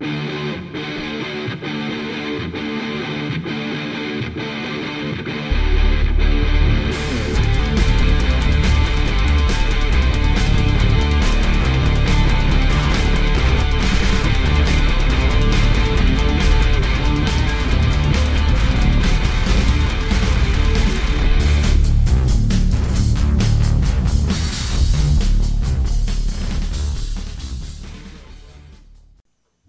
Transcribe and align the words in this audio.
you 0.00 0.36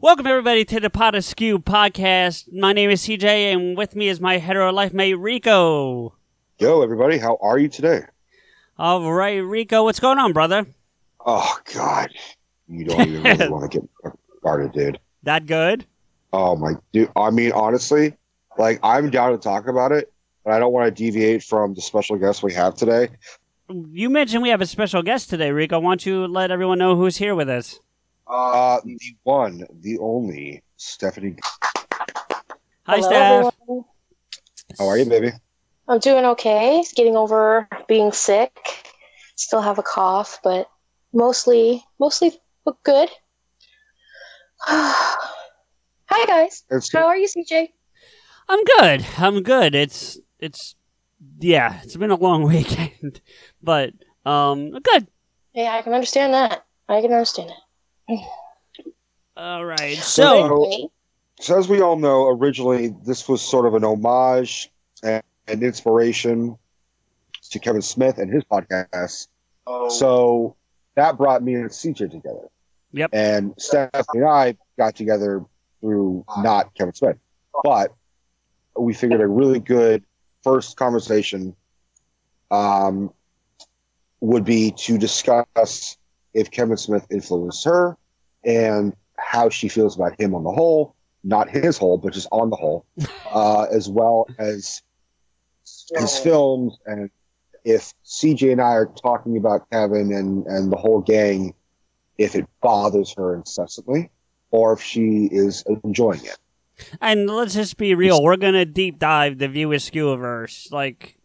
Welcome 0.08 0.28
everybody 0.28 0.64
to 0.64 0.80
the 0.80 0.90
Pot 0.90 1.16
of 1.16 1.26
Skew 1.26 1.60
podcast. 1.60 2.54
My 2.54 2.72
name 2.72 2.90
is 2.90 3.02
CJ, 3.02 3.26
and 3.26 3.76
with 3.76 3.94
me 3.94 4.08
is 4.08 4.22
my 4.22 4.38
hetero 4.38 4.72
life 4.72 4.94
mate 4.94 5.16
Rico. 5.16 6.16
Yo, 6.60 6.82
everybody, 6.82 7.18
how 7.18 7.38
are 7.42 7.60
you 7.60 7.68
today? 7.68 8.04
All 8.80 9.12
right, 9.12 9.36
Rico, 9.40 9.84
what's 9.84 10.00
going 10.00 10.18
on, 10.18 10.32
brother? 10.32 10.66
Oh 11.26 11.60
God, 11.74 12.10
you 12.70 12.86
don't 12.86 13.02
even 13.02 13.22
really 13.22 13.50
want 13.50 13.70
to 13.70 13.82
get 13.82 14.14
started, 14.40 14.72
dude. 14.72 14.98
That 15.24 15.46
good? 15.46 15.86
Oh 16.32 16.56
my, 16.56 16.76
dude. 16.94 17.12
I 17.18 17.30
mean, 17.30 17.52
honestly, 17.52 18.16
like 18.58 18.80
I'm 18.84 19.10
down 19.10 19.34
to 19.34 19.38
talk 19.38 19.68
about 19.68 19.92
it, 19.92 20.10
but 20.46 20.54
I 20.54 20.60
don't 20.60 20.72
want 20.72 20.86
to 20.86 21.04
deviate 21.04 21.44
from 21.44 21.74
the 21.74 21.82
special 21.82 22.16
guest 22.16 22.44
we 22.44 22.54
have 22.54 22.76
today. 22.76 23.10
You 23.70 24.10
mentioned 24.10 24.42
we 24.42 24.50
have 24.52 24.62
a 24.62 24.68
special 24.68 25.04
guest 25.04 25.30
today, 25.30 25.52
Rico. 25.52 25.82
Why 25.82 25.90
don't 25.92 26.06
you 26.06 26.28
let 26.28 26.50
everyone 26.50 26.80
know 26.80 26.96
who's 26.96 27.18
here 27.18 27.36
with 27.36 27.50
us? 27.50 27.82
Uh, 28.30 28.80
the 28.84 29.00
one, 29.24 29.66
the 29.82 29.98
only 30.00 30.62
Stephanie. 30.76 31.38
Hi, 32.86 32.98
Hello, 32.98 33.02
Steph. 33.02 33.54
everyone. 33.66 33.86
How 34.78 34.88
are 34.88 34.98
you, 34.98 35.06
baby? 35.06 35.32
I'm 35.88 36.00
doing 36.00 36.26
okay. 36.26 36.84
Getting 36.96 37.16
over 37.16 37.68
being 37.88 38.12
sick. 38.12 38.58
Still 39.38 39.62
have 39.62 39.80
a 39.80 39.84
cough, 39.84 40.40
but 40.44 40.70
mostly, 41.14 41.84
mostly 42.00 42.38
look 42.66 42.84
good. 42.84 43.10
Hi 44.60 46.26
guys. 46.26 46.64
It's 46.70 46.92
How 46.92 47.08
are 47.08 47.16
you, 47.18 47.28
CJ? 47.28 47.70
I'm 48.50 48.64
good. 48.64 49.06
I'm 49.18 49.44
good. 49.44 49.76
It's 49.76 50.20
it's 50.40 50.76
yeah. 51.40 51.80
It's 51.84 51.96
been 51.96 52.12
a 52.12 52.16
long 52.16 52.44
weekend, 52.48 53.22
but 53.62 53.94
um, 54.26 54.72
good. 54.72 55.08
Yeah, 55.54 55.74
I 55.74 55.82
can 55.82 55.94
understand 55.94 56.34
that. 56.34 56.66
I 56.90 57.02
can 57.02 57.12
understand 57.14 57.52
it. 57.52 57.56
All 59.38 59.66
right. 59.66 59.98
So- 59.98 60.48
So 60.48 60.92
so 61.40 61.58
as 61.60 61.68
we 61.70 61.82
all 61.82 61.98
know, 61.98 62.28
originally 62.30 62.96
this 63.06 63.30
was 63.30 63.42
sort 63.44 63.68
of 63.68 63.76
an 63.76 63.84
homage 63.84 64.72
and 65.04 65.22
an 65.48 65.62
inspiration 65.64 66.58
to 67.52 67.60
Kevin 67.60 67.82
Smith 67.84 68.18
and 68.18 68.34
his 68.34 68.44
podcast. 68.44 69.28
So 69.90 70.56
that 70.96 71.18
brought 71.18 71.44
me 71.44 71.54
and 71.54 71.70
CJ 71.70 72.10
together. 72.10 72.48
Yep. 72.94 73.12
And 73.14 73.54
Stephanie 73.60 74.22
and 74.22 74.26
I 74.26 74.58
got 74.80 74.96
together 74.96 75.46
through 75.82 76.26
not 76.40 76.74
Kevin 76.74 76.96
Smith, 76.96 77.18
but 77.64 77.94
we 78.76 78.94
figured 78.96 79.22
a 79.22 79.28
really 79.28 79.60
good 79.60 80.04
first 80.44 80.76
conversation 80.78 81.56
um, 82.50 83.12
would 84.22 84.46
be 84.46 84.72
to 84.72 84.98
discuss 84.98 85.98
if 86.38 86.52
Kevin 86.52 86.78
Smith 86.78 87.06
influenced 87.10 87.66
her 87.66 87.98
and 88.46 88.96
how 89.18 89.50
she 89.50 89.68
feels 89.68 89.96
about 89.96 90.20
him 90.22 90.36
on 90.36 90.44
the 90.44 90.52
whole, 90.52 90.96
not 91.24 91.50
his 91.50 91.78
whole, 91.78 91.98
but 91.98 92.14
just 92.14 92.28
on 92.32 92.52
the 92.52 92.56
whole, 92.56 92.86
uh, 93.32 93.64
as 93.72 93.90
well 93.90 94.28
as 94.38 94.84
his 95.96 96.20
films 96.20 96.78
and 96.86 97.10
if 97.66 97.92
CJ 98.06 98.52
and 98.54 98.62
I 98.62 98.74
are 98.74 98.86
talking 98.86 99.36
about 99.36 99.70
Kevin 99.72 100.14
and, 100.14 100.46
and 100.46 100.72
the 100.72 100.78
whole 100.78 101.02
gang, 101.02 101.54
if 102.18 102.36
it 102.36 102.46
bothers 102.62 103.14
her 103.18 103.36
incessantly 103.36 104.10
or 104.52 104.74
if 104.74 104.82
she 104.82 105.28
is 105.32 105.64
enjoying 105.84 106.24
it. 106.24 106.38
And 107.02 107.28
let's 107.30 107.56
just 107.56 107.78
be 107.78 107.96
real. 107.96 108.24
We're 108.24 108.38
gonna 108.38 108.64
deep 108.64 109.00
dive 109.00 109.40
the 109.40 109.48
View 109.48 109.70
Askewniverse. 109.70 110.72
Like, 110.72 111.18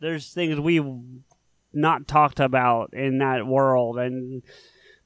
there's 0.00 0.32
things 0.32 0.58
we've 0.60 0.86
not 1.72 2.06
talked 2.06 2.40
about 2.40 2.92
in 2.92 3.18
that 3.18 3.46
world, 3.46 3.98
and 3.98 4.42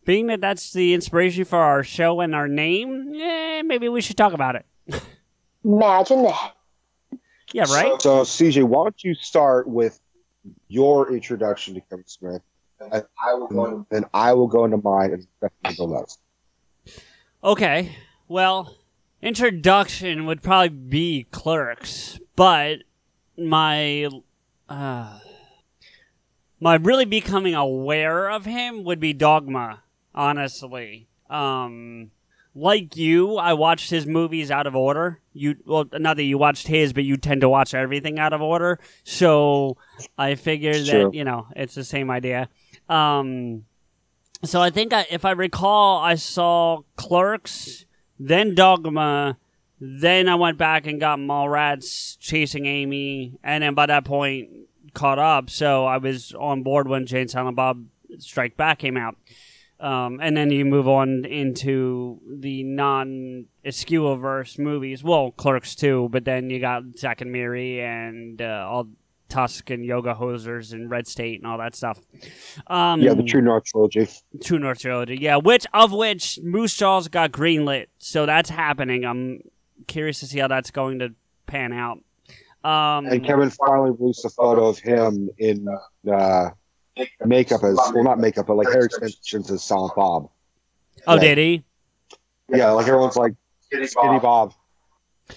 being 0.05 0.29
that 0.29 0.41
that's 0.41 0.73
the 0.73 0.95
inspiration 0.95 1.45
for 1.45 1.59
our 1.59 1.83
show 1.83 2.21
and 2.21 2.35
our 2.35 2.49
name, 2.49 3.13
eh, 3.15 3.63
maybe 3.63 3.89
we 3.89 4.01
should 4.01 4.17
talk 4.17 4.33
about 4.33 4.57
it. 4.57 4.67
imagine 5.65 6.23
that. 6.23 6.53
Yeah, 7.53 7.65
right. 7.69 8.01
So, 8.01 8.23
CJ, 8.23 8.65
why 8.65 8.85
don't 8.85 9.05
you 9.05 9.15
start 9.15 9.69
with 9.69 10.01
your 10.69 11.13
introduction 11.13 11.75
to 11.75 11.81
Kevin 11.81 12.05
Smith? 12.07 12.43
And 12.81 13.05
I 13.25 13.35
will 13.35 13.49
go, 13.49 13.87
then 13.91 14.05
I 14.13 14.33
will 14.33 14.49
go 14.49 14.65
into 14.65 14.79
mine 14.79 15.13
and 15.13 15.27
Stephanie 15.39 15.77
go 15.77 15.99
next. 15.99 16.21
Okay. 17.43 17.97
Well, 18.29 18.77
introduction 19.23 20.27
would 20.27 20.43
probably 20.43 20.69
be 20.69 21.27
Clerks, 21.31 22.19
but 22.35 22.81
my 23.39 24.09
uh, 24.69 25.19
my 26.61 26.77
really 26.77 27.05
becoming 27.05 27.55
aware 27.55 28.29
of 28.31 28.45
him 28.45 28.85
would 28.85 29.01
be 29.01 29.13
Dogma. 29.13 29.83
Honestly, 30.15 31.09
um, 31.29 32.11
like 32.55 32.97
you, 32.97 33.37
I 33.37 33.53
watched 33.53 33.91
his 33.91 34.07
movies 34.07 34.51
out 34.51 34.67
of 34.67 34.75
order. 34.75 35.21
You 35.35 35.57
well, 35.67 35.85
not 35.93 36.17
that 36.17 36.23
you 36.23 36.39
watched 36.39 36.67
his, 36.67 36.95
but 36.95 37.05
you 37.05 37.19
tend 37.19 37.43
to 37.43 37.49
watch 37.51 37.75
everything 37.75 38.19
out 38.19 38.33
of 38.33 38.41
order. 38.41 38.79
So 39.05 39.77
I 40.17 40.37
figured 40.37 40.87
True. 40.87 41.05
that 41.05 41.15
you 41.15 41.25
know 41.25 41.49
it's 41.55 41.75
the 41.75 41.85
same 41.85 42.11
idea. 42.11 42.49
Um, 42.89 43.67
so 44.43 44.63
I 44.63 44.71
think 44.71 44.95
I, 44.95 45.07
if 45.11 45.27
I 45.27 45.33
recall, 45.33 45.99
I 45.99 46.15
saw 46.15 46.81
Clerks, 46.97 47.85
then 48.19 48.55
Dogma, 48.55 49.37
then 49.79 50.29
I 50.29 50.37
went 50.37 50.57
back 50.57 50.87
and 50.87 50.99
got 50.99 51.19
Mallrats 51.19 52.17
chasing 52.19 52.65
Amy, 52.65 53.39
and 53.45 53.63
then 53.63 53.75
by 53.75 53.85
that 53.87 54.07
point 54.07 54.49
caught 54.97 55.21
up. 55.21 55.49
So 55.51 55.85
I 55.85 55.99
was 55.99 56.35
on 56.35 56.65
board 56.65 56.89
when 56.89 57.07
Jay 57.07 57.21
and 57.21 57.31
Silent 57.31 57.55
Bob 57.55 57.85
Strike 58.19 58.57
Back 58.57 58.81
came 58.81 58.97
out. 58.97 59.17
Um, 59.79 60.21
and 60.23 60.35
then 60.35 60.51
you 60.51 60.65
move 60.65 60.89
on 60.89 61.27
into 61.27 62.19
the 62.27 62.65
non 62.65 63.45
Askewniverse 63.65 64.59
movies. 64.59 65.05
Well, 65.05 65.33
Clerks 65.33 65.75
too, 65.75 66.09
but 66.11 66.25
then 66.25 66.49
you 66.49 66.61
got 66.61 66.83
Zack 66.99 67.21
and 67.21 67.31
Miri 67.31 67.83
and 67.83 68.41
uh, 68.41 68.67
all 68.69 68.89
Tusk 69.29 69.69
and 69.69 69.85
Yoga 69.85 70.15
Hosers 70.15 70.73
and 70.73 70.91
Red 70.91 71.07
State 71.07 71.41
and 71.41 71.47
all 71.47 71.59
that 71.59 71.75
stuff. 71.75 72.01
Um, 72.69 73.03
Yeah, 73.03 73.13
the 73.13 73.23
True 73.23 73.43
North 73.43 73.65
trilogy. 73.65 74.09
True 74.43 74.59
North 74.59 74.81
trilogy. 74.81 75.19
Yeah, 75.21 75.37
which 75.37 75.67
of 75.75 75.93
which 75.93 76.39
Moose 76.43 76.75
Jaws 76.75 77.09
got 77.09 77.33
greenlit, 77.33 77.89
so 77.99 78.25
that's 78.25 78.49
happening. 78.49 79.05
I'm 79.05 79.43
curious 79.87 80.21
to 80.21 80.27
see 80.27 80.39
how 80.39 80.49
that's 80.49 80.71
going 80.71 81.01
to 81.01 81.13
pan 81.47 81.75
out. 81.75 81.99
Um, 82.67 83.07
And 83.07 83.25
Kevin 83.25 83.51
finally 83.51 83.93
released 83.93 84.25
a 84.25 84.31
photo 84.31 84.67
of 84.67 84.79
him 84.79 85.31
in 85.39 85.67
uh, 86.11 86.51
makeup 87.25 87.63
as 87.63 87.77
well, 87.77 88.03
not 88.03 88.19
makeup, 88.19 88.47
but 88.49 88.57
like 88.57 88.69
hair 88.73 88.85
extensions 88.87 89.51
as 89.51 89.63
Silent 89.63 89.95
Bob. 89.95 90.29
oh, 91.07 91.13
like- 91.13 91.21
did 91.21 91.39
he? 91.39 91.65
Yeah, 92.49 92.71
like 92.71 92.87
everyone's 92.89 93.17
like 93.17 93.35
Skinny 93.71 94.19
Bob. 94.19 94.53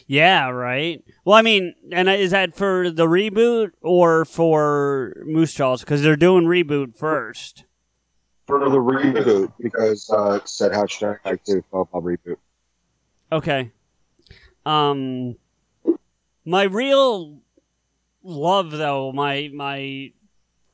Yeah, 0.05 0.49
right. 0.49 1.03
Well, 1.25 1.35
I 1.35 1.41
mean, 1.41 1.73
and 1.91 2.07
is 2.09 2.29
that 2.31 2.55
for 2.55 2.91
the 2.91 3.07
reboot 3.07 3.71
or 3.81 4.23
for 4.25 5.15
Moose 5.25 5.53
Jaws? 5.55 5.81
Because 5.81 6.03
they're 6.03 6.15
doing 6.15 6.45
reboot 6.45 6.95
first. 6.95 7.63
for 8.45 8.59
the 8.69 8.77
reboot 8.77 9.51
because 9.59 10.09
uh, 10.11 10.39
said 10.45 10.73
how 10.73 10.85
should 10.85 11.09
I 11.25 11.29
like 11.29 11.43
to 11.45 11.63
Silent 11.71 11.91
Bob 11.91 12.03
reboot. 12.03 12.37
Okay. 13.31 13.71
Um, 14.65 15.35
my 16.50 16.63
real 16.63 17.42
love, 18.24 18.72
though, 18.72 19.12
my 19.12 19.50
my 19.54 20.12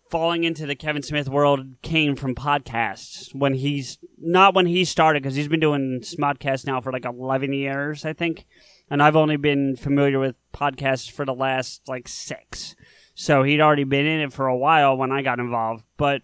falling 0.09 0.45
into 0.45 0.65
the 0.65 0.75
Kevin 0.75 1.03
Smith 1.03 1.27
world 1.27 1.81
came 1.81 2.15
from 2.15 2.33
podcasts 2.33 3.35
when 3.35 3.55
he's 3.55 3.97
not 4.17 4.55
when 4.55 4.67
he 4.67 4.85
started 4.85 5.21
because 5.21 5.35
he's 5.35 5.49
been 5.49 5.59
doing 5.59 5.99
Smodcast 6.01 6.65
now 6.65 6.79
for 6.79 6.93
like 6.93 7.05
11 7.05 7.51
years, 7.51 8.05
I 8.05 8.13
think. 8.13 8.45
And 8.89 9.03
I've 9.03 9.15
only 9.17 9.35
been 9.35 9.75
familiar 9.75 10.19
with 10.19 10.37
podcasts 10.53 11.11
for 11.11 11.25
the 11.25 11.33
last 11.33 11.81
like 11.87 12.07
six. 12.07 12.75
So 13.13 13.43
he'd 13.43 13.61
already 13.61 13.83
been 13.83 14.05
in 14.05 14.21
it 14.21 14.31
for 14.31 14.47
a 14.47 14.55
while 14.55 14.95
when 14.95 15.11
I 15.11 15.21
got 15.23 15.39
involved. 15.39 15.83
But 15.97 16.21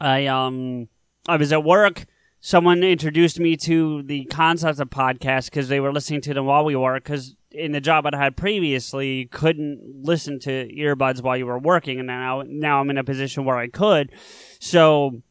I, 0.00 0.26
um, 0.26 0.88
I 1.26 1.36
was 1.36 1.52
at 1.52 1.64
work. 1.64 2.04
Someone 2.46 2.84
introduced 2.84 3.40
me 3.40 3.56
to 3.56 4.04
the 4.04 4.24
concept 4.26 4.78
of 4.78 4.88
podcasts 4.88 5.46
because 5.46 5.66
they 5.66 5.80
were 5.80 5.92
listening 5.92 6.20
to 6.20 6.32
them 6.32 6.46
while 6.46 6.64
we 6.64 6.76
were 6.76 6.94
Because 6.94 7.34
in 7.50 7.72
the 7.72 7.80
job 7.80 8.06
I 8.06 8.16
had 8.16 8.36
previously, 8.36 9.26
couldn't 9.32 9.80
listen 10.04 10.38
to 10.42 10.72
earbuds 10.72 11.20
while 11.20 11.36
you 11.36 11.44
were 11.44 11.58
working, 11.58 11.98
and 11.98 12.06
now 12.06 12.44
now 12.46 12.78
I'm 12.78 12.88
in 12.88 12.98
a 12.98 13.02
position 13.02 13.44
where 13.44 13.56
I 13.56 13.66
could. 13.66 14.12
So 14.60 15.22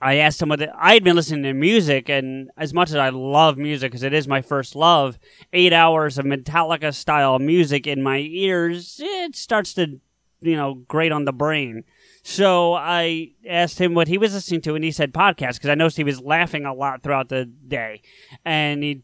I 0.00 0.16
asked 0.16 0.42
him 0.42 0.48
what 0.48 0.68
I 0.76 0.94
had 0.94 1.04
been 1.04 1.14
listening 1.14 1.44
to 1.44 1.52
music, 1.52 2.08
and 2.08 2.50
as 2.56 2.74
much 2.74 2.90
as 2.90 2.96
I 2.96 3.10
love 3.10 3.56
music 3.56 3.92
because 3.92 4.02
it 4.02 4.12
is 4.12 4.26
my 4.26 4.42
first 4.42 4.74
love, 4.74 5.16
eight 5.52 5.72
hours 5.72 6.18
of 6.18 6.24
Metallica 6.24 6.92
style 6.92 7.38
music 7.38 7.86
in 7.86 8.02
my 8.02 8.18
ears, 8.18 8.98
it 9.00 9.36
starts 9.36 9.74
to 9.74 10.00
you 10.40 10.56
know 10.56 10.74
grate 10.88 11.12
on 11.12 11.24
the 11.24 11.32
brain. 11.32 11.84
So 12.22 12.74
I 12.74 13.32
asked 13.48 13.80
him 13.80 13.94
what 13.94 14.08
he 14.08 14.18
was 14.18 14.34
listening 14.34 14.60
to, 14.62 14.74
and 14.74 14.84
he 14.84 14.90
said 14.90 15.12
podcast 15.12 15.54
because 15.54 15.70
I 15.70 15.74
noticed 15.74 15.96
he 15.96 16.04
was 16.04 16.20
laughing 16.20 16.66
a 16.66 16.74
lot 16.74 17.02
throughout 17.02 17.28
the 17.28 17.46
day, 17.46 18.02
and 18.44 18.82
he 18.82 19.02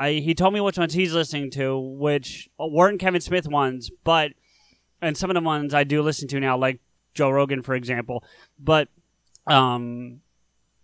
I, 0.00 0.14
he 0.14 0.34
told 0.34 0.54
me 0.54 0.60
which 0.60 0.78
ones 0.78 0.94
he's 0.94 1.12
listening 1.12 1.50
to, 1.52 1.78
which 1.78 2.48
weren't 2.58 3.00
Kevin 3.00 3.20
Smith 3.20 3.46
ones, 3.46 3.90
but 4.02 4.32
and 5.02 5.16
some 5.16 5.30
of 5.30 5.34
the 5.34 5.42
ones 5.42 5.74
I 5.74 5.84
do 5.84 6.00
listen 6.02 6.26
to 6.28 6.40
now, 6.40 6.56
like 6.56 6.80
Joe 7.12 7.30
Rogan, 7.30 7.60
for 7.62 7.74
example. 7.74 8.24
But 8.58 8.88
um, 9.46 10.20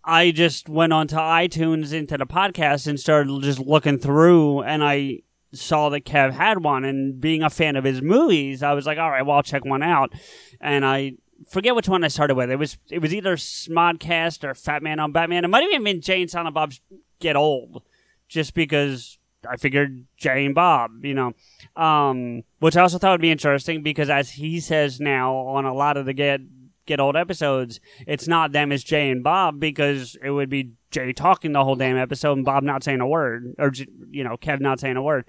I 0.03 0.31
just 0.31 0.69
went 0.69 0.93
onto 0.93 1.15
iTunes 1.15 1.93
into 1.93 2.17
the 2.17 2.27
podcast 2.27 2.85
and 2.85 2.99
started 2.99 3.41
just 3.41 3.59
looking 3.59 3.97
through, 3.97 4.61
and 4.61 4.83
I 4.83 5.19
saw 5.51 5.89
that 5.89 6.05
Kev 6.05 6.33
had 6.33 6.63
one, 6.63 6.85
and 6.85 7.19
being 7.19 7.41
a 7.41 7.49
fan 7.49 7.75
of 7.75 7.83
his 7.83 8.01
movies, 8.01 8.61
I 8.61 8.73
was 8.73 8.85
like, 8.85 8.99
all 8.99 9.09
right, 9.09 9.25
well, 9.25 9.37
I'll 9.37 9.43
check 9.43 9.65
one 9.65 9.81
out, 9.81 10.13
and 10.61 10.85
I 10.85 11.13
forget 11.49 11.75
which 11.75 11.89
one 11.89 12.03
I 12.03 12.07
started 12.07 12.35
with. 12.35 12.49
It 12.49 12.57
was 12.57 12.77
it 12.89 12.99
was 12.99 13.13
either 13.13 13.35
Smodcast 13.35 14.43
or 14.43 14.53
Fat 14.53 14.83
Man 14.83 14.99
on 14.99 15.11
Batman. 15.11 15.45
It 15.45 15.49
might 15.49 15.63
have 15.63 15.71
even 15.71 15.83
been 15.83 16.01
Jay 16.01 16.21
and 16.21 16.29
Silent 16.29 16.53
Bob's 16.53 16.81
Get 17.19 17.35
Old 17.35 17.83
just 18.27 18.53
because 18.53 19.17
I 19.49 19.57
figured 19.57 20.05
Jay 20.17 20.45
and 20.45 20.55
Bob, 20.55 21.05
you 21.05 21.13
know, 21.13 21.33
um, 21.75 22.43
which 22.59 22.75
I 22.75 22.81
also 22.81 22.97
thought 22.97 23.11
would 23.11 23.21
be 23.21 23.31
interesting 23.31 23.83
because 23.83 24.09
as 24.09 24.31
he 24.31 24.59
says 24.59 24.99
now 24.99 25.35
on 25.35 25.65
a 25.65 25.73
lot 25.73 25.97
of 25.97 26.05
the 26.05 26.13
get 26.13 26.41
get 26.85 26.99
old 26.99 27.15
episodes, 27.15 27.79
it's 28.05 28.27
not 28.27 28.51
them 28.51 28.71
as 28.71 28.83
Jay 28.83 29.09
and 29.09 29.23
Bob 29.23 29.59
because 29.59 30.17
it 30.23 30.31
would 30.31 30.49
be 30.49 30.71
Jay 30.91 31.13
talking 31.13 31.51
the 31.51 31.63
whole 31.63 31.75
damn 31.75 31.97
episode 31.97 32.37
and 32.37 32.45
Bob 32.45 32.63
not 32.63 32.83
saying 32.83 33.01
a 33.01 33.07
word 33.07 33.55
or 33.57 33.71
you 34.09 34.23
know 34.23 34.37
Kev 34.37 34.59
not 34.59 34.79
saying 34.79 34.97
a 34.97 35.01
word, 35.01 35.25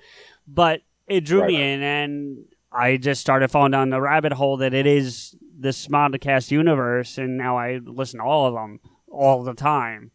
but 0.46 0.82
it 1.06 1.24
drew 1.24 1.40
right. 1.40 1.48
me 1.48 1.62
in 1.62 1.82
and 1.82 2.44
I 2.70 2.96
just 2.96 3.20
started 3.20 3.48
falling 3.48 3.72
down 3.72 3.90
the 3.90 4.00
rabbit 4.00 4.32
hole 4.32 4.58
that 4.58 4.74
it 4.74 4.86
is 4.86 5.34
the 5.58 5.70
Smodcast 5.70 6.50
universe 6.50 7.18
and 7.18 7.36
now 7.36 7.58
I 7.58 7.80
listen 7.84 8.20
to 8.20 8.24
all 8.24 8.46
of 8.46 8.54
them 8.54 8.80
all 9.10 9.42
the 9.42 9.54
time 9.54 10.12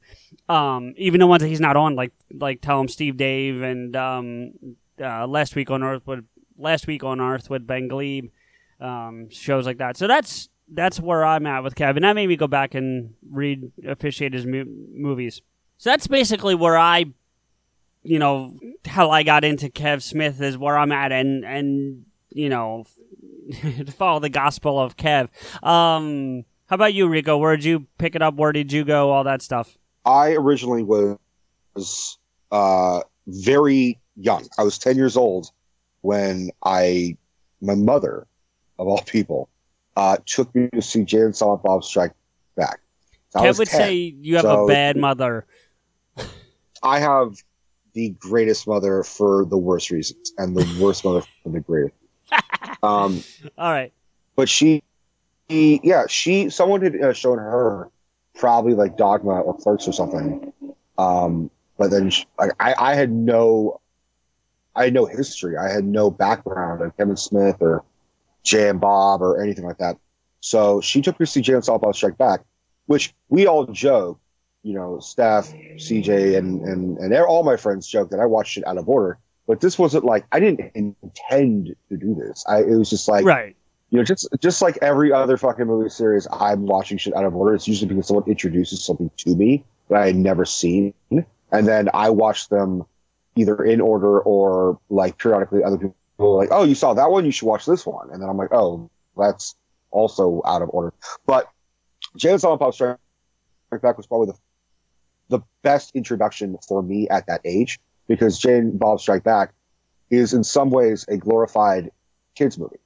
um, 0.49 0.93
even 0.97 1.19
the 1.19 1.27
ones 1.27 1.41
that 1.41 1.49
he's 1.49 1.61
not 1.61 1.75
on, 1.75 1.95
like 1.95 2.11
like 2.33 2.61
Tell 2.61 2.79
Him 2.79 2.87
Steve 2.87 3.17
Dave 3.17 3.61
and 3.61 3.95
um, 3.95 4.53
uh, 5.01 5.25
last 5.27 5.55
week 5.55 5.71
on 5.71 5.83
Earth 5.83 6.05
with 6.05 6.25
last 6.57 6.87
week 6.87 7.03
on 7.03 7.21
Earth 7.21 7.49
with 7.49 7.65
Ben 7.65 7.87
Gleib, 7.87 8.29
um, 8.79 9.29
shows 9.29 9.65
like 9.65 9.77
that. 9.77 9.97
So 9.97 10.07
that's 10.07 10.49
that's 10.67 10.99
where 10.99 11.23
I'm 11.23 11.45
at 11.45 11.63
with 11.63 11.75
Kevin. 11.75 12.03
That 12.03 12.13
made 12.13 12.27
me 12.27 12.35
go 12.35 12.47
back 12.47 12.75
and 12.75 13.13
read 13.29 13.71
officiate 13.87 14.33
his 14.33 14.45
movies. 14.45 15.41
So 15.77 15.89
that's 15.89 16.07
basically 16.07 16.55
where 16.55 16.77
I, 16.77 17.05
you 18.03 18.19
know, 18.19 18.57
how 18.85 19.09
I 19.09 19.23
got 19.23 19.43
into 19.43 19.69
Kev 19.69 20.01
Smith 20.01 20.41
is 20.41 20.57
where 20.57 20.77
I'm 20.77 20.91
at, 20.91 21.11
and 21.11 21.45
and 21.45 22.05
you 22.29 22.49
know, 22.49 22.85
to 23.51 23.91
follow 23.97 24.19
the 24.19 24.29
gospel 24.29 24.79
of 24.79 24.97
Kev. 24.97 25.29
Um, 25.65 26.45
how 26.67 26.75
about 26.75 26.93
you, 26.93 27.07
Rico? 27.07 27.37
Where 27.37 27.55
did 27.55 27.65
you 27.65 27.87
pick 27.97 28.15
it 28.15 28.21
up? 28.21 28.35
Where 28.35 28.51
did 28.51 28.71
you 28.71 28.83
go? 28.83 29.11
All 29.11 29.23
that 29.23 29.41
stuff. 29.41 29.77
I 30.05 30.31
originally 30.31 30.83
was 30.83 32.17
uh, 32.51 33.01
very 33.27 33.99
young. 34.15 34.47
I 34.57 34.63
was 34.63 34.77
10 34.77 34.95
years 34.95 35.17
old 35.17 35.51
when 36.01 36.51
I, 36.63 37.17
my 37.61 37.75
mother, 37.75 38.27
of 38.79 38.87
all 38.87 39.01
people, 39.01 39.49
uh, 39.95 40.17
took 40.25 40.53
me 40.55 40.69
to 40.73 40.81
see 40.81 41.03
Jay 41.03 41.21
and 41.21 41.35
Silent 41.35 41.63
Bob 41.63 41.83
Strike 41.83 42.13
Back. 42.55 42.79
So 43.29 43.39
Kev 43.39 43.57
would 43.57 43.67
10. 43.67 43.79
say 43.79 43.93
you 43.93 44.35
have 44.35 44.43
so 44.43 44.65
a 44.65 44.67
bad 44.67 44.97
mother. 44.97 45.45
I 46.81 46.99
have 46.99 47.37
the 47.93 48.09
greatest 48.19 48.67
mother 48.67 49.03
for 49.03 49.45
the 49.45 49.57
worst 49.57 49.89
reasons, 49.89 50.33
and 50.37 50.55
the 50.55 50.83
worst 50.83 51.05
mother 51.05 51.21
for 51.43 51.49
the 51.49 51.59
greatest. 51.59 51.95
Um, 52.83 53.23
all 53.57 53.71
right. 53.71 53.93
But 54.35 54.49
she, 54.49 54.83
she, 55.49 55.79
yeah, 55.83 56.03
she, 56.07 56.49
someone 56.49 56.81
had 56.81 57.01
uh, 57.01 57.13
shown 57.13 57.37
her 57.37 57.89
probably 58.35 58.73
like 58.73 58.97
Dogma 58.97 59.41
or 59.41 59.57
Clerks 59.57 59.87
or 59.87 59.93
something. 59.93 60.51
Um, 60.97 61.49
but 61.77 61.89
then 61.89 62.09
she, 62.09 62.25
like 62.37 62.51
I, 62.59 62.75
I 62.77 62.95
had 62.95 63.11
no, 63.11 63.79
I 64.75 64.85
had 64.85 64.93
no 64.93 65.05
history. 65.05 65.57
I 65.57 65.71
had 65.71 65.85
no 65.85 66.11
background 66.11 66.81
on 66.81 66.91
Kevin 66.91 67.17
Smith 67.17 67.57
or 67.61 67.83
Jay 68.43 68.69
and 68.69 68.81
Bob 68.81 69.21
or 69.21 69.41
anything 69.41 69.65
like 69.65 69.77
that. 69.77 69.97
So 70.41 70.81
she 70.81 71.01
took 71.01 71.19
me 71.19 71.25
to 71.25 71.31
see 71.31 71.53
and 71.53 71.63
Bob 71.65 71.95
Strike 71.95 72.17
Back, 72.17 72.41
which 72.87 73.13
we 73.29 73.47
all 73.47 73.65
joke, 73.67 74.19
you 74.61 74.73
know, 74.73 74.99
Steph, 74.99 75.53
CJ, 75.53 76.37
and 76.37 76.61
and 76.61 76.97
and 76.97 77.13
all 77.15 77.43
my 77.43 77.55
friends 77.55 77.87
joke 77.87 78.09
that 78.09 78.19
I 78.19 78.25
watched 78.25 78.57
it 78.57 78.67
out 78.67 78.77
of 78.77 78.89
order. 78.89 79.17
But 79.47 79.59
this 79.59 79.77
wasn't 79.77 80.05
like 80.05 80.25
I 80.31 80.39
didn't 80.39 80.71
intend 80.75 81.75
to 81.89 81.97
do 81.97 82.15
this. 82.15 82.45
I 82.47 82.59
it 82.61 82.75
was 82.75 82.89
just 82.89 83.07
like 83.07 83.25
right 83.25 83.55
you 83.93 83.99
know, 83.99 84.03
just 84.03 84.27
just 84.39 84.63
like 84.63 84.79
every 84.81 85.13
other 85.13 85.37
fucking 85.37 85.67
movie 85.67 85.87
series, 85.87 86.27
I'm 86.31 86.65
watching 86.65 86.97
shit 86.97 87.15
out 87.15 87.25
of 87.25 87.35
order. 87.35 87.53
It's 87.53 87.67
usually 87.67 87.89
because 87.89 88.07
someone 88.07 88.27
introduces 88.27 88.83
something 88.83 89.11
to 89.17 89.35
me 89.35 89.63
that 89.87 90.01
I 90.01 90.07
had 90.07 90.15
never 90.15 90.45
seen, 90.45 90.95
and 91.11 91.27
then 91.67 91.91
I 91.93 92.09
watch 92.09 92.49
them 92.49 92.85
either 93.35 93.63
in 93.63 93.79
order 93.79 94.19
or 94.19 94.79
like 94.89 95.19
periodically. 95.19 95.63
Other 95.63 95.77
people 95.77 95.95
are 96.19 96.37
like, 96.37 96.49
"Oh, 96.51 96.63
you 96.63 96.73
saw 96.73 96.95
that 96.95 97.11
one? 97.11 97.23
You 97.23 97.31
should 97.31 97.45
watch 97.45 97.67
this 97.67 97.85
one." 97.85 98.09
And 98.09 98.19
then 98.19 98.27
I'm 98.27 98.35
like, 98.35 98.51
"Oh, 98.51 98.89
that's 99.15 99.53
also 99.91 100.41
out 100.43 100.63
of 100.63 100.71
order." 100.73 100.91
But 101.27 101.47
Jay 102.17 102.31
and 102.31 102.41
Bob 102.41 102.73
Strike 102.73 102.97
Back 103.69 103.95
was 103.95 104.07
probably 104.07 104.33
the 104.33 105.37
the 105.37 105.43
best 105.61 105.95
introduction 105.95 106.57
for 106.67 106.81
me 106.81 107.07
at 107.09 107.27
that 107.27 107.41
age 107.45 107.79
because 108.07 108.37
Jay 108.39 108.57
and 108.57 108.77
Bob 108.77 108.99
Strike 108.99 109.23
Back 109.23 109.53
is 110.09 110.33
in 110.33 110.43
some 110.43 110.69
ways 110.69 111.05
a 111.07 111.17
glorified 111.17 111.91
kids 112.35 112.57
movie. 112.57 112.77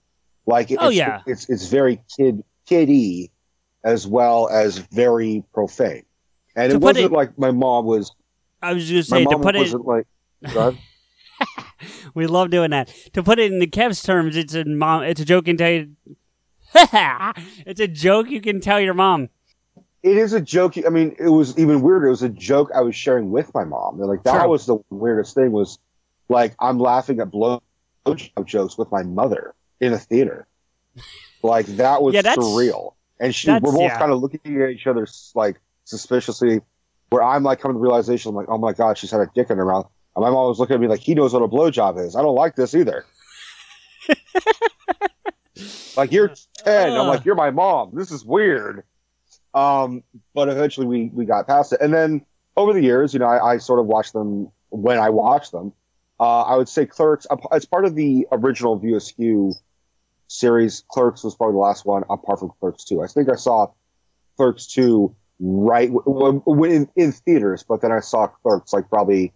Like, 0.46 0.72
oh 0.78 0.90
yeah, 0.90 1.22
it's 1.26 1.50
it's 1.50 1.68
very 1.68 2.02
kid 2.16 2.44
kiddie 2.66 3.32
as 3.84 4.08
well 4.08 4.50
as 4.50 4.78
very 4.78 5.44
profane. 5.54 6.04
And 6.56 6.72
to 6.72 6.76
it 6.78 6.82
wasn't 6.82 7.06
it, 7.06 7.12
like 7.12 7.38
my 7.38 7.52
mom 7.52 7.86
was. 7.86 8.12
I 8.62 8.74
was 8.74 8.88
just 8.88 9.10
saying 9.10 9.30
to 9.30 9.40
put 9.40 9.56
it 9.56 9.60
wasn't 9.60 9.86
like. 9.86 10.06
we 12.14 12.28
love 12.28 12.50
doing 12.50 12.72
that. 12.72 12.92
To 13.14 13.22
put 13.22 13.40
it 13.40 13.52
in 13.52 13.60
the 13.60 13.68
Kev's 13.68 14.02
terms, 14.02 14.36
it's 14.36 14.54
a 14.54 14.66
mom. 14.66 15.04
It's 15.04 15.22
a 15.22 15.26
joke 15.26 15.48
you 15.48 15.56
can 15.56 15.58
tell. 15.58 15.72
You, 15.72 15.90
it's 17.66 17.80
a 17.80 17.88
joke 17.88 18.30
you 18.30 18.42
can 18.42 18.60
tell 18.60 18.80
your 18.80 18.94
mom. 18.94 19.30
It 20.04 20.18
is 20.18 20.34
a 20.34 20.42
joke. 20.42 20.76
I 20.86 20.90
mean, 20.90 21.16
it 21.20 21.30
was 21.30 21.58
even 21.58 21.82
weirder. 21.82 22.08
It 22.08 22.12
was 22.12 22.24
a 22.24 22.30
joke 22.30 22.70
I 22.74 22.82
was 22.82 22.96
sharing 22.96 23.32
with 23.32 23.54
my 23.54 23.64
mom. 23.64 23.98
They're 23.98 24.08
like 24.08 24.24
that 24.24 24.42
sure. 24.42 24.48
was 24.48 24.66
the 24.66 24.78
weirdest 24.90 25.36
thing. 25.36 25.52
Was 25.52 25.80
like 26.30 26.56
I'm 26.60 26.80
laughing 26.80 27.20
at 27.20 27.32
blow 27.32 27.62
jokes 28.46 28.78
with 28.78 28.92
my 28.92 29.04
mother 29.04 29.54
in 29.80 29.94
a 29.94 29.98
theater. 29.98 30.48
Like 31.44 31.66
that 31.66 32.02
was 32.02 32.14
yeah, 32.14 32.22
surreal. 32.36 32.94
And 33.20 33.34
she, 33.34 33.50
we're 33.50 33.60
both 33.60 33.82
yeah. 33.82 33.98
kind 33.98 34.12
of 34.12 34.22
looking 34.22 34.62
at 34.62 34.70
each 34.70 34.88
other 34.88 35.08
like 35.36 35.60
suspiciously. 35.86 36.62
Where 37.10 37.24
I'm 37.24 37.44
like 37.44 37.62
coming 37.62 37.76
to 37.76 37.80
the 37.80 37.84
realization, 37.84 38.30
I'm 38.30 38.36
like, 38.36 38.50
oh 38.50 38.58
my 38.58 38.74
god, 38.74 38.98
she's 38.98 39.12
had 39.12 39.22
a 39.22 39.30
dick 39.34 39.50
in 39.50 39.58
her 39.58 39.66
mouth. 39.66 39.90
And 40.16 40.24
my 40.24 40.30
mom 40.30 40.50
was 40.50 40.60
looking 40.60 40.74
at 40.74 40.82
me 40.82 40.88
like, 40.88 41.00
he 41.00 41.16
knows 41.16 41.32
what 41.32 41.42
a 41.42 41.48
blowjob 41.48 42.06
is. 42.06 42.18
I 42.18 42.22
don't 42.22 42.36
like 42.36 42.56
this 42.56 42.76
either. 42.76 43.06
like 45.96 46.12
you're 46.12 46.34
ten. 46.58 46.92
Uh. 46.92 47.02
I'm 47.02 47.08
like, 47.08 47.24
you're 47.24 47.36
my 47.36 47.52
mom. 47.52 47.92
This 47.94 48.12
is 48.12 48.26
weird. 48.26 48.84
Um, 49.54 50.04
but 50.34 50.50
eventually 50.50 50.86
we 50.86 51.12
we 51.14 51.26
got 51.26 51.48
past 51.48 51.74
it. 51.74 51.82
And 51.82 51.94
then 51.94 52.26
over 52.56 52.74
the 52.74 52.82
years, 52.82 53.14
you 53.14 53.20
know, 53.20 53.28
I, 53.28 53.54
I 53.54 53.58
sort 53.58 53.80
of 53.80 53.86
watched 53.86 54.14
them 54.14 54.52
when 54.70 55.00
I 55.00 55.10
watched 55.10 55.52
them. 55.52 55.74
Uh, 56.20 56.42
I 56.42 56.56
would 56.56 56.68
say 56.68 56.86
Clerks, 56.86 57.28
as 57.52 57.66
part 57.66 57.86
of 57.86 57.96
the 57.96 58.28
original 58.32 58.78
View 58.78 58.96
Askew 58.96 59.54
series. 60.28 60.84
Clerks 60.90 61.24
was 61.24 61.36
probably 61.36 61.54
the 61.54 61.60
last 61.60 61.86
one, 61.86 62.04
apart 62.10 62.40
from 62.40 62.52
Clerks 62.60 62.84
2. 62.86 63.02
I 63.02 63.08
think 63.08 63.30
I 63.30 63.36
saw 63.36 63.68
Clerks 64.36 64.68
2 64.68 65.14
right 65.40 65.90
in, 65.90 66.90
in 66.96 67.12
theaters, 67.12 67.64
but 67.64 67.82
then 67.82 67.92
I 67.92 68.00
saw 68.00 68.28
Clerks 68.28 68.74
like 68.74 68.90
probably 68.90 69.34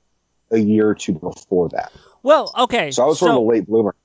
a 0.51 0.57
year 0.57 0.89
or 0.89 0.95
two 0.95 1.13
before 1.13 1.69
that. 1.69 1.91
Well, 2.23 2.51
okay. 2.57 2.91
So 2.91 3.03
I 3.03 3.07
was 3.07 3.19
sort 3.19 3.29
so, 3.29 3.37
of 3.37 3.43
a 3.43 3.47
late 3.47 3.67
bloomer. 3.67 3.95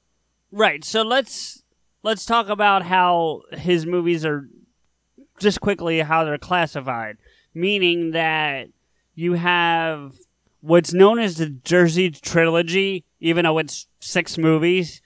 Right. 0.53 0.85
So 0.85 1.03
let's 1.03 1.63
let's 2.03 2.25
talk 2.25 2.49
about 2.49 2.83
how 2.83 3.43
his 3.53 3.85
movies 3.85 4.25
are 4.25 4.49
just 5.39 5.61
quickly 5.61 6.01
how 6.01 6.25
they're 6.25 6.39
classified, 6.39 7.17
meaning 7.55 8.13
that 8.13 8.69
you 9.15 9.35
have 9.35 10.15
what's 10.61 10.93
known 10.93 11.19
as 11.19 11.37
the 11.37 11.49
Jersey 11.49 12.11
trilogy, 12.11 13.05
even 13.21 13.45
though 13.45 13.59
it's 13.59 13.87
six 14.01 14.37
movies. 14.39 15.01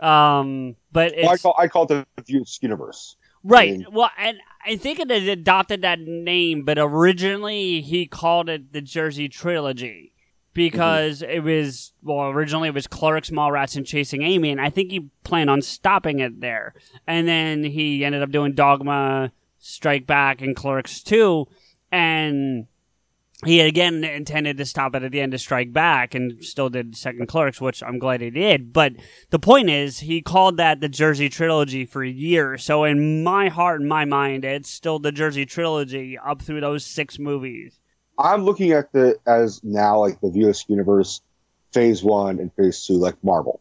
Um, 0.00 0.76
but 0.92 1.12
it's, 1.12 1.22
Well, 1.22 1.32
I 1.32 1.36
call 1.36 1.54
I 1.58 1.68
call 1.68 1.82
it 1.84 2.06
the 2.16 2.22
Views 2.22 2.58
universe. 2.62 3.16
Right. 3.42 3.72
mean- 3.72 3.86
Well, 3.92 4.10
and 4.18 4.38
I 4.66 4.76
think 4.76 4.98
it 4.98 5.10
adopted 5.10 5.82
that 5.82 6.00
name, 6.00 6.64
but 6.64 6.78
originally 6.78 7.80
he 7.82 8.06
called 8.06 8.48
it 8.48 8.72
the 8.72 8.80
Jersey 8.80 9.28
Trilogy 9.28 10.12
because 10.54 11.20
it 11.22 11.40
was 11.40 11.92
well 12.02 12.28
originally 12.28 12.68
it 12.68 12.74
was 12.74 12.86
Clerks, 12.86 13.30
Mallrats, 13.30 13.76
and 13.76 13.86
Chasing 13.86 14.22
Amy, 14.22 14.50
and 14.50 14.60
I 14.60 14.70
think 14.70 14.90
he 14.90 15.10
planned 15.24 15.50
on 15.50 15.60
stopping 15.62 16.20
it 16.20 16.40
there, 16.40 16.74
and 17.06 17.26
then 17.28 17.64
he 17.64 18.04
ended 18.04 18.22
up 18.22 18.30
doing 18.30 18.54
Dogma, 18.54 19.32
Strike 19.64 20.06
Back, 20.06 20.42
and 20.42 20.54
Clerks 20.54 21.02
Two, 21.02 21.46
and 21.90 22.66
he 23.46 23.60
again 23.60 24.04
intended 24.04 24.58
to 24.58 24.64
stop 24.64 24.94
it 24.94 25.02
at 25.02 25.10
the 25.10 25.20
end 25.20 25.32
of 25.32 25.40
Strike 25.40 25.72
Back, 25.72 26.14
and 26.14 26.44
still 26.44 26.68
did 26.68 26.96
second 26.96 27.28
Clerks, 27.28 27.60
which 27.60 27.82
I'm 27.82 27.98
glad 27.98 28.20
he 28.20 28.30
did, 28.30 28.72
but 28.72 28.92
the 29.30 29.38
point 29.38 29.70
is 29.70 30.00
he 30.00 30.20
called 30.20 30.58
that 30.58 30.80
the 30.80 30.88
Jersey 30.88 31.28
trilogy 31.28 31.86
for 31.86 32.04
years. 32.04 32.62
So 32.62 32.84
in 32.84 33.24
my 33.24 33.48
heart 33.48 33.80
and 33.80 33.88
my 33.88 34.04
mind, 34.04 34.44
it's 34.44 34.70
still 34.70 34.98
the 34.98 35.12
Jersey 35.12 35.46
trilogy 35.46 36.18
up 36.18 36.42
through 36.42 36.60
those 36.60 36.84
six 36.84 37.18
movies. 37.18 37.80
I'm 38.18 38.44
looking 38.44 38.72
at 38.72 38.92
the 38.92 39.16
as 39.26 39.62
now 39.64 39.98
like 39.98 40.20
the 40.20 40.30
Views 40.30 40.64
universe, 40.68 41.22
phase 41.72 42.04
one 42.04 42.38
and 42.38 42.52
phase 42.54 42.84
two, 42.84 42.94
like 42.94 43.16
Marvel. 43.24 43.60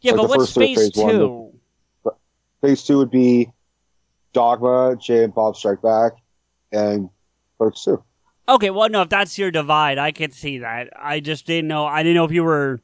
Yeah, 0.00 0.12
Like 0.12 0.28
but 0.28 0.38
what's 0.38 0.52
phase 0.52 0.76
phase 0.76 0.96
one, 0.96 1.10
two? 1.10 1.52
Phase 2.60 2.82
two 2.82 2.98
would 2.98 3.10
be 3.10 3.50
Dogma, 4.34 4.96
Jay 5.00 5.24
and 5.24 5.34
Bob 5.34 5.56
Strike 5.56 5.80
Back, 5.80 6.12
and 6.70 7.08
Clerks 7.56 7.84
two. 7.84 8.02
Okay, 8.46 8.68
well, 8.68 8.90
no, 8.90 9.00
if 9.00 9.08
that's 9.08 9.38
your 9.38 9.50
divide, 9.50 9.96
I 9.96 10.12
can 10.12 10.30
see 10.30 10.58
that. 10.58 10.90
I 10.94 11.20
just 11.20 11.46
didn't 11.46 11.68
know. 11.68 11.86
I 11.86 12.02
didn't 12.02 12.16
know 12.16 12.24
if 12.24 12.32
you 12.32 12.44
were. 12.44 12.82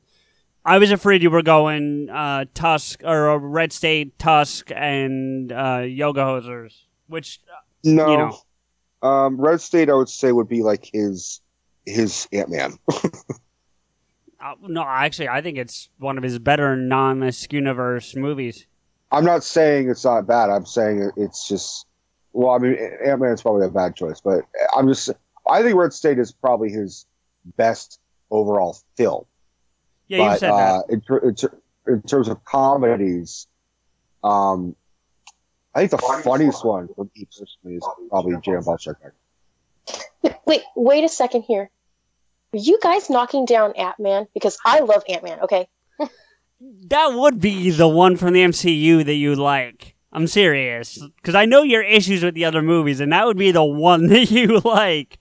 I 0.64 0.78
was 0.78 0.90
afraid 0.90 1.22
you 1.22 1.30
were 1.30 1.42
going 1.42 2.08
uh, 2.08 2.46
Tusk 2.54 3.02
or 3.04 3.30
uh, 3.30 3.36
Red 3.36 3.72
State, 3.72 4.18
Tusk, 4.18 4.70
and 4.74 5.52
uh, 5.52 5.84
Yoga 5.86 6.20
Hosers, 6.22 6.74
which 7.08 7.40
No, 7.84 8.10
You 8.10 8.16
know. 8.18 9.08
um, 9.08 9.38
Red 9.38 9.60
State 9.60 9.90
I 9.90 9.94
would 9.94 10.08
say 10.08 10.32
would 10.32 10.48
be 10.48 10.62
like 10.62 10.88
his 10.92 11.40
his 11.84 12.26
Ant 12.32 12.50
Man. 12.50 12.78
uh, 14.40 14.54
no, 14.62 14.82
actually, 14.82 15.28
I 15.28 15.42
think 15.42 15.58
it's 15.58 15.88
one 15.98 16.16
of 16.16 16.24
his 16.24 16.38
better 16.38 16.76
non-universe 16.76 18.16
movies. 18.16 18.66
I'm 19.12 19.24
not 19.24 19.42
saying 19.42 19.90
it's 19.90 20.04
not 20.04 20.26
bad. 20.26 20.50
I'm 20.50 20.66
saying 20.66 21.10
it's 21.16 21.48
just 21.48 21.86
well, 22.32 22.50
I 22.50 22.58
mean 22.58 22.76
Ant 23.04 23.20
Man's 23.20 23.42
probably 23.42 23.66
a 23.66 23.70
bad 23.70 23.96
choice, 23.96 24.20
but 24.20 24.44
I'm 24.76 24.88
just 24.88 25.10
I 25.48 25.62
think 25.62 25.76
Red 25.76 25.92
State 25.92 26.18
is 26.18 26.32
probably 26.32 26.70
his 26.70 27.06
best 27.56 28.00
overall 28.30 28.76
film. 28.96 29.24
Yeah, 30.08 30.18
you 30.18 30.24
but 30.24 30.38
said 30.38 30.50
uh, 30.50 30.82
in, 30.88 31.00
ter- 31.00 31.18
in, 31.18 31.34
ter- 31.34 31.58
in 31.86 32.02
terms 32.02 32.28
of 32.28 32.44
comedies, 32.44 33.46
um, 34.22 34.74
I 35.74 35.80
think 35.80 35.90
the 35.92 35.98
funniest 35.98 36.64
one 36.64 36.88
for 36.94 37.04
me 37.16 37.26
personally 37.26 37.76
is 37.76 37.88
probably 38.08 38.36
Jay 38.42 38.52
and 38.52 38.64
Bob 38.64 38.78
Wait, 40.22 40.34
wait, 40.46 40.62
wait 40.76 41.04
a 41.04 41.08
second 41.08 41.42
here. 41.42 41.70
Are 42.52 42.58
you 42.58 42.78
guys 42.82 43.08
knocking 43.08 43.44
down 43.44 43.72
Ant 43.76 43.98
Man? 44.00 44.26
Because 44.34 44.58
I 44.64 44.80
love 44.80 45.04
Ant 45.08 45.22
Man. 45.22 45.40
Okay. 45.40 45.68
That. 46.60 46.88
That 46.88 47.12
would 47.14 47.40
be 47.40 47.70
the 47.70 47.88
one 47.88 48.16
from 48.16 48.32
the 48.32 48.42
MCU 48.42 49.04
that 49.04 49.14
you 49.14 49.34
like. 49.34 49.94
I'm 50.12 50.26
serious, 50.26 50.98
because 51.16 51.34
I 51.36 51.44
know 51.44 51.62
your 51.62 51.82
issues 51.82 52.24
with 52.24 52.34
the 52.34 52.44
other 52.44 52.62
movies, 52.62 52.98
and 53.00 53.12
that 53.12 53.26
would 53.26 53.38
be 53.38 53.52
the 53.52 53.64
one 53.64 54.06
that 54.08 54.30
you 54.30 54.58
like. 54.60 55.18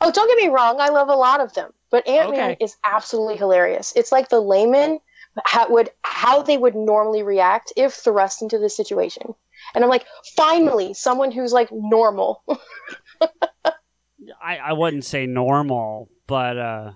Oh, 0.00 0.10
don't 0.10 0.28
get 0.28 0.44
me 0.44 0.48
wrong. 0.48 0.80
I 0.80 0.88
love 0.88 1.08
a 1.08 1.14
lot 1.14 1.40
of 1.40 1.54
them, 1.54 1.72
but 1.90 2.06
Ant 2.08 2.30
Man 2.30 2.50
Okay. 2.50 2.56
is 2.60 2.76
absolutely 2.84 3.36
hilarious. 3.36 3.92
It's 3.96 4.10
like 4.12 4.28
the 4.28 4.40
layman 4.40 4.98
how 5.44 5.68
would 5.70 5.90
how 6.02 6.42
they 6.42 6.56
would 6.56 6.74
normally 6.74 7.22
react 7.22 7.72
if 7.76 7.92
thrust 7.94 8.42
into 8.42 8.58
the 8.58 8.68
situation. 8.68 9.34
And 9.74 9.82
I'm 9.82 9.90
like, 9.90 10.06
finally, 10.36 10.94
someone 10.94 11.32
who's 11.32 11.52
like 11.52 11.70
normal. 11.72 12.42
I, 14.42 14.56
I 14.58 14.72
wouldn't 14.72 15.04
say 15.04 15.26
normal, 15.26 16.08
but 16.26 16.58
uh, 16.58 16.92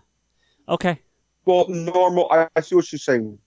okay. 0.68 1.00
Well, 1.48 1.66
normal. 1.70 2.28
I, 2.30 2.46
I 2.54 2.60
see 2.60 2.74
what 2.74 2.92
you're 2.92 2.98
saying. 2.98 3.38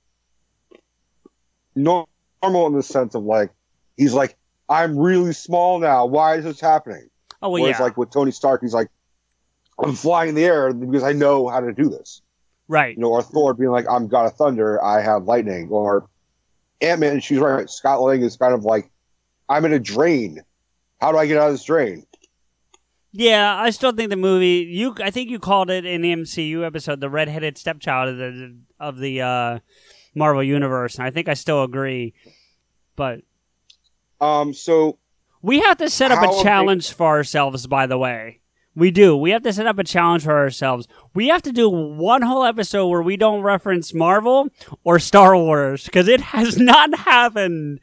Normal 1.76 2.08
in 2.42 2.74
the 2.74 2.82
sense 2.82 3.14
of 3.14 3.22
like 3.22 3.52
he's 3.96 4.16
like 4.16 4.36
I'm 4.68 4.98
really 4.98 5.34
small 5.34 5.78
now. 5.78 6.08
Why 6.08 6.38
is 6.38 6.46
this 6.46 6.60
happening? 6.60 7.12
Oh 7.44 7.50
well, 7.50 7.62
Whereas 7.62 7.78
yeah, 7.78 7.84
like 7.84 7.98
with 7.98 8.10
Tony 8.10 8.32
Stark, 8.32 8.62
he's 8.62 8.74
like 8.74 8.88
I'm 9.78 9.94
flying 9.94 10.30
in 10.30 10.36
the 10.36 10.46
air 10.46 10.74
because 10.74 11.04
I 11.04 11.12
know 11.12 11.48
how 11.48 11.60
to 11.60 11.74
do 11.74 11.90
this. 11.90 12.24
right. 12.68 12.96
You 12.96 13.04
know, 13.04 13.10
or 13.10 13.22
Thor 13.22 13.54
being 13.54 13.70
like 13.70 13.86
I'm 13.88 14.08
God 14.08 14.26
of 14.26 14.34
Thunder, 14.34 14.84
I 14.84 15.02
have 15.02 15.26
lightning, 15.26 15.70
or 15.70 16.10
Ant 16.82 17.02
Man. 17.02 17.20
She's 17.20 17.38
right. 17.38 17.70
Scott 17.70 18.02
Lang 18.02 18.24
is 18.24 18.36
kind 18.36 18.56
of 18.56 18.64
like 18.64 18.90
I'm 19.48 19.64
in 19.66 19.74
a 19.74 19.80
drain. 19.80 20.42
How 21.00 21.12
do 21.12 21.20
I 21.20 21.28
get 21.28 21.38
out 21.38 21.50
of 21.50 21.54
this 21.54 21.64
drain? 21.66 22.08
Yeah, 23.14 23.56
I 23.58 23.72
still 23.72 23.92
think 23.92 24.10
the 24.10 24.16
movie. 24.16 24.68
You, 24.70 24.96
I 25.04 25.12
think 25.12 25.30
you 25.30 25.40
called 25.40 25.70
it 25.70 25.86
in 25.86 26.02
the 26.02 26.14
MCU 26.14 26.66
episode 26.66 27.02
the 27.02 27.10
redheaded 27.10 27.58
stepchild 27.58 28.10
of 28.10 28.18
the 28.18 28.58
of 28.80 28.98
the 29.00 29.22
uh, 29.22 29.60
Marvel 30.16 30.44
universe, 30.44 30.96
and 30.96 31.06
I 31.06 31.12
think 31.12 31.28
I 31.28 31.34
still 31.34 31.64
agree. 31.64 32.14
But 32.96 33.22
Um, 34.22 34.54
so 34.54 34.98
we 35.42 35.60
have 35.60 35.78
to 35.78 35.90
set 35.90 36.12
up 36.12 36.24
a 36.24 36.44
challenge 36.44 36.92
for 36.94 37.08
ourselves. 37.08 37.68
By 37.68 37.86
the 37.86 37.98
way, 37.98 38.40
we 38.76 38.92
do. 38.92 39.18
We 39.18 39.32
have 39.32 39.44
to 39.44 39.52
set 39.52 39.68
up 39.68 39.78
a 39.78 39.84
challenge 39.84 40.24
for 40.24 40.38
ourselves. 40.38 40.88
We 41.14 41.28
have 41.28 41.42
to 41.44 41.52
do 41.52 41.70
one 41.70 42.22
whole 42.22 42.46
episode 42.46 42.88
where 42.88 43.02
we 43.02 43.18
don't 43.18 43.42
reference 43.42 43.94
Marvel 43.94 44.48
or 44.86 45.00
Star 45.00 45.36
Wars 45.36 45.84
because 45.84 46.08
it 46.08 46.22
has 46.22 46.58
not 46.60 46.98
happened. 47.00 47.82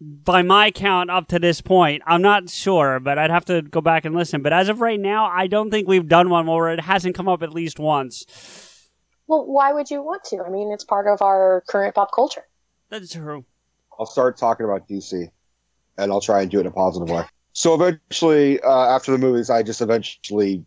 By 0.00 0.42
my 0.42 0.70
count, 0.70 1.10
up 1.10 1.26
to 1.28 1.40
this 1.40 1.60
point, 1.60 2.02
I'm 2.06 2.22
not 2.22 2.48
sure, 2.50 3.00
but 3.00 3.18
I'd 3.18 3.30
have 3.30 3.44
to 3.46 3.62
go 3.62 3.80
back 3.80 4.04
and 4.04 4.14
listen. 4.14 4.42
But 4.42 4.52
as 4.52 4.68
of 4.68 4.80
right 4.80 4.98
now, 5.00 5.26
I 5.26 5.48
don't 5.48 5.70
think 5.70 5.88
we've 5.88 6.06
done 6.06 6.30
one 6.30 6.46
where 6.46 6.68
it 6.70 6.80
hasn't 6.80 7.16
come 7.16 7.28
up 7.28 7.42
at 7.42 7.52
least 7.52 7.78
once. 7.80 8.24
well, 9.26 9.44
why 9.44 9.72
would 9.72 9.90
you 9.90 10.00
want 10.02 10.22
to? 10.24 10.42
I 10.46 10.50
mean, 10.50 10.70
it's 10.72 10.84
part 10.84 11.06
of 11.08 11.20
our 11.20 11.64
current 11.68 11.94
pop 11.96 12.12
culture. 12.14 12.44
That's 12.90 13.12
true. 13.12 13.44
I'll 13.98 14.06
start 14.06 14.36
talking 14.36 14.64
about 14.64 14.88
DC, 14.88 15.28
and 15.98 16.12
I'll 16.12 16.20
try 16.20 16.42
and 16.42 16.50
do 16.50 16.58
it 16.58 16.60
in 16.60 16.66
a 16.68 16.70
positive 16.70 17.10
way. 17.10 17.24
So 17.52 17.74
eventually, 17.74 18.60
uh, 18.60 18.94
after 18.94 19.10
the 19.10 19.18
movies, 19.18 19.50
I 19.50 19.64
just 19.64 19.80
eventually, 19.80 20.64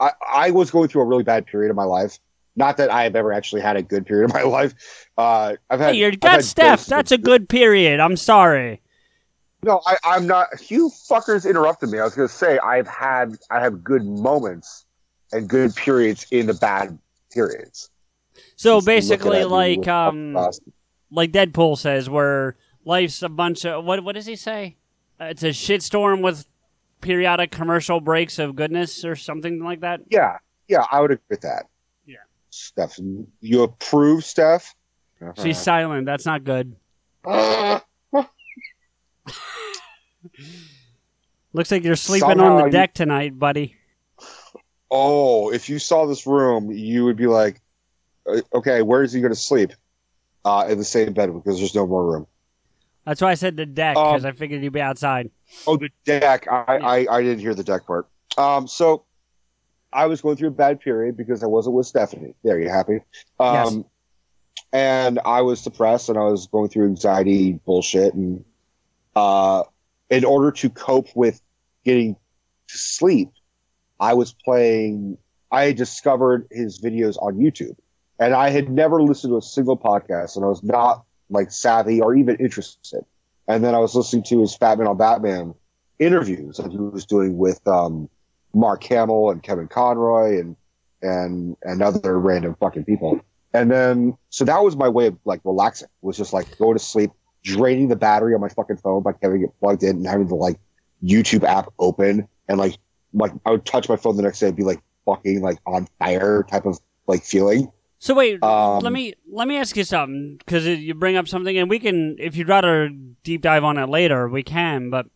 I, 0.00 0.10
I 0.28 0.50
was 0.50 0.72
going 0.72 0.88
through 0.88 1.02
a 1.02 1.06
really 1.06 1.22
bad 1.22 1.46
period 1.46 1.70
of 1.70 1.76
my 1.76 1.84
life. 1.84 2.18
Not 2.56 2.76
that 2.76 2.90
I 2.90 3.02
have 3.02 3.16
ever 3.16 3.32
actually 3.32 3.62
had 3.62 3.76
a 3.76 3.82
good 3.82 4.06
period 4.06 4.30
of 4.30 4.34
my 4.34 4.42
life. 4.58 4.74
Uh, 5.18 5.54
I've 5.70 5.80
had. 5.80 5.94
Hey, 5.94 6.00
you 6.00 6.16
got 6.16 6.30
had 6.32 6.44
Steph. 6.44 6.86
That's 6.86 7.12
a 7.12 7.18
good 7.18 7.48
period. 7.48 8.00
I'm 8.00 8.16
sorry. 8.16 8.80
No, 9.62 9.80
I, 9.86 9.96
I'm 10.04 10.26
not. 10.26 10.70
You 10.70 10.90
fuckers 10.90 11.48
interrupted 11.48 11.88
me. 11.88 11.98
I 11.98 12.04
was 12.04 12.14
going 12.14 12.28
to 12.28 12.34
say 12.34 12.58
I've 12.58 12.86
had 12.86 13.36
I 13.50 13.60
have 13.60 13.82
good 13.82 14.04
moments 14.04 14.84
and 15.32 15.48
good 15.48 15.74
periods 15.74 16.26
in 16.30 16.46
the 16.46 16.54
bad 16.54 16.98
periods. 17.32 17.90
So 18.56 18.76
Just 18.76 18.86
basically, 18.86 19.44
like 19.44 19.88
um, 19.88 20.34
like 21.10 21.32
Deadpool 21.32 21.78
says, 21.78 22.10
where 22.10 22.56
life's 22.84 23.22
a 23.22 23.28
bunch 23.28 23.64
of 23.64 23.84
what? 23.84 24.04
What 24.04 24.14
does 24.14 24.26
he 24.26 24.36
say? 24.36 24.76
Uh, 25.20 25.26
it's 25.26 25.42
a 25.42 25.48
shitstorm 25.48 26.22
with 26.22 26.46
periodic 27.00 27.50
commercial 27.50 28.00
breaks 28.00 28.38
of 28.38 28.56
goodness 28.56 29.04
or 29.04 29.16
something 29.16 29.62
like 29.62 29.80
that. 29.80 30.00
yeah, 30.10 30.38
yeah, 30.68 30.84
I 30.90 31.00
would 31.00 31.10
agree 31.10 31.24
with 31.30 31.42
that. 31.42 31.66
Yeah. 32.76 32.86
Steph, 32.86 32.98
you 33.40 33.62
approve, 33.62 34.24
Steph? 34.24 34.74
She's 35.42 35.58
silent. 35.58 36.06
That's 36.06 36.26
not 36.26 36.44
good. 36.44 36.76
Looks 41.52 41.70
like 41.70 41.84
you're 41.84 41.96
sleeping 41.96 42.30
on 42.30 42.36
Somehow 42.36 42.58
the 42.58 42.64
you- 42.66 42.70
deck 42.70 42.94
tonight, 42.94 43.38
buddy. 43.38 43.76
Oh, 44.90 45.50
if 45.52 45.68
you 45.68 45.78
saw 45.78 46.06
this 46.06 46.26
room, 46.26 46.70
you 46.70 47.04
would 47.04 47.16
be 47.16 47.26
like, 47.26 47.60
uh, 48.28 48.40
okay, 48.54 48.82
where 48.82 49.02
is 49.02 49.12
he 49.12 49.20
going 49.20 49.32
to 49.32 49.38
sleep? 49.38 49.72
Uh, 50.44 50.66
in 50.68 50.76
the 50.78 50.84
same 50.84 51.12
bed 51.14 51.32
because 51.32 51.58
there's 51.58 51.74
no 51.74 51.86
more 51.86 52.04
room. 52.04 52.26
That's 53.06 53.20
why 53.22 53.30
I 53.30 53.34
said 53.34 53.56
the 53.56 53.64
deck 53.66 53.94
because 53.94 54.24
Um, 54.24 54.28
I 54.28 54.32
figured 54.32 54.62
you'd 54.62 54.72
be 54.74 54.80
outside. 54.80 55.30
Oh, 55.66 55.76
the 55.78 55.88
deck. 56.04 56.46
I, 56.50 56.76
I, 56.76 57.06
I 57.16 57.22
didn't 57.22 57.38
hear 57.40 57.54
the 57.54 57.64
deck 57.64 57.86
part. 57.86 58.06
Um, 58.36 58.68
so 58.68 59.04
I 59.94 60.06
was 60.06 60.20
going 60.20 60.36
through 60.36 60.48
a 60.48 60.52
bad 60.52 60.80
period 60.80 61.16
because 61.16 61.42
I 61.42 61.46
wasn't 61.46 61.76
with 61.76 61.86
Stephanie. 61.86 62.34
There, 62.42 62.60
you 62.60 62.68
happy? 62.68 62.98
Um, 63.38 63.54
Yes. 63.54 63.82
and 64.72 65.20
I 65.24 65.40
was 65.42 65.62
depressed 65.62 66.08
and 66.08 66.18
I 66.18 66.24
was 66.24 66.46
going 66.48 66.68
through 66.68 66.86
anxiety 66.86 67.52
bullshit. 67.64 68.12
And, 68.14 68.44
uh, 69.14 69.62
in 70.10 70.24
order 70.24 70.50
to 70.50 70.68
cope 70.70 71.08
with 71.14 71.40
getting 71.84 72.14
to 72.68 72.78
sleep, 72.78 73.30
I 74.00 74.14
was 74.14 74.34
playing, 74.44 75.16
I 75.52 75.66
had 75.66 75.76
discovered 75.76 76.48
his 76.50 76.80
videos 76.80 77.16
on 77.22 77.36
YouTube 77.36 77.76
and 78.18 78.34
I 78.34 78.50
had 78.50 78.68
never 78.68 79.00
listened 79.00 79.30
to 79.32 79.36
a 79.38 79.42
single 79.42 79.78
podcast 79.78 80.34
and 80.36 80.44
I 80.44 80.48
was 80.48 80.62
not 80.64 81.04
like 81.30 81.52
savvy 81.52 82.00
or 82.00 82.14
even 82.16 82.36
interested. 82.36 83.04
And 83.46 83.62
then 83.62 83.74
I 83.74 83.78
was 83.78 83.94
listening 83.94 84.24
to 84.24 84.40
his 84.40 84.56
Fat 84.56 84.78
Man 84.78 84.88
on 84.88 84.96
Batman 84.96 85.54
interviews 86.00 86.56
that 86.56 86.72
he 86.72 86.78
was 86.78 87.06
doing 87.06 87.36
with 87.38 87.66
um, 87.68 88.08
Mark 88.54 88.82
Hamill 88.84 89.30
and 89.30 89.42
Kevin 89.42 89.68
Conroy 89.68 90.40
and 90.40 90.56
and 91.02 91.56
and 91.62 91.82
other 91.82 92.18
random 92.18 92.56
fucking 92.60 92.84
people. 92.84 93.20
And 93.52 93.70
then 93.70 94.16
so 94.30 94.44
that 94.44 94.62
was 94.62 94.76
my 94.76 94.88
way 94.88 95.06
of 95.06 95.16
like 95.24 95.40
relaxing 95.44 95.88
was 96.02 96.16
just 96.16 96.32
like 96.32 96.56
go 96.58 96.72
to 96.72 96.78
sleep, 96.78 97.10
draining 97.42 97.88
the 97.88 97.96
battery 97.96 98.34
on 98.34 98.40
my 98.40 98.48
fucking 98.48 98.78
phone 98.78 99.02
by 99.02 99.12
having 99.22 99.42
it 99.42 99.50
plugged 99.60 99.82
in 99.82 99.96
and 99.96 100.06
having 100.06 100.28
the 100.28 100.34
like 100.34 100.58
YouTube 101.02 101.44
app 101.44 101.68
open 101.78 102.26
and 102.48 102.58
like 102.58 102.76
like 103.12 103.32
I 103.46 103.52
would 103.52 103.64
touch 103.64 103.88
my 103.88 103.96
phone 103.96 104.16
the 104.16 104.22
next 104.22 104.40
day 104.40 104.48
and 104.48 104.56
be 104.56 104.64
like 104.64 104.80
fucking 105.04 105.40
like 105.40 105.58
on 105.66 105.86
fire 105.98 106.44
type 106.50 106.66
of 106.66 106.78
like 107.06 107.22
feeling. 107.22 107.70
So 107.98 108.14
wait, 108.14 108.42
Um, 108.42 108.80
let 108.80 108.92
me 108.92 109.14
let 109.30 109.48
me 109.48 109.56
ask 109.56 109.76
you 109.76 109.84
something 109.84 110.36
because 110.38 110.66
you 110.66 110.94
bring 110.94 111.16
up 111.16 111.26
something, 111.26 111.56
and 111.56 111.70
we 111.70 111.78
can, 111.78 112.16
if 112.18 112.36
you'd 112.36 112.48
rather 112.48 112.90
deep 113.22 113.40
dive 113.40 113.64
on 113.64 113.78
it 113.78 113.88
later, 113.88 114.28
we 114.28 114.42
can. 114.42 114.90
But 114.90 115.06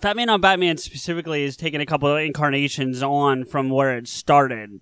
Fat 0.00 0.16
Man 0.16 0.28
on 0.28 0.40
Batman 0.40 0.76
specifically 0.78 1.44
is 1.44 1.56
taking 1.56 1.80
a 1.80 1.86
couple 1.86 2.08
of 2.08 2.18
incarnations 2.18 3.02
on 3.02 3.44
from 3.44 3.70
where 3.70 3.96
it 3.96 4.08
started. 4.08 4.80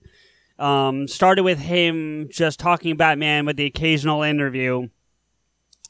Um, 0.58 1.08
started 1.08 1.42
with 1.42 1.58
him 1.58 2.28
just 2.30 2.61
talking 2.61 2.96
Batman 2.96 3.44
with 3.46 3.56
the 3.56 3.66
occasional 3.66 4.23
interview. 4.23 4.88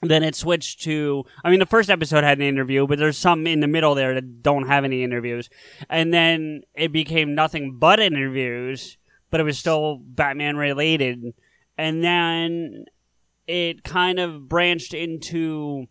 Then 0.02 0.22
it 0.22 0.34
switched 0.34 0.82
to, 0.82 1.24
I 1.44 1.50
mean, 1.50 1.60
the 1.60 1.66
first 1.66 1.90
episode 1.90 2.24
had 2.24 2.38
an 2.38 2.44
interview, 2.44 2.86
but 2.86 2.98
there's 2.98 3.16
some 3.16 3.46
in 3.46 3.60
the 3.60 3.66
middle 3.66 3.94
there 3.94 4.14
that 4.14 4.42
don't 4.42 4.66
have 4.66 4.84
any 4.84 5.02
interviews. 5.02 5.48
And 5.88 6.12
then 6.12 6.62
it 6.74 6.92
became 6.92 7.34
nothing 7.34 7.78
but 7.78 8.00
interviews, 8.00 8.98
but 9.30 9.40
it 9.40 9.44
was 9.44 9.58
still 9.58 10.00
Batman 10.02 10.56
related. 10.56 11.34
And 11.78 12.04
then 12.04 12.84
it 13.46 13.84
kind 13.84 14.18
of 14.18 14.48
branched 14.48 14.94
into 14.94 15.86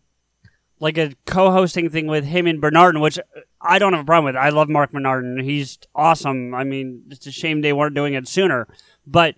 like 0.84 0.98
a 0.98 1.12
co-hosting 1.24 1.88
thing 1.88 2.06
with 2.06 2.26
him 2.26 2.46
and 2.46 2.60
Bernardin, 2.60 3.00
which 3.00 3.18
I 3.58 3.78
don't 3.78 3.94
have 3.94 4.02
a 4.02 4.04
problem 4.04 4.26
with. 4.26 4.36
I 4.36 4.50
love 4.50 4.68
Marc 4.68 4.92
Bernardin; 4.92 5.38
he's 5.42 5.78
awesome. 5.94 6.54
I 6.54 6.62
mean, 6.62 7.04
it's 7.08 7.26
a 7.26 7.32
shame 7.32 7.62
they 7.62 7.72
weren't 7.72 7.94
doing 7.94 8.12
it 8.12 8.28
sooner. 8.28 8.68
But 9.06 9.36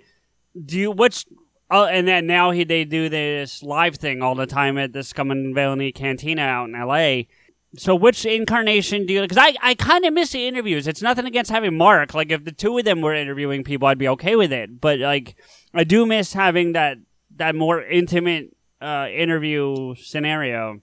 do 0.65 0.77
you 0.77 0.91
which? 0.91 1.25
Oh, 1.71 1.85
and 1.85 2.09
then 2.09 2.27
now 2.27 2.51
he 2.51 2.65
they 2.65 2.85
do 2.85 3.09
this 3.09 3.63
live 3.63 3.95
thing 3.95 4.23
all 4.23 4.35
the 4.35 4.49
time 4.49 4.77
at 4.77 4.93
this 4.93 5.13
Common 5.13 5.55
Villainy 5.55 5.93
Cantina 5.93 6.43
out 6.43 6.69
in 6.69 6.75
L.A. 6.75 7.29
So 7.77 7.95
which 7.95 8.27
incarnation 8.27 9.07
do 9.07 9.13
you? 9.13 9.23
Because 9.23 9.39
I 9.39 9.55
I 9.63 9.75
kind 9.77 10.05
of 10.05 10.15
miss 10.15 10.33
the 10.33 10.49
interviews. 10.49 10.89
It's 10.89 11.01
nothing 11.01 11.27
against 11.27 11.53
having 11.53 11.79
Mark. 11.79 12.13
Like 12.13 12.33
if 12.33 12.43
the 12.43 12.51
two 12.51 12.77
of 12.77 12.85
them 12.85 13.03
were 13.03 13.15
interviewing 13.15 13.63
people, 13.63 13.87
I'd 13.87 13.99
be 13.99 14.09
okay 14.09 14.35
with 14.35 14.53
it. 14.53 14.81
But 14.81 14.99
like 14.99 15.37
I 15.73 15.85
do 15.85 16.07
miss 16.07 16.33
having 16.33 16.73
that 16.73 16.99
that 17.37 17.55
more 17.55 17.81
intimate 17.81 18.57
uh, 18.81 19.07
interview 19.15 19.95
scenario. 19.95 20.81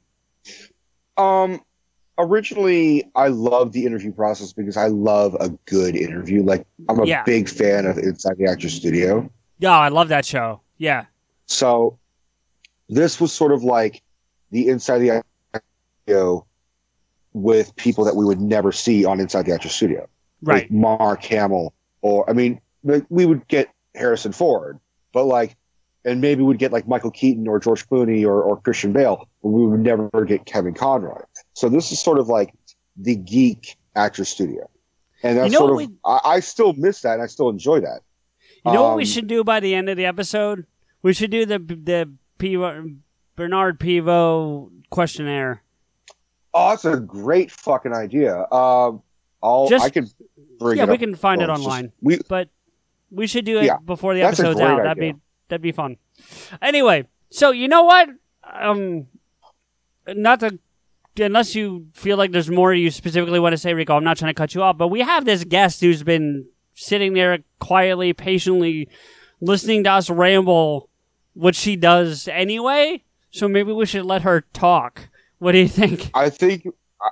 Um, 1.18 1.62
originally, 2.18 3.10
I 3.16 3.28
love 3.28 3.72
the 3.72 3.86
interview 3.86 4.12
process 4.12 4.54
because 4.54 4.78
I 4.78 4.88
love 4.88 5.36
a 5.40 5.50
good 5.66 5.96
interview. 5.96 6.44
Like, 6.44 6.66
I'm 6.90 7.00
a 7.00 7.06
Yeah. 7.06 7.24
big 7.24 7.50
fan 7.50 7.86
of 7.86 7.98
Inside 7.98 8.38
the 8.38 8.46
Actor 8.46 8.70
Studio. 8.70 9.30
Yeah, 9.60 9.78
I 9.78 9.90
love 9.90 10.10
that 10.10 10.26
show. 10.26 10.62
Yeah. 10.78 11.06
So, 11.46 11.98
this 12.90 13.20
was 13.22 13.32
sort 13.32 13.52
of 13.52 13.64
like 13.64 14.02
the 14.52 14.68
Inside 14.70 15.00
the 15.00 15.12
Actor 15.12 15.64
Studio 16.06 16.46
with 17.34 17.76
people 17.76 18.04
that 18.06 18.16
we 18.16 18.26
would 18.26 18.42
never 18.42 18.72
see 18.72 19.06
on 19.06 19.20
Inside 19.20 19.46
the 19.46 19.54
Actor 19.54 19.70
Studio. 19.70 20.08
Right. 20.42 20.64
Like 20.64 20.72
Mark 20.72 21.24
Hamill, 21.24 21.74
or, 22.02 22.30
I 22.30 22.34
mean, 22.34 22.60
like, 22.84 23.06
we 23.10 23.26
would 23.26 23.48
get 23.48 23.70
Harrison 23.96 24.34
Ford, 24.34 24.80
but 25.14 25.24
like, 25.26 25.56
and 26.06 26.22
maybe 26.22 26.44
we'd 26.44 26.60
get 26.60 26.72
like 26.72 26.88
Michael 26.88 27.12
Keaton 27.12 27.48
or 27.48 27.60
George 27.60 27.88
Clooney 27.88 28.26
or, 28.26 28.42
or 28.42 28.60
Christian 28.62 28.92
Bale, 28.94 29.28
but 29.42 29.50
we 29.50 29.66
would 29.68 29.80
never 29.80 30.10
get 30.26 30.46
Kevin 30.46 30.74
Conroy. 30.74 31.22
So 31.54 31.70
this 31.70 31.92
is 31.92 32.00
sort 32.02 32.20
of 32.20 32.28
like 32.28 32.54
the 32.98 33.16
geek 33.16 33.78
actor 33.96 34.26
studio. 34.26 34.70
And 35.24 35.38
that's 35.38 35.54
You 35.54 35.60
know 35.60 35.68
sort 35.68 35.84
of, 35.84 35.92
I, 36.06 36.20
I 36.26 36.40
still 36.42 36.74
miss 36.74 37.02
that 37.02 37.14
and 37.14 37.22
I 37.24 37.28
still 37.28 37.50
enjoy 37.50 37.80
that. 37.82 38.02
You 38.66 38.74
know 38.74 38.84
what 38.84 38.96
we 38.98 39.04
Um, 39.04 39.08
should 39.08 39.28
do 39.28 39.44
by 39.44 39.60
the 39.60 39.74
end 39.76 39.90
of 39.90 39.98
the 39.98 40.06
episode? 40.06 40.66
We 41.02 41.14
should 41.14 41.32
do 41.32 41.46
the 41.46 41.60
the 41.60 42.10
Pivot, 42.38 42.94
Bernard 43.36 43.80
Pivot 43.80 44.70
questionnaire. 44.90 45.62
Oh, 46.54 46.70
that's 46.70 46.86
a 46.86 46.98
great 46.98 47.52
fucking 47.52 47.94
idea. 47.94 48.38
Um, 48.52 49.02
I'll, 49.42 49.68
Just- 49.68 49.84
I 49.86 49.90
can 49.90 50.08
bring 50.60 50.78
it. 50.78 50.82
yeah, 50.82 50.86
we 50.86 50.94
up. 50.94 51.00
can 51.00 51.16
find 51.16 51.42
it 51.42 51.50
Oh, 51.50 51.54
it's 51.54 51.62
just- 51.62 51.68
online. 51.68 51.92
we, 52.02 52.20
But 52.30 52.50
we 53.12 53.28
should 53.28 53.44
do 53.46 53.58
it 53.60 53.66
Yeah, 53.66 53.78
before 53.84 54.14
the 54.14 54.22
episode's 54.22 54.60
out. 54.62 54.84
That'd 54.84 55.00
be 55.00 55.16
that'd 55.54 55.62
be 55.62 55.72
fun. 55.72 55.98
Anyway, 56.62 57.08
so 57.30 57.52
you 57.52 57.68
know 57.68 57.84
what? 57.84 58.10
Um, 58.52 59.06
not 60.08 60.40
to 60.40 60.60
unless 61.20 61.54
you 61.54 61.88
feel 61.94 62.18
like 62.18 62.32
there's 62.32 62.50
more 62.50 62.74
you 62.74 62.90
specifically 62.90 63.40
want 63.40 63.54
to 63.54 63.58
say, 63.58 63.74
Rico. 63.74 63.96
I'm 63.96 64.04
not 64.04 64.18
trying 64.18 64.34
to 64.34 64.38
cut 64.38 64.56
you 64.56 64.64
off, 64.64 64.78
but 64.78 64.88
we 64.88 65.02
have 65.02 65.26
this 65.26 65.44
guest 65.44 65.82
who's 65.82 66.02
been 66.02 66.48
sitting 66.74 67.14
there 67.14 67.40
quietly, 67.60 68.14
patiently 68.14 68.90
listening 69.40 69.84
to 69.84 69.92
us 69.92 70.10
ramble, 70.10 70.90
which 71.36 71.56
she 71.56 71.76
does 71.76 72.28
anyway. 72.28 73.04
So 73.30 73.48
maybe 73.48 73.72
we 73.72 73.86
should 73.86 74.06
let 74.06 74.24
her 74.24 74.42
talk. 74.54 75.10
What 75.38 75.52
do 75.52 75.60
you 75.60 75.68
think? 75.68 76.10
I 76.14 76.30
think 76.30 76.68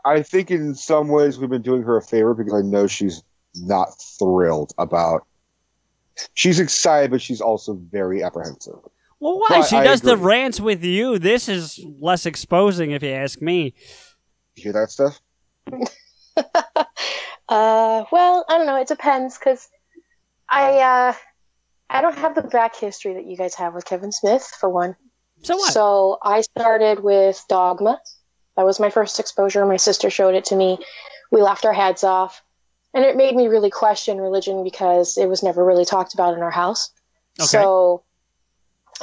I 0.05 0.21
think 0.21 0.51
in 0.51 0.73
some 0.73 1.09
ways 1.09 1.37
we've 1.37 1.49
been 1.49 1.61
doing 1.61 1.83
her 1.83 1.97
a 1.97 2.01
favor 2.01 2.33
because 2.33 2.53
I 2.53 2.61
know 2.61 2.87
she's 2.87 3.23
not 3.55 3.89
thrilled 4.17 4.73
about. 4.77 5.25
She's 6.33 6.59
excited, 6.59 7.11
but 7.11 7.21
she's 7.21 7.41
also 7.41 7.73
very 7.73 8.23
apprehensive. 8.23 8.75
Well, 9.19 9.39
why? 9.39 9.47
But 9.49 9.63
she 9.63 9.77
I 9.77 9.83
does 9.83 10.01
the 10.01 10.17
rants 10.17 10.59
with 10.59 10.83
you. 10.83 11.19
This 11.19 11.47
is 11.47 11.79
less 11.99 12.25
exposing, 12.25 12.91
if 12.91 13.03
you 13.03 13.11
ask 13.11 13.41
me. 13.41 13.73
You 14.55 14.63
hear 14.63 14.73
that 14.73 14.91
stuff? 14.91 15.21
Uh, 17.51 18.05
well, 18.13 18.45
I 18.47 18.57
don't 18.57 18.65
know. 18.65 18.77
It 18.77 18.87
depends 18.87 19.37
because 19.37 19.67
I 20.47 20.77
uh, 20.77 21.13
I 21.89 22.01
don't 22.01 22.17
have 22.17 22.33
the 22.33 22.43
back 22.43 22.77
history 22.77 23.13
that 23.15 23.25
you 23.25 23.35
guys 23.35 23.55
have 23.55 23.73
with 23.73 23.83
Kevin 23.83 24.13
Smith 24.13 24.49
for 24.57 24.69
one. 24.69 24.95
So 25.43 25.57
what? 25.57 25.73
So 25.73 26.17
I 26.23 26.41
started 26.41 27.03
with 27.03 27.43
Dogma. 27.49 27.99
That 28.55 28.65
was 28.65 28.79
my 28.79 28.89
first 28.89 29.19
exposure. 29.19 29.65
My 29.65 29.75
sister 29.75 30.09
showed 30.09 30.33
it 30.33 30.45
to 30.45 30.55
me. 30.55 30.79
We 31.29 31.41
laughed 31.41 31.65
our 31.65 31.73
heads 31.73 32.05
off, 32.05 32.41
and 32.93 33.05
it 33.05 33.15
made 33.17 33.35
me 33.35 33.47
really 33.47 33.69
question 33.69 34.19
religion 34.19 34.63
because 34.63 35.17
it 35.17 35.27
was 35.27 35.43
never 35.43 35.63
really 35.65 35.85
talked 35.85 36.13
about 36.13 36.33
in 36.33 36.41
our 36.41 36.51
house. 36.51 36.91
Okay. 37.39 37.47
So 37.47 38.03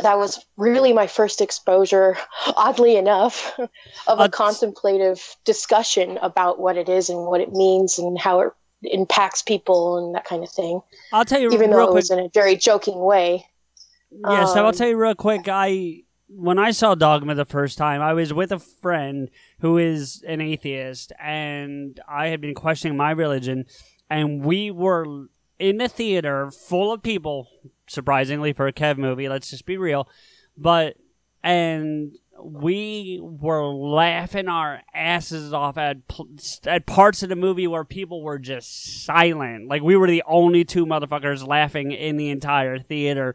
that 0.02 0.16
was 0.18 0.44
really 0.56 0.92
my 0.92 1.06
first 1.06 1.40
exposure, 1.40 2.16
oddly 2.56 2.96
enough, 2.96 3.58
of 4.06 4.18
a 4.20 4.22
Uh, 4.24 4.28
contemplative 4.28 5.36
discussion 5.44 6.18
about 6.22 6.58
what 6.60 6.76
it 6.76 6.88
is 6.88 7.08
and 7.10 7.26
what 7.26 7.40
it 7.40 7.52
means 7.52 7.98
and 7.98 8.18
how 8.18 8.40
it 8.40 8.52
impacts 8.82 9.42
people 9.42 9.98
and 9.98 10.14
that 10.14 10.24
kind 10.24 10.44
of 10.44 10.50
thing. 10.50 10.80
I'll 11.12 11.24
tell 11.24 11.40
you 11.40 11.50
Even 11.52 11.70
though 11.70 11.78
real 11.78 11.86
it 11.88 11.90
quick. 11.90 11.94
was 12.02 12.10
in 12.10 12.18
a 12.20 12.28
very 12.32 12.54
joking 12.56 13.00
way. 13.00 13.44
Yes, 14.10 14.50
I'll 14.50 14.66
Um, 14.66 14.72
tell 14.74 14.88
you 14.88 14.96
real 14.96 15.14
quick. 15.14 15.48
I 15.48 16.02
when 16.30 16.58
I 16.58 16.70
saw 16.72 16.94
Dogma 16.94 17.34
the 17.34 17.44
first 17.46 17.78
time, 17.78 18.02
I 18.02 18.12
was 18.12 18.32
with 18.34 18.52
a 18.52 18.58
friend 18.58 19.30
who 19.60 19.78
is 19.78 20.22
an 20.26 20.40
atheist, 20.40 21.12
and 21.20 22.00
I 22.08 22.28
had 22.28 22.40
been 22.40 22.54
questioning 22.54 22.96
my 22.96 23.10
religion, 23.10 23.66
and 24.08 24.44
we 24.44 24.70
were 24.70 25.26
in 25.58 25.78
the 25.78 25.88
theater 25.88 26.50
full 26.50 26.92
of 26.92 27.02
people. 27.02 27.48
Surprisingly, 27.86 28.52
for 28.52 28.66
a 28.66 28.72
Kev 28.72 28.98
movie, 28.98 29.28
let's 29.28 29.50
just 29.50 29.66
be 29.66 29.76
real, 29.76 30.08
but 30.56 30.96
and 31.42 32.16
we 32.42 33.20
were 33.22 33.66
laughing 33.66 34.48
our 34.48 34.82
asses 34.94 35.52
off 35.52 35.76
at 35.76 35.98
at 36.66 36.86
parts 36.86 37.22
of 37.22 37.28
the 37.28 37.36
movie 37.36 37.66
where 37.66 37.84
people 37.84 38.22
were 38.22 38.38
just 38.38 39.04
silent. 39.04 39.68
Like 39.68 39.82
we 39.82 39.96
were 39.96 40.06
the 40.06 40.22
only 40.26 40.64
two 40.64 40.86
motherfuckers 40.86 41.46
laughing 41.46 41.92
in 41.92 42.16
the 42.16 42.30
entire 42.30 42.78
theater, 42.78 43.34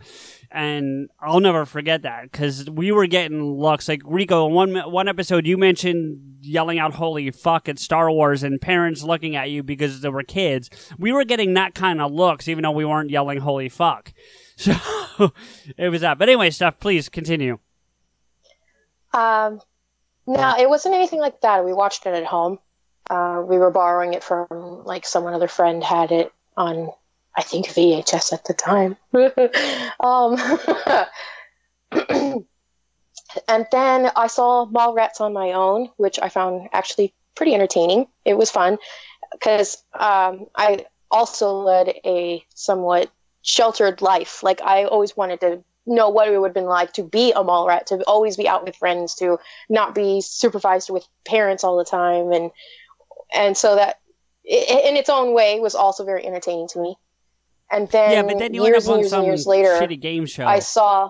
and 0.52 1.10
I'll 1.20 1.40
never 1.40 1.66
forget 1.66 2.04
that 2.04 2.32
because 2.32 2.70
we 2.70 2.92
were 2.92 3.08
getting 3.08 3.44
looks. 3.44 3.88
Like 3.88 4.02
Rico, 4.06 4.48
one 4.48 4.76
one 4.76 5.08
episode 5.08 5.46
you 5.46 5.58
mentioned 5.58 6.38
yelling 6.42 6.80
out 6.80 6.94
"Holy 6.94 7.32
fuck!" 7.32 7.68
at 7.68 7.80
Star 7.80 8.10
Wars 8.12 8.44
and 8.44 8.62
parents 8.62 9.04
looking 9.04 9.36
at 9.36 9.50
you 9.50 9.64
because 9.64 10.02
there 10.02 10.12
were 10.12 10.24
kids. 10.24 10.70
We 10.98 11.12
were 11.12 11.26
getting 11.26 11.54
that 11.56 11.76
kind 11.76 12.02
of 12.02 12.12
looks, 12.12 12.48
even 12.48 12.64
though 12.64 12.72
we 12.72 12.86
weren't 12.86 13.10
yelling 13.10 13.40
"Holy 13.40 13.70
fuck." 13.70 14.14
So 14.56 15.32
it 15.78 15.90
was 15.90 16.02
that. 16.02 16.20
But 16.20 16.30
anyway, 16.30 16.52
stuff. 16.52 16.80
Please 16.80 17.10
continue. 17.10 17.58
Um, 19.14 19.62
no, 20.26 20.56
it 20.58 20.70
wasn't 20.70 20.96
anything 20.96 21.20
like 21.20 21.42
that. 21.42 21.66
We 21.66 21.74
watched 21.74 22.06
it 22.06 22.14
at 22.14 22.26
home. 22.26 22.60
Uh, 23.10 23.44
we 23.46 23.58
were 23.58 23.72
borrowing 23.72 24.14
it 24.14 24.24
from 24.24 24.48
like 24.86 25.06
someone 25.06 25.34
other 25.34 25.50
friend 25.50 25.84
had 25.84 26.12
it 26.12 26.32
on, 26.56 26.90
I 27.36 27.42
think 27.44 27.68
VHS 27.68 28.32
at 28.32 28.46
the 28.46 28.54
time. 28.54 28.96
um, 30.00 30.38
and 33.48 33.68
then 33.72 34.12
I 34.16 34.28
saw 34.28 34.66
Mallrats 34.68 35.20
on 35.20 35.34
my 35.34 35.52
own, 35.52 35.90
which 35.98 36.20
I 36.22 36.30
found 36.30 36.70
actually 36.72 37.14
pretty 37.36 37.54
entertaining. 37.54 38.08
It 38.24 38.38
was 38.38 38.50
fun 38.50 38.78
because 39.34 39.84
um, 39.94 40.46
I 40.56 40.86
also 41.12 41.54
led 41.60 41.96
a 42.06 42.44
somewhat 42.56 43.12
sheltered 43.42 44.02
life. 44.02 44.42
Like 44.44 44.62
I 44.62 44.86
always 44.86 45.18
wanted 45.18 45.42
to 45.42 45.64
know 45.86 46.10
what 46.10 46.28
it 46.28 46.40
would 46.40 46.48
have 46.48 46.54
been 46.54 46.66
like 46.66 46.94
to 46.94 47.04
be 47.04 47.32
a 47.36 47.44
mall 47.44 47.68
rat, 47.68 47.88
to 47.88 48.02
always 48.04 48.38
be 48.38 48.48
out 48.48 48.66
with 48.66 48.76
friends, 48.76 49.16
to 49.16 49.38
not 49.70 49.94
be 49.94 50.22
supervised 50.22 50.90
with 50.90 51.06
parents 51.26 51.64
all 51.64 51.78
the 51.78 51.86
time, 51.86 52.32
and 52.32 52.52
and 53.34 53.58
so 53.58 53.76
that 53.76 54.00
in 54.46 54.96
its 54.98 55.10
own 55.10 55.34
way 55.34 55.60
was 55.60 55.76
also 55.76 56.04
very 56.06 56.26
entertaining 56.26 56.68
to 56.70 56.82
me. 56.82 56.96
And 57.72 57.90
then, 57.90 58.12
yeah, 58.12 58.24
but 58.24 58.38
then 58.40 58.54
you 58.54 58.64
years 58.66 58.86
end 58.86 58.86
up 58.86 58.90
on 58.90 58.94
and 58.96 59.02
years 59.02 59.10
some 59.10 59.20
and 59.20 59.28
years 59.28 59.48
later, 59.48 59.80
shitty 59.82 60.00
game 60.00 60.26
show. 60.26 60.46
I 60.46 60.60
saw. 60.60 61.10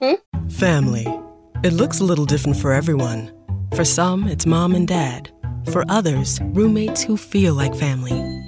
Hmm? 0.00 0.14
Family. 0.48 1.06
It 1.64 1.72
looks 1.72 2.00
a 2.00 2.04
little 2.04 2.24
different 2.24 2.56
for 2.56 2.72
everyone. 2.72 3.32
For 3.74 3.84
some, 3.84 4.28
it's 4.28 4.46
mom 4.46 4.74
and 4.74 4.86
dad. 4.86 5.30
For 5.72 5.84
others, 5.88 6.40
roommates 6.40 7.02
who 7.02 7.16
feel 7.16 7.54
like 7.54 7.74
family. 7.74 8.47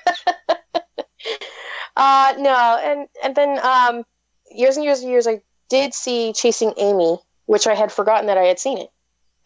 uh 1.95 2.33
no 2.37 2.79
and 2.83 3.07
and 3.23 3.35
then 3.35 3.59
um 3.63 4.03
years 4.49 4.77
and 4.77 4.83
years 4.83 5.01
and 5.01 5.09
years 5.09 5.27
i 5.27 5.41
did 5.69 5.93
see 5.93 6.33
chasing 6.33 6.73
amy 6.77 7.17
which 7.45 7.67
i 7.67 7.73
had 7.73 7.91
forgotten 7.91 8.27
that 8.27 8.37
i 8.37 8.43
had 8.43 8.59
seen 8.59 8.77
it. 8.77 8.89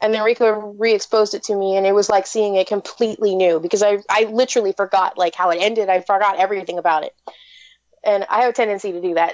And 0.01 0.13
then 0.13 0.23
rico 0.23 0.75
re-exposed 0.77 1.33
it 1.33 1.43
to 1.43 1.55
me 1.55 1.77
and 1.77 1.85
it 1.85 1.93
was 1.93 2.09
like 2.09 2.27
seeing 2.27 2.55
it 2.55 2.67
completely 2.67 3.35
new 3.35 3.59
because 3.59 3.81
i 3.81 3.99
i 4.09 4.23
literally 4.25 4.73
forgot 4.73 5.17
like 5.17 5.35
how 5.35 5.49
it 5.49 5.57
ended. 5.61 5.89
I 5.89 6.01
forgot 6.01 6.37
everything 6.37 6.77
about 6.77 7.03
it. 7.03 7.15
And 8.03 8.25
i 8.29 8.41
have 8.41 8.49
a 8.49 8.53
tendency 8.53 8.91
to 8.91 9.01
do 9.01 9.13
that. 9.15 9.33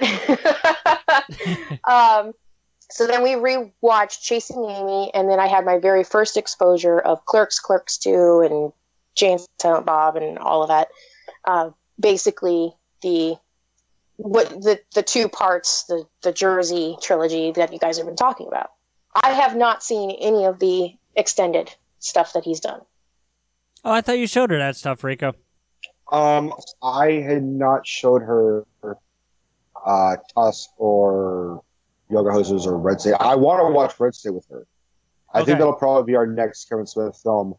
Um 1.84 2.32
so 2.90 3.06
then 3.06 3.22
we 3.22 3.30
rewatched 3.30 4.20
chasing 4.20 4.64
amy 4.64 5.10
and 5.14 5.28
then 5.28 5.40
i 5.40 5.46
had 5.46 5.64
my 5.64 5.78
very 5.78 6.04
first 6.04 6.36
exposure 6.36 6.98
of 6.98 7.24
clerks 7.24 7.58
clerks 7.58 7.96
2 7.98 8.40
and 8.40 8.72
Jay 9.14 9.32
and 9.32 9.40
Silent 9.60 9.86
Bob 9.86 10.16
and 10.16 10.38
all 10.38 10.62
of 10.62 10.68
that. 10.68 10.88
Uh, 11.44 11.70
basically, 11.98 12.72
the 13.02 13.36
what 14.16 14.48
the 14.50 14.80
the 14.94 15.02
two 15.02 15.28
parts, 15.28 15.84
the 15.84 16.04
the 16.22 16.32
Jersey 16.32 16.96
trilogy 17.02 17.52
that 17.52 17.72
you 17.72 17.78
guys 17.78 17.96
have 17.98 18.06
been 18.06 18.16
talking 18.16 18.46
about. 18.46 18.70
I 19.14 19.32
have 19.32 19.56
not 19.56 19.82
seen 19.82 20.10
any 20.12 20.44
of 20.44 20.58
the 20.58 20.94
extended 21.16 21.74
stuff 21.98 22.32
that 22.32 22.44
he's 22.44 22.60
done. 22.60 22.80
Oh, 23.84 23.92
I 23.92 24.00
thought 24.00 24.18
you 24.18 24.26
showed 24.26 24.50
her 24.50 24.58
that 24.58 24.76
stuff, 24.76 25.02
Rico. 25.04 25.34
Um, 26.10 26.52
I 26.82 27.12
had 27.12 27.42
not 27.42 27.86
showed 27.86 28.22
her 28.22 28.64
uh, 29.84 30.16
Tusk 30.34 30.70
or 30.76 31.62
Yoga 32.10 32.30
Hosers 32.30 32.66
or 32.66 32.78
Red 32.78 33.00
State. 33.00 33.14
I 33.18 33.34
want 33.34 33.66
to 33.66 33.72
watch 33.72 33.98
Red 33.98 34.14
State 34.14 34.34
with 34.34 34.46
her. 34.50 34.66
I 35.34 35.38
Okay. 35.40 35.46
think 35.46 35.58
that'll 35.58 35.72
probably 35.74 36.12
be 36.12 36.16
our 36.16 36.26
next 36.26 36.68
Kevin 36.68 36.86
Smith 36.86 37.18
film. 37.22 37.54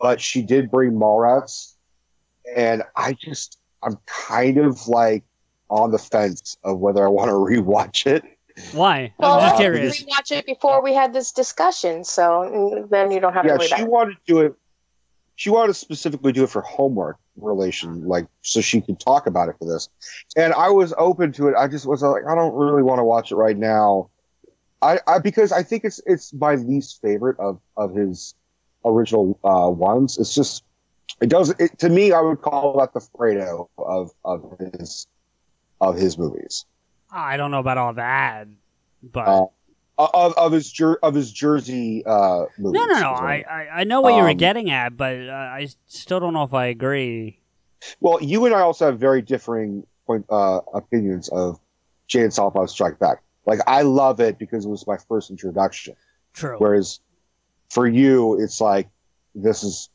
But 0.00 0.20
she 0.20 0.42
did 0.42 0.70
bring 0.70 0.92
Mallrats, 0.92 1.74
and 2.56 2.82
I 2.96 3.14
just 3.14 3.58
I'm 3.82 3.98
kind 4.06 4.58
of 4.58 4.88
like 4.88 5.24
on 5.70 5.90
the 5.90 5.98
fence 5.98 6.56
of 6.64 6.78
whether 6.78 7.04
I 7.04 7.08
want 7.08 7.28
to 7.28 7.34
rewatch 7.34 8.06
it. 8.06 8.24
Why? 8.72 9.12
Well, 9.18 9.38
I'm 9.38 9.50
just 9.50 9.56
curious. 9.56 10.00
We 10.00 10.06
watch 10.08 10.32
it 10.32 10.44
before 10.44 10.82
we 10.82 10.92
had 10.92 11.12
this 11.12 11.30
discussion, 11.32 12.04
so 12.04 12.86
then 12.90 13.10
you 13.12 13.20
don't 13.20 13.32
have 13.32 13.44
yeah, 13.44 13.52
to 13.52 13.58
worry 13.58 13.68
she 13.68 13.74
about 13.74 13.88
wanted 13.88 14.14
to 14.14 14.20
do 14.26 14.40
it. 14.40 14.54
She 15.36 15.50
wanted 15.50 15.68
to 15.68 15.74
specifically 15.74 16.32
do 16.32 16.42
it 16.42 16.50
for 16.50 16.62
homework 16.62 17.18
relation, 17.36 18.04
like 18.08 18.26
so 18.42 18.60
she 18.60 18.80
could 18.80 18.98
talk 18.98 19.28
about 19.28 19.48
it 19.48 19.54
for 19.60 19.66
this. 19.66 19.88
And 20.36 20.52
I 20.54 20.70
was 20.70 20.92
open 20.98 21.30
to 21.34 21.46
it. 21.48 21.54
I 21.56 21.68
just 21.68 21.86
was 21.86 22.02
like, 22.02 22.24
I 22.28 22.34
don't 22.34 22.54
really 22.54 22.82
want 22.82 22.98
to 22.98 23.04
watch 23.04 23.30
it 23.30 23.36
right 23.36 23.56
now. 23.56 24.10
I, 24.82 24.98
I 25.06 25.18
because 25.20 25.52
I 25.52 25.62
think 25.62 25.84
it's 25.84 26.00
it's 26.06 26.32
my 26.32 26.56
least 26.56 27.00
favorite 27.00 27.38
of 27.38 27.60
of 27.76 27.94
his 27.94 28.34
original 28.84 29.38
uh, 29.44 29.70
ones. 29.70 30.18
It's 30.18 30.34
just 30.34 30.64
it 31.20 31.28
does 31.28 31.50
it 31.58 31.78
to 31.78 31.88
me. 31.88 32.12
I 32.12 32.20
would 32.20 32.40
call 32.40 32.78
that 32.78 32.92
the 32.92 33.00
Fredo 33.00 33.68
of 33.78 34.10
of 34.24 34.56
his 34.58 35.06
of 35.80 35.96
his 35.96 36.18
movies. 36.18 36.64
I 37.10 37.36
don't 37.36 37.50
know 37.50 37.60
about 37.60 37.78
all 37.78 37.94
that, 37.94 38.48
but 39.02 39.26
Uh, 39.98 40.06
of 40.14 40.34
of 40.36 40.52
his 40.52 40.70
jer- 40.70 40.98
of 41.02 41.14
his 41.14 41.32
Jersey 41.32 42.04
uh, 42.06 42.44
movies. 42.58 42.80
no, 42.80 42.86
no, 42.86 43.00
no. 43.00 43.10
I, 43.10 43.44
I, 43.50 43.68
I 43.80 43.84
know 43.84 44.00
what 44.00 44.14
you 44.14 44.22
were 44.22 44.28
Um, 44.30 44.36
getting 44.36 44.70
at, 44.70 44.96
but 44.96 45.16
uh, 45.28 45.32
I 45.32 45.68
still 45.86 46.20
don't 46.20 46.32
know 46.34 46.44
if 46.44 46.54
I 46.54 46.66
agree. 46.66 47.40
Well, 48.00 48.18
you 48.22 48.44
and 48.46 48.54
I 48.54 48.60
also 48.60 48.86
have 48.86 48.98
very 48.98 49.22
differing 49.22 49.84
point 50.06 50.26
uh, 50.30 50.60
opinions 50.74 51.28
of 51.30 51.58
Jay 52.06 52.22
and 52.22 52.32
Silent 52.32 52.70
Strike 52.70 52.98
Back. 52.98 53.22
Like 53.46 53.60
I 53.66 53.82
love 53.82 54.20
it 54.20 54.38
because 54.38 54.66
it 54.66 54.68
was 54.68 54.86
my 54.86 54.98
first 55.08 55.30
introduction, 55.30 55.94
True. 56.34 56.56
whereas 56.58 57.00
for 57.70 57.86
you, 57.88 58.38
it's 58.40 58.60
like 58.60 58.88
this 59.34 59.62
is 59.64 59.88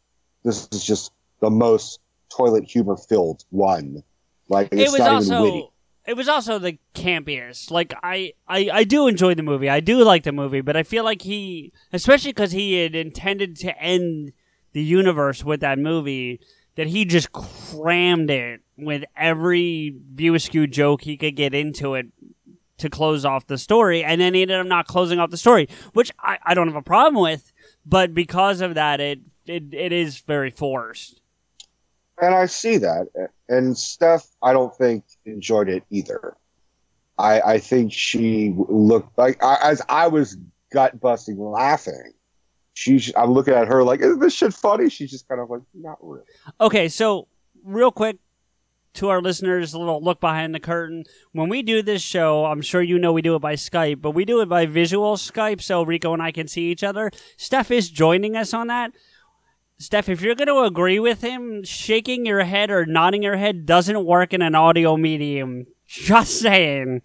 this 0.44 0.68
is 0.72 0.84
just 0.84 1.12
the 1.42 1.50
most 1.50 2.00
toilet 2.30 2.64
humor 2.64 2.98
filled 2.98 3.44
one. 3.50 4.04
Like 4.50 4.70
it 4.72 4.92
was 4.92 5.00
not 5.00 5.24
even 5.24 5.42
witty. 5.42 5.52
also 5.52 5.74
it 6.06 6.18
was 6.18 6.28
also 6.28 6.60
the 6.60 6.78
campiest. 6.94 7.72
Like 7.72 7.94
I, 8.04 8.34
I 8.48 8.70
I 8.72 8.84
do 8.84 9.08
enjoy 9.08 9.36
the 9.36 9.44
movie. 9.44 9.70
I 9.70 9.80
do 9.80 10.04
like 10.04 10.24
the 10.24 10.32
movie, 10.32 10.62
but 10.62 10.76
I 10.76 10.84
feel 10.84 11.04
like 11.04 11.22
he, 11.22 11.72
especially 11.92 12.32
because 12.32 12.52
he 12.52 12.82
had 12.82 12.96
intended 12.96 13.56
to 13.58 13.78
end 13.82 14.34
the 14.74 14.84
universe 14.84 15.44
with 15.44 15.62
that 15.62 15.80
movie, 15.80 16.42
that 16.76 16.88
he 16.88 17.06
just 17.06 17.32
crammed 17.32 18.30
it 18.30 18.62
with 18.78 19.04
every 19.16 19.96
view 20.14 20.34
askew 20.36 20.68
joke 20.68 21.04
he 21.04 21.16
could 21.16 21.36
get 21.36 21.54
into 21.54 21.94
it 21.94 22.08
to 22.80 22.90
close 22.90 23.24
off 23.24 23.48
the 23.48 23.58
story, 23.58 24.04
and 24.04 24.20
then 24.20 24.34
he 24.34 24.42
ended 24.42 24.60
up 24.60 24.68
not 24.68 24.88
closing 24.88 25.20
off 25.20 25.30
the 25.30 25.38
story, 25.38 25.70
which 25.94 26.12
I, 26.20 26.38
I 26.44 26.54
don't 26.54 26.68
have 26.68 26.76
a 26.76 26.82
problem 26.82 27.22
with. 27.22 27.54
But 27.86 28.14
because 28.14 28.62
of 28.62 28.76
that, 28.76 29.00
it 29.00 29.20
it, 29.46 29.74
it 29.74 29.92
is 29.92 30.20
very 30.20 30.50
forced. 30.50 31.22
And 32.22 32.34
I 32.34 32.46
see 32.46 32.78
that. 32.78 33.08
And 33.50 33.78
Steph, 33.78 34.28
I 34.42 34.54
don't 34.54 34.76
think 34.76 35.04
enjoyed 35.26 35.70
it 35.70 35.84
either. 35.90 36.38
I, 37.18 37.42
I 37.42 37.58
think 37.60 37.94
she 37.94 38.54
looked 38.58 39.18
like 39.18 39.44
I, 39.44 39.58
as 39.64 39.82
I 39.90 40.08
was 40.08 40.38
gut 40.72 41.00
busting 41.00 41.40
laughing. 41.40 42.14
She's 42.76 43.14
I'm 43.16 43.32
looking 43.32 43.54
at 43.54 43.68
her 43.68 43.84
like, 43.84 44.00
is 44.02 44.18
this 44.18 44.34
shit 44.34 44.54
funny? 44.54 44.90
She's 44.90 45.12
just 45.12 45.28
kind 45.28 45.40
of 45.40 45.50
like, 45.50 45.62
not 45.74 45.98
really. 46.02 46.24
Okay, 46.60 46.90
so 46.90 47.28
real 47.64 47.92
quick 47.92 48.18
to 48.96 49.10
our 49.10 49.22
listeners, 49.22 49.74
a 49.74 49.80
little 49.80 50.04
look 50.04 50.20
behind 50.20 50.54
the 50.54 50.60
curtain. 50.60 51.04
When 51.32 51.50
we 51.50 51.64
do 51.64 51.82
this 51.82 52.02
show, 52.02 52.46
I'm 52.46 52.62
sure 52.62 52.82
you 52.82 53.00
know 53.00 53.12
we 53.12 53.22
do 53.22 53.36
it 53.36 53.40
by 53.40 53.56
Skype, 53.56 54.02
but 54.02 54.12
we 54.12 54.26
do 54.26 54.42
it 54.42 54.50
by 54.50 54.66
visual 54.66 55.16
Skype 55.18 55.62
so 55.62 55.84
Rico 55.84 56.14
and 56.14 56.22
I 56.22 56.32
can 56.32 56.48
see 56.48 56.72
each 56.72 56.84
other. 56.84 57.12
Steph 57.38 57.72
is 57.72 57.90
joining 57.90 58.36
us 58.36 58.54
on 58.54 58.68
that. 58.68 58.94
Steph, 59.80 60.08
if 60.10 60.22
you're 60.22 60.36
going 60.36 60.48
to 60.48 60.60
agree 60.62 61.00
with 61.00 61.22
him, 61.22 61.64
shaking 61.64 62.26
your 62.26 62.44
head 62.44 62.72
or 62.72 62.86
nodding 62.86 63.24
your 63.24 63.36
head 63.36 63.66
doesn't 63.66 64.06
work 64.06 64.34
in 64.34 64.42
an 64.42 64.56
audio 64.56 64.96
medium. 64.98 65.66
Just 65.88 66.40
saying. 66.40 67.02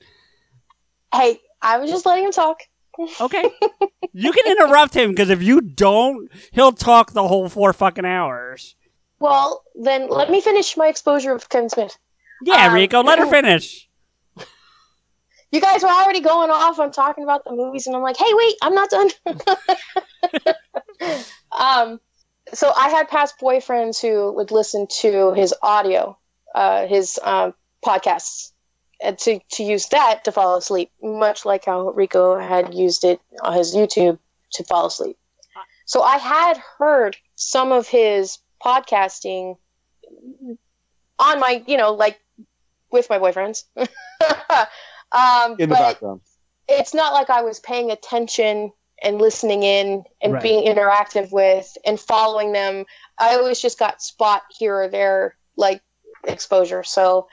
Hey, 1.12 1.40
I 1.60 1.78
was 1.78 1.90
just 1.90 2.06
letting 2.06 2.24
him 2.24 2.32
talk. 2.32 2.60
Okay. 3.20 3.50
you 4.12 4.32
can 4.32 4.46
interrupt 4.46 4.94
him 4.94 5.10
because 5.10 5.30
if 5.30 5.42
you 5.42 5.60
don't, 5.60 6.30
he'll 6.52 6.72
talk 6.72 7.12
the 7.12 7.26
whole 7.26 7.48
four 7.48 7.72
fucking 7.72 8.04
hours. 8.04 8.76
Well, 9.18 9.64
then 9.74 10.08
let 10.08 10.30
me 10.30 10.40
finish 10.40 10.76
my 10.76 10.86
exposure 10.88 11.32
of 11.32 11.48
Kevin 11.48 11.68
Smith. 11.68 11.98
Yeah, 12.44 12.68
Um, 12.68 12.74
Rico, 12.74 13.02
let 13.02 13.18
her 13.18 13.26
finish. 13.26 13.88
You 15.50 15.62
guys 15.62 15.82
were 15.82 15.88
already 15.88 16.20
going 16.20 16.50
off 16.50 16.78
on 16.78 16.92
talking 16.92 17.24
about 17.24 17.42
the 17.44 17.52
movies, 17.52 17.86
and 17.86 17.96
I'm 17.96 18.02
like, 18.02 18.18
hey, 18.18 18.30
wait, 18.32 18.54
I'm 18.60 18.74
not 18.74 18.90
done. 18.90 19.08
um, 21.58 22.00
so 22.52 22.72
I 22.76 22.88
had 22.88 23.08
past 23.08 23.38
boyfriends 23.40 24.00
who 24.00 24.32
would 24.32 24.50
listen 24.50 24.86
to 25.00 25.32
his 25.32 25.54
audio, 25.62 26.16
uh, 26.54 26.86
his 26.86 27.18
um, 27.22 27.54
podcasts, 27.84 28.52
and 29.02 29.18
to, 29.18 29.40
to 29.52 29.62
use 29.62 29.86
that 29.88 30.24
to 30.24 30.32
fall 30.32 30.56
asleep, 30.56 30.90
much 31.02 31.44
like 31.44 31.64
how 31.66 31.90
Rico 31.90 32.38
had 32.38 32.74
used 32.74 33.04
it 33.04 33.20
on 33.42 33.54
his 33.54 33.74
YouTube 33.74 34.18
to 34.52 34.64
fall 34.64 34.86
asleep. 34.86 35.16
So 35.84 36.02
I 36.02 36.18
had 36.18 36.60
heard 36.78 37.16
some 37.36 37.72
of 37.72 37.88
his 37.88 38.38
podcasting 38.62 39.56
on 41.18 41.40
my, 41.40 41.62
you 41.66 41.76
know, 41.76 41.92
like 41.92 42.20
with 42.90 43.08
my 43.08 43.18
boyfriends. 43.18 43.64
um, 43.76 45.56
In 45.58 45.68
the 45.68 45.74
background. 45.74 46.20
it's 46.68 46.92
not 46.92 47.12
like 47.12 47.30
I 47.30 47.42
was 47.42 47.60
paying 47.60 47.90
attention 47.90 48.72
and 49.02 49.20
listening 49.20 49.62
in 49.62 50.04
and 50.22 50.32
Right. 50.34 50.42
being 50.42 50.66
interactive 50.66 51.30
with 51.32 51.76
and 51.84 51.98
following 51.98 52.52
them. 52.52 52.84
I 53.18 53.36
always 53.36 53.60
just 53.60 53.78
got 53.78 54.02
spot 54.02 54.42
here 54.58 54.82
or 54.82 54.88
there, 54.88 55.36
like 55.56 55.82
exposure. 56.24 56.82
So 56.82 57.28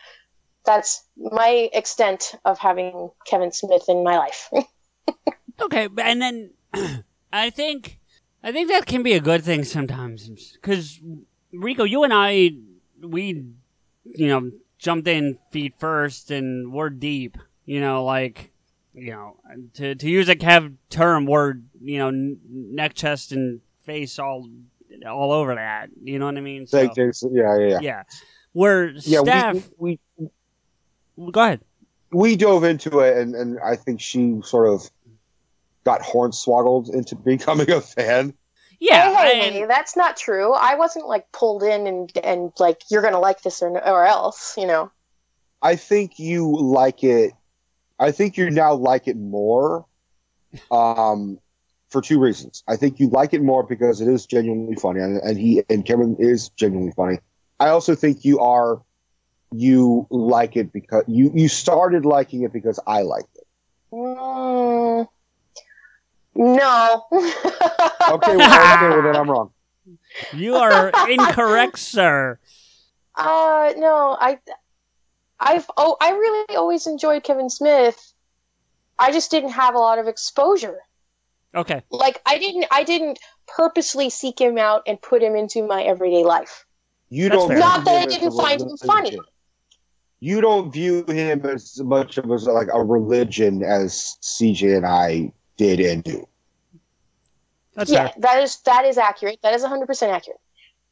that's 0.65 1.03
my 1.17 1.69
extent 1.73 2.35
of 2.45 2.57
having 2.59 3.09
Kevin 3.27 3.51
Smith 3.51 3.85
in 3.87 4.03
my 4.03 4.17
life. 4.17 4.49
Okay, 5.61 5.87
and 5.97 6.21
then 6.21 6.51
I 7.33 7.49
think 7.49 7.99
I 8.43 8.51
think 8.51 8.69
that 8.69 8.85
can 8.85 9.03
be 9.03 9.13
a 9.13 9.21
good 9.21 9.43
thing 9.43 9.63
sometimes 9.63 10.51
because 10.53 10.99
Rico, 11.53 11.83
you 11.83 12.03
and 12.03 12.13
I, 12.13 12.51
we, 13.01 13.45
you 14.03 14.27
know, 14.27 14.51
jumped 14.77 15.07
in 15.07 15.39
feet 15.51 15.75
first 15.79 16.29
and 16.29 16.73
we're 16.73 16.89
deep. 16.89 17.37
You 17.65 17.79
know, 17.79 18.03
like 18.03 18.51
you 18.95 19.11
know, 19.11 19.37
to 19.75 19.95
to 19.95 20.09
use 20.09 20.29
a 20.29 20.35
Kev 20.35 20.75
term, 20.89 21.25
we're 21.25 21.55
you 21.81 21.97
know 21.99 22.07
n- 22.09 22.39
neck, 22.49 22.93
chest, 22.93 23.31
and 23.31 23.59
face 23.83 24.17
all 24.19 24.49
all 25.07 25.31
over 25.31 25.55
that. 25.55 25.89
You 26.01 26.17
know 26.19 26.25
what 26.25 26.37
I 26.37 26.41
mean? 26.41 26.65
So, 26.67 26.81
Like, 26.81 26.93
there's- 26.95 27.23
yeah, 27.29 27.57
yeah, 27.59 27.67
yeah. 27.67 27.79
yeah. 27.81 28.03
Where 28.53 28.87
Yeah, 28.91 29.19
Steph, 29.21 29.69
we, 29.77 29.99
we 31.17 31.31
go 31.31 31.41
ahead. 31.43 31.61
we 32.11 32.37
dove 32.37 32.63
into 32.63 32.99
it, 33.01 33.17
and, 33.17 33.35
and 33.35 33.59
I 33.59 33.75
think 33.75 33.99
she 33.99 34.39
sort 34.43 34.69
of 34.69 34.89
got 35.83 36.01
hornswoggled 36.01 36.93
into 36.93 37.15
becoming 37.31 37.69
a 37.71 37.81
fan. 37.81 38.33
Yeah, 38.79 39.13
hey, 39.15 39.39
hey, 39.39 39.47
I- 39.47 39.51
hey, 39.51 39.65
that's 39.65 39.95
not 39.97 40.15
true. 40.17 40.53
I 40.53 40.75
wasn't 40.75 41.07
like 41.07 41.29
pulled 41.33 41.63
in 41.63 41.85
and 41.87 42.11
and 42.23 42.51
like 42.59 42.81
you're 42.89 43.01
gonna 43.01 43.19
like 43.19 43.41
this 43.41 43.61
or 43.61 43.69
or 43.85 44.05
else, 44.05 44.55
you 44.57 44.67
know. 44.67 44.91
I 45.61 45.75
think 45.75 46.19
you 46.19 46.55
like 46.57 47.03
it. 47.03 47.33
I 47.99 48.11
think 48.11 48.37
you 48.37 48.49
now 48.49 48.73
like 48.73 49.07
it 49.07 49.17
more, 49.17 49.85
um, 50.71 51.39
for 51.89 52.01
two 52.01 52.19
reasons. 52.19 52.63
I 52.67 52.75
think 52.75 52.99
you 52.99 53.09
like 53.09 53.33
it 53.33 53.41
more 53.41 53.63
because 53.63 54.01
it 54.01 54.07
is 54.07 54.25
genuinely 54.25 54.75
funny, 54.75 54.99
and, 54.99 55.17
and 55.21 55.37
he 55.37 55.63
and 55.69 55.85
Kevin 55.85 56.17
is 56.19 56.49
genuinely 56.49 56.93
funny. 56.95 57.19
I 57.59 57.69
also 57.69 57.95
think 57.95 58.25
you 58.25 58.39
are 58.39 58.81
you 59.51 60.07
like 60.09 60.57
it 60.57 60.73
because 60.73 61.03
you 61.07 61.31
you 61.33 61.47
started 61.47 62.05
liking 62.05 62.43
it 62.43 62.51
because 62.51 62.79
I 62.85 63.03
liked 63.03 63.35
it. 63.35 63.47
Mm, 63.93 65.07
no. 66.35 67.05
Okay, 68.07 68.37
well, 68.37 68.75
okay, 68.75 68.89
well 68.89 69.01
then 69.01 69.15
I'm 69.15 69.29
wrong. 69.29 69.51
you 70.35 70.55
are 70.55 70.91
incorrect, 71.09 71.79
sir. 71.79 72.37
Uh, 73.15 73.73
no, 73.77 74.15
I, 74.19 74.37
I've 75.39 75.69
oh, 75.77 75.97
I 76.01 76.11
really 76.11 76.55
always 76.55 76.87
enjoyed 76.87 77.23
Kevin 77.23 77.49
Smith. 77.49 78.13
I 78.97 79.11
just 79.11 79.31
didn't 79.31 79.51
have 79.51 79.75
a 79.75 79.79
lot 79.79 79.99
of 79.99 80.07
exposure. 80.07 80.79
Okay, 81.53 81.81
Like 81.89 82.21
I 82.25 82.37
didn't, 82.37 82.65
I 82.69 82.83
didn't 82.83 83.19
purposely 83.47 84.09
seek 84.09 84.39
him 84.39 84.57
out 84.57 84.83
and 84.87 85.01
put 85.01 85.23
him 85.23 85.35
into 85.35 85.65
my 85.65 85.83
everyday 85.83 86.23
life. 86.23 86.65
You 87.09 87.29
That's 87.29 87.41
don't 87.41 87.49
fair. 87.49 87.59
Not 87.59 87.85
that 87.85 87.95
I 87.95 88.05
didn't 88.05 88.27
a 88.27 88.31
find 88.31 88.61
him 88.61 88.77
funny. 88.77 89.17
You 90.19 90.41
don't 90.41 90.71
view 90.71 91.05
him 91.07 91.45
as 91.45 91.79
much 91.81 92.17
of 92.17 92.29
as 92.31 92.45
like 92.45 92.67
a 92.73 92.83
religion 92.83 93.63
as 93.63 94.17
CJ 94.21 94.77
and 94.77 94.85
I 94.85 95.31
did 95.57 95.79
and 95.79 96.03
do. 96.03 96.27
that's 97.73 97.91
yeah, 97.91 98.07
fair. 98.07 98.13
that 98.19 98.43
is 98.43 98.57
that 98.61 98.85
is 98.85 98.97
accurate. 98.97 99.39
That 99.43 99.53
is 99.53 99.63
hundred 99.63 99.85
percent 99.85 100.11
accurate. 100.11 100.39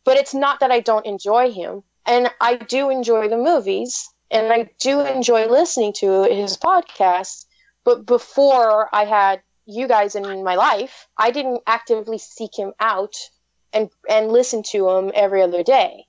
But 0.06 0.18
it's 0.18 0.34
not 0.34 0.60
that 0.60 0.72
I 0.72 0.82
don't 0.82 1.06
enjoy 1.06 1.52
him, 1.52 1.84
and 2.06 2.30
I 2.40 2.56
do 2.56 2.90
enjoy 2.90 3.28
the 3.28 3.38
movies, 3.38 4.13
and 4.34 4.52
I 4.52 4.70
do 4.80 5.00
enjoy 5.02 5.48
listening 5.48 5.94
to 5.98 6.24
his 6.24 6.58
podcast. 6.58 7.46
But 7.86 8.06
before 8.06 8.90
I 8.94 9.06
had 9.06 9.42
you 9.66 9.88
guys 9.88 10.16
in 10.16 10.44
my 10.44 10.56
life, 10.56 11.08
I 11.18 11.32
didn't 11.32 11.62
actively 11.68 12.18
seek 12.18 12.58
him 12.58 12.74
out 12.80 13.16
and 13.72 13.90
and 14.10 14.32
listen 14.32 14.64
to 14.72 14.90
him 14.90 15.12
every 15.14 15.42
other 15.42 15.64
day. 15.64 16.06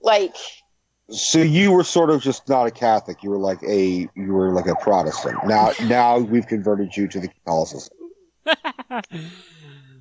Like 0.00 0.34
So 1.10 1.40
you 1.40 1.72
were 1.72 1.84
sort 1.84 2.10
of 2.10 2.22
just 2.22 2.48
not 2.48 2.66
a 2.66 2.70
Catholic. 2.70 3.22
You 3.22 3.30
were 3.30 3.38
like 3.38 3.62
a 3.62 4.08
you 4.14 4.32
were 4.32 4.52
like 4.52 4.66
a 4.66 4.76
Protestant. 4.76 5.46
Now 5.46 5.72
now 5.82 6.18
we've 6.18 6.46
converted 6.46 6.96
you 6.96 7.06
to 7.08 7.20
the 7.20 7.28
Catholicism. 7.28 7.96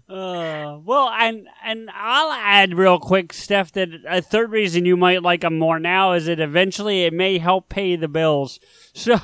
Uh, 0.07 0.77
well, 0.83 1.09
and 1.09 1.47
and 1.63 1.89
I'll 1.91 2.31
add 2.31 2.75
real 2.75 2.99
quick, 2.99 3.33
Steph, 3.33 3.71
that 3.71 3.89
a 4.07 4.21
third 4.21 4.51
reason 4.51 4.85
you 4.85 4.95
might 4.95 5.23
like 5.23 5.41
them 5.41 5.57
more 5.57 5.79
now 5.79 6.13
is 6.13 6.27
that 6.27 6.39
eventually 6.39 7.05
it 7.05 7.13
may 7.13 7.39
help 7.39 7.69
pay 7.69 7.95
the 7.95 8.07
bills. 8.07 8.59
So 8.93 9.19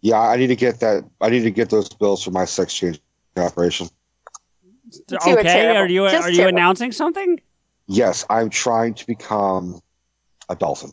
Yeah, 0.00 0.20
I 0.20 0.36
need 0.36 0.48
to 0.48 0.56
get 0.56 0.80
that. 0.80 1.02
I 1.22 1.30
need 1.30 1.44
to 1.44 1.50
get 1.50 1.70
those 1.70 1.88
bills 1.88 2.22
for 2.22 2.30
my 2.30 2.44
sex 2.44 2.74
change 2.74 3.00
operation. 3.38 3.88
Okay, 5.26 5.74
are 5.74 5.88
you 5.88 6.06
Just 6.10 6.26
are 6.26 6.30
you 6.30 6.36
terrible. 6.36 6.58
announcing 6.58 6.92
something? 6.92 7.40
Yes, 7.86 8.26
I'm 8.28 8.50
trying 8.50 8.92
to 8.94 9.06
become 9.06 9.80
a 10.50 10.56
dolphin. 10.56 10.90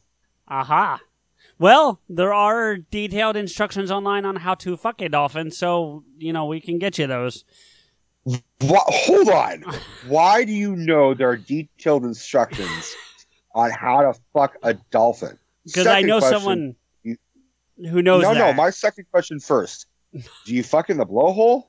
Aha. 0.47 0.97
Well, 1.61 2.01
there 2.09 2.33
are 2.33 2.77
detailed 2.77 3.35
instructions 3.37 3.91
online 3.91 4.25
on 4.25 4.35
how 4.35 4.55
to 4.55 4.75
fuck 4.75 4.99
a 4.99 5.09
dolphin, 5.09 5.51
so 5.51 6.03
you 6.17 6.33
know 6.33 6.47
we 6.47 6.59
can 6.59 6.79
get 6.79 6.97
you 6.97 7.05
those. 7.05 7.45
What? 8.23 8.83
Hold 8.87 9.29
on. 9.29 9.63
Why 10.07 10.43
do 10.43 10.53
you 10.53 10.75
know 10.75 11.13
there 11.13 11.29
are 11.29 11.37
detailed 11.37 12.03
instructions 12.03 12.95
on 13.53 13.69
how 13.69 14.01
to 14.01 14.19
fuck 14.33 14.55
a 14.63 14.73
dolphin? 14.73 15.37
Because 15.63 15.85
I 15.85 16.01
know 16.01 16.17
question, 16.17 16.39
someone 16.39 16.75
you- 17.03 17.17
who 17.77 18.01
knows 18.01 18.23
no, 18.23 18.33
that. 18.33 18.39
no. 18.39 18.53
My 18.53 18.71
second 18.71 19.05
question 19.11 19.39
first. 19.39 19.85
Do 20.13 20.55
you 20.55 20.63
fuck 20.63 20.89
in 20.89 20.97
the 20.97 21.05
blowhole? 21.05 21.65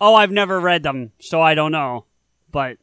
Oh, 0.00 0.14
I've 0.14 0.32
never 0.32 0.58
read 0.58 0.82
them, 0.82 1.12
so 1.20 1.42
I 1.42 1.54
don't 1.54 1.72
know. 1.72 2.06
But 2.50 2.78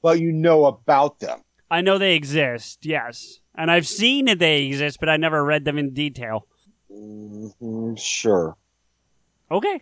Well, 0.00 0.16
you 0.16 0.32
know 0.32 0.64
about 0.64 1.20
them. 1.20 1.40
I 1.70 1.82
know 1.82 1.98
they 1.98 2.14
exist, 2.14 2.86
yes. 2.86 3.40
And 3.56 3.70
I've 3.70 3.86
seen 3.86 4.26
that 4.26 4.38
they 4.38 4.64
exist, 4.64 4.98
but 5.00 5.08
I 5.08 5.16
never 5.16 5.44
read 5.44 5.64
them 5.64 5.78
in 5.78 5.94
detail. 5.94 6.46
Mhm, 6.92 7.98
sure. 7.98 8.56
Okay. 9.50 9.80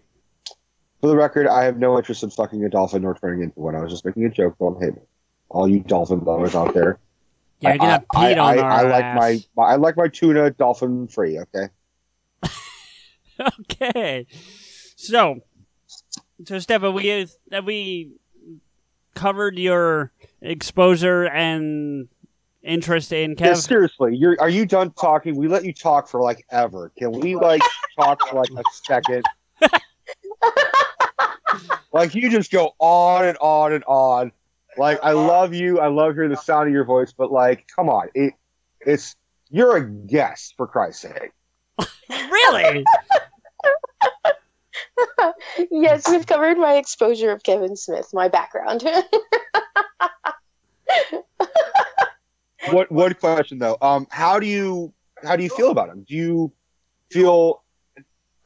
For 1.01 1.09
the 1.09 1.17
record, 1.17 1.47
I 1.47 1.65
have 1.65 1.79
no 1.79 1.99
interest 1.99 2.23
in 2.23 2.31
fucking 2.31 2.65
a 2.65 2.71
dolphin 2.71 3.03
nor 3.03 3.15
turning 3.15 3.43
into 3.43 3.61
one. 3.61 3.75
I 3.75 3.83
was 3.83 3.93
just 3.93 4.05
making 4.05 4.25
a 4.25 4.31
joke 4.31 4.57
on 4.61 4.81
hey, 4.81 4.91
all 5.49 5.69
you 5.69 5.81
dolphin 5.81 6.21
lovers 6.21 6.55
out 6.55 6.73
there. 6.73 6.99
Yeah, 7.61 7.71
you're 7.71 7.79
gonna 7.79 8.05
I, 8.15 8.35
I, 8.35 8.39
on 8.39 8.59
I, 8.59 8.63
our 8.63 8.71
I 8.71 8.83
like 8.83 9.05
ass. 9.05 9.19
my, 9.19 9.41
my 9.57 9.73
I 9.73 9.77
like 9.77 9.97
my 9.97 10.09
tuna 10.09 10.51
dolphin 10.51 11.09
free. 11.09 11.39
Okay. 11.39 11.69
okay. 13.61 14.27
So, 14.97 15.41
so 16.45 16.59
Stefan, 16.59 16.95
we 16.95 17.07
have 17.09 17.31
we 17.65 18.13
covered 19.15 19.59
your 19.59 20.13
exposure 20.41 21.25
and 21.25 22.09
interest 22.65 23.13
in 23.13 23.37
Yeah, 23.39 23.55
seriously, 23.55 24.17
you're 24.17 24.37
are 24.41 24.49
you 24.49 24.67
done 24.67 24.91
talking? 24.93 25.37
We 25.37 25.49
let 25.49 25.65
you 25.65 25.73
talk 25.73 26.09
for 26.09 26.21
like 26.21 26.45
ever. 26.51 26.93
Can 26.99 27.13
we 27.13 27.37
like 27.37 27.63
talk 27.99 28.21
for 28.29 28.37
like 28.37 28.51
a 28.51 28.63
second? 28.85 29.25
like 31.93 32.15
you 32.15 32.31
just 32.31 32.51
go 32.51 32.75
on 32.79 33.27
and 33.27 33.39
on 33.39 33.73
and 33.73 33.85
on. 33.85 34.33
Like 34.77 34.99
I 35.03 35.13
love 35.13 35.55
you, 35.55 35.79
I 35.79 35.89
love 35.89 36.15
hearing 36.15 36.31
the 36.31 36.37
sound 36.37 36.69
of 36.69 36.73
your 36.73 36.85
voice, 36.85 37.13
but 37.13 37.31
like, 37.31 37.67
come 37.75 37.89
on, 37.89 38.09
it 38.15 38.35
it's 38.81 39.17
you're 39.51 39.77
a 39.77 39.89
guest 39.89 40.55
for 40.57 40.67
Christ's 40.67 41.03
sake. 41.03 41.31
really? 42.09 42.85
yes, 45.71 46.09
we've 46.09 46.27
covered 46.27 46.59
my 46.59 46.75
exposure 46.75 47.31
of 47.31 47.43
Kevin 47.43 47.77
Smith, 47.77 48.11
my 48.13 48.29
background. 48.29 48.85
What 52.71 52.91
one 52.91 53.15
question 53.15 53.59
though? 53.59 53.77
Um, 53.81 54.07
how 54.11 54.39
do 54.39 54.47
you 54.47 54.93
how 55.23 55.37
do 55.37 55.43
you 55.43 55.51
feel 55.51 55.71
about 55.71 55.89
him? 55.89 56.05
Do 56.09 56.15
you 56.15 56.53
feel 57.11 57.63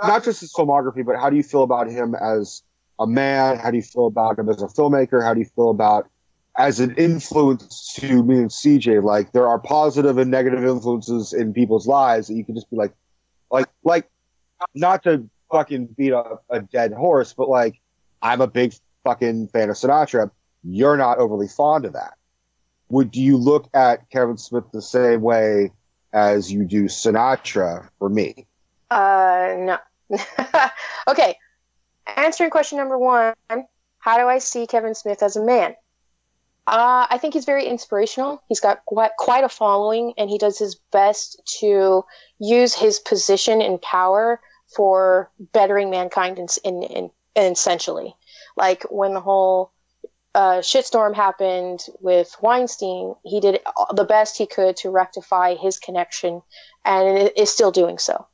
not 0.03 0.25
just 0.25 0.41
his 0.41 0.53
filmography, 0.53 1.05
but 1.05 1.17
how 1.17 1.31
do 1.31 1.37
you 1.37 1.43
feel 1.43 1.63
about 1.63 1.89
him 1.89 2.15
as 2.15 2.63
a 2.99 3.07
man? 3.07 3.59
How 3.59 3.71
do 3.71 3.77
you 3.77 3.83
feel 3.83 4.07
about 4.07 4.39
him 4.39 4.49
as 4.49 4.63
a 4.63 4.67
filmmaker? 4.67 5.23
How 5.23 5.35
do 5.35 5.41
you 5.41 5.47
feel 5.47 5.71
about 5.71 6.09
as 6.57 6.81
an 6.81 6.95
influence 6.97 7.95
to 7.95 8.23
me 8.23 8.39
and 8.39 8.51
CJ? 8.51 9.03
Like 9.03 9.33
there 9.33 9.47
are 9.47 9.59
positive 9.59 10.19
and 10.19 10.31
negative 10.31 10.65
influences 10.65 11.33
in 11.33 11.53
people's 11.53 11.87
lives 11.87 12.29
that 12.29 12.35
you 12.35 12.45
can 12.45 12.55
just 12.55 12.71
be 12.71 12.77
like, 12.77 12.93
like, 13.51 13.69
like, 13.85 14.09
not 14.75 15.05
to 15.05 15.29
fucking 15.51 15.87
beat 15.97 16.13
a, 16.13 16.39
a 16.51 16.61
dead 16.61 16.93
horse, 16.93 17.33
but 17.33 17.49
like, 17.49 17.81
I'm 18.21 18.41
a 18.41 18.49
big 18.49 18.75
fucking 19.05 19.49
fan 19.49 19.71
of 19.71 19.77
Sinatra. 19.77 20.31
You're 20.65 20.97
not 20.97 21.19
overly 21.19 21.49
fond 21.49 21.85
of 21.85 21.93
that 21.93 22.18
would 22.89 23.15
you 23.15 23.37
look 23.37 23.69
at 23.75 24.09
Kevin 24.11 24.39
Smith 24.39 24.65
the 24.73 24.83
same 24.83 25.21
way 25.21 25.73
as 26.13 26.51
you 26.51 26.65
do 26.65 26.85
Sinatra 26.85 27.89
for 27.99 28.09
me? 28.09 28.47
Uh, 28.91 29.55
no. 29.59 29.79
okay. 31.09 31.37
Answering 32.17 32.51
question 32.51 32.79
number 32.79 32.99
one 32.99 33.35
How 33.99 34.19
do 34.19 34.27
I 34.27 34.39
see 34.39 34.67
Kevin 34.67 34.95
Smith 34.95 35.23
as 35.23 35.37
a 35.37 35.45
man? 35.45 35.75
Uh, 36.67 37.07
I 37.09 37.17
think 37.19 37.33
he's 37.33 37.47
very 37.47 37.67
inspirational. 37.67 38.43
He's 38.49 38.61
got 38.61 38.85
quite, 38.85 39.13
quite 39.17 39.43
a 39.43 39.49
following, 39.49 40.13
and 40.19 40.29
he 40.29 40.37
does 40.37 40.59
his 40.59 40.75
best 40.93 41.41
to 41.61 42.05
use 42.39 42.75
his 42.75 42.99
position 42.99 43.63
and 43.63 43.81
power 43.81 44.39
for 44.77 45.31
bettering 45.55 45.89
mankind 45.89 46.39
in, 46.39 46.49
in, 46.65 46.83
in, 46.83 47.11
essentially. 47.53 48.15
Like 48.55 48.85
when 48.91 49.15
the 49.15 49.21
whole 49.21 49.73
uh, 50.39 50.61
shitstorm 50.61 51.17
happened 51.17 51.85
with 52.01 52.37
Weinstein, 52.41 53.17
he 53.25 53.41
did 53.41 53.59
the 53.93 54.05
best 54.05 54.39
he 54.39 54.47
could 54.47 54.77
to 54.77 54.89
rectify 54.89 55.57
his 55.57 55.81
connection, 55.81 56.43
and 56.85 57.33
is 57.37 57.51
still 57.51 57.73
doing 57.73 57.99
so. 57.99 58.25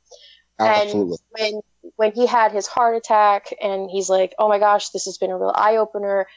Absolutely. 0.59 1.17
And 1.39 1.51
when 1.51 1.61
when 1.95 2.11
he 2.11 2.27
had 2.27 2.51
his 2.51 2.67
heart 2.67 2.95
attack 2.95 3.47
and 3.59 3.89
he's 3.89 4.07
like, 4.07 4.35
"Oh 4.37 4.47
my 4.47 4.59
gosh, 4.59 4.89
this 4.89 5.05
has 5.05 5.17
been 5.17 5.31
a 5.31 5.37
real 5.37 5.53
eye 5.55 5.77
opener." 5.77 6.27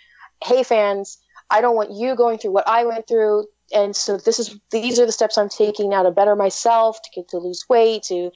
Hey 0.43 0.63
fans, 0.63 1.19
I 1.51 1.61
don't 1.61 1.77
want 1.77 1.91
you 1.93 2.17
going 2.17 2.39
through 2.39 2.53
what 2.53 2.67
I 2.67 2.87
went 2.87 3.07
through 3.07 3.45
and 3.75 3.95
so 3.95 4.17
this 4.17 4.39
is 4.39 4.59
these 4.71 4.99
are 4.99 5.05
the 5.05 5.13
steps 5.13 5.37
I'm 5.37 5.51
taking 5.51 5.91
now 5.91 6.03
to 6.03 6.11
better 6.11 6.35
myself, 6.35 7.03
to 7.03 7.11
get 7.15 7.29
to 7.29 7.37
lose 7.37 7.67
weight, 7.69 8.05
to 8.05 8.31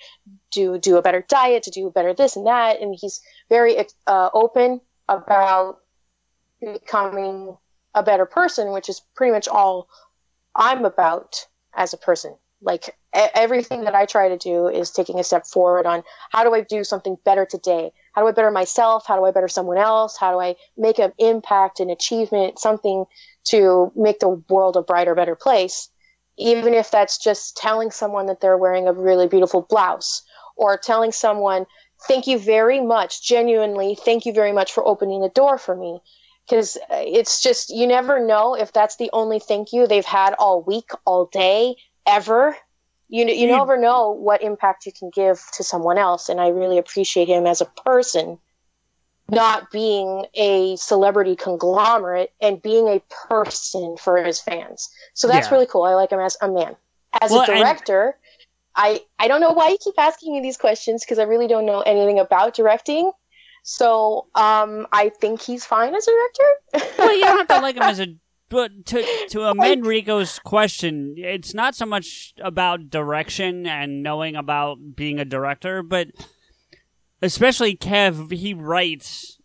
do 0.51 0.79
do 0.79 0.99
a 0.99 1.03
better 1.03 1.25
diet, 1.27 1.63
to 1.63 1.71
do 1.71 1.91
better 1.91 2.13
this 2.13 2.37
and 2.37 2.47
that. 2.47 2.83
And 2.83 2.95
he's 3.01 3.23
very 3.49 3.79
uh, 4.07 4.29
open 4.35 4.83
about 5.09 5.79
becoming 6.63 7.57
a 7.95 8.03
better 8.03 8.27
person, 8.27 8.73
which 8.73 8.89
is 8.89 9.03
pretty 9.15 9.33
much 9.33 9.49
all 9.49 9.89
I'm 10.55 10.85
about 10.85 11.47
as 11.75 11.93
a 11.93 11.99
person. 11.99 12.37
Like 12.63 12.97
everything 13.13 13.85
that 13.85 13.95
I 13.95 14.07
try 14.07 14.29
to 14.29 14.39
do 14.39 14.69
is 14.69 14.91
taking 14.91 15.19
a 15.19 15.25
step 15.25 15.47
forward 15.47 15.85
on 15.85 16.05
how 16.31 16.45
do 16.45 16.55
I 16.55 16.61
do 16.61 16.85
something 16.85 17.17
better 17.25 17.45
today? 17.45 17.93
How 18.13 18.23
do 18.23 18.29
I 18.29 18.33
better 18.33 18.51
myself? 18.51 19.05
How 19.07 19.17
do 19.17 19.25
I 19.25 19.33
better 19.33 19.49
someone 19.49 19.79
else? 19.79 20.17
How 20.17 20.33
do 20.33 20.41
I 20.41 20.55
make 20.77 20.99
an 20.99 21.13
impact, 21.19 21.81
an 21.81 21.91
achievement, 21.91 22.59
something 22.59 23.05
to 23.47 23.93
make 23.97 24.21
the 24.21 24.43
world 24.49 24.77
a 24.77 24.83
brighter, 24.83 25.15
better 25.15 25.35
place? 25.35 25.89
Even 26.39 26.73
if 26.73 26.91
that's 26.91 27.19
just 27.19 27.57
telling 27.57 27.91
someone 27.91 28.27
that 28.27 28.41
they're 28.41 28.57
wearing 28.57 28.87
a 28.87 28.93
really 28.93 29.27
beautiful 29.27 29.67
blouse 29.69 30.23
or 30.57 30.79
telling 30.79 31.13
someone, 31.13 31.67
thank 32.07 32.27
you 32.27 32.39
very 32.39 32.81
much, 32.81 33.27
genuinely, 33.27 33.97
thank 33.97 34.25
you 34.25 34.33
very 34.33 34.53
much 34.53 34.73
for 34.73 34.87
opening 34.87 35.21
the 35.21 35.29
door 35.29 35.59
for 35.59 35.77
me. 35.77 36.01
Because 36.49 36.77
it's 36.91 37.43
just, 37.43 37.71
you 37.71 37.87
never 37.87 38.25
know 38.25 38.55
if 38.55 38.73
that's 38.73 38.97
the 38.97 39.11
only 39.13 39.39
thank 39.39 39.73
you 39.73 39.87
they've 39.87 40.05
had 40.05 40.35
all 40.35 40.63
week, 40.63 40.91
all 41.05 41.27
day, 41.27 41.77
ever 42.07 42.57
you 43.13 43.27
you 43.27 43.47
mm. 43.47 43.59
never 43.59 43.79
know 43.79 44.11
what 44.11 44.43
impact 44.43 44.87
you 44.87 44.93
can 44.93 45.11
give 45.15 45.41
to 45.53 45.63
someone 45.63 45.99
else 45.99 46.29
and 46.29 46.41
i 46.41 46.49
really 46.49 46.79
appreciate 46.79 47.29
him 47.29 47.47
as 47.47 47.61
a 47.61 47.67
person 47.85 48.39
not 49.31 49.71
being 49.71 50.27
a 50.35 50.75
celebrity 50.77 51.37
conglomerate 51.37 52.33
and 52.41 52.61
being 52.61 52.89
a 52.89 53.01
person 53.29 53.97
for 53.97 54.23
his 54.23 54.41
fans 54.41 54.91
so 55.15 55.29
that's 55.29 55.47
yeah. 55.49 55.55
really 55.55 55.67
cool 55.67 55.85
i 55.85 55.95
like 55.95 56.11
him 56.11 56.21
as 56.21 56.37
a 56.41 56.49
man 56.49 56.75
as 57.21 57.31
well, 57.31 57.43
a 57.43 57.47
director 57.47 58.05
and- 58.07 58.15
I, 58.75 59.03
I 59.19 59.29
don't 59.29 59.43
know 59.43 59.53
why 59.53 59.69
you 59.69 59.77
keep 59.79 59.99
asking 59.99 60.33
me 60.33 60.41
these 60.41 60.57
questions 60.57 61.05
because 61.05 61.19
I 61.19 61.25
really 61.25 61.47
don't 61.47 61.67
know 61.67 61.83
anything 61.83 62.19
about 62.19 62.55
directing. 62.55 63.13
So 63.63 64.27
um, 64.35 64.87
I 64.93 65.11
think 65.21 65.41
he's 65.41 65.65
fine 65.65 65.95
as 65.95 66.07
a 66.07 66.11
director. 66.11 66.93
well, 66.99 67.15
you 67.15 67.23
don't 67.23 67.39
have 67.39 67.49
to 67.49 67.63
like 67.63 67.77
him 67.77 67.83
as 67.83 68.01
a 68.01 68.09
but 68.53 68.85
to 68.87 69.27
to 69.31 69.45
amend 69.45 69.87
Rico's 69.87 70.39
question, 70.39 71.15
it's 71.17 71.55
not 71.55 71.75
so 71.75 71.87
much 71.87 72.35
about 72.43 72.91
direction 72.91 73.67
and 73.67 74.03
knowing 74.03 74.37
about 74.37 74.95
being 74.95 75.19
a 75.19 75.25
director, 75.25 75.83
but 75.83 76.09
especially 77.23 77.77
Kev, 77.77 78.31
he 78.31 78.53
writes. 78.53 79.39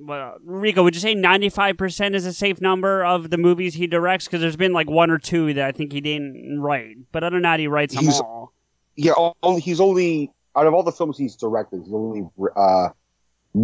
Well, 0.00 0.36
Rico, 0.44 0.84
would 0.84 0.94
you 0.94 1.00
say 1.00 1.14
ninety 1.14 1.48
five 1.48 1.76
percent 1.76 2.14
is 2.14 2.24
a 2.24 2.32
safe 2.32 2.60
number 2.60 3.04
of 3.04 3.30
the 3.30 3.36
movies 3.36 3.74
he 3.74 3.86
directs? 3.88 4.26
Because 4.26 4.40
there's 4.40 4.56
been 4.56 4.72
like 4.72 4.88
one 4.88 5.10
or 5.10 5.18
two 5.18 5.52
that 5.54 5.64
I 5.64 5.72
think 5.72 5.92
he 5.92 6.00
didn't 6.00 6.60
write, 6.60 6.96
but 7.10 7.24
other 7.24 7.36
than 7.36 7.42
that, 7.42 7.58
he 7.58 7.66
writes 7.66 7.94
them 7.94 8.04
he's, 8.04 8.20
all. 8.20 8.52
Yeah, 8.94 9.12
only, 9.42 9.60
he's 9.60 9.80
only 9.80 10.30
out 10.56 10.66
of 10.66 10.74
all 10.74 10.84
the 10.84 10.92
films 10.92 11.18
he's 11.18 11.34
directed, 11.34 11.82
he's 11.84 11.92
only 11.92 12.22
uh, 12.56 12.88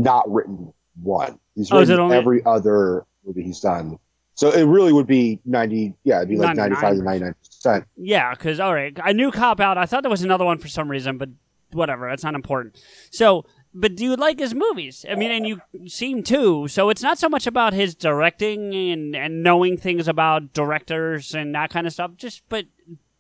not 0.03 0.31
written 0.33 0.73
one. 1.03 1.39
He's 1.55 1.71
oh, 1.73 1.81
written 1.81 2.01
only... 2.01 2.17
every 2.17 2.45
other 2.45 3.05
movie 3.25 3.43
he's 3.43 3.61
done. 3.61 3.99
So 4.35 4.51
it 4.51 4.65
really 4.65 4.93
would 4.93 5.07
be 5.07 5.41
90, 5.45 5.95
yeah, 6.03 6.17
it'd 6.17 6.29
be 6.29 6.37
like 6.37 6.57
95 6.57 6.97
to 6.97 7.03
99%. 7.03 7.85
Yeah, 7.97 8.35
because, 8.35 8.59
all 8.59 8.75
right, 8.75 8.97
I 9.03 9.13
knew 9.13 9.31
Cop 9.31 9.61
Out. 9.61 9.79
I 9.79 9.87
thought 9.87 10.03
there 10.03 10.11
was 10.11 10.23
another 10.23 10.45
one 10.45 10.59
for 10.59 10.67
some 10.67 10.91
reason, 10.91 11.19
but 11.19 11.29
whatever, 11.71 12.09
that's 12.09 12.25
not 12.25 12.35
important. 12.35 12.77
So, 13.11 13.47
but 13.73 13.95
do 13.95 14.05
you 14.05 14.17
like 14.17 14.41
his 14.41 14.53
movies? 14.53 15.07
I 15.09 15.15
mean, 15.15 15.31
and 15.31 15.47
you 15.47 15.61
seem 15.87 16.25
to. 16.25 16.67
So 16.67 16.91
it's 16.91 17.03
not 17.03 17.19
so 17.19 17.29
much 17.29 17.47
about 17.47 17.75
his 17.75 17.95
directing 17.95 18.75
and, 18.75 19.15
and 19.15 19.43
knowing 19.43 19.77
things 19.77 20.09
about 20.09 20.53
directors 20.53 21.33
and 21.33 21.55
that 21.55 21.71
kind 21.71 21.87
of 21.87 21.93
stuff, 21.93 22.13
just, 22.17 22.43
but 22.49 22.67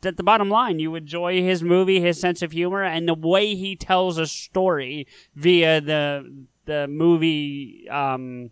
at 0.04 0.16
the 0.16 0.22
bottom 0.22 0.50
line, 0.50 0.80
you 0.80 0.94
enjoy 0.96 1.42
his 1.42 1.62
movie, 1.62 2.00
his 2.00 2.20
sense 2.20 2.42
of 2.42 2.52
humor, 2.52 2.82
and 2.82 3.08
the 3.08 3.14
way 3.14 3.54
he 3.54 3.76
tells 3.76 4.18
a 4.18 4.26
story 4.26 5.06
via 5.34 5.80
the 5.80 6.46
the 6.64 6.86
movie 6.88 7.88
um, 7.90 8.50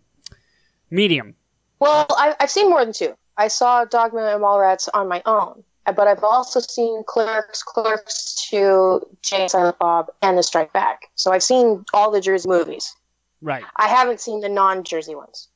medium. 0.89 1.35
Well, 1.79 2.05
I, 2.11 2.35
have 2.39 2.51
seen 2.51 2.69
more 2.69 2.83
than 2.83 2.93
two. 2.93 3.15
I 3.37 3.47
saw 3.47 3.85
Dogma 3.85 4.21
and 4.21 4.41
Mallrats 4.41 4.87
on 4.93 5.07
my 5.07 5.21
own, 5.25 5.63
but 5.85 6.07
I've 6.07 6.23
also 6.23 6.59
seen 6.59 7.03
Clerks, 7.07 7.63
Clerks 7.63 8.47
2, 8.49 9.01
Jay 9.21 9.47
Silent 9.47 9.77
Bob, 9.79 10.07
and 10.21 10.37
The 10.37 10.43
Strike 10.43 10.71
Back. 10.71 11.07
So 11.15 11.31
I've 11.31 11.43
seen 11.43 11.83
all 11.93 12.11
the 12.11 12.21
Jersey 12.21 12.47
movies. 12.47 12.95
Right. 13.41 13.63
I 13.75 13.87
haven't 13.87 14.21
seen 14.21 14.39
the 14.39 14.49
non-Jersey 14.49 15.15
ones. 15.15 15.49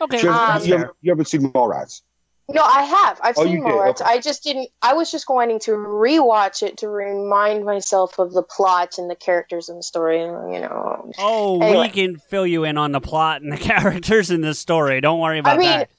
Okay. 0.00 0.18
Um, 0.18 0.62
you, 0.62 0.72
haven't, 0.72 0.90
you 1.00 1.10
haven't 1.10 1.24
seen 1.24 1.52
Mallrats? 1.52 2.02
No, 2.48 2.62
I 2.62 2.82
have. 2.82 3.20
I've 3.22 3.36
oh, 3.38 3.44
seen 3.44 3.60
Mallrats. 3.60 4.00
Okay. 4.00 4.10
I 4.10 4.20
just 4.20 4.44
didn't. 4.44 4.68
I 4.80 4.94
was 4.94 5.10
just 5.10 5.28
wanting 5.28 5.58
to 5.60 5.72
rewatch 5.72 6.62
it 6.62 6.76
to 6.78 6.88
remind 6.88 7.64
myself 7.64 8.20
of 8.20 8.32
the 8.32 8.42
plot 8.42 8.98
and 8.98 9.10
the 9.10 9.16
characters 9.16 9.68
and 9.68 9.78
the 9.78 9.82
story. 9.82 10.22
And 10.22 10.54
you 10.54 10.60
know. 10.60 11.10
Oh, 11.18 11.60
anyway. 11.60 11.88
we 11.88 11.88
can 11.88 12.16
fill 12.18 12.46
you 12.46 12.62
in 12.62 12.78
on 12.78 12.92
the 12.92 13.00
plot 13.00 13.42
and 13.42 13.52
the 13.52 13.56
characters 13.72 14.30
in 14.30 14.42
the 14.42 14.54
story. 14.54 15.00
Don't 15.00 15.18
worry 15.18 15.40
about 15.40 15.56
I 15.56 15.58
mean, 15.58 15.68
that. 15.70 15.90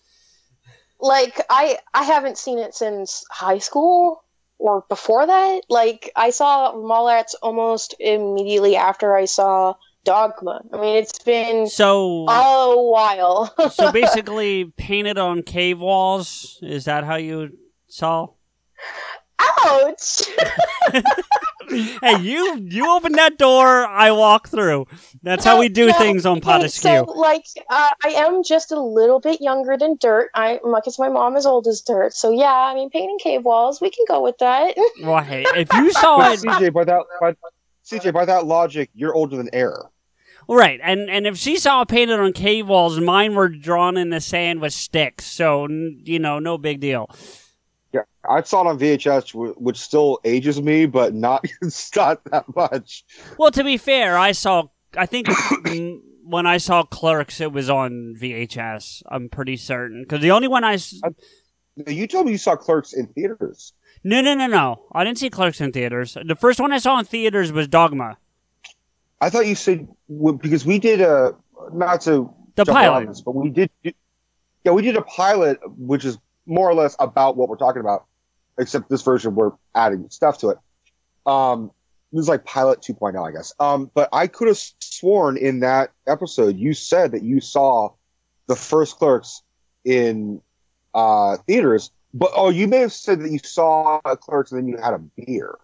Like 1.02 1.42
I, 1.50 1.80
I 1.94 2.06
haven't 2.06 2.38
seen 2.38 2.60
it 2.60 2.74
since 2.74 3.26
high 3.30 3.60
school 3.60 4.24
or 4.58 4.86
before 4.88 5.28
that. 5.28 5.62
Like 5.70 6.12
I 6.16 6.30
saw 6.30 6.74
Mallrats 6.74 7.36
almost 7.42 7.94
immediately 8.00 8.78
after 8.78 9.16
I 9.18 9.26
saw 9.26 9.76
dogma. 10.08 10.62
I 10.72 10.78
mean, 10.78 10.96
it's 10.96 11.20
been 11.20 11.68
so 11.68 12.26
a 12.30 12.82
while. 12.82 13.54
so 13.72 13.92
basically, 13.92 14.66
painted 14.78 15.18
on 15.18 15.44
cave 15.44 15.80
walls. 15.80 16.58
Is 16.62 16.86
that 16.86 17.04
how 17.04 17.18
you 17.18 17.58
saw? 17.88 18.30
Ouch! 19.40 20.24
hey, 21.70 22.20
you 22.22 22.58
you 22.58 22.90
open 22.90 23.12
that 23.14 23.38
door, 23.38 23.86
I 23.86 24.12
walk 24.12 24.48
through. 24.48 24.88
That's 25.22 25.44
how 25.44 25.60
we 25.60 25.70
do 25.70 25.88
no, 25.88 25.94
things 25.94 26.26
on 26.26 26.42
Pot 26.42 26.72
So, 26.72 27.04
like, 27.04 27.44
uh, 27.70 27.90
I 28.04 28.10
am 28.10 28.44
just 28.44 28.72
a 28.72 28.80
little 28.80 29.20
bit 29.20 29.42
younger 29.42 29.78
than 29.78 29.98
Dirt. 30.00 30.32
I, 30.34 30.60
because 30.64 30.98
my 30.98 31.10
mom 31.10 31.36
is 31.36 31.46
old 31.46 31.68
as 31.68 31.82
Dirt. 31.82 32.14
So 32.14 32.32
yeah, 32.32 32.54
I 32.54 32.74
mean, 32.74 32.90
painting 32.90 33.20
cave 33.20 33.44
walls, 33.44 33.82
we 33.82 33.90
can 33.90 34.06
go 34.08 34.24
with 34.24 34.38
that. 34.40 34.76
well, 35.04 35.22
hey, 35.22 35.46
if 35.56 35.72
you 35.74 35.92
saw 35.92 36.32
it, 36.32 36.40
CJ, 36.40 36.74
by 36.74 36.86
that, 36.86 37.04
by, 37.20 37.36
CJ, 37.86 38.14
by 38.14 38.26
that 38.26 38.46
logic, 38.46 38.90
you're 38.96 39.14
older 39.14 39.36
than 39.36 39.50
Air. 39.54 39.84
Right, 40.50 40.80
and 40.82 41.10
and 41.10 41.28
if 41.28 41.38
she 41.38 41.58
saw 41.58 41.84
painted 41.84 42.20
on 42.20 42.32
cave 42.32 42.70
walls, 42.70 43.00
mine 43.00 43.36
were 43.36 43.50
drawn 43.50 43.98
in 43.98 44.12
the 44.12 44.22
sand 44.22 44.62
with 44.62 44.72
sticks, 44.72 45.26
so 45.26 45.68
you 45.68 46.20
know, 46.20 46.40
no 46.40 46.58
big 46.58 46.80
deal. 46.80 47.10
Yeah, 47.94 48.02
I 48.30 48.42
saw 48.44 48.62
it 48.62 48.68
on 48.68 48.80
VHS, 48.80 49.58
which 49.58 49.78
still 49.78 50.20
ages 50.24 50.62
me, 50.62 50.86
but 50.86 51.14
not 51.14 51.46
not 51.96 52.24
that 52.26 52.46
much. 52.56 53.04
Well, 53.38 53.52
to 53.52 53.64
be 53.64 53.78
fair, 53.78 54.18
I 54.18 54.32
saw. 54.32 54.68
I 54.96 55.06
think 55.06 55.28
when 56.24 56.46
I 56.46 56.58
saw 56.58 56.84
Clerks, 56.84 57.42
it 57.42 57.52
was 57.52 57.70
on 57.70 58.16
VHS. 58.18 59.04
I'm 59.10 59.28
pretty 59.28 59.58
certain 59.58 60.04
because 60.04 60.22
the 60.22 60.32
only 60.32 60.48
one 60.48 60.64
I. 60.64 60.76
Uh, 61.04 61.10
you 61.88 62.08
told 62.08 62.26
me 62.26 62.32
you 62.32 62.38
saw 62.38 62.56
Clerks 62.56 62.94
in 62.94 63.08
theaters. 63.08 63.74
No, 64.04 64.22
no, 64.22 64.34
no, 64.34 64.48
no. 64.48 64.86
I 64.94 65.04
didn't 65.04 65.18
see 65.18 65.30
Clerks 65.30 65.60
in 65.60 65.74
theaters. 65.74 66.16
The 66.26 66.36
first 66.36 66.62
one 66.62 66.72
I 66.72 66.78
saw 66.78 66.98
in 67.00 67.06
theaters 67.06 67.52
was 67.52 67.68
Dogma. 67.68 68.18
I 69.20 69.30
thought 69.30 69.48
you 69.48 69.56
said 69.56 69.88
because 70.40 70.66
we 70.66 70.80
did 70.80 71.02
a 71.02 71.36
not 71.74 72.02
to 72.02 72.34
the 72.56 72.66
pilot, 72.66 73.08
this, 73.08 73.22
but 73.22 73.36
we 73.36 73.50
did. 73.50 73.70
Yeah, 73.84 74.72
we 74.74 74.82
did 74.82 74.96
a 74.96 75.02
pilot, 75.02 75.60
which 75.78 76.06
is 76.06 76.18
more 76.46 76.70
or 76.70 76.74
less 76.74 76.96
about 77.00 77.38
what 77.38 77.50
we're 77.50 77.58
talking 77.58 77.80
about, 77.80 78.06
except 78.58 78.90
this 78.90 79.02
version 79.02 79.36
we're 79.36 79.52
adding 79.76 80.10
stuff 80.10 80.40
to 80.40 80.50
it. 80.50 80.58
Um, 81.26 81.72
it 82.12 82.16
was 82.16 82.30
like 82.30 82.46
pilot 82.46 82.82
2.0, 82.82 83.28
I 83.28 83.32
guess. 83.32 83.54
Um, 83.60 83.92
but 83.94 84.10
I 84.14 84.28
could 84.28 84.48
have 84.48 84.60
sworn 84.80 85.38
in 85.38 85.60
that 85.60 85.92
episode 86.08 86.58
you 86.58 86.74
said 86.74 87.12
that 87.12 87.24
you 87.24 87.42
saw 87.42 87.90
the 88.48 88.56
first 88.56 88.98
Clerks 88.98 89.42
in 89.84 90.42
uh, 90.94 91.38
theaters, 91.48 91.92
but 92.14 92.32
oh, 92.36 92.50
you 92.50 92.68
may 92.68 92.80
have 92.80 92.94
said 92.94 93.20
that 93.22 93.32
you 93.32 93.40
saw 93.40 94.00
a 94.06 94.16
Clerks 94.16 94.52
and 94.52 94.62
then 94.62 94.68
you 94.68 94.78
had 94.78 94.94
a 94.94 95.00
beer 95.00 95.58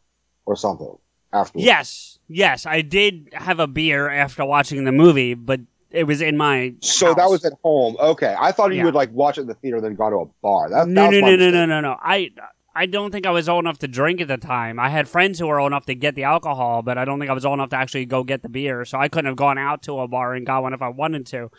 or 0.45 0.55
something 0.55 0.97
afterwards. 1.33 1.65
Yes, 1.65 2.19
yes, 2.27 2.65
I 2.65 2.81
did 2.81 3.29
have 3.33 3.59
a 3.59 3.67
beer 3.67 4.09
after 4.09 4.45
watching 4.45 4.85
the 4.85 4.91
movie, 4.91 5.33
but 5.33 5.59
it 5.91 6.05
was 6.05 6.21
in 6.21 6.37
my. 6.37 6.73
So 6.81 7.07
house. 7.07 7.15
that 7.17 7.29
was 7.29 7.45
at 7.45 7.53
home. 7.63 7.97
Okay, 7.99 8.35
I 8.39 8.51
thought 8.51 8.71
you 8.71 8.77
yeah. 8.77 8.85
would 8.85 8.95
like 8.95 9.11
watch 9.11 9.37
it 9.37 9.41
in 9.41 9.47
the 9.47 9.55
theater, 9.55 9.81
then 9.81 9.95
go 9.95 10.09
to 10.09 10.15
a 10.17 10.25
bar. 10.41 10.69
That, 10.69 10.87
no, 10.87 11.09
no, 11.09 11.19
no, 11.19 11.35
no, 11.35 11.51
no, 11.51 11.65
no, 11.65 11.81
no. 11.81 11.97
I. 12.01 12.29
I 12.75 12.87
don't 12.87 13.11
think 13.11 13.27
I 13.27 13.29
was 13.29 13.47
old 13.47 13.65
enough 13.65 13.77
to 13.79 13.87
drink 13.87 14.19
at 14.19 14.27
the 14.27 14.37
time. 14.37 14.79
I 14.79 14.89
had 14.89 15.07
friends 15.07 15.37
who 15.37 15.45
were 15.45 15.59
old 15.59 15.67
enough 15.67 15.85
to 15.85 15.93
get 15.93 16.15
the 16.15 16.23
alcohol, 16.23 16.81
but 16.81 16.97
I 16.97 17.05
don't 17.05 17.19
think 17.19 17.29
I 17.29 17.33
was 17.35 17.45
old 17.45 17.59
enough 17.59 17.69
to 17.69 17.75
actually 17.75 18.07
go 18.07 18.23
get 18.23 18.41
the 18.41 18.49
beer. 18.49 18.83
So 18.83 18.97
I 18.97 19.09
couldn't 19.09 19.27
have 19.27 19.35
gone 19.35 19.59
out 19.59 19.83
to 19.83 19.99
a 19.99 20.07
bar 20.07 20.33
and 20.33 20.43
got 20.43 20.63
one 20.63 20.73
if 20.73 20.81
I 20.81 20.89
wanted 20.89 21.27
to. 21.27 21.51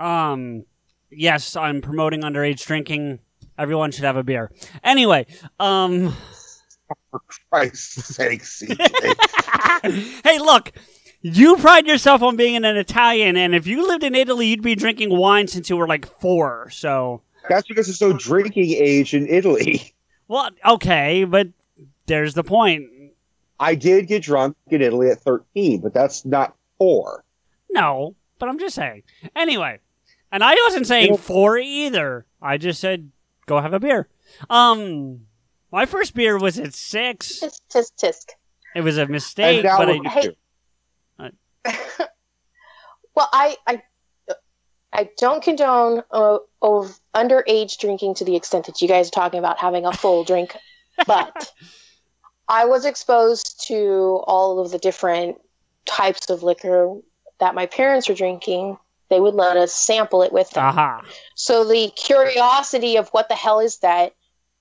Um, 0.00 0.62
yes, 1.10 1.56
I'm 1.56 1.80
promoting 1.80 2.22
underage 2.22 2.64
drinking. 2.64 3.18
Everyone 3.58 3.90
should 3.90 4.04
have 4.04 4.16
a 4.16 4.22
beer. 4.22 4.52
Anyway, 4.84 5.26
um, 5.58 6.14
for 7.10 7.20
Christ's 7.50 8.06
sake, 8.16 8.42
CJ. 8.42 10.20
hey, 10.24 10.38
look, 10.38 10.72
You 11.20 11.56
pride 11.56 11.86
yourself 11.86 12.22
on 12.22 12.36
being 12.36 12.56
an 12.56 12.64
Italian, 12.76 13.36
and 13.36 13.54
if 13.54 13.66
you 13.66 13.86
lived 13.86 14.04
in 14.04 14.14
Italy, 14.14 14.46
you'd 14.46 14.62
be 14.62 14.74
drinking 14.74 15.16
wine 15.16 15.48
since 15.48 15.68
you 15.68 15.76
were 15.76 15.88
like 15.88 16.06
four. 16.20 16.70
So, 16.70 17.22
That's 17.48 17.66
because 17.66 17.88
it's 17.88 18.00
no 18.00 18.12
drinking 18.12 18.70
age 18.72 19.14
in 19.14 19.26
Italy. 19.26 19.94
well, 20.28 20.50
okay, 20.64 21.24
but 21.24 21.48
there's 22.06 22.34
the 22.34 22.44
point. 22.44 22.88
I 23.60 23.74
did 23.74 24.06
get 24.06 24.22
drunk 24.22 24.56
in 24.68 24.80
Italy 24.82 25.10
at 25.10 25.20
13, 25.20 25.80
but 25.80 25.92
that's 25.92 26.24
not 26.24 26.54
four. 26.78 27.24
No, 27.70 28.14
but 28.38 28.48
I'm 28.48 28.58
just 28.58 28.76
saying. 28.76 29.02
Anyway, 29.34 29.80
and 30.30 30.44
I 30.44 30.54
wasn't 30.66 30.86
saying 30.86 31.16
four 31.16 31.58
either. 31.58 32.24
I 32.40 32.56
just 32.56 32.80
said 32.80 33.10
go 33.46 33.60
have 33.60 33.72
a 33.72 33.80
beer. 33.80 34.08
Um, 34.48 35.22
my 35.70 35.86
first 35.86 36.14
beer 36.14 36.38
was 36.38 36.58
at 36.58 36.74
six. 36.74 37.40
Tisk, 37.40 37.60
tisk, 37.72 37.92
tisk. 38.02 38.24
It 38.74 38.80
was 38.82 38.98
a 38.98 39.06
mistake, 39.06 39.64
And 39.64 39.78
but 39.78 39.88
I, 39.88 40.08
Hey. 40.08 40.22
you. 40.22 41.30
well, 43.14 43.28
I, 43.32 43.56
I, 43.66 43.82
I 44.92 45.10
don't 45.18 45.42
condone 45.42 46.02
uh, 46.10 46.38
of 46.62 46.98
underage 47.14 47.78
drinking 47.78 48.14
to 48.16 48.24
the 48.24 48.36
extent 48.36 48.66
that 48.66 48.80
you 48.80 48.88
guys 48.88 49.08
are 49.08 49.12
talking 49.12 49.38
about 49.38 49.58
having 49.58 49.84
a 49.84 49.92
full 49.92 50.24
drink, 50.24 50.56
but 51.06 51.52
I 52.48 52.64
was 52.64 52.84
exposed 52.84 53.64
to 53.68 54.22
all 54.26 54.60
of 54.60 54.70
the 54.70 54.78
different 54.78 55.36
types 55.86 56.30
of 56.30 56.42
liquor 56.42 56.94
that 57.40 57.54
my 57.54 57.66
parents 57.66 58.08
were 58.08 58.14
drinking. 58.14 58.78
They 59.10 59.20
would 59.20 59.34
let 59.34 59.56
us 59.56 59.72
sample 59.72 60.22
it 60.22 60.32
with 60.32 60.50
them. 60.50 60.64
aha. 60.64 61.04
So 61.34 61.64
the 61.64 61.90
curiosity 61.96 62.96
of 62.96 63.08
what 63.10 63.28
the 63.28 63.34
hell 63.34 63.60
is 63.60 63.78
that 63.78 64.14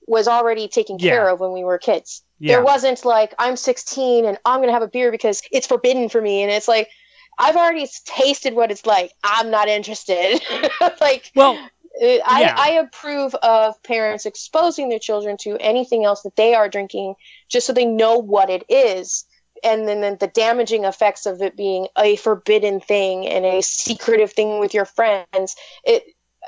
was 0.07 0.27
already 0.27 0.67
taken 0.67 0.97
care 0.97 1.29
of 1.29 1.39
when 1.39 1.51
we 1.51 1.63
were 1.63 1.77
kids. 1.77 2.23
Yeah. 2.39 2.55
There 2.55 2.63
wasn't 2.63 3.03
like 3.03 3.35
I'm 3.37 3.55
16 3.55 4.25
and 4.25 4.37
I'm 4.45 4.61
gonna 4.61 4.71
have 4.71 4.81
a 4.81 4.87
beer 4.87 5.11
because 5.11 5.41
it's 5.51 5.67
forbidden 5.67 6.09
for 6.09 6.21
me, 6.21 6.41
and 6.43 6.51
it's 6.51 6.67
like 6.67 6.89
I've 7.37 7.55
already 7.55 7.87
tasted 8.05 8.55
what 8.55 8.71
it's 8.71 8.85
like. 8.85 9.11
I'm 9.23 9.51
not 9.51 9.67
interested. 9.67 10.41
like 11.01 11.31
Well, 11.35 11.59
I, 12.01 12.41
Yeah. 12.41 12.55
I 12.57 12.69
approve 12.71 13.35
of 13.35 13.81
parents 13.83 14.25
exposing 14.25 14.89
their 14.89 14.99
children 14.99 15.37
to 15.41 15.57
anything 15.59 16.03
else 16.03 16.21
that 16.23 16.35
they 16.35 16.53
are 16.55 16.69
drinking, 16.69 17.15
just 17.49 17.67
so 17.67 17.73
they 17.73 17.85
know 17.85 18.17
what 18.17 18.49
it 18.49 18.63
is. 18.69 19.25
And 19.63 19.87
then, 19.87 20.01
then 20.01 20.17
the 20.19 20.27
damaging 20.27 20.85
effects 20.85 21.25
of 21.25 21.41
it 21.41 21.57
being 21.57 21.87
a 21.97 22.15
forbidden 22.17 22.79
thing 22.79 23.27
and 23.27 23.43
a 23.43 23.61
secretive 23.63 24.31
thing 24.31 24.59
with 24.59 24.73
your 24.73 24.85
friends, 24.85 25.55
it 25.83 26.03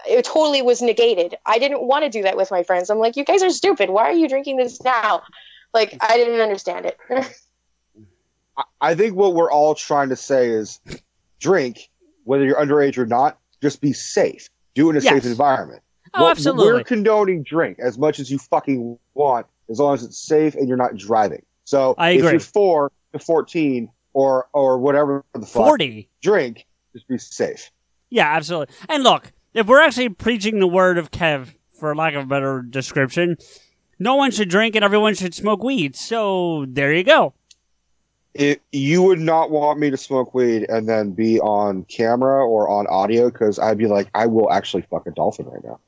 it 0.08 0.24
totally 0.26 0.62
was 0.62 0.82
negated. 0.82 1.36
I 1.46 1.60
didn't 1.60 1.82
want 1.84 2.04
to 2.06 2.10
do 2.10 2.24
that 2.24 2.38
with 2.38 2.52
my 2.52 2.64
friends. 2.64 2.90
I'm 2.90 3.00
like, 3.00 3.16
you 3.18 3.24
guys 3.26 3.44
are 3.44 3.50
stupid. 3.50 3.90
Why 3.90 4.04
are 4.04 4.14
you 4.14 4.28
drinking 4.30 4.58
this 4.58 4.82
now? 4.84 5.24
Like, 5.74 5.98
I 6.02 6.18
didn't 6.18 6.40
understand 6.42 6.86
it. 6.86 6.98
I- 8.58 8.64
I 8.82 8.96
think 8.96 9.16
what 9.16 9.36
we're 9.36 9.52
all 9.52 9.76
trying 9.76 10.10
to 10.10 10.16
say 10.16 10.50
is 10.50 10.80
drink, 11.40 11.90
whether 12.24 12.44
you're 12.44 12.58
underage 12.60 12.98
or 12.98 13.06
not, 13.06 13.38
just 13.62 13.82
be 13.82 13.94
safe. 13.94 14.50
Do 14.76 14.88
it 14.88 14.92
in 14.92 14.98
a 14.98 15.02
Yes. 15.02 15.14
safe 15.14 15.26
environment. 15.26 15.82
oh, 16.14 16.24
What- 16.24 16.32
absolutely. 16.32 16.74
We're 16.74 16.84
condoning 16.84 17.44
drink 17.44 17.80
as 17.80 17.98
much 17.98 18.20
as 18.20 18.30
you 18.32 18.38
fucking 18.38 18.98
want, 19.14 19.48
as 19.70 19.80
long 19.80 19.94
as 19.94 20.04
it's 20.04 20.18
safe 20.18 20.56
and 20.56 20.68
you're 20.68 20.78
not 20.78 20.96
driving. 20.98 21.44
So 21.66 21.94
I 21.98 22.12
if 22.12 22.24
you're 22.24 22.40
four 22.40 22.92
to 23.14 23.20
fourteen 23.20 23.92
or 24.14 24.48
or 24.54 24.80
whatever 24.80 25.24
the 25.34 25.46
fuck, 25.46 25.66
40. 25.68 26.10
drink, 26.22 26.66
just 26.94 27.08
be 27.08 27.18
safe. 27.20 27.70
Yeah, 28.10 28.28
absolutely. 28.36 28.74
And 28.90 29.04
look, 29.04 29.32
if 29.54 29.68
we're 29.68 29.82
actually 29.82 30.10
preaching 30.10 30.60
the 30.60 30.68
word 30.68 30.98
of 30.98 31.12
Kev, 31.12 31.56
for 31.80 31.96
lack 31.96 32.14
of 32.14 32.24
a 32.24 32.28
better 32.28 32.62
description, 32.62 33.38
no 33.98 34.16
one 34.16 34.32
should 34.32 34.50
drink 34.50 34.76
and 34.76 34.84
everyone 34.84 35.16
should 35.16 35.34
smoke 35.34 35.64
weed. 35.64 35.96
So 35.96 36.66
there 36.68 36.94
you 36.94 37.04
go. 37.04 37.34
It, 38.34 38.62
you 38.72 39.02
would 39.04 39.20
not 39.20 39.50
want 39.50 39.80
me 39.80 39.90
to 39.90 39.98
smoke 39.98 40.34
weed 40.34 40.70
and 40.70 40.88
then 40.88 41.12
be 41.12 41.40
on 41.40 41.84
camera 41.86 42.46
or 42.46 42.70
on 42.70 42.86
audio 42.88 43.30
because 43.30 43.58
I'd 43.58 43.78
be 43.78 43.88
like, 43.88 44.10
I 44.14 44.28
will 44.28 44.52
actually 44.52 44.84
fuck 44.84 45.08
a 45.08 45.12
dolphin 45.12 45.48
right 45.48 45.64
now. 45.64 45.80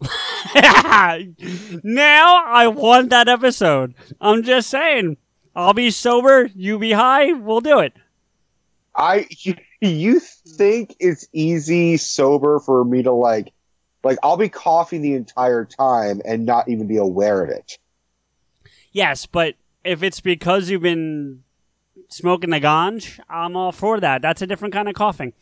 now 1.82 2.44
I 2.46 2.68
want 2.68 3.10
that 3.10 3.28
episode. 3.28 3.94
I'm 4.20 4.42
just 4.44 4.70
saying. 4.70 5.16
I'll 5.56 5.74
be 5.74 5.90
sober, 5.90 6.48
you 6.54 6.78
be 6.78 6.92
high, 6.92 7.32
we'll 7.32 7.60
do 7.60 7.80
it. 7.80 7.92
I 8.94 9.26
you, 9.80 9.88
you 9.90 10.20
think 10.20 10.96
it's 11.00 11.28
easy 11.32 11.96
sober 11.96 12.58
for 12.60 12.84
me 12.84 13.02
to 13.02 13.12
like 13.12 13.52
like 14.04 14.18
I'll 14.22 14.36
be 14.36 14.48
coughing 14.48 15.02
the 15.02 15.14
entire 15.14 15.64
time 15.64 16.22
and 16.24 16.46
not 16.46 16.68
even 16.68 16.86
be 16.86 16.96
aware 16.96 17.42
of 17.42 17.50
it. 17.50 17.78
Yes, 18.92 19.26
but 19.26 19.54
if 19.84 20.02
it's 20.02 20.20
because 20.20 20.70
you've 20.70 20.82
been 20.82 21.42
smoking 22.08 22.50
the 22.50 22.60
ganj, 22.60 23.18
I'm 23.28 23.56
all 23.56 23.72
for 23.72 24.00
that. 24.00 24.22
That's 24.22 24.40
a 24.42 24.46
different 24.46 24.72
kind 24.74 24.88
of 24.88 24.94
coughing. 24.94 25.32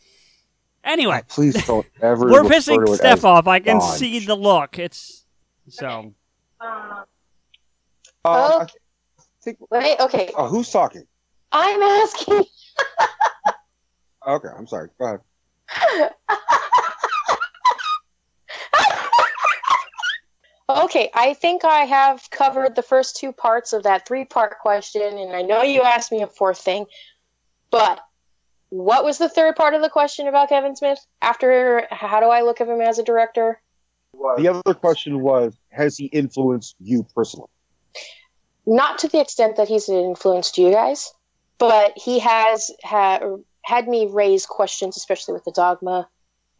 Anyway, 0.83 1.21
Please 1.27 1.65
don't 1.65 1.85
ever. 2.01 2.25
we're 2.25 2.43
refer 2.43 2.55
pissing 2.55 2.85
to 2.85 2.93
it 2.93 2.97
Steph 2.97 3.25
off. 3.25 3.47
I 3.47 3.59
can 3.59 3.79
ganj. 3.79 3.97
see 3.97 4.25
the 4.25 4.35
look. 4.35 4.77
It's 4.79 5.25
so. 5.69 6.13
Uh, 6.59 7.03
Oh. 8.25 8.61
I 8.61 8.67
think. 9.43 9.57
Wait, 9.71 9.97
okay. 10.01 10.31
Oh, 10.35 10.47
who's 10.47 10.69
talking? 10.69 11.03
I'm 11.51 11.81
asking. 11.81 12.43
Okay, 14.27 14.49
I'm 14.55 14.67
sorry. 14.67 14.89
Go 14.99 15.05
ahead. 15.05 16.11
Okay, 20.69 21.09
I 21.13 21.33
think 21.33 21.63
I 21.63 21.85
have 21.85 22.29
covered 22.29 22.75
the 22.75 22.81
first 22.81 23.15
two 23.15 23.31
parts 23.31 23.71
of 23.71 23.83
that 23.83 24.05
three 24.05 24.25
part 24.25 24.59
question, 24.59 25.17
and 25.17 25.33
I 25.33 25.41
know 25.41 25.61
you 25.63 25.81
asked 25.81 26.11
me 26.11 26.21
a 26.21 26.27
fourth 26.27 26.59
thing, 26.59 26.85
but 27.71 28.01
what 28.69 29.05
was 29.05 29.17
the 29.17 29.29
third 29.29 29.55
part 29.55 29.75
of 29.75 29.81
the 29.81 29.89
question 29.89 30.27
about 30.27 30.49
Kevin 30.49 30.75
Smith? 30.75 30.99
After, 31.21 31.87
how 31.89 32.19
do 32.19 32.25
I 32.25 32.41
look 32.41 32.59
at 32.59 32.67
him 32.67 32.81
as 32.81 32.99
a 32.99 33.03
director? 33.03 33.61
The 34.13 34.49
other 34.49 34.73
question 34.73 35.21
was, 35.21 35.57
has 35.69 35.97
he 35.97 36.05
influenced 36.07 36.75
you 36.79 37.05
personally? 37.15 37.49
Not 38.65 38.99
to 38.99 39.07
the 39.07 39.21
extent 39.21 39.55
that 39.55 39.69
he's 39.69 39.87
influenced 39.87 40.57
you 40.57 40.71
guys, 40.71 41.13
but 41.59 41.93
he 41.95 42.19
has 42.19 42.71
ha- 42.83 43.37
had 43.67 43.85
me 43.89 44.07
raise 44.09 44.45
questions, 44.45 44.95
especially 44.95 45.33
with 45.33 45.43
the 45.43 45.51
dogma. 45.51 46.07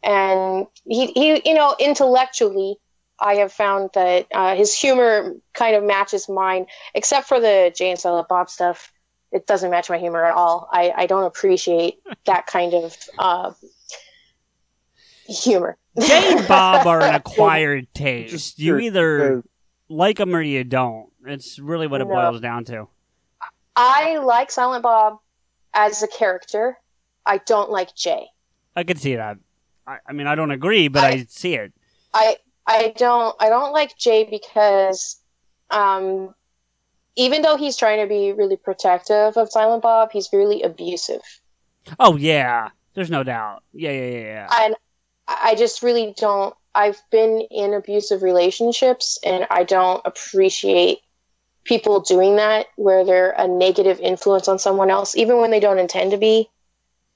And 0.02 0.66
he, 0.84 1.06
he, 1.06 1.40
you 1.48 1.54
know, 1.54 1.74
intellectually, 1.80 2.76
I 3.18 3.36
have 3.36 3.50
found 3.50 3.90
that 3.94 4.26
uh, 4.32 4.54
his 4.54 4.74
humor 4.74 5.34
kind 5.54 5.74
of 5.74 5.82
matches 5.82 6.28
mine, 6.28 6.66
except 6.94 7.26
for 7.26 7.40
the 7.40 7.72
Jay 7.74 7.90
and 7.90 7.98
Silent 7.98 8.28
Bob 8.28 8.50
stuff. 8.50 8.92
It 9.32 9.46
doesn't 9.46 9.70
match 9.70 9.88
my 9.88 9.96
humor 9.96 10.22
at 10.22 10.34
all. 10.34 10.68
I, 10.70 10.92
I 10.94 11.06
don't 11.06 11.24
appreciate 11.24 11.98
that 12.26 12.46
kind 12.46 12.74
of 12.74 12.94
uh, 13.18 13.52
humor. 15.26 15.78
Jay 15.98 16.32
and 16.36 16.46
Bob 16.46 16.86
are 16.86 17.00
an 17.00 17.14
acquired 17.26 17.88
taste. 17.94 18.58
You 18.58 18.78
either 18.78 19.42
like 19.88 20.18
them 20.18 20.36
or 20.36 20.42
you 20.42 20.62
don't. 20.62 21.08
It's 21.26 21.58
really 21.58 21.86
what 21.86 22.02
it 22.02 22.08
No. 22.08 22.14
boils 22.14 22.42
down 22.42 22.66
to. 22.66 22.88
I 23.74 24.18
like 24.18 24.50
Silent 24.50 24.82
Bob 24.82 25.18
as 25.72 26.02
a 26.02 26.08
character. 26.08 26.76
I 27.28 27.38
don't 27.38 27.70
like 27.70 27.94
Jay. 27.94 28.26
I 28.74 28.82
can 28.82 28.96
see 28.96 29.14
that. 29.16 29.36
I, 29.86 29.98
I 30.06 30.12
mean, 30.12 30.26
I 30.26 30.34
don't 30.34 30.50
agree, 30.50 30.88
but 30.88 31.04
I, 31.04 31.08
I- 31.08 31.26
see 31.28 31.54
it. 31.54 31.72
I 32.14 32.36
I 32.66 32.94
don't 32.96 33.36
I 33.38 33.48
don't 33.50 33.72
like 33.72 33.96
Jay 33.98 34.24
because 34.24 35.20
um 35.70 36.34
even 37.16 37.42
though 37.42 37.56
he's 37.56 37.76
trying 37.76 38.00
to 38.00 38.06
be 38.06 38.32
really 38.32 38.56
protective 38.56 39.36
of 39.36 39.50
Silent 39.50 39.82
Bob, 39.82 40.10
he's 40.12 40.30
really 40.32 40.62
abusive. 40.62 41.20
Oh 42.00 42.16
yeah, 42.16 42.70
there's 42.94 43.10
no 43.10 43.22
doubt. 43.22 43.62
Yeah, 43.72 43.90
yeah, 43.92 44.10
yeah, 44.10 44.20
yeah. 44.20 44.48
And 44.64 44.74
I 45.26 45.50
I 45.50 45.54
just 45.54 45.82
really 45.82 46.14
don't 46.16 46.54
I've 46.74 47.00
been 47.10 47.42
in 47.50 47.74
abusive 47.74 48.22
relationships 48.22 49.18
and 49.24 49.46
I 49.50 49.64
don't 49.64 50.00
appreciate 50.06 51.00
people 51.64 52.00
doing 52.00 52.36
that 52.36 52.66
where 52.76 53.04
they're 53.04 53.32
a 53.32 53.46
negative 53.46 54.00
influence 54.00 54.48
on 54.48 54.58
someone 54.58 54.90
else 54.90 55.14
even 55.16 55.38
when 55.38 55.50
they 55.50 55.60
don't 55.60 55.78
intend 55.78 56.12
to 56.12 56.16
be. 56.18 56.48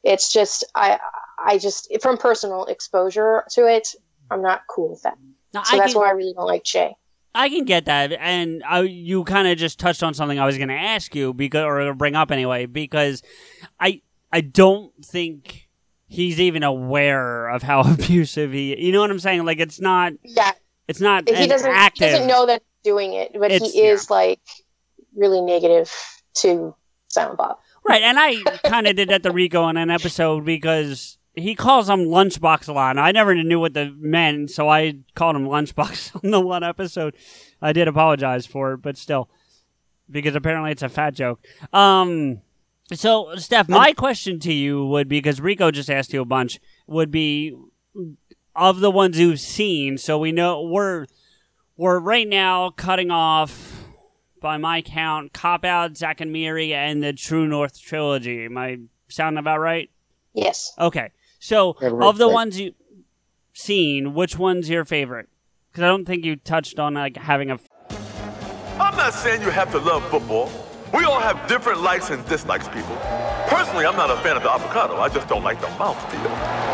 It's 0.02 0.32
just 0.32 0.64
I 0.74 0.98
I 1.44 1.58
just 1.58 1.90
from 2.00 2.16
personal 2.18 2.64
exposure 2.66 3.44
to 3.52 3.66
it, 3.66 3.88
I'm 4.30 4.42
not 4.42 4.62
cool 4.68 4.90
with 4.90 5.02
that. 5.02 5.16
Now, 5.54 5.62
So 5.62 5.76
I 5.76 5.80
that's 5.80 5.92
can, 5.92 6.00
why 6.00 6.08
I 6.08 6.12
really 6.12 6.32
don't 6.34 6.46
like 6.46 6.64
Jay. 6.64 6.94
I 7.34 7.48
can 7.48 7.64
get 7.64 7.86
that, 7.86 8.12
and 8.12 8.62
I, 8.68 8.80
you 8.82 9.24
kind 9.24 9.48
of 9.48 9.56
just 9.56 9.78
touched 9.78 10.02
on 10.02 10.12
something 10.12 10.38
I 10.38 10.44
was 10.44 10.58
going 10.58 10.68
to 10.68 10.74
ask 10.74 11.14
you 11.14 11.32
because, 11.32 11.64
or 11.64 11.94
bring 11.94 12.14
up 12.14 12.30
anyway, 12.30 12.66
because 12.66 13.22
I 13.80 14.02
I 14.30 14.42
don't 14.42 14.92
think 15.04 15.68
he's 16.08 16.38
even 16.40 16.62
aware 16.62 17.48
of 17.48 17.62
how 17.62 17.80
abusive 17.92 18.52
he. 18.52 18.78
You 18.84 18.92
know 18.92 19.00
what 19.00 19.10
I'm 19.10 19.18
saying? 19.18 19.44
Like 19.44 19.60
it's 19.60 19.80
not 19.80 20.12
Yeah, 20.24 20.52
it's 20.88 21.00
not 21.00 21.28
he 21.28 21.46
doesn't 21.46 21.70
active. 21.70 22.08
he 22.08 22.12
doesn't 22.12 22.28
know 22.28 22.46
that 22.46 22.60
he's 22.62 22.92
doing 22.92 23.14
it, 23.14 23.32
but 23.38 23.50
he 23.50 23.82
is 23.82 24.10
like 24.10 24.40
really 25.16 25.40
negative 25.40 25.90
to 26.38 26.74
Silent 27.08 27.38
Bob. 27.38 27.58
Right, 27.88 28.02
and 28.02 28.18
I 28.18 28.42
kind 28.68 28.86
of 28.86 28.96
did 28.96 29.08
that 29.10 29.22
to 29.24 29.32
Rico 29.32 29.68
in 29.68 29.76
an 29.76 29.90
episode 29.90 30.44
because 30.44 31.18
he 31.34 31.54
calls 31.54 31.88
him 31.88 32.06
Lunchbox 32.06 32.68
a 32.68 32.72
lot. 32.72 32.90
And 32.90 33.00
I 33.00 33.10
never 33.12 33.34
knew 33.34 33.58
what 33.58 33.74
the 33.74 33.94
meant, 33.98 34.50
so 34.50 34.68
I 34.68 34.98
called 35.14 35.36
him 35.36 35.46
Lunchbox 35.46 36.14
on 36.24 36.30
the 36.30 36.40
one 36.40 36.62
episode. 36.62 37.14
I 37.60 37.72
did 37.72 37.88
apologize 37.88 38.46
for 38.46 38.74
it, 38.74 38.82
but 38.82 38.96
still, 38.96 39.28
because 40.10 40.34
apparently 40.34 40.70
it's 40.70 40.82
a 40.82 40.88
fat 40.88 41.14
joke. 41.14 41.40
Um, 41.72 42.40
So, 42.92 43.34
Steph, 43.36 43.68
my 43.68 43.92
question 43.94 44.38
to 44.40 44.52
you 44.52 44.84
would 44.86 45.08
be 45.08 45.18
because 45.18 45.40
Rico 45.40 45.70
just 45.70 45.90
asked 45.90 46.12
you 46.12 46.20
a 46.20 46.26
bunch 46.26 46.60
would 46.86 47.10
be 47.10 47.54
of 48.54 48.80
the 48.80 48.90
ones 48.90 49.18
you've 49.18 49.40
seen. 49.40 49.96
So 49.98 50.18
we 50.18 50.30
know 50.30 50.62
we're 50.62 51.06
we're 51.76 51.98
right 51.98 52.28
now 52.28 52.70
cutting 52.70 53.10
off 53.10 53.81
by 54.42 54.58
my 54.58 54.82
count 54.82 55.32
Cop 55.32 55.64
Out, 55.64 55.96
Zack 55.96 56.20
and 56.20 56.32
Miri, 56.32 56.74
and 56.74 57.02
the 57.02 57.12
True 57.12 57.46
North 57.48 57.80
trilogy. 57.80 58.44
Am 58.44 58.58
I 58.58 58.80
sounding 59.08 59.38
about 59.38 59.60
right? 59.60 59.88
Yes. 60.34 60.72
Okay. 60.78 61.10
So 61.38 61.76
Everyone's 61.80 62.10
of 62.10 62.18
the 62.18 62.26
right. 62.26 62.34
ones 62.34 62.60
you've 62.60 62.74
seen, 63.54 64.12
which 64.14 64.38
one's 64.38 64.68
your 64.68 64.84
favorite? 64.84 65.28
Because 65.70 65.84
I 65.84 65.88
don't 65.88 66.04
think 66.04 66.24
you 66.24 66.36
touched 66.36 66.78
on 66.78 66.94
like 66.94 67.16
having 67.16 67.50
a. 67.50 67.58
I'm 68.78 68.96
not 68.96 69.14
saying 69.14 69.42
you 69.42 69.50
have 69.50 69.70
to 69.72 69.78
love 69.78 70.04
football. 70.10 70.50
We 70.92 71.04
all 71.04 71.20
have 71.20 71.48
different 71.48 71.80
likes 71.80 72.10
and 72.10 72.26
dislikes, 72.28 72.68
people. 72.68 72.96
Personally, 73.48 73.86
I'm 73.86 73.96
not 73.96 74.10
a 74.10 74.16
fan 74.18 74.36
of 74.36 74.42
the 74.42 74.50
avocado. 74.52 74.96
I 74.96 75.08
just 75.08 75.28
don't 75.28 75.42
like 75.42 75.60
the 75.60 75.68
mouthfeel. 75.68 76.71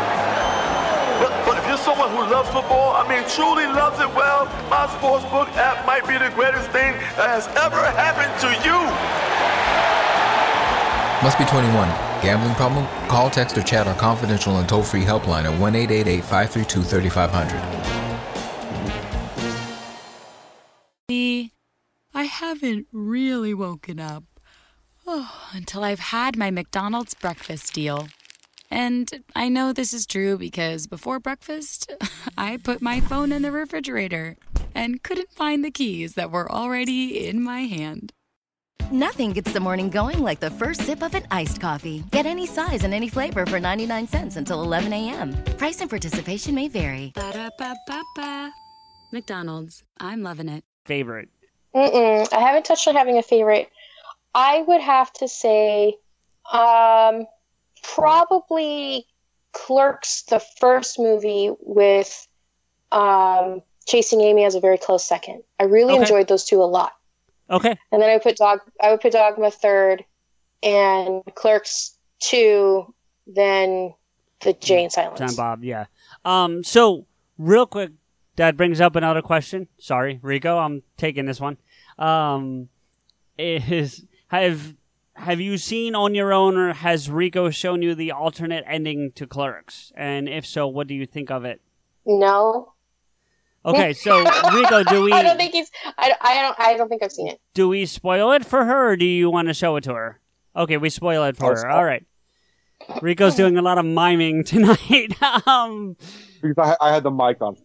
Someone 1.89 2.11
who 2.11 2.31
loves 2.31 2.47
football, 2.49 2.93
I 2.93 3.07
mean, 3.09 3.27
truly 3.27 3.65
loves 3.65 3.99
it 3.99 4.13
well, 4.13 4.45
my 4.69 4.85
sportsbook 4.93 5.49
app 5.57 5.87
might 5.87 6.05
be 6.07 6.19
the 6.19 6.29
greatest 6.35 6.69
thing 6.69 6.93
that 7.17 7.29
has 7.33 7.47
ever 7.57 7.81
happened 7.97 8.29
to 8.45 8.49
you. 8.61 8.77
Must 11.23 11.37
be 11.39 11.45
21. 11.45 11.89
Gambling 12.21 12.53
problem? 12.53 12.85
Call, 13.07 13.31
text, 13.31 13.57
or 13.57 13.63
chat 13.63 13.87
our 13.87 13.95
confidential 13.95 14.57
and 14.57 14.69
toll 14.69 14.83
free 14.83 15.01
helpline 15.01 15.45
at 15.45 15.59
1 15.59 15.75
888 15.75 16.21
532 16.21 16.83
3500. 16.83 17.89
I 22.13 22.23
haven't 22.23 22.87
really 22.91 23.53
woken 23.55 23.99
up. 23.99 24.25
Oh, 25.07 25.49
until 25.53 25.83
I've 25.83 25.99
had 25.99 26.37
my 26.37 26.51
McDonald's 26.51 27.15
breakfast 27.15 27.73
deal. 27.73 28.09
And 28.71 29.23
I 29.35 29.49
know 29.49 29.73
this 29.73 29.93
is 29.93 30.05
true 30.05 30.37
because 30.37 30.87
before 30.87 31.19
breakfast, 31.19 31.91
I 32.37 32.57
put 32.57 32.81
my 32.81 32.99
phone 32.99 33.31
in 33.31 33.41
the 33.41 33.51
refrigerator 33.51 34.37
and 34.75 35.01
couldn't 35.01 35.31
find 35.31 35.65
the 35.65 35.71
keys 35.71 36.13
that 36.13 36.31
were 36.31 36.51
already 36.51 37.27
in 37.27 37.41
my 37.43 37.61
hand. 37.61 38.13
Nothing 38.91 39.33
gets 39.33 39.53
the 39.53 39.59
morning 39.59 39.89
going 39.89 40.19
like 40.19 40.39
the 40.39 40.49
first 40.49 40.81
sip 40.81 41.03
of 41.03 41.13
an 41.13 41.23
iced 41.29 41.61
coffee. 41.61 42.03
Get 42.11 42.25
any 42.25 42.47
size 42.47 42.83
and 42.83 42.93
any 42.93 43.07
flavor 43.07 43.45
for 43.45 43.59
99 43.59 44.07
cents 44.07 44.35
until 44.35 44.63
11 44.63 44.91
a.m. 44.93 45.33
Price 45.57 45.81
and 45.81 45.89
participation 45.89 46.55
may 46.55 46.67
vary. 46.67 47.11
Ba-da-ba-ba-ba. 47.13 48.51
McDonald's. 49.11 49.83
I'm 49.99 50.23
loving 50.23 50.49
it. 50.49 50.63
favorite. 50.85 51.29
Mm-mm. 51.75 52.31
I 52.33 52.39
haven't 52.39 52.65
touched 52.65 52.87
on 52.87 52.95
having 52.95 53.17
a 53.19 53.23
favorite. 53.23 53.69
I 54.33 54.63
would 54.67 54.81
have 54.81 55.11
to 55.13 55.27
say, 55.27 55.97
um, 56.51 57.27
probably 57.83 59.05
Clerks, 59.53 60.23
the 60.23 60.39
first 60.59 60.99
movie 60.99 61.51
with 61.61 62.27
um, 62.91 63.61
Chasing 63.87 64.21
Amy 64.21 64.45
as 64.45 64.55
a 64.55 64.59
very 64.59 64.77
close 64.77 65.03
second. 65.03 65.43
I 65.59 65.63
really 65.63 65.93
Okay. 65.93 66.01
enjoyed 66.01 66.27
those 66.27 66.45
two 66.45 66.61
a 66.61 66.65
lot. 66.65 66.93
Okay. 67.49 67.77
And 67.91 68.01
then 68.01 68.09
I 68.09 68.19
put 68.19 68.37
dog. 68.37 68.59
I 68.81 68.91
would 68.91 69.01
put 69.01 69.13
Dogma 69.13 69.49
third, 69.49 70.05
and 70.61 71.23
Clerks 71.35 71.97
two. 72.19 72.93
Then 73.25 73.93
the 74.41 74.53
Jane 74.53 74.89
John 74.89 75.15
Silence. 75.15 75.35
Bob, 75.35 75.63
yeah. 75.63 75.85
Um, 76.25 76.63
so 76.63 77.05
real 77.37 77.65
quick, 77.65 77.91
that 78.35 78.55
brings 78.55 78.79
up 78.79 78.95
another 78.95 79.21
question. 79.21 79.67
Sorry, 79.79 80.19
Rico, 80.21 80.57
I'm 80.57 80.83
taking 80.97 81.25
this 81.25 81.39
one. 81.39 81.57
Um, 81.97 82.69
is 83.37 84.05
have 84.27 84.75
have 85.19 85.39
you 85.39 85.57
seen 85.57 85.95
on 85.95 86.15
your 86.15 86.33
own, 86.33 86.57
or 86.57 86.73
has 86.73 87.09
Rico 87.09 87.49
shown 87.49 87.81
you 87.81 87.95
the 87.95 88.11
alternate 88.11 88.63
ending 88.67 89.11
to 89.15 89.27
Clerks? 89.27 89.91
And 89.95 90.27
if 90.27 90.45
so, 90.45 90.67
what 90.67 90.87
do 90.87 90.93
you 90.95 91.05
think 91.05 91.29
of 91.31 91.45
it? 91.45 91.61
No. 92.05 92.73
Okay, 93.65 93.93
so 94.05 94.17
Rico, 94.53 94.83
do 94.83 95.03
we 95.03 95.11
I 95.11 95.21
don't 95.21 95.37
think 95.37 95.53
he's. 95.53 95.69
I, 95.97 96.13
I 96.21 96.41
don't. 96.41 96.59
I 96.59 96.77
don't 96.77 96.89
think 96.89 97.03
I've 97.03 97.11
seen 97.11 97.27
it. 97.27 97.39
do 97.53 97.67
we 97.69 97.85
spoil 97.85 98.31
it 98.31 98.45
for 98.45 98.65
her, 98.65 98.89
or 98.91 98.95
do 98.95 99.05
you 99.05 99.29
want 99.29 99.47
to 99.49 99.53
show 99.53 99.75
it 99.75 99.83
to 99.85 99.93
her? 99.93 100.19
Okay, 100.55 100.77
we 100.77 100.89
spoil 100.89 101.23
it 101.25 101.37
for 101.37 101.45
I'll 101.45 101.51
her. 101.51 101.57
spoil- 101.57 101.71
All 101.75 101.83
right. 101.85 102.05
Rico's 103.01 103.35
doing 103.35 103.57
a 103.57 103.61
lot 103.61 103.77
of 103.77 103.85
miming 103.85 104.43
tonight. 104.45 105.21
um, 105.45 105.97
Because 106.41 106.57
I, 106.79 106.89
I 106.89 106.93
had 106.93 107.03
the 107.03 107.11
mic 107.11 107.41
on. 107.41 107.57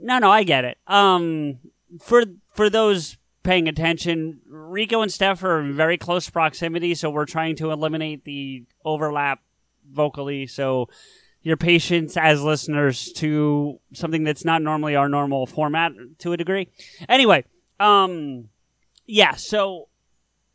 No, 0.00 0.18
no, 0.20 0.30
I 0.30 0.44
get 0.44 0.64
it. 0.64 0.78
Um, 0.86 1.58
for 2.00 2.22
for 2.54 2.70
those 2.70 3.16
paying 3.42 3.68
attention, 3.68 4.40
Rico 4.46 5.02
and 5.02 5.12
Steph 5.12 5.42
are 5.42 5.60
in 5.60 5.74
very 5.74 5.96
close 5.96 6.28
proximity, 6.28 6.94
so 6.94 7.10
we're 7.10 7.26
trying 7.26 7.56
to 7.56 7.70
eliminate 7.70 8.24
the 8.24 8.64
overlap 8.84 9.40
vocally. 9.90 10.46
So 10.46 10.88
your 11.42 11.56
patience 11.56 12.16
as 12.16 12.42
listeners 12.42 13.12
to 13.12 13.80
something 13.94 14.24
that's 14.24 14.44
not 14.44 14.62
normally 14.62 14.94
our 14.94 15.08
normal 15.08 15.46
format 15.46 15.92
to 16.18 16.32
a 16.32 16.36
degree. 16.36 16.68
Anyway, 17.08 17.44
um, 17.78 18.48
yeah. 19.06 19.34
So 19.34 19.88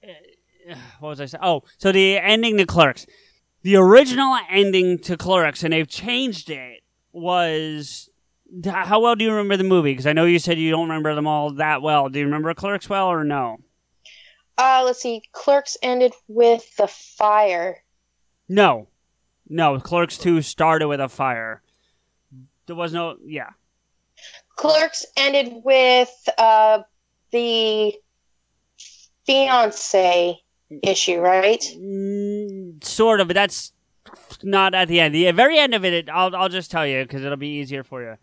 uh, 0.03 0.75
what 0.99 1.09
was 1.09 1.21
I 1.21 1.25
saying? 1.25 1.43
Oh, 1.43 1.63
so 1.77 1.91
the 1.91 2.17
ending 2.17 2.57
to 2.57 2.65
Clerks, 2.65 3.05
the 3.63 3.75
original 3.77 4.37
ending 4.49 4.99
to 4.99 5.17
Clerks, 5.17 5.63
and 5.63 5.73
they've 5.73 5.87
changed 5.87 6.49
it 6.49 6.83
was 7.11 8.09
How 8.63 9.01
well 9.01 9.15
do 9.15 9.25
you 9.25 9.31
remember 9.31 9.57
the 9.57 9.63
movie? 9.63 9.91
Because 9.91 10.07
I 10.07 10.13
know 10.13 10.25
you 10.25 10.39
said 10.39 10.57
you 10.57 10.71
don't 10.71 10.87
remember 10.87 11.13
them 11.15 11.27
all 11.27 11.51
that 11.53 11.81
well. 11.81 12.09
Do 12.09 12.19
you 12.19 12.25
remember 12.25 12.53
Clerks 12.53 12.89
well 12.89 13.07
or 13.07 13.23
no? 13.23 13.57
Uh, 14.57 14.83
let's 14.85 15.01
see. 15.01 15.21
Clerks 15.33 15.75
ended 15.81 16.13
with 16.27 16.75
the 16.77 16.87
fire. 16.87 17.83
No, 18.47 18.87
no. 19.49 19.79
Clerks 19.79 20.17
two 20.17 20.41
started 20.41 20.87
with 20.87 21.01
a 21.01 21.09
fire. 21.09 21.61
There 22.67 22.75
was 22.75 22.93
no. 22.93 23.17
Yeah. 23.25 23.49
Clerks 24.55 25.05
ended 25.17 25.61
with 25.65 26.13
uh 26.37 26.83
the 27.31 27.93
fiance 29.25 30.39
issue, 30.83 31.19
right? 31.19 31.61
Mm, 31.75 32.83
sort 32.83 33.19
of, 33.19 33.27
but 33.27 33.33
that's 33.33 33.73
not 34.43 34.73
at 34.73 34.87
the 34.87 34.99
end. 34.99 35.13
The 35.13 35.31
very 35.31 35.57
end 35.59 35.73
of 35.73 35.83
it, 35.83 36.09
I'll 36.09 36.33
I'll 36.35 36.49
just 36.49 36.71
tell 36.71 36.87
you 36.87 37.03
because 37.03 37.23
it'll 37.23 37.37
be 37.37 37.59
easier 37.59 37.83
for 37.83 38.01
you. 38.01 38.17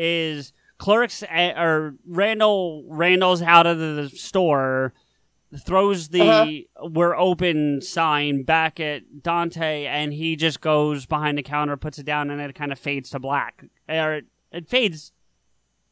Is 0.00 0.52
Clerks 0.78 1.24
eh, 1.28 1.50
or 1.60 1.96
Randall 2.06 2.84
Randall's 2.88 3.42
out 3.42 3.66
of 3.66 3.78
the 3.78 4.08
store, 4.10 4.94
throws 5.58 6.08
the 6.10 6.68
"We're 6.80 7.16
open" 7.16 7.80
sign 7.82 8.44
back 8.44 8.78
at 8.78 9.22
Dante, 9.24 9.86
and 9.86 10.12
he 10.12 10.36
just 10.36 10.60
goes 10.60 11.04
behind 11.04 11.36
the 11.36 11.42
counter, 11.42 11.76
puts 11.76 11.98
it 11.98 12.06
down, 12.06 12.30
and 12.30 12.40
it 12.40 12.54
kind 12.54 12.70
of 12.70 12.78
fades 12.78 13.10
to 13.10 13.18
black. 13.18 13.64
Or 13.88 14.14
it, 14.14 14.26
it 14.52 14.68
fades. 14.68 15.10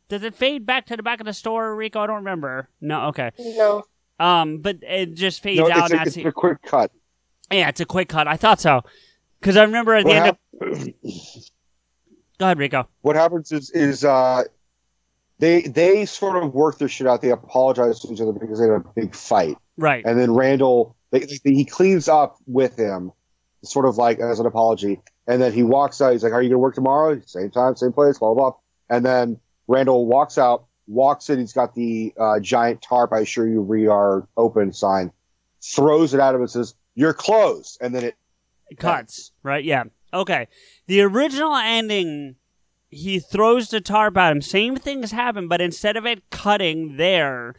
Does 0.09 0.23
it 0.23 0.37
fade 0.37 0.65
back 0.65 0.87
to 0.87 0.97
the 0.97 1.03
back 1.03 1.19
of 1.19 1.27
the 1.27 1.33
store, 1.33 1.75
Rico? 1.75 1.99
I 2.01 2.07
don't 2.07 2.17
remember. 2.19 2.69
No, 2.81 3.07
okay. 3.09 3.33
No. 3.41 3.83
Um, 4.21 4.59
but 4.59 4.77
it 4.83 5.15
just 5.15 5.43
fades 5.43 5.59
No, 5.59 5.67
out. 5.69 5.79
it's, 5.79 5.91
and 5.91 5.95
a, 6.01 6.05
that's 6.05 6.17
it's 6.17 6.27
a 6.27 6.31
quick 6.33 6.63
cut. 6.63 6.93
yeah, 7.51 7.69
it's 7.69 7.81
a 7.81 7.85
quick 7.85 8.09
cut. 8.09 8.29
I 8.29 8.37
thought 8.37 8.61
so. 8.61 8.83
Because 9.41 9.57
I 9.57 9.65
remember 9.65 9.95
at 9.95 10.05
the 10.05 10.11
What, 10.11 10.17
end 10.17 10.27
hap- 10.27 10.39
of. 10.63 10.89
Go 12.39 12.47
ahead, 12.47 12.59
Rico. 12.59 12.87
what 13.03 13.17
happens 13.17 13.51
is 13.53 13.71
is 13.71 14.05
uh, 14.05 14.43
they 15.39 15.63
they 15.63 16.05
sort 16.07 16.43
of 16.43 16.55
work 16.55 16.79
their 16.79 16.89
shit 16.89 17.07
out. 17.07 17.23
They 17.23 17.31
apologize 17.31 18.01
to 18.01 18.13
each 18.13 18.21
other 18.21 18.33
because 18.33 18.59
they 18.59 18.67
had 18.67 18.75
a 18.81 18.85
big 18.95 19.15
fight, 19.15 19.57
Right. 19.77 20.05
and 20.05 20.19
then 20.19 20.33
Randall 20.35 20.97
they, 21.11 21.21
they- 21.21 21.53
he 21.55 21.65
cleans 21.65 22.09
up 22.09 22.37
with 22.47 22.77
him, 22.79 23.13
sort 23.63 23.87
of 23.87 23.97
like 23.97 24.19
as 24.19 24.41
an 24.41 24.47
apology, 24.47 25.01
and 25.27 25.41
then 25.41 25.53
he 25.53 25.63
walks 25.63 26.01
out. 26.01 26.13
He's 26.13 26.23
like, 26.25 26.33
"Are 26.33 26.43
you 26.43 26.49
gonna 26.51 26.59
work 26.59 26.75
tomorrow? 26.75 27.21
Same 27.27 27.51
time, 27.51 27.77
same 27.77 27.93
place, 27.93 28.19
blah 28.19 28.35
blah." 28.35 28.51
blah. 28.51 28.59
And 28.89 29.05
then 29.05 29.39
Randall 29.69 30.07
walks 30.07 30.39
out, 30.39 30.67
walks 30.87 31.29
in. 31.31 31.39
He's 31.39 31.53
got 31.53 31.75
the 31.75 32.13
uh, 32.19 32.41
giant 32.41 32.83
tarp. 32.83 33.13
I 33.13 33.21
assure 33.21 33.49
you, 33.49 33.61
we 33.63 33.87
are 33.89 34.27
open 34.37 34.73
sign. 34.73 35.11
Throws 35.63 36.15
it 36.15 36.21
at 36.21 36.35
him 36.35 36.41
and 36.43 36.51
says, 36.51 36.75
"You're 36.95 37.15
closed." 37.15 37.79
And 37.81 37.95
then 37.95 38.05
it 38.05 38.15
It 38.71 38.79
cuts. 38.79 39.33
Right? 39.43 39.65
Yeah. 39.65 39.85
Okay. 40.17 40.49
The 40.87 41.03
original 41.03 41.55
ending, 41.55 42.37
he 42.89 43.19
throws 43.19 43.69
the 43.69 43.81
tarp 43.81 44.17
at 44.17 44.33
him. 44.33 44.41
Same 44.41 44.77
things 44.77 45.13
happen, 45.13 45.47
but 45.49 45.61
instead 45.61 45.97
of 45.97 46.07
it 46.07 46.31
cutting 46.31 46.97
there, 46.97 47.55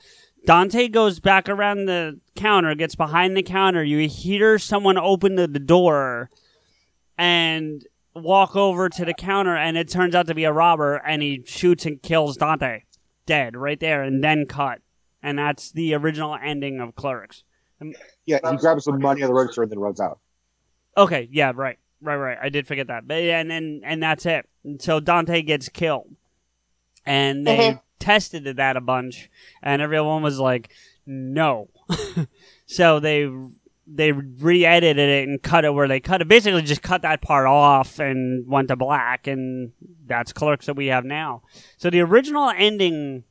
Dante 0.45 0.88
goes 0.88 1.20
back 1.20 1.47
around 1.49 1.86
the 1.86 2.20
counter, 2.36 2.74
gets 2.74 2.95
behind 2.95 3.36
the 3.36 3.43
counter. 3.43 3.84
You 3.84 4.08
hear 4.08 4.58
someone 4.58 4.97
open 4.97 5.36
the, 5.36 5.47
the 5.47 5.60
door 5.60 6.30
and 7.18 7.86
walk 8.16 8.55
over 8.55 8.89
to 8.89 9.05
the 9.05 9.14
counter, 9.14 9.55
and 9.55 9.78
it 9.78 9.89
turns 9.89 10.16
out 10.16 10.28
to 10.28 10.34
be 10.34 10.43
a 10.45 10.51
robber, 10.51 10.95
and 10.95 11.22
he 11.22 11.43
shoots 11.45 11.86
and 11.86 12.01
kills 12.01 12.38
Dante. 12.38 12.84
Dead 13.26 13.58
right 13.58 13.80
there, 13.80 14.03
and 14.03 14.24
then 14.24 14.45
cut. 14.45 14.80
And 15.22 15.38
that's 15.38 15.72
the 15.72 15.93
original 15.93 16.38
ending 16.41 16.80
of 16.80 16.95
Clerks. 16.95 17.43
yeah, 18.26 18.39
he 18.49 18.58
grabs 18.58 18.86
some 18.86 19.01
money 19.01 19.22
on 19.22 19.28
the 19.28 19.34
register 19.34 19.64
and 19.64 19.72
then 19.72 19.80
runs 19.80 19.99
out. 19.99 20.20
Okay, 20.95 21.28
yeah, 21.32 21.51
right, 21.53 21.78
right, 22.02 22.16
right. 22.16 22.38
I 22.41 22.50
did 22.50 22.68
forget 22.68 22.88
that, 22.88 23.08
but 23.08 23.24
yeah, 23.24 23.39
and 23.39 23.52
and 23.52 23.84
and 23.86 24.02
that's 24.04 24.26
it. 24.26 24.48
And 24.64 24.82
so 24.82 25.00
Dante 25.00 25.41
gets 25.41 25.70
killed, 25.70 26.16
and 27.06 27.45
they 27.45 27.58
Mhm. 27.72 27.82
tested 28.00 28.45
that 28.58 28.78
a 28.78 28.82
bunch, 28.82 29.30
and 29.62 29.82
everyone 29.82 30.22
was 30.24 30.39
like, 30.39 30.70
"No." 31.06 31.70
so 32.66 33.00
they 33.00 33.30
they 33.89 34.12
re-edited 34.12 34.98
it 35.10 35.30
and 35.30 35.41
cut 35.41 35.64
it 35.64 35.74
where 35.74 35.88
they 35.88 36.02
cut 36.02 36.22
it. 36.22 36.28
Basically, 36.28 36.62
just 36.62 36.82
cut 36.82 37.04
that 37.04 37.22
part 37.22 37.48
off 37.48 38.00
and 38.00 38.45
went 38.45 38.68
to 38.68 38.76
black, 38.76 39.28
and 39.28 39.72
that's 40.06 40.34
Clerks 40.34 40.66
that 40.66 40.76
we 40.76 40.88
have 40.88 41.06
now. 41.06 41.41
So 41.78 41.89
the 41.89 42.02
original 42.02 42.50
ending, 42.50 43.24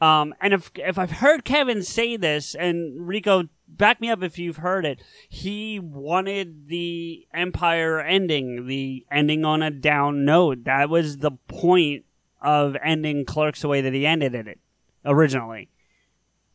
um, 0.00 0.34
and 0.40 0.54
if 0.54 0.70
if 0.76 0.98
I've 0.98 1.10
heard 1.10 1.44
Kevin 1.44 1.82
say 1.82 2.16
this, 2.16 2.54
and 2.54 3.08
Rico, 3.08 3.48
back 3.66 4.00
me 4.00 4.10
up 4.10 4.22
if 4.22 4.38
you've 4.38 4.58
heard 4.58 4.86
it, 4.86 5.02
he 5.28 5.80
wanted 5.80 6.68
the 6.68 7.26
Empire 7.34 8.00
ending, 8.00 8.66
the 8.66 9.04
ending 9.10 9.44
on 9.44 9.62
a 9.62 9.70
down 9.70 10.24
note. 10.24 10.64
That 10.64 10.88
was 10.88 11.18
the 11.18 11.32
point 11.48 12.04
of 12.40 12.76
ending 12.82 13.24
Clerks 13.24 13.62
the 13.62 13.68
way 13.68 13.80
that 13.80 13.92
he 13.92 14.06
ended 14.06 14.34
it 14.34 14.60
originally. 15.04 15.68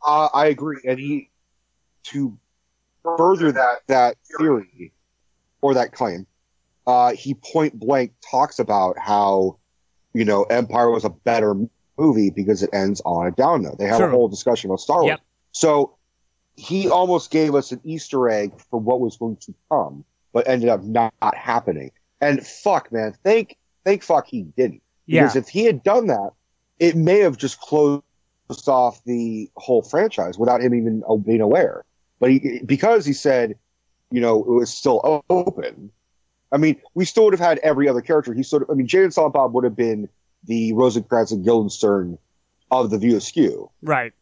Uh, 0.05 0.29
I 0.33 0.47
agree, 0.47 0.79
and 0.85 0.97
he 0.97 1.29
to 2.03 2.37
further 3.03 3.51
that 3.51 3.81
that 3.87 4.15
theory 4.37 4.93
or 5.61 5.73
that 5.73 5.91
claim, 5.91 6.25
uh, 6.87 7.11
he 7.11 7.33
point 7.33 7.77
blank 7.77 8.13
talks 8.21 8.59
about 8.59 8.97
how 8.97 9.57
you 10.13 10.23
know 10.23 10.43
Empire 10.43 10.89
was 10.89 11.03
a 11.03 11.09
better 11.09 11.55
movie 11.97 12.29
because 12.29 12.63
it 12.63 12.69
ends 12.73 13.01
on 13.05 13.27
a 13.27 13.31
down 13.31 13.63
note. 13.63 13.77
They 13.77 13.85
have 13.85 13.99
True. 13.99 14.07
a 14.07 14.11
whole 14.11 14.27
discussion 14.27 14.69
about 14.69 14.79
Star 14.79 15.01
Wars. 15.01 15.09
Yep. 15.09 15.21
So 15.51 15.95
he 16.55 16.89
almost 16.89 17.31
gave 17.31 17.55
us 17.55 17.71
an 17.71 17.81
Easter 17.83 18.29
egg 18.29 18.53
for 18.69 18.79
what 18.79 18.99
was 18.99 19.17
going 19.17 19.37
to 19.37 19.53
come, 19.69 20.03
but 20.31 20.47
ended 20.47 20.69
up 20.69 20.83
not 20.83 21.13
happening. 21.35 21.91
And 22.21 22.45
fuck, 22.45 22.91
man, 22.91 23.15
thank 23.23 23.57
thank 23.83 24.03
fuck 24.03 24.27
he 24.27 24.43
didn't. 24.43 24.81
Yeah. 25.05 25.21
Because 25.21 25.35
if 25.35 25.47
he 25.49 25.65
had 25.65 25.83
done 25.83 26.07
that, 26.07 26.31
it 26.79 26.95
may 26.95 27.19
have 27.19 27.37
just 27.37 27.59
closed 27.59 28.03
off 28.67 29.03
the 29.05 29.49
whole 29.55 29.81
franchise 29.81 30.37
without 30.37 30.61
him 30.61 30.73
even 30.73 31.03
being 31.25 31.41
aware. 31.41 31.83
But 32.19 32.31
he, 32.31 32.61
because 32.65 33.05
he 33.05 33.13
said, 33.13 33.55
you 34.11 34.21
know, 34.21 34.39
it 34.39 34.49
was 34.49 34.73
still 34.73 35.23
open. 35.29 35.91
I 36.51 36.57
mean, 36.57 36.79
we 36.93 37.03
still 37.05 37.25
would 37.25 37.33
have 37.33 37.39
had 37.39 37.57
every 37.59 37.89
other 37.89 38.01
character. 38.01 38.33
He 38.33 38.43
sort 38.43 38.63
of, 38.63 38.69
I 38.69 38.73
mean, 38.75 38.87
Silent 38.87 39.33
Bob 39.33 39.53
would 39.53 39.63
have 39.63 39.75
been 39.75 40.07
the 40.45 40.73
Rosencrantz 40.73 41.31
and 41.31 41.43
Guildenstern 41.43 42.17
of 42.71 42.89
the 42.89 42.97
View 42.97 43.15
Askew. 43.17 43.69
Right. 43.81 44.13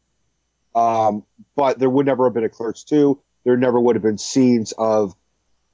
Um, 0.76 1.24
but 1.56 1.80
there 1.80 1.90
would 1.90 2.06
never 2.06 2.26
have 2.26 2.34
been 2.34 2.44
a 2.44 2.50
Clerks 2.50 2.84
2. 2.84 3.20
There 3.44 3.58
never 3.58 3.80
would 3.80 3.96
have 3.96 4.04
been 4.04 4.18
scenes 4.18 4.74
of 4.78 5.14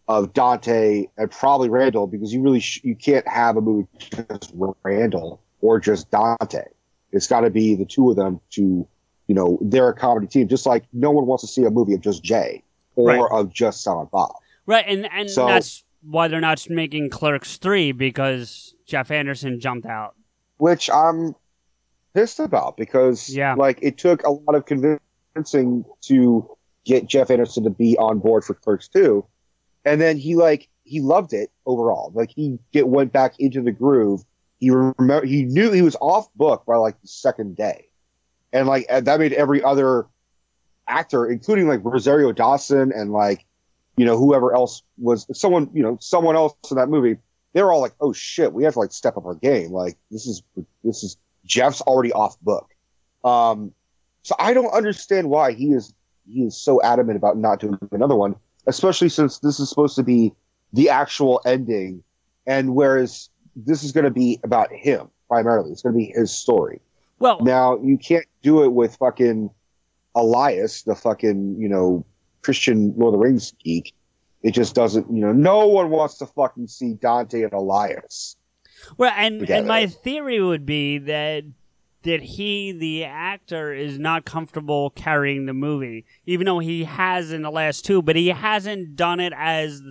of 0.07 0.33
Dante 0.33 1.05
and 1.17 1.29
probably 1.29 1.67
Randall 1.69 2.07
because 2.07 2.33
you 2.33 2.41
really 2.41 2.61
sh- 2.61 2.79
you 2.83 2.95
can't 2.95 3.27
have 3.27 3.57
a 3.57 3.61
movie 3.61 3.87
just 3.99 4.53
Randall 4.83 5.41
or 5.59 5.81
just 5.81 6.09
Dante. 6.11 6.63
It's 7.11 7.27
got 7.27 7.41
to 7.41 7.49
be 7.49 7.75
the 7.75 7.83
two 7.83 8.09
of 8.09 8.15
them 8.15 8.39
to, 8.51 8.87
you 9.27 9.35
know, 9.35 9.59
they're 9.61 9.89
a 9.89 9.93
comedy 9.93 10.27
team. 10.27 10.47
Just 10.47 10.65
like 10.65 10.85
no 10.93 11.11
one 11.11 11.25
wants 11.25 11.41
to 11.43 11.47
see 11.47 11.65
a 11.65 11.69
movie 11.69 11.93
of 11.93 11.99
just 11.99 12.23
Jay 12.23 12.63
or 12.95 13.07
Right. 13.09 13.31
of 13.31 13.51
just 13.53 13.83
Silent 13.83 14.09
Bob. 14.11 14.31
Right, 14.65 14.85
and 14.87 15.09
and 15.11 15.29
So- 15.29 15.45
that's 15.47 15.83
why 16.01 16.29
they're 16.29 16.39
not 16.39 16.65
making 16.69 17.09
Clerks 17.09 17.57
three 17.57 17.91
because 17.91 18.75
Jeff 18.85 19.11
Anderson 19.11 19.59
jumped 19.59 19.85
out. 19.85 20.15
Which 20.57 20.89
I'm 20.89 21.35
pissed 22.13 22.39
about 22.39 22.77
because 22.77 23.29
Yeah. 23.29 23.55
like 23.55 23.79
it 23.81 23.97
took 23.97 24.23
a 24.23 24.31
lot 24.31 24.55
of 24.55 24.65
convincing 24.65 25.85
to 26.01 26.49
get 26.85 27.05
Jeff 27.07 27.29
Anderson 27.29 27.63
to 27.63 27.69
be 27.69 27.97
on 27.97 28.19
board 28.19 28.43
for 28.43 28.53
Clerks 28.53 28.87
2. 28.87 29.25
And 29.85 30.01
then 30.01 30.17
he 30.17 30.35
like 30.35 30.67
he 30.83 31.01
loved 31.01 31.33
it 31.33 31.51
overall. 31.65 32.11
Like 32.13 32.31
he 32.31 32.59
get 32.71 32.87
went 32.87 33.11
back 33.13 33.35
into 33.39 33.61
the 33.61 33.71
groove. 33.71 34.23
He 34.59 34.71
remember 34.71 35.25
he 35.25 35.43
knew 35.45 35.71
he 35.71 35.81
was 35.81 35.95
off 36.01 36.33
book 36.33 36.65
by 36.65 36.75
like 36.77 36.99
the 37.01 37.07
second 37.07 37.55
day. 37.55 37.87
And 38.53 38.67
like 38.67 38.87
that 38.89 39.19
made 39.19 39.33
every 39.33 39.61
other 39.63 40.07
actor, 40.87 41.25
including 41.29 41.67
like 41.67 41.81
Rosario 41.83 42.31
Dawson 42.31 42.91
and 42.93 43.11
like 43.11 43.45
you 43.97 44.05
know 44.05 44.17
whoever 44.17 44.55
else 44.55 44.83
was 44.97 45.27
someone 45.37 45.69
you 45.73 45.83
know 45.83 45.97
someone 45.99 46.35
else 46.35 46.55
in 46.71 46.77
that 46.77 46.87
movie 46.89 47.17
they're 47.57 47.71
all 47.71 47.81
like, 47.81 47.95
"Oh 47.99 48.13
shit, 48.13 48.53
we 48.53 48.63
have 48.65 48.73
to 48.73 48.79
like 48.79 48.91
step 48.91 49.17
up 49.17 49.25
our 49.25 49.33
game." 49.33 49.71
Like 49.71 49.97
this 50.11 50.27
is 50.27 50.43
this 50.83 51.03
is 51.03 51.17
Jeff's 51.43 51.81
already 51.81 52.11
off 52.11 52.39
book. 52.41 52.69
Um, 53.23 53.73
so 54.21 54.35
I 54.37 54.53
don't 54.53 54.71
understand 54.71 55.29
why 55.29 55.53
he 55.53 55.71
is 55.71 55.93
he 56.31 56.43
is 56.43 56.55
so 56.55 56.79
adamant 56.83 57.17
about 57.17 57.35
not 57.35 57.59
doing 57.59 57.77
another 57.91 58.15
one, 58.15 58.35
especially 58.67 59.09
since 59.09 59.39
this 59.39 59.59
is 59.59 59.69
supposed 59.69 59.95
to 59.95 60.03
be 60.03 60.33
the 60.73 60.89
actual 60.89 61.41
ending, 61.45 62.03
and 62.45 62.75
whereas 62.75 63.29
this 63.55 63.83
is 63.83 63.91
going 63.91 64.03
to 64.03 64.11
be 64.11 64.39
about 64.43 64.71
him 64.71 65.09
primarily, 65.27 65.71
it's 65.71 65.81
going 65.81 65.93
to 65.93 65.97
be 65.97 66.13
his 66.15 66.31
story. 66.31 66.79
Well, 67.17 67.41
Now 67.41 67.79
you 67.81 67.97
can't 67.97 68.25
do 68.43 68.63
it 68.63 68.73
with 68.73 68.95
fucking 68.97 69.49
Elias, 70.13 70.83
the 70.83 70.93
fucking 70.93 71.55
you 71.57 71.67
know 71.67 72.05
Christian 72.43 72.93
Lord 72.97 73.15
of 73.15 73.19
the 73.19 73.25
Rings 73.25 73.51
geek. 73.63 73.95
It 74.43 74.51
just 74.51 74.75
doesn't, 74.75 75.11
you 75.11 75.21
know, 75.21 75.33
no 75.33 75.67
one 75.67 75.89
wants 75.89 76.17
to 76.19 76.25
fucking 76.25 76.67
see 76.67 76.93
Dante 76.93 77.43
and 77.43 77.53
Elias. 77.53 78.35
well, 78.97 79.13
and 79.15 79.39
Together. 79.41 79.59
and 79.59 79.67
my 79.67 79.87
theory 79.87 80.41
would 80.41 80.65
be 80.65 80.97
that 80.99 81.43
that 82.03 82.21
he, 82.21 82.71
the 82.71 83.03
actor, 83.03 83.73
is 83.73 83.99
not 83.99 84.23
comfortable 84.23 84.91
carrying 84.91 85.45
the 85.45 85.53
movie, 85.53 86.05
even 86.25 86.45
though 86.45 86.59
he 86.59 86.85
has 86.85 87.33
in 87.33 87.41
the 87.41 87.51
last 87.51 87.83
two, 87.83 88.01
but 88.01 88.15
he 88.15 88.27
hasn't 88.27 88.95
done 88.95 89.19
it 89.19 89.33
as 89.35 89.81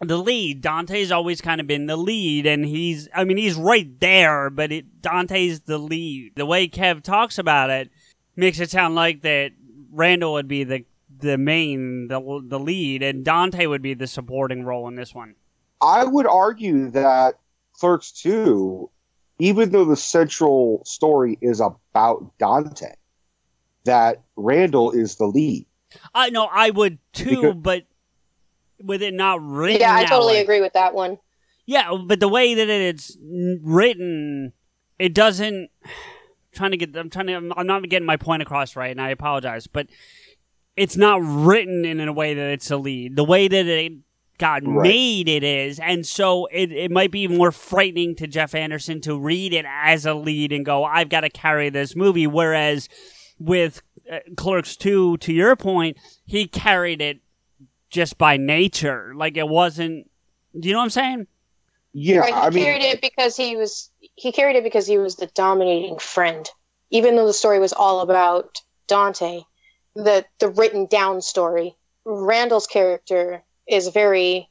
the 0.00 0.16
lead. 0.16 0.60
Dante's 0.62 1.12
always 1.12 1.40
kind 1.40 1.60
of 1.60 1.66
been 1.68 1.86
the 1.86 1.96
lead, 1.96 2.46
and 2.46 2.64
he's, 2.64 3.08
I 3.14 3.22
mean, 3.24 3.36
he's 3.36 3.54
right 3.54 3.88
there, 4.00 4.50
but 4.50 4.72
it, 4.72 5.00
Dante's 5.00 5.60
the 5.60 5.78
lead. 5.78 6.32
The 6.34 6.46
way 6.46 6.66
Kev 6.66 7.02
talks 7.02 7.38
about 7.38 7.70
it 7.70 7.90
makes 8.34 8.58
it 8.58 8.70
sound 8.70 8.96
like 8.96 9.22
that 9.22 9.52
Randall 9.92 10.32
would 10.32 10.48
be 10.48 10.64
the 10.64 10.84
the 11.24 11.38
main, 11.38 12.08
the 12.08 12.20
the 12.46 12.58
lead, 12.58 13.02
and 13.02 13.24
Dante 13.24 13.66
would 13.66 13.82
be 13.82 13.94
the 13.94 14.06
supporting 14.06 14.64
role 14.64 14.86
in 14.88 14.94
this 14.94 15.14
one. 15.14 15.34
I 15.80 16.04
would 16.04 16.26
argue 16.26 16.90
that 16.90 17.34
Clerks 17.72 18.12
2, 18.12 18.88
even 19.38 19.70
though 19.70 19.84
the 19.84 19.96
central 19.96 20.82
story 20.84 21.36
is 21.40 21.60
about 21.60 22.30
Dante, 22.38 22.92
that 23.84 24.22
Randall 24.36 24.92
is 24.92 25.16
the 25.16 25.26
lead. 25.26 25.66
I 26.14 26.30
know 26.30 26.44
I 26.50 26.70
would 26.70 26.98
too, 27.12 27.40
Because- 27.42 27.54
but 27.56 27.82
with 28.82 29.02
it 29.02 29.14
not 29.14 29.40
written. 29.42 29.80
Yeah, 29.80 29.94
I 29.94 30.02
that 30.02 30.08
totally 30.10 30.34
way. 30.34 30.40
agree 30.40 30.60
with 30.60 30.72
that 30.74 30.94
one. 30.94 31.18
Yeah, 31.66 31.96
but 32.04 32.20
the 32.20 32.28
way 32.28 32.54
that 32.54 32.68
it's 32.68 33.16
written, 33.62 34.52
it 34.98 35.14
doesn't. 35.14 35.70
Trying 36.52 36.70
to 36.72 36.76
get, 36.76 36.94
I'm 36.96 37.10
trying 37.10 37.26
to, 37.28 37.32
I'm 37.34 37.52
I'm 37.56 37.66
not 37.66 37.88
getting 37.88 38.06
my 38.06 38.16
point 38.16 38.40
across 38.42 38.76
right, 38.76 38.90
and 38.92 39.00
I 39.00 39.10
apologize, 39.10 39.66
but 39.66 39.88
it's 40.76 40.96
not 40.96 41.20
written 41.22 41.84
in 41.84 42.00
a 42.00 42.12
way 42.12 42.34
that 42.34 42.50
it's 42.50 42.70
a 42.70 42.76
lead. 42.76 43.16
The 43.16 43.24
way 43.24 43.48
that 43.48 43.66
it 43.66 43.92
got 44.38 44.62
Right. 44.66 44.82
made, 44.88 45.28
it 45.28 45.44
is, 45.44 45.78
and 45.78 46.04
so 46.04 46.46
it 46.46 46.72
it 46.72 46.90
might 46.90 47.10
be 47.12 47.28
more 47.28 47.52
frightening 47.52 48.16
to 48.16 48.26
Jeff 48.26 48.54
Anderson 48.54 49.00
to 49.02 49.18
read 49.18 49.52
it 49.52 49.64
as 49.68 50.06
a 50.06 50.14
lead 50.14 50.52
and 50.52 50.64
go, 50.66 50.84
I've 50.84 51.08
got 51.08 51.20
to 51.20 51.30
carry 51.30 51.70
this 51.70 51.94
movie. 51.94 52.26
Whereas 52.26 52.88
with 53.38 53.82
uh, 54.10 54.18
Clerks 54.36 54.76
two, 54.76 55.16
to 55.18 55.32
your 55.32 55.54
point, 55.56 55.96
he 56.26 56.46
carried 56.46 57.00
it 57.00 57.20
just 57.90 58.18
by 58.18 58.36
nature, 58.36 59.12
like 59.14 59.36
it 59.36 59.48
wasn't. 59.48 60.10
Do 60.58 60.68
you 60.68 60.72
know 60.74 60.78
what 60.80 60.84
I'm 60.84 60.90
saying? 60.90 61.26
Yeah, 61.92 62.18
Right, 62.18 62.34
he 62.34 62.40
I 62.40 62.50
mean, 62.50 62.64
carried 62.64 62.82
it 62.82 63.00
because 63.00 63.36
he 63.36 63.54
was 63.56 63.90
he 64.16 64.32
carried 64.32 64.56
it 64.56 64.64
because 64.64 64.86
he 64.86 64.98
was 64.98 65.14
the 65.14 65.26
dominating 65.28 65.98
friend. 65.98 66.48
Even 66.90 67.14
though 67.14 67.26
the 67.26 67.32
story 67.32 67.60
was 67.60 67.72
all 67.72 68.00
about 68.00 68.58
Dante, 68.88 69.42
the 69.94 70.24
the 70.38 70.48
written 70.48 70.86
down 70.86 71.20
story, 71.22 71.76
Randall's 72.04 72.66
character 72.66 73.42
is 73.66 73.88
very 73.88 74.48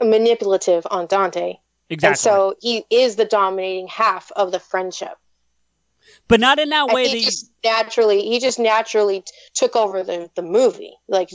manipulative 0.00 0.86
on 0.90 1.06
Dante. 1.06 1.56
Exactly. 1.90 2.08
And 2.12 2.18
so 2.18 2.54
he 2.60 2.84
is 2.90 3.16
the 3.16 3.24
dominating 3.24 3.88
half 3.88 4.32
of 4.36 4.50
the 4.52 4.60
friendship. 4.60 5.16
but 6.28 6.40
not 6.40 6.58
in 6.58 6.70
that 6.70 6.84
And 6.88 6.92
way. 6.92 7.04
he 7.04 7.08
That 7.10 7.18
you- 7.18 7.24
just 7.24 7.50
naturally 7.64 8.22
he 8.22 8.38
just 8.40 8.58
naturally 8.58 9.20
t- 9.22 9.32
took 9.54 9.76
over 9.76 10.02
the, 10.02 10.30
the 10.34 10.42
movie. 10.42 10.94
Like 11.08 11.30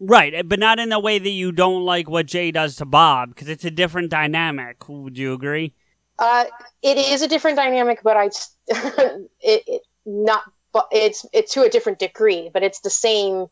Right, 0.00 0.46
but 0.48 0.58
not 0.58 0.78
in 0.80 0.88
the 0.88 0.98
way 0.98 1.18
that 1.18 1.28
you 1.30 1.52
don't 1.52 1.84
like 1.84 2.10
what 2.10 2.26
Jay 2.26 2.50
does 2.50 2.76
to 2.76 2.84
Bob, 2.84 3.28
because 3.30 3.48
it's 3.48 3.64
a 3.64 3.70
different 3.70 4.10
dynamic. 4.10 4.88
Would 4.88 5.16
you 5.16 5.32
agree? 5.32 5.72
Uh, 6.18 6.44
it 6.82 6.98
is 6.98 7.22
a 7.22 7.28
different 7.28 7.56
dynamic, 7.56 8.00
but 8.02 8.16
I, 8.16 8.26
it, 8.68 9.22
it 9.40 9.82
not, 10.04 10.42
but 10.74 10.88
it's 10.92 11.24
it's 11.32 11.54
to 11.54 11.62
a 11.62 11.70
different 11.70 11.98
degree, 11.98 12.50
but 12.52 12.62
it's 12.62 12.80
the 12.80 12.90
same. 12.90 13.46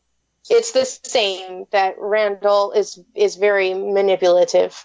It's 0.51 0.73
the 0.73 0.85
same 0.85 1.65
that 1.71 1.95
Randall 1.99 2.73
is 2.73 3.01
is 3.15 3.37
very 3.37 3.73
manipulative. 3.73 4.85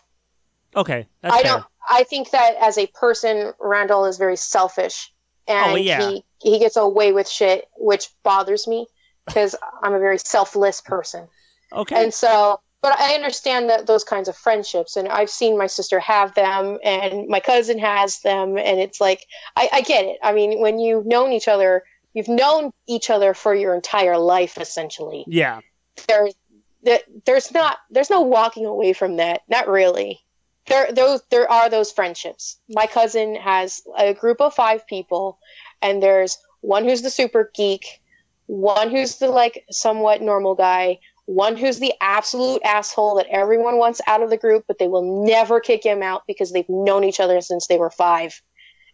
Okay, 0.75 1.07
that's 1.21 1.35
I 1.35 1.41
fair. 1.41 1.51
don't. 1.51 1.65
I 1.89 2.03
think 2.03 2.31
that 2.31 2.55
as 2.61 2.77
a 2.77 2.87
person, 2.87 3.53
Randall 3.59 4.05
is 4.05 4.17
very 4.17 4.37
selfish, 4.37 5.11
and 5.47 5.71
Oh, 5.73 5.75
yeah. 5.75 6.09
he 6.09 6.23
he 6.39 6.59
gets 6.59 6.77
away 6.77 7.11
with 7.11 7.27
shit, 7.27 7.67
which 7.77 8.09
bothers 8.23 8.67
me 8.67 8.85
because 9.25 9.55
I'm 9.83 9.93
a 9.93 9.99
very 9.99 10.19
selfless 10.19 10.79
person. 10.79 11.27
Okay, 11.73 12.01
And 12.01 12.13
so, 12.13 12.61
but 12.81 12.97
I 12.97 13.13
understand 13.15 13.69
that 13.69 13.87
those 13.87 14.03
kinds 14.05 14.29
of 14.29 14.37
friendships, 14.37 14.95
and 14.95 15.09
I've 15.09 15.29
seen 15.29 15.57
my 15.57 15.67
sister 15.67 15.99
have 15.99 16.33
them, 16.35 16.77
and 16.83 17.27
my 17.27 17.39
cousin 17.41 17.77
has 17.79 18.21
them, 18.21 18.57
and 18.57 18.79
it's 18.79 19.01
like 19.01 19.25
I, 19.55 19.69
I 19.73 19.81
get 19.81 20.05
it. 20.05 20.17
I 20.23 20.31
mean, 20.33 20.61
when 20.61 20.79
you've 20.79 21.05
known 21.07 21.33
each 21.33 21.47
other, 21.47 21.83
you've 22.17 22.27
known 22.27 22.71
each 22.87 23.11
other 23.11 23.35
for 23.35 23.53
your 23.53 23.75
entire 23.75 24.17
life, 24.17 24.57
essentially. 24.57 25.23
yeah, 25.27 25.59
There, 26.07 26.99
there's 27.27 27.51
not 27.51 27.77
there's 27.91 28.09
no 28.09 28.21
walking 28.21 28.65
away 28.65 28.93
from 28.93 29.17
that. 29.17 29.41
Not 29.47 29.67
really. 29.67 30.19
There 30.65 30.91
those 30.91 31.21
there 31.29 31.49
are 31.49 31.69
those 31.69 31.91
friendships. 31.91 32.59
My 32.69 32.87
cousin 32.87 33.35
has 33.35 33.83
a 33.95 34.15
group 34.15 34.41
of 34.41 34.55
five 34.55 34.87
people, 34.87 35.37
and 35.83 36.01
there's 36.01 36.39
one 36.61 36.85
who's 36.85 37.03
the 37.03 37.11
super 37.11 37.51
geek, 37.53 38.01
one 38.47 38.89
who's 38.89 39.19
the 39.19 39.27
like 39.27 39.63
somewhat 39.69 40.23
normal 40.23 40.55
guy, 40.55 40.99
one 41.25 41.55
who's 41.55 41.77
the 41.77 41.93
absolute 42.01 42.61
asshole 42.63 43.15
that 43.17 43.27
everyone 43.29 43.77
wants 43.77 44.01
out 44.07 44.23
of 44.23 44.31
the 44.31 44.37
group, 44.37 44.65
but 44.67 44.79
they 44.79 44.87
will 44.87 45.23
never 45.23 45.59
kick 45.59 45.83
him 45.83 46.01
out 46.01 46.23
because 46.25 46.51
they've 46.51 46.69
known 46.69 47.03
each 47.03 47.19
other 47.19 47.41
since 47.41 47.67
they 47.67 47.77
were 47.77 47.91
five, 47.91 48.41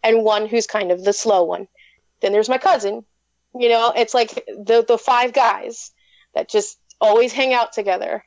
and 0.02 0.24
one 0.24 0.46
who's 0.46 0.66
kind 0.66 0.92
of 0.92 1.04
the 1.04 1.14
slow 1.14 1.42
one. 1.42 1.68
Then 2.20 2.32
there's 2.32 2.50
my 2.50 2.58
cousin. 2.58 3.04
You 3.54 3.68
know, 3.68 3.92
it's 3.94 4.14
like 4.14 4.34
the 4.46 4.84
the 4.86 4.98
five 4.98 5.32
guys 5.32 5.92
that 6.34 6.48
just 6.48 6.78
always 7.00 7.32
hang 7.32 7.52
out 7.54 7.72
together. 7.72 8.24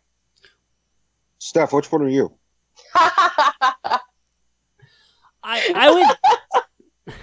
Steph, 1.40 1.74
which 1.74 1.92
one 1.92 2.02
are 2.02 2.10
you? 2.10 2.34
I 2.96 4.02
I 5.44 5.92
would 7.06 7.16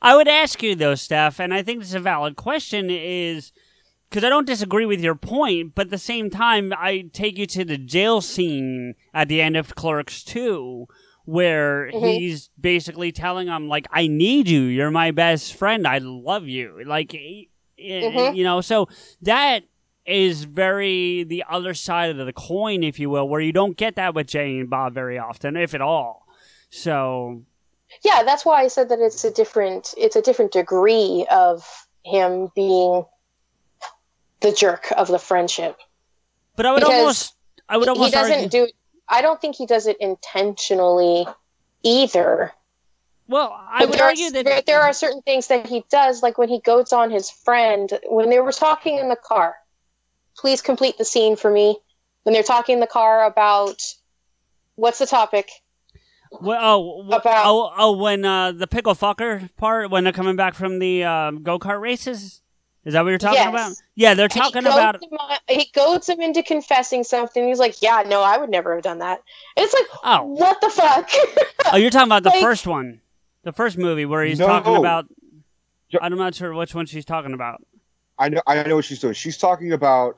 I 0.00 0.16
would 0.16 0.28
ask 0.28 0.62
you 0.62 0.74
though, 0.74 0.94
Steph, 0.94 1.38
and 1.40 1.52
I 1.52 1.62
think 1.62 1.80
this 1.80 1.88
is 1.88 1.94
a 1.94 2.00
valid 2.00 2.36
question 2.36 2.88
is 2.90 3.52
because 4.08 4.24
I 4.24 4.28
don't 4.28 4.46
disagree 4.46 4.84
with 4.84 5.00
your 5.00 5.14
point, 5.14 5.74
but 5.74 5.86
at 5.86 5.90
the 5.90 5.98
same 5.98 6.28
time, 6.28 6.72
I 6.76 7.08
take 7.14 7.38
you 7.38 7.46
to 7.46 7.64
the 7.64 7.78
jail 7.78 8.20
scene 8.20 8.94
at 9.14 9.28
the 9.28 9.40
end 9.40 9.56
of 9.56 9.74
Clerks 9.74 10.22
2, 10.22 10.86
where 11.24 11.90
Mhm. 11.92 12.18
he's 12.18 12.50
basically 12.60 13.12
telling 13.12 13.48
him, 13.48 13.68
like, 13.68 13.86
I 13.90 14.06
need 14.08 14.48
you. 14.48 14.62
You're 14.62 14.90
my 14.90 15.10
best 15.10 15.54
friend. 15.54 15.86
I 15.86 15.98
love 15.98 16.46
you. 16.48 16.82
Like, 16.84 17.14
eh, 17.14 17.44
Mhm. 17.78 18.34
you 18.36 18.44
know, 18.44 18.60
so 18.60 18.88
that 19.22 19.64
is 20.04 20.44
very 20.44 21.22
the 21.22 21.44
other 21.48 21.74
side 21.74 22.10
of 22.18 22.26
the 22.26 22.32
coin, 22.32 22.82
if 22.82 22.98
you 22.98 23.08
will, 23.08 23.28
where 23.28 23.40
you 23.40 23.52
don't 23.52 23.76
get 23.76 23.94
that 23.96 24.14
with 24.14 24.26
Jay 24.26 24.58
and 24.58 24.68
Bob 24.68 24.94
very 24.94 25.16
often, 25.18 25.56
if 25.56 25.74
at 25.74 25.80
all. 25.80 26.26
So, 26.70 27.42
yeah, 28.02 28.22
that's 28.24 28.44
why 28.44 28.62
I 28.62 28.68
said 28.68 28.88
that 28.88 28.98
it's 28.98 29.24
a 29.24 29.30
different 29.30 29.94
it's 29.96 30.16
a 30.16 30.22
different 30.22 30.50
degree 30.52 31.24
of 31.30 31.86
him 32.04 32.50
being 32.56 33.04
the 34.40 34.50
jerk 34.52 34.92
of 34.96 35.06
the 35.08 35.18
friendship. 35.20 35.76
but 36.56 36.66
I 36.66 36.72
would 36.72 36.80
Because 36.80 36.94
almost, 36.98 37.34
I 37.68 37.76
would 37.76 37.88
almost 37.88 38.06
he 38.06 38.10
doesn't 38.20 38.32
argue, 38.34 38.48
do 38.48 38.68
I 39.08 39.22
don't 39.22 39.40
think 39.40 39.56
he 39.56 39.66
does 39.66 39.86
it 39.86 39.96
intentionally 40.00 41.26
either. 41.82 42.52
well, 43.28 43.52
I 43.70 43.84
would 43.84 44.00
argue 44.00 44.30
that 44.30 44.44
there, 44.44 44.62
there 44.66 44.82
are 44.82 44.92
certain 44.92 45.22
things 45.22 45.48
that 45.48 45.66
he 45.66 45.84
does, 45.90 46.22
like 46.22 46.38
when 46.38 46.48
he 46.48 46.60
goes 46.60 46.92
on 46.92 47.10
his 47.10 47.30
friend, 47.30 47.90
when 48.08 48.30
they 48.30 48.40
were 48.40 48.52
talking 48.52 48.98
in 48.98 49.08
the 49.08 49.16
car. 49.16 49.56
Please 50.36 50.62
complete 50.62 50.96
the 50.98 51.04
scene 51.04 51.36
for 51.36 51.50
me. 51.50 51.76
When 52.22 52.32
they're 52.32 52.42
talking 52.42 52.74
in 52.74 52.80
the 52.80 52.86
car 52.86 53.24
about 53.24 53.82
what's 54.76 54.98
the 54.98 55.06
topic? 55.06 55.50
Well, 56.30 56.58
oh, 56.60 57.06
About- 57.12 57.46
oh, 57.46 57.72
oh, 57.76 57.92
when 57.96 58.24
uh, 58.24 58.52
the 58.52 58.66
pickle 58.66 58.94
fucker 58.94 59.54
part, 59.56 59.90
when 59.90 60.04
they're 60.04 60.12
coming 60.12 60.36
back 60.36 60.54
from 60.54 60.78
the 60.78 61.04
um, 61.04 61.42
go 61.42 61.58
kart 61.58 61.80
races, 61.80 62.41
is 62.84 62.94
that 62.94 63.02
what 63.02 63.10
you're 63.10 63.18
talking 63.18 63.38
Yes. 63.38 63.48
about? 63.48 63.72
Yeah, 63.94 64.14
they're 64.14 64.24
And 64.24 64.32
he 64.32 64.40
talking 64.40 64.66
about. 64.66 65.02
him 65.02 65.10
on- 65.18 65.38
he 65.48 65.70
goads 65.74 66.08
him 66.08 66.20
into 66.20 66.42
confessing 66.42 67.04
something. 67.04 67.46
He's 67.46 67.58
like, 67.58 67.80
"Yeah, 67.82 68.02
no, 68.06 68.22
I 68.22 68.38
would 68.38 68.50
never 68.50 68.74
have 68.74 68.82
done 68.82 68.98
that." 68.98 69.20
And 69.56 69.64
it's 69.64 69.72
like, 69.74 69.86
Oh, 70.04 70.24
what 70.24 70.60
the 70.60 70.68
fuck? 70.70 71.08
oh, 71.72 71.76
you're 71.76 71.90
talking 71.90 72.08
about 72.08 72.22
the 72.24 72.30
Like- 72.30 72.40
first 72.42 72.66
one, 72.66 73.00
the 73.44 73.52
first 73.52 73.78
movie 73.78 74.04
where 74.06 74.24
he's 74.24 74.38
No. 74.38 74.46
talking 74.46 74.76
about. 74.76 75.06
I'm 76.00 76.16
not 76.16 76.34
sure 76.34 76.54
which 76.54 76.74
one 76.74 76.86
she's 76.86 77.04
talking 77.04 77.34
about. 77.34 77.62
I 78.18 78.28
know 78.30 78.40
I 78.46 78.62
know 78.62 78.76
what 78.76 78.84
she's 78.84 79.00
doing. 79.00 79.14
She's 79.14 79.36
talking 79.36 79.72
about 79.72 80.16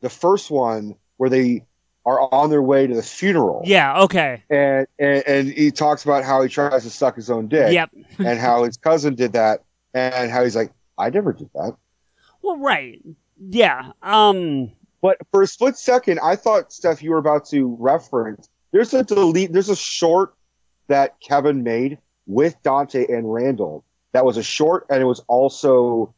the 0.00 0.10
first 0.10 0.50
one 0.50 0.94
where 1.16 1.30
they 1.30 1.64
are 2.06 2.32
on 2.32 2.50
their 2.50 2.62
way 2.62 2.86
to 2.86 2.94
the 2.94 3.02
funeral. 3.02 3.62
Yeah. 3.64 4.00
Okay. 4.02 4.42
And, 4.50 4.86
and 4.98 5.22
and 5.26 5.48
he 5.48 5.70
talks 5.70 6.04
about 6.04 6.24
how 6.24 6.42
he 6.42 6.48
tries 6.48 6.82
to 6.84 6.90
suck 6.90 7.16
his 7.16 7.30
own 7.30 7.48
dick. 7.48 7.72
Yep. 7.72 7.90
and 8.18 8.38
how 8.38 8.64
his 8.64 8.76
cousin 8.76 9.14
did 9.14 9.32
that 9.32 9.62
and 9.94 10.30
how 10.30 10.44
he's 10.44 10.56
like, 10.56 10.70
I 10.98 11.10
never 11.10 11.32
did 11.32 11.50
that. 11.54 11.74
Well, 12.48 12.56
right. 12.56 12.98
Yeah. 13.38 13.92
Um. 14.02 14.72
But 15.02 15.18
for 15.30 15.42
a 15.42 15.46
split 15.46 15.76
second, 15.76 16.18
I 16.20 16.34
thought 16.34 16.72
Steph, 16.72 17.02
you 17.02 17.10
were 17.10 17.18
about 17.18 17.44
to 17.50 17.76
reference. 17.78 18.48
There's 18.72 18.94
a 18.94 19.04
delete. 19.04 19.52
There's 19.52 19.68
a 19.68 19.76
short 19.76 20.32
that 20.86 21.20
Kevin 21.20 21.62
made 21.62 21.98
with 22.26 22.56
Dante 22.62 23.06
and 23.06 23.30
Randall. 23.30 23.84
That 24.12 24.24
was 24.24 24.38
a 24.38 24.42
short, 24.42 24.86
and 24.88 25.02
it 25.02 25.04
was 25.04 25.20
also 25.28 26.14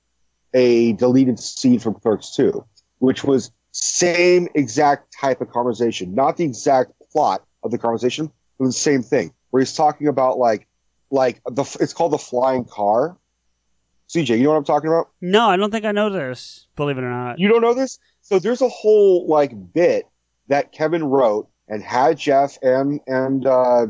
a 0.54 0.92
deleted 0.92 1.40
scene 1.40 1.80
from 1.80 1.94
Clerks 1.94 2.30
2, 2.36 2.64
which 3.00 3.24
was 3.24 3.50
same 3.72 4.46
exact 4.54 5.12
type 5.20 5.40
of 5.40 5.50
conversation, 5.50 6.14
not 6.14 6.36
the 6.36 6.44
exact 6.44 6.92
plot 7.12 7.42
of 7.64 7.72
the 7.72 7.78
conversation, 7.78 8.30
but 8.56 8.66
the 8.66 8.72
same 8.72 9.02
thing. 9.02 9.32
Where 9.50 9.60
he's 9.60 9.74
talking 9.74 10.06
about 10.06 10.38
like, 10.38 10.68
like 11.10 11.40
the 11.44 11.64
it's 11.80 11.92
called 11.92 12.12
the 12.12 12.18
flying 12.18 12.64
car. 12.64 13.16
CJ, 14.10 14.38
you 14.38 14.42
know 14.42 14.50
what 14.50 14.56
I'm 14.56 14.64
talking 14.64 14.88
about? 14.88 15.10
No, 15.20 15.48
I 15.48 15.56
don't 15.56 15.70
think 15.70 15.84
I 15.84 15.92
know 15.92 16.10
this. 16.10 16.66
Believe 16.74 16.98
it 16.98 17.04
or 17.04 17.10
not. 17.10 17.38
You 17.38 17.48
don't 17.48 17.60
know 17.60 17.74
this? 17.74 18.00
So 18.22 18.40
there's 18.40 18.60
a 18.60 18.68
whole 18.68 19.28
like 19.28 19.52
bit 19.72 20.08
that 20.48 20.72
Kevin 20.72 21.04
wrote 21.04 21.48
and 21.68 21.80
had 21.80 22.18
Jeff 22.18 22.58
and 22.60 23.00
and 23.06 23.46
uh, 23.46 23.86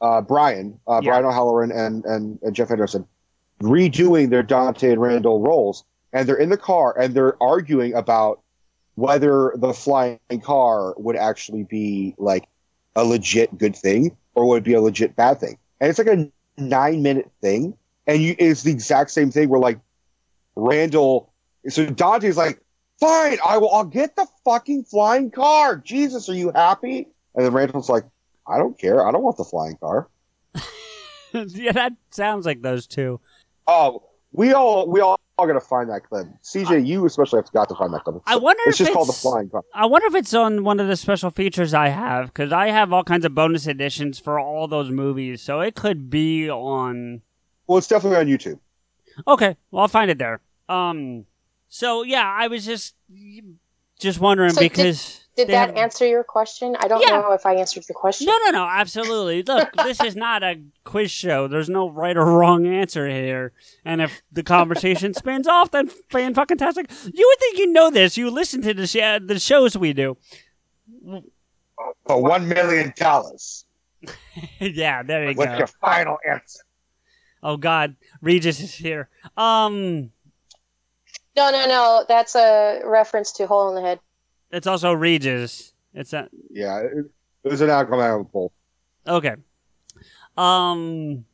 uh, 0.00 0.20
Brian, 0.20 0.78
uh, 0.86 1.00
Yeah. 1.02 1.10
Brian 1.10 1.24
O'Halloran 1.24 1.72
and, 1.72 2.04
and 2.04 2.38
and 2.42 2.54
Jeff 2.54 2.70
Anderson 2.70 3.04
redoing 3.60 4.30
their 4.30 4.44
Dante 4.44 4.92
and 4.92 5.00
Randall 5.00 5.40
roles, 5.40 5.84
and 6.12 6.28
they're 6.28 6.36
in 6.36 6.50
the 6.50 6.56
car 6.56 6.96
and 6.96 7.12
they're 7.12 7.42
arguing 7.42 7.94
about 7.94 8.42
whether 8.94 9.52
the 9.56 9.72
flying 9.72 10.18
car 10.42 10.94
would 10.98 11.16
actually 11.16 11.64
be 11.64 12.14
like 12.16 12.46
a 12.94 13.02
legit 13.04 13.58
good 13.58 13.74
thing 13.74 14.16
or 14.36 14.46
would 14.46 14.58
it 14.58 14.64
be 14.64 14.74
a 14.74 14.80
legit 14.80 15.16
bad 15.16 15.40
thing. 15.40 15.58
And 15.80 15.90
it's 15.90 15.98
like 15.98 16.06
a 16.08 16.30
nine 16.56 17.02
minute 17.02 17.30
thing, 17.42 17.76
and 18.06 18.22
you 18.22 18.34
it's 18.38 18.62
the 18.62 18.72
exact 18.72 19.10
same 19.10 19.30
thing 19.30 19.48
where 19.48 19.60
like 19.60 19.80
Randall. 20.54 21.32
So 21.68 21.86
Dante's 21.86 22.36
like, 22.36 22.60
fine, 23.00 23.38
I 23.46 23.58
will. 23.58 23.70
I'll 23.70 23.84
get 23.84 24.16
the 24.16 24.26
fucking 24.44 24.84
flying 24.84 25.30
car. 25.30 25.76
Jesus, 25.76 26.28
are 26.28 26.34
you 26.34 26.52
happy? 26.54 27.08
And 27.34 27.44
then 27.44 27.52
Randall's 27.52 27.88
like, 27.88 28.04
I 28.48 28.58
don't 28.58 28.78
care. 28.78 29.06
I 29.06 29.12
don't 29.12 29.22
want 29.22 29.36
the 29.36 29.44
flying 29.44 29.76
car. 29.76 30.08
yeah, 31.32 31.72
that 31.72 31.92
sounds 32.10 32.46
like 32.46 32.62
those 32.62 32.86
two. 32.86 33.20
Oh, 33.66 34.04
we 34.32 34.52
all 34.52 34.88
we 34.88 35.00
all, 35.00 35.18
are 35.38 35.46
gonna 35.46 35.60
find 35.60 35.90
that 35.90 36.08
clip. 36.08 36.26
CJ, 36.42 36.86
you 36.86 37.04
especially 37.04 37.38
have 37.38 37.52
got 37.52 37.68
to 37.68 37.74
find 37.74 37.92
that 37.92 38.04
clip. 38.04 38.22
I 38.26 38.36
wonder 38.36 38.62
It's 38.66 38.80
if 38.80 38.86
just 38.86 38.94
called 38.94 39.08
the 39.08 39.12
flying 39.12 39.50
car. 39.50 39.62
I 39.74 39.86
wonder 39.86 40.06
if 40.06 40.14
it's 40.14 40.32
on 40.32 40.64
one 40.64 40.80
of 40.80 40.88
the 40.88 40.96
special 40.96 41.30
features 41.30 41.74
I 41.74 41.88
have 41.88 42.28
because 42.28 42.52
I 42.52 42.68
have 42.68 42.92
all 42.92 43.04
kinds 43.04 43.24
of 43.24 43.34
bonus 43.34 43.66
editions 43.66 44.18
for 44.18 44.40
all 44.40 44.66
those 44.66 44.90
movies, 44.90 45.42
so 45.42 45.60
it 45.60 45.74
could 45.74 46.08
be 46.08 46.48
on. 46.48 47.22
Well, 47.66 47.78
it's 47.78 47.88
definitely 47.88 48.18
on 48.18 48.26
YouTube. 48.26 48.58
Okay, 49.26 49.56
well 49.70 49.82
I'll 49.82 49.88
find 49.88 50.10
it 50.10 50.18
there. 50.18 50.40
Um, 50.68 51.24
so 51.68 52.02
yeah, 52.02 52.24
I 52.38 52.48
was 52.48 52.64
just 52.64 52.94
just 53.98 54.20
wondering 54.20 54.50
So 54.52 54.60
because 54.60 55.20
Did 55.36 55.48
they 55.48 55.52
that 55.52 55.68
have- 55.70 55.76
answer 55.76 56.06
your 56.06 56.22
question? 56.22 56.76
I 56.80 56.86
don't 56.88 57.00
Yeah. 57.00 57.20
know 57.20 57.32
if 57.32 57.46
I 57.46 57.54
answered 57.54 57.84
your 57.88 57.94
question. 57.98 58.26
No, 58.26 58.36
no, 58.44 58.50
no, 58.50 58.64
absolutely. 58.66 59.42
Look, 59.42 59.70
this 59.84 60.02
is 60.02 60.14
not 60.16 60.42
a 60.42 60.60
quiz 60.84 61.10
show. 61.10 61.48
There's 61.48 61.68
no 61.70 61.88
right 61.88 62.16
or 62.16 62.24
wrong 62.26 62.66
answer 62.66 63.08
here. 63.08 63.52
And 63.84 64.02
if 64.02 64.20
the 64.30 64.42
conversation 64.42 65.14
spins 65.22 65.48
off, 65.48 65.70
then 65.70 65.88
fan 66.10 66.34
fucking 66.34 66.58
tastic. 66.58 66.90
You 67.12 67.26
would 67.26 67.38
think 67.40 67.58
you 67.58 67.72
know 67.72 67.90
this. 67.90 68.16
You 68.18 68.30
listen 68.30 68.60
to 68.62 68.74
the 68.74 68.86
sh- 68.86 69.24
the 69.26 69.38
shows 69.40 69.76
we 69.78 69.92
do. 69.94 70.16
For 72.06 72.22
one 72.22 72.48
million 72.48 72.92
dollars. 72.96 73.64
yeah, 74.60 75.02
there 75.02 75.30
you 75.30 75.36
What's 75.36 75.46
go. 75.46 75.50
What's 75.52 75.58
your 75.58 75.66
final 75.80 76.18
answer? 76.30 76.60
Oh 77.46 77.56
God, 77.56 77.94
Regis 78.20 78.58
is 78.58 78.74
here. 78.74 79.08
Um, 79.36 80.10
No, 81.36 81.50
no, 81.52 81.64
no. 81.68 82.04
That's 82.08 82.34
a 82.34 82.80
reference 82.84 83.30
to 83.34 83.46
Hole 83.46 83.68
in 83.68 83.76
the 83.76 83.88
Head. 83.88 84.00
it's 84.50 84.66
also 84.66 84.92
Regis. 84.92 85.72
It's 85.94 86.12
a 86.12 86.28
Yeah, 86.50 86.80
it, 86.80 87.06
it 87.44 87.48
was 87.48 87.60
an 87.60 87.70
alcohol. 87.70 88.52
okay. 89.06 89.36
Um, 90.36 91.24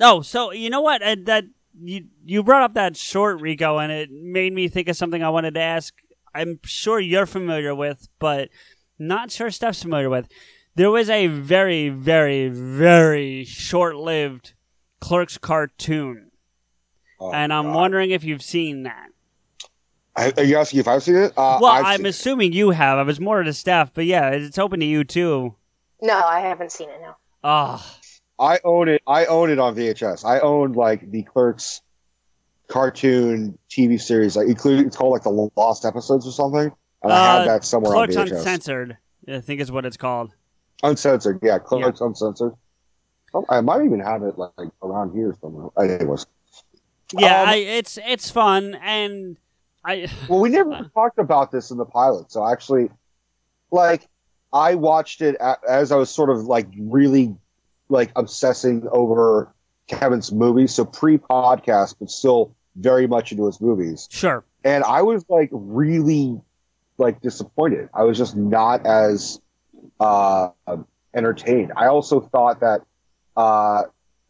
oh, 0.00 0.22
so 0.22 0.52
you 0.52 0.70
know 0.70 0.80
what? 0.80 1.02
Uh, 1.02 1.16
that 1.26 1.44
you 1.78 2.06
you 2.24 2.42
brought 2.42 2.62
up 2.62 2.72
that 2.74 2.96
short 2.96 3.42
Rico, 3.42 3.76
and 3.76 3.92
it 3.92 4.10
made 4.10 4.54
me 4.54 4.68
think 4.68 4.88
of 4.88 4.96
something 4.96 5.22
I 5.22 5.28
wanted 5.28 5.52
to 5.54 5.60
ask. 5.60 5.92
I'm 6.34 6.60
sure 6.64 6.98
you're 6.98 7.26
familiar 7.26 7.74
with, 7.74 8.08
but 8.18 8.48
not 8.98 9.30
sure 9.30 9.50
Steph's 9.50 9.82
familiar 9.82 10.08
with. 10.08 10.28
There 10.76 10.90
was 10.90 11.10
a 11.10 11.26
very, 11.26 11.90
very, 11.90 12.48
very 12.48 13.44
short-lived 13.44 14.54
Clerks 15.02 15.36
cartoon, 15.36 16.30
Oh, 17.18 17.32
and 17.32 17.52
I'm 17.52 17.66
God. 17.66 17.74
wondering 17.74 18.10
if 18.12 18.22
you've 18.22 18.40
seen 18.42 18.84
that. 18.84 19.08
I- 20.14 20.32
Are 20.36 20.44
you 20.44 20.56
asking 20.58 20.78
if 20.80 20.86
I've 20.88 21.02
seen 21.02 21.16
it? 21.16 21.32
Uh, 21.36 21.58
well, 21.60 21.72
I've 21.72 21.84
I'm 21.84 21.96
seen 21.98 22.06
it. 22.06 22.08
assuming 22.10 22.52
you 22.52 22.70
have. 22.70 22.98
I 22.98 23.02
was 23.02 23.18
more 23.18 23.42
to 23.42 23.52
Steph, 23.52 23.92
but 23.94 24.04
yeah, 24.06 24.30
it's 24.30 24.58
open 24.58 24.78
to 24.80 24.86
you 24.86 25.02
too. 25.04 25.56
No, 26.00 26.14
I 26.20 26.40
haven't 26.40 26.70
seen 26.70 26.88
it. 26.88 27.00
No. 27.02 27.14
Oh, 27.42 27.84
I 28.38 28.60
own 28.64 28.88
it. 28.88 29.02
I 29.06 29.24
own 29.26 29.50
it 29.50 29.58
on 29.58 29.74
VHS. 29.74 30.24
I 30.24 30.38
own 30.40 30.72
like 30.74 31.10
the 31.10 31.22
Clerks 31.24 31.80
cartoon 32.68 33.58
TV 33.70 34.00
series, 34.00 34.36
like 34.36 34.46
including 34.48 34.86
it's 34.86 34.96
called 34.96 35.12
like 35.12 35.22
the 35.24 35.50
Lost 35.56 35.84
Episodes 35.84 36.26
or 36.26 36.32
something. 36.32 36.70
And 37.02 37.12
I 37.12 37.36
have 37.38 37.46
that 37.46 37.64
somewhere 37.64 37.92
Clerks 37.92 38.16
on 38.16 38.28
VHS. 38.28 38.36
Uncensored, 38.38 38.98
I 39.28 39.40
think 39.40 39.60
is 39.60 39.72
what 39.72 39.84
it's 39.84 39.96
called. 39.96 40.32
Uncensored, 40.84 41.40
yeah, 41.42 41.58
Clerks 41.58 42.00
Uncensored. 42.00 42.52
Oh, 43.34 43.44
I 43.48 43.60
might 43.60 43.84
even 43.84 44.00
have 44.00 44.22
it 44.22 44.36
like 44.36 44.70
around 44.82 45.14
here 45.14 45.34
somewhere. 45.40 45.68
Anyways, 45.78 46.26
Yeah, 47.16 47.42
Um, 47.42 47.48
I, 47.48 47.56
it's 47.56 47.98
it's 48.04 48.30
fun, 48.30 48.74
and 48.82 49.36
I 49.84 50.08
well, 50.28 50.40
we 50.40 50.50
never 50.50 50.90
talked 50.94 51.18
about 51.18 51.50
this 51.50 51.70
in 51.70 51.78
the 51.78 51.84
pilot, 51.84 52.30
so 52.30 52.46
actually, 52.46 52.90
like, 53.70 54.08
I 54.52 54.74
watched 54.74 55.22
it 55.22 55.36
as 55.68 55.92
I 55.92 55.96
was 55.96 56.10
sort 56.10 56.30
of 56.30 56.44
like 56.44 56.68
really 56.78 57.34
like 57.88 58.10
obsessing 58.16 58.86
over 58.90 59.52
Kevin's 59.86 60.32
movies. 60.32 60.74
So 60.74 60.84
pre-podcast, 60.84 61.96
but 61.98 62.10
still 62.10 62.54
very 62.76 63.06
much 63.06 63.32
into 63.32 63.46
his 63.46 63.60
movies. 63.60 64.08
sure. 64.10 64.44
and 64.64 64.82
I 64.84 65.02
was 65.02 65.24
like 65.28 65.50
really 65.52 66.40
like 66.98 67.20
disappointed. 67.20 67.88
I 67.94 68.04
was 68.04 68.16
just 68.16 68.36
not 68.36 68.86
as 68.86 69.40
uh, 70.00 70.48
entertained. 71.14 71.72
I 71.76 71.86
also 71.86 72.20
thought 72.20 72.60
that 72.60 72.82
uh, 73.36 73.82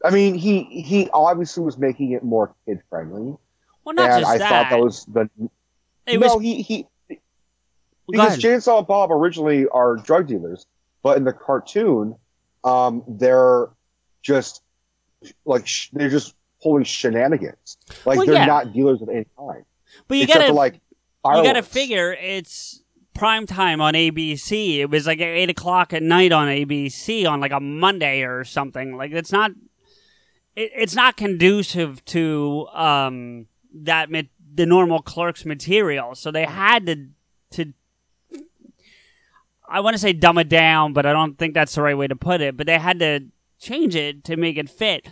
I 0.05 0.11
mean 0.11 0.35
he 0.35 0.65
he 0.65 1.09
obviously 1.13 1.63
was 1.65 1.79
making 1.79 2.13
it 2.13 2.23
more 2.23 2.55
kid 2.67 2.81
friendly, 2.91 3.37
Well, 3.85 3.95
not 3.95 4.11
and 4.11 4.21
just 4.23 4.31
I 4.33 4.39
that. 4.39 4.49
thought 4.49 4.71
that 4.71 4.83
was 4.83 5.05
the 5.07 5.29
it 6.07 6.19
no 6.21 6.35
was 6.37 6.43
he 6.43 6.63
he 6.63 6.87
because. 8.09 8.39
Jay 8.39 8.55
and 8.55 8.63
Silent 8.63 8.89
Bob 8.89 9.11
originally 9.13 9.67
are 9.69 9.97
drug 9.97 10.27
dealers, 10.27 10.67
but 11.03 11.17
in 11.17 11.25
the 11.25 11.33
cartoon, 11.33 12.17
um, 12.65 13.05
they're 13.07 13.69
just 14.23 14.63
like 15.45 15.67
sh- 15.67 15.89
they're 15.93 16.11
just 16.11 16.35
pulling 16.63 16.85
shenanigans. 16.85 17.79
Like 18.05 18.19
Well, 18.19 18.27
they're 18.27 18.35
yeah. 18.37 18.47
not 18.47 18.73
dealers 18.73 19.03
of 19.03 19.09
any 19.09 19.27
kind. 19.39 19.65
but 20.09 20.19
you 20.19 20.27
gotta 20.27 20.47
for 20.49 20.53
like 20.53 20.75
you 21.25 21.43
gotta 21.43 21.63
figure 21.63 22.13
it's 22.13 22.82
prime 23.15 23.47
time 23.47 23.81
on 23.81 23.95
ABC. 23.95 24.79
It 24.79 24.91
was 24.91 25.07
like 25.07 25.21
at 25.21 25.29
eight 25.29 25.51
o'clock 25.51 25.93
at 25.93 26.03
night 26.03 26.33
on 26.33 26.49
ABC 26.49 27.29
on 27.29 27.41
like 27.41 27.53
a 27.53 27.61
Monday 27.61 28.23
or 28.23 28.45
something. 28.45 28.97
Like 28.97 29.13
it's 29.13 29.33
not 29.33 29.53
it, 30.57 30.71
it's 30.75 30.95
not 30.95 31.17
conducive 31.17 32.05
to 32.07 32.67
um 32.73 33.47
that 33.75 34.11
ma- 34.11 34.23
the 34.55 34.67
normal 34.67 35.03
clerks 35.03 35.45
material. 35.45 36.15
So 36.15 36.31
they 36.31 36.45
had 36.45 36.87
to 36.87 37.09
to 37.53 37.73
I 39.69 39.81
want 39.81 39.95
to 39.95 39.99
say 39.99 40.13
dumb 40.13 40.39
it 40.39 40.49
down, 40.49 40.93
but 40.93 41.07
I 41.07 41.13
don't 41.13 41.39
think 41.39 41.55
that's 41.55 41.75
the 41.75 41.83
right 41.83 41.97
way 41.97 42.07
to 42.07 42.17
put 42.17 42.41
it. 42.41 42.57
But 42.57 42.67
they 42.67 42.79
had 42.79 42.99
to 43.01 43.21
change 43.59 43.95
it 43.95 44.25
to 44.25 44.37
make 44.37 44.59
it 44.59 44.69
fit, 44.69 45.09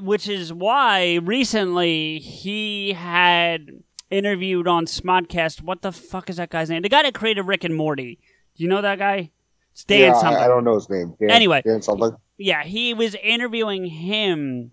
which 0.00 0.28
is 0.28 0.52
why 0.52 1.14
recently 1.16 2.18
he 2.18 2.92
had 2.92 3.82
interviewed 4.10 4.68
on 4.68 4.86
Smodcast. 4.86 5.62
What 5.62 5.82
the 5.82 5.92
fuck 5.92 6.30
is 6.30 6.36
that 6.36 6.50
guy's 6.50 6.70
name? 6.70 6.82
The 6.82 6.88
guy 6.88 7.02
that 7.02 7.14
created 7.14 7.42
Rick 7.42 7.64
and 7.64 7.74
Morty. 7.74 8.18
Do 8.56 8.62
you 8.62 8.68
know 8.68 8.82
that 8.82 8.98
guy? 8.98 9.30
It's 9.72 9.84
Dan 9.84 10.00
yeah, 10.00 10.12
something. 10.14 10.36
I, 10.36 10.44
I 10.44 10.48
don't 10.48 10.64
know 10.64 10.74
his 10.74 10.88
name. 10.88 11.16
Dan, 11.18 11.30
Anyway. 11.30 11.62
Dan 11.64 11.82
something. 11.82 12.16
Yeah, 12.36 12.62
he 12.62 12.94
was 12.94 13.14
interviewing 13.16 13.86
him 13.86 14.72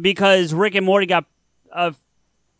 because 0.00 0.54
Rick 0.54 0.74
and 0.74 0.86
Morty 0.86 1.06
got 1.06 1.24
a, 1.72 1.94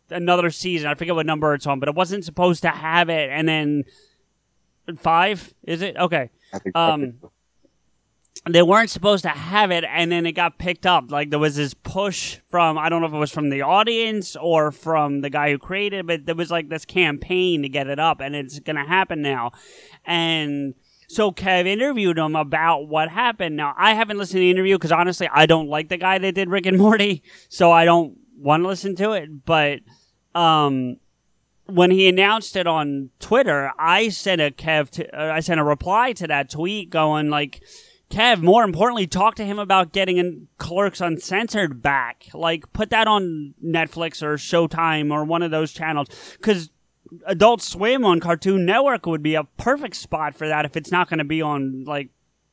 another 0.09 0.49
season. 0.49 0.89
I 0.89 0.95
forget 0.95 1.15
what 1.15 1.25
number 1.25 1.53
it's 1.53 1.65
on, 1.67 1.79
but 1.79 1.87
it 1.89 1.95
wasn't 1.95 2.25
supposed 2.25 2.61
to 2.63 2.69
have 2.69 3.09
it. 3.09 3.29
And 3.29 3.47
then 3.47 3.83
five 4.97 5.53
is 5.63 5.81
it? 5.81 5.95
Okay. 5.95 6.29
I 6.53 6.59
think. 6.59 6.75
Um, 6.75 7.19
they 8.53 8.61
weren't 8.61 8.89
supposed 8.89 9.23
to 9.23 9.29
have 9.29 9.71
it, 9.71 9.83
and 9.83 10.11
then 10.11 10.25
it 10.25 10.33
got 10.33 10.57
picked 10.57 10.85
up. 10.85 11.11
Like 11.11 11.29
there 11.29 11.39
was 11.39 11.55
this 11.55 11.73
push 11.73 12.37
from 12.49 12.77
I 12.77 12.89
don't 12.89 13.01
know 13.01 13.07
if 13.07 13.13
it 13.13 13.17
was 13.17 13.31
from 13.31 13.49
the 13.49 13.61
audience 13.61 14.35
or 14.35 14.71
from 14.71 15.21
the 15.21 15.29
guy 15.29 15.51
who 15.51 15.57
created, 15.57 15.99
it, 15.99 16.07
but 16.07 16.25
there 16.25 16.35
was 16.35 16.51
like 16.51 16.69
this 16.69 16.85
campaign 16.85 17.61
to 17.63 17.69
get 17.69 17.87
it 17.87 17.99
up, 17.99 18.19
and 18.21 18.35
it's 18.35 18.59
gonna 18.59 18.87
happen 18.87 19.21
now. 19.21 19.51
And 20.05 20.75
so 21.07 21.31
Kev 21.31 21.65
interviewed 21.65 22.17
him 22.17 22.35
about 22.35 22.87
what 22.87 23.09
happened. 23.09 23.55
Now 23.55 23.73
I 23.77 23.93
haven't 23.93 24.17
listened 24.17 24.37
to 24.37 24.41
the 24.41 24.51
interview 24.51 24.75
because 24.75 24.91
honestly 24.91 25.29
I 25.33 25.45
don't 25.45 25.67
like 25.67 25.89
the 25.89 25.97
guy 25.97 26.17
that 26.17 26.35
did 26.35 26.49
Rick 26.49 26.65
and 26.65 26.77
Morty, 26.77 27.23
so 27.49 27.71
I 27.71 27.85
don't 27.85 28.17
want 28.37 28.63
to 28.63 28.67
listen 28.67 28.95
to 28.97 29.11
it. 29.11 29.45
But 29.45 29.79
um, 30.35 30.97
when 31.65 31.91
he 31.91 32.07
announced 32.07 32.55
it 32.55 32.67
on 32.67 33.09
Twitter, 33.19 33.71
I 33.77 34.09
sent 34.09 34.41
a 34.41 34.51
Kev 34.51 34.89
to, 34.91 35.19
uh, 35.19 35.33
I 35.33 35.39
sent 35.39 35.59
a 35.59 35.63
reply 35.63 36.13
to 36.13 36.27
that 36.27 36.49
tweet 36.49 36.89
going 36.89 37.29
like, 37.29 37.61
Kev, 38.09 38.41
more 38.41 38.63
importantly, 38.63 39.05
talk 39.05 39.35
to 39.35 39.45
him 39.45 39.59
about 39.59 39.93
getting 39.93 40.17
in 40.17 40.47
Clerks 40.57 40.99
Uncensored 40.99 41.81
back. 41.81 42.25
Like, 42.33 42.71
put 42.73 42.89
that 42.89 43.07
on 43.07 43.53
Netflix 43.63 44.23
or 44.23 44.35
Showtime 44.35 45.11
or 45.11 45.23
one 45.23 45.43
of 45.43 45.51
those 45.51 45.71
channels. 45.71 46.07
Because 46.33 46.71
Adult 47.25 47.61
Swim 47.61 48.03
on 48.03 48.19
Cartoon 48.19 48.65
Network 48.65 49.05
would 49.05 49.21
be 49.21 49.35
a 49.35 49.43
perfect 49.43 49.95
spot 49.95 50.35
for 50.35 50.47
that 50.47 50.65
if 50.65 50.75
it's 50.75 50.91
not 50.91 51.07
going 51.09 51.19
to 51.19 51.23
be 51.23 51.41
on, 51.41 51.83
like, 51.85 52.09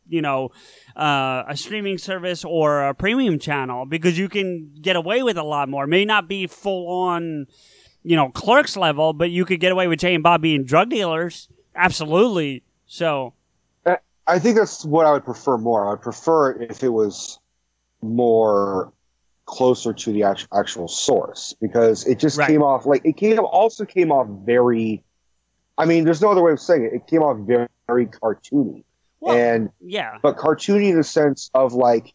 you 0.09 0.23
know, 0.23 0.51
uh, 0.95 1.45
a 1.49 1.57
streaming 1.57 1.99
service 1.99 2.45
or 2.45 2.83
a 2.83 2.95
premium 2.95 3.39
channel 3.39 3.87
because 3.87 4.19
you 4.19 4.29
can 4.29 4.73
get 4.81 4.95
away 4.95 5.23
with 5.23 5.37
a 5.37 5.43
lot 5.43 5.69
more. 5.69 5.87
May 5.87 6.05
not 6.05 6.29
be 6.29 6.47
full 6.47 6.89
on, 6.89 7.47
you 8.03 8.15
know, 8.15 8.29
clerks 8.29 8.77
level, 8.77 9.13
but 9.13 9.31
you 9.31 9.45
could 9.45 9.61
get 9.61 9.73
away 9.73 9.89
with 9.89 10.01
Jay 10.01 10.15
and 10.15 10.23
Bob 10.23 10.43
being 10.43 10.65
drug 10.65 10.91
dealers. 10.91 11.49
Absolutely. 11.75 12.63
So, 12.87 13.35
I 14.27 14.39
think 14.39 14.57
that's 14.57 14.85
what 14.85 15.07
I 15.07 15.13
would 15.13 15.25
prefer 15.25 15.57
more. 15.57 15.87
I 15.87 15.91
would 15.91 16.03
prefer 16.03 16.51
it 16.53 16.71
if 16.71 16.83
it 16.83 16.89
was 16.89 17.39
more 18.03 18.93
closer 19.47 19.93
to 19.93 20.13
the 20.13 20.25
actual, 20.25 20.49
actual 20.59 20.89
source 20.89 21.55
because 21.61 22.05
it 22.07 22.19
just 22.19 22.37
Right. 22.37 22.49
came 22.49 22.63
off 22.63 22.85
like 22.85 23.03
it 23.05 23.17
came 23.17 23.39
also 23.39 23.85
came 23.85 24.11
off 24.11 24.27
very. 24.45 25.03
I 25.79 25.85
mean, 25.85 26.05
there's 26.05 26.23
no 26.23 26.31
other 26.31 26.43
way 26.43 26.53
of 26.53 26.61
saying 26.61 26.85
it. 26.85 26.93
It 26.95 27.07
came 27.07 27.23
off 27.23 27.37
very, 27.47 27.69
very 27.87 28.07
cartoony, 28.07 28.83
well, 29.21 29.37
and 29.37 29.71
yeah. 29.81 30.19
but 30.23 30.37
cartoony 30.37 30.91
in 30.91 30.97
the 30.97 31.05
sense 31.05 31.51
of 31.55 31.75
like, 31.75 32.15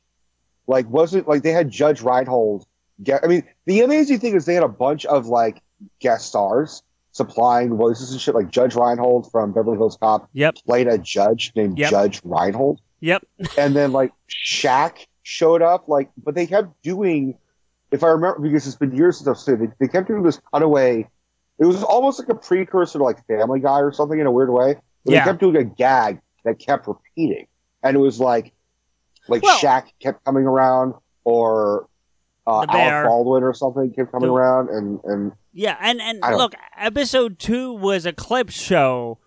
like 0.68 0.90
wasn't 0.90 1.28
like 1.28 1.44
they 1.44 1.52
had 1.52 1.70
Judge 1.70 2.02
Reinhold. 2.02 2.66
Get, 3.04 3.24
I 3.24 3.28
mean, 3.28 3.44
the 3.66 3.82
amazing 3.82 4.20
thing 4.20 4.36
is 4.36 4.46
they 4.46 4.56
had 4.56 4.64
a 4.64 4.68
bunch 4.68 5.06
of 5.06 5.28
like 5.28 5.62
guest 6.00 6.28
stars 6.28 6.84
supplying 7.12 7.76
voices 7.76 8.12
and 8.12 8.22
shit. 8.22 8.36
Like 8.36 8.50
Judge 8.52 8.76
Reinhold 8.76 9.30
from 9.32 9.52
Beverly 9.54 9.78
Hills 9.78 9.98
Cop 10.02 10.30
Yep. 10.34 10.56
played 10.66 10.88
a 10.88 10.98
judge 10.98 11.52
named 11.56 11.78
Yep. 11.78 11.90
Judge 11.92 12.22
Reinhold, 12.24 12.80
Yep. 13.02 13.24
and 13.58 13.76
then 13.76 13.92
like 13.92 14.12
Shaq 14.30 15.06
showed 15.24 15.62
up. 15.62 15.88
Like, 15.88 16.10
but 16.24 16.36
they 16.36 16.48
kept 16.48 16.82
doing, 16.84 17.38
if 17.92 18.04
I 18.04 18.08
remember, 18.08 18.40
because 18.40 18.66
it's 18.68 18.76
been 18.78 18.96
years 18.96 19.18
since 19.18 19.28
I've 19.28 19.38
seen 19.38 19.64
it, 19.64 19.72
they, 19.80 19.88
kept 19.88 20.08
doing 20.08 20.24
this 20.24 20.40
cutaway. 20.54 21.08
It 21.60 21.66
was 21.66 21.84
almost 21.84 22.20
like 22.20 22.30
a 22.30 22.36
precursor 22.36 22.98
to 23.00 23.04
like 23.04 23.26
Family 23.28 23.60
Guy 23.60 23.80
or 23.82 23.92
something 23.92 24.20
in 24.20 24.26
a 24.26 24.32
weird 24.32 24.50
way. 24.50 24.76
But 25.06 25.14
Yeah. 25.14 25.26
They 25.26 25.32
kept 25.32 25.40
doing 25.42 25.56
a 25.58 25.64
gag 25.64 26.20
that 26.46 26.60
kept 26.60 26.88
repeating, 26.88 27.48
and 27.84 27.96
it 27.96 28.00
was 28.00 28.20
like, 28.20 28.54
like 29.28 29.44
Well- 29.44 29.58
Shaq 29.58 29.88
kept 30.02 30.24
coming 30.26 30.46
around, 30.46 30.94
or 31.24 31.88
uh, 32.48 32.66
Alec 32.68 33.06
Baldwin 33.08 33.44
or 33.44 33.54
something 33.54 33.92
kept 33.94 34.12
coming 34.12 34.30
The- 34.30 34.34
around, 34.34 34.70
and 34.70 35.00
and 35.04 35.32
Yeah, 35.54 35.78
and 35.82 36.02
and 36.02 36.20
look, 36.38 36.54
episode 36.78 37.38
two 37.40 37.74
was 37.74 38.06
a 38.06 38.14
clip 38.14 38.50
show 38.50 39.18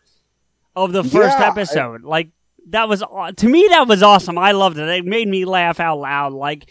of 0.74 0.92
the 0.92 1.02
first 1.04 1.38
Yeah, 1.38 1.44
I- 1.44 1.48
episode. 1.50 2.02
like 2.02 2.30
that 2.68 2.88
was 2.88 3.02
to 3.36 3.48
me 3.48 3.66
that 3.70 3.86
was 3.86 4.02
awesome. 4.02 4.38
I 4.38 4.52
loved 4.52 4.78
it. 4.78 4.88
It 4.88 5.04
made 5.04 5.28
me 5.28 5.44
laugh 5.44 5.80
out 5.80 5.98
loud. 5.98 6.32
Like, 6.32 6.70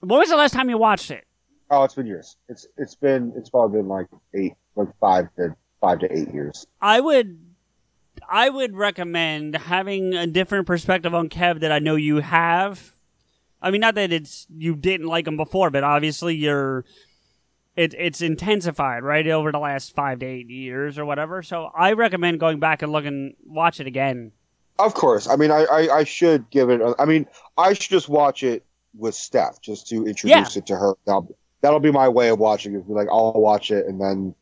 when 0.00 0.18
was 0.18 0.30
the 0.30 0.36
last 0.36 0.52
time 0.54 0.70
you 0.70 0.78
watched 0.78 1.10
it? 1.10 1.24
oh, 1.70 1.82
it's 1.84 1.94
been 1.94 2.06
years. 2.06 2.36
It's 2.48 2.66
it's 2.78 2.94
been 2.94 3.32
it's 3.36 3.50
probably 3.50 3.80
been 3.80 3.88
like 3.88 4.06
eight, 4.34 4.54
like 4.74 4.88
five 5.00 5.26
to 5.36 5.54
five 5.80 5.98
to 5.98 6.16
eight 6.16 6.32
years. 6.32 6.66
I 6.80 7.00
would, 7.00 7.38
I 8.30 8.48
would 8.48 8.74
recommend 8.76 9.54
having 9.56 10.14
a 10.14 10.26
different 10.26 10.66
perspective 10.66 11.14
on 11.14 11.28
Kev 11.28 11.60
that 11.60 11.72
I 11.72 11.78
know 11.80 11.96
you 11.96 12.20
have. 12.20 12.92
I 13.60 13.70
mean, 13.70 13.80
not 13.80 13.96
that 13.96 14.12
it's 14.12 14.46
you 14.56 14.76
didn't 14.76 15.08
like 15.08 15.26
him 15.26 15.36
before, 15.36 15.70
but 15.70 15.84
obviously 15.84 16.34
you're. 16.36 16.84
It, 17.76 17.94
it's 17.98 18.22
intensified 18.22 19.02
right 19.02 19.26
over 19.26 19.52
the 19.52 19.58
last 19.58 19.94
five 19.94 20.20
to 20.20 20.26
eight 20.26 20.48
years 20.48 20.98
or 20.98 21.04
whatever. 21.04 21.42
So 21.42 21.70
I 21.76 21.92
recommend 21.92 22.40
going 22.40 22.58
back 22.58 22.82
and 22.82 22.90
looking, 22.90 23.34
watch 23.44 23.80
it 23.80 23.86
again. 23.86 24.32
Of 24.78 24.94
course. 24.94 25.28
I 25.28 25.36
mean, 25.36 25.50
I, 25.50 25.64
I, 25.64 25.96
I 25.98 26.04
should 26.04 26.48
give 26.50 26.70
it. 26.70 26.80
A, 26.80 26.94
I 26.98 27.04
mean, 27.04 27.26
I 27.58 27.74
should 27.74 27.90
just 27.90 28.08
watch 28.08 28.42
it 28.42 28.64
with 28.94 29.14
Steph 29.14 29.60
just 29.60 29.86
to 29.88 30.06
introduce 30.06 30.56
it 30.56 30.66
to 30.66 30.76
her. 30.76 30.94
That'll, 31.04 31.36
that'll 31.60 31.80
be 31.80 31.90
my 31.92 32.08
way 32.08 32.28
of 32.28 32.38
watching 32.38 32.74
it. 32.74 32.86
Be 32.86 32.94
like, 32.94 33.08
I'll 33.10 33.32
watch 33.34 33.70
it 33.70 33.86
and 33.86 34.00
then 34.00 34.34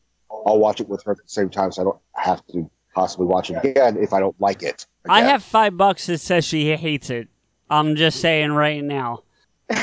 I'll 0.45 0.59
watch 0.59 0.79
it 0.79 0.87
with 0.87 1.03
her 1.03 1.11
at 1.11 1.17
the 1.17 1.23
same 1.27 1.49
time, 1.49 1.71
so 1.71 1.81
I 1.81 1.85
don't 1.85 1.99
have 2.13 2.45
to 2.47 2.69
possibly 2.93 3.25
watch 3.25 3.49
it 3.49 3.63
again 3.63 3.97
if 3.97 4.13
I 4.13 4.19
don't 4.19 4.39
like 4.39 4.63
it. 4.63 4.85
I 5.07 5.21
have 5.21 5.43
five 5.43 5.75
bucks 5.75 6.07
that 6.07 6.19
says 6.19 6.45
she 6.45 6.75
hates 6.75 7.09
it. 7.09 7.27
I'm 7.69 7.95
just 7.95 8.21
saying 8.21 8.51
right 8.51 8.83
now. 8.83 9.23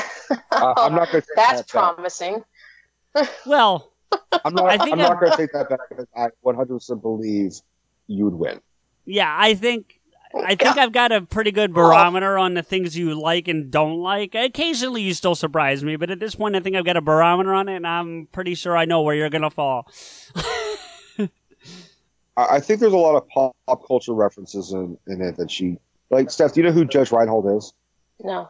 Uh, 0.51 0.73
I'm 0.77 0.95
not 0.95 1.11
going 1.11 1.21
to. 1.21 1.27
That's 1.35 1.61
that 1.61 1.67
back. 1.73 1.95
promising. 1.95 2.43
Well, 3.45 3.91
I'm 4.45 4.53
not. 4.55 4.65
I 4.65 4.77
think 4.77 4.93
I'm 4.93 4.99
I'm- 5.01 5.09
not 5.09 5.19
going 5.19 5.31
to 5.31 5.37
take 5.37 5.51
that 5.53 5.69
back 5.69 5.79
because 5.89 6.07
I 6.15 6.27
100 6.41 6.73
percent 6.75 7.01
believe 7.01 7.53
you 8.07 8.25
would 8.25 8.33
win. 8.35 8.59
yeah, 9.05 9.33
I 9.37 9.53
think 9.55 9.99
I 10.35 10.55
think 10.55 10.77
I've 10.77 10.91
got 10.91 11.11
a 11.11 11.21
pretty 11.21 11.51
good 11.51 11.73
barometer 11.73 12.37
on 12.39 12.55
the 12.55 12.63
things 12.63 12.97
you 12.97 13.13
like 13.19 13.47
and 13.47 13.69
don't 13.69 13.99
like. 13.99 14.33
Occasionally, 14.35 15.01
you 15.03 15.13
still 15.13 15.35
surprise 15.35 15.83
me, 15.83 15.95
but 15.95 16.09
at 16.09 16.19
this 16.19 16.35
point, 16.35 16.55
I 16.55 16.59
think 16.59 16.75
I've 16.75 16.85
got 16.85 16.97
a 16.97 17.01
barometer 17.01 17.53
on 17.53 17.69
it, 17.69 17.75
and 17.75 17.85
I'm 17.87 18.27
pretty 18.31 18.55
sure 18.55 18.75
I 18.75 18.85
know 18.85 19.01
where 19.03 19.15
you're 19.15 19.29
gonna 19.29 19.51
fall. 19.51 19.87
I 21.17 21.27
I 22.55 22.59
think 22.59 22.79
there's 22.79 22.93
a 22.93 22.97
lot 22.97 23.15
of 23.15 23.27
pop, 23.29 23.55
pop 23.67 23.85
culture 23.87 24.13
references 24.13 24.71
in, 24.71 24.97
in 25.07 25.21
it 25.21 25.37
that 25.37 25.51
she 25.51 25.77
like. 26.09 26.31
Steph, 26.31 26.53
do 26.53 26.61
you 26.61 26.65
know 26.65 26.71
who 26.73 26.85
Judge 26.85 27.11
Reinhold 27.11 27.55
is? 27.57 27.73
No. 28.23 28.49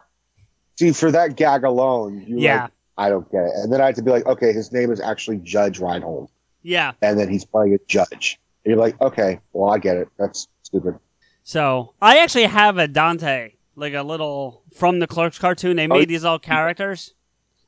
See, 0.78 0.92
for 0.92 1.10
that 1.12 1.36
gag 1.36 1.64
alone, 1.64 2.24
you 2.26 2.38
Yeah. 2.40 2.62
like, 2.62 2.70
I 2.96 3.08
don't 3.08 3.30
get 3.32 3.44
it. 3.44 3.52
And 3.56 3.72
then 3.72 3.80
I 3.80 3.86
had 3.86 3.96
to 3.96 4.02
be 4.02 4.10
like, 4.10 4.26
okay, 4.26 4.52
his 4.52 4.72
name 4.72 4.92
is 4.92 5.00
actually 5.00 5.38
Judge 5.38 5.78
Reinhold, 5.80 6.30
Yeah. 6.62 6.92
and 7.02 7.18
then 7.18 7.28
he's 7.28 7.44
playing 7.44 7.74
a 7.74 7.78
judge. 7.86 8.38
And 8.64 8.70
you're 8.70 8.78
like, 8.78 9.00
okay, 9.00 9.40
well, 9.52 9.70
I 9.70 9.78
get 9.78 9.96
it. 9.96 10.08
That's 10.18 10.48
stupid. 10.62 10.98
So 11.42 11.94
I 12.00 12.18
actually 12.18 12.44
have 12.44 12.78
a 12.78 12.88
Dante, 12.88 13.52
like 13.76 13.94
a 13.94 14.02
little 14.02 14.62
from 14.74 14.98
the 15.00 15.06
Clerks 15.06 15.38
cartoon. 15.38 15.76
They 15.76 15.86
made 15.86 16.08
these 16.08 16.22
little 16.22 16.38
characters, 16.38 17.12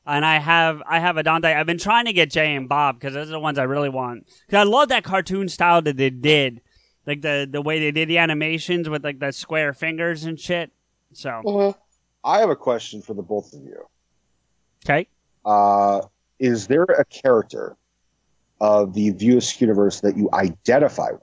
and 0.06 0.24
I 0.24 0.38
have 0.38 0.82
I 0.86 1.00
have 1.00 1.16
a 1.18 1.22
Dante. 1.22 1.52
I've 1.52 1.66
been 1.66 1.76
trying 1.76 2.06
to 2.06 2.12
get 2.14 2.30
Jay 2.30 2.54
and 2.54 2.68
Bob 2.68 2.98
because 2.98 3.12
those 3.14 3.28
are 3.28 3.32
the 3.32 3.40
ones 3.40 3.58
I 3.58 3.64
really 3.64 3.90
want. 3.90 4.26
Because 4.46 4.60
I 4.66 4.70
love 4.70 4.88
that 4.88 5.04
cartoon 5.04 5.48
style 5.50 5.82
that 5.82 5.96
they 5.98 6.08
did, 6.08 6.62
like 7.06 7.20
the 7.20 7.46
the 7.50 7.60
way 7.60 7.78
they 7.78 7.90
did 7.90 8.08
the 8.08 8.16
animations 8.18 8.88
with 8.88 9.04
like 9.04 9.18
the 9.18 9.32
square 9.32 9.74
fingers 9.74 10.24
and 10.24 10.40
shit. 10.40 10.70
So 11.12 11.42
hmm 11.44 11.78
I 12.24 12.38
have 12.40 12.48
a 12.50 12.56
question 12.56 13.02
for 13.02 13.12
the 13.12 13.22
both 13.22 13.52
of 13.52 13.60
you. 13.62 13.84
okay, 14.86 15.08
Uh, 15.46 16.02
is 16.40 16.66
there 16.66 16.82
a 16.82 17.04
character 17.04 17.76
of 18.60 18.92
the 18.92 19.10
View 19.10 19.38
Askew 19.38 19.66
universe 19.66 20.00
that 20.00 20.16
you 20.16 20.28
identify 20.32 21.12
with? 21.12 21.22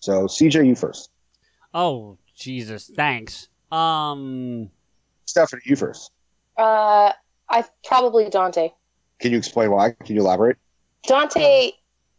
So, 0.00 0.24
CJ, 0.24 0.66
you 0.66 0.74
first. 0.74 1.10
oh 1.74 2.18
Jesus, 2.34 2.90
thanks. 2.94 3.48
Um, 3.70 4.70
Stephanie, 5.26 5.62
you 5.64 5.76
first. 5.76 6.10
Uh, 6.56 7.12
I 7.48 7.64
probably 7.84 8.30
Dante. 8.30 8.70
Can 9.20 9.32
you 9.32 9.38
explain 9.38 9.70
why? 9.70 9.92
Can 10.04 10.16
you 10.16 10.22
elaborate? 10.22 10.56
Dante 11.06 11.72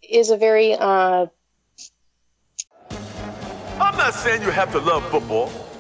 is 0.08 0.30
a 0.30 0.38
very 0.38 0.74
uh, 0.74 1.28
I'm 3.80 3.98
not 3.98 4.14
saying 4.14 4.42
you 4.42 4.52
have 4.52 4.72
to 4.72 4.80
love 4.80 5.08
football. 5.10 5.67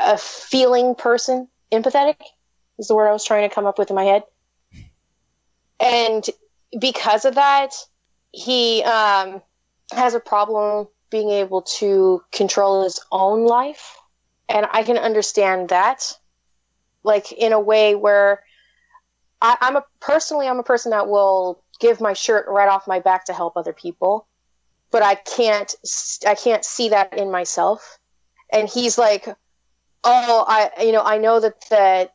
a 0.00 0.16
feeling 0.16 0.94
person. 0.94 1.48
Empathetic 1.72 2.20
is 2.78 2.88
the 2.88 2.94
word 2.94 3.08
I 3.08 3.12
was 3.12 3.24
trying 3.24 3.48
to 3.48 3.54
come 3.54 3.66
up 3.66 3.78
with 3.78 3.90
in 3.90 3.96
my 3.96 4.04
head. 4.04 4.22
And 5.80 6.24
because 6.78 7.24
of 7.24 7.36
that, 7.36 7.74
he 8.32 8.82
um, 8.82 9.42
has 9.92 10.14
a 10.14 10.20
problem 10.20 10.88
being 11.10 11.30
able 11.30 11.62
to 11.62 12.22
control 12.32 12.84
his 12.84 13.00
own 13.10 13.46
life. 13.46 13.96
And 14.48 14.66
I 14.70 14.82
can 14.82 14.98
understand 14.98 15.70
that, 15.70 16.16
like 17.02 17.32
in 17.32 17.52
a 17.52 17.60
way 17.60 17.94
where 17.94 18.42
I, 19.40 19.56
I'm 19.60 19.76
a 19.76 19.84
personally, 20.00 20.48
I'm 20.48 20.58
a 20.58 20.64
person 20.64 20.90
that 20.90 21.08
will 21.08 21.62
give 21.80 22.00
my 22.00 22.12
shirt 22.12 22.46
right 22.48 22.68
off 22.68 22.88
my 22.88 22.98
back 22.98 23.26
to 23.26 23.32
help 23.32 23.56
other 23.56 23.72
people 23.72 24.26
but 24.90 25.02
I 25.02 25.14
can't 25.14 25.74
I 26.26 26.34
can't 26.34 26.64
see 26.64 26.88
that 26.90 27.16
in 27.16 27.30
myself. 27.30 27.98
And 28.52 28.68
he's 28.68 28.96
like, 28.96 29.28
"Oh, 30.04 30.44
I 30.46 30.70
you 30.82 30.92
know, 30.92 31.02
I 31.02 31.18
know 31.18 31.40
that 31.40 31.54
that 31.70 32.14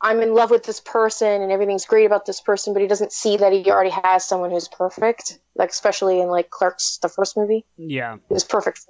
I'm 0.00 0.20
in 0.20 0.34
love 0.34 0.50
with 0.50 0.62
this 0.64 0.80
person 0.80 1.42
and 1.42 1.50
everything's 1.50 1.84
great 1.84 2.04
about 2.06 2.24
this 2.26 2.40
person, 2.40 2.72
but 2.72 2.80
he 2.82 2.88
doesn't 2.88 3.12
see 3.12 3.36
that 3.36 3.52
he 3.52 3.68
already 3.70 3.90
has 4.04 4.24
someone 4.24 4.50
who's 4.50 4.68
perfect, 4.68 5.40
like 5.56 5.70
especially 5.70 6.20
in 6.20 6.28
like 6.28 6.50
Clerks 6.50 6.98
the 6.98 7.08
first 7.08 7.36
movie. 7.36 7.64
yeah, 7.76 8.16
Is 8.30 8.44
perfect. 8.44 8.86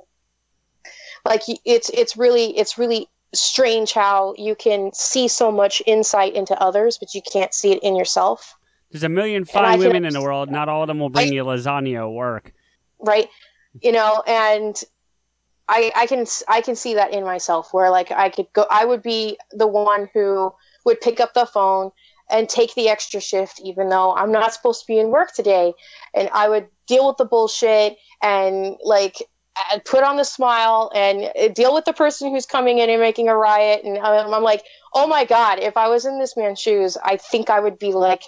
Like 1.25 1.43
it's 1.65 1.89
it's 1.91 2.17
really 2.17 2.57
it's 2.57 2.79
really 2.79 3.09
strange 3.35 3.93
how 3.93 4.35
you 4.39 4.55
can 4.55 4.91
see 4.95 5.29
so 5.29 5.51
much 5.51 5.83
insight 5.87 6.35
into 6.35 6.59
others, 6.61 6.99
but 6.99 7.15
you 7.15 7.23
can't 7.33 7.53
see 7.53 7.73
it 7.73 7.83
in 7.83 7.97
yourself. 7.97 8.57
there's 8.91 9.03
a 9.03 9.09
million 9.09 9.45
fine 9.45 9.79
women 9.79 10.05
in 10.05 10.13
the 10.15 10.23
world. 10.23 10.51
Not 10.51 10.69
all 10.69 10.83
of 10.83 10.89
them 10.89 10.99
will 10.99 11.11
bring 11.11 11.29
I- 11.29 11.33
you 11.33 11.45
lasagna 11.45 12.11
work. 12.13 12.53
right 13.01 13.29
you 13.83 13.93
know 13.93 14.23
and 14.27 14.83
i 15.69 15.93
i 15.97 16.07
can 16.07 16.27
i 16.49 16.61
can 16.61 16.75
see 16.75 16.95
that 16.95 17.13
in 17.13 17.25
myself 17.25 17.73
where 17.73 17.91
like 17.91 18.11
i 18.11 18.29
could 18.29 18.47
go 18.53 18.67
i 18.71 18.85
would 18.85 19.03
be 19.03 19.37
the 19.53 19.67
one 19.67 20.09
who 20.15 20.53
would 20.85 21.01
pick 21.01 21.21
up 21.21 21.35
the 21.35 21.47
phone 21.47 21.91
and 22.31 22.49
take 22.49 22.75
the 22.75 22.89
extra 22.89 23.21
shift 23.21 23.61
even 23.65 23.89
though 23.89 24.15
i'm 24.15 24.33
not 24.33 24.53
supposed 24.53 24.81
to 24.81 24.87
be 24.87 24.99
in 24.99 25.09
work 25.09 25.33
today. 25.35 25.73
And 26.15 26.29
i 26.33 26.49
would 26.49 26.69
deal 26.87 27.07
with 27.07 27.17
the 27.17 27.25
bullshit 27.25 27.97
and 28.23 28.77
like 28.83 29.17
put 29.85 30.05
on 30.05 30.17
the 30.17 30.25
smile 30.25 30.91
and 30.95 31.31
uh, 31.39 31.49
deal 31.49 31.75
with 31.75 31.85
the 31.85 31.93
person 31.93 32.31
who's 32.31 32.47
coming 32.47 32.79
in 32.79 32.89
and 32.89 33.01
making 33.01 33.29
a 33.29 33.37
riot. 33.37 33.83
And 33.85 33.99
I'm, 33.99 34.33
I'm 34.33 34.43
like 34.43 34.63
oh 34.95 35.07
my 35.07 35.25
god 35.25 35.59
if 35.59 35.77
i 35.77 35.89
was 35.89 36.07
in 36.07 36.19
this 36.19 36.37
man's 36.37 36.61
shoes 36.61 36.97
i 37.05 37.17
think 37.17 37.51
i 37.51 37.61
would 37.61 37.79
be 37.79 37.93
like 37.93 38.23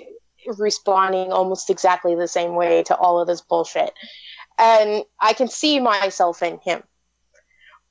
responding 0.47 1.33
almost 1.33 1.71
exactly 1.71 2.15
the 2.15 2.29
same 2.29 2.55
way 2.55 2.83
to 2.85 2.97
all 2.97 3.21
of 3.21 3.27
this 3.27 3.41
bullshit. 3.41 3.93
And 4.59 5.05
I 5.21 5.33
can 5.33 5.49
see 5.49 5.81
myself 5.81 6.43
in 6.43 6.59
him 6.59 6.83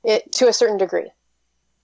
it, 0.04 0.30
to 0.32 0.48
a 0.48 0.52
certain 0.52 0.78
degree. 0.78 1.10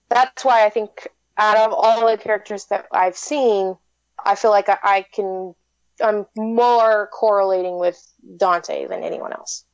That's 0.09 0.45
why 0.45 0.65
I 0.65 0.69
think 0.69 1.07
out 1.37 1.57
of 1.57 1.73
all 1.73 2.09
the 2.09 2.17
characters 2.17 2.65
that 2.65 2.87
I've 2.91 3.17
seen, 3.17 3.77
I 4.23 4.35
feel 4.35 4.51
like 4.51 4.69
I, 4.69 4.77
I 4.83 5.05
can 5.13 5.53
I'm 6.01 6.25
more 6.35 7.09
correlating 7.11 7.79
with 7.79 8.01
Dante 8.37 8.87
than 8.87 9.03
anyone 9.03 9.33
else. 9.33 9.65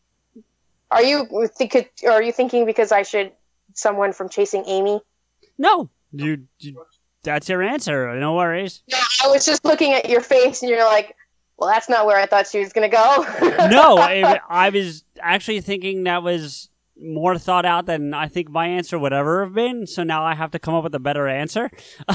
Are 0.92 1.04
you 1.04 1.50
think 1.56 1.76
are 2.08 2.22
you 2.22 2.32
thinking 2.32 2.66
because 2.66 2.92
I 2.92 3.04
should 3.04 3.32
someone 3.74 4.14
from 4.14 4.30
Chasing 4.30 4.64
Amy? 4.68 5.02
No, 5.58 5.90
you, 6.12 6.44
you 6.60 6.86
that's 7.24 7.50
your 7.50 7.62
answer. 7.62 8.16
No 8.20 8.36
worries. 8.36 8.84
No, 8.92 9.00
I 9.24 9.28
was 9.28 9.46
just 9.46 9.66
looking 9.66 9.94
at 9.94 10.10
your 10.10 10.22
face 10.22 10.62
and 10.62 10.70
you're 10.70 10.86
like, 10.86 11.16
well, 11.58 11.70
that's 11.70 11.90
not 11.90 12.06
where 12.06 12.18
I 12.18 12.26
thought 12.26 12.48
she 12.48 12.60
was 12.60 12.74
gonna 12.74 12.90
go. 12.90 13.26
no, 13.70 13.98
I, 14.00 14.40
I 14.48 14.70
was 14.70 15.04
actually 15.20 15.62
thinking 15.62 16.04
that 16.04 16.22
was 16.22 16.70
more 17.04 17.38
thought 17.38 17.66
out 17.66 17.86
than 17.86 18.14
I 18.14 18.28
think 18.28 18.50
my 18.50 18.68
answer 18.68 18.98
would 18.98 19.14
ever 19.14 19.44
have 19.44 19.54
been. 19.54 19.86
So 19.88 20.04
now 20.04 20.24
I 20.24 20.36
have 20.36 20.52
to 20.52 20.60
come 20.60 20.74
up 20.74 20.84
with 20.84 20.96
a 20.96 21.00
better 21.00 21.28
answer. 21.28 21.70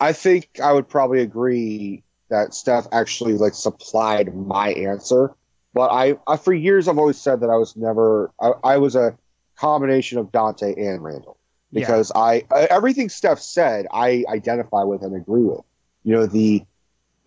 I 0.00 0.12
think 0.12 0.48
I 0.62 0.72
would 0.72 0.88
probably 0.88 1.20
agree 1.20 2.02
that 2.30 2.54
Steph 2.54 2.86
actually 2.92 3.34
like 3.34 3.54
supplied 3.54 4.34
my 4.34 4.72
answer. 4.72 5.34
But 5.74 5.90
I, 5.90 6.18
I 6.26 6.36
for 6.36 6.52
years 6.52 6.88
I've 6.88 6.98
always 6.98 7.18
said 7.18 7.40
that 7.40 7.50
I 7.50 7.56
was 7.56 7.76
never 7.76 8.32
I, 8.40 8.52
I 8.64 8.78
was 8.78 8.96
a 8.96 9.16
combination 9.56 10.18
of 10.18 10.32
Dante 10.32 10.74
and 10.74 11.04
Randall 11.04 11.38
because 11.72 12.10
I 12.14 12.44
I 12.50 12.64
everything 12.64 13.08
Steph 13.08 13.38
said 13.38 13.86
I 13.92 14.24
identify 14.28 14.82
with 14.82 15.02
and 15.02 15.14
agree 15.14 15.44
with. 15.44 15.60
You 16.04 16.14
know 16.14 16.26
the, 16.26 16.64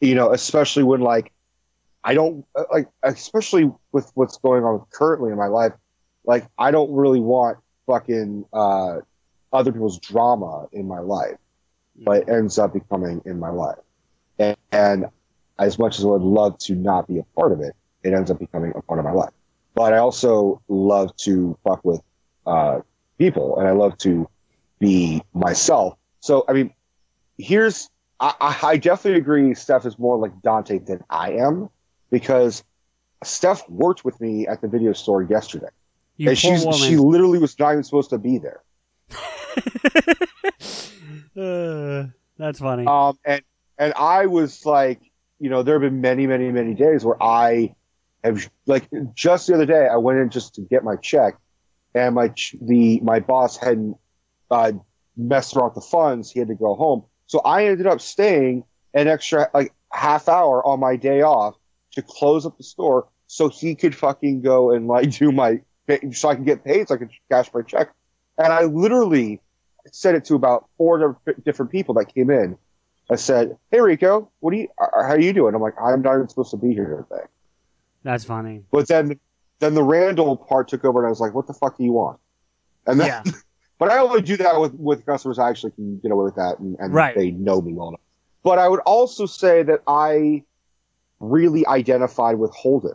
you 0.01 0.15
know 0.15 0.33
especially 0.33 0.83
when 0.83 1.01
like 1.01 1.31
I 2.05 2.13
don't 2.13 2.45
like 2.71 2.87
especially 3.03 3.71
with 3.91 4.09
what's 4.13 4.37
going 4.37 4.63
on 4.63 4.85
currently 4.91 5.31
in 5.31 5.37
my 5.37 5.47
life, 5.47 5.73
like 6.25 6.47
I 6.57 6.71
don't 6.71 6.93
really 6.93 7.19
want 7.19 7.57
fucking 7.87 8.45
uh, 8.53 8.99
other 9.51 9.71
people's 9.71 9.99
drama 9.99 10.67
in 10.71 10.87
my 10.87 10.99
life 10.99 11.37
but 12.03 12.23
it 12.23 12.29
ends 12.29 12.57
up 12.57 12.73
becoming 12.73 13.21
in 13.25 13.39
my 13.39 13.49
life. 13.49 13.77
And, 14.39 14.57
and 14.71 15.05
as 15.59 15.79
much 15.79 15.99
as 15.99 16.05
I 16.05 16.09
would 16.09 16.21
love 16.21 16.57
to 16.59 16.75
not 16.75 17.07
be 17.07 17.19
a 17.19 17.23
part 17.37 17.51
of 17.51 17.61
it, 17.61 17.75
it 18.03 18.13
ends 18.13 18.29
up 18.29 18.39
becoming 18.39 18.73
a 18.75 18.81
part 18.81 18.99
of 18.99 19.05
my 19.05 19.11
life. 19.11 19.33
but 19.73 19.93
I 19.93 19.97
also 19.97 20.61
love 20.67 21.15
to 21.17 21.57
fuck 21.63 21.83
with 21.83 22.01
uh, 22.45 22.81
people, 23.17 23.57
and 23.57 23.67
I 23.67 23.71
love 23.71 23.97
to 23.99 24.29
be 24.79 25.21
myself. 25.33 25.97
So 26.19 26.45
I 26.47 26.53
mean, 26.53 26.73
here's 27.37 27.89
I, 28.19 28.33
I 28.39 28.59
I 28.63 28.77
definitely 28.77 29.19
agree. 29.19 29.53
Steph 29.53 29.85
is 29.85 29.97
more 29.97 30.17
like 30.17 30.41
Dante 30.41 30.79
than 30.79 31.03
I 31.09 31.31
am 31.33 31.69
because 32.15 32.63
Steph 33.25 33.67
worked 33.67 34.05
with 34.05 34.21
me 34.21 34.47
at 34.47 34.61
the 34.61 34.69
video 34.69 34.93
store 34.93 35.21
yesterday, 35.21 35.67
You 36.15 36.29
and 36.29 36.37
she's 36.37 36.63
woman. 36.63 36.79
she 36.79 36.95
literally 36.95 37.39
was 37.39 37.59
not 37.59 37.73
even 37.73 37.83
supposed 37.83 38.09
to 38.11 38.17
be 38.17 38.37
there. 38.37 38.61
Uh, 41.37 42.05
that's 42.37 42.59
funny. 42.59 42.87
Um, 42.87 43.19
and 43.25 43.41
and 43.77 43.93
I 43.95 44.25
was 44.27 44.65
like, 44.65 45.01
you 45.37 45.49
know, 45.49 45.63
there 45.63 45.75
have 45.75 45.81
been 45.81 45.99
many, 45.99 46.25
many, 46.27 46.49
many 46.49 46.73
days 46.73 47.03
where 47.03 47.21
I 47.21 47.75
have 48.23 48.49
like 48.65 48.87
just 49.13 49.47
the 49.47 49.55
other 49.55 49.65
day 49.65 49.85
I 49.91 49.97
went 49.97 50.19
in 50.19 50.29
just 50.29 50.55
to 50.55 50.61
get 50.61 50.85
my 50.85 50.95
check, 50.95 51.35
and 51.93 52.15
my 52.15 52.29
ch- 52.29 52.55
the 52.61 53.01
my 53.01 53.19
boss 53.19 53.57
hadn't 53.57 53.97
uh, 54.49 54.71
messed 55.17 55.57
around 55.57 55.73
with 55.75 55.83
the 55.83 55.89
funds. 55.89 56.31
He 56.31 56.39
had 56.39 56.47
to 56.47 56.55
go 56.55 56.73
home, 56.75 57.03
so 57.27 57.41
I 57.41 57.65
ended 57.65 57.85
up 57.87 57.99
staying 57.99 58.63
an 58.93 59.09
extra 59.09 59.49
like 59.53 59.73
half 59.91 60.29
hour 60.29 60.65
on 60.65 60.79
my 60.79 60.95
day 60.95 61.21
off 61.21 61.55
to 61.95 62.01
close 62.01 62.45
up 62.45 62.57
the 62.57 62.63
store 62.63 63.07
so 63.27 63.49
he 63.49 63.73
could 63.75 63.95
fucking 63.95 64.41
go 64.41 64.71
and 64.71 64.87
like 64.87 65.09
do 65.11 65.31
my 65.31 65.61
so 66.13 66.29
I 66.29 66.35
can 66.35 66.43
get 66.43 66.63
paid 66.63 66.87
so 66.87 66.95
I 66.95 66.97
can 66.97 67.09
cash 67.31 67.49
my 67.53 67.61
check. 67.61 67.91
And 68.37 68.51
I 68.51 68.63
literally 68.63 69.39
said 69.91 70.15
it 70.15 70.25
to 70.25 70.35
about 70.35 70.67
four 70.77 71.17
different- 71.43 71.71
people 71.71 71.93
that 71.95 72.13
came 72.13 72.29
in. 72.29 72.57
I 73.09 73.15
said, 73.15 73.57
"Hey 73.71 73.81
Rico, 73.81 74.29
what 74.39 74.51
do 74.51 74.57
you? 74.57 74.67
How 74.79 74.89
are 75.11 75.19
you 75.19 75.31
doing?" 75.31 75.53
I'm 75.53 75.61
like, 75.61 75.75
"I'm 75.79 76.01
not 76.01 76.15
even 76.15 76.27
supposed 76.27 76.51
to 76.51 76.57
be 76.57 76.73
here 76.73 77.05
today." 77.09 77.21
That's 78.03 78.23
funny. 78.23 78.63
But 78.71 78.87
then, 78.87 79.19
then 79.59 79.75
the 79.75 79.83
Randall 79.83 80.37
part 80.37 80.67
took 80.67 80.83
over, 80.85 80.99
and 80.99 81.05
I 81.07 81.09
was 81.11 81.19
like, 81.19 81.35
"What 81.35 81.45
the 81.45 81.53
fuck 81.53 81.77
do 81.77 81.83
you 81.83 81.93
want?" 81.93 82.19
And 82.87 82.99
then, 82.99 83.07
Yeah. 83.07 83.23
but 83.79 83.91
I 83.91 83.99
only 83.99 84.21
do 84.23 84.37
that 84.37 84.59
with 84.59 84.73
with 84.73 85.05
customers 85.05 85.37
I 85.37 85.49
actually 85.49 85.71
can 85.71 85.99
get 85.99 86.11
away 86.11 86.25
with 86.25 86.35
that, 86.35 86.57
and, 86.59 86.75
and 86.79 86.91
Right. 86.93 87.15
they 87.15 87.29
know 87.29 87.61
me 87.61 87.73
well 87.73 87.89
enough. 87.89 87.99
But 88.41 88.57
I 88.57 88.67
would 88.67 88.79
also 88.81 89.27
say 89.27 89.61
that 89.63 89.81
I 89.87 90.43
really 91.31 91.65
identified 91.67 92.37
with 92.37 92.51
Holden, 92.53 92.93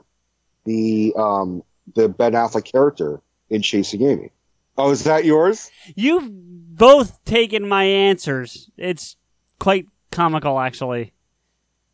the 0.65 1.13
um 1.17 1.63
the 1.95 2.09
Ben 2.09 2.33
Affleck 2.33 2.71
character 2.71 3.21
in 3.49 3.63
Chasing 3.63 4.03
Amy. 4.03 4.31
Oh, 4.79 4.91
is 4.91 5.05
that 5.05 5.25
yours? 5.25 5.71
You've 5.95 6.29
both 6.31 7.23
taken 7.25 7.69
my 7.69 7.85
answers. 7.85 8.71
It's 8.77 9.17
quite 9.59 9.87
comical, 10.11 10.59
actually. 10.59 11.13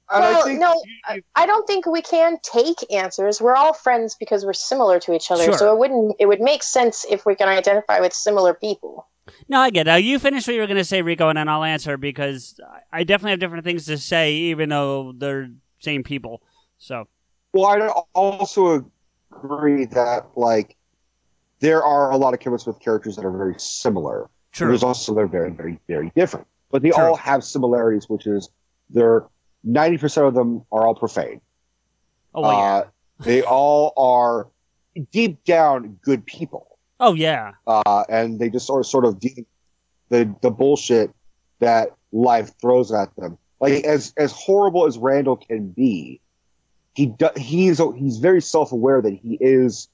And 0.09 0.23
I 0.23 0.31
well, 0.33 0.45
think 0.45 0.61
no, 0.61 0.83
I- 1.05 1.23
I 1.35 1.47
don't 1.47 1.67
think 1.67 1.87
we 1.87 2.01
can 2.01 2.39
take 2.43 2.93
answers. 2.93 3.41
We're 3.41 3.57
all 3.57 3.73
friends 3.73 4.15
because 4.15 4.45
we're 4.45 4.53
similar 4.53 5.01
to 5.01 5.13
each 5.13 5.31
other. 5.33 5.45
Sure. 5.45 5.59
So 5.59 5.73
it 5.75 5.79
wouldn't. 5.79 6.17
It 6.21 6.27
would 6.27 6.41
make 6.41 6.63
sense 6.63 7.05
if 7.11 7.27
we 7.27 7.35
can 7.35 7.49
identify 7.49 7.99
with 7.99 8.13
similar 8.13 8.55
people. 8.55 9.09
No, 9.49 9.59
I 9.59 9.71
get 9.71 9.89
it. 9.89 9.91
Now, 9.91 9.97
you 9.97 10.21
finish 10.21 10.47
what 10.47 10.55
you 10.55 10.61
were 10.61 10.69
going 10.69 10.77
to 10.77 10.85
say, 10.85 11.03
Rico, 11.03 11.29
and 11.29 11.37
then 11.37 11.49
I'll 11.49 11.65
answer 11.65 11.97
because 11.97 12.61
I 12.93 13.03
definitely 13.03 13.33
have 13.33 13.41
different 13.41 13.65
things 13.65 13.87
to 13.87 13.99
say, 13.99 14.33
even 14.35 14.69
though 14.69 15.13
they're 15.17 15.51
same 15.87 16.03
people. 16.03 16.43
So, 16.79 17.07
Well, 17.53 17.67
I 17.67 17.79
also 18.15 18.91
agree 19.33 19.87
that 19.87 20.27
like 20.37 20.77
there 21.61 21.83
are 21.83 22.11
a 22.11 22.17
lot 22.17 22.35
of 22.35 22.41
comics 22.41 22.67
with 22.67 22.79
characters 22.81 23.17
that 23.17 23.25
are 23.25 23.37
very 23.45 23.59
similar. 23.59 24.29
True. 24.53 24.69
There's 24.69 24.83
also 24.83 25.15
they're 25.15 25.35
very, 25.39 25.51
very, 25.51 25.79
very 25.89 26.11
different. 26.15 26.47
But 26.71 26.83
they 26.83 26.91
True. 26.91 27.05
all 27.05 27.17
have 27.17 27.45
similarities, 27.45 28.09
which 28.09 28.27
is 28.27 28.51
they're 28.91 29.25
ninety 29.63 29.99
percent 29.99 30.27
of 30.27 30.35
them 30.35 30.51
are 30.73 30.87
all 30.87 30.95
profane. 30.95 31.41
oh, 32.35 32.43
well, 32.43 32.53
yeah. 32.53 32.65
Uh, 32.65 32.85
they 33.21 33.43
all 33.43 33.93
are 33.97 34.49
deep 35.13 35.43
down 35.45 35.99
good 36.03 36.27
people, 36.27 36.79
oh, 37.01 37.15
yeah. 37.15 37.53
uh, 37.67 38.05
and 38.09 38.39
they 38.39 38.51
just 38.51 38.67
sort 38.67 38.81
of 38.81 38.87
sort 38.87 39.05
of 39.05 39.21
deal 39.21 39.45
the 40.11 40.35
the 40.43 40.51
bullshit 40.51 41.11
that 41.61 41.95
life 42.13 42.51
throws 42.61 42.93
at 42.93 43.15
them. 43.17 43.39
Like 43.61 43.85
as 43.85 44.13
as 44.17 44.33
horrible 44.33 44.87
as 44.87 44.99
Randall 44.99 45.37
can 45.37 45.69
be, 45.69 46.21
he 46.95 47.07
do, 47.07 47.29
he's 47.37 47.81
he's 47.97 48.19
very 48.19 48.43
self 48.43 48.73
aware 48.73 49.01
that 49.01 49.15
he 49.15 49.39
is 49.41 49.89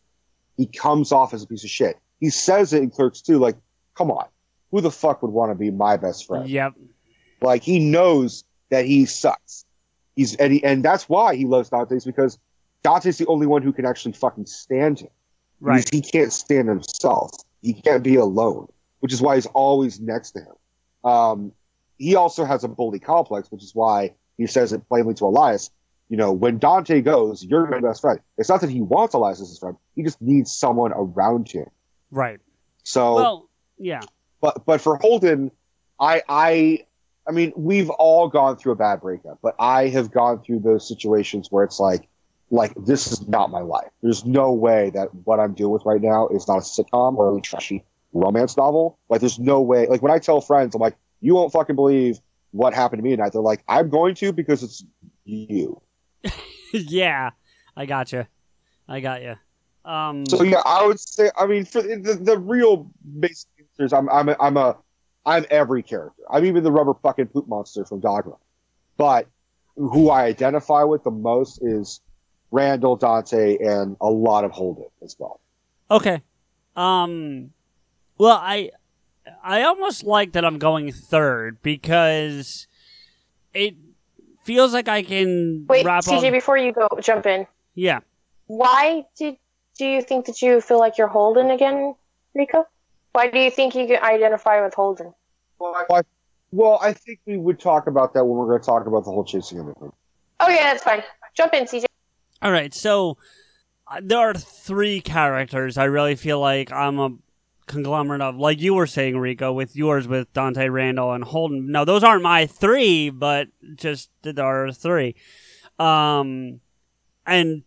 he 0.57 0.67
comes 0.67 1.13
off 1.13 1.33
as 1.33 1.43
a 1.43 1.47
piece 1.47 1.65
of 1.65 1.71
shit. 1.71 1.99
He 2.21 2.31
says 2.31 2.73
it 2.73 2.83
in 2.83 2.91
Clerks 2.91 3.21
too, 3.21 3.39
like, 3.39 3.57
come 3.97 4.11
on, 4.11 4.27
who 4.71 4.81
the 4.81 4.91
fuck 4.91 5.23
would 5.23 5.31
want 5.31 5.51
to 5.51 5.55
be 5.55 5.71
my 5.71 5.97
best 5.97 6.27
friend? 6.27 6.49
Yep. 6.49 6.75
Like 7.41 7.63
he 7.63 7.79
knows 7.79 8.45
that 8.71 8.85
he 8.85 9.07
sucks. 9.07 9.65
He's 10.17 10.35
and, 10.37 10.53
he, 10.53 10.65
and 10.65 10.85
that's 10.85 11.09
why 11.09 11.37
he 11.37 11.45
loves 11.45 11.71
Dante's 11.71 12.05
because 12.05 12.39
Dante's 12.83 13.19
the 13.19 13.27
only 13.27 13.47
one 13.47 13.63
who 13.63 13.73
can 13.73 13.87
actually 13.87 14.13
fucking 14.13 14.47
stand 14.47 15.01
him. 15.01 15.09
Right. 15.61 15.85
Because 15.85 15.91
He 15.91 16.01
can't 16.01 16.33
stand 16.33 16.69
himself. 16.69 17.31
He 17.63 17.75
can't 17.75 18.03
be 18.03 18.17
alone, 18.17 18.67
which 19.01 19.13
is 19.13 19.23
why 19.23 19.37
he's 19.37 19.47
always 19.47 20.01
next 20.01 20.33
to 20.33 20.41
him. 20.41 21.11
Um, 21.11 21.53
he 22.03 22.17
also 22.17 22.45
has 22.45 22.65
a 22.65 22.69
bully 22.69 22.99
complex, 22.99 23.51
which 23.51 23.63
is 23.63 23.75
why 23.75 24.15
he 24.37 24.47
says 24.47 24.73
it 24.73 24.87
plainly 24.89 25.15
to 25.15 25.25
Elias. 25.25 25.71
You 26.09 26.17
know, 26.17 26.33
when 26.33 26.59
Dante 26.59 27.01
goes, 27.01 27.45
you're 27.45 27.67
my 27.67 27.81
best 27.81 28.01
friend. 28.01 28.19
It's 28.37 28.49
not 28.49 28.61
that 28.61 28.71
he 28.71 28.83
wants 28.83 29.15
Elias 29.15 29.41
as 29.41 29.49
his 29.49 29.59
friend; 29.59 29.77
he 29.95 30.03
just 30.03 30.21
needs 30.21 30.53
someone 30.55 30.93
around 30.95 31.49
him. 31.49 31.67
Right. 32.11 32.41
So, 32.83 33.15
Well, 33.15 33.49
yeah. 33.79 34.01
but 34.41 34.67
but 34.67 34.81
for 34.81 34.97
Holden, 34.97 35.53
I 36.01 36.23
I 36.29 36.87
I 37.27 37.31
mean, 37.31 37.53
we've 37.57 37.89
all 37.91 38.29
gone 38.29 38.57
through 38.57 38.73
a 38.73 38.77
bad 38.77 39.01
breakup, 39.01 39.39
but 39.41 39.55
I 39.59 39.89
have 39.89 40.11
gone 40.11 40.43
through 40.43 40.61
those 40.61 40.87
situations 40.87 41.49
where 41.51 41.65
it's 41.65 41.79
like 41.79 42.09
like 42.51 42.75
this 42.85 43.11
is 43.11 43.27
not 43.29 43.51
my 43.51 43.61
life. 43.61 43.89
There's 44.03 44.25
no 44.27 44.53
way 44.53 44.91
that 44.91 45.15
what 45.25 45.41
I'm 45.41 45.55
dealing 45.55 45.73
with 45.73 45.87
right 45.87 46.03
now 46.03 46.29
is 46.29 46.47
not 46.49 46.59
a 46.59 46.61
sitcom 46.61 47.17
or 47.17 47.39
a 47.39 47.41
trashy 47.41 47.85
romance 48.13 48.57
novel. 48.57 48.99
Like 49.09 49.21
there's 49.21 49.39
no 49.39 49.63
way. 49.63 49.87
Like 49.87 50.03
when 50.03 50.13
I 50.13 50.19
tell 50.19 50.41
friends, 50.41 50.75
I'm 50.75 50.81
like, 50.81 50.97
you 51.23 51.35
won't 51.35 51.53
fucking 51.53 51.77
believe 51.77 52.21
what 52.51 52.75
happened 52.75 52.99
to 52.99 53.03
me 53.03 53.17
tonight. 53.17 53.33
They're 53.33 53.41
like, 53.41 53.65
I'm 53.67 53.89
going 53.89 54.15
to 54.17 54.33
because 54.33 54.63
it's 54.63 54.85
you. 55.25 55.81
yeah. 56.73 57.31
I 57.75 57.87
got 57.87 58.13
you. 58.13 58.27
I 58.87 59.01
got 59.01 59.23
you. 59.23 59.37
Um, 59.85 60.27
So 60.27 60.43
yeah, 60.43 60.61
I 60.67 60.87
would 60.87 61.01
say. 61.01 61.31
I 61.37 61.47
mean, 61.47 61.65
for 61.65 61.83
the, 61.83 61.97
the, 61.97 62.15
the 62.15 62.39
real 62.39 62.91
basic 63.19 63.49
answers, 63.59 63.93
I'm 63.93 64.09
I'm 64.11 64.29
a, 64.29 64.37
I'm 64.39 64.57
a 64.57 64.77
I'm 65.25 65.47
every 65.51 65.83
character. 65.83 66.23
I'm 66.31 66.45
even 66.45 66.63
the 66.63 66.71
rubber 66.71 66.95
fucking 66.95 67.29
poop 67.29 67.49
monster 67.49 67.85
from 67.85 68.01
Dogma. 68.01 68.37
But 68.97 69.29
who 69.77 70.11
I 70.11 70.25
identify 70.25 70.85
with 70.85 71.03
the 71.03 71.11
most 71.11 71.61
is 71.63 72.01
Randall, 72.51 72.97
Dante, 72.97 73.57
and 73.59 73.97
a 74.01 74.11
lot 74.11 74.45
of 74.45 74.51
Holden 74.51 74.87
as 75.03 75.17
well. 75.19 75.41
Okay. 75.91 76.23
Um 76.77 77.51
well 78.19 78.39
I 78.41 78.71
I 79.43 79.63
almost 79.63 80.05
like 80.05 80.33
that 80.33 80.45
I'm 80.45 80.59
going 80.59 80.93
third 80.93 81.63
because 81.63 82.67
it 83.55 83.75
feels 84.45 84.73
like 84.73 84.89
I 84.89 85.03
can 85.03 85.67
Wait, 85.69 85.85
wrap 85.85 86.05
CJ, 86.05 86.27
up 86.27 86.33
before 86.33 86.57
you 86.57 86.73
go 86.73 86.89
jump 87.01 87.27
in, 87.27 87.47
Yeah. 87.75 88.01
why 88.47 89.07
did 89.17 89.37
do 89.79 89.87
you 89.87 90.03
think 90.03 90.27
that 90.27 90.43
you 90.43 90.61
feel 90.61 90.79
like 90.79 90.99
you're 90.99 91.09
Holden 91.09 91.51
again, 91.51 91.95
Rico? 92.35 92.67
Why 93.13 93.31
do 93.31 93.39
you 93.39 93.51
think 93.51 93.75
you 93.75 93.87
can 93.87 94.03
identify 94.03 94.63
with 94.63 94.75
Holden? 94.75 95.15
Well, 95.59 95.75
I, 95.91 96.03
well, 96.51 96.79
I 96.83 96.93
think 96.93 97.21
we 97.27 97.39
would 97.39 97.59
talk 97.59 97.87
about 97.87 98.13
that 98.15 98.25
when 98.25 98.37
we're 98.37 98.47
going 98.47 98.61
to 98.61 98.67
talk 98.67 98.87
about 98.87 99.05
the 99.05 99.11
whole 99.11 99.25
chasing 99.25 99.59
Amy 99.59 99.73
thing. 99.81 99.93
Oh 100.41 100.49
yeah, 100.49 100.73
that's 100.73 100.83
fine. 100.83 101.03
Jump 101.37 101.55
in, 101.55 101.65
CJ. 101.65 101.85
All 102.43 102.53
right. 102.53 102.75
So 102.75 103.17
uh, 103.87 104.01
there 104.03 104.19
are 104.19 104.35
three 104.35 105.01
characters 105.01 105.79
I 105.79 105.85
really 105.85 106.17
feel 106.17 106.41
like 106.41 106.73
I'm 106.73 106.99
a 106.99 107.11
conglomerate 107.73 108.21
of 108.21 108.37
like 108.37 108.61
you 108.61 108.75
were 108.75 108.87
saying 108.87 109.19
Rico 109.19 109.53
with 109.53 109.75
yours 109.75 110.07
with 110.07 110.33
Dante 110.33 110.69
Randall 110.69 111.13
and 111.13 111.25
Holden. 111.25 111.71
No, 111.71 111.85
those 111.85 112.05
aren't 112.05 112.23
my 112.23 112.47
3, 112.47 113.11
but 113.11 113.49
just 113.75 114.11
there 114.23 114.45
are 114.45 114.71
3. 114.71 115.15
Um 115.79 116.61
and 117.27 117.63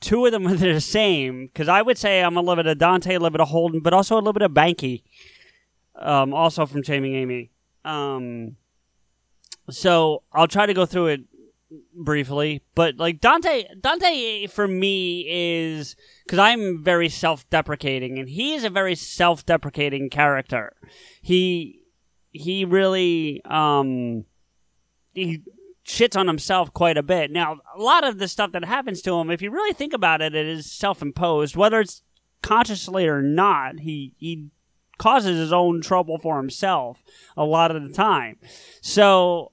two 0.00 0.26
of 0.26 0.32
them 0.32 0.46
are 0.48 0.54
the 0.54 0.80
same 0.80 1.46
because 1.46 1.68
I 1.68 1.80
would 1.80 1.96
say 1.96 2.22
I'm 2.22 2.36
a 2.36 2.40
little 2.40 2.56
bit 2.56 2.66
of 2.66 2.78
Dante, 2.78 3.14
a 3.14 3.18
little 3.18 3.30
bit 3.30 3.40
of 3.40 3.48
Holden, 3.48 3.80
but 3.80 3.94
also 3.94 4.16
a 4.16 4.18
little 4.18 4.32
bit 4.32 4.42
of 4.42 4.52
Banky. 4.52 5.02
Um, 5.94 6.34
also 6.34 6.66
from 6.66 6.82
Chasing 6.82 7.14
Amy. 7.14 7.50
Um, 7.84 8.56
so 9.70 10.22
I'll 10.32 10.48
try 10.48 10.66
to 10.66 10.74
go 10.74 10.86
through 10.86 11.06
it 11.08 11.20
briefly, 11.94 12.62
but 12.74 12.96
like 12.96 13.20
Dante, 13.20 13.64
Dante 13.80 14.46
for 14.46 14.66
me 14.66 15.26
is 15.28 15.96
because 16.24 16.38
I'm 16.38 16.82
very 16.82 17.08
self-deprecating, 17.08 18.18
and 18.18 18.28
he 18.28 18.54
is 18.54 18.64
a 18.64 18.70
very 18.70 18.94
self-deprecating 18.94 20.10
character. 20.10 20.74
He 21.20 21.80
he 22.30 22.64
really 22.64 23.42
um 23.44 24.24
he 25.12 25.42
shits 25.86 26.18
on 26.18 26.26
himself 26.26 26.72
quite 26.72 26.96
a 26.96 27.02
bit. 27.02 27.30
Now, 27.30 27.58
a 27.76 27.80
lot 27.80 28.04
of 28.04 28.18
the 28.18 28.28
stuff 28.28 28.52
that 28.52 28.64
happens 28.64 29.02
to 29.02 29.14
him, 29.14 29.30
if 29.30 29.42
you 29.42 29.50
really 29.50 29.74
think 29.74 29.92
about 29.92 30.22
it, 30.22 30.34
it 30.34 30.46
is 30.46 30.70
self-imposed, 30.70 31.56
whether 31.56 31.80
it's 31.80 32.02
consciously 32.42 33.06
or 33.06 33.22
not. 33.22 33.80
He 33.80 34.14
he 34.18 34.48
causes 34.98 35.38
his 35.38 35.52
own 35.52 35.80
trouble 35.80 36.18
for 36.18 36.36
himself 36.36 37.02
a 37.36 37.44
lot 37.44 37.74
of 37.74 37.82
the 37.82 37.92
time. 37.92 38.38
So, 38.80 39.52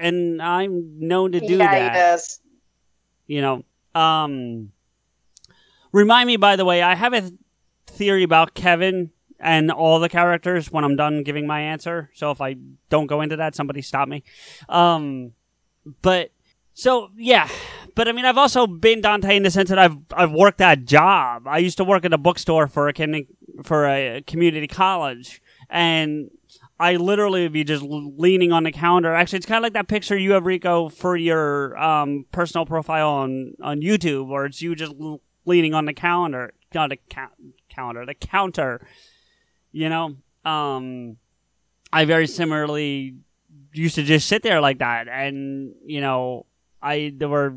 and 0.00 0.42
I'm 0.42 0.98
known 0.98 1.32
to 1.32 1.40
do 1.40 1.56
yeah, 1.56 1.70
that 1.70 1.82
he 1.82 1.98
does. 1.98 2.40
you 3.26 3.40
know 3.40 3.64
um 3.94 4.72
Remind 5.92 6.26
me, 6.26 6.36
by 6.36 6.56
the 6.56 6.64
way, 6.64 6.82
I 6.82 6.94
have 6.94 7.12
a 7.12 7.30
theory 7.86 8.22
about 8.22 8.54
Kevin 8.54 9.10
and 9.40 9.70
all 9.70 9.98
the 9.98 10.08
characters 10.08 10.70
when 10.70 10.84
I'm 10.84 10.96
done 10.96 11.22
giving 11.22 11.46
my 11.46 11.60
answer. 11.60 12.10
So 12.14 12.30
if 12.30 12.40
I 12.40 12.56
don't 12.90 13.06
go 13.06 13.20
into 13.22 13.36
that, 13.36 13.54
somebody 13.54 13.82
stop 13.82 14.08
me. 14.08 14.22
Um, 14.68 15.32
but 16.02 16.30
so 16.74 17.10
yeah, 17.16 17.48
but 17.96 18.06
I 18.06 18.12
mean, 18.12 18.24
I've 18.24 18.38
also 18.38 18.66
been 18.66 19.00
Dante 19.00 19.36
in 19.36 19.42
the 19.42 19.50
sense 19.50 19.70
that 19.70 19.78
I've 19.78 19.96
I've 20.12 20.32
worked 20.32 20.58
that 20.58 20.84
job. 20.84 21.48
I 21.48 21.58
used 21.58 21.78
to 21.78 21.84
work 21.84 22.04
at 22.04 22.12
a 22.12 22.18
bookstore 22.18 22.68
for 22.68 22.88
a 22.88 23.26
for 23.64 23.88
a 23.88 24.22
community 24.26 24.68
college, 24.68 25.42
and 25.68 26.30
I 26.80 26.96
literally 26.96 27.42
would 27.42 27.52
be 27.52 27.62
just 27.62 27.82
leaning 27.82 28.52
on 28.52 28.64
the 28.64 28.72
counter. 28.72 29.12
Actually, 29.14 29.36
it's 29.36 29.46
kind 29.46 29.58
of 29.58 29.62
like 29.64 29.74
that 29.74 29.86
picture 29.86 30.16
you 30.16 30.32
have, 30.32 30.46
Rico, 30.46 30.88
for 30.88 31.14
your 31.14 31.76
um, 31.78 32.24
personal 32.32 32.64
profile 32.64 33.10
on 33.10 33.52
on 33.62 33.82
YouTube, 33.82 34.26
where 34.28 34.46
it's 34.46 34.62
you 34.62 34.74
just 34.74 34.94
leaning 35.44 35.74
on 35.74 35.84
the 35.84 35.92
counter, 35.92 36.54
not 36.74 36.88
the 36.88 36.96
ca- 36.96 37.28
counter, 37.68 38.06
the 38.06 38.14
counter. 38.14 38.80
You 39.72 39.90
know, 39.90 40.16
um, 40.50 41.18
I 41.92 42.06
very 42.06 42.26
similarly 42.26 43.16
used 43.74 43.96
to 43.96 44.02
just 44.02 44.26
sit 44.26 44.42
there 44.42 44.62
like 44.62 44.78
that, 44.78 45.06
and 45.06 45.74
you 45.84 46.00
know, 46.00 46.46
I 46.80 47.12
there 47.14 47.28
were 47.28 47.56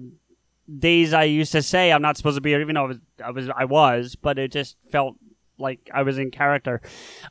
days 0.80 1.14
I 1.14 1.24
used 1.24 1.54
to 1.54 1.62
say 1.62 1.94
I'm 1.94 2.02
not 2.02 2.18
supposed 2.18 2.36
to 2.36 2.42
be 2.42 2.50
here, 2.50 2.60
even 2.60 2.76
though 2.76 2.84
I 2.84 2.88
was 2.88 2.98
I 3.24 3.32
was, 3.32 3.50
I 3.56 3.66
was 3.66 4.16
but 4.16 4.38
it 4.38 4.52
just 4.52 4.76
felt 4.92 5.16
like 5.64 5.90
I 5.92 6.04
was 6.04 6.20
in 6.20 6.30
character. 6.30 6.82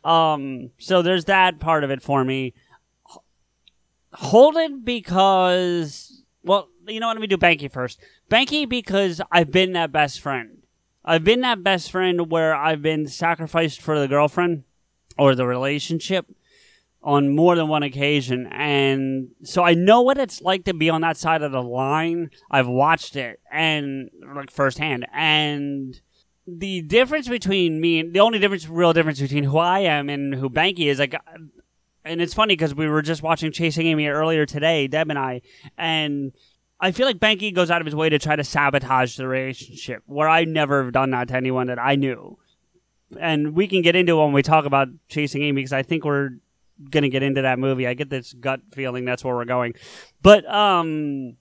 Um, 0.02 0.70
so 0.78 1.02
there's 1.02 1.26
that 1.26 1.60
part 1.60 1.84
of 1.84 1.90
it 1.90 2.02
for 2.02 2.24
me. 2.24 2.54
Holden 4.14 4.82
because 4.82 6.24
well, 6.42 6.68
you 6.88 7.00
know 7.00 7.06
what? 7.06 7.16
Let 7.16 7.20
me 7.20 7.26
do 7.28 7.36
Banky 7.36 7.70
first. 7.70 8.00
Banky 8.30 8.68
because 8.68 9.20
I've 9.30 9.52
been 9.52 9.72
that 9.74 9.92
best 9.92 10.20
friend. 10.20 10.62
I've 11.04 11.24
been 11.24 11.40
that 11.40 11.62
best 11.62 11.90
friend 11.90 12.30
where 12.30 12.54
I've 12.54 12.82
been 12.82 13.06
sacrificed 13.06 13.80
for 13.80 13.98
the 13.98 14.08
girlfriend 14.08 14.64
or 15.18 15.34
the 15.34 15.46
relationship 15.46 16.26
on 17.02 17.34
more 17.34 17.56
than 17.56 17.68
one 17.68 17.82
occasion. 17.82 18.46
And 18.46 19.30
so 19.42 19.64
I 19.64 19.74
know 19.74 20.02
what 20.02 20.18
it's 20.18 20.40
like 20.40 20.64
to 20.66 20.74
be 20.74 20.90
on 20.90 21.00
that 21.00 21.16
side 21.16 21.42
of 21.42 21.50
the 21.52 21.62
line. 21.62 22.30
I've 22.50 22.68
watched 22.68 23.16
it 23.16 23.40
and 23.50 24.10
like 24.34 24.50
firsthand. 24.50 25.06
And 25.12 26.00
the 26.58 26.82
difference 26.82 27.28
between 27.28 27.80
me 27.80 28.00
and 28.00 28.12
the 28.12 28.20
only 28.20 28.38
difference, 28.38 28.68
real 28.68 28.92
difference 28.92 29.20
between 29.20 29.44
who 29.44 29.58
I 29.58 29.80
am 29.80 30.08
and 30.08 30.34
who 30.34 30.50
Banky 30.50 30.86
is, 30.86 30.98
like, 30.98 31.14
and 32.04 32.20
it's 32.20 32.34
funny 32.34 32.54
because 32.54 32.74
we 32.74 32.88
were 32.88 33.02
just 33.02 33.22
watching 33.22 33.52
Chasing 33.52 33.86
Amy 33.86 34.06
earlier 34.06 34.46
today, 34.46 34.88
Deb 34.88 35.10
and 35.10 35.18
I, 35.18 35.42
and 35.78 36.32
I 36.80 36.90
feel 36.90 37.06
like 37.06 37.18
Banky 37.18 37.54
goes 37.54 37.70
out 37.70 37.80
of 37.80 37.86
his 37.86 37.94
way 37.94 38.08
to 38.08 38.18
try 38.18 38.34
to 38.34 38.44
sabotage 38.44 39.16
the 39.16 39.28
relationship, 39.28 40.02
where 40.06 40.28
I 40.28 40.44
never 40.44 40.82
have 40.82 40.92
done 40.92 41.10
that 41.10 41.28
to 41.28 41.36
anyone 41.36 41.68
that 41.68 41.78
I 41.78 41.94
knew. 41.94 42.38
And 43.20 43.54
we 43.54 43.68
can 43.68 43.82
get 43.82 43.94
into 43.94 44.16
when 44.16 44.32
we 44.32 44.42
talk 44.42 44.64
about 44.64 44.88
Chasing 45.08 45.42
Amy 45.42 45.60
because 45.60 45.72
I 45.72 45.82
think 45.82 46.04
we're 46.04 46.30
gonna 46.90 47.08
get 47.08 47.22
into 47.22 47.42
that 47.42 47.58
movie. 47.58 47.86
I 47.86 47.94
get 47.94 48.10
this 48.10 48.32
gut 48.32 48.60
feeling 48.72 49.04
that's 49.04 49.22
where 49.22 49.34
we're 49.34 49.44
going. 49.44 49.74
But 50.22 50.50
um 50.52 51.36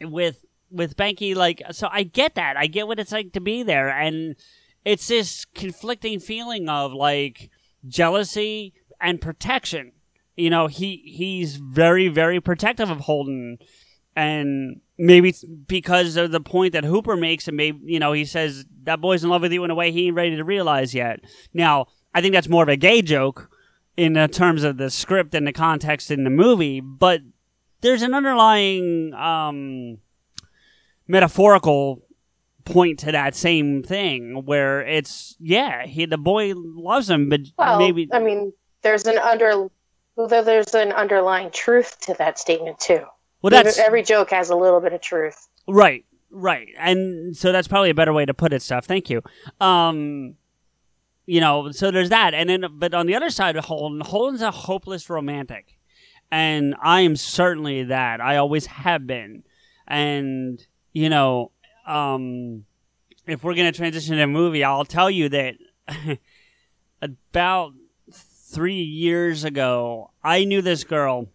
with 0.00 0.43
with 0.70 0.96
Banky, 0.96 1.34
like 1.34 1.62
so 1.70 1.88
I 1.90 2.02
get 2.02 2.34
that. 2.34 2.56
I 2.56 2.66
get 2.66 2.86
what 2.86 2.98
it's 2.98 3.12
like 3.12 3.32
to 3.32 3.40
be 3.40 3.62
there 3.62 3.88
and 3.88 4.36
it's 4.84 5.08
this 5.08 5.44
conflicting 5.44 6.20
feeling 6.20 6.68
of 6.68 6.92
like 6.92 7.50
jealousy 7.86 8.74
and 9.00 9.20
protection. 9.20 9.92
You 10.36 10.50
know, 10.50 10.66
he 10.66 11.02
he's 11.04 11.56
very, 11.56 12.08
very 12.08 12.40
protective 12.40 12.90
of 12.90 13.00
Holden 13.00 13.58
and 14.16 14.80
maybe 14.96 15.30
it's 15.30 15.44
because 15.44 16.16
of 16.16 16.30
the 16.30 16.40
point 16.40 16.72
that 16.72 16.84
Hooper 16.84 17.16
makes, 17.16 17.48
and 17.48 17.56
maybe 17.56 17.80
you 17.84 17.98
know 17.98 18.12
he 18.12 18.24
says 18.24 18.64
that 18.84 19.00
boy's 19.00 19.24
in 19.24 19.30
love 19.30 19.42
with 19.42 19.52
you 19.52 19.64
in 19.64 19.70
a 19.70 19.74
way 19.74 19.90
he 19.90 20.06
ain't 20.06 20.16
ready 20.16 20.36
to 20.36 20.44
realize 20.44 20.94
yet. 20.94 21.20
Now, 21.52 21.86
I 22.14 22.20
think 22.20 22.34
that's 22.34 22.48
more 22.48 22.62
of 22.62 22.68
a 22.68 22.76
gay 22.76 23.02
joke 23.02 23.50
in 23.96 24.14
terms 24.28 24.64
of 24.64 24.76
the 24.76 24.90
script 24.90 25.34
and 25.34 25.46
the 25.46 25.52
context 25.52 26.10
in 26.10 26.24
the 26.24 26.30
movie, 26.30 26.80
but 26.80 27.20
there's 27.80 28.02
an 28.02 28.14
underlying 28.14 29.14
um, 29.14 29.98
metaphorical 31.06 32.02
point 32.64 32.98
to 33.00 33.12
that 33.12 33.34
same 33.34 33.82
thing 33.82 34.42
where 34.46 34.80
it's 34.80 35.36
yeah, 35.38 35.84
he 35.86 36.06
the 36.06 36.16
boy 36.16 36.52
loves 36.54 37.10
him, 37.10 37.28
but 37.28 37.40
Well, 37.58 37.78
maybe 37.78 38.08
I 38.12 38.20
mean, 38.20 38.52
there's 38.82 39.06
an 39.06 39.18
under, 39.18 39.68
although 40.16 40.42
there's 40.42 40.74
an 40.74 40.92
underlying 40.92 41.50
truth 41.50 42.00
to 42.02 42.14
that 42.14 42.38
statement 42.38 42.78
too. 42.78 43.04
Well, 43.42 43.50
that's- 43.50 43.78
every 43.78 44.02
joke 44.02 44.30
has 44.30 44.48
a 44.50 44.56
little 44.56 44.80
bit 44.80 44.92
of 44.94 45.02
truth. 45.02 45.48
Right, 45.68 46.04
right. 46.30 46.68
And 46.78 47.36
so 47.36 47.52
that's 47.52 47.68
probably 47.68 47.90
a 47.90 47.94
better 47.94 48.12
way 48.12 48.24
to 48.24 48.34
put 48.34 48.52
it, 48.52 48.62
Steph. 48.62 48.86
Thank 48.86 49.10
you. 49.10 49.22
Um 49.60 50.36
you 51.26 51.40
know, 51.40 51.70
so 51.70 51.90
there's 51.90 52.10
that. 52.10 52.34
And 52.34 52.48
then 52.48 52.64
but 52.72 52.94
on 52.94 53.06
the 53.06 53.14
other 53.14 53.30
side 53.30 53.56
of 53.56 53.64
Holden, 53.66 54.00
Holden's 54.00 54.42
a 54.42 54.50
hopeless 54.50 55.08
romantic. 55.10 55.78
And 56.30 56.74
I 56.82 57.02
am 57.02 57.16
certainly 57.16 57.84
that. 57.84 58.20
I 58.20 58.36
always 58.38 58.66
have 58.66 59.06
been. 59.06 59.44
And, 59.86 60.66
you 60.94 61.10
know, 61.10 61.50
um 61.86 62.64
if 63.26 63.44
we're 63.44 63.54
gonna 63.54 63.72
transition 63.72 64.16
to 64.16 64.22
a 64.22 64.26
movie, 64.26 64.64
I'll 64.64 64.86
tell 64.86 65.10
you 65.10 65.28
that 65.28 65.56
about 67.02 67.74
three 68.10 68.82
years 68.82 69.44
ago, 69.44 70.10
I 70.22 70.44
knew 70.44 70.62
this 70.62 70.84
girl 70.84 71.28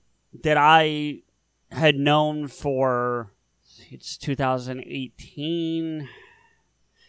that 0.44 0.58
I 0.58 1.22
had 1.72 1.96
known 1.96 2.48
for 2.48 3.32
it's 3.92 4.18
2018. 4.18 6.10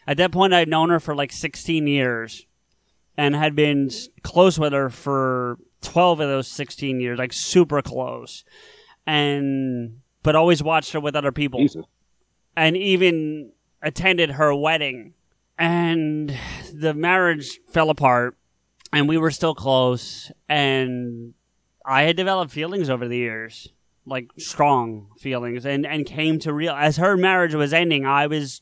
At 0.07 0.17
that 0.17 0.31
point, 0.31 0.53
I'd 0.53 0.67
known 0.67 0.89
her 0.89 0.99
for 0.99 1.15
like 1.15 1.31
16 1.31 1.87
years 1.87 2.45
and 3.17 3.35
had 3.35 3.55
been 3.55 3.89
close 4.23 4.57
with 4.57 4.73
her 4.73 4.89
for 4.89 5.57
12 5.81 6.19
of 6.21 6.29
those 6.29 6.47
16 6.47 6.99
years, 6.99 7.19
like 7.19 7.33
super 7.33 7.81
close. 7.81 8.43
And, 9.05 10.01
but 10.23 10.35
always 10.35 10.63
watched 10.63 10.93
her 10.93 10.99
with 10.99 11.15
other 11.15 11.31
people. 11.31 11.59
Jesus. 11.59 11.85
And 12.55 12.75
even 12.75 13.51
attended 13.81 14.31
her 14.31 14.53
wedding. 14.53 15.13
And 15.57 16.35
the 16.73 16.93
marriage 16.93 17.59
fell 17.67 17.89
apart 17.89 18.35
and 18.93 19.07
we 19.07 19.17
were 19.17 19.31
still 19.31 19.55
close. 19.55 20.31
And 20.49 21.33
I 21.85 22.03
had 22.03 22.15
developed 22.15 22.51
feelings 22.51 22.89
over 22.89 23.07
the 23.07 23.17
years, 23.17 23.69
like 24.05 24.29
strong 24.37 25.07
feelings, 25.19 25.65
and 25.65 25.85
and 25.85 26.05
came 26.05 26.39
to 26.39 26.53
real 26.53 26.73
as 26.73 26.97
her 26.97 27.17
marriage 27.17 27.55
was 27.55 27.73
ending, 27.73 28.05
I 28.05 28.27
was 28.27 28.61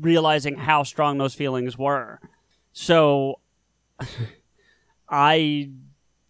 realizing 0.00 0.56
how 0.56 0.82
strong 0.82 1.18
those 1.18 1.34
feelings 1.34 1.76
were. 1.78 2.20
So 2.72 3.40
I 5.08 5.70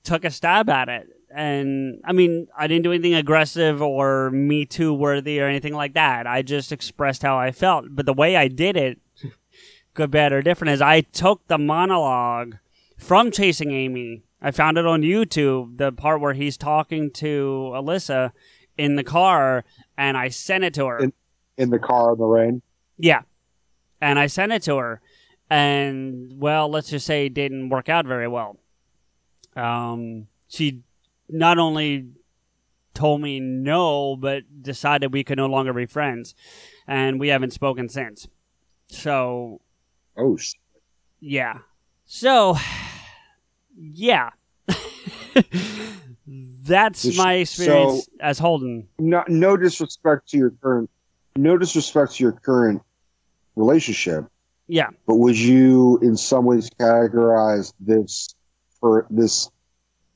took 0.02 0.24
a 0.24 0.30
stab 0.30 0.68
at 0.68 0.88
it. 0.88 1.08
And 1.34 2.00
I 2.04 2.12
mean, 2.12 2.48
I 2.56 2.66
didn't 2.66 2.84
do 2.84 2.92
anything 2.92 3.14
aggressive 3.14 3.80
or 3.80 4.30
me 4.30 4.66
too 4.66 4.92
worthy 4.92 5.40
or 5.40 5.46
anything 5.46 5.74
like 5.74 5.94
that. 5.94 6.26
I 6.26 6.42
just 6.42 6.72
expressed 6.72 7.22
how 7.22 7.38
I 7.38 7.52
felt. 7.52 7.86
But 7.90 8.06
the 8.06 8.12
way 8.12 8.36
I 8.36 8.48
did 8.48 8.76
it, 8.76 8.98
good, 9.94 10.10
bad, 10.10 10.32
or 10.32 10.42
different, 10.42 10.72
is 10.72 10.82
I 10.82 11.00
took 11.00 11.46
the 11.48 11.58
monologue 11.58 12.56
from 12.98 13.30
Chasing 13.30 13.72
Amy. 13.72 14.22
I 14.40 14.50
found 14.50 14.76
it 14.76 14.86
on 14.86 15.02
YouTube, 15.02 15.78
the 15.78 15.92
part 15.92 16.20
where 16.20 16.34
he's 16.34 16.56
talking 16.56 17.10
to 17.12 17.72
Alyssa 17.74 18.32
in 18.76 18.96
the 18.96 19.04
car, 19.04 19.64
and 19.96 20.16
I 20.16 20.28
sent 20.28 20.64
it 20.64 20.74
to 20.74 20.86
her. 20.86 20.98
In, 20.98 21.12
in 21.56 21.70
the 21.70 21.78
car 21.78 22.12
in 22.12 22.18
the 22.18 22.24
rain. 22.24 22.62
Yeah. 22.98 23.22
And 24.00 24.18
I 24.18 24.26
sent 24.26 24.52
it 24.52 24.62
to 24.64 24.76
her. 24.78 25.00
And, 25.48 26.40
well, 26.40 26.68
let's 26.68 26.90
just 26.90 27.06
say 27.06 27.26
it 27.26 27.34
didn't 27.34 27.68
work 27.68 27.88
out 27.88 28.06
very 28.06 28.26
well. 28.26 28.58
Um, 29.54 30.28
she 30.48 30.82
not 31.32 31.58
only 31.58 32.06
told 32.94 33.20
me 33.22 33.40
no, 33.40 34.14
but 34.16 34.42
decided 34.62 35.12
we 35.12 35.24
could 35.24 35.38
no 35.38 35.46
longer 35.46 35.72
be 35.72 35.86
friends. 35.86 36.34
And 36.86 37.18
we 37.18 37.28
haven't 37.28 37.52
spoken 37.52 37.88
since. 37.88 38.28
So, 38.88 39.60
Oh, 40.16 40.36
yeah. 41.20 41.58
So, 42.04 42.56
yeah. 43.74 44.30
That's 46.26 47.16
my 47.16 47.34
experience 47.34 48.04
so- 48.04 48.12
as 48.20 48.38
Holden. 48.38 48.88
no, 48.98 49.24
no 49.28 49.56
disrespect 49.56 50.28
to 50.30 50.36
your 50.38 50.50
current, 50.62 50.88
no 51.36 51.56
disrespect 51.58 52.12
to 52.16 52.22
your 52.24 52.32
current 52.32 52.82
relationship, 53.56 54.26
Yeah. 54.68 54.90
but 55.06 55.16
would 55.16 55.36
you 55.38 55.98
in 56.02 56.16
some 56.16 56.44
ways 56.44 56.70
categorize 56.78 57.72
this 57.80 58.34
for 58.80 59.06
this 59.10 59.50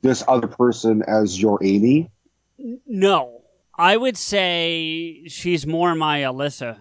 this 0.06 0.24
other 0.26 0.46
person 0.46 1.02
as 1.06 1.40
your 1.40 1.58
Amy? 1.62 2.10
No. 2.86 3.42
I 3.78 3.96
would 3.96 4.16
say 4.16 5.24
she's 5.28 5.66
more 5.66 5.94
my 5.94 6.20
Alyssa 6.20 6.78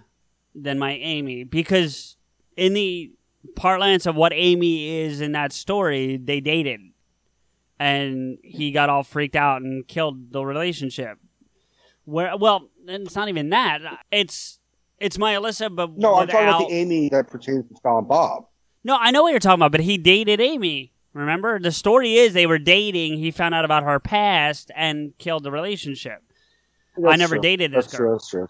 than 0.54 0.80
my 0.80 0.94
Amy 0.94 1.44
because 1.44 2.16
in 2.56 2.74
the 2.74 3.12
parlance 3.56 4.06
of 4.06 4.16
what 4.16 4.32
Amy 4.34 5.02
is 5.02 5.22
in 5.22 5.34
that 5.34 5.52
story, 5.52 6.18
they 6.18 6.40
dated. 6.40 6.80
And 7.78 8.38
he 8.42 8.72
got 8.72 8.90
all 8.90 9.04
freaked 9.04 9.36
out 9.36 9.62
and 9.62 9.86
killed 9.86 10.32
the 10.32 10.46
relationship. 10.46 11.18
Where 12.06 12.38
well, 12.38 12.70
it's 12.88 13.16
not 13.16 13.28
even 13.28 13.50
that. 13.50 13.82
It's 14.12 14.60
It's 15.00 15.18
my 15.18 15.34
Alyssa, 15.34 15.76
but 15.76 15.98
No, 15.98 16.16
I'm 16.16 16.28
talking 16.28 16.48
about 16.48 16.70
the 16.70 16.74
Amy 16.76 17.10
that 17.10 17.28
pertains 17.28 17.68
to 17.68 17.76
Silent 17.84 18.08
Bob. 18.08 18.46
No, 18.86 18.96
I 18.98 19.12
know 19.12 19.24
what 19.24 19.32
you're 19.32 19.40
talking 19.40 19.60
about, 19.60 19.72
but 19.72 19.82
he 19.82 19.98
dated 19.98 20.40
Amy. 20.40 20.94
Remember? 21.16 21.60
The 21.60 21.72
story 21.72 22.16
is 22.16 22.34
they 22.34 22.46
were 22.46 22.60
dating. 22.60 23.20
He 23.20 23.32
found 23.32 23.56
out 23.56 23.64
about 23.64 23.84
her 23.84 24.02
past 24.02 24.70
and 24.76 25.18
killed 25.18 25.44
the 25.44 25.52
relationship. 25.52 26.22
I 27.08 27.16
never 27.16 27.36
true. 27.36 27.42
dated 27.42 27.72
this 27.72 27.86
That's 27.86 27.98
girl. 27.98 28.08
true. 28.08 28.16
That's 28.16 28.30
true. 28.30 28.48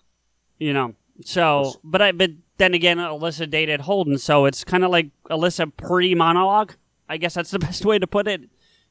You 0.58 0.74
know. 0.74 0.96
So, 1.24 1.76
but 1.84 2.02
I 2.02 2.12
but 2.12 2.32
then 2.58 2.74
again, 2.74 2.98
Alyssa 2.98 3.48
dated 3.48 3.82
Holden, 3.82 4.18
so 4.18 4.46
it's 4.46 4.64
kind 4.64 4.84
of 4.84 4.90
like 4.90 5.12
Alyssa 5.30 5.72
pre-monologue. 5.78 6.74
I 7.08 7.18
guess 7.18 7.36
that's 7.36 7.52
the 7.52 7.60
best 7.68 7.86
way 7.86 8.00
to 8.00 8.08
put 8.08 8.28
it. 8.28 8.42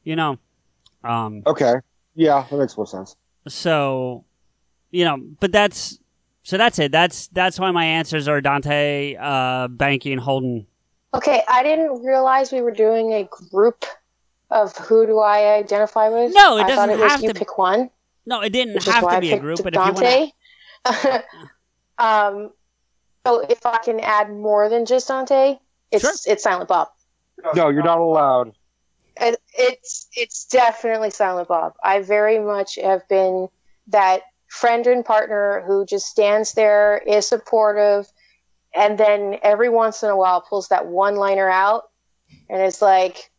You 0.04 0.14
know. 0.14 0.38
Um. 1.02 1.42
Okay. 1.44 1.74
Yeah, 2.14 2.46
that 2.48 2.56
makes 2.56 2.76
more 2.76 2.86
sense. 2.86 3.16
So, 3.48 4.24
you 4.92 5.04
know, 5.04 5.18
but 5.40 5.50
that's 5.50 5.98
so 6.44 6.56
that's 6.56 6.78
it. 6.78 6.92
That's 6.92 7.26
that's 7.28 7.58
why 7.58 7.72
my 7.72 7.84
answers 7.84 8.28
are 8.28 8.40
Dante, 8.40 9.16
uh, 9.16 9.66
Banky, 9.66 10.12
and 10.12 10.20
Holden. 10.20 10.68
Okay, 11.14 11.42
I 11.48 11.62
didn't 11.62 12.02
realize 12.04 12.52
we 12.52 12.60
were 12.60 12.72
doing 12.72 13.12
a 13.12 13.24
group 13.50 13.84
of 14.50 14.76
who 14.76 15.06
do 15.06 15.18
I 15.20 15.54
identify 15.54 16.08
with. 16.08 16.32
No, 16.34 16.58
it 16.58 16.62
I 16.62 16.68
doesn't 16.68 16.76
thought 16.76 16.98
it 16.98 17.02
was 17.02 17.12
have 17.12 17.22
you 17.22 17.32
to- 17.32 17.38
pick 17.38 17.56
one. 17.56 17.90
No, 18.26 18.40
it 18.40 18.50
didn't 18.50 18.74
which 18.74 18.88
is 18.88 18.94
have 18.94 19.08
to 19.10 19.20
be 19.20 19.32
a 19.32 19.38
group, 19.38 19.62
but 19.62 19.74
if 19.74 19.78
you 19.78 19.92
want 19.92 19.98
to, 19.98 20.32
Dante. 20.84 21.22
um, 21.98 22.50
so 23.26 23.40
if 23.40 23.64
I 23.66 23.78
can 23.78 24.00
add 24.00 24.30
more 24.30 24.68
than 24.68 24.86
just 24.86 25.08
Dante, 25.08 25.58
it's 25.90 26.26
it's 26.26 26.42
Silent 26.42 26.68
Bob. 26.68 26.88
No, 27.54 27.68
you're 27.68 27.82
not 27.82 27.98
allowed. 27.98 28.54
It, 29.20 29.40
it's 29.56 30.08
it's 30.16 30.46
definitely 30.46 31.10
Silent 31.10 31.48
Bob. 31.48 31.74
I 31.84 32.00
very 32.00 32.38
much 32.38 32.76
have 32.76 33.06
been 33.08 33.48
that 33.88 34.22
friend 34.48 34.86
and 34.86 35.04
partner 35.04 35.62
who 35.66 35.84
just 35.84 36.06
stands 36.06 36.52
there, 36.54 37.02
is 37.06 37.28
supportive, 37.28 38.10
and 38.74 38.98
then 38.98 39.38
every 39.42 39.68
once 39.68 40.02
in 40.02 40.10
a 40.10 40.16
while 40.16 40.40
pulls 40.40 40.68
that 40.68 40.86
one 40.86 41.16
liner 41.16 41.48
out 41.48 41.84
and 42.48 42.62
is 42.62 42.82
like, 42.82 43.30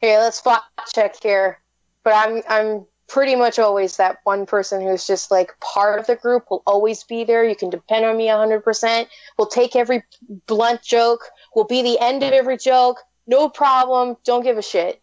hey 0.00 0.18
let's 0.18 0.38
spot 0.38 0.62
check 0.92 1.22
here." 1.22 1.58
But 2.02 2.14
I'm 2.14 2.42
I'm 2.48 2.86
pretty 3.08 3.36
much 3.36 3.58
always 3.58 3.96
that 3.96 4.18
one 4.24 4.46
person 4.46 4.80
who's 4.80 5.06
just 5.06 5.30
like 5.30 5.52
part 5.60 5.98
of 6.00 6.06
the 6.06 6.16
group 6.16 6.50
will 6.50 6.62
always 6.66 7.04
be 7.04 7.24
there. 7.24 7.44
You 7.44 7.56
can 7.56 7.70
depend 7.70 8.04
on 8.04 8.16
me 8.16 8.26
100%. 8.26 9.06
We'll 9.38 9.46
take 9.46 9.76
every 9.76 10.02
blunt 10.46 10.82
joke. 10.82 11.20
we'll 11.54 11.64
be 11.64 11.82
the 11.82 11.98
end 12.00 12.22
of 12.22 12.32
every 12.32 12.56
joke. 12.56 12.98
No 13.26 13.48
problem. 13.48 14.16
Don't 14.24 14.42
give 14.42 14.58
a 14.58 14.62
shit. 14.62 15.00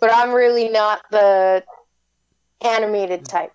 But 0.00 0.10
I'm 0.12 0.32
really 0.32 0.68
not 0.68 1.02
the 1.10 1.64
animated 2.60 3.24
type. 3.24 3.53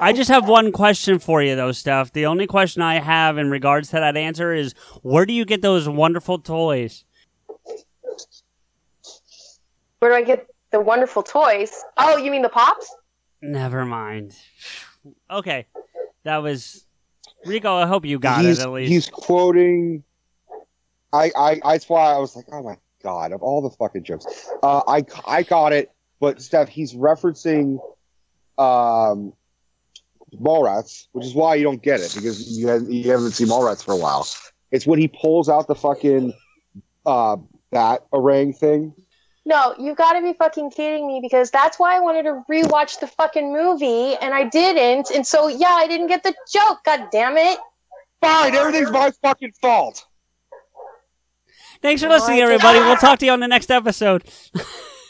I 0.00 0.12
just 0.12 0.30
have 0.30 0.48
one 0.48 0.72
question 0.72 1.18
for 1.18 1.42
you, 1.42 1.56
though, 1.56 1.72
Steph. 1.72 2.12
The 2.12 2.26
only 2.26 2.46
question 2.46 2.82
I 2.82 3.00
have 3.00 3.38
in 3.38 3.50
regards 3.50 3.88
to 3.88 3.96
that 3.96 4.16
answer 4.16 4.52
is, 4.52 4.74
where 5.02 5.26
do 5.26 5.32
you 5.32 5.44
get 5.44 5.62
those 5.62 5.88
wonderful 5.88 6.38
toys? 6.38 7.04
Where 9.98 10.12
do 10.12 10.16
I 10.16 10.22
get 10.22 10.46
the 10.70 10.80
wonderful 10.80 11.22
toys? 11.22 11.72
Oh, 11.96 12.16
you 12.18 12.30
mean 12.30 12.42
the 12.42 12.48
pops? 12.48 12.94
Never 13.42 13.84
mind. 13.84 14.36
Okay, 15.30 15.66
that 16.24 16.38
was 16.38 16.86
Rico. 17.44 17.74
I 17.74 17.86
hope 17.86 18.04
you 18.04 18.18
got 18.18 18.44
he's, 18.44 18.58
it 18.58 18.62
at 18.62 18.70
least. 18.70 18.92
He's 18.92 19.08
quoting. 19.08 20.04
I, 21.12 21.30
I, 21.36 21.60
I, 21.64 21.72
that's 21.72 21.88
why 21.88 22.12
I 22.12 22.18
was 22.18 22.36
like, 22.36 22.44
oh 22.52 22.62
my 22.62 22.76
god, 23.02 23.32
of 23.32 23.42
all 23.42 23.62
the 23.62 23.70
fucking 23.70 24.04
jokes, 24.04 24.26
uh, 24.62 24.82
I, 24.86 25.04
I 25.26 25.42
got 25.42 25.72
it. 25.72 25.90
But 26.20 26.42
Steph, 26.42 26.68
he's 26.68 26.94
referencing, 26.94 27.78
um, 28.58 29.32
Mallrats, 30.34 31.06
which 31.12 31.26
is 31.26 31.34
why 31.34 31.54
you 31.54 31.64
don't 31.64 31.82
get 31.82 32.00
it 32.00 32.14
because 32.14 32.58
you 32.58 32.68
haven't, 32.68 32.90
you 32.90 33.10
haven't 33.10 33.32
seen 33.32 33.48
Mallrats 33.48 33.84
for 33.84 33.92
a 33.92 33.96
while. 33.96 34.26
It's 34.70 34.86
when 34.86 34.98
he 34.98 35.08
pulls 35.08 35.48
out 35.48 35.66
the 35.66 35.74
fucking, 35.74 36.32
uh, 37.06 37.36
batarang 37.72 38.56
thing. 38.56 38.94
No, 39.44 39.74
you 39.78 39.94
gotta 39.94 40.20
be 40.20 40.34
fucking 40.34 40.70
kidding 40.70 41.06
me 41.06 41.20
because 41.22 41.50
that's 41.50 41.78
why 41.78 41.96
I 41.96 42.00
wanted 42.00 42.24
to 42.24 42.42
rewatch 42.50 43.00
the 43.00 43.06
fucking 43.06 43.50
movie 43.50 44.14
and 44.20 44.34
I 44.34 44.44
didn't. 44.44 45.10
And 45.10 45.26
so, 45.26 45.48
yeah, 45.48 45.68
I 45.70 45.88
didn't 45.88 46.08
get 46.08 46.22
the 46.22 46.34
joke. 46.52 46.80
God 46.84 47.08
damn 47.10 47.36
it. 47.38 47.58
Fine, 48.20 48.54
everything's 48.54 48.90
my 48.90 49.10
fucking 49.22 49.52
fault. 49.62 50.04
Thanks 51.80 52.02
for 52.02 52.08
listening, 52.08 52.40
everybody. 52.40 52.80
We'll 52.80 52.96
talk 52.96 53.20
to 53.20 53.26
you 53.26 53.32
on 53.32 53.40
the 53.40 53.48
next 53.48 53.70
episode. 53.70 54.24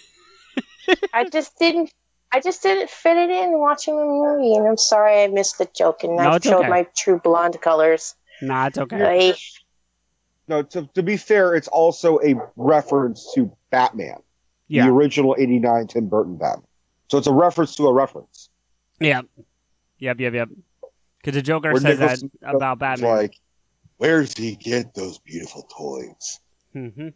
I 1.13 1.29
just 1.29 1.59
didn't. 1.59 1.93
I 2.33 2.41
just 2.41 2.63
didn't 2.63 2.91
fit 2.91 3.17
it 3.17 3.31
in 3.31 3.59
watching 3.59 3.97
the 3.97 4.05
movie, 4.05 4.55
and 4.55 4.67
I'm 4.69 4.77
sorry 4.77 5.23
I 5.23 5.29
missed 5.29 5.59
the 5.59 5.69
joke, 5.75 6.05
and 6.05 6.17
No, 6.17 6.33
I 6.33 6.39
showed 6.39 6.61
okay. 6.61 6.69
my 6.69 6.87
true 6.97 7.19
blonde 7.19 7.59
colors. 7.63 8.15
Nah, 8.43 8.67
it's 8.67 8.79
okay. 8.79 9.31
I, 9.31 9.35
No, 10.47 10.63
to, 10.63 10.89
to 10.95 11.03
be 11.03 11.17
fair, 11.17 11.55
it's 11.55 11.69
also 11.69 12.19
a 12.21 12.35
reference 12.57 13.33
to 13.35 13.51
Batman, 13.71 14.19
Yeah. 14.69 14.87
the 14.87 14.93
original 14.93 15.37
'89 15.39 15.87
Tim 15.87 16.07
Burton 16.09 16.37
Batman. 16.37 16.67
So 17.11 17.17
it's 17.19 17.27
a 17.27 17.33
reference 17.33 17.75
to 17.77 17.87
a 17.87 17.93
reference. 17.93 18.51
Yep. 19.01 19.27
Yep, 19.99 20.21
yep, 20.21 20.35
yep. 20.35 20.49
Because 21.21 21.35
the 21.35 21.43
Joker 21.43 21.73
Where 21.73 21.81
says 21.81 21.99
that 21.99 22.21
about 22.43 22.79
Batman. 22.79 23.11
Like, 23.11 23.35
where 23.97 24.21
does 24.21 24.35
he 24.35 24.55
get 24.55 24.95
those 24.95 25.19
beautiful 25.19 25.63
toys? 25.77 26.41
hmm 26.75 27.09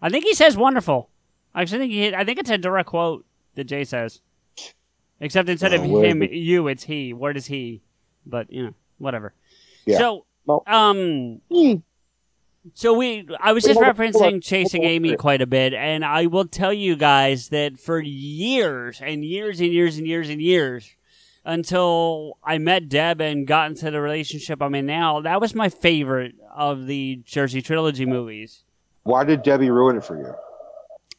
I 0.00 0.10
think 0.10 0.24
he 0.24 0.34
says 0.34 0.56
wonderful. 0.56 1.08
I 1.54 1.64
think 1.64 1.90
he, 1.90 2.14
I 2.14 2.24
think 2.24 2.38
it's 2.38 2.50
a 2.50 2.58
direct 2.58 2.90
quote 2.90 3.24
that 3.58 3.64
Jay 3.64 3.84
says. 3.84 4.20
Except 5.20 5.48
instead 5.48 5.74
of 5.74 5.82
Oh, 5.82 6.02
him, 6.02 6.22
you, 6.22 6.68
it's 6.68 6.84
he. 6.84 7.12
Where 7.12 7.32
does 7.32 7.46
he? 7.46 7.82
But 8.24 8.52
you 8.52 8.62
know, 8.66 8.74
whatever. 8.98 9.34
Yeah. 9.84 9.98
So, 9.98 10.24
um, 10.66 11.40
so 12.74 12.94
we, 12.94 13.28
I 13.40 13.52
was 13.52 13.64
just 13.64 13.74
Hold 13.74 13.86
on, 13.88 13.96
hold 13.96 14.14
referencing 14.14 14.42
chasing. 14.42 14.84
Amy 14.84 15.16
quite 15.16 15.42
a 15.42 15.46
bit, 15.46 15.74
and 15.74 16.04
I 16.04 16.26
will 16.26 16.46
tell 16.46 16.72
you 16.72 16.96
guys 16.96 17.48
that 17.48 17.78
for 17.78 17.98
years 18.00 19.00
and 19.02 19.24
years 19.24 19.60
and 19.60 19.72
years 19.72 19.98
and 19.98 20.06
years 20.06 20.28
and 20.28 20.40
years, 20.40 20.90
until 21.44 22.38
I 22.44 22.58
met 22.58 22.88
Deb 22.88 23.20
and 23.20 23.46
got 23.46 23.70
into 23.70 23.90
the 23.90 24.00
relationship 24.00 24.62
I'm 24.62 24.74
in 24.74 24.86
now, 24.86 25.20
that 25.22 25.40
was 25.40 25.54
my 25.54 25.68
favorite 25.68 26.34
of 26.54 26.86
the 26.86 27.22
Jersey 27.24 27.62
trilogy 27.62 28.06
movies. 28.06 28.62
Why 29.04 29.24
did 29.24 29.42
Debbie 29.42 29.70
ruin 29.70 29.96
it 29.96 30.04
for 30.04 30.16
you? 30.18 30.34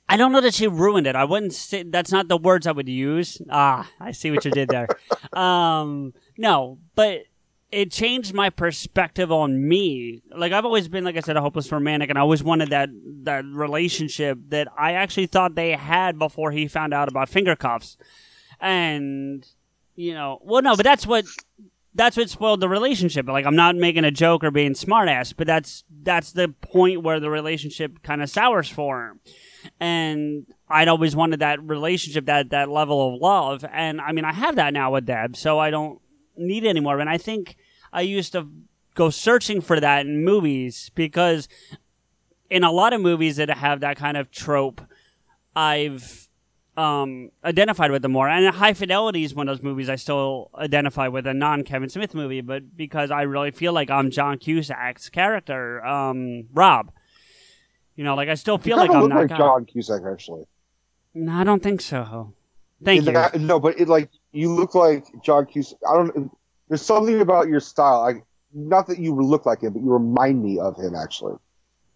I 0.10 0.18
don't 0.18 0.32
know 0.32 0.42
that 0.42 0.56
she 0.56 0.68
ruined 0.68 1.06
it. 1.06 1.16
I 1.16 1.24
wouldn't 1.24 1.54
say 1.54 1.84
that's 1.84 2.12
not 2.12 2.28
the 2.28 2.38
words 2.38 2.66
I 2.66 2.72
would 2.72 2.90
use. 2.90 3.42
Ah, 3.50 3.88
I 4.00 4.12
see 4.12 4.32
what 4.32 4.44
you 4.44 4.52
did 4.52 4.70
there. 4.70 4.88
um, 5.34 6.14
no, 6.36 6.80
but 6.96 7.26
it 7.72 7.92
changed 7.92 8.34
my 8.34 8.50
perspective 8.50 9.32
on 9.32 9.68
me. 9.68 10.24
Like 10.36 10.52
I've 10.52 10.66
always 10.66 10.88
been, 10.88 11.04
like 11.04 11.16
I 11.16 11.20
said, 11.20 11.38
a 11.38 11.42
hopeless 11.42 11.72
romantic, 11.72 12.10
and 12.10 12.18
I 12.18 12.22
always 12.22 12.44
wanted 12.44 12.72
that 12.72 12.90
that 13.24 13.46
relationship 13.46 14.40
that 14.50 14.68
I 14.76 14.94
actually 14.94 15.28
thought 15.28 15.54
they 15.54 15.72
had 15.72 16.18
before 16.18 16.52
he 16.52 16.68
found 16.68 16.94
out 16.94 17.08
about 17.08 17.30
finger 17.30 17.56
cuffs. 17.56 17.96
And 18.60 19.48
you 19.96 20.14
know, 20.14 20.40
well, 20.44 20.64
no, 20.64 20.76
but 20.76 20.86
that's 20.86 21.06
what 21.06 21.26
that's 21.94 22.18
what 22.18 22.30
spoiled 22.30 22.62
the 22.62 22.70
relationship. 22.70 23.28
Like 23.28 23.46
I'm 23.46 23.56
not 23.56 23.76
making 23.76 24.06
a 24.06 24.12
joke 24.12 24.44
or 24.44 24.50
being 24.50 24.74
smartass, 24.74 25.34
but 25.36 25.46
that's 25.46 25.84
that's 26.02 26.32
the 26.32 26.50
point 26.50 27.04
where 27.04 27.20
the 27.20 27.30
relationship 27.30 28.02
kind 28.02 28.24
of 28.24 28.30
sours 28.30 28.70
for 28.70 29.08
him. 29.08 29.20
And 29.80 30.46
I'd 30.70 30.88
always 30.88 31.16
wanted 31.16 31.40
that 31.40 31.62
relationship, 31.62 32.26
that 32.26 32.50
that 32.50 32.70
level 32.70 33.14
of 33.14 33.22
love, 33.22 33.66
and 33.72 34.00
I 34.02 34.12
mean 34.12 34.26
I 34.26 34.34
have 34.34 34.56
that 34.56 34.74
now 34.74 34.92
with 34.92 35.06
Deb, 35.06 35.36
so 35.36 35.60
I 35.60 35.70
don't 35.70 36.00
need 36.38 36.64
it 36.64 36.70
anymore. 36.70 37.00
And 37.00 37.10
I 37.10 37.18
think 37.18 37.56
I 37.92 38.02
used 38.02 38.32
to 38.34 38.48
go 38.96 39.10
searching 39.10 39.62
for 39.62 39.80
that 39.80 40.06
in 40.06 40.24
movies 40.24 40.92
because 40.96 41.48
in 42.50 42.64
a 42.64 42.72
lot 42.72 42.94
of 42.94 43.02
movies 43.02 43.38
that 43.38 43.50
have 43.50 43.82
that 43.82 43.98
kind 43.98 44.18
of 44.18 44.32
trope, 44.32 44.82
I've 45.56 46.30
um, 46.80 47.32
identified 47.44 47.92
with 47.92 48.02
them 48.02 48.14
more. 48.14 48.30
And 48.30 48.56
High 48.56 48.74
Fidelity 48.74 49.24
is 49.24 49.36
one 49.36 49.50
of 49.50 49.58
those 49.58 49.64
movies 49.64 49.90
I 49.90 49.96
still 49.96 50.50
identify 50.56 51.08
with 51.08 51.28
a 51.28 51.34
non 51.34 51.64
Kevin 51.64 51.90
Smith 51.90 52.16
movie, 52.16 52.42
but 52.42 52.78
because 52.78 53.12
I 53.12 53.24
really 53.24 53.52
feel 53.52 53.74
like 53.74 53.90
I'm 53.90 54.12
John 54.12 54.38
Cusack's 54.38 55.10
character, 55.10 55.86
um, 55.86 56.46
Rob. 56.54 56.92
You 58.00 58.06
know, 58.06 58.16
like 58.16 58.30
I 58.30 58.36
still 58.36 58.58
feel 58.58 58.78
like 58.78 58.90
I'm 58.92 59.02
look 59.02 59.10
not. 59.10 59.30
like. 59.30 59.38
John 59.38 59.66
Cusack, 59.66 60.04
actually. 60.10 60.46
No, 61.14 61.34
I 61.34 61.44
don't 61.44 61.62
think 61.62 61.82
so. 61.82 62.34
Thank 62.82 63.06
In 63.06 63.14
you. 63.14 63.40
no, 63.46 63.60
but 63.60 63.78
it 63.78 63.90
like 63.90 64.10
you 64.32 64.54
look 64.56 64.74
like 64.74 65.04
John 65.22 65.46
Cusack. 65.46 65.80
I 65.86 65.98
don't. 65.98 66.32
There's 66.70 66.82
something 66.82 67.20
about 67.20 67.50
your 67.50 67.60
style. 67.60 68.00
I 68.08 68.22
not 68.54 68.88
that 68.88 69.00
you 69.00 69.14
look 69.14 69.46
like 69.46 69.64
him, 69.64 69.74
but 69.74 69.82
you 69.82 69.92
remind 69.92 70.42
me 70.42 70.60
of 70.60 70.78
him. 70.78 70.96
Actually, 70.96 71.40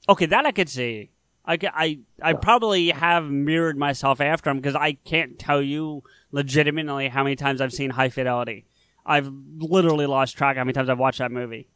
Okay, 0.10 0.26
that 0.26 0.46
I 0.46 0.52
could 0.52 0.68
see. 0.68 1.10
I, 1.46 1.58
I, 1.74 2.00
I 2.22 2.34
probably 2.34 2.90
have 2.90 3.24
mirrored 3.32 3.78
myself 3.78 4.20
after 4.20 4.50
him 4.50 4.58
because 4.58 4.76
I 4.76 4.94
can't 5.06 5.40
tell 5.40 5.62
you 5.62 6.04
legitimately 6.34 7.08
how 7.08 7.24
many 7.24 7.38
times 7.38 7.62
I've 7.62 7.72
seen 7.72 7.92
High 7.92 8.10
Fidelity. 8.10 8.66
I've 9.06 9.32
literally 9.58 10.06
lost 10.06 10.36
track 10.36 10.58
how 10.58 10.66
many 10.66 10.74
times 10.74 10.90
I've 10.90 11.00
watched 11.00 11.20
that 11.20 11.32
movie. 11.32 11.70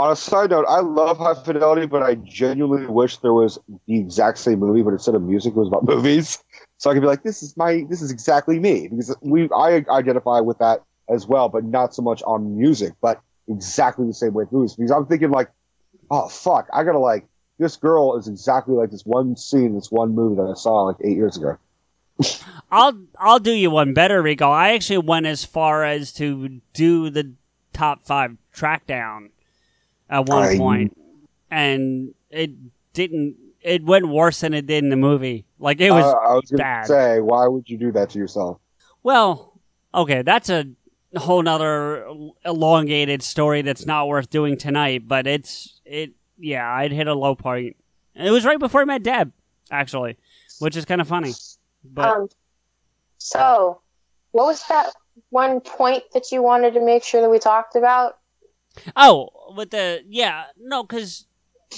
On 0.00 0.10
a 0.10 0.16
side 0.16 0.50
note, 0.50 0.64
I 0.68 0.80
love 0.80 1.18
High 1.18 1.34
Fidelity, 1.34 1.86
but 1.86 2.02
I 2.02 2.14
genuinely 2.14 2.86
wish 2.86 3.18
there 3.18 3.34
was 3.34 3.58
the 3.86 3.98
exact 3.98 4.38
same 4.38 4.58
movie, 4.58 4.82
but 4.82 4.92
instead 4.92 5.14
of 5.14 5.22
music, 5.22 5.52
it 5.52 5.56
was 5.56 5.68
about 5.68 5.84
movies. 5.94 6.42
So 6.78 6.90
I 6.90 6.94
could 6.94 7.02
be 7.02 7.06
like, 7.06 7.22
this 7.22 7.42
is 7.42 7.56
my, 7.56 7.84
this 7.88 8.00
is 8.00 8.10
exactly 8.10 8.58
me 8.58 8.88
because 8.88 9.14
we, 9.20 9.48
I 9.54 9.84
identify 9.90 10.40
with 10.40 10.58
that 10.58 10.82
as 11.10 11.26
well, 11.26 11.48
but 11.48 11.64
not 11.64 11.94
so 11.94 12.02
much 12.02 12.22
on 12.22 12.56
music. 12.56 12.94
But 13.02 13.20
exactly 13.50 14.06
the 14.06 14.14
same 14.14 14.32
way 14.32 14.44
with 14.44 14.52
movies 14.52 14.74
because 14.74 14.90
I'm 14.90 15.06
thinking 15.06 15.30
like, 15.30 15.50
oh 16.10 16.28
fuck, 16.28 16.68
I 16.72 16.84
gotta 16.84 16.98
like 16.98 17.26
this 17.58 17.76
girl 17.76 18.16
is 18.16 18.28
exactly 18.28 18.74
like 18.74 18.90
this 18.90 19.04
one 19.04 19.36
scene, 19.36 19.74
this 19.74 19.90
one 19.90 20.14
movie 20.14 20.36
that 20.36 20.50
I 20.50 20.54
saw 20.54 20.84
like 20.84 20.96
eight 21.04 21.16
years 21.16 21.36
ago. 21.36 21.58
I'll 22.70 22.98
I'll 23.18 23.38
do 23.38 23.52
you 23.52 23.70
one 23.70 23.92
better, 23.92 24.22
Rico. 24.22 24.50
I 24.50 24.72
actually 24.72 24.98
went 24.98 25.26
as 25.26 25.44
far 25.44 25.84
as 25.84 26.12
to 26.14 26.60
do 26.72 27.10
the 27.10 27.32
top 27.72 28.02
five 28.02 28.36
track 28.52 28.86
down 28.86 29.30
at 30.10 30.28
one 30.28 30.42
I- 30.42 30.58
point, 30.58 30.96
and 31.50 32.14
it 32.30 32.50
didn't. 32.92 33.36
It 33.62 33.84
went 33.84 34.08
worse 34.08 34.40
than 34.40 34.52
it 34.54 34.66
did 34.66 34.82
in 34.84 34.90
the 34.90 34.96
movie. 34.96 35.44
Like 35.58 35.80
it 35.80 35.90
was 35.90 36.04
Uh, 36.04 36.12
I 36.16 36.34
was 36.34 36.50
gonna 36.50 36.62
bad. 36.62 36.86
say, 36.86 37.20
why 37.20 37.46
would 37.46 37.68
you 37.68 37.76
do 37.78 37.92
that 37.92 38.10
to 38.10 38.18
yourself? 38.18 38.58
Well, 39.02 39.52
okay, 39.94 40.22
that's 40.22 40.48
a 40.50 40.66
whole 41.16 41.42
nother 41.42 42.06
elongated 42.44 43.22
story 43.22 43.62
that's 43.62 43.84
not 43.86 44.08
worth 44.08 44.30
doing 44.30 44.56
tonight. 44.56 45.06
But 45.06 45.26
it's 45.26 45.80
it. 45.84 46.12
Yeah, 46.38 46.70
I'd 46.72 46.90
hit 46.92 47.06
a 47.06 47.14
low 47.14 47.34
point. 47.34 47.76
It 48.14 48.30
was 48.30 48.44
right 48.46 48.58
before 48.58 48.80
I 48.80 48.84
met 48.84 49.02
Deb, 49.02 49.30
actually, 49.70 50.16
which 50.58 50.74
is 50.76 50.84
kind 50.86 51.00
of 51.02 51.08
funny. 51.08 51.32
But 51.84 52.08
um, 52.08 52.28
so, 53.18 53.80
what 54.32 54.46
was 54.46 54.64
that 54.68 54.90
one 55.28 55.60
point 55.60 56.04
that 56.14 56.32
you 56.32 56.42
wanted 56.42 56.72
to 56.74 56.80
make 56.84 57.04
sure 57.04 57.20
that 57.20 57.28
we 57.30 57.38
talked 57.38 57.76
about? 57.76 58.16
Oh, 58.96 59.28
with 59.54 59.70
the 59.70 60.02
yeah, 60.08 60.44
no, 60.58 60.82
because 60.82 61.26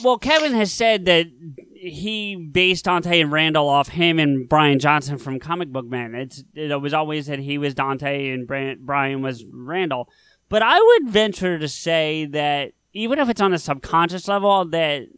well, 0.02 0.18
Kevin 0.18 0.54
has 0.54 0.72
said 0.72 1.04
that 1.04 1.26
he 1.74 2.36
based 2.36 2.86
Dante 2.86 3.20
and 3.20 3.30
Randall 3.30 3.68
off 3.68 3.88
him 3.88 4.18
and 4.18 4.48
Brian 4.48 4.78
Johnson 4.78 5.18
from 5.18 5.38
Comic 5.38 5.68
Book 5.68 5.86
Men. 5.86 6.14
It's 6.14 6.44
it 6.54 6.80
was 6.80 6.94
always 6.94 7.26
that 7.26 7.40
he 7.40 7.58
was 7.58 7.74
Dante 7.74 8.30
and 8.30 8.46
Brian 8.46 9.22
was 9.22 9.44
Randall. 9.44 10.08
But 10.48 10.62
I 10.62 10.80
would 10.80 11.08
venture 11.08 11.58
to 11.58 11.68
say 11.68 12.26
that 12.26 12.72
even 12.92 13.18
if 13.18 13.28
it's 13.28 13.40
on 13.40 13.52
a 13.52 13.58
subconscious 13.58 14.28
level, 14.28 14.64
that 14.66 15.08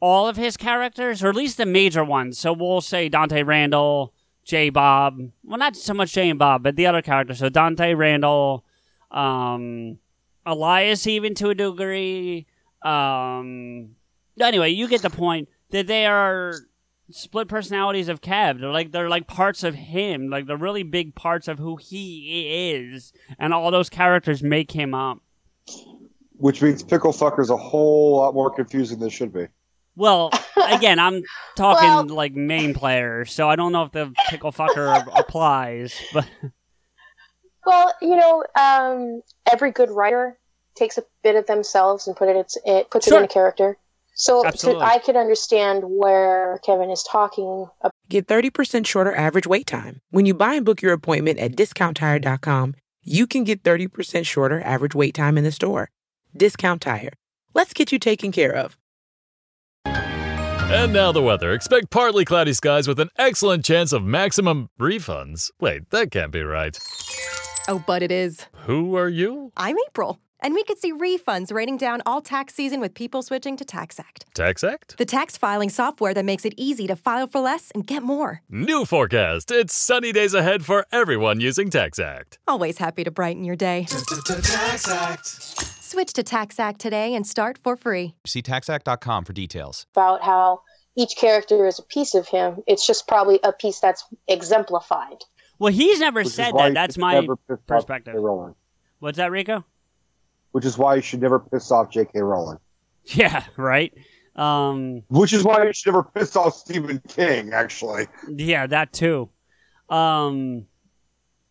all 0.00 0.28
of 0.28 0.36
his 0.36 0.56
characters, 0.56 1.22
or 1.22 1.28
at 1.28 1.34
least 1.34 1.56
the 1.56 1.66
major 1.66 2.04
ones, 2.04 2.38
so 2.38 2.52
we'll 2.52 2.80
say 2.80 3.08
Dante 3.08 3.42
Randall, 3.42 4.12
Jay 4.44 4.70
Bob, 4.70 5.18
well, 5.42 5.58
not 5.58 5.76
so 5.76 5.94
much 5.94 6.12
Jay 6.12 6.28
and 6.28 6.38
Bob, 6.38 6.62
but 6.62 6.76
the 6.76 6.86
other 6.86 7.02
characters. 7.02 7.38
So 7.38 7.48
Dante 7.48 7.94
Randall, 7.94 8.64
um, 9.10 9.98
Elias, 10.46 11.06
even 11.06 11.34
to 11.34 11.48
a 11.50 11.54
degree. 11.54 12.46
Um, 12.82 13.96
anyway, 14.40 14.70
you 14.70 14.88
get 14.88 15.02
the 15.02 15.10
point 15.10 15.48
that 15.70 15.86
they 15.86 16.06
are 16.06 16.54
split 17.10 17.48
personalities 17.48 18.08
of 18.08 18.20
Kev. 18.20 18.60
They're 18.60 18.70
like 18.70 18.92
they're 18.92 19.08
like 19.08 19.26
parts 19.26 19.64
of 19.64 19.74
him. 19.74 20.28
Like 20.30 20.46
they're 20.46 20.56
really 20.56 20.82
big 20.84 21.14
parts 21.14 21.48
of 21.48 21.58
who 21.58 21.76
he 21.76 22.70
is, 22.70 23.12
and 23.38 23.52
all 23.52 23.70
those 23.70 23.90
characters 23.90 24.42
make 24.42 24.70
him 24.72 24.94
up. 24.94 25.18
Which 26.38 26.62
means 26.62 26.82
pickle 26.82 27.12
fucker's 27.12 27.50
a 27.50 27.56
whole 27.56 28.16
lot 28.18 28.34
more 28.34 28.50
confusing 28.50 28.98
than 28.98 29.08
it 29.08 29.12
should 29.12 29.32
be. 29.32 29.46
Well, 29.96 30.30
again, 30.68 30.98
I'm 30.98 31.22
talking 31.56 31.88
Well- 31.88 32.06
like 32.08 32.34
main 32.34 32.74
players, 32.74 33.32
so 33.32 33.48
I 33.48 33.56
don't 33.56 33.72
know 33.72 33.84
if 33.84 33.92
the 33.92 34.12
pickle 34.28 34.52
fucker 34.52 35.06
applies, 35.18 35.98
but 36.12 36.28
Well, 37.66 37.92
you 38.00 38.16
know, 38.16 38.44
um, 38.58 39.22
every 39.50 39.72
good 39.72 39.90
writer 39.90 40.38
takes 40.76 40.96
a 40.96 41.04
bit 41.22 41.34
of 41.36 41.46
themselves 41.46 42.06
and 42.06 42.16
put 42.16 42.28
it, 42.28 42.52
it 42.64 42.90
puts 42.90 43.08
it 43.08 43.14
in 43.14 43.24
a 43.24 43.28
character. 43.28 43.76
So 44.14 44.42
to, 44.42 44.78
I 44.78 44.98
could 44.98 45.16
understand 45.16 45.82
where 45.84 46.58
Kevin 46.64 46.90
is 46.90 47.02
talking 47.02 47.66
about. 47.80 47.92
Get 48.08 48.26
30% 48.28 48.86
shorter 48.86 49.14
average 49.14 49.46
wait 49.46 49.66
time. 49.66 50.00
When 50.10 50.24
you 50.24 50.32
buy 50.32 50.54
and 50.54 50.64
book 50.64 50.80
your 50.80 50.94
appointment 50.94 51.38
at 51.38 51.54
discounttire.com, 51.54 52.76
you 53.02 53.26
can 53.26 53.44
get 53.44 53.62
30% 53.62 54.24
shorter 54.24 54.62
average 54.62 54.94
wait 54.94 55.14
time 55.14 55.36
in 55.36 55.44
the 55.44 55.52
store. 55.52 55.90
Discount 56.34 56.80
Tire. 56.80 57.12
Let's 57.52 57.74
get 57.74 57.92
you 57.92 57.98
taken 57.98 58.32
care 58.32 58.54
of. 58.54 58.76
And 59.84 60.92
now 60.92 61.12
the 61.12 61.22
weather. 61.22 61.52
Expect 61.52 61.90
partly 61.90 62.24
cloudy 62.24 62.52
skies 62.52 62.88
with 62.88 62.98
an 63.00 63.10
excellent 63.18 63.64
chance 63.64 63.92
of 63.92 64.02
maximum 64.02 64.68
refunds. 64.80 65.50
Wait, 65.60 65.90
that 65.90 66.10
can't 66.10 66.32
be 66.32 66.42
right. 66.42 66.78
Oh, 67.68 67.82
but 67.84 68.02
it 68.02 68.12
is. 68.12 68.46
Who 68.66 68.96
are 68.96 69.08
you? 69.08 69.50
I'm 69.56 69.76
April, 69.88 70.20
and 70.40 70.54
we 70.54 70.62
could 70.62 70.78
see 70.78 70.92
refunds 70.92 71.52
raining 71.52 71.76
down 71.78 72.00
all 72.06 72.20
tax 72.20 72.54
season 72.54 72.78
with 72.80 72.94
people 72.94 73.22
switching 73.22 73.56
to 73.56 73.64
TaxAct, 73.64 74.24
TaxAct? 74.36 74.96
The 74.96 75.04
tax 75.04 75.36
filing 75.36 75.68
software 75.70 76.14
that 76.14 76.24
makes 76.24 76.44
it 76.44 76.54
easy 76.56 76.86
to 76.86 76.94
file 76.94 77.26
for 77.26 77.40
less 77.40 77.72
and 77.72 77.84
get 77.86 78.02
more. 78.04 78.42
New 78.48 78.84
forecast. 78.84 79.50
It's 79.50 79.74
sunny 79.74 80.12
days 80.12 80.32
ahead 80.32 80.64
for 80.64 80.86
everyone 80.92 81.40
using 81.40 81.68
TaxAct. 81.68 82.38
Always 82.46 82.78
happy 82.78 83.02
to 83.02 83.10
brighten 83.10 83.42
your 83.44 83.56
day. 83.56 83.86
TaxAct. 83.88 85.82
Switch 85.82 86.12
to 86.12 86.22
TaxAct 86.22 86.78
today 86.78 87.14
and 87.14 87.26
start 87.26 87.58
for 87.58 87.76
free. 87.76 88.14
See 88.26 88.42
taxact.com 88.42 89.24
for 89.24 89.32
details. 89.32 89.86
about 89.94 90.22
how 90.22 90.60
each 90.96 91.16
character 91.16 91.66
is 91.66 91.78
a 91.78 91.82
piece 91.82 92.14
of 92.14 92.28
him. 92.28 92.62
It's 92.66 92.86
just 92.86 93.06
probably 93.08 93.38
a 93.42 93.52
piece 93.52 93.80
that's 93.80 94.04
exemplified. 94.28 95.24
Well, 95.58 95.72
he's 95.72 96.00
never 96.00 96.20
Which 96.20 96.28
said 96.28 96.54
that. 96.56 96.74
That's 96.74 96.98
my 96.98 97.14
never 97.14 97.36
piss 97.36 97.58
off 97.58 97.66
perspective. 97.66 98.14
What's 98.98 99.18
that, 99.18 99.30
Rico? 99.30 99.64
Which 100.52 100.64
is 100.64 100.78
why 100.78 100.96
you 100.96 101.02
should 101.02 101.20
never 101.20 101.38
piss 101.38 101.70
off 101.70 101.90
J.K. 101.90 102.20
Rowling. 102.20 102.58
Yeah, 103.08 103.44
right. 103.56 103.94
Um, 104.34 105.04
Which 105.06 105.32
is 105.32 105.44
why 105.44 105.64
you 105.64 105.72
should 105.72 105.92
never 105.92 106.02
piss 106.02 106.34
off 106.34 106.56
Stephen 106.56 107.00
King. 107.06 107.52
Actually, 107.52 108.08
yeah, 108.28 108.66
that 108.66 108.92
too. 108.92 109.30
Um, 109.88 110.66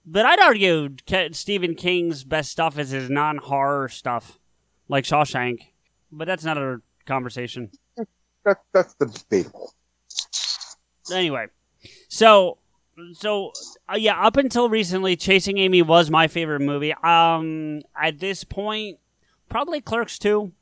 but 0.05 0.25
I'd 0.25 0.41
argue 0.41 0.89
Stephen 1.31 1.75
King's 1.75 2.25
best 2.25 2.51
stuff 2.51 2.77
is 2.77 2.89
his 2.89 3.09
non-horror 3.09 3.87
stuff, 3.87 4.37
like 4.89 5.05
Shawshank. 5.05 5.59
But 6.11 6.27
that's 6.27 6.43
not 6.43 6.57
another 6.57 6.81
conversation. 7.05 7.71
that, 8.43 8.57
that's 8.73 8.93
debatable. 8.95 9.73
Anyway, 11.11 11.47
so 12.09 12.57
so 13.13 13.51
uh, 13.91 13.97
yeah, 13.97 14.19
up 14.19 14.37
until 14.37 14.69
recently, 14.69 15.15
Chasing 15.15 15.57
Amy 15.57 15.81
was 15.81 16.09
my 16.09 16.27
favorite 16.27 16.61
movie. 16.61 16.93
Um, 16.93 17.81
at 17.99 18.19
this 18.19 18.43
point, 18.43 18.99
probably 19.49 19.81
Clerks 19.81 20.19
Two 20.19 20.53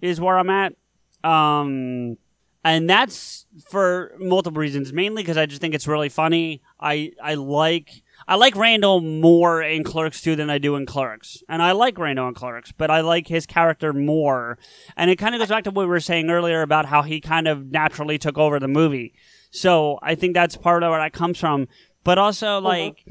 is 0.00 0.20
where 0.20 0.38
I'm 0.38 0.50
at. 0.50 0.74
Um, 1.22 2.18
and 2.64 2.88
that's 2.88 3.46
for 3.70 4.12
multiple 4.18 4.60
reasons. 4.60 4.92
Mainly 4.92 5.22
because 5.22 5.36
I 5.36 5.46
just 5.46 5.60
think 5.60 5.74
it's 5.74 5.86
really 5.88 6.08
funny. 6.08 6.62
I 6.80 7.12
I 7.22 7.34
like 7.34 8.02
I 8.26 8.36
like 8.36 8.56
Randall 8.56 9.00
more 9.00 9.62
in 9.62 9.84
Clerks 9.84 10.22
2 10.22 10.36
than 10.36 10.48
I 10.48 10.58
do 10.58 10.76
in 10.76 10.86
Clerks. 10.86 11.42
And 11.48 11.60
I 11.60 11.72
like 11.72 11.98
Randall 11.98 12.28
in 12.28 12.34
Clerks, 12.34 12.72
but 12.72 12.90
I 12.90 13.00
like 13.00 13.28
his 13.28 13.44
character 13.44 13.92
more. 13.92 14.58
And 14.96 15.10
it 15.10 15.16
kind 15.16 15.34
of 15.34 15.40
goes 15.40 15.48
back 15.48 15.64
to 15.64 15.70
what 15.70 15.82
we 15.82 15.88
were 15.88 16.00
saying 16.00 16.30
earlier 16.30 16.62
about 16.62 16.86
how 16.86 17.02
he 17.02 17.20
kind 17.20 17.46
of 17.46 17.70
naturally 17.70 18.18
took 18.18 18.38
over 18.38 18.58
the 18.58 18.68
movie. 18.68 19.12
So 19.54 20.00
I 20.02 20.16
think 20.16 20.34
that's 20.34 20.56
part 20.56 20.82
of 20.82 20.90
where 20.90 20.98
that 20.98 21.12
comes 21.12 21.38
from. 21.38 21.68
But 22.02 22.18
also, 22.18 22.58
like, 22.58 23.06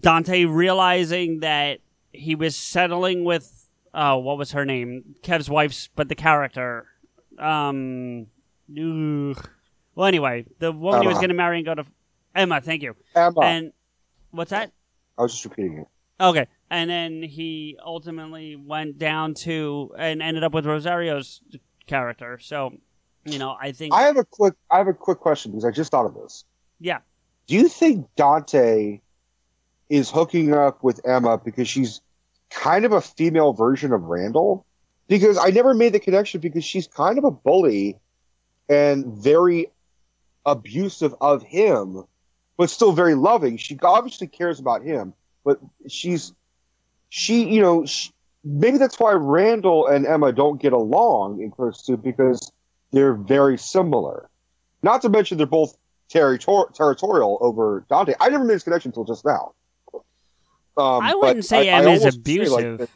Dante 0.00 0.44
realizing 0.44 1.40
that 1.40 1.80
he 2.12 2.36
was 2.36 2.54
settling 2.54 3.24
with, 3.24 3.66
oh, 3.92 4.18
what 4.18 4.38
was 4.38 4.52
her 4.52 4.64
name? 4.64 5.16
Kev's 5.22 5.50
wife's, 5.50 5.88
but 5.96 6.08
the 6.08 6.14
character. 6.14 6.86
Um, 7.36 8.28
ugh. 8.70 9.50
well, 9.96 10.06
anyway, 10.06 10.46
the 10.60 10.70
woman 10.70 11.02
he 11.02 11.08
was 11.08 11.16
going 11.16 11.30
to 11.30 11.34
marry 11.34 11.56
and 11.56 11.66
go 11.66 11.74
to 11.74 11.84
Emma. 12.32 12.60
Thank 12.60 12.82
you. 12.82 12.94
Emma. 13.16 13.40
And 13.40 13.72
what's 14.30 14.50
that? 14.50 14.70
I 15.18 15.22
was 15.22 15.32
just 15.32 15.44
repeating 15.46 15.78
it. 15.78 15.86
Okay, 16.22 16.46
and 16.70 16.88
then 16.88 17.24
he 17.24 17.76
ultimately 17.84 18.54
went 18.54 18.98
down 18.98 19.34
to 19.34 19.92
and 19.98 20.22
ended 20.22 20.44
up 20.44 20.54
with 20.54 20.64
Rosario's 20.64 21.42
character. 21.86 22.38
So, 22.40 22.78
you 23.26 23.38
know, 23.38 23.56
I 23.60 23.72
think 23.72 23.92
I 23.92 24.02
have 24.02 24.16
a 24.16 24.24
quick. 24.24 24.54
I 24.70 24.78
have 24.78 24.88
a 24.88 24.94
quick 24.94 25.18
question 25.18 25.52
because 25.52 25.64
I 25.64 25.70
just 25.70 25.90
thought 25.90 26.06
of 26.06 26.14
this. 26.14 26.44
yeah. 26.80 26.98
Do 27.46 27.54
you 27.54 27.68
think 27.68 28.08
Dante 28.16 29.00
is 29.88 30.10
hooking 30.10 30.52
up 30.52 30.82
with 30.82 31.06
Emma 31.06 31.38
because 31.38 31.68
she's 31.68 32.00
kind 32.50 32.84
of 32.84 32.92
a 32.92 33.00
female 33.00 33.52
version 33.52 33.92
of 33.92 34.02
Randall? 34.02 34.66
Because 35.08 35.38
I 35.38 35.50
never 35.50 35.72
made 35.72 35.92
the 35.92 36.00
connection 36.00 36.40
because 36.40 36.64
she's 36.64 36.88
kind 36.88 37.18
of 37.18 37.24
a 37.24 37.30
bully 37.30 38.00
and 38.68 39.06
very 39.06 39.68
abusive 40.44 41.14
of 41.20 41.44
him, 41.44 42.02
but 42.56 42.68
still 42.70 42.90
very 42.92 43.14
loving. 43.14 43.56
She 43.58 43.78
obviously 43.80 44.26
cares 44.26 44.58
about 44.58 44.82
him, 44.82 45.12
but 45.44 45.60
she's 45.88 46.32
she, 47.08 47.44
you 47.48 47.60
know, 47.60 47.86
sh 47.86 48.10
maybe 48.44 48.78
that's 48.78 48.98
why 48.98 49.12
Randall 49.12 49.86
and 49.86 50.06
Emma 50.06 50.32
don't 50.32 50.60
get 50.60 50.72
along 50.72 51.40
in 51.40 51.50
Clerks 51.52 51.82
2 51.82 51.96
because 51.96 52.52
they're 52.92 53.14
very 53.14 53.58
similar. 53.58 54.28
Not 54.82 55.02
to 55.02 55.08
mention 55.08 55.38
they're 55.38 55.46
both 55.46 55.76
territor- 56.12 56.72
territorial 56.74 57.38
over 57.40 57.84
Dante. 57.88 58.14
I 58.20 58.28
never 58.28 58.44
made 58.44 58.54
this 58.54 58.62
connection 58.62 58.90
until 58.90 59.04
just 59.04 59.24
now. 59.24 59.52
Um, 60.78 61.02
I 61.02 61.14
wouldn't 61.14 61.44
say 61.44 61.70
I- 61.70 61.78
I 61.78 61.80
Emma's 61.82 62.00
almost 62.00 62.04
like, 62.04 62.14
abusive. 62.64 62.90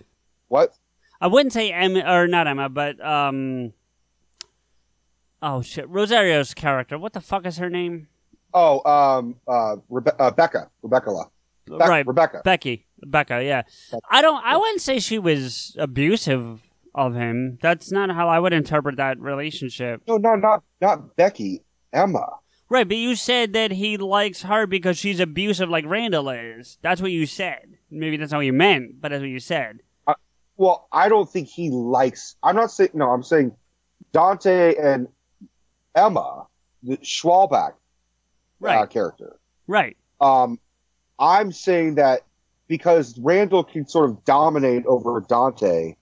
what? 0.48 0.74
I 1.20 1.26
wouldn't 1.26 1.52
say 1.52 1.72
Emma 1.72 2.00
or 2.00 2.26
not 2.28 2.46
Emma, 2.46 2.68
but 2.68 3.04
um. 3.04 3.72
Oh 5.42 5.62
shit, 5.62 5.88
Rosario's 5.88 6.52
character. 6.54 6.98
What 6.98 7.14
the 7.14 7.20
fuck 7.20 7.46
is 7.46 7.56
her 7.58 7.70
name? 7.70 8.08
Oh, 8.52 8.82
um, 8.90 9.36
uh, 9.48 9.76
Rebe- 9.90 10.14
uh, 10.18 10.30
Becca, 10.32 10.70
Rebecca, 10.82 11.10
La. 11.10 11.24
Be- 11.66 11.76
right, 11.76 12.06
Rebecca. 12.06 12.42
Becky. 12.44 12.86
Becca, 13.02 13.42
yeah. 13.42 13.62
I 14.10 14.20
don't. 14.20 14.44
I 14.44 14.56
wouldn't 14.58 14.82
say 14.82 14.98
she 14.98 15.18
was 15.18 15.74
abusive 15.78 16.60
of 16.94 17.14
him. 17.14 17.58
That's 17.62 17.90
not 17.92 18.10
how 18.10 18.28
I 18.28 18.38
would 18.38 18.52
interpret 18.52 18.96
that 18.96 19.18
relationship. 19.20 20.02
No, 20.06 20.16
no, 20.16 20.34
not 20.34 20.62
not 20.80 21.16
Becky. 21.16 21.62
Emma. 21.92 22.26
Right, 22.68 22.86
but 22.86 22.96
you 22.96 23.16
said 23.16 23.52
that 23.54 23.72
he 23.72 23.96
likes 23.96 24.42
her 24.42 24.64
because 24.66 24.96
she's 24.96 25.18
abusive, 25.18 25.68
like 25.68 25.84
Randall 25.86 26.28
is. 26.30 26.78
That's 26.82 27.00
what 27.02 27.10
you 27.10 27.26
said. 27.26 27.78
Maybe 27.90 28.16
that's 28.16 28.30
not 28.30 28.38
what 28.38 28.46
you 28.46 28.52
meant, 28.52 29.00
but 29.00 29.10
that's 29.10 29.20
what 29.20 29.28
you 29.28 29.40
said. 29.40 29.80
Uh, 30.06 30.14
well, 30.56 30.86
I 30.92 31.08
don't 31.08 31.28
think 31.28 31.48
he 31.48 31.70
likes. 31.70 32.36
I'm 32.44 32.54
not 32.54 32.70
saying. 32.70 32.90
No, 32.94 33.10
I'm 33.10 33.24
saying 33.24 33.56
Dante 34.12 34.76
and 34.76 35.08
Emma, 35.96 36.46
the 36.82 36.96
Schwalbach 36.98 37.72
Right. 38.60 38.76
uh, 38.76 38.86
character. 38.86 39.38
Right. 39.66 39.96
Um, 40.20 40.60
I'm 41.18 41.50
saying 41.50 41.96
that 41.96 42.20
because 42.68 43.18
Randall 43.18 43.64
can 43.64 43.86
sort 43.88 44.10
of 44.10 44.24
dominate 44.24 44.86
over 44.86 45.20
Dante 45.28 45.94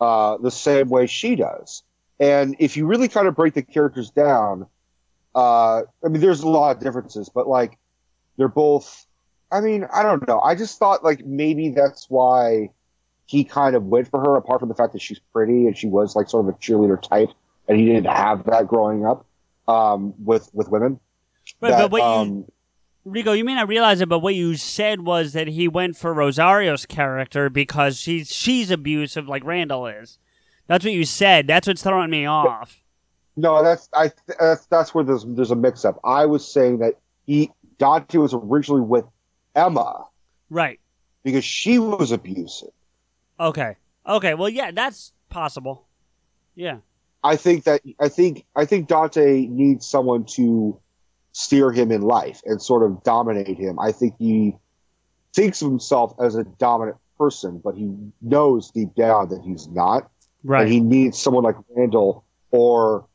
uh, 0.00 0.36
the 0.38 0.50
same 0.50 0.88
way 0.88 1.06
she 1.06 1.36
does. 1.36 1.82
And 2.20 2.56
if 2.58 2.76
you 2.76 2.86
really 2.86 3.08
kind 3.08 3.28
of 3.28 3.36
break 3.36 3.54
the 3.54 3.62
characters 3.62 4.10
down, 4.10 4.66
uh, 5.34 5.82
I 6.04 6.08
mean, 6.08 6.20
there's 6.20 6.42
a 6.42 6.48
lot 6.48 6.76
of 6.76 6.82
differences, 6.82 7.28
but 7.28 7.46
like 7.46 7.78
they're 8.36 8.48
both. 8.48 9.06
I 9.50 9.60
mean, 9.60 9.86
I 9.92 10.02
don't 10.02 10.26
know. 10.28 10.40
I 10.40 10.54
just 10.54 10.78
thought 10.78 11.04
like 11.04 11.24
maybe 11.24 11.70
that's 11.70 12.06
why 12.10 12.70
he 13.26 13.44
kind 13.44 13.76
of 13.76 13.84
went 13.84 14.08
for 14.08 14.20
her, 14.20 14.36
apart 14.36 14.60
from 14.60 14.68
the 14.68 14.74
fact 14.74 14.94
that 14.94 15.02
she's 15.02 15.20
pretty 15.32 15.66
and 15.66 15.76
she 15.76 15.86
was 15.86 16.16
like 16.16 16.28
sort 16.28 16.48
of 16.48 16.54
a 16.54 16.58
cheerleader 16.58 17.00
type, 17.00 17.30
and 17.68 17.78
he 17.78 17.86
didn't 17.86 18.06
have 18.06 18.44
that 18.44 18.66
growing 18.66 19.06
up 19.06 19.26
um, 19.68 20.14
with 20.24 20.50
with 20.52 20.68
women. 20.68 20.98
Right, 21.60 21.70
That, 21.70 21.82
but 21.82 21.92
what 21.92 22.02
um, 22.02 22.28
you, 22.28 22.52
Rico, 23.10 23.32
you 23.32 23.44
may 23.44 23.54
not 23.54 23.68
realize 23.68 24.00
it, 24.00 24.08
but 24.08 24.20
what 24.20 24.34
you 24.34 24.56
said 24.56 25.02
was 25.02 25.32
that 25.32 25.48
he 25.48 25.68
went 25.68 25.96
for 25.96 26.12
Rosario's 26.14 26.86
character 26.86 27.48
because 27.50 27.98
she's 27.98 28.32
she's 28.32 28.70
abusive, 28.70 29.28
like 29.28 29.44
Randall 29.44 29.86
is. 29.86 30.18
That's 30.66 30.84
what 30.84 30.92
you 30.94 31.04
said. 31.04 31.46
That's 31.46 31.66
what's 31.66 31.82
throwing 31.82 32.10
me 32.10 32.26
off. 32.26 32.80
No, 33.36 33.62
that's 33.62 33.88
I. 33.94 34.10
That's, 34.38 34.66
that's 34.66 34.94
where 34.94 35.04
there's 35.04 35.24
there's 35.26 35.50
a 35.50 35.56
mix 35.56 35.84
up. 35.84 36.00
I 36.04 36.26
was 36.26 36.46
saying 36.46 36.78
that 36.78 36.94
he 37.26 37.50
Dante 37.78 38.18
was 38.18 38.34
originally 38.34 38.82
with 38.82 39.04
Emma 39.54 40.04
Right. 40.50 40.80
because 41.22 41.44
she 41.44 41.78
was 41.78 42.10
abusive. 42.12 42.70
Okay. 43.38 43.76
Okay. 44.06 44.34
Well, 44.34 44.48
yeah, 44.48 44.70
that's 44.72 45.12
possible. 45.30 45.86
Yeah. 46.54 46.78
I 47.22 47.36
think 47.36 47.64
that 47.64 47.80
I 48.00 48.08
think 48.08 48.44
I 48.56 48.64
think 48.64 48.88
Dante 48.88 49.46
needs 49.46 49.86
someone 49.86 50.24
to 50.36 50.78
steer 51.38 51.70
him 51.70 51.92
in 51.92 52.02
life 52.02 52.42
and 52.44 52.60
sort 52.60 52.82
of 52.82 53.00
dominate 53.04 53.56
him. 53.56 53.78
I 53.78 53.92
think 53.92 54.14
he 54.18 54.56
thinks 55.32 55.62
of 55.62 55.70
himself 55.70 56.12
as 56.20 56.34
a 56.34 56.42
dominant 56.42 56.96
person, 57.16 57.60
but 57.62 57.76
he 57.76 57.94
knows 58.20 58.72
deep 58.72 58.92
down 58.96 59.28
that 59.28 59.42
he's 59.44 59.68
not. 59.68 60.10
Right. 60.42 60.62
And 60.62 60.72
he 60.72 60.80
needs 60.80 61.16
someone 61.16 61.44
like 61.44 61.54
Randall 61.76 62.24
or 62.50 63.06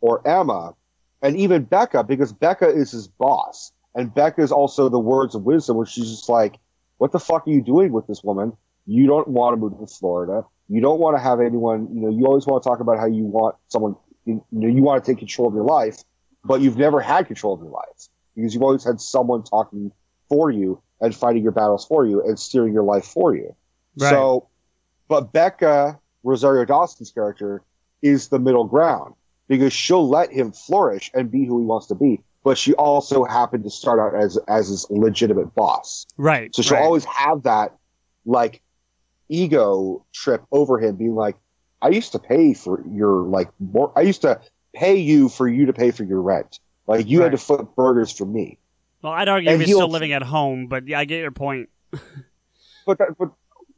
or 0.00 0.26
Emma 0.26 0.74
and 1.22 1.36
even 1.36 1.64
Becca 1.64 2.04
because 2.04 2.32
Becca 2.32 2.68
is 2.68 2.92
his 2.92 3.08
boss. 3.08 3.72
And 3.96 4.14
Becca 4.14 4.42
is 4.42 4.52
also 4.52 4.88
the 4.88 5.00
words 5.00 5.34
of 5.34 5.42
wisdom 5.42 5.76
where 5.76 5.86
she's 5.86 6.08
just 6.08 6.28
like, 6.28 6.58
What 6.98 7.10
the 7.10 7.18
fuck 7.18 7.48
are 7.48 7.50
you 7.50 7.62
doing 7.62 7.90
with 7.90 8.06
this 8.06 8.22
woman? 8.22 8.52
You 8.86 9.08
don't 9.08 9.26
want 9.26 9.54
to 9.54 9.56
move 9.56 9.76
to 9.80 9.86
Florida. 9.88 10.44
You 10.68 10.80
don't 10.80 11.00
want 11.00 11.16
to 11.16 11.22
have 11.22 11.40
anyone, 11.40 11.88
you 11.92 12.00
know, 12.00 12.10
you 12.10 12.26
always 12.26 12.46
want 12.46 12.62
to 12.62 12.68
talk 12.68 12.78
about 12.78 12.98
how 12.98 13.06
you 13.06 13.24
want 13.24 13.56
someone 13.66 13.96
you 14.24 14.40
know, 14.52 14.68
you 14.68 14.82
want 14.82 15.04
to 15.04 15.10
take 15.10 15.18
control 15.18 15.48
of 15.48 15.54
your 15.54 15.64
life, 15.64 16.04
but 16.44 16.60
you've 16.60 16.76
never 16.76 17.00
had 17.00 17.26
control 17.26 17.54
of 17.54 17.60
your 17.60 17.70
life 17.70 18.08
because 18.34 18.54
you've 18.54 18.62
always 18.62 18.84
had 18.84 19.00
someone 19.00 19.42
talking 19.42 19.92
for 20.28 20.50
you 20.50 20.80
and 21.00 21.14
fighting 21.14 21.42
your 21.42 21.52
battles 21.52 21.86
for 21.86 22.06
you 22.06 22.22
and 22.22 22.38
steering 22.38 22.72
your 22.72 22.82
life 22.82 23.04
for 23.04 23.34
you. 23.34 23.54
Right. 23.98 24.10
So, 24.10 24.48
but 25.08 25.32
Becca, 25.32 25.98
Rosario 26.22 26.64
Dawson's 26.64 27.10
character, 27.10 27.62
is 28.00 28.28
the 28.28 28.38
middle 28.38 28.64
ground 28.64 29.14
because 29.48 29.72
she'll 29.72 30.08
let 30.08 30.32
him 30.32 30.52
flourish 30.52 31.10
and 31.14 31.30
be 31.30 31.44
who 31.44 31.60
he 31.60 31.66
wants 31.66 31.86
to 31.88 31.94
be. 31.94 32.22
But 32.44 32.58
she 32.58 32.74
also 32.74 33.24
happened 33.24 33.64
to 33.64 33.70
start 33.70 34.00
out 34.00 34.20
as 34.20 34.36
as 34.48 34.68
his 34.68 34.86
legitimate 34.90 35.54
boss. 35.54 36.06
Right. 36.16 36.54
So 36.54 36.62
she'll 36.62 36.78
right. 36.78 36.84
always 36.84 37.04
have 37.04 37.44
that 37.44 37.76
like 38.24 38.62
ego 39.28 40.04
trip 40.12 40.42
over 40.50 40.80
him, 40.80 40.96
being 40.96 41.14
like, 41.14 41.36
I 41.80 41.88
used 41.88 42.12
to 42.12 42.18
pay 42.18 42.54
for 42.54 42.84
your 42.88 43.22
like 43.22 43.48
more 43.60 43.92
I 43.94 44.00
used 44.02 44.22
to 44.22 44.40
pay 44.74 44.96
you 44.96 45.28
for 45.28 45.48
you 45.48 45.66
to 45.66 45.72
pay 45.72 45.90
for 45.90 46.04
your 46.04 46.20
rent. 46.20 46.58
Like 46.86 47.08
you 47.08 47.22
had 47.22 47.32
to 47.32 47.38
flip 47.38 47.68
burgers 47.76 48.12
for 48.12 48.24
me. 48.24 48.58
Well, 49.02 49.12
I'd 49.12 49.28
argue 49.28 49.56
he's 49.56 49.68
still 49.68 49.88
living 49.88 50.12
at 50.12 50.22
home, 50.22 50.66
but 50.66 50.86
yeah, 50.86 50.98
I 50.98 51.04
get 51.04 51.20
your 51.20 51.30
point. 51.30 51.68
But 52.86 52.98
that, 52.98 53.16
but 53.18 53.30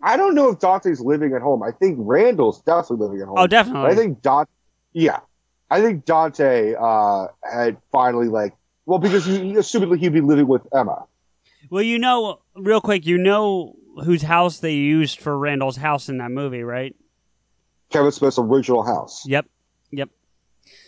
I 0.02 0.16
don't 0.16 0.34
know 0.34 0.50
if 0.50 0.58
Dante's 0.58 1.00
living 1.00 1.34
at 1.34 1.42
home. 1.42 1.62
I 1.62 1.70
think 1.72 1.96
Randall's 2.00 2.60
definitely 2.62 3.06
living 3.06 3.20
at 3.22 3.28
home. 3.28 3.38
Oh, 3.38 3.46
definitely. 3.46 3.82
But 3.82 3.90
I 3.90 3.94
think 3.94 4.22
Dante, 4.22 4.50
yeah, 4.92 5.20
I 5.70 5.80
think 5.80 6.04
Dante 6.04 6.74
uh, 6.78 7.28
had 7.42 7.78
finally 7.90 8.28
like, 8.28 8.54
well, 8.86 8.98
because 8.98 9.24
he, 9.24 9.38
he 9.40 9.52
assumedly 9.54 9.98
he'd 9.98 10.12
be 10.12 10.20
living 10.20 10.46
with 10.46 10.62
Emma. 10.74 11.06
Well, 11.70 11.82
you 11.82 11.98
know, 11.98 12.40
real 12.54 12.80
quick, 12.80 13.06
you 13.06 13.16
know 13.18 13.76
whose 14.04 14.22
house 14.22 14.58
they 14.58 14.74
used 14.74 15.20
for 15.20 15.38
Randall's 15.38 15.76
house 15.76 16.08
in 16.08 16.18
that 16.18 16.30
movie, 16.30 16.62
right? 16.62 16.94
Kevin 17.90 18.12
Smith's 18.12 18.38
original 18.38 18.82
house. 18.82 19.24
Yep. 19.26 19.46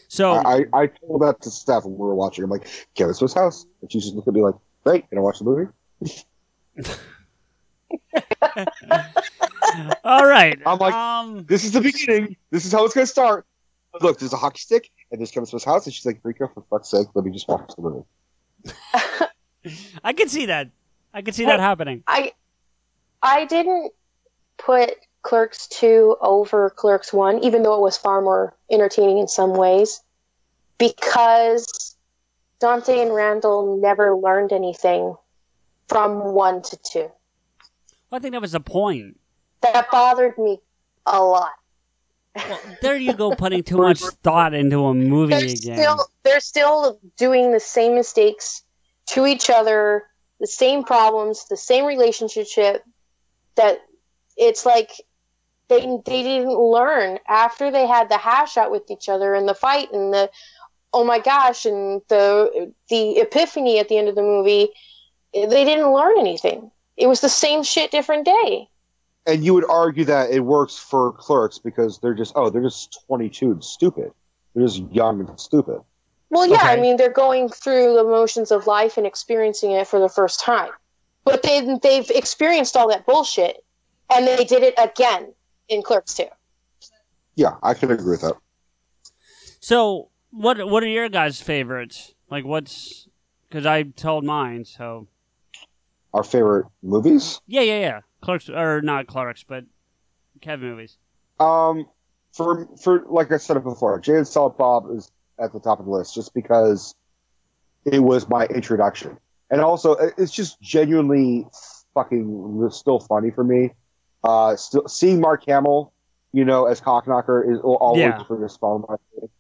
So 0.08 0.32
I, 0.32 0.64
I, 0.72 0.82
I 0.82 0.86
told 0.86 1.22
that 1.22 1.40
to 1.42 1.50
Steph 1.50 1.84
when 1.84 1.94
we 1.94 1.98
were 1.98 2.14
watching. 2.14 2.44
I'm 2.44 2.50
like, 2.50 2.68
Kevin 2.94 3.14
Smith's 3.14 3.34
house, 3.34 3.66
and 3.80 3.90
she 3.90 4.00
just 4.00 4.14
looked 4.14 4.28
at 4.28 4.34
me 4.34 4.42
like, 4.42 4.54
"Great, 4.84 5.08
can 5.08 5.18
I 5.18 5.20
watch 5.20 5.38
the 5.38 5.44
movie?" 5.44 5.70
all 10.04 10.26
right. 10.26 10.58
I'm 10.64 10.78
like, 10.78 10.94
um, 10.94 11.44
this 11.46 11.64
is 11.64 11.72
the 11.72 11.80
beginning. 11.80 12.36
This 12.50 12.64
is 12.64 12.72
how 12.72 12.84
it's 12.84 12.94
going 12.94 13.06
to 13.06 13.10
start. 13.10 13.46
Look, 14.00 14.18
there's 14.18 14.32
a 14.32 14.36
hockey 14.36 14.58
stick, 14.58 14.90
and 15.10 15.20
there's 15.20 15.30
Kevin 15.30 15.46
Smith's 15.46 15.64
house, 15.64 15.86
and 15.86 15.94
she's 15.94 16.04
like, 16.04 16.20
Rico, 16.22 16.48
for 16.52 16.62
fuck's 16.68 16.90
sake, 16.90 17.06
let 17.14 17.24
me 17.24 17.30
just 17.30 17.48
watch 17.48 17.72
the 17.76 17.82
movie. 17.82 18.04
I 20.04 20.12
can 20.12 20.28
see 20.28 20.46
that. 20.46 20.70
I 21.14 21.22
can 21.22 21.32
see 21.32 21.46
that 21.46 21.60
happening. 21.60 22.04
I 22.06 22.32
I 23.22 23.46
didn't 23.46 23.92
put 24.58 24.92
Clerks 25.26 25.66
2 25.66 26.18
over 26.20 26.70
Clerks 26.70 27.12
1, 27.12 27.42
even 27.42 27.64
though 27.64 27.74
it 27.74 27.80
was 27.80 27.96
far 27.96 28.22
more 28.22 28.56
entertaining 28.70 29.18
in 29.18 29.26
some 29.26 29.54
ways, 29.54 30.00
because 30.78 31.96
Dante 32.60 33.00
and 33.00 33.12
Randall 33.12 33.76
never 33.82 34.16
learned 34.16 34.52
anything 34.52 35.16
from 35.88 36.32
1 36.32 36.62
to 36.62 36.76
2. 36.76 36.98
Well, 37.00 37.12
I 38.12 38.18
think 38.20 38.34
that 38.34 38.40
was 38.40 38.52
the 38.52 38.60
point. 38.60 39.18
That 39.62 39.90
bothered 39.90 40.38
me 40.38 40.60
a 41.06 41.20
lot. 41.20 41.50
There 42.80 42.96
you 42.96 43.12
go, 43.12 43.34
putting 43.34 43.64
too 43.64 43.78
much 43.78 43.98
thought 44.22 44.54
into 44.54 44.84
a 44.84 44.94
movie 44.94 45.34
They're 45.34 45.44
again. 45.44 45.78
still 45.78 46.06
they're 46.22 46.40
still 46.40 47.00
doing 47.16 47.50
the 47.50 47.58
same 47.58 47.96
mistakes 47.96 48.62
to 49.06 49.26
each 49.26 49.50
other, 49.50 50.04
the 50.38 50.46
same 50.46 50.84
problems, 50.84 51.48
the 51.48 51.56
same 51.56 51.84
relationship. 51.84 52.84
That 53.56 53.80
it's 54.36 54.66
like 54.66 54.90
they 55.68 55.80
they 56.05 56.22
didn't 56.22 56.59
learn 56.59 57.18
after 57.28 57.70
they 57.70 57.86
had 57.86 58.09
the 58.09 58.18
hash 58.18 58.56
out 58.56 58.70
with 58.70 58.90
each 58.90 59.09
other 59.09 59.34
and 59.34 59.48
the 59.48 59.55
fight 59.55 59.93
and 59.93 60.12
the 60.12 60.30
oh 60.93 61.05
my 61.05 61.18
gosh 61.18 61.66
and 61.66 62.02
the 62.09 62.72
the 62.88 63.18
epiphany 63.18 63.78
at 63.78 63.88
the 63.88 63.98
end 63.98 64.09
of 64.09 64.14
the 64.14 64.22
movie. 64.22 64.68
They 65.34 65.64
didn't 65.64 65.93
learn 65.93 66.18
anything. 66.18 66.70
It 66.97 67.09
was 67.09 67.20
the 67.20 67.28
same 67.28 67.62
shit, 67.62 67.90
different 67.90 68.24
day. 68.24 68.68
And 69.26 69.44
you 69.44 69.52
would 69.55 69.68
argue 69.68 70.05
that 70.06 70.30
it 70.30 70.40
works 70.40 70.78
for 70.78 71.12
clerks 71.12 71.59
because 71.59 71.98
they're 71.98 72.14
just, 72.14 72.32
oh, 72.36 72.48
they're 72.48 72.62
just 72.62 73.05
22 73.06 73.51
and 73.51 73.62
stupid. 73.62 74.12
They're 74.55 74.66
just 74.66 74.82
young 74.93 75.20
and 75.20 75.38
stupid. 75.38 75.80
Well, 76.30 76.47
yeah, 76.47 76.62
I 76.62 76.76
mean, 76.76 76.97
they're 76.97 77.10
going 77.10 77.51
through 77.51 77.94
the 77.97 78.05
motions 78.05 78.51
of 78.51 78.66
life 78.66 78.97
and 78.97 79.06
experiencing 79.06 79.72
it 79.72 79.86
for 79.86 80.01
the 80.01 80.09
first 80.09 80.40
time. 80.40 80.70
But 81.24 81.43
they, 81.43 81.76
they've 81.82 82.09
experienced 82.10 82.76
all 82.76 82.88
that 82.88 83.05
bullshit, 83.05 83.62
and 84.14 84.26
they 84.26 84.44
did 84.44 84.62
it 84.62 84.74
again 84.78 85.34
in 85.68 85.82
Clerks 85.82 86.14
2. 86.14 86.24
Yeah, 87.34 87.56
I 87.62 87.74
can 87.74 87.90
agree 87.90 88.12
with 88.12 88.22
that. 88.22 88.34
So, 89.60 90.10
what 90.30 90.68
what 90.68 90.82
are 90.82 90.88
your 90.88 91.09
guys' 91.09 91.40
favorites? 91.40 92.14
Like, 92.30 92.44
what's 92.44 93.09
because 93.48 93.66
I 93.66 93.82
told 93.82 94.24
mine. 94.24 94.64
So, 94.64 95.09
Our 96.14 96.22
favorite 96.24 96.66
movies? 96.82 97.40
yeah, 97.47 97.62
yeah, 97.62 97.80
yeah. 97.80 98.01
Clerks 98.20 98.48
or 98.48 98.80
not 98.80 99.06
Clerks, 99.06 99.44
but 99.47 99.64
Kevin 100.40 100.70
movies. 100.70 100.97
Um, 101.40 101.86
for 102.32 102.68
for 102.82 103.05
like 103.09 103.32
I 103.32 103.36
said 103.36 103.56
it 103.56 103.64
before, 103.64 103.98
Jay 104.01 104.16
and 104.16 104.26
Silent 104.26 104.56
Bob 104.56 104.84
is 104.94 105.10
at 105.38 105.52
the 105.52 105.60
top 105.60 105.78
of 105.80 105.84
the 105.86 105.90
list 105.90 106.14
just 106.14 106.32
because 106.32 106.94
it 107.84 107.98
was 108.01 108.28
my 108.28 108.47
introduction, 108.47 109.18
and 109.51 109.60
also 109.60 109.93
it's 110.16 110.32
just 110.32 110.60
genuinely 110.60 111.47
fucking 111.93 112.68
still 112.72 113.01
funny 113.01 113.30
for 113.30 113.44
me. 113.44 113.72
Uh, 114.26 114.56
still 114.56 114.88
seeing 114.88 115.20
Mark 115.20 115.44
Hamill, 115.46 115.92
you 116.32 116.44
know, 116.44 116.66
as 116.66 116.80
Cocknocker 116.80 117.48
is 117.50 117.60
always 117.60 118.00
Yeah. 118.00 118.22
bring 118.26 118.42
a 118.42 118.48
smile 118.48 118.80
to 118.80 118.86
my 118.88 119.20
face. 119.20 119.30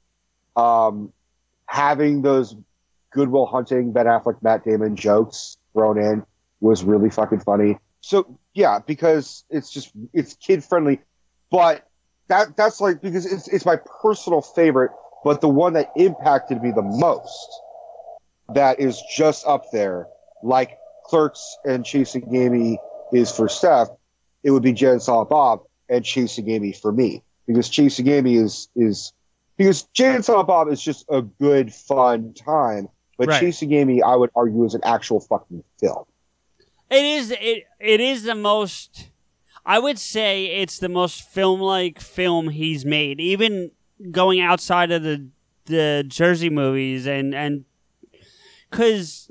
Um, 0.54 1.12
having 1.66 2.22
those 2.22 2.54
Good 3.10 3.28
Will 3.28 3.46
Hunting 3.46 3.92
Ben 3.92 4.06
Affleck 4.06 4.42
Matt 4.42 4.64
Damon 4.64 4.94
jokes 4.96 5.56
thrown 5.72 5.98
in 5.98 6.24
was 6.60 6.84
really 6.84 7.10
fucking 7.10 7.40
funny. 7.40 7.78
So 8.00 8.38
yeah, 8.54 8.78
because 8.78 9.44
it's 9.50 9.70
just 9.70 9.90
it's 10.12 10.34
kid 10.34 10.62
friendly, 10.62 11.00
but 11.50 11.86
that 12.28 12.56
that's 12.56 12.80
like 12.80 13.00
because 13.02 13.26
it's 13.26 13.48
it's 13.48 13.66
my 13.66 13.76
personal 14.00 14.40
favorite, 14.42 14.92
but 15.24 15.40
the 15.40 15.48
one 15.48 15.72
that 15.72 15.90
impacted 15.96 16.62
me 16.62 16.70
the 16.70 16.82
most, 16.82 17.60
that 18.54 18.78
is 18.78 19.02
just 19.16 19.46
up 19.46 19.64
there, 19.72 20.06
like 20.42 20.78
Clerks 21.06 21.56
and 21.64 21.84
Chasing 21.84 22.34
Amy 22.34 22.78
is 23.12 23.30
for 23.32 23.48
Steph, 23.48 23.88
it 24.42 24.50
would 24.50 24.62
be 24.62 24.70
and 24.70 25.02
Silent 25.02 25.30
Bob 25.30 25.60
and 25.88 26.04
Chasing 26.04 26.48
Amy 26.50 26.72
for 26.72 26.92
me 26.92 27.22
because 27.46 27.68
Chasing 27.68 28.08
Amy 28.08 28.36
is 28.36 28.68
is 28.76 29.12
because 29.56 29.86
and 29.98 30.24
Silent 30.24 30.48
Bob 30.48 30.68
is 30.68 30.82
just 30.82 31.04
a 31.08 31.22
good 31.22 31.72
fun 31.72 32.34
time, 32.34 32.88
but 33.18 33.28
Right. 33.28 33.40
Chasing 33.40 33.72
Amy 33.72 34.02
I 34.02 34.14
would 34.16 34.30
argue 34.34 34.64
is 34.64 34.74
an 34.74 34.82
actual 34.84 35.20
fucking 35.20 35.62
film. 35.80 36.04
It 36.90 37.04
is 37.04 37.30
it 37.32 37.64
it 37.80 38.00
is 38.00 38.24
the 38.24 38.34
most 38.34 39.10
I 39.64 39.78
would 39.78 39.98
say 39.98 40.46
it's 40.46 40.78
the 40.78 40.88
most 40.88 41.22
film 41.22 41.60
like 41.60 42.00
film 42.00 42.50
he's 42.50 42.84
made. 42.84 43.20
Even 43.20 43.72
going 44.10 44.40
outside 44.40 44.90
of 44.90 45.02
the 45.02 45.28
the 45.64 46.04
Jersey 46.06 46.50
movies 46.50 47.06
and 47.06 47.34
and 47.34 47.64
cuz 48.70 49.30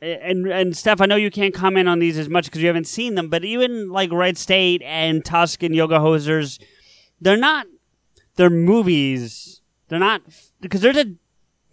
and 0.00 0.46
and 0.46 0.76
Steph, 0.76 1.00
I 1.00 1.06
know 1.06 1.16
you 1.16 1.30
can't 1.30 1.54
comment 1.54 1.88
on 1.88 1.98
these 1.98 2.18
as 2.18 2.28
much 2.28 2.46
because 2.46 2.60
you 2.60 2.66
haven't 2.66 2.86
seen 2.86 3.14
them, 3.14 3.28
but 3.28 3.44
even 3.44 3.88
like 3.88 4.12
Red 4.12 4.36
State 4.36 4.82
and 4.82 5.24
Tusk 5.24 5.62
and 5.62 5.74
Yoga 5.74 5.98
Hosers, 5.98 6.60
they're 7.20 7.36
not 7.36 7.66
they're 8.36 8.50
movies. 8.50 9.62
They're 9.88 9.98
not 9.98 10.22
because 10.60 10.80
there's 10.82 10.96
a 10.96 11.14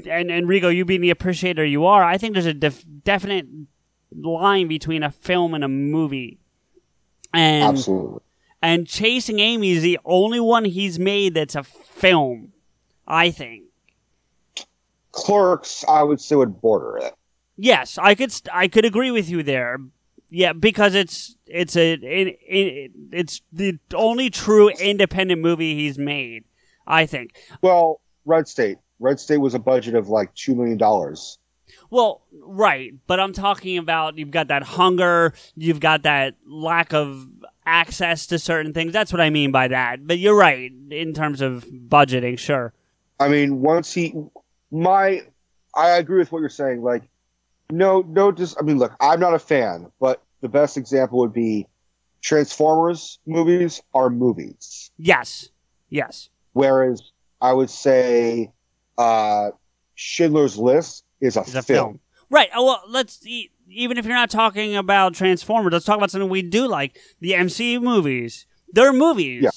and 0.09 0.31
and 0.31 0.47
Rico, 0.47 0.69
you 0.69 0.85
being 0.85 1.01
the 1.01 1.09
appreciator 1.09 1.65
you 1.65 1.85
are, 1.85 2.03
I 2.03 2.17
think 2.17 2.33
there's 2.33 2.45
a 2.45 2.53
def- 2.53 2.85
definite 3.03 3.47
line 4.15 4.67
between 4.67 5.03
a 5.03 5.11
film 5.11 5.53
and 5.53 5.63
a 5.63 5.67
movie. 5.67 6.39
And 7.33 7.63
Absolutely. 7.63 8.21
and 8.61 8.87
Chasing 8.87 9.39
Amy 9.39 9.71
is 9.71 9.81
the 9.81 9.99
only 10.05 10.39
one 10.39 10.65
he's 10.65 10.99
made 10.99 11.33
that's 11.33 11.55
a 11.55 11.63
film, 11.63 12.53
I 13.07 13.31
think. 13.31 13.65
Clerks 15.11 15.83
I 15.87 16.03
would 16.03 16.21
say 16.21 16.35
would 16.35 16.61
border 16.61 16.97
it. 16.97 17.13
Yes, 17.57 17.97
I 17.97 18.15
could 18.15 18.31
st- 18.31 18.53
I 18.53 18.67
could 18.67 18.85
agree 18.85 19.11
with 19.11 19.29
you 19.29 19.43
there. 19.43 19.77
Yeah, 20.29 20.53
because 20.53 20.95
it's 20.95 21.35
it's 21.45 21.75
a 21.75 21.93
it, 21.93 22.39
it, 22.41 22.91
it's 23.11 23.41
the 23.51 23.77
only 23.93 24.29
true 24.29 24.69
independent 24.69 25.41
movie 25.41 25.75
he's 25.75 25.97
made, 25.97 26.45
I 26.87 27.05
think. 27.05 27.35
Well, 27.61 28.01
Red 28.25 28.47
State. 28.47 28.77
Red 28.99 29.19
State 29.19 29.37
was 29.37 29.53
a 29.53 29.59
budget 29.59 29.95
of 29.95 30.09
like 30.09 30.33
two 30.33 30.55
million 30.55 30.77
dollars. 30.77 31.37
Well, 31.89 32.21
right, 32.41 32.93
but 33.05 33.19
I'm 33.19 33.33
talking 33.33 33.77
about 33.77 34.17
you've 34.17 34.31
got 34.31 34.47
that 34.47 34.63
hunger, 34.63 35.33
you've 35.55 35.79
got 35.79 36.03
that 36.03 36.35
lack 36.47 36.93
of 36.93 37.27
access 37.65 38.25
to 38.27 38.39
certain 38.39 38.73
things. 38.73 38.93
That's 38.93 39.11
what 39.11 39.21
I 39.21 39.29
mean 39.29 39.51
by 39.51 39.67
that. 39.67 40.07
But 40.07 40.17
you're 40.17 40.35
right 40.35 40.71
in 40.89 41.13
terms 41.13 41.41
of 41.41 41.65
budgeting, 41.65 42.39
sure. 42.39 42.73
I 43.19 43.27
mean, 43.27 43.61
once 43.61 43.93
he, 43.93 44.15
my, 44.71 45.21
I 45.75 45.89
agree 45.91 46.17
with 46.17 46.31
what 46.31 46.39
you're 46.39 46.49
saying. 46.49 46.81
Like, 46.81 47.03
no, 47.77 48.01
no, 48.07 48.31
just, 48.31 48.55
I 48.59 48.63
mean, 48.63 48.77
look, 48.77 48.93
I'm 48.99 49.19
not 49.19 49.33
a 49.33 49.39
fan, 49.39 49.91
but 49.99 50.21
the 50.41 50.49
best 50.49 50.77
example 50.77 51.19
would 51.19 51.33
be 51.33 51.67
Transformers 52.21 53.19
movies 53.25 53.81
are 53.93 54.09
movies. 54.09 54.91
Yes. 54.97 55.49
Yes. 55.89 56.29
Whereas 56.53 57.01
I 57.41 57.51
would 57.53 57.69
say, 57.69 58.51
uh, 58.97 59.51
Schindler's 59.95 60.57
List 60.57 61.03
is 61.19 61.35
a, 61.37 61.41
It's 61.41 61.55
a 61.55 61.61
film. 61.61 61.85
film. 61.85 61.99
Right. 62.29 62.49
Oh, 62.55 62.65
well, 62.65 62.81
let's 62.87 63.19
even 63.25 63.97
if 63.97 64.05
you're 64.05 64.15
not 64.15 64.29
talking 64.29 64.75
about 64.75 65.13
Transformers, 65.13 65.71
let's 65.73 65.85
talk 65.85 65.97
about 65.97 66.11
something 66.11 66.29
we 66.29 66.41
do 66.41 66.67
like 66.67 66.97
the 67.19 67.31
MCU 67.33 67.81
movies. 67.81 68.45
They're 68.71 68.93
movies. 68.93 69.43
Yeah. 69.43 69.49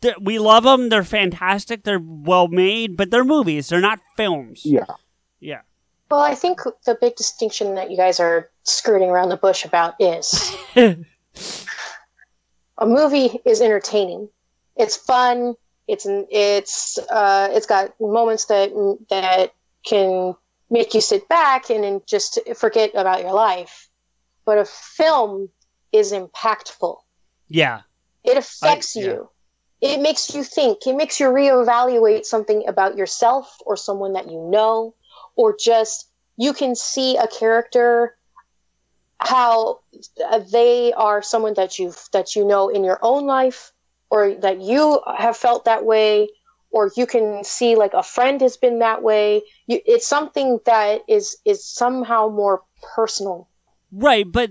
They're- 0.00 0.16
we 0.20 0.38
love 0.38 0.64
them. 0.64 0.88
They're 0.90 1.04
fantastic. 1.04 1.84
They're 1.84 2.00
well 2.02 2.48
made, 2.48 2.96
but 2.96 3.10
they're 3.10 3.24
movies. 3.24 3.68
They're 3.68 3.80
not 3.80 4.00
films. 4.16 4.62
Yeah. 4.64 4.84
Yeah. 5.40 5.60
Well, 6.10 6.20
I 6.20 6.34
think 6.34 6.60
the 6.86 6.96
big 6.98 7.16
distinction 7.16 7.74
that 7.74 7.90
you 7.90 7.96
guys 7.96 8.18
are 8.18 8.48
skirting 8.64 9.10
around 9.10 9.28
the 9.28 9.36
bush 9.36 9.64
about 9.64 9.94
is 10.00 10.56
a 10.76 10.96
movie 12.86 13.40
is 13.44 13.60
entertaining. 13.60 14.28
It's 14.76 14.96
fun. 14.96 15.54
It's 15.86 16.06
it's 16.08 16.98
uh, 17.10 17.48
it's 17.52 17.66
got 17.66 17.92
moments 18.00 18.46
that 18.46 18.70
that 19.10 19.52
can 19.84 20.34
make 20.70 20.94
you 20.94 21.00
sit 21.00 21.28
back 21.28 21.70
and, 21.70 21.84
and 21.84 22.06
just 22.06 22.38
forget 22.56 22.90
about 22.94 23.20
your 23.20 23.32
life. 23.32 23.88
But 24.44 24.58
a 24.58 24.64
film 24.64 25.50
is 25.92 26.12
impactful. 26.12 26.96
Yeah. 27.48 27.82
It 28.24 28.36
affects 28.36 28.96
I- 28.96 29.00
yeah. 29.00 29.06
you. 29.06 29.30
It 29.80 30.00
makes 30.00 30.34
you 30.34 30.42
think. 30.42 30.86
It 30.86 30.96
makes 30.96 31.20
you 31.20 31.28
reevaluate 31.28 32.24
something 32.24 32.66
about 32.66 32.96
yourself 32.96 33.56
or 33.64 33.76
someone 33.76 34.14
that 34.14 34.28
you 34.28 34.40
know, 34.50 34.94
or 35.38 35.56
just 35.56 36.10
you 36.36 36.52
can 36.52 36.74
see 36.74 37.16
a 37.16 37.28
character 37.28 38.16
how 39.20 39.80
they 40.52 40.92
are 40.92 41.22
someone 41.22 41.54
that 41.54 41.78
you 41.78 41.94
that 42.12 42.36
you 42.36 42.44
know 42.44 42.68
in 42.68 42.84
your 42.84 42.98
own 43.02 43.24
life, 43.26 43.72
or 44.10 44.34
that 44.34 44.60
you 44.60 45.00
have 45.16 45.36
felt 45.36 45.64
that 45.64 45.84
way, 45.84 46.28
or 46.70 46.90
you 46.96 47.06
can 47.06 47.42
see 47.44 47.76
like 47.76 47.94
a 47.94 48.02
friend 48.02 48.40
has 48.40 48.56
been 48.56 48.80
that 48.80 49.02
way. 49.02 49.42
You, 49.66 49.80
it's 49.86 50.06
something 50.06 50.58
that 50.66 51.02
is 51.08 51.36
is 51.44 51.64
somehow 51.64 52.28
more 52.28 52.62
personal. 52.94 53.48
Right, 53.90 54.30
but 54.30 54.50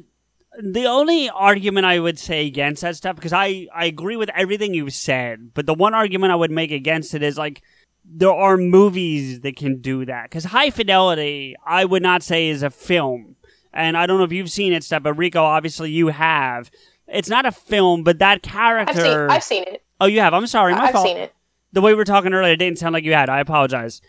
the 0.60 0.86
only 0.86 1.30
argument 1.30 1.86
I 1.86 2.00
would 2.00 2.18
say 2.18 2.48
against 2.48 2.82
that 2.82 2.96
stuff, 2.96 3.16
because 3.16 3.34
I, 3.34 3.68
I 3.74 3.86
agree 3.86 4.16
with 4.16 4.30
everything 4.34 4.74
you've 4.74 4.94
said, 4.94 5.52
but 5.54 5.66
the 5.66 5.74
one 5.74 5.94
argument 5.94 6.32
I 6.32 6.36
would 6.36 6.52
make 6.52 6.72
against 6.72 7.14
it 7.14 7.22
is 7.22 7.38
like, 7.38 7.62
there 8.10 8.32
are 8.32 8.58
movies 8.58 9.42
that 9.42 9.56
can 9.56 9.82
do 9.82 10.06
that. 10.06 10.24
Because 10.24 10.46
High 10.46 10.70
Fidelity, 10.70 11.56
I 11.66 11.86
would 11.86 12.04
not 12.04 12.24
say 12.24 12.48
is 12.48 12.64
a 12.64 12.70
film. 12.70 13.36
And 13.74 13.98
I 13.98 14.06
don't 14.06 14.18
know 14.18 14.24
if 14.24 14.32
you've 14.32 14.52
seen 14.52 14.74
it, 14.74 14.84
Steph, 14.84 15.04
but 15.04 15.14
Rico, 15.14 15.44
obviously 15.44 15.92
you 15.92 16.08
have. 16.08 16.72
It's 17.08 17.30
not 17.30 17.46
a 17.46 17.52
film, 17.52 18.04
but 18.04 18.20
that 18.20 18.42
character. 18.42 19.30
I've 19.30 19.44
seen 19.44 19.62
I've 19.62 19.68
seen 19.68 19.76
it. 19.76 19.84
Oh, 20.00 20.06
you 20.06 20.20
have? 20.22 20.34
I'm 20.34 20.48
sorry. 20.48 20.74
My 20.74 20.86
I've 20.86 20.92
fault. 20.92 21.06
seen 21.06 21.18
it. 21.18 21.34
The 21.74 21.82
way 21.82 21.92
we 21.92 21.96
were 21.98 22.06
talking 22.06 22.34
earlier 22.34 22.54
it 22.54 22.58
didn't 22.58 22.80
sound 22.80 22.94
like 22.94 23.04
you 23.04 23.14
had. 23.14 23.30
I 23.30 23.40
apologize. 23.40 24.02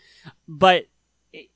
But 0.47 0.85
it, 1.33 1.49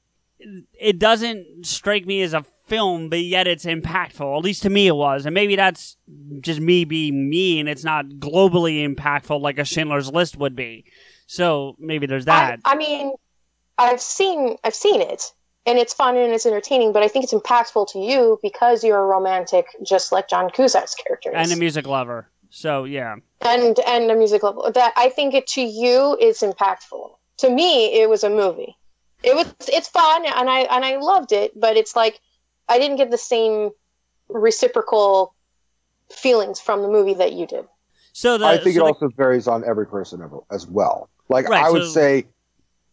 it 0.80 1.00
doesn't 1.00 1.66
strike 1.66 2.06
me 2.06 2.22
as 2.22 2.34
a 2.34 2.46
film, 2.68 3.10
but 3.10 3.20
yet 3.20 3.48
it's 3.48 3.66
impactful. 3.66 4.38
At 4.38 4.44
least 4.44 4.64
to 4.64 4.70
me 4.70 4.88
it 4.88 4.96
was. 4.96 5.26
And 5.26 5.34
maybe 5.34 5.56
that's 5.56 5.98
just 6.42 6.60
me 6.60 6.86
being 6.86 7.30
me 7.30 7.60
and 7.60 7.70
it's 7.70 7.84
not 7.84 8.06
globally 8.06 8.88
impactful 8.88 9.40
like 9.42 9.58
a 9.58 9.66
Schindler's 9.66 10.12
List 10.12 10.38
would 10.38 10.56
be. 10.56 10.86
So 11.34 11.76
maybe 11.80 12.06
there's 12.06 12.26
that. 12.26 12.60
I, 12.64 12.74
I 12.74 12.76
mean, 12.76 13.14
I've 13.80 14.00
seen 14.00 14.56
I've 14.64 14.76
seen 14.76 15.02
it, 15.02 15.24
and 15.66 15.80
it's 15.80 15.92
fun 15.92 16.16
and 16.16 16.32
it's 16.32 16.46
entertaining. 16.46 16.94
But 16.94 17.02
I 17.02 17.08
think 17.08 17.24
it's 17.24 17.34
impactful 17.34 17.92
to 17.94 18.00
you 18.00 18.38
because 18.44 18.84
you're 18.84 19.02
a 19.02 19.06
romantic, 19.08 19.66
just 19.82 20.12
like 20.12 20.30
John 20.30 20.52
Cusack's 20.52 20.94
character 20.94 21.32
is, 21.32 21.50
and 21.50 21.52
a 21.52 21.60
music 21.60 21.88
lover. 21.88 22.30
So 22.52 22.84
yeah. 22.84 23.16
and 23.42 23.80
and 23.80 24.12
a 24.12 24.16
music 24.16 24.44
lover. 24.44 24.72
That 24.72 24.94
I 24.96 25.10
think 25.10 25.34
it 25.34 25.48
to 25.48 25.62
you 25.62 26.16
is 26.22 26.42
impactful. 26.42 27.16
To 27.38 27.50
me, 27.50 28.00
it 28.00 28.08
was 28.08 28.24
a 28.24 28.30
movie. 28.30 28.78
It 29.24 29.36
was 29.36 29.52
it's 29.68 29.88
fun 29.88 30.26
and 30.26 30.48
I 30.48 30.60
and 30.60 30.86
I 30.86 30.98
loved 30.98 31.32
it, 31.32 31.60
but 31.60 31.78
it's 31.78 31.96
like 31.96 32.20
I 32.70 32.78
didn't 32.78 32.98
get 32.98 33.10
the 33.10 33.18
same 33.18 33.72
reciprocal 34.30 35.34
feelings 36.12 36.60
from 36.60 36.84
the 36.84 36.90
movie 36.90 37.16
that 37.16 37.34
you 37.34 37.48
did. 37.48 37.66
So 38.12 38.38
the, 38.38 38.46
I 38.46 38.58
think 38.60 38.76
so 38.76 38.82
it 38.82 38.86
the- 38.86 38.94
also 38.94 39.10
varies 39.18 39.48
on 39.48 39.64
every 39.68 39.88
person 39.88 40.22
as 40.52 40.68
well. 40.68 41.10
Like 41.30 41.48
Right, 41.50 41.64
I 41.64 41.70
would 41.72 41.84
so- 41.84 41.90
say, 41.90 42.26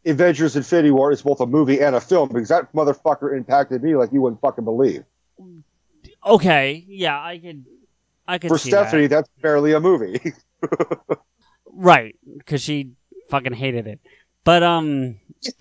Avengers: 0.06 0.56
Infinity 0.56 0.90
War 0.92 1.12
is 1.12 1.20
both 1.22 1.40
a 1.40 1.46
movie 1.46 1.80
and 1.80 1.94
a 1.96 2.00
film 2.00 2.28
because 2.28 2.48
that 2.48 2.72
motherfucker 2.72 3.36
impacted 3.36 3.82
me 3.82 3.96
like 3.96 4.12
you 4.12 4.20
wouldn't 4.22 4.40
fucking 4.40 4.64
believe. 4.64 5.04
okay, 6.24 6.84
yeah, 6.88 7.20
I 7.20 7.38
can, 7.38 7.66
I 8.26 8.38
can. 8.38 8.48
For 8.48 8.58
see 8.58 8.70
Stephanie, 8.70 9.06
that. 9.08 9.16
that's 9.26 9.28
barely 9.42 9.72
a 9.72 9.80
movie. 9.80 10.20
Right, 11.72 12.16
cuz 12.46 12.62
she 12.62 12.90
fucking 13.28 13.52
hated 13.52 13.86
it. 13.86 14.00
But 14.42 14.62
um 14.64 15.20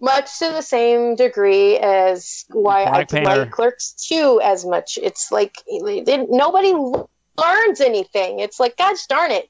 much 0.00 0.38
to 0.38 0.50
the 0.52 0.62
same 0.62 1.16
degree 1.16 1.78
as 1.78 2.44
why 2.50 2.84
Black 2.84 2.94
I 2.94 3.04
Panther. 3.04 3.40
like 3.40 3.50
Clerks 3.50 3.92
2 4.08 4.40
as 4.42 4.64
much. 4.64 4.98
It's 5.02 5.32
like 5.32 5.56
it- 5.66 6.08
it- 6.08 6.30
nobody 6.30 6.72
learns 6.72 7.80
anything. 7.80 8.38
It's 8.40 8.60
like, 8.60 8.76
gosh 8.76 9.06
darn 9.06 9.30
it. 9.32 9.48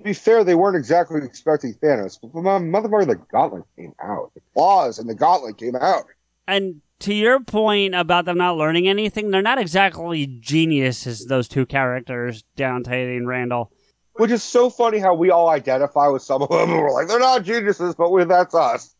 To 0.00 0.04
be 0.04 0.14
fair, 0.14 0.44
they 0.44 0.54
weren't 0.54 0.76
exactly 0.76 1.20
expecting 1.22 1.74
Thanos, 1.74 2.18
but 2.20 2.42
my 2.42 2.58
motherfucker, 2.58 3.06
the 3.06 3.16
Gauntlet 3.16 3.64
came 3.76 3.94
out. 4.02 4.32
The 4.34 4.40
claws 4.54 4.98
and 4.98 5.08
the 5.08 5.14
Gauntlet 5.14 5.58
came 5.58 5.76
out. 5.76 6.06
And 6.48 6.80
to 7.00 7.14
your 7.14 7.40
point 7.40 7.94
about 7.94 8.24
them 8.24 8.38
not 8.38 8.56
learning 8.56 8.88
anything, 8.88 9.30
they're 9.30 9.42
not 9.42 9.58
exactly 9.58 10.26
geniuses, 10.26 11.26
those 11.26 11.48
two 11.48 11.66
characters, 11.66 12.44
Dante 12.56 13.16
and 13.16 13.28
Randall. 13.28 13.70
Which 14.14 14.30
is 14.30 14.42
so 14.42 14.70
funny 14.70 14.98
how 14.98 15.14
we 15.14 15.30
all 15.30 15.50
identify 15.50 16.08
with 16.08 16.22
some 16.22 16.42
of 16.42 16.48
them. 16.48 16.70
And 16.70 16.72
we're 16.80 16.92
like, 16.92 17.08
they're 17.08 17.18
not 17.18 17.44
geniuses, 17.44 17.94
but 17.94 18.10
we, 18.10 18.24
that's 18.24 18.54
us. 18.54 18.94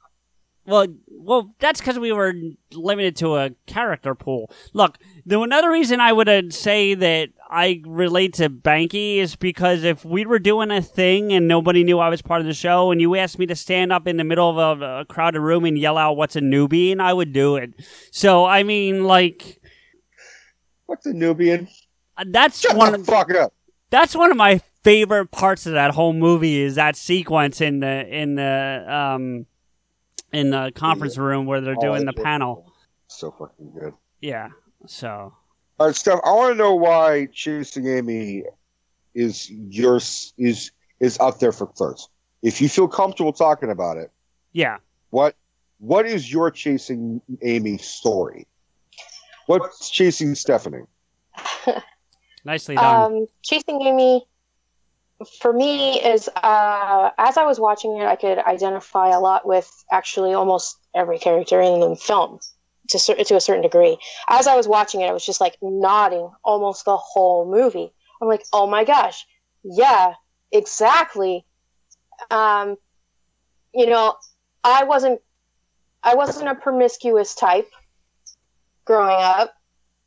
Well, 0.66 0.86
well, 1.08 1.54
that's 1.58 1.80
because 1.80 1.98
we 1.98 2.12
were 2.12 2.34
limited 2.72 3.16
to 3.16 3.36
a 3.36 3.50
character 3.66 4.14
pool. 4.14 4.50
Look, 4.74 4.98
the 5.24 5.40
another 5.40 5.70
reason 5.70 6.00
I 6.00 6.12
would 6.12 6.28
uh, 6.28 6.50
say 6.50 6.94
that 6.94 7.30
I 7.52 7.82
relate 7.84 8.34
to 8.34 8.48
Banky 8.48 9.16
is 9.16 9.34
because 9.34 9.82
if 9.82 10.04
we 10.04 10.24
were 10.24 10.38
doing 10.38 10.70
a 10.70 10.80
thing 10.80 11.32
and 11.32 11.48
nobody 11.48 11.82
knew 11.82 11.98
I 11.98 12.08
was 12.08 12.22
part 12.22 12.40
of 12.40 12.46
the 12.46 12.54
show, 12.54 12.92
and 12.92 13.00
you 13.00 13.16
asked 13.16 13.38
me 13.40 13.46
to 13.46 13.56
stand 13.56 13.92
up 13.92 14.06
in 14.06 14.16
the 14.18 14.24
middle 14.24 14.48
of 14.60 14.80
a, 14.80 15.00
a 15.00 15.04
crowded 15.04 15.40
room 15.40 15.64
and 15.64 15.76
yell 15.76 15.98
out 15.98 16.16
"What's 16.16 16.36
a 16.36 16.40
Nubian," 16.40 17.00
I 17.00 17.12
would 17.12 17.32
do 17.32 17.56
it. 17.56 17.72
So 18.12 18.44
I 18.44 18.62
mean, 18.62 19.02
like, 19.04 19.60
what's 20.86 21.06
a 21.06 21.12
Nubian? 21.12 21.66
That's 22.24 22.60
Shut 22.60 22.76
one 22.76 22.92
the 22.92 23.00
of 23.00 23.06
fuck 23.06 23.34
up. 23.34 23.52
that's 23.90 24.14
one 24.14 24.30
of 24.30 24.36
my 24.36 24.60
favorite 24.84 25.30
parts 25.30 25.66
of 25.66 25.72
that 25.72 25.90
whole 25.92 26.12
movie 26.12 26.60
is 26.62 26.76
that 26.76 26.96
sequence 26.96 27.60
in 27.60 27.80
the 27.80 28.06
in 28.06 28.36
the 28.36 28.84
um 28.88 29.46
in 30.32 30.50
the 30.50 30.70
conference 30.74 31.18
room 31.18 31.46
where 31.46 31.60
they're 31.60 31.74
Oh, 31.76 31.80
doing 31.80 32.04
the 32.06 32.12
panel. 32.12 32.72
So 33.08 33.30
fucking 33.32 33.72
good. 33.78 33.94
Yeah. 34.20 34.50
So 34.86 35.34
All 35.80 35.86
right, 35.86 35.96
Steph. 35.96 36.20
I 36.24 36.32
want 36.32 36.52
to 36.52 36.58
know 36.58 36.74
why 36.74 37.26
Chasing 37.32 37.86
Amy 37.86 38.44
is 39.14 39.50
yours 39.50 40.34
is 40.36 40.72
is 41.00 41.18
up 41.20 41.38
there 41.38 41.52
for 41.52 41.70
first. 41.74 42.10
If 42.42 42.60
you 42.60 42.68
feel 42.68 42.86
comfortable 42.86 43.32
talking 43.32 43.70
about 43.70 43.96
it, 43.96 44.12
yeah. 44.52 44.76
what 45.08 45.36
what 45.78 46.04
is 46.04 46.30
your 46.30 46.50
Chasing 46.50 47.22
Amy 47.40 47.78
story? 47.78 48.46
What's 49.46 49.88
chasing 49.88 50.34
Stephanie? 50.34 50.84
Nicely 52.44 52.74
done. 52.74 53.12
Um, 53.12 53.26
Chasing 53.42 53.80
Amy, 53.80 54.26
for 55.40 55.54
me, 55.54 55.98
is 55.98 56.28
uh, 56.36 57.10
as 57.16 57.38
I 57.38 57.44
was 57.46 57.58
watching 57.58 57.96
it, 57.96 58.04
I 58.04 58.16
could 58.16 58.38
identify 58.38 59.08
a 59.08 59.18
lot 59.18 59.46
with 59.46 59.82
actually 59.90 60.34
almost 60.34 60.76
every 60.94 61.18
character 61.18 61.58
in 61.62 61.80
the 61.80 61.96
film 61.96 62.38
to, 62.90 63.24
to 63.24 63.36
a 63.36 63.40
certain 63.40 63.62
degree. 63.62 63.98
As 64.28 64.46
I 64.46 64.56
was 64.56 64.68
watching 64.68 65.00
it, 65.00 65.06
I 65.06 65.12
was 65.12 65.24
just 65.24 65.40
like 65.40 65.56
nodding 65.62 66.30
almost 66.44 66.84
the 66.84 66.96
whole 66.96 67.50
movie. 67.50 67.92
I'm 68.20 68.28
like, 68.28 68.44
oh 68.52 68.66
my 68.66 68.84
gosh, 68.84 69.26
yeah, 69.62 70.14
exactly. 70.52 71.44
Um, 72.30 72.76
you 73.72 73.86
know, 73.86 74.16
I 74.62 74.84
wasn't, 74.84 75.20
I 76.02 76.14
wasn't 76.14 76.48
a 76.48 76.54
promiscuous 76.54 77.34
type 77.34 77.70
growing 78.84 79.16
up. 79.18 79.54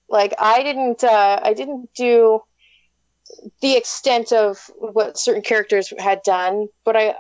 Like 0.10 0.34
I 0.38 0.64
didn't, 0.64 1.04
uh, 1.04 1.40
I 1.42 1.54
didn't 1.54 1.90
do 1.96 2.42
the 3.62 3.76
extent 3.76 4.32
of 4.32 4.70
what 4.78 5.18
certain 5.18 5.42
characters 5.42 5.92
had 5.98 6.22
done, 6.24 6.68
but 6.84 6.96
I, 6.96 7.16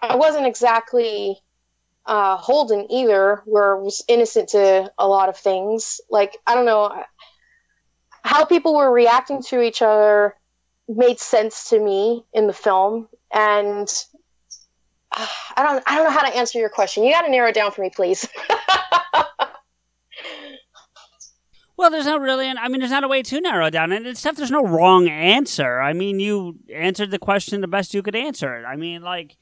I 0.00 0.16
wasn't 0.16 0.46
exactly 0.46 1.40
uh, 2.06 2.36
Holden 2.36 2.86
either, 2.90 3.42
was 3.46 4.04
innocent 4.08 4.50
to 4.50 4.92
a 4.98 5.08
lot 5.08 5.28
of 5.28 5.36
things. 5.36 6.00
Like 6.10 6.36
I 6.46 6.54
don't 6.54 6.66
know 6.66 7.04
how 8.22 8.44
people 8.44 8.74
were 8.74 8.92
reacting 8.92 9.42
to 9.42 9.62
each 9.62 9.82
other 9.82 10.34
made 10.88 11.18
sense 11.18 11.70
to 11.70 11.80
me 11.80 12.24
in 12.32 12.46
the 12.46 12.52
film, 12.52 13.08
and 13.32 13.88
uh, 15.12 15.26
I 15.56 15.62
don't, 15.62 15.82
I 15.86 15.96
don't 15.96 16.04
know 16.04 16.10
how 16.10 16.28
to 16.28 16.36
answer 16.36 16.58
your 16.58 16.68
question. 16.68 17.04
You 17.04 17.12
got 17.12 17.22
to 17.22 17.30
narrow 17.30 17.48
it 17.48 17.54
down 17.54 17.70
for 17.70 17.82
me, 17.82 17.90
please. 17.90 18.28
Well, 21.76 21.90
there's 21.90 22.06
not 22.06 22.20
really, 22.20 22.48
an, 22.48 22.56
I 22.56 22.68
mean, 22.68 22.80
there's 22.80 22.92
not 22.92 23.04
a 23.04 23.08
way 23.08 23.22
to 23.22 23.40
narrow 23.40 23.68
down, 23.68 23.90
and 23.90 24.06
it's 24.06 24.20
Steph. 24.20 24.36
There's 24.36 24.50
no 24.50 24.64
wrong 24.64 25.08
answer. 25.08 25.80
I 25.80 25.92
mean, 25.92 26.20
you 26.20 26.56
answered 26.72 27.10
the 27.10 27.18
question 27.18 27.60
the 27.60 27.68
best 27.68 27.94
you 27.94 28.02
could 28.02 28.16
answer 28.16 28.56
it. 28.56 28.64
I 28.64 28.76
mean, 28.76 29.02
like. 29.02 29.36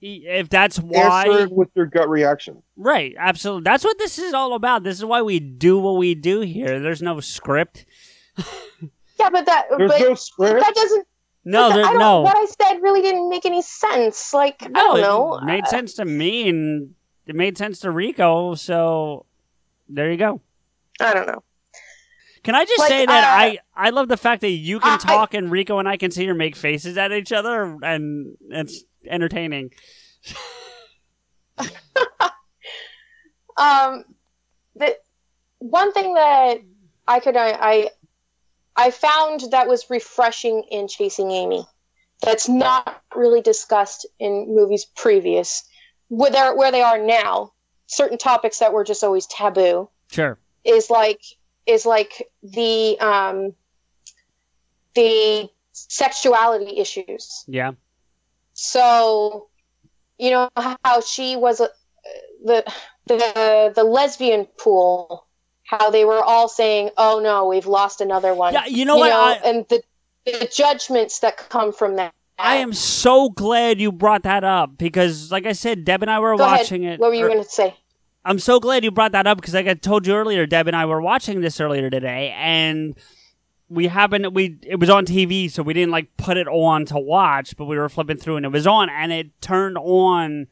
If 0.00 0.48
that's 0.48 0.78
why, 0.78 1.26
Answer 1.28 1.54
with 1.54 1.68
your 1.74 1.86
gut 1.86 2.08
reaction. 2.08 2.62
right? 2.76 3.14
Absolutely, 3.18 3.62
that's 3.64 3.84
what 3.84 3.98
this 3.98 4.18
is 4.18 4.32
all 4.34 4.54
about. 4.54 4.82
This 4.82 4.98
is 4.98 5.04
why 5.04 5.22
we 5.22 5.40
do 5.40 5.78
what 5.78 5.96
we 5.96 6.14
do 6.14 6.40
here. 6.40 6.80
There's 6.80 7.02
no 7.02 7.20
script. 7.20 7.84
yeah, 9.18 9.28
but 9.30 9.46
that, 9.46 9.66
There's 9.76 9.90
but 9.90 10.00
no 10.00 10.14
script. 10.14 10.60
that 10.60 10.74
doesn't. 10.74 11.06
No, 11.44 11.70
but 11.70 11.74
there, 11.76 11.84
I 11.86 11.90
don't, 11.92 11.98
no, 12.00 12.20
What 12.22 12.36
I 12.36 12.44
said 12.46 12.82
really 12.82 13.00
didn't 13.02 13.28
make 13.30 13.46
any 13.46 13.62
sense. 13.62 14.32
Like 14.34 14.62
I 14.62 14.68
don't 14.68 15.00
know. 15.00 15.38
It 15.38 15.44
made 15.44 15.66
sense 15.68 15.94
to 15.94 16.04
me, 16.04 16.48
and 16.48 16.94
it 17.26 17.34
made 17.34 17.56
sense 17.58 17.80
to 17.80 17.90
Rico. 17.90 18.54
So 18.54 19.24
there 19.88 20.10
you 20.10 20.18
go. 20.18 20.40
I 21.00 21.14
don't 21.14 21.26
know. 21.26 21.42
Can 22.42 22.54
I 22.54 22.64
just 22.64 22.78
Like, 22.78 22.88
say 22.88 23.06
that 23.06 23.24
uh, 23.24 23.42
I 23.42 23.58
I 23.74 23.90
love 23.90 24.08
the 24.08 24.16
fact 24.16 24.40
that 24.42 24.50
you 24.50 24.80
can 24.80 24.92
I- 24.94 24.96
talk 24.96 25.34
and 25.34 25.50
Rico 25.50 25.78
and 25.78 25.88
I 25.88 25.96
can 25.96 26.10
see 26.10 26.26
her 26.26 26.34
make 26.34 26.56
faces 26.56 26.96
at 26.96 27.12
each 27.12 27.32
other, 27.32 27.76
and 27.82 28.36
it's 28.50 28.84
entertaining. 29.06 29.70
Um, 33.56 34.04
the 34.74 34.96
one 35.58 35.92
thing 35.92 36.14
that 36.14 36.58
I 37.06 37.20
could 37.20 37.36
I, 37.36 37.50
I 37.50 37.90
I 38.76 38.90
found 38.90 39.42
that 39.50 39.68
was 39.68 39.90
refreshing 39.90 40.64
in 40.70 40.88
Chasing 40.88 41.30
Amy, 41.30 41.66
that's 42.22 42.48
not 42.48 43.02
really 43.14 43.42
discussed 43.42 44.06
in 44.18 44.54
movies 44.54 44.86
previous, 44.96 45.62
where 46.08 46.30
they're, 46.30 46.56
where 46.56 46.72
they 46.72 46.80
are 46.80 46.98
now. 46.98 47.52
Certain 47.86 48.16
topics 48.16 48.60
that 48.60 48.72
were 48.72 48.84
just 48.84 49.02
always 49.04 49.26
taboo 49.26 49.90
Sure. 50.10 50.38
is 50.64 50.88
like 50.88 51.20
is 51.66 51.84
like 51.84 52.28
the 52.42 52.98
um 53.00 53.52
the 54.94 55.50
sexuality 55.72 56.78
issues. 56.78 57.44
Yeah. 57.48 57.72
So, 58.62 59.48
you 60.18 60.30
know 60.30 60.50
how 60.84 61.00
she 61.00 61.34
was 61.34 61.60
a, 61.60 61.70
the 62.44 62.62
the 63.06 63.72
the 63.74 63.84
lesbian 63.84 64.46
pool, 64.58 65.26
how 65.64 65.88
they 65.88 66.04
were 66.04 66.22
all 66.22 66.46
saying, 66.46 66.90
"Oh 66.98 67.20
no, 67.20 67.46
we've 67.48 67.66
lost 67.66 68.02
another 68.02 68.34
one." 68.34 68.52
Yeah, 68.52 68.66
you 68.66 68.84
know 68.84 68.98
what, 68.98 69.12
I- 69.12 69.36
and 69.48 69.66
the 69.70 69.82
the 70.26 70.46
judgments 70.54 71.20
that 71.20 71.38
come 71.38 71.72
from 71.72 71.96
that. 71.96 72.12
I 72.38 72.56
am 72.56 72.74
so 72.74 73.30
glad 73.30 73.80
you 73.80 73.92
brought 73.92 74.24
that 74.24 74.44
up 74.44 74.76
because, 74.76 75.32
like 75.32 75.46
I 75.46 75.52
said, 75.52 75.86
Deb 75.86 76.02
and 76.02 76.10
I 76.10 76.18
were 76.18 76.36
Go 76.36 76.44
ahead. 76.44 76.58
watching 76.58 76.84
it. 76.84 77.00
What 77.00 77.08
were 77.08 77.14
you 77.14 77.24
er- 77.24 77.28
going 77.28 77.42
to 77.42 77.48
say? 77.48 77.74
I'm 78.26 78.38
so 78.38 78.60
glad 78.60 78.84
you 78.84 78.90
brought 78.90 79.12
that 79.12 79.26
up 79.26 79.38
because, 79.38 79.54
like 79.54 79.68
I 79.68 79.72
told 79.74 80.06
you 80.06 80.14
earlier, 80.14 80.44
Deb 80.44 80.66
and 80.66 80.76
I 80.76 80.84
were 80.84 81.00
watching 81.00 81.40
this 81.40 81.60
earlier 81.60 81.88
today, 81.88 82.34
and 82.36 82.94
we 83.70 83.86
happened 83.86 84.34
we 84.34 84.58
it 84.62 84.80
was 84.80 84.90
on 84.90 85.06
TV, 85.06 85.50
so 85.50 85.62
we 85.62 85.72
didn't 85.72 85.92
like 85.92 86.16
put 86.16 86.36
it 86.36 86.48
on 86.48 86.84
to 86.86 86.98
watch, 86.98 87.56
but 87.56 87.66
we 87.66 87.78
were 87.78 87.88
flipping 87.88 88.16
through 88.16 88.36
and 88.36 88.44
it 88.44 88.52
was 88.52 88.66
on, 88.66 88.90
and 88.90 89.12
it 89.12 89.40
turned 89.40 89.78
on 89.78 90.48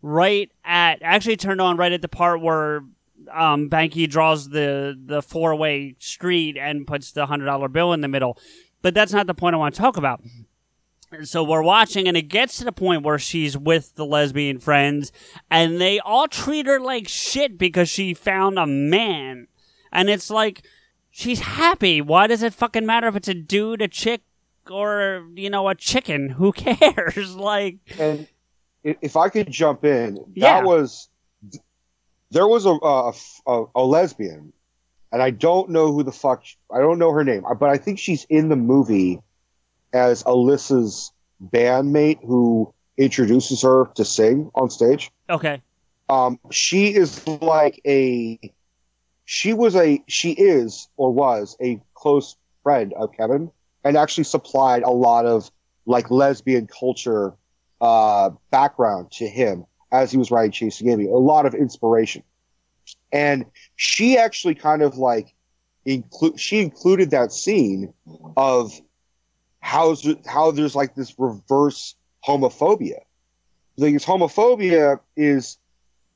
right 0.00 0.50
at 0.64 0.98
actually 1.02 1.36
turned 1.36 1.60
on 1.60 1.76
right 1.76 1.92
at 1.92 2.02
the 2.02 2.08
part 2.08 2.40
where 2.40 2.82
um, 3.30 3.68
Banky 3.68 4.08
draws 4.08 4.48
the 4.48 4.98
the 4.98 5.22
four 5.22 5.54
way 5.54 5.94
street 5.98 6.56
and 6.56 6.86
puts 6.86 7.12
the 7.12 7.26
hundred 7.26 7.44
dollar 7.44 7.68
bill 7.68 7.92
in 7.92 8.00
the 8.00 8.08
middle. 8.08 8.38
But 8.80 8.94
that's 8.94 9.12
not 9.12 9.26
the 9.26 9.34
point 9.34 9.54
I 9.54 9.58
want 9.58 9.74
to 9.74 9.80
talk 9.80 9.96
about. 9.96 10.22
So 11.24 11.44
we're 11.44 11.62
watching, 11.62 12.08
and 12.08 12.16
it 12.16 12.22
gets 12.22 12.56
to 12.56 12.64
the 12.64 12.72
point 12.72 13.02
where 13.02 13.18
she's 13.18 13.56
with 13.56 13.94
the 13.96 14.06
lesbian 14.06 14.58
friends, 14.58 15.12
and 15.50 15.78
they 15.78 16.00
all 16.00 16.26
treat 16.26 16.66
her 16.66 16.80
like 16.80 17.06
shit 17.06 17.58
because 17.58 17.90
she 17.90 18.14
found 18.14 18.58
a 18.58 18.66
man. 18.66 19.46
And 19.92 20.08
it's 20.08 20.30
like, 20.30 20.64
she's 21.12 21.38
happy. 21.40 22.00
Why 22.00 22.26
does 22.26 22.42
it 22.42 22.52
fucking 22.54 22.84
matter 22.84 23.06
if 23.06 23.14
it's 23.14 23.28
a 23.28 23.34
dude, 23.34 23.80
a 23.82 23.86
chick, 23.88 24.22
or, 24.68 25.26
you 25.36 25.48
know, 25.50 25.68
a 25.68 25.74
chicken? 25.76 26.30
Who 26.30 26.50
cares? 26.52 27.36
like, 27.36 27.76
And 28.00 28.26
if 28.82 29.16
I 29.16 29.28
could 29.28 29.48
jump 29.50 29.84
in, 29.84 30.18
Yeah. 30.34 30.60
that 30.60 30.64
was 30.66 31.08
there 32.32 32.48
was 32.48 32.64
a 32.66 32.70
a, 32.82 33.12
a 33.46 33.64
a 33.76 33.82
lesbian, 33.84 34.52
and 35.12 35.22
I 35.22 35.30
don't 35.30 35.70
know 35.70 35.92
who 35.92 36.02
the 36.02 36.12
fuck 36.12 36.42
I 36.74 36.78
don't 36.80 36.98
know 36.98 37.12
her 37.12 37.22
name, 37.24 37.44
but 37.60 37.68
I 37.68 37.76
think 37.76 37.98
she's 37.98 38.24
in 38.30 38.48
the 38.48 38.56
movie 38.56 39.20
as 39.92 40.22
Alyssa's 40.24 41.12
bandmate 41.52 42.24
who 42.24 42.72
introduces 42.96 43.62
her 43.62 43.86
to 43.96 44.04
sing 44.04 44.50
on 44.54 44.70
stage. 44.70 45.10
okay. 45.28 45.60
Um, 46.08 46.38
she 46.50 46.94
is 46.94 47.26
like 47.26 47.80
a 47.86 48.38
she 49.32 49.54
was 49.54 49.74
a 49.74 50.04
she 50.08 50.32
is 50.32 50.88
or 50.98 51.10
was 51.10 51.56
a 51.58 51.80
close 51.94 52.36
friend 52.62 52.92
of 52.98 53.10
Kevin 53.14 53.50
and 53.82 53.96
actually 53.96 54.24
supplied 54.24 54.82
a 54.82 54.90
lot 54.90 55.24
of 55.24 55.50
like 55.86 56.10
lesbian 56.10 56.66
culture 56.66 57.32
uh 57.80 58.28
background 58.50 59.10
to 59.10 59.26
him 59.26 59.64
as 59.90 60.10
he 60.10 60.18
was 60.18 60.30
writing 60.30 60.52
Chasing 60.52 60.90
Amy, 60.90 61.06
a 61.06 61.12
lot 61.12 61.46
of 61.46 61.54
inspiration. 61.54 62.22
And 63.10 63.46
she 63.76 64.18
actually 64.18 64.54
kind 64.54 64.82
of 64.82 64.98
like 64.98 65.34
include 65.86 66.38
she 66.38 66.60
included 66.60 67.10
that 67.12 67.32
scene 67.32 67.94
of 68.36 68.78
how 69.60 69.96
how 70.26 70.50
there's 70.50 70.76
like 70.76 70.94
this 70.94 71.14
reverse 71.18 71.94
homophobia. 72.22 72.98
Like 73.78 73.94
it's 73.94 74.04
homophobia 74.04 75.00
is 75.16 75.56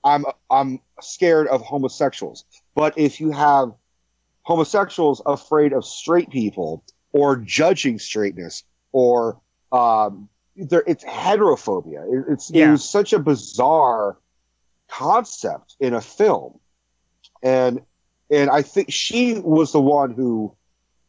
I'm 0.04 0.26
I'm 0.50 0.80
scared 1.00 1.46
of 1.46 1.62
homosexuals. 1.62 2.44
But 2.76 2.96
if 2.96 3.20
you 3.20 3.32
have 3.32 3.72
homosexuals 4.42 5.20
afraid 5.26 5.72
of 5.72 5.84
straight 5.84 6.30
people 6.30 6.84
or 7.12 7.36
judging 7.36 7.98
straightness 7.98 8.62
or 8.92 9.40
um 9.72 10.28
there 10.54 10.84
it's 10.86 11.02
heterophobia. 11.04 12.00
It- 12.12 12.32
it's 12.32 12.50
Yeah. 12.50 12.68
it 12.68 12.70
was 12.72 12.88
such 12.88 13.12
a 13.12 13.18
bizarre 13.18 14.18
concept 14.88 15.76
in 15.80 15.92
a 15.94 16.00
film, 16.00 16.60
and 17.42 17.82
and 18.30 18.50
I 18.50 18.62
think 18.62 18.90
she 18.90 19.38
was 19.40 19.72
the 19.72 19.80
one 19.80 20.12
who 20.12 20.54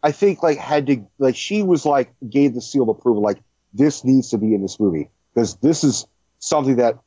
I 0.03 0.11
think 0.11 0.41
like 0.44 0.57
had 0.57 0.88
to 0.88 1.06
like 1.19 1.35
she 1.35 1.64
was 1.64 1.85
like 1.85 2.14
gave 2.30 2.56
the 2.56 2.61
seal 2.61 2.84
of 2.84 2.89
approval 2.89 3.22
like 3.22 3.41
this 3.73 4.03
needs 4.03 4.30
to 4.31 4.38
be 4.38 4.53
in 4.56 4.61
this 4.61 4.80
movie 4.80 5.10
because 5.34 5.56
this 5.57 5.84
is 5.84 6.07
something 6.39 6.77
that 6.77 6.98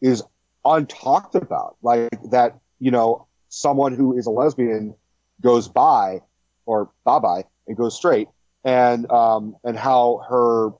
is 0.00 0.22
untalked 0.64 1.34
about 1.34 1.76
like 1.82 2.08
that 2.30 2.58
you 2.78 2.90
know 2.90 3.26
someone 3.50 3.94
who 3.94 4.16
is 4.16 4.26
a 4.26 4.30
lesbian 4.30 4.94
goes 5.42 5.68
by 5.68 6.20
or 6.64 6.90
bye 7.04 7.44
and 7.66 7.76
goes 7.76 7.94
straight 7.94 8.28
and 8.64 9.10
um 9.10 9.54
and 9.64 9.76
how 9.76 10.22
her 10.28 10.70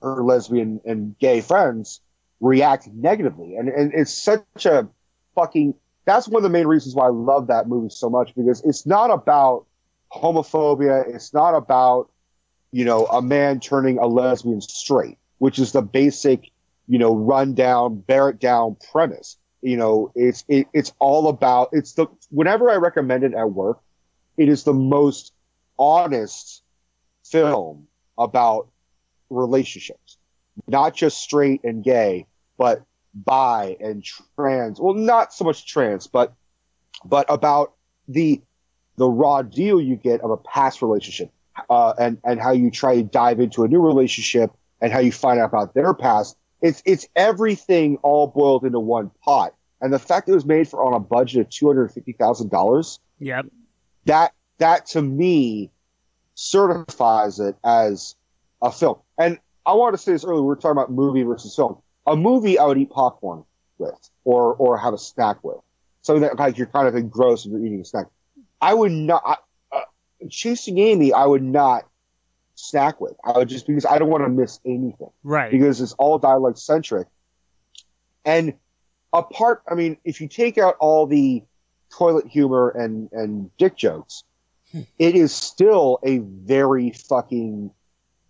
her 0.00 0.22
lesbian 0.22 0.80
and 0.84 1.18
gay 1.18 1.40
friends 1.40 2.00
react 2.40 2.86
negatively 2.88 3.56
and 3.56 3.68
and 3.68 3.92
it's 3.94 4.14
such 4.14 4.66
a 4.66 4.88
fucking 5.34 5.74
that's 6.04 6.28
one 6.28 6.38
of 6.38 6.42
the 6.42 6.50
main 6.50 6.66
reasons 6.66 6.94
why 6.94 7.06
I 7.06 7.10
love 7.10 7.46
that 7.46 7.68
movie 7.68 7.90
so 7.90 8.10
much 8.10 8.34
because 8.34 8.62
it's 8.64 8.86
not 8.86 9.10
about 9.10 9.66
homophobia. 10.12 11.14
It's 11.14 11.32
not 11.32 11.54
about, 11.54 12.10
you 12.72 12.84
know, 12.84 13.06
a 13.06 13.22
man 13.22 13.60
turning 13.60 13.98
a 13.98 14.06
lesbian 14.06 14.60
straight, 14.60 15.18
which 15.38 15.58
is 15.58 15.72
the 15.72 15.82
basic, 15.82 16.50
you 16.88 16.98
know, 16.98 17.14
rundown, 17.14 18.04
it 18.08 18.40
down 18.40 18.76
premise. 18.90 19.36
You 19.62 19.76
know, 19.76 20.12
it's 20.14 20.44
it, 20.48 20.66
it's 20.72 20.92
all 20.98 21.28
about 21.28 21.70
it's 21.72 21.92
the 21.92 22.06
whenever 22.30 22.68
I 22.68 22.76
recommend 22.76 23.24
it 23.24 23.32
at 23.34 23.50
work, 23.52 23.78
it 24.36 24.48
is 24.48 24.64
the 24.64 24.72
most 24.72 25.32
honest 25.78 26.62
film 27.24 27.86
about 28.18 28.68
relationships, 29.30 30.18
not 30.66 30.94
just 30.94 31.18
straight 31.18 31.62
and 31.64 31.82
gay, 31.82 32.26
but 32.58 32.82
bi 33.14 33.76
and 33.80 34.04
trans. 34.36 34.80
Well, 34.80 34.94
not 34.94 35.32
so 35.32 35.44
much 35.44 35.66
trans, 35.66 36.06
but 36.06 36.34
but 37.04 37.26
about 37.28 37.74
the 38.08 38.42
the 38.96 39.08
raw 39.08 39.42
deal 39.42 39.80
you 39.80 39.96
get 39.96 40.20
of 40.20 40.30
a 40.30 40.36
past 40.36 40.82
relationship, 40.82 41.30
uh, 41.70 41.94
and 41.98 42.18
and 42.24 42.40
how 42.40 42.52
you 42.52 42.70
try 42.70 42.96
to 42.96 43.02
dive 43.02 43.40
into 43.40 43.64
a 43.64 43.68
new 43.68 43.80
relationship 43.80 44.50
and 44.80 44.92
how 44.92 44.98
you 44.98 45.12
find 45.12 45.40
out 45.40 45.46
about 45.46 45.74
their 45.74 45.94
past. 45.94 46.36
It's 46.62 46.82
it's 46.86 47.06
everything 47.16 47.98
all 48.02 48.28
boiled 48.28 48.64
into 48.64 48.80
one 48.80 49.10
pot. 49.24 49.54
And 49.80 49.92
the 49.92 49.98
fact 49.98 50.26
that 50.26 50.32
it 50.32 50.36
was 50.36 50.46
made 50.46 50.68
for 50.68 50.84
on 50.84 50.94
a 50.94 51.00
budget 51.00 51.40
of 51.40 51.50
two 51.50 51.66
hundred 51.66 51.88
fifty 51.92 52.12
thousand 52.12 52.50
dollars, 52.50 53.00
Yep. 53.18 53.46
that 54.06 54.32
that 54.58 54.86
to 54.86 55.02
me 55.02 55.70
certifies 56.34 57.40
it 57.40 57.56
as 57.64 58.14
a 58.62 58.70
film. 58.70 58.98
And 59.18 59.38
I 59.66 59.74
wanted 59.74 59.96
to 59.96 60.02
say 60.02 60.12
this 60.12 60.24
earlier. 60.24 60.40
We 60.42 60.46
were 60.48 60.56
talking 60.56 60.72
about 60.72 60.90
movie 60.90 61.22
versus 61.22 61.54
film. 61.54 61.78
A 62.06 62.16
movie 62.16 62.58
I 62.58 62.64
would 62.64 62.78
eat 62.78 62.90
popcorn 62.90 63.44
with, 63.78 64.10
or 64.24 64.54
or 64.54 64.78
have 64.78 64.94
a 64.94 64.98
snack 64.98 65.42
with, 65.44 65.58
something 66.02 66.22
that 66.22 66.38
like 66.38 66.58
you're 66.58 66.66
kind 66.66 66.88
of 66.88 66.94
engrossed 66.96 67.44
and 67.46 67.54
you're 67.54 67.64
eating 67.66 67.80
a 67.80 67.84
snack. 67.84 68.06
I 68.60 68.74
would 68.74 68.92
not 68.92 69.22
I- 69.26 69.76
uh, 69.76 69.80
chasing 70.30 70.78
Amy. 70.78 71.12
I 71.12 71.26
would 71.26 71.42
not 71.42 71.86
snack 72.54 73.00
with. 73.00 73.14
I 73.24 73.38
would 73.38 73.48
just 73.48 73.66
because 73.66 73.86
I 73.86 73.98
don't 73.98 74.08
want 74.08 74.24
to 74.24 74.28
miss 74.28 74.60
anything. 74.64 75.10
Right. 75.22 75.50
Because 75.50 75.80
it's 75.80 75.92
all 75.94 76.18
dialogue 76.18 76.58
centric. 76.58 77.08
And 78.24 78.54
apart, 79.12 79.62
I 79.70 79.74
mean, 79.74 79.96
if 80.04 80.20
you 80.20 80.28
take 80.28 80.58
out 80.58 80.76
all 80.78 81.06
the 81.06 81.42
toilet 81.90 82.26
humor 82.26 82.70
and 82.70 83.10
and 83.12 83.50
dick 83.56 83.76
jokes, 83.76 84.24
it 84.98 85.14
is 85.14 85.34
still 85.34 85.98
a 86.02 86.18
very 86.18 86.90
fucking 86.90 87.70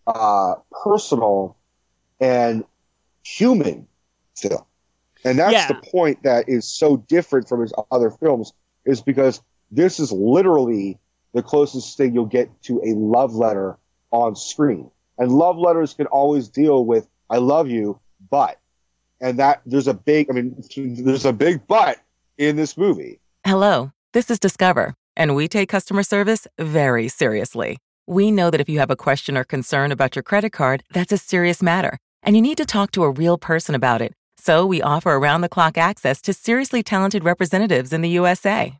uh, 0.06 0.54
personal 0.84 1.56
and 2.20 2.64
human 3.24 3.86
film. 4.36 4.62
And 5.24 5.38
that's 5.38 5.52
Yeah. 5.52 5.68
the 5.68 5.74
point 5.90 6.22
that 6.24 6.48
is 6.48 6.66
so 6.68 6.96
different 6.96 7.48
from 7.48 7.60
his 7.60 7.72
other 7.92 8.10
films, 8.10 8.52
is 8.84 9.00
because 9.00 9.40
this 9.70 10.00
is 10.00 10.10
literally 10.10 10.98
the 11.34 11.42
closest 11.42 11.96
thing 11.96 12.14
you'll 12.14 12.26
get 12.26 12.50
to 12.64 12.80
a 12.84 12.94
love 12.94 13.34
letter 13.34 13.78
on 14.12 14.36
screen. 14.36 14.90
And 15.18 15.32
love 15.32 15.58
letters 15.58 15.94
can 15.94 16.06
always 16.06 16.48
deal 16.48 16.84
with 16.84 17.08
"I 17.28 17.38
love 17.38 17.68
you," 17.68 17.98
but, 18.30 18.58
and 19.20 19.38
that 19.38 19.60
there's 19.66 19.88
a 19.88 19.94
big, 19.94 20.30
I 20.30 20.34
mean, 20.34 20.54
there's 20.76 21.24
a 21.24 21.32
big 21.32 21.66
but 21.66 21.98
in 22.38 22.56
this 22.56 22.76
movie. 22.76 23.20
Hello, 23.44 23.92
this 24.12 24.30
is 24.30 24.38
Discover, 24.38 24.94
and 25.16 25.34
we 25.34 25.48
take 25.48 25.68
customer 25.68 26.02
service 26.02 26.46
very 26.58 27.08
seriously. 27.08 27.78
We 28.06 28.30
know 28.30 28.50
that 28.50 28.60
if 28.60 28.68
you 28.68 28.78
have 28.78 28.90
a 28.90 28.96
question 28.96 29.36
or 29.36 29.44
concern 29.44 29.92
about 29.92 30.16
your 30.16 30.22
credit 30.22 30.50
card, 30.50 30.82
that's 30.92 31.12
a 31.12 31.18
serious 31.18 31.62
matter, 31.62 31.98
and 32.22 32.34
you 32.34 32.42
need 32.42 32.58
to 32.58 32.64
talk 32.64 32.90
to 32.92 33.04
a 33.04 33.10
real 33.10 33.38
person 33.38 33.74
about 33.74 34.02
it. 34.02 34.12
So 34.38 34.66
we 34.66 34.82
offer 34.82 35.12
around 35.12 35.42
the 35.42 35.48
clock 35.48 35.78
access 35.78 36.20
to 36.22 36.32
seriously 36.32 36.82
talented 36.82 37.22
representatives 37.22 37.92
in 37.92 38.00
the 38.00 38.08
USA. 38.10 38.76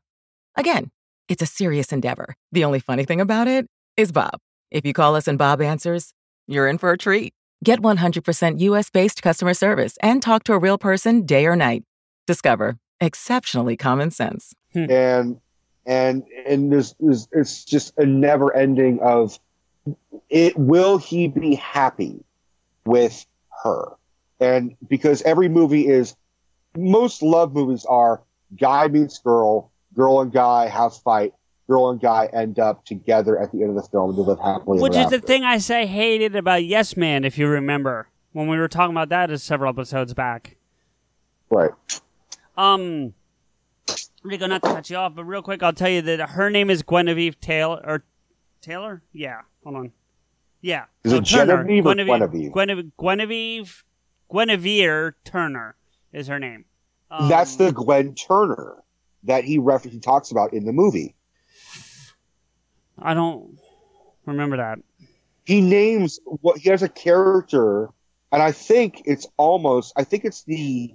Again, 0.57 0.91
it's 1.29 1.43
a 1.43 1.47
serious 1.47 1.93
endeavor. 1.93 2.35
The 2.51 2.65
only 2.65 2.81
funny 2.81 3.05
thing 3.05 3.21
about 3.21 3.47
it 3.47 3.67
is 3.97 4.11
Bob. 4.11 4.41
If 4.73 4.87
you 4.87 4.95
call 4.95 5.15
us 5.17 5.29
and 5.29 5.37
Bob 5.37 5.61
answers, 5.61 6.15
you're 6.49 6.67
in 6.67 6.79
for 6.79 6.91
a 6.93 6.99
treat. 6.99 7.35
Get 7.63 7.81
100% 7.81 8.59
US 8.61 8.89
based 8.89 9.23
customer 9.23 9.53
service 9.53 9.99
and 10.03 10.23
talk 10.23 10.45
to 10.45 10.55
a 10.55 10.59
real 10.59 10.79
person 10.79 11.27
day 11.27 11.45
or 11.47 11.55
night. 11.55 11.85
Discover 12.27 12.79
exceptionally 12.99 13.77
common 13.77 14.11
sense. 14.11 14.55
Hmm. 14.73 14.91
and 14.91 15.41
and 15.85 16.23
and 16.47 16.73
there's, 16.73 16.95
there's 16.99 17.29
it's 17.33 17.65
just 17.67 17.93
a 17.99 18.07
never 18.07 18.57
ending 18.57 19.01
of 19.01 19.39
it 20.31 20.57
will 20.57 20.97
he 20.97 21.29
be 21.29 21.55
happy 21.57 22.25
with 22.87 23.27
her 23.63 23.89
and 24.41 24.75
because 24.89 25.21
every 25.23 25.51
movie 25.51 25.89
is 25.89 26.17
most 26.75 27.21
love 27.21 27.53
movies 27.53 27.85
are 27.85 28.23
guy 28.59 28.89
meets 28.89 29.19
girl 29.19 29.71
girl 29.95 30.23
and 30.23 30.33
guy 30.33 30.69
have 30.69 30.97
fight 30.97 31.35
girl 31.73 31.89
and 31.89 32.01
guy 32.01 32.29
end 32.35 32.59
up 32.59 32.85
together 32.85 33.39
at 33.39 33.51
the 33.51 33.63
end 33.63 33.71
of 33.71 33.77
the 33.77 33.89
film 33.89 34.15
to 34.15 34.21
live 34.21 34.39
happily 34.39 34.81
Which 34.83 34.95
is 34.95 35.09
the 35.11 35.21
thing 35.21 35.43
I 35.43 35.57
say 35.59 35.87
hated 35.87 36.37
about 36.37 36.65
Yes 36.65 36.97
Man, 36.99 37.25
if 37.25 37.39
you 37.39 37.49
remember 37.49 38.09
when 38.33 38.47
we 38.49 38.59
were 38.59 38.69
talking 38.69 38.93
about 38.95 39.09
that 39.09 39.39
several 39.41 39.71
episodes 39.71 40.13
back. 40.13 40.57
right 41.51 41.71
Um, 42.59 43.15
Rico, 44.23 44.47
not 44.47 44.63
to 44.63 44.69
cut 44.69 44.91
you 44.91 44.97
off, 44.97 45.15
but 45.15 45.25
real 45.25 45.41
quick, 45.43 45.63
I'll 45.63 45.73
tell 45.73 45.89
you 45.89 46.03
that 46.03 46.21
her 46.31 46.51
name 46.51 46.69
is 46.69 46.83
Guinevere 46.83 47.33
Taylor. 47.41 47.81
Or 47.85 48.05
Taylor? 48.61 49.03
Yeah. 49.13 49.41
Hold 49.65 49.77
on. 49.77 49.93
Yeah. 50.61 50.85
Is 51.05 51.13
No, 51.13 51.19
it 51.19 51.25
Turner. 51.25 51.57
Genevieve 51.65 51.87
or 51.87 51.95
Guinevere? 51.95 52.53
Guinevere, 52.53 52.93
Guinevere, 52.99 53.83
Guinevere 54.31 55.15
Turner 55.25 55.77
is 56.13 56.27
her 56.29 56.39
name. 56.39 56.67
Um, 57.11 57.29
that's 57.31 57.57
the 57.57 57.73
Gwen 57.73 58.15
Turner 58.15 58.77
that 59.25 59.45
he 59.45 59.59
refer- 59.59 59.89
he 59.89 59.99
talks 59.99 60.31
about 60.31 60.53
in 60.53 60.65
the 60.67 60.73
movie 60.73 61.15
I 63.03 63.15
don't 63.15 63.59
remember 64.27 64.57
that. 64.59 64.79
he 65.45 65.61
names 65.61 66.21
what 66.25 66.59
he 66.59 66.71
has 66.71 66.83
a 66.83 66.89
character, 66.89 67.89
and 68.31 68.43
I 68.43 68.53
think 68.53 69.03
it's 69.05 69.27
almost 69.37 69.93
I 69.97 70.05
think 70.05 70.25
it's 70.25 70.45
the 70.45 70.95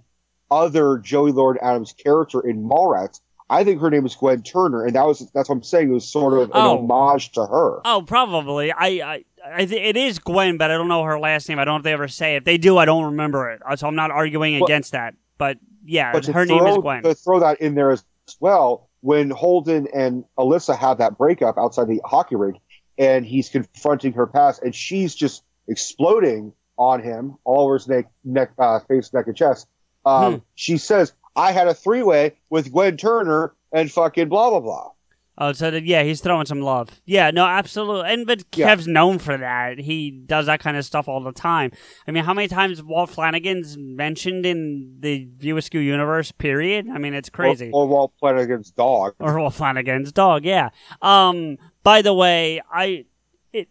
other 0.50 0.98
Joey 1.00 1.32
Lauren 1.32 1.58
Adams 1.62 1.94
character 1.94 2.40
in 2.42 2.64
Mallrats. 2.64 3.20
I 3.50 3.64
think 3.64 3.80
her 3.82 3.90
name 3.90 4.06
is 4.06 4.14
Gwen 4.16 4.44
Turner, 4.44 4.86
and 4.86 4.96
that 4.96 5.06
was 5.06 5.20
that's 5.34 5.48
what 5.50 5.56
I'm 5.56 5.64
saying. 5.64 5.90
It 5.90 5.94
was 5.94 6.08
sort 6.10 6.34
of 6.34 6.40
an 6.44 6.50
Oh. 6.54 6.78
homage 6.80 7.32
to 7.34 7.46
her. 7.46 7.80
Oh, 7.86 8.04
probably. 8.06 8.72
I, 8.74 8.88
I, 8.88 9.24
I 9.46 9.66
th- 9.66 9.82
it 9.82 9.96
is 9.96 10.20
Gwen, 10.20 10.58
but 10.58 10.70
I 10.70 10.74
don't 10.76 10.90
know 10.90 11.04
her 11.04 11.18
last 11.20 11.48
name. 11.48 11.58
I 11.60 11.64
don't 11.66 11.76
know 11.76 11.78
if 11.78 11.84
they 11.84 11.94
ever 11.94 12.08
say 12.10 12.34
it. 12.36 12.40
If 12.40 12.44
they 12.44 12.58
do, 12.58 12.78
I 12.78 12.84
don't 12.86 13.06
remember 13.06 13.50
it. 13.52 13.62
Uh, 13.66 13.76
so 13.78 13.88
I'm 13.88 13.96
not 13.96 14.12
arguing 14.12 14.56
Well- 14.56 14.66
against 14.66 14.92
that. 14.92 15.14
But 15.38 15.60
yeah, 15.86 16.12
but 16.12 16.26
her 16.26 16.46
name 16.46 16.66
is 16.66 16.78
Gwen. 16.80 17.04
To 17.04 17.14
throw 17.14 17.40
that 17.40 17.62
in 17.62 17.76
there 17.76 17.92
as 17.92 18.04
well, 18.42 18.86
when 19.08 19.30
Holden 19.30 19.88
and 19.94 20.26
Alyssa 20.38 20.78
have 20.78 20.98
that 20.98 21.18
breakup 21.18 21.58
outside 21.58 21.88
the 21.88 22.02
hockey 22.04 22.36
rink, 22.36 22.58
and 22.98 23.26
he's 23.26 23.48
confronting 23.48 24.12
her 24.12 24.28
past, 24.28 24.62
and 24.62 24.76
she's 24.76 25.16
just 25.16 25.46
exploding 25.70 26.52
on 26.78 27.02
him 27.02 27.38
all 27.46 27.64
over 27.64 27.76
his 27.76 27.88
neck, 27.88 28.08
neck 28.26 28.52
uh, 28.60 28.82
face, 28.82 29.14
neck, 29.14 29.28
and 29.28 29.38
chest. 29.38 29.70
Um, 30.06 30.34
Hmm. 30.34 30.38
She 30.56 30.78
says, 30.78 31.14
"I 31.38 31.54
had 31.54 31.70
a 31.70 31.74
three 31.74 32.04
way 32.04 32.34
with 32.50 32.74
Gwen 32.74 32.98
Turner 32.98 33.54
and 33.72 33.90
fucking 33.90 34.28
blah 34.28 34.50
blah 34.50 34.60
blah." 34.60 34.92
Oh, 35.39 35.51
so 35.53 35.69
that, 35.69 35.85
yeah, 35.85 36.01
he's 36.01 36.19
throwing 36.19 36.47
some 36.47 36.61
love. 36.61 36.99
Yeah, 37.05 37.30
no, 37.30 37.45
absolutely. 37.45 38.09
And 38.11 38.26
but 38.26 38.43
Yeah. 38.55 38.68
Kev's 38.69 38.88
known 38.88 39.19
for 39.19 39.38
that. 39.38 39.77
He 39.77 40.09
does 40.09 40.47
that 40.47 40.59
kind 40.59 40.76
of 40.77 40.84
stuff 40.84 41.07
all 41.07 41.22
the 41.22 41.31
time. 41.31 41.72
I 42.07 42.11
mean, 42.11 42.23
how 42.23 42.34
many 42.34 42.47
times 42.47 42.81
Walt 42.81 43.11
Flanagan's 43.11 43.77
mentioned 43.77 44.45
in 44.47 44.97
the 44.99 45.27
View 45.38 45.55
Askew 45.57 45.80
universe? 45.80 46.31
Period. 46.31 46.88
I 46.91 46.97
mean, 46.97 47.14
it's 47.14 47.30
crazy. 47.30 47.69
Or, 47.72 47.84
or 47.84 47.88
Walt 47.88 48.14
Flanagan's 48.19 48.72
dog. 48.72 49.14
or 49.19 49.38
Walt 49.39 49.53
Flanagan's 49.53 50.11
dog. 50.11 50.43
Yeah. 50.43 50.69
Um. 51.01 51.57
By 51.84 52.01
the 52.01 52.14
way, 52.15 52.61
I 52.72 53.05
it 53.53 53.68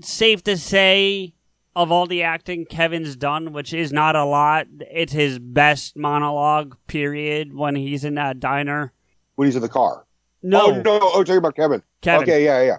safe 0.00 0.42
to 0.44 0.56
say 0.56 1.34
of 1.76 1.92
all 1.92 2.06
the 2.06 2.22
acting 2.22 2.64
Kevin's 2.64 3.16
done, 3.16 3.52
which 3.52 3.72
is 3.74 3.92
not 3.92 4.16
a 4.16 4.24
lot, 4.24 4.66
it's 4.90 5.12
his 5.12 5.38
best 5.38 5.96
monologue. 5.96 6.76
Period. 6.86 7.54
When 7.54 7.76
he's 7.76 8.02
in 8.02 8.14
that 8.14 8.40
diner. 8.40 8.92
When 9.36 9.46
he's 9.46 9.56
in 9.56 9.62
the 9.62 9.68
car. 9.68 10.05
No. 10.48 10.66
Oh 10.66 10.80
no! 10.82 10.98
Oh, 11.02 11.24
talking 11.24 11.38
about 11.38 11.56
Kevin. 11.56 11.82
Kevin. 12.02 12.22
Okay, 12.22 12.44
yeah, 12.44 12.62
yeah. 12.62 12.76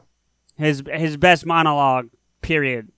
His 0.55 0.81
his 0.91 1.17
best 1.17 1.45
monologue. 1.45 2.09
Period. 2.41 2.91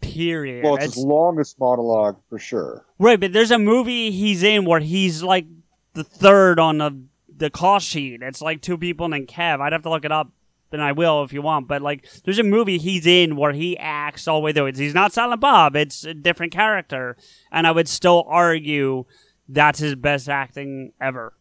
Period. 0.00 0.64
Well, 0.64 0.76
it's 0.76 0.84
It's- 0.84 0.96
his 0.96 1.04
longest 1.04 1.60
monologue 1.60 2.16
for 2.28 2.38
sure. 2.38 2.84
Right, 2.98 3.20
but 3.20 3.32
there's 3.32 3.50
a 3.50 3.58
movie 3.58 4.10
he's 4.10 4.42
in 4.42 4.64
where 4.64 4.80
he's 4.80 5.22
like 5.22 5.46
the 5.94 6.04
third 6.04 6.58
on 6.58 6.78
the 6.78 6.98
the 7.36 7.50
call 7.50 7.78
sheet. 7.78 8.20
It's 8.22 8.42
like 8.42 8.60
two 8.62 8.76
people 8.78 9.04
and 9.04 9.12
then 9.14 9.26
Kev. 9.26 9.60
I'd 9.60 9.72
have 9.72 9.82
to 9.82 9.90
look 9.90 10.04
it 10.04 10.12
up, 10.12 10.30
and 10.72 10.82
I 10.82 10.92
will 10.92 11.22
if 11.22 11.32
you 11.32 11.42
want. 11.42 11.68
But 11.68 11.82
like, 11.82 12.06
there's 12.24 12.38
a 12.38 12.42
movie 12.42 12.78
he's 12.78 13.06
in 13.06 13.36
where 13.36 13.52
he 13.52 13.76
acts 13.78 14.26
all 14.26 14.40
the 14.40 14.44
way 14.44 14.52
through. 14.52 14.66
It's, 14.66 14.78
he's 14.78 14.94
not 14.94 15.12
Silent 15.12 15.40
Bob. 15.40 15.76
It's 15.76 16.04
a 16.04 16.14
different 16.14 16.52
character, 16.52 17.16
and 17.52 17.66
I 17.66 17.70
would 17.70 17.88
still 17.88 18.24
argue 18.26 19.04
that's 19.48 19.78
his 19.78 19.94
best 19.94 20.28
acting 20.28 20.92
ever. 21.00 21.32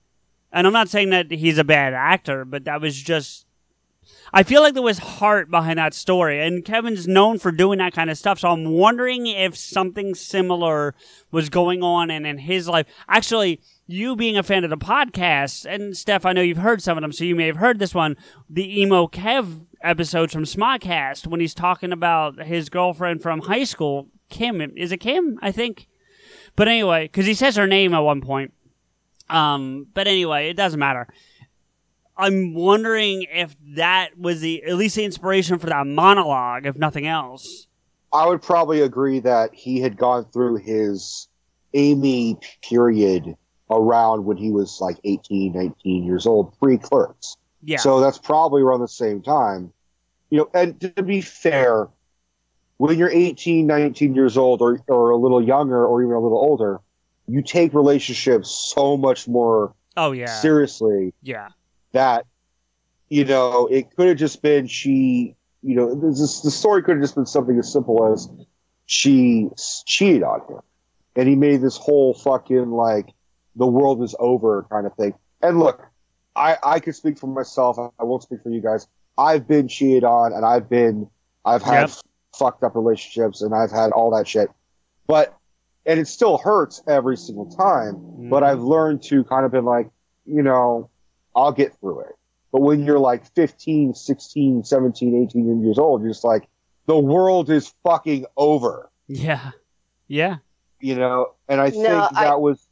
And 0.51 0.65
I'm 0.65 0.73
not 0.73 0.89
saying 0.89 1.11
that 1.11 1.31
he's 1.31 1.57
a 1.57 1.63
bad 1.63 1.93
actor, 1.93 2.45
but 2.45 2.65
that 2.65 2.81
was 2.81 3.01
just. 3.01 3.45
I 4.31 4.43
feel 4.43 4.61
like 4.61 4.73
there 4.75 4.83
was 4.83 4.99
heart 4.99 5.49
behind 5.49 5.79
that 5.79 5.93
story, 5.93 6.41
and 6.45 6.63
Kevin's 6.63 7.07
known 7.07 7.39
for 7.39 7.51
doing 7.51 7.79
that 7.79 7.93
kind 7.93 8.09
of 8.09 8.17
stuff. 8.17 8.39
So 8.39 8.49
I'm 8.49 8.65
wondering 8.65 9.25
if 9.27 9.55
something 9.57 10.13
similar 10.13 10.93
was 11.31 11.49
going 11.49 11.81
on 11.81 12.11
in, 12.11 12.25
in 12.25 12.39
his 12.39 12.67
life. 12.67 12.85
Actually, 13.07 13.59
you 13.87 14.15
being 14.15 14.37
a 14.37 14.43
fan 14.43 14.63
of 14.63 14.69
the 14.69 14.77
podcast, 14.77 15.65
and 15.65 15.97
Steph, 15.97 16.25
I 16.25 16.33
know 16.33 16.41
you've 16.41 16.57
heard 16.57 16.81
some 16.81 16.97
of 16.97 17.01
them, 17.01 17.11
so 17.11 17.23
you 17.23 17.35
may 17.35 17.47
have 17.47 17.55
heard 17.55 17.79
this 17.79 17.95
one, 17.95 18.17
the 18.47 18.81
emo 18.81 19.07
Kev 19.07 19.65
episodes 19.81 20.33
from 20.33 20.43
Smodcast 20.43 21.25
when 21.27 21.39
he's 21.39 21.53
talking 21.53 21.91
about 21.91 22.43
his 22.45 22.69
girlfriend 22.69 23.21
from 23.21 23.41
high 23.41 23.63
school, 23.63 24.09
Kim. 24.29 24.61
Is 24.75 24.91
it 24.91 24.97
Kim? 24.97 25.39
I 25.41 25.51
think. 25.51 25.87
But 26.55 26.67
anyway, 26.67 27.05
because 27.05 27.25
he 27.25 27.33
says 27.33 27.55
her 27.55 27.67
name 27.67 27.93
at 27.93 27.99
one 27.99 28.21
point. 28.21 28.53
Um, 29.29 29.87
but 29.93 30.07
anyway, 30.07 30.49
it 30.49 30.55
doesn't 30.55 30.79
matter. 30.79 31.07
I'm 32.17 32.53
wondering 32.53 33.25
if 33.31 33.55
that 33.75 34.17
was 34.17 34.41
the 34.41 34.63
at 34.63 34.75
least 34.75 34.97
the 34.97 35.05
inspiration 35.05 35.57
for 35.57 35.67
that 35.67 35.87
monologue, 35.87 36.65
if 36.65 36.77
nothing 36.77 37.07
else. 37.07 37.67
I 38.11 38.27
would 38.27 38.41
probably 38.41 38.81
agree 38.81 39.19
that 39.19 39.53
he 39.53 39.79
had 39.79 39.95
gone 39.95 40.25
through 40.25 40.57
his 40.57 41.27
Amy 41.73 42.37
period 42.61 43.35
around 43.69 44.25
when 44.25 44.35
he 44.35 44.51
was 44.51 44.81
like 44.81 44.97
18, 45.03 45.53
19 45.53 46.03
years 46.03 46.25
old, 46.25 46.57
pre 46.59 46.77
clerks. 46.77 47.37
Yeah. 47.63 47.77
So 47.77 47.99
that's 47.99 48.17
probably 48.17 48.61
around 48.61 48.81
the 48.81 48.87
same 48.87 49.21
time. 49.21 49.71
You 50.29 50.39
know, 50.39 50.49
and 50.53 50.79
to 50.81 51.03
be 51.03 51.21
fair, 51.21 51.87
when 52.77 52.97
you're 52.97 53.09
18, 53.09 53.65
19 53.67 54.15
years 54.15 54.37
old 54.37 54.61
or, 54.61 54.79
or 54.87 55.11
a 55.11 55.17
little 55.17 55.43
younger 55.43 55.85
or 55.85 56.01
even 56.01 56.15
a 56.15 56.19
little 56.19 56.37
older, 56.37 56.81
you 57.29 57.41
take 57.41 57.73
relationships 57.73 58.73
so 58.75 58.97
much 58.97 59.27
more 59.27 59.73
Oh 59.95 60.11
yeah. 60.11 60.25
seriously 60.25 61.13
Yeah. 61.21 61.49
that, 61.91 62.25
you 63.09 63.25
know, 63.25 63.67
it 63.67 63.95
could 63.95 64.07
have 64.07 64.17
just 64.17 64.41
been 64.41 64.67
she, 64.67 65.35
you 65.61 65.75
know, 65.75 65.93
this, 65.93 66.41
the 66.41 66.51
story 66.51 66.81
could 66.83 66.95
have 66.95 67.03
just 67.03 67.15
been 67.15 67.25
something 67.25 67.57
as 67.59 67.71
simple 67.71 68.11
as 68.13 68.27
she 68.85 69.47
cheated 69.85 70.23
on 70.23 70.41
him. 70.49 70.59
And 71.15 71.27
he 71.27 71.35
made 71.35 71.61
this 71.61 71.75
whole 71.77 72.13
fucking 72.13 72.71
like 72.71 73.09
the 73.55 73.67
world 73.67 74.01
is 74.03 74.15
over 74.19 74.65
kind 74.71 74.85
of 74.85 74.93
thing. 74.95 75.13
And 75.41 75.59
look, 75.59 75.81
I, 76.35 76.57
I 76.63 76.79
can 76.79 76.93
speak 76.93 77.17
for 77.19 77.27
myself. 77.27 77.77
I 77.77 78.03
won't 78.03 78.23
speak 78.23 78.41
for 78.43 78.49
you 78.49 78.61
guys. 78.61 78.87
I've 79.17 79.47
been 79.47 79.67
cheated 79.67 80.03
on 80.03 80.31
and 80.33 80.45
I've 80.45 80.69
been, 80.69 81.09
I've 81.43 81.61
had 81.63 81.89
Yep. 81.89 81.91
fucked 82.37 82.63
up 82.63 82.75
relationships 82.75 83.41
and 83.41 83.53
I've 83.53 83.71
had 83.71 83.91
all 83.91 84.15
that 84.15 84.27
shit. 84.27 84.49
But, 85.07 85.35
and 85.85 85.99
it 85.99 86.07
still 86.07 86.37
hurts 86.37 86.81
every 86.87 87.17
single 87.17 87.45
time. 87.45 88.29
But 88.29 88.43
mm. 88.43 88.47
I've 88.47 88.61
learned 88.61 89.03
to 89.03 89.23
kind 89.23 89.45
of 89.45 89.51
been 89.51 89.65
like, 89.65 89.89
you 90.25 90.43
know, 90.43 90.89
I'll 91.35 91.51
get 91.51 91.75
through 91.79 92.01
it. 92.01 92.15
But 92.51 92.61
when 92.61 92.83
you're 92.83 92.99
like 92.99 93.25
15, 93.35 93.93
16, 93.93 94.63
17, 94.63 95.27
18 95.29 95.63
years 95.63 95.77
old, 95.77 96.01
you're 96.01 96.11
just 96.11 96.23
like, 96.23 96.47
the 96.87 96.97
world 96.97 97.49
is 97.49 97.73
fucking 97.83 98.25
over, 98.35 98.89
Yeah. 99.07 99.51
Yeah. 100.07 100.37
you 100.79 100.95
know? 100.95 101.35
And 101.47 101.61
I 101.61 101.69
think 101.69 101.83
that 101.83 102.15
I- 102.15 102.35
was, 102.35 102.65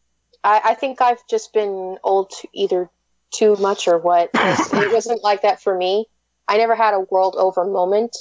I, 0.44 0.62
I 0.66 0.74
think 0.76 1.02
I've 1.02 1.26
just 1.28 1.54
been 1.54 1.98
old 2.04 2.32
to 2.42 2.48
either 2.54 2.90
too 3.32 3.56
much 3.58 3.88
or 3.88 3.98
what. 3.98 4.30
it 4.34 4.94
wasn't 4.94 5.24
like 5.24 5.42
that 5.44 5.62
for 5.62 5.78
me. 5.78 6.06
I 6.48 6.58
never 6.58 6.76
had 6.76 6.94
a 6.94 7.02
world 7.12 7.36
over 7.38 7.66
moment. 7.66 8.16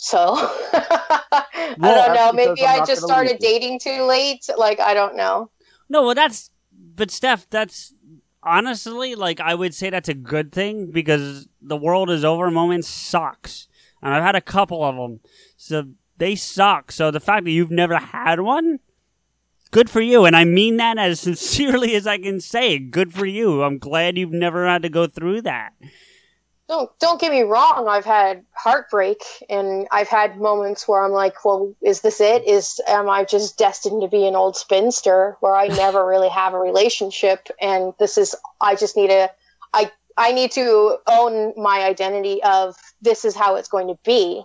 So 0.00 0.16
I 0.72 1.44
don't 1.76 2.14
know. 2.14 2.32
Maybe 2.32 2.64
I 2.64 2.84
just 2.84 3.02
started 3.02 3.38
dating 3.40 3.80
too 3.80 4.04
late. 4.04 4.48
Like 4.56 4.78
I 4.78 4.94
don't 4.94 5.16
know. 5.16 5.50
No, 5.88 6.04
well, 6.04 6.14
that's. 6.14 6.50
But 6.72 7.10
Steph, 7.10 7.50
that's 7.50 7.94
honestly 8.44 9.16
like 9.16 9.40
I 9.40 9.56
would 9.56 9.74
say 9.74 9.90
that's 9.90 10.08
a 10.08 10.14
good 10.14 10.52
thing 10.52 10.92
because 10.92 11.48
the 11.60 11.76
world 11.76 12.10
is 12.10 12.24
over 12.24 12.48
moment 12.48 12.84
sucks, 12.84 13.66
and 14.00 14.14
I've 14.14 14.22
had 14.22 14.36
a 14.36 14.40
couple 14.40 14.84
of 14.84 14.94
them, 14.94 15.18
so 15.56 15.88
they 16.16 16.36
suck. 16.36 16.92
So 16.92 17.10
the 17.10 17.18
fact 17.18 17.44
that 17.44 17.50
you've 17.50 17.72
never 17.72 17.96
had 17.96 18.38
one, 18.38 18.78
good 19.72 19.90
for 19.90 20.00
you, 20.00 20.24
and 20.24 20.36
I 20.36 20.44
mean 20.44 20.76
that 20.76 20.96
as 20.96 21.18
sincerely 21.28 21.96
as 21.96 22.06
I 22.06 22.18
can 22.18 22.40
say. 22.40 22.76
it. 22.76 22.92
Good 22.92 23.12
for 23.12 23.26
you. 23.26 23.64
I'm 23.64 23.78
glad 23.78 24.16
you've 24.16 24.30
never 24.30 24.64
had 24.64 24.82
to 24.82 24.88
go 24.88 25.08
through 25.08 25.42
that. 25.42 25.72
Don't 26.68 26.90
don't 26.98 27.20
get 27.20 27.32
me 27.32 27.42
wrong. 27.42 27.88
I've 27.88 28.04
had 28.04 28.44
heartbreak, 28.52 29.22
and 29.48 29.88
I've 29.90 30.08
had 30.08 30.38
moments 30.38 30.86
where 30.86 31.02
I'm 31.02 31.12
like, 31.12 31.42
"Well, 31.42 31.74
is 31.80 32.02
this 32.02 32.20
it? 32.20 32.46
Is 32.46 32.78
am 32.86 33.08
I 33.08 33.24
just 33.24 33.56
destined 33.56 34.02
to 34.02 34.08
be 34.08 34.26
an 34.26 34.36
old 34.36 34.54
spinster 34.54 35.38
where 35.40 35.56
I 35.56 35.68
never 35.68 36.06
really 36.12 36.28
have 36.28 36.52
a 36.52 36.58
relationship? 36.58 37.48
And 37.60 37.94
this 37.98 38.18
is 38.18 38.36
I 38.60 38.74
just 38.74 38.96
need 38.96 39.10
a 39.10 39.30
I 39.72 39.90
I 40.18 40.32
need 40.32 40.52
to 40.52 40.98
own 41.06 41.54
my 41.56 41.84
identity 41.84 42.42
of 42.42 42.76
this 43.00 43.24
is 43.24 43.34
how 43.34 43.56
it's 43.56 43.68
going 43.68 43.88
to 43.88 43.98
be. 44.04 44.42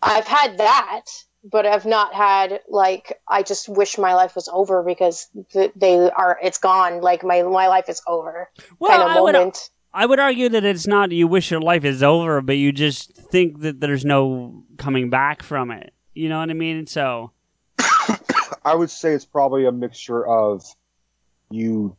I've 0.00 0.26
had 0.26 0.58
that, 0.58 1.04
but 1.44 1.66
I've 1.66 1.84
not 1.84 2.14
had 2.14 2.60
like 2.68 3.20
I 3.28 3.42
just 3.42 3.68
wish 3.68 3.98
my 3.98 4.14
life 4.14 4.34
was 4.34 4.48
over 4.48 4.82
because 4.82 5.28
they 5.76 6.10
are 6.10 6.38
it's 6.42 6.58
gone. 6.58 7.02
Like 7.02 7.24
my 7.24 7.42
my 7.42 7.68
life 7.68 7.90
is 7.90 8.00
over. 8.06 8.48
Well, 8.78 8.90
kind 8.90 9.02
of 9.02 9.16
moment. 9.16 9.70
I 9.92 10.06
would 10.06 10.20
argue 10.20 10.48
that 10.50 10.64
it's 10.64 10.86
not 10.86 11.12
you 11.12 11.26
wish 11.26 11.50
your 11.50 11.60
life 11.60 11.84
is 11.84 12.02
over, 12.02 12.40
but 12.40 12.56
you 12.56 12.72
just 12.72 13.14
think 13.14 13.60
that 13.60 13.80
there's 13.80 14.04
no 14.04 14.64
coming 14.76 15.10
back 15.10 15.42
from 15.42 15.70
it. 15.70 15.92
You 16.14 16.28
know 16.28 16.38
what 16.38 16.50
I 16.50 16.54
mean? 16.54 16.86
So 16.86 17.32
I 18.64 18.74
would 18.74 18.90
say 18.90 19.12
it's 19.12 19.24
probably 19.24 19.64
a 19.66 19.72
mixture 19.72 20.26
of 20.26 20.64
you 21.50 21.96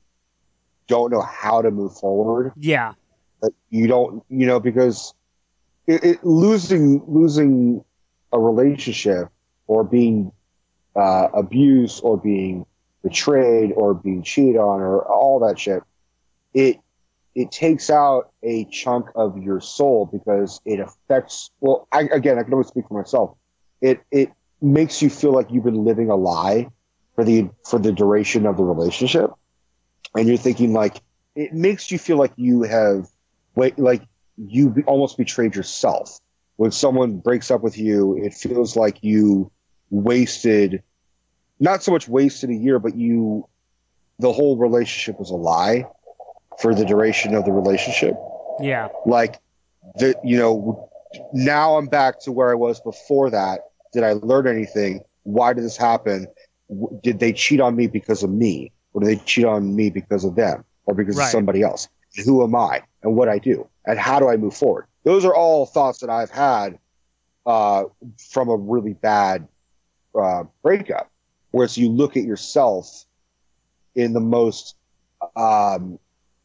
don't 0.88 1.11
know 1.11 1.22
how 1.22 1.61
to 1.61 1.72
move 1.72 1.95
forward. 1.98 2.53
yeah, 2.56 2.94
you 3.70 3.88
don't, 3.88 4.24
you 4.30 4.45
know, 4.45 4.60
because 4.60 5.14
it, 5.88 6.03
it, 6.03 6.24
losing 6.24 7.03
losing 7.07 7.84
a 8.32 8.40
relationship 8.40 9.30
or 9.68 9.84
being 9.84 10.32
uh, 10.95 11.28
abused 11.34 12.02
or 12.03 12.18
being 12.18 12.66
betrayed 13.03 13.72
or 13.72 13.94
being 13.94 14.24
cheated 14.24 14.57
on 14.57 14.82
or 14.82 15.02
all 15.02 15.40
that 15.40 15.57
shit, 15.57 15.82
it 16.53 16.80
it 17.40 17.53
takes 17.53 17.90
out 17.90 18.34
a 18.44 18.66
chunk 18.66 19.07
of 19.16 19.38
your 19.38 19.61
soul 19.61 20.10
because 20.11 20.60
it 20.66 20.82
affects. 20.82 21.52
Well, 21.61 21.88
I, 21.90 22.02
again, 22.02 22.38
I 22.38 22.44
can 22.44 22.53
only 22.53 22.68
speak 22.68 22.86
for 22.90 22.99
myself. 22.99 23.38
It 23.80 24.02
it 24.11 24.34
makes 24.61 25.02
you 25.02 25.10
feel 25.10 25.32
like 25.32 25.49
you've 25.49 25.64
been 25.64 25.86
living 25.86 26.10
a 26.10 26.18
lie 26.18 26.68
for 27.16 27.24
the 27.24 27.49
for 27.66 27.80
the 27.80 27.94
duration 27.94 28.45
of 28.45 28.57
the 28.57 28.64
relationship, 28.64 29.32
and 30.18 30.28
you're 30.28 30.36
thinking 30.36 30.74
like 30.74 31.02
it 31.34 31.53
makes 31.53 31.91
you 31.91 31.98
feel 31.98 32.18
like 32.18 32.34
you 32.36 32.64
have 32.64 33.07
wait 33.56 33.80
like 33.80 34.02
you 34.36 34.84
almost 34.86 35.18
betrayed 35.18 35.56
yourself 35.56 36.20
when 36.57 36.72
someone 36.72 37.20
breaks 37.20 37.52
up 37.52 37.61
with 37.61 37.78
you. 37.78 38.22
It 38.22 38.34
feels 38.34 38.76
like 38.76 39.02
you 39.02 39.49
wasted 39.91 40.84
not 41.61 41.84
so 41.84 41.94
much 41.94 42.06
wasted 42.10 42.49
a 42.49 42.56
year, 42.56 42.80
but 42.80 42.98
you 42.98 43.48
the 44.20 44.34
whole 44.34 44.57
relationship 44.57 45.18
was 45.18 45.30
a 45.30 45.36
lie 45.36 45.86
for 46.61 46.76
the 46.76 46.86
duration 46.86 47.36
of 47.36 47.45
the 47.45 47.52
relationship. 47.52 48.15
yeah. 48.61 48.90
Like 49.06 49.40
the 49.95 50.15
you 50.23 50.38
know 50.38 50.90
now 51.34 51.77
I'm 51.77 51.88
back 51.88 52.19
to 52.22 52.31
where 52.31 52.52
I 52.52 52.56
was 52.56 52.80
before 52.81 53.30
that. 53.31 53.61
Did 53.94 54.03
I 54.03 54.14
learn 54.14 54.48
anything? 54.48 55.02
Why 55.23 55.53
did 55.53 55.64
this 55.64 55.77
happen? 55.77 56.27
Did 57.02 57.19
they 57.19 57.34
cheat 57.34 57.60
on 57.60 57.76
me 57.76 57.88
because 57.88 58.22
of 58.22 58.30
me, 58.30 58.72
or 58.94 59.02
did 59.02 59.10
they 59.10 59.23
cheat 59.23 59.45
on 59.45 59.76
me 59.76 59.90
because 59.90 60.23
of 60.23 60.36
them, 60.36 60.64
or 60.86 60.94
because 60.94 61.15
Right. 61.18 61.26
of 61.26 61.31
somebody 61.31 61.64
else? 61.64 61.88
Who 62.26 62.44
am 62.44 62.56
I, 62.56 62.81
and 63.03 63.15
what 63.15 63.30
I 63.30 63.40
do, 63.40 63.68
and 63.86 63.98
how 63.98 64.19
do 64.19 64.30
I 64.30 64.38
move 64.38 64.56
forward? 64.56 64.86
Those 65.03 65.26
are 65.26 65.34
all 65.34 65.65
thoughts 65.65 65.99
that 65.99 66.10
I've 66.10 66.30
had 66.31 66.77
uh, 67.45 67.84
from 68.31 68.49
a 68.49 68.56
really 68.57 68.94
bad 68.94 69.48
uh, 70.19 70.44
breakup, 70.61 71.10
whereas 71.52 71.77
you 71.77 71.90
look 71.90 72.18
at 72.18 72.23
yourself 72.23 73.06
in 73.95 74.14
the 74.14 74.19
most 74.19 74.76
um, 75.36 75.98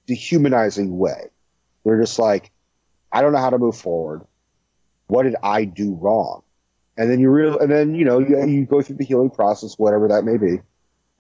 dehumanizing 0.07 0.99
way. 0.99 1.29
You're 1.85 2.01
just 2.01 2.19
like, 2.19 2.51
I 3.13 3.21
don't 3.21 3.33
know 3.33 3.39
how 3.39 3.51
to 3.51 3.59
move 3.59 3.77
forward. 3.77 4.23
What 5.07 5.25
did 5.25 5.37
I 5.43 5.65
do 5.65 5.95
wrong? 5.95 6.43
And 6.97 7.11
then 7.11 7.21
you 7.21 7.31
real, 7.31 7.59
and 7.59 7.71
then 7.71 7.95
you 7.95 8.05
know 8.05 8.19
you, 8.19 8.45
you 8.47 8.67
go 8.67 8.81
through 8.81 8.97
the 8.97 9.05
healing 9.05 9.31
process, 9.31 9.79
whatever 9.79 10.09
that 10.09 10.25
may 10.25 10.37
be, 10.37 10.61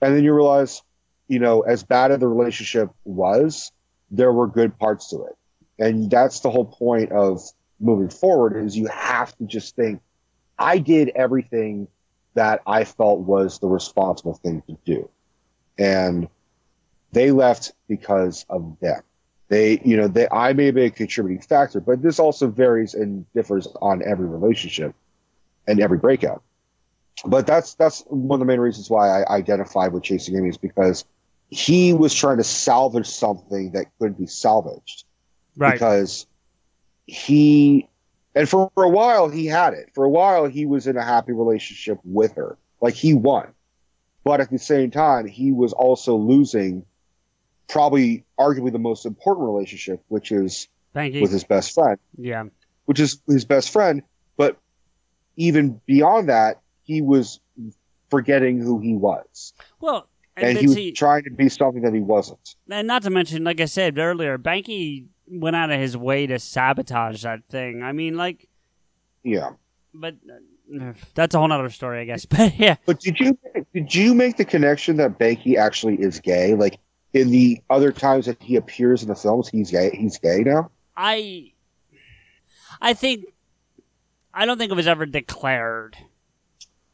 and 0.00 0.16
then 0.16 0.22
you 0.22 0.32
realize, 0.32 0.82
you 1.28 1.38
know, 1.38 1.62
as 1.62 1.82
bad 1.82 2.12
as 2.12 2.20
the 2.20 2.28
relationship 2.28 2.90
was, 3.04 3.72
there 4.10 4.32
were 4.32 4.46
good 4.46 4.78
parts 4.78 5.10
to 5.10 5.24
it, 5.24 5.36
and 5.78 6.10
that's 6.10 6.40
the 6.40 6.50
whole 6.50 6.64
point 6.64 7.10
of 7.10 7.42
moving 7.80 8.08
forward. 8.08 8.56
Is 8.56 8.76
you 8.76 8.86
have 8.86 9.36
to 9.38 9.44
just 9.44 9.74
think, 9.74 10.00
I 10.58 10.78
did 10.78 11.10
everything 11.16 11.88
that 12.34 12.62
I 12.66 12.84
felt 12.84 13.20
was 13.20 13.58
the 13.58 13.66
responsible 13.66 14.34
thing 14.34 14.62
to 14.68 14.78
do, 14.84 15.08
and 15.76 16.28
They 17.14 17.30
left 17.30 17.72
because 17.88 18.44
of 18.50 18.76
them. 18.80 19.02
They, 19.48 19.80
you 19.84 19.96
know, 19.96 20.08
they 20.08 20.26
I 20.30 20.52
may 20.52 20.70
be 20.70 20.84
a 20.84 20.90
contributing 20.90 21.40
factor, 21.40 21.80
but 21.80 22.02
this 22.02 22.18
also 22.18 22.48
varies 22.48 22.94
and 22.94 23.30
differs 23.34 23.68
on 23.80 24.02
every 24.04 24.26
relationship 24.26 24.94
and 25.68 25.80
every 25.80 25.98
breakup. 25.98 26.42
But 27.24 27.46
that's 27.46 27.74
that's 27.74 28.02
one 28.08 28.40
of 28.40 28.46
the 28.46 28.50
main 28.50 28.60
reasons 28.60 28.90
why 28.90 29.22
I 29.22 29.36
identified 29.36 29.92
with 29.92 30.02
Chasing 30.02 30.36
Amy 30.36 30.48
is 30.48 30.56
because 30.56 31.04
he 31.50 31.92
was 31.92 32.12
trying 32.12 32.38
to 32.38 32.44
salvage 32.44 33.06
something 33.06 33.70
that 33.72 33.86
couldn't 33.98 34.18
be 34.18 34.26
salvaged. 34.26 35.04
Right. 35.56 35.74
Because 35.74 36.26
he 37.06 37.88
and 38.34 38.48
for, 38.48 38.72
for 38.74 38.82
a 38.82 38.88
while 38.88 39.28
he 39.28 39.46
had 39.46 39.74
it. 39.74 39.90
For 39.94 40.04
a 40.04 40.10
while 40.10 40.46
he 40.46 40.66
was 40.66 40.88
in 40.88 40.96
a 40.96 41.04
happy 41.04 41.32
relationship 41.32 42.00
with 42.02 42.34
her. 42.34 42.58
Like 42.80 42.94
he 42.94 43.14
won. 43.14 43.48
But 44.24 44.40
at 44.40 44.50
the 44.50 44.58
same 44.58 44.90
time, 44.90 45.28
he 45.28 45.52
was 45.52 45.72
also 45.74 46.16
losing 46.16 46.84
probably 47.68 48.24
arguably 48.38 48.72
the 48.72 48.78
most 48.78 49.06
important 49.06 49.46
relationship, 49.46 50.02
which 50.08 50.30
is 50.32 50.68
with 50.94 51.30
his 51.32 51.44
best 51.44 51.74
friend, 51.74 51.98
Yeah. 52.16 52.44
which 52.86 53.00
is 53.00 53.20
his 53.26 53.44
best 53.44 53.70
friend. 53.70 54.02
But 54.36 54.58
even 55.36 55.80
beyond 55.86 56.28
that, 56.28 56.60
he 56.84 57.02
was 57.02 57.40
forgetting 58.10 58.60
who 58.60 58.78
he 58.80 58.94
was. 58.94 59.52
Well, 59.80 60.08
And, 60.36 60.46
and, 60.46 60.58
he 60.58 60.66
was 60.66 60.98
trying 60.98 61.24
to 61.24 61.30
be 61.30 61.48
something 61.48 61.82
that 61.82 61.94
he 61.94 62.00
wasn't. 62.00 62.54
and 62.70 62.86
not 62.86 63.02
to 63.02 63.10
mention, 63.10 63.44
like 63.44 63.60
I 63.60 63.64
said 63.66 63.98
earlier, 63.98 64.36
Banky 64.38 65.06
went 65.26 65.56
out 65.56 65.70
of 65.70 65.80
his 65.80 65.96
way 65.96 66.26
to 66.26 66.38
sabotage 66.38 67.22
that 67.22 67.44
thing. 67.48 67.82
I 67.82 67.92
mean, 67.92 68.16
like, 68.16 68.48
Yeah. 69.22 69.52
but 69.94 70.14
uh, 70.80 70.92
that's 71.14 71.34
a 71.34 71.38
whole 71.38 71.50
other 71.52 71.70
story, 71.70 72.00
I 72.00 72.04
guess. 72.04 72.24
But 72.30 72.58
yeah, 72.58 72.76
But 72.86 73.00
did 73.00 73.18
you 73.20 73.38
did 73.72 73.94
you 73.94 74.14
make 74.14 74.36
the 74.36 74.44
connection 74.44 74.96
that 74.98 75.18
Banky 75.18 75.56
actually 75.56 75.96
is 76.00 76.20
gay? 76.20 76.54
Like 76.54 76.78
in 77.14 77.30
the 77.30 77.62
other 77.70 77.92
times 77.92 78.26
that 78.26 78.42
he 78.42 78.56
appears 78.56 79.02
in 79.02 79.08
the 79.08 79.14
films, 79.14 79.48
he's 79.48 79.70
gay. 79.70 79.90
He's 79.96 80.18
gay 80.18 80.40
now. 80.40 80.70
I, 80.96 81.52
I 82.80 82.92
think, 82.92 83.26
I 84.34 84.44
don't 84.44 84.58
think 84.58 84.70
it 84.70 84.74
was 84.74 84.88
ever 84.88 85.06
declared. 85.06 85.96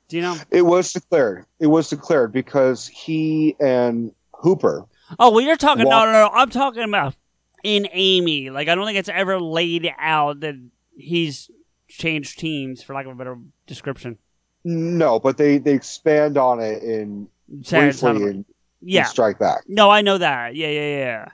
Do 0.09 0.17
you 0.17 0.23
know? 0.23 0.37
It 0.51 0.63
was 0.63 0.93
declared. 0.93 1.47
It 1.59 1.69
was 1.69 1.89
declared 1.89 2.33
because 2.33 2.87
he 2.87 3.57
and 3.61 4.13
Hooper. 4.35 4.85
Oh 5.19 5.31
well, 5.31 5.41
you're 5.41 5.57
talking. 5.57 5.85
No, 5.85 5.91
Walk- 5.91 6.07
no, 6.07 6.13
no. 6.13 6.31
I'm 6.33 6.51
talking 6.51 6.83
about 6.83 7.15
in 7.63 7.89
Amy. 7.93 8.51
Like 8.51 8.69
I 8.69 8.75
don't 8.75 8.87
think 8.87 8.99
it's 8.99 9.09
ever 9.09 9.41
laid 9.41 9.93
out 9.99 10.41
that 10.41 10.57
he's 10.97 11.51
changed 11.89 12.39
teams, 12.39 12.83
for 12.83 12.95
lack 12.95 13.07
of 13.07 13.13
a 13.13 13.15
better 13.15 13.39
description. 13.67 14.19
No, 14.65 15.21
but 15.21 15.37
they 15.37 15.59
they 15.59 15.75
expand 15.75 16.37
on 16.37 16.61
it 16.61 16.83
in 16.83 17.29
briefly 17.49 18.23
in 18.23 18.45
Yeah. 18.83 19.05
Strike 19.05 19.39
Back. 19.39 19.63
No, 19.69 19.91
I 19.91 20.01
know 20.03 20.19
that. 20.19 20.55
Yeah, 20.57 20.69
yeah, 20.69 20.97
yeah. 20.97 21.29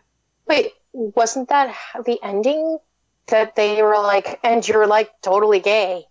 Wait, 0.48 0.73
wasn't 0.93 1.48
that 1.48 1.74
the 2.05 2.18
ending? 2.23 2.78
That 3.28 3.56
they 3.56 3.82
were 3.82 3.98
like, 3.98 4.39
and 4.44 4.66
you're 4.66 4.86
like 4.86 5.10
totally 5.20 5.59
gay. 5.59 6.05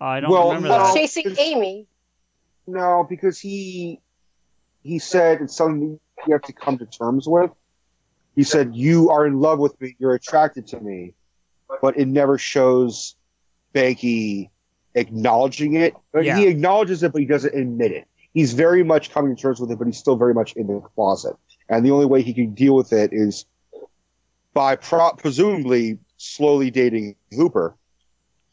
I 0.00 0.18
don't 0.18 0.30
Well, 0.32 0.48
remember 0.48 0.66
no. 0.68 0.78
that. 0.78 0.94
Chasing 0.96 1.32
Amy. 1.38 1.86
No, 2.66 3.06
because 3.08 3.38
he 3.38 4.00
he 4.82 4.98
said 4.98 5.40
it's 5.40 5.54
something 5.56 6.00
you 6.26 6.32
have 6.32 6.42
to 6.42 6.52
come 6.52 6.76
to 6.78 6.86
terms 6.86 7.28
with. 7.28 7.52
He 8.34 8.42
said 8.42 8.74
you 8.74 9.10
are 9.10 9.24
in 9.26 9.38
love 9.38 9.60
with 9.60 9.80
me, 9.80 9.94
you're 10.00 10.14
attracted 10.14 10.66
to 10.68 10.80
me, 10.80 11.14
but 11.80 11.96
it 11.96 12.08
never 12.08 12.36
shows 12.36 13.14
Banky 13.74 14.50
acknowledging 14.96 15.76
it. 15.76 15.94
Like, 16.12 16.24
Yeah. 16.24 16.36
He 16.36 16.48
acknowledges 16.48 17.04
it, 17.04 17.12
but 17.12 17.20
he 17.20 17.26
doesn't 17.26 17.54
admit 17.54 17.92
it. 17.92 18.08
He's 18.34 18.52
very 18.54 18.82
much 18.82 19.10
coming 19.10 19.36
to 19.36 19.40
terms 19.40 19.60
with 19.60 19.70
it, 19.70 19.78
but 19.78 19.86
he's 19.86 19.98
still 19.98 20.16
very 20.16 20.34
much 20.34 20.54
in 20.54 20.66
the 20.66 20.80
closet. 20.80 21.36
And 21.68 21.84
the 21.84 21.90
only 21.90 22.06
way 22.06 22.22
he 22.22 22.32
can 22.32 22.54
deal 22.54 22.74
with 22.74 22.92
it 22.92 23.10
is 23.12 23.44
by 24.54 24.76
pro- 24.76 25.12
presumably 25.12 25.98
slowly 26.16 26.70
dating 26.70 27.16
Hooper, 27.32 27.76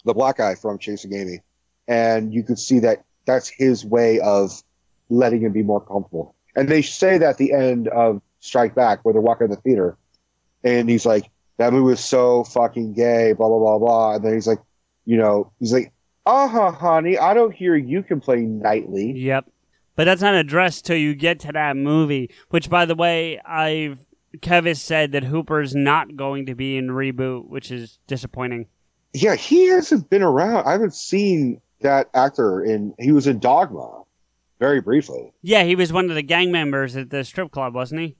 the 0.05 0.13
black 0.13 0.37
guy 0.37 0.55
from 0.55 0.79
Chasing 0.79 1.13
Amy. 1.13 1.39
And 1.87 2.33
you 2.33 2.43
could 2.43 2.59
see 2.59 2.79
that 2.79 3.03
that's 3.25 3.49
his 3.49 3.85
way 3.85 4.19
of 4.19 4.63
letting 5.09 5.41
him 5.41 5.51
be 5.51 5.63
more 5.63 5.81
comfortable. 5.81 6.35
And 6.55 6.67
they 6.67 6.81
say 6.81 7.17
that 7.17 7.29
at 7.31 7.37
the 7.37 7.53
end 7.53 7.87
of 7.89 8.21
Strike 8.39 8.75
Back, 8.75 9.03
where 9.03 9.13
they're 9.13 9.21
walking 9.21 9.45
in 9.45 9.51
the 9.51 9.57
theater, 9.57 9.97
and 10.63 10.89
he's 10.89 11.05
like, 11.05 11.29
that 11.57 11.73
movie 11.73 11.83
was 11.83 11.99
so 12.03 12.43
fucking 12.43 12.93
gay, 12.93 13.33
blah, 13.33 13.47
blah, 13.47 13.59
blah, 13.59 13.77
blah. 13.77 14.15
And 14.15 14.23
then 14.23 14.33
he's 14.33 14.47
like, 14.47 14.59
you 15.05 15.17
know, 15.17 15.51
he's 15.59 15.73
like, 15.73 15.91
uh 16.25 16.47
huh, 16.47 16.71
honey, 16.71 17.17
I 17.17 17.33
don't 17.33 17.53
hear 17.53 17.75
you 17.75 18.03
complain 18.03 18.59
nightly. 18.59 19.11
Yep. 19.11 19.49
But 19.99 20.05
that's 20.05 20.21
not 20.21 20.33
addressed 20.33 20.85
till 20.85 20.95
you 20.95 21.13
get 21.13 21.41
to 21.41 21.51
that 21.51 21.75
movie. 21.75 22.31
Which, 22.51 22.69
by 22.69 22.85
the 22.85 22.95
way, 22.95 23.37
I've 23.45 23.99
Kevis 24.37 24.77
said 24.77 25.11
that 25.11 25.25
Hooper's 25.25 25.75
not 25.75 26.15
going 26.15 26.45
to 26.45 26.55
be 26.55 26.77
in 26.77 26.87
reboot, 26.87 27.49
which 27.49 27.69
is 27.69 27.99
disappointing. 28.07 28.67
Yeah, 29.13 29.35
he 29.35 29.65
hasn't 29.65 30.09
been 30.09 30.21
around. 30.23 30.65
I 30.65 30.71
haven't 30.71 30.93
seen 30.93 31.59
that 31.81 32.09
actor 32.13 32.63
in, 32.63 32.95
he 32.97 33.11
was 33.11 33.27
in 33.27 33.39
Dogma 33.39 34.03
very 34.57 34.79
briefly. 34.79 35.33
Yeah, 35.41 35.63
he 35.63 35.75
was 35.75 35.91
one 35.91 36.09
of 36.09 36.15
the 36.15 36.23
gang 36.23 36.49
members 36.49 36.95
at 36.95 37.09
the 37.09 37.25
strip 37.25 37.51
club, 37.51 37.75
wasn't 37.75 37.99
he? 37.99 38.15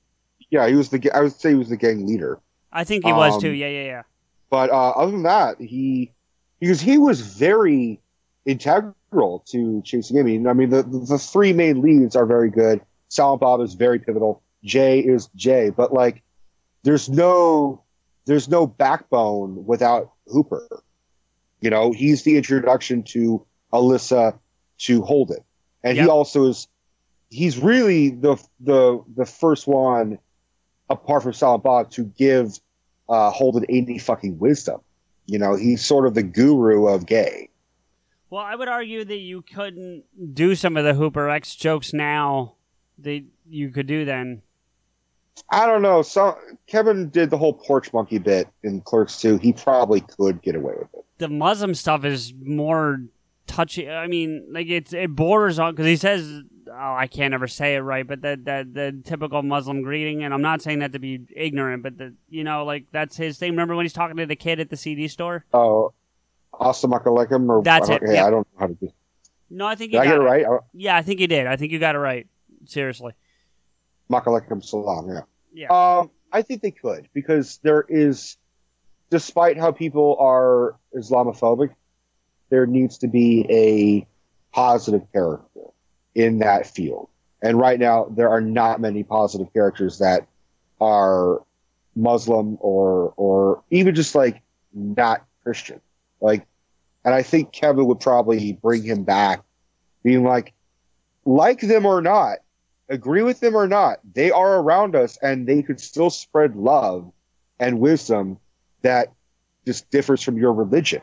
Yeah, 0.49 0.67
he 0.67 0.75
was 0.75 0.89
the, 0.89 1.09
I 1.15 1.21
would 1.21 1.31
say 1.31 1.51
he 1.51 1.55
was 1.55 1.69
the 1.69 1.77
gang 1.77 2.05
leader. 2.05 2.41
I 2.73 2.83
think 2.83 3.05
he 3.05 3.13
was 3.13 3.35
Um, 3.35 3.39
too. 3.39 3.51
Yeah, 3.51 3.69
yeah, 3.69 3.85
yeah. 3.85 4.01
But 4.49 4.69
uh, 4.69 4.89
other 4.89 5.13
than 5.13 5.23
that, 5.23 5.61
he 5.61 6.11
because 6.59 6.81
he 6.81 6.97
was 6.97 7.21
very 7.21 8.01
integral 8.45 8.95
to 9.11 9.81
Chasing 9.83 10.17
Amy. 10.17 10.47
I 10.47 10.53
mean, 10.53 10.69
the 10.69 10.83
the 10.83 11.17
three 11.17 11.53
main 11.53 11.81
leads 11.81 12.15
are 12.15 12.25
very 12.25 12.49
good. 12.49 12.81
Silent 13.09 13.41
Bob 13.41 13.61
is 13.61 13.73
very 13.73 13.99
pivotal. 13.99 14.41
Jay 14.63 14.99
is 14.99 15.27
Jay, 15.35 15.69
but 15.69 15.93
like, 15.93 16.21
there's 16.83 17.09
no 17.09 17.83
there's 18.25 18.47
no 18.47 18.67
backbone 18.67 19.65
without 19.65 20.11
Hooper. 20.27 20.67
You 21.61 21.69
know, 21.69 21.91
he's 21.91 22.23
the 22.23 22.37
introduction 22.37 23.03
to 23.03 23.45
Alyssa 23.73 24.37
to 24.79 25.01
Holden, 25.01 25.43
and 25.83 25.97
he 25.97 26.07
also 26.07 26.45
is 26.45 26.67
he's 27.29 27.57
really 27.57 28.09
the 28.09 28.37
the 28.59 29.03
the 29.15 29.25
first 29.25 29.67
one 29.67 30.19
apart 30.89 31.23
from 31.23 31.33
Silent 31.33 31.63
Bob 31.63 31.91
to 31.91 32.03
give 32.03 32.59
uh, 33.07 33.31
Holden 33.31 33.65
any 33.69 33.97
fucking 33.97 34.39
wisdom. 34.39 34.81
You 35.25 35.39
know, 35.39 35.55
he's 35.55 35.85
sort 35.85 36.07
of 36.07 36.15
the 36.15 36.23
guru 36.23 36.87
of 36.87 37.05
gay. 37.05 37.48
Well, 38.29 38.43
I 38.43 38.55
would 38.55 38.67
argue 38.67 39.03
that 39.03 39.17
you 39.17 39.41
couldn't 39.41 40.03
do 40.33 40.55
some 40.55 40.77
of 40.77 40.85
the 40.85 40.93
Hooper 40.93 41.29
X 41.29 41.55
jokes 41.55 41.93
now 41.93 42.53
that 42.99 43.23
you 43.49 43.69
could 43.69 43.87
do 43.87 44.05
then. 44.05 44.41
I 45.49 45.65
don't 45.65 45.81
know. 45.81 46.01
So 46.01 46.37
Kevin 46.67 47.09
did 47.09 47.29
the 47.29 47.37
whole 47.37 47.53
porch 47.53 47.91
monkey 47.93 48.19
bit 48.19 48.47
in 48.63 48.81
Clerks 48.81 49.19
2. 49.21 49.37
He 49.37 49.53
probably 49.53 50.01
could 50.01 50.41
get 50.41 50.55
away 50.55 50.73
with 50.77 50.93
it. 50.93 51.05
The 51.17 51.29
Muslim 51.29 51.73
stuff 51.73 52.05
is 52.05 52.33
more 52.43 53.01
touchy. 53.47 53.89
I 53.89 54.07
mean, 54.07 54.45
like 54.51 54.67
it's 54.67 54.93
it 54.93 55.15
borders 55.15 55.59
on 55.59 55.73
because 55.73 55.87
he 55.87 55.97
says, 55.97 56.41
"Oh, 56.67 56.95
I 56.95 57.07
can't 57.07 57.33
ever 57.33 57.47
say 57.47 57.75
it 57.75 57.79
right," 57.79 58.07
but 58.07 58.21
the 58.21 58.39
the 58.41 58.67
the 58.71 59.01
typical 59.03 59.41
Muslim 59.41 59.81
greeting. 59.81 60.23
And 60.23 60.33
I'm 60.33 60.41
not 60.41 60.61
saying 60.61 60.79
that 60.79 60.93
to 60.93 60.99
be 60.99 61.21
ignorant, 61.35 61.83
but 61.83 61.97
the 61.97 62.13
you 62.29 62.43
know 62.43 62.63
like 62.63 62.85
that's 62.91 63.17
his 63.17 63.37
thing. 63.37 63.51
Remember 63.51 63.75
when 63.75 63.85
he's 63.85 63.93
talking 63.93 64.15
to 64.17 64.25
the 64.25 64.35
kid 64.35 64.59
at 64.59 64.69
the 64.69 64.77
CD 64.77 65.07
store? 65.07 65.45
Oh, 65.53 65.93
Assalamualaikum 66.59 67.49
or 67.49 67.63
That's 67.63 67.89
I 67.89 67.95
it, 67.95 68.01
yeah. 68.05 68.25
I 68.25 68.29
don't 68.29 68.47
know 68.53 68.59
how 68.59 68.67
to 68.67 68.73
do. 68.73 68.89
No, 69.49 69.65
I 69.65 69.75
think 69.75 69.91
Did 69.91 69.97
you 69.97 70.01
I 70.01 70.05
got 70.05 70.11
get 70.11 70.21
it 70.21 70.23
right? 70.23 70.59
Yeah, 70.73 70.95
I 70.95 71.01
think 71.01 71.19
you 71.19 71.27
did. 71.27 71.47
I 71.47 71.55
think 71.55 71.71
you 71.71 71.79
got 71.79 71.95
it 71.95 71.99
right. 71.99 72.27
Seriously. 72.65 73.13
Makalaikum 74.11 74.63
salam. 74.63 75.09
Yeah. 75.09 75.21
Yeah. 75.53 75.67
Um, 75.69 76.11
I 76.31 76.41
think 76.41 76.61
they 76.61 76.71
could 76.71 77.07
because 77.13 77.59
there 77.63 77.83
is, 77.87 78.37
despite 79.09 79.57
how 79.57 79.71
people 79.71 80.17
are 80.19 80.75
Islamophobic, 80.95 81.73
there 82.49 82.65
needs 82.65 82.99
to 82.99 83.07
be 83.07 83.45
a 83.49 84.07
positive 84.53 85.11
character 85.11 85.61
in 86.13 86.39
that 86.39 86.67
field. 86.67 87.09
And 87.41 87.57
right 87.57 87.79
now, 87.79 88.05
there 88.11 88.29
are 88.29 88.41
not 88.41 88.81
many 88.81 89.03
positive 89.03 89.51
characters 89.53 89.99
that 89.99 90.27
are 90.81 91.41
Muslim 91.95 92.57
or 92.59 93.13
or 93.17 93.63
even 93.71 93.95
just 93.95 94.13
like 94.13 94.41
not 94.73 95.25
Christian. 95.43 95.81
Like, 96.21 96.45
and 97.09 97.15
I 97.15 97.23
think 97.23 97.51
Kevin 97.51 97.87
would 97.87 98.01
probably 98.01 98.53
bring 98.53 98.83
him 98.83 99.03
back, 99.03 99.41
being 100.03 100.23
like, 100.23 100.53
like 101.25 101.59
them 101.59 101.87
or 101.87 102.03
not, 102.03 102.37
agree 102.87 103.23
with 103.23 103.39
them 103.39 103.55
or 103.55 103.67
not, 103.67 103.97
they 104.13 104.29
are 104.29 104.59
around 104.59 104.95
us 104.95 105.17
and 105.19 105.47
they 105.47 105.63
could 105.63 105.79
still 105.79 106.11
spread 106.11 106.55
love 106.55 107.11
and 107.59 107.79
wisdom 107.79 108.37
that 108.83 109.11
just 109.65 109.89
differs 109.89 110.21
from 110.21 110.37
your 110.37 110.53
religion. 110.53 111.01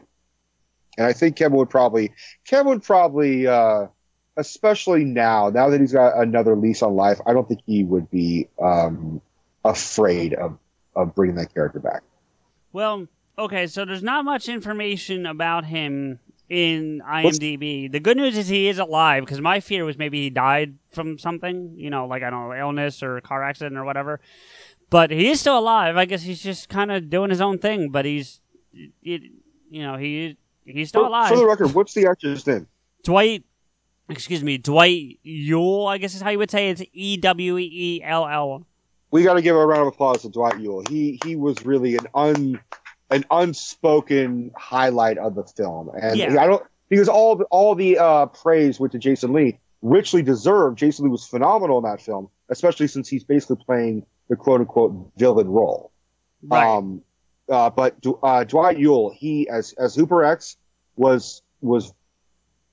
And 0.96 1.08
I 1.08 1.12
think 1.12 1.34
Kevin 1.34 1.58
would 1.58 1.70
probably, 1.70 2.12
Kevin 2.46 2.68
would 2.68 2.84
probably, 2.84 3.48
uh, 3.48 3.88
especially 4.36 5.02
now, 5.02 5.50
now 5.50 5.70
that 5.70 5.80
he's 5.80 5.92
got 5.92 6.16
another 6.16 6.54
lease 6.54 6.82
on 6.84 6.94
life, 6.94 7.20
I 7.26 7.32
don't 7.32 7.48
think 7.48 7.62
he 7.66 7.82
would 7.82 8.08
be 8.12 8.48
um, 8.62 9.20
afraid 9.64 10.34
of, 10.34 10.56
of 10.94 11.16
bringing 11.16 11.34
that 11.34 11.52
character 11.52 11.80
back. 11.80 12.04
Well, 12.72 13.08
okay, 13.38 13.66
so 13.66 13.84
there's 13.84 14.02
not 14.02 14.24
much 14.24 14.48
information 14.48 15.26
about 15.26 15.64
him 15.64 16.18
in 16.48 17.02
IMDb. 17.04 17.90
the 17.90 17.98
good 17.98 18.16
news 18.16 18.38
is 18.38 18.46
he 18.46 18.68
is 18.68 18.78
alive 18.78 19.24
because 19.24 19.40
my 19.40 19.58
fear 19.58 19.84
was 19.84 19.98
maybe 19.98 20.22
he 20.22 20.30
died 20.30 20.76
from 20.92 21.18
something, 21.18 21.74
you 21.76 21.90
know, 21.90 22.06
like 22.06 22.22
I 22.22 22.30
don't 22.30 22.48
know, 22.48 22.54
illness 22.54 23.02
or 23.02 23.20
car 23.20 23.42
accident 23.42 23.76
or 23.76 23.84
whatever. 23.84 24.20
But 24.88 25.10
he 25.10 25.28
is 25.28 25.40
still 25.40 25.58
alive. 25.58 25.96
I 25.96 26.04
guess 26.04 26.22
he's 26.22 26.40
just 26.40 26.68
kind 26.68 26.92
of 26.92 27.10
doing 27.10 27.30
his 27.30 27.40
own 27.40 27.58
thing, 27.58 27.90
but 27.90 28.04
he's, 28.04 28.40
it, 29.02 29.22
you 29.68 29.82
know, 29.82 29.96
he 29.96 30.36
he's 30.64 30.90
still 30.90 31.02
For- 31.02 31.08
alive. 31.08 31.28
For 31.30 31.36
the 31.36 31.46
record, 31.46 31.74
what's 31.74 31.94
the 31.94 32.06
actor's 32.06 32.46
name? 32.46 32.68
Dwight, 33.02 33.42
excuse 34.08 34.44
me, 34.44 34.58
Dwight 34.58 35.18
Yule, 35.24 35.86
I 35.88 35.98
guess 35.98 36.14
is 36.14 36.22
how 36.22 36.30
you 36.30 36.38
would 36.38 36.50
say 36.50 36.68
it. 36.68 36.80
it's 36.80 36.90
E 36.92 37.16
W 37.16 37.58
E 37.58 38.00
L 38.04 38.26
L. 38.28 38.66
We 39.10 39.24
got 39.24 39.34
to 39.34 39.42
give 39.42 39.56
a 39.56 39.66
round 39.66 39.82
of 39.82 39.88
applause 39.88 40.22
to 40.22 40.28
Dwight 40.28 40.60
Ewell. 40.60 40.84
He 40.88 41.18
he 41.24 41.34
was 41.34 41.64
really 41.66 41.96
an 41.96 42.06
un 42.14 42.60
an 43.10 43.24
unspoken 43.30 44.50
highlight 44.56 45.18
of 45.18 45.34
the 45.34 45.44
film, 45.44 45.90
and 46.00 46.16
Yeah. 46.16 46.42
I 46.42 46.46
don't 46.46 46.62
because 46.88 47.08
all 47.08 47.36
the, 47.36 47.44
all 47.44 47.74
the 47.74 47.98
uh, 47.98 48.26
praise 48.26 48.78
went 48.78 48.92
to 48.92 48.98
Jason 48.98 49.32
Lee, 49.32 49.58
richly 49.82 50.22
deserved. 50.22 50.78
Jason 50.78 51.04
Lee 51.04 51.10
was 51.10 51.26
phenomenal 51.26 51.78
in 51.78 51.84
that 51.84 52.00
film, 52.00 52.28
especially 52.48 52.86
since 52.86 53.08
he's 53.08 53.24
basically 53.24 53.62
playing 53.64 54.06
the 54.28 54.36
quote 54.36 54.60
unquote 54.60 55.12
villain 55.16 55.48
role. 55.48 55.92
Right. 56.42 56.66
Um, 56.66 57.02
uh, 57.48 57.70
but 57.70 57.96
uh, 58.22 58.44
Dwight 58.44 58.78
Ewell, 58.78 59.10
he 59.10 59.48
as 59.48 59.72
as 59.74 59.94
Hooper 59.94 60.24
X 60.24 60.56
was 60.96 61.42
was 61.60 61.92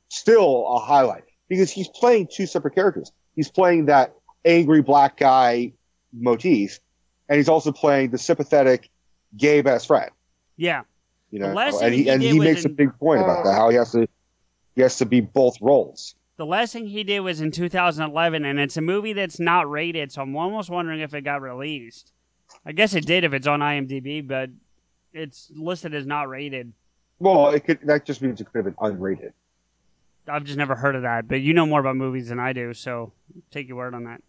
still 0.09 0.67
a 0.67 0.79
highlight 0.79 1.23
because 1.47 1.71
he's 1.71 1.89
playing 1.89 2.27
two 2.31 2.45
separate 2.45 2.75
characters. 2.75 3.11
He's 3.35 3.49
playing 3.49 3.85
that 3.85 4.15
angry 4.45 4.81
black 4.81 5.17
guy 5.17 5.73
motif, 6.11 6.79
and 7.29 7.37
he's 7.37 7.49
also 7.49 7.71
playing 7.71 8.11
the 8.11 8.17
sympathetic 8.17 8.89
gay 9.37 9.61
best 9.61 9.87
friend. 9.87 10.11
Yeah. 10.63 10.83
You 11.29 11.39
know, 11.39 11.57
and 11.57 11.93
he, 11.93 12.09
and 12.09 12.21
he 12.21 12.39
makes 12.39 12.63
a 12.63 12.69
big 12.69 12.97
point 12.99 13.21
about 13.21 13.43
that 13.43 13.53
how 13.53 13.69
he 13.69 13.75
has 13.75 13.91
to 13.91 14.07
he 14.75 14.81
has 14.81 14.97
to 14.97 15.05
be 15.05 15.19
both 15.19 15.59
roles. 15.61 16.15
The 16.37 16.45
last 16.45 16.73
thing 16.73 16.87
he 16.87 17.03
did 17.03 17.19
was 17.19 17.41
in 17.41 17.51
2011, 17.51 18.45
and 18.45 18.59
it's 18.59 18.77
a 18.77 18.81
movie 18.81 19.13
that's 19.13 19.39
not 19.39 19.69
rated, 19.69 20.11
so 20.11 20.21
I'm 20.21 20.35
almost 20.35 20.69
wondering 20.69 21.01
if 21.01 21.13
it 21.13 21.21
got 21.21 21.41
released. 21.41 22.13
I 22.65 22.71
guess 22.71 22.93
it 22.93 23.05
did 23.05 23.23
if 23.23 23.33
it's 23.33 23.45
on 23.45 23.59
IMDb, 23.59 24.25
but 24.25 24.51
it's 25.11 25.51
listed 25.55 25.93
as 25.93 26.05
not 26.05 26.29
rated. 26.29 26.71
Well, 27.19 27.49
it 27.49 27.61
could 27.61 27.79
that 27.83 28.05
just 28.05 28.21
means 28.21 28.39
it 28.39 28.45
could 28.45 28.65
have 28.65 28.65
been 28.65 28.75
unrated. 28.75 29.33
I've 30.27 30.45
just 30.45 30.57
never 30.57 30.75
heard 30.75 30.95
of 30.95 31.01
that, 31.01 31.27
but 31.27 31.41
you 31.41 31.53
know 31.53 31.65
more 31.65 31.81
about 31.81 31.97
movies 31.97 32.29
than 32.29 32.39
I 32.39 32.53
do, 32.53 32.73
so 32.73 33.11
take 33.51 33.67
your 33.67 33.77
word 33.77 33.93
on 33.93 34.05
that. 34.05 34.21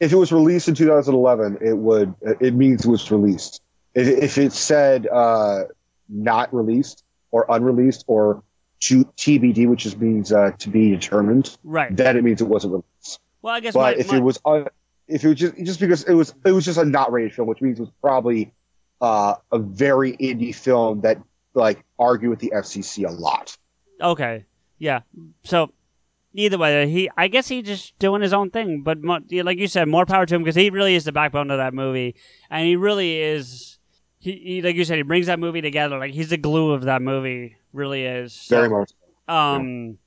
If 0.00 0.12
it 0.12 0.16
was 0.16 0.32
released 0.32 0.68
in 0.68 0.74
2011, 0.74 1.58
it 1.62 1.76
would 1.76 2.14
it 2.40 2.52
means 2.52 2.84
it 2.84 2.90
was 2.90 3.10
released. 3.10 3.62
If, 3.94 4.06
if 4.08 4.38
it 4.38 4.52
said 4.52 5.06
uh, 5.08 5.64
not 6.08 6.52
released 6.54 7.04
or 7.30 7.46
unreleased 7.48 8.04
or 8.06 8.42
to 8.80 9.04
TBD, 9.16 9.68
which 9.68 9.82
just 9.82 9.98
means 9.98 10.32
uh, 10.32 10.52
to 10.58 10.68
be 10.70 10.90
determined, 10.90 11.56
Right. 11.64 11.94
then 11.94 12.16
it 12.16 12.24
means 12.24 12.40
it 12.40 12.44
wasn't 12.48 12.72
released. 12.72 13.20
Well, 13.42 13.54
I 13.54 13.60
guess 13.60 13.74
but 13.74 13.80
my- 13.96 14.00
if 14.00 14.10
my- 14.10 14.16
it 14.18 14.20
was 14.22 14.38
un, 14.44 14.66
if 15.08 15.24
it 15.24 15.28
was 15.28 15.36
just 15.38 15.56
just 15.64 15.80
because 15.80 16.04
it 16.04 16.14
was 16.14 16.34
it 16.44 16.52
was 16.52 16.64
just 16.64 16.78
a 16.78 16.84
not 16.84 17.10
rated 17.12 17.34
film, 17.34 17.48
which 17.48 17.60
means 17.60 17.78
it 17.78 17.82
was 17.82 17.90
probably 18.00 18.52
uh, 19.00 19.34
a 19.50 19.58
very 19.58 20.16
indie 20.18 20.54
film 20.54 21.00
that 21.00 21.18
like 21.54 21.82
argue 21.98 22.30
with 22.30 22.38
the 22.38 22.52
FCC 22.54 23.08
a 23.08 23.10
lot. 23.10 23.56
Okay, 24.00 24.44
yeah. 24.78 25.00
So 25.42 25.72
either 26.32 26.58
way, 26.58 26.88
he 26.88 27.10
I 27.16 27.26
guess 27.28 27.48
he's 27.48 27.64
just 27.64 27.98
doing 27.98 28.22
his 28.22 28.32
own 28.32 28.50
thing. 28.50 28.82
But 28.82 28.98
like 29.04 29.58
you 29.58 29.66
said, 29.66 29.88
more 29.88 30.06
power 30.06 30.26
to 30.26 30.34
him 30.34 30.42
because 30.44 30.54
he 30.54 30.70
really 30.70 30.94
is 30.94 31.04
the 31.04 31.12
backbone 31.12 31.50
of 31.50 31.58
that 31.58 31.74
movie, 31.74 32.14
and 32.50 32.66
he 32.66 32.76
really 32.76 33.16
is. 33.20 33.78
He, 34.20 34.32
he 34.32 34.62
like 34.62 34.76
you 34.76 34.84
said, 34.84 34.96
he 34.96 35.02
brings 35.02 35.26
that 35.26 35.38
movie 35.38 35.62
together. 35.62 35.98
Like 35.98 36.12
he's 36.12 36.28
the 36.30 36.36
glue 36.36 36.72
of 36.72 36.82
that 36.82 37.02
movie. 37.02 37.56
Really 37.72 38.04
is. 38.04 38.32
So, 38.32 38.56
Very 38.56 38.68
much. 38.68 38.92
Um, 39.28 39.98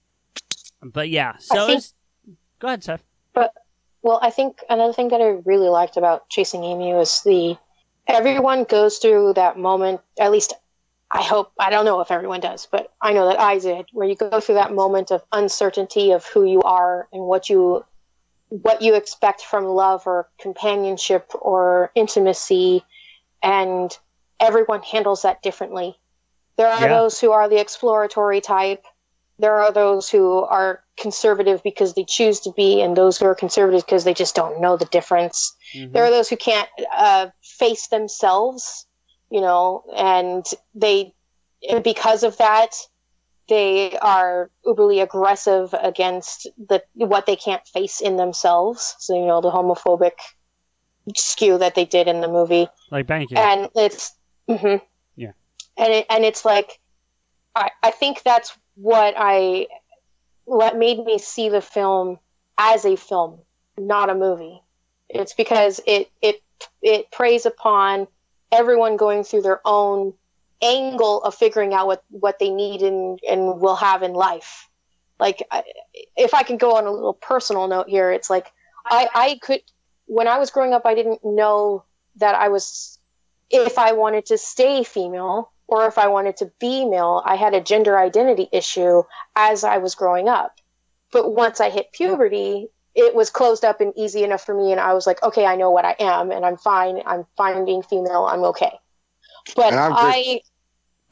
but 0.81 1.09
yeah. 1.09 1.37
So 1.39 1.67
think- 1.67 1.77
it's- 1.79 1.93
go 2.59 2.67
ahead, 2.67 2.83
Steph. 2.83 3.03
But 3.33 3.53
well, 4.03 4.19
I 4.21 4.29
think 4.29 4.59
another 4.69 4.93
thing 4.93 5.09
that 5.09 5.21
I 5.21 5.39
really 5.45 5.69
liked 5.69 5.97
about 5.97 6.29
Chasing 6.29 6.63
Amy 6.63 6.93
was 6.93 7.21
the 7.23 7.57
everyone 8.07 8.65
goes 8.65 8.97
through 8.99 9.33
that 9.33 9.57
moment. 9.57 10.01
At 10.19 10.31
least 10.31 10.53
I 11.09 11.21
hope 11.21 11.51
I 11.59 11.69
don't 11.69 11.85
know 11.85 11.99
if 12.01 12.11
everyone 12.11 12.41
does, 12.41 12.67
but 12.71 12.91
I 13.01 13.13
know 13.13 13.27
that 13.29 13.39
I 13.39 13.59
did, 13.59 13.85
where 13.93 14.07
you 14.07 14.15
go 14.15 14.39
through 14.39 14.55
that 14.55 14.73
moment 14.73 15.11
of 15.11 15.23
uncertainty 15.31 16.11
of 16.11 16.25
who 16.25 16.43
you 16.45 16.61
are 16.61 17.07
and 17.11 17.23
what 17.23 17.49
you 17.49 17.85
what 18.49 18.81
you 18.83 18.93
expect 18.93 19.41
from 19.41 19.65
love 19.65 20.05
or 20.05 20.27
companionship 20.39 21.31
or 21.39 21.91
intimacy, 21.95 22.83
and 23.41 23.97
everyone 24.39 24.81
handles 24.81 25.21
that 25.23 25.41
differently. 25.41 25.99
There 26.57 26.67
are 26.67 26.87
Yeah. 26.87 26.99
those 26.99 27.19
who 27.19 27.31
are 27.31 27.49
the 27.49 27.59
exploratory 27.59 28.41
type. 28.41 28.85
There 29.39 29.61
are 29.61 29.71
those 29.71 30.09
who 30.09 30.43
are 30.43 30.83
conservative 30.97 31.63
because 31.63 31.93
they 31.93 32.03
choose 32.03 32.39
to 32.41 32.51
be, 32.51 32.81
and 32.81 32.95
those 32.95 33.17
who 33.17 33.25
are 33.25 33.35
conservative 33.35 33.85
because 33.85 34.03
they 34.03 34.13
just 34.13 34.35
don't 34.35 34.61
know 34.61 34.77
the 34.77 34.85
difference. 34.85 35.55
There 35.73 36.03
are 36.03 36.11
those 36.11 36.29
who 36.29 36.37
can't 36.37 36.69
uh, 36.95 37.29
face 37.41 37.87
themselves, 37.87 38.85
you 39.31 39.41
know, 39.41 39.83
and 39.95 40.45
they, 40.75 41.15
because 41.81 42.23
of 42.23 42.37
that, 42.37 42.75
they 43.49 43.97
are 43.97 44.51
uberly 44.65 45.01
aggressive 45.01 45.73
against 45.73 46.47
the 46.57 46.83
what 46.93 47.25
they 47.25 47.35
can't 47.35 47.65
face 47.67 47.99
in 48.01 48.15
themselves. 48.15 48.95
So 48.99 49.15
you 49.15 49.25
know 49.25 49.41
the 49.41 49.51
homophobic 49.51 50.13
skew 51.15 51.57
that 51.57 51.75
they 51.75 51.85
did 51.85 52.07
in 52.07 52.21
the 52.21 52.27
movie 52.29 52.67
Like 52.91 53.07
Banky, 53.07 53.37
and 53.37 53.69
it's 53.75 54.13
hmm 54.47 54.75
Yeah. 55.15 55.31
and 55.77 55.93
it, 55.93 56.05
and 56.09 56.23
it's 56.23 56.45
like 56.45 56.79
I, 57.55 57.71
I 57.81 57.91
think 57.91 58.23
that's 58.23 58.57
what 58.75 59.13
I 59.17 59.67
what 60.45 60.77
made 60.77 61.03
me 61.03 61.19
see 61.19 61.49
the 61.49 61.61
film 61.61 62.19
as 62.57 62.85
a 62.85 62.95
film 62.95 63.39
not 63.77 64.09
a 64.09 64.15
movie. 64.15 64.61
It's 65.09 65.33
because 65.33 65.81
it 65.87 66.11
it 66.21 66.41
it 66.81 67.11
preys 67.11 67.45
upon 67.45 68.07
everyone 68.51 68.97
going 68.97 69.23
through 69.23 69.41
their 69.41 69.61
own 69.65 70.13
angle 70.61 71.23
of 71.23 71.35
figuring 71.35 71.73
out 71.73 71.87
what 71.87 72.03
what 72.09 72.39
they 72.39 72.49
need 72.49 72.81
and 72.81 73.19
and 73.27 73.59
will 73.59 73.75
have 73.75 74.03
in 74.03 74.13
life. 74.13 74.69
Like 75.19 75.43
I, 75.51 75.63
if 76.15 76.33
i 76.33 76.43
could 76.43 76.59
go 76.59 76.75
on 76.77 76.85
a 76.85 76.91
little 76.91 77.13
personal 77.13 77.67
note 77.67 77.87
here 77.87 78.11
it's 78.11 78.29
like 78.29 78.51
i 78.85 79.07
i 79.13 79.39
could 79.41 79.61
when 80.05 80.27
i 80.27 80.37
was 80.39 80.51
growing 80.51 80.73
up 80.73 80.85
i 80.85 80.95
didn't 80.95 81.23
know 81.23 81.85
that 82.17 82.35
i 82.35 82.49
was 82.49 82.99
if 83.49 83.77
i 83.77 83.91
wanted 83.91 84.25
to 84.25 84.37
stay 84.37 84.83
female 84.83 85.51
or 85.67 85.85
if 85.85 85.97
i 85.97 86.07
wanted 86.07 86.37
to 86.37 86.51
be 86.59 86.85
male 86.85 87.21
i 87.25 87.35
had 87.35 87.53
a 87.53 87.61
gender 87.61 87.97
identity 87.97 88.47
issue 88.51 89.03
as 89.35 89.63
i 89.63 89.77
was 89.77 89.95
growing 89.95 90.27
up. 90.27 90.59
But 91.11 91.33
once 91.33 91.59
i 91.59 91.69
hit 91.69 91.91
puberty 91.93 92.69
it 92.95 93.15
was 93.15 93.29
closed 93.29 93.65
up 93.65 93.81
and 93.81 93.93
easy 93.95 94.23
enough 94.23 94.45
for 94.45 94.55
me 94.55 94.71
and 94.71 94.79
i 94.79 94.93
was 94.93 95.07
like 95.07 95.21
okay 95.23 95.45
i 95.45 95.55
know 95.55 95.71
what 95.71 95.85
i 95.85 95.95
am 95.99 96.31
and 96.31 96.45
i'm 96.45 96.57
fine. 96.57 97.01
I'm 97.05 97.25
fine 97.37 97.65
being 97.65 97.83
female. 97.83 98.25
I'm 98.25 98.43
okay. 98.45 98.71
But 99.55 99.73
i 99.73 100.41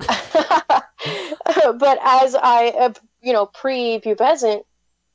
but 1.78 2.00
as 2.02 2.36
I, 2.36 2.74
uh, 2.80 2.94
you 3.22 3.34
know, 3.34 3.46
pre-pubescent, 3.46 4.64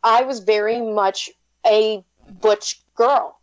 I 0.02 0.22
was 0.22 0.40
very 0.40 0.80
much 0.80 1.30
a 1.66 2.04
butch 2.40 2.80
girl. 2.94 3.35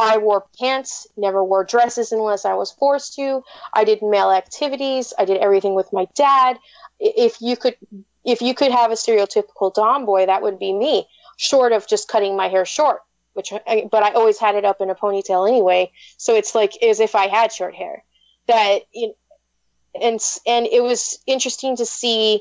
I 0.00 0.16
wore 0.16 0.46
pants, 0.58 1.06
never 1.18 1.44
wore 1.44 1.62
dresses 1.62 2.10
unless 2.10 2.46
I 2.46 2.54
was 2.54 2.72
forced 2.72 3.14
to. 3.16 3.44
I 3.74 3.84
did 3.84 4.00
male 4.00 4.30
activities. 4.30 5.12
I 5.18 5.26
did 5.26 5.36
everything 5.36 5.74
with 5.74 5.92
my 5.92 6.08
dad. 6.14 6.58
If 6.98 7.42
you 7.42 7.54
could, 7.54 7.76
if 8.24 8.40
you 8.40 8.54
could 8.54 8.72
have 8.72 8.90
a 8.90 8.94
stereotypical 8.94 9.74
tomboy, 9.74 10.24
that 10.24 10.40
would 10.40 10.58
be 10.58 10.72
me. 10.72 11.06
Short 11.36 11.72
of 11.72 11.86
just 11.86 12.08
cutting 12.08 12.34
my 12.34 12.48
hair 12.48 12.64
short, 12.64 13.02
which, 13.34 13.52
but 13.90 14.02
I 14.02 14.12
always 14.12 14.38
had 14.38 14.54
it 14.54 14.64
up 14.64 14.80
in 14.80 14.88
a 14.88 14.94
ponytail 14.94 15.46
anyway. 15.46 15.92
So 16.16 16.34
it's 16.34 16.54
like 16.54 16.82
as 16.82 16.98
if 16.98 17.14
I 17.14 17.28
had 17.28 17.52
short 17.52 17.74
hair. 17.74 18.02
That 18.46 18.80
you 18.92 19.14
and 20.00 20.18
and 20.46 20.66
it 20.66 20.82
was 20.82 21.18
interesting 21.26 21.76
to 21.76 21.84
see 21.84 22.40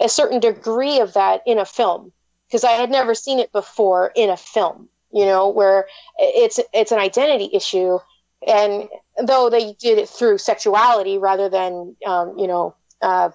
a 0.00 0.08
certain 0.08 0.40
degree 0.40 0.98
of 0.98 1.14
that 1.14 1.42
in 1.46 1.58
a 1.58 1.64
film 1.64 2.12
because 2.48 2.64
I 2.64 2.72
had 2.72 2.90
never 2.90 3.14
seen 3.14 3.38
it 3.38 3.52
before 3.52 4.12
in 4.16 4.30
a 4.30 4.36
film. 4.36 4.88
You 5.12 5.24
know, 5.24 5.48
where 5.48 5.86
it's 6.18 6.60
it's 6.72 6.92
an 6.92 6.98
identity 6.98 7.50
issue, 7.54 7.98
and 8.46 8.88
though 9.22 9.48
they 9.48 9.72
did 9.74 9.98
it 9.98 10.08
through 10.08 10.38
sexuality 10.38 11.18
rather 11.18 11.48
than 11.48 11.96
um, 12.06 12.38
you 12.38 12.46
know 12.46 12.74
uh, 13.00 13.30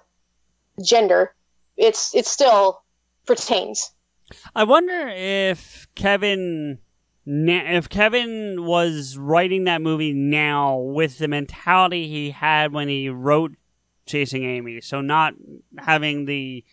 gender, 0.82 1.34
it's 1.76 2.14
it 2.14 2.26
still 2.26 2.82
pertains. 3.26 3.90
I 4.54 4.64
wonder 4.64 5.08
if 5.08 5.86
Kevin, 5.94 6.78
if 7.26 7.88
Kevin 7.88 8.64
was 8.64 9.18
writing 9.18 9.64
that 9.64 9.82
movie 9.82 10.12
now 10.12 10.76
with 10.76 11.18
the 11.18 11.28
mentality 11.28 12.08
he 12.08 12.30
had 12.30 12.72
when 12.72 12.88
he 12.88 13.08
wrote 13.08 13.52
Chasing 14.06 14.44
Amy, 14.44 14.80
so 14.80 15.00
not 15.00 15.34
having 15.78 16.24
the 16.24 16.64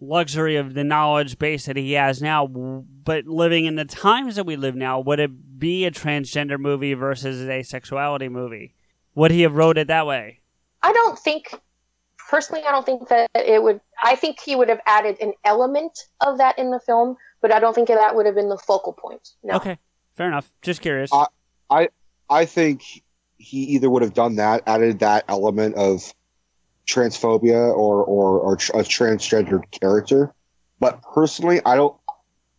luxury 0.00 0.56
of 0.56 0.74
the 0.74 0.84
knowledge 0.84 1.38
base 1.38 1.66
that 1.66 1.76
he 1.76 1.92
has 1.92 2.20
now, 2.20 2.46
but 2.46 3.26
living 3.26 3.64
in 3.64 3.76
the 3.76 3.84
times 3.84 4.36
that 4.36 4.44
we 4.44 4.56
live 4.56 4.74
now, 4.74 5.00
would 5.00 5.20
it 5.20 5.58
be 5.58 5.84
a 5.84 5.90
transgender 5.90 6.58
movie 6.58 6.94
versus 6.94 7.48
a 7.48 7.62
sexuality 7.62 8.28
movie? 8.28 8.74
Would 9.14 9.30
he 9.30 9.42
have 9.42 9.54
wrote 9.54 9.78
it 9.78 9.88
that 9.88 10.06
way? 10.06 10.40
I 10.82 10.92
don't 10.92 11.18
think 11.18 11.54
personally, 12.28 12.64
I 12.66 12.70
don't 12.70 12.84
think 12.84 13.08
that 13.08 13.30
it 13.34 13.62
would. 13.62 13.80
I 14.02 14.16
think 14.16 14.40
he 14.40 14.56
would 14.56 14.68
have 14.68 14.80
added 14.86 15.16
an 15.20 15.32
element 15.44 15.98
of 16.20 16.38
that 16.38 16.58
in 16.58 16.70
the 16.70 16.80
film, 16.80 17.16
but 17.40 17.52
I 17.52 17.60
don't 17.60 17.74
think 17.74 17.88
that 17.88 18.14
would 18.14 18.26
have 18.26 18.34
been 18.34 18.48
the 18.48 18.58
focal 18.58 18.92
point. 18.92 19.30
No. 19.42 19.54
Okay, 19.56 19.78
fair 20.16 20.28
enough. 20.28 20.52
Just 20.62 20.82
curious. 20.82 21.10
I, 21.12 21.26
I, 21.70 21.88
I 22.28 22.44
think 22.44 22.82
he 23.38 23.58
either 23.64 23.88
would 23.88 24.02
have 24.02 24.14
done 24.14 24.36
that, 24.36 24.62
added 24.66 24.98
that 25.00 25.24
element 25.28 25.76
of 25.76 26.12
transphobia 26.86 27.74
or 27.74 28.04
or, 28.04 28.40
or 28.40 28.54
a 28.54 28.84
transgendered 28.84 29.70
character. 29.70 30.32
But 30.80 31.02
personally, 31.14 31.60
I 31.64 31.76
don't. 31.76 31.96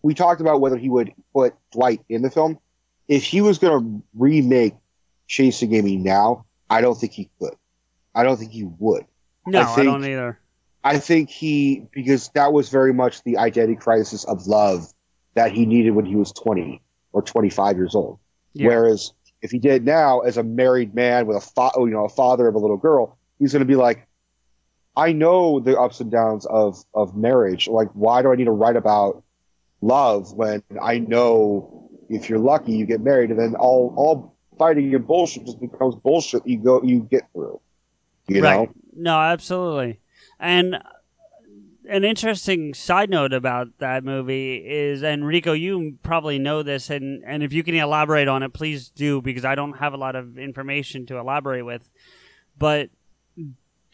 We 0.02 0.14
talked 0.14 0.42
about 0.42 0.62
whether 0.62 0.78
he 0.78 0.90
would 0.90 1.12
put 1.34 1.54
Dwight 1.72 2.02
in 2.10 2.22
the 2.22 2.30
film. 2.30 2.60
If 3.08 3.24
he 3.24 3.42
was 3.42 3.58
going 3.58 3.80
to 3.82 4.04
remake 4.16 4.76
Chasing 5.28 5.74
Amy 5.74 5.98
now, 5.98 6.46
I 6.70 6.82
don't 6.82 6.96
think 6.96 7.14
he 7.14 7.30
could. 7.40 7.54
I 8.14 8.24
don't 8.24 8.38
think 8.38 8.52
he 8.52 8.64
would. 8.80 9.06
no, 9.46 9.62
I, 9.62 9.66
think- 9.66 9.86
don't 9.86 10.06
either. 10.06 10.40
I 10.84 11.00
think 11.00 11.30
he 11.30 11.86
because 11.92 12.30
that 12.30 12.54
was 12.54 12.70
very 12.70 12.94
much 12.94 13.24
the 13.24 13.38
identity 13.38 13.76
crisis 13.76 14.24
of 14.24 14.48
love 14.48 14.88
that 15.34 15.52
he 15.52 15.66
needed 15.66 15.92
when 15.92 16.06
he 16.06 16.16
was 16.16 16.32
20 16.32 16.82
or 17.12 17.22
25 17.22 17.76
years 17.78 17.94
old. 17.94 18.20
Yeah. 18.54 18.68
Whereas 18.68 19.12
if 19.42 19.52
he 19.52 19.60
did 19.60 19.86
now 19.86 20.22
as 20.22 20.38
a 20.38 20.44
married 20.44 20.96
man 20.96 21.28
with 21.28 21.38
a 21.38 21.42
fa- 21.42 21.72
you 21.78 21.88
know 21.90 22.06
a 22.06 22.10
father 22.10 22.48
of 22.48 22.56
a 22.56 22.58
little 22.58 22.78
girl, 22.78 23.18
he's 23.38 23.52
going 23.52 23.60
to 23.62 23.66
be 23.66 23.76
like, 23.76 24.08
I 24.98 25.14
know 25.14 25.60
the 25.60 25.80
ups 25.80 26.02
and 26.02 26.12
downs 26.12 26.46
of 26.48 26.84
of 26.94 27.16
marriage. 27.16 27.68
Like, 27.68 27.90
why 27.94 28.24
do 28.24 28.32
I 28.32 28.36
need 28.36 28.46
to 28.46 28.52
write 28.52 28.76
about 28.76 29.24
love 29.80 30.34
when 30.34 30.64
I 30.82 30.98
know 30.98 31.90
if 32.10 32.30
you're 32.30 32.40
lucky 32.40 32.74
you 32.74 32.86
get 32.86 33.02
married 33.02 33.30
and 33.30 33.40
then 33.40 33.56
all 33.56 33.94
all 33.96 34.36
fighting 34.58 34.94
and 34.96 35.06
bullshit 35.06 35.46
just 35.46 35.62
becomes 35.62 35.96
bullshit 35.96 36.46
you 36.48 36.58
go 36.58 36.82
you 36.82 37.02
get 37.02 37.24
through. 37.32 37.62
You 38.28 38.42
know. 38.42 38.70
No, 38.96 39.18
absolutely. 39.18 40.00
And 40.40 40.80
an 41.88 42.04
interesting 42.04 42.74
side 42.74 43.10
note 43.10 43.34
about 43.34 43.68
that 43.78 44.04
movie 44.04 44.56
is 44.56 45.04
Enrico, 45.04 45.54
you 45.54 45.98
probably 46.04 46.38
know 46.38 46.62
this, 46.64 46.90
and, 46.90 47.24
and 47.26 47.44
if 47.44 47.54
you 47.54 47.64
can 47.64 47.76
elaborate 47.76 48.28
on 48.28 48.44
it, 48.44 48.52
please 48.52 48.90
do, 48.90 49.22
because 49.22 49.46
I 49.46 49.56
don't 49.56 49.78
have 49.78 49.94
a 49.94 49.98
lot 49.98 50.18
of 50.18 50.38
information 50.38 51.06
to 51.06 51.18
elaborate 51.18 51.66
with. 51.66 51.90
But 52.58 52.90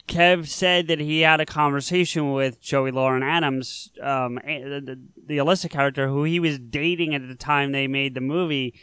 Kev 0.06 0.46
said 0.46 0.88
that 0.88 1.00
he 1.00 1.20
had 1.20 1.40
a 1.40 1.46
conversation 1.46 2.32
with 2.32 2.60
Joey 2.60 2.90
Lauren 2.90 3.22
Adams, 3.22 3.90
um, 4.02 4.38
the, 4.44 5.00
the 5.26 5.38
Alyssa 5.38 5.70
character, 5.70 6.08
who 6.08 6.24
he 6.24 6.38
was 6.38 6.58
dating 6.58 7.14
at 7.14 7.26
the 7.26 7.34
time 7.34 7.72
they 7.72 7.86
made 7.86 8.14
the 8.14 8.20
movie. 8.20 8.74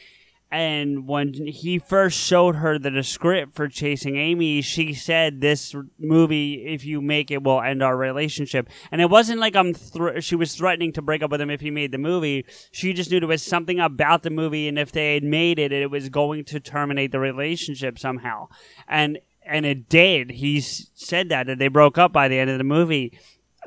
And 0.54 1.08
when 1.08 1.34
he 1.34 1.80
first 1.80 2.20
showed 2.20 2.58
her 2.58 2.78
the 2.78 3.04
script 3.04 3.56
for 3.56 3.70
Chasing 3.70 4.18
Amy, 4.18 4.62
she 4.62 4.94
said, 4.94 5.40
"This 5.40 5.74
movie, 5.98 6.66
if 6.66 6.84
you 6.84 7.02
make 7.02 7.32
it, 7.32 7.42
will 7.42 7.62
end 7.62 7.82
our 7.82 7.96
relationship." 7.96 8.68
And 8.92 9.00
it 9.00 9.10
wasn't 9.10 9.40
like 9.40 9.56
I'm. 9.56 9.74
She 10.20 10.36
was 10.36 10.54
threatening 10.54 10.92
to 10.94 11.02
break 11.02 11.24
up 11.24 11.32
with 11.32 11.40
him 11.40 11.50
if 11.50 11.62
he 11.62 11.72
made 11.72 11.94
the 11.94 11.98
movie. 11.98 12.46
She 12.74 12.92
just 12.92 13.10
knew 13.10 13.22
there 13.22 13.30
was 13.30 13.42
something 13.42 13.80
about 13.80 14.24
the 14.24 14.30
movie, 14.30 14.68
and 14.68 14.78
if 14.78 14.92
they 14.92 15.14
had 15.14 15.24
made 15.24 15.58
it, 15.58 15.72
it 15.72 15.90
was 15.90 16.10
going 16.10 16.44
to 16.46 16.60
terminate 16.60 17.14
the 17.14 17.20
relationship 17.20 17.98
somehow. 17.98 18.50
And 18.90 19.20
and 19.44 19.66
it 19.66 19.90
did. 19.90 20.32
He 20.32 20.58
s- 20.60 20.88
said 20.94 21.30
that 21.30 21.48
that 21.48 21.60
they 21.60 21.68
broke 21.68 21.98
up 21.98 22.12
by 22.14 22.28
the 22.28 22.38
end 22.38 22.50
of 22.50 22.58
the 22.58 22.64
movie, 22.64 23.18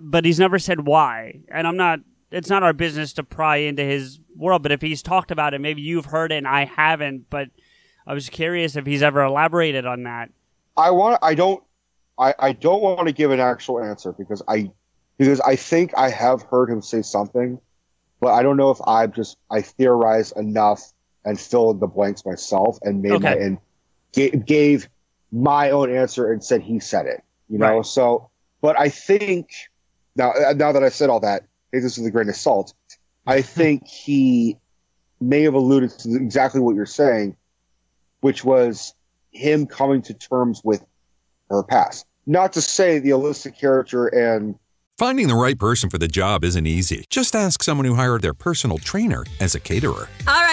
but 0.00 0.24
he's 0.24 0.38
never 0.38 0.58
said 0.58 0.86
why. 0.86 1.40
And 1.48 1.66
I'm 1.66 1.76
not. 1.76 2.00
It's 2.30 2.50
not 2.50 2.62
our 2.64 2.72
business 2.72 3.12
to 3.14 3.22
pry 3.22 3.56
into 3.58 3.84
his 3.84 4.18
world. 4.36 4.62
But 4.62 4.72
if 4.72 4.80
he's 4.80 5.02
talked 5.02 5.30
about 5.30 5.54
it, 5.54 5.60
maybe 5.60 5.82
you've 5.82 6.06
heard 6.06 6.32
it 6.32 6.36
and 6.38 6.48
I 6.48 6.64
haven't. 6.64 7.30
But 7.30 7.48
I 8.06 8.14
was 8.14 8.28
curious 8.28 8.76
if 8.76 8.86
he's 8.86 9.02
ever 9.02 9.22
elaborated 9.22 9.86
on 9.86 10.02
that. 10.04 10.30
I 10.76 10.90
want. 10.90 11.18
I 11.22 11.34
don't. 11.34 11.62
I, 12.18 12.34
I 12.38 12.52
don't 12.52 12.80
want 12.82 13.06
to 13.08 13.12
give 13.12 13.30
an 13.30 13.40
actual 13.40 13.82
answer 13.82 14.12
because 14.12 14.42
I 14.48 14.70
because 15.18 15.40
I 15.40 15.56
think 15.56 15.92
I 15.96 16.10
have 16.10 16.42
heard 16.42 16.70
him 16.70 16.82
say 16.82 17.02
something, 17.02 17.60
but 18.20 18.32
I 18.32 18.42
don't 18.42 18.56
know 18.56 18.70
if 18.70 18.78
I've 18.86 19.12
just 19.12 19.36
I 19.50 19.62
theorize 19.62 20.32
enough 20.32 20.92
and 21.24 21.40
fill 21.40 21.70
in 21.70 21.78
the 21.78 21.86
blanks 21.86 22.24
myself 22.26 22.78
and 22.82 23.00
made 23.02 23.20
my 23.22 23.34
and 23.34 23.58
ga- 24.12 24.30
gave 24.30 24.88
my 25.34 25.70
own 25.70 25.94
answer 25.94 26.32
and 26.32 26.42
said 26.42 26.62
he 26.62 26.78
said 26.78 27.06
it. 27.06 27.22
You 27.48 27.58
know. 27.58 27.78
Right. 27.78 27.86
So, 27.86 28.30
but 28.60 28.78
I 28.78 28.88
think 28.88 29.50
now 30.16 30.32
now 30.54 30.72
that 30.72 30.82
I 30.82 30.88
said 30.88 31.10
all 31.10 31.20
that, 31.20 31.42
take 31.72 31.82
this 31.82 31.98
with 31.98 32.06
a 32.06 32.10
grain 32.10 32.28
of 32.28 32.36
salt. 32.36 32.72
I 33.26 33.42
think 33.42 33.86
he 33.86 34.56
may 35.20 35.42
have 35.42 35.54
alluded 35.54 35.90
to 35.90 36.16
exactly 36.16 36.60
what 36.60 36.76
you're 36.76 36.86
saying, 36.86 37.36
which 38.20 38.44
was 38.44 38.94
him 39.32 39.66
coming 39.66 40.00
to 40.02 40.14
terms 40.14 40.62
with 40.64 40.84
her 41.50 41.62
past. 41.62 42.06
Not 42.26 42.52
to 42.54 42.62
say 42.62 43.00
the 43.00 43.10
Alyssa 43.10 43.54
character 43.56 44.06
and 44.06 44.54
Finding 44.96 45.26
the 45.26 45.34
right 45.34 45.58
person 45.58 45.90
for 45.90 45.98
the 45.98 46.06
job 46.06 46.44
isn't 46.44 46.68
easy. 46.68 47.04
Just 47.10 47.34
ask 47.34 47.64
someone 47.64 47.84
who 47.84 47.94
hired 47.94 48.22
their 48.22 48.32
personal 48.32 48.78
trainer 48.78 49.24
as 49.40 49.56
a 49.56 49.60
caterer. 49.60 50.06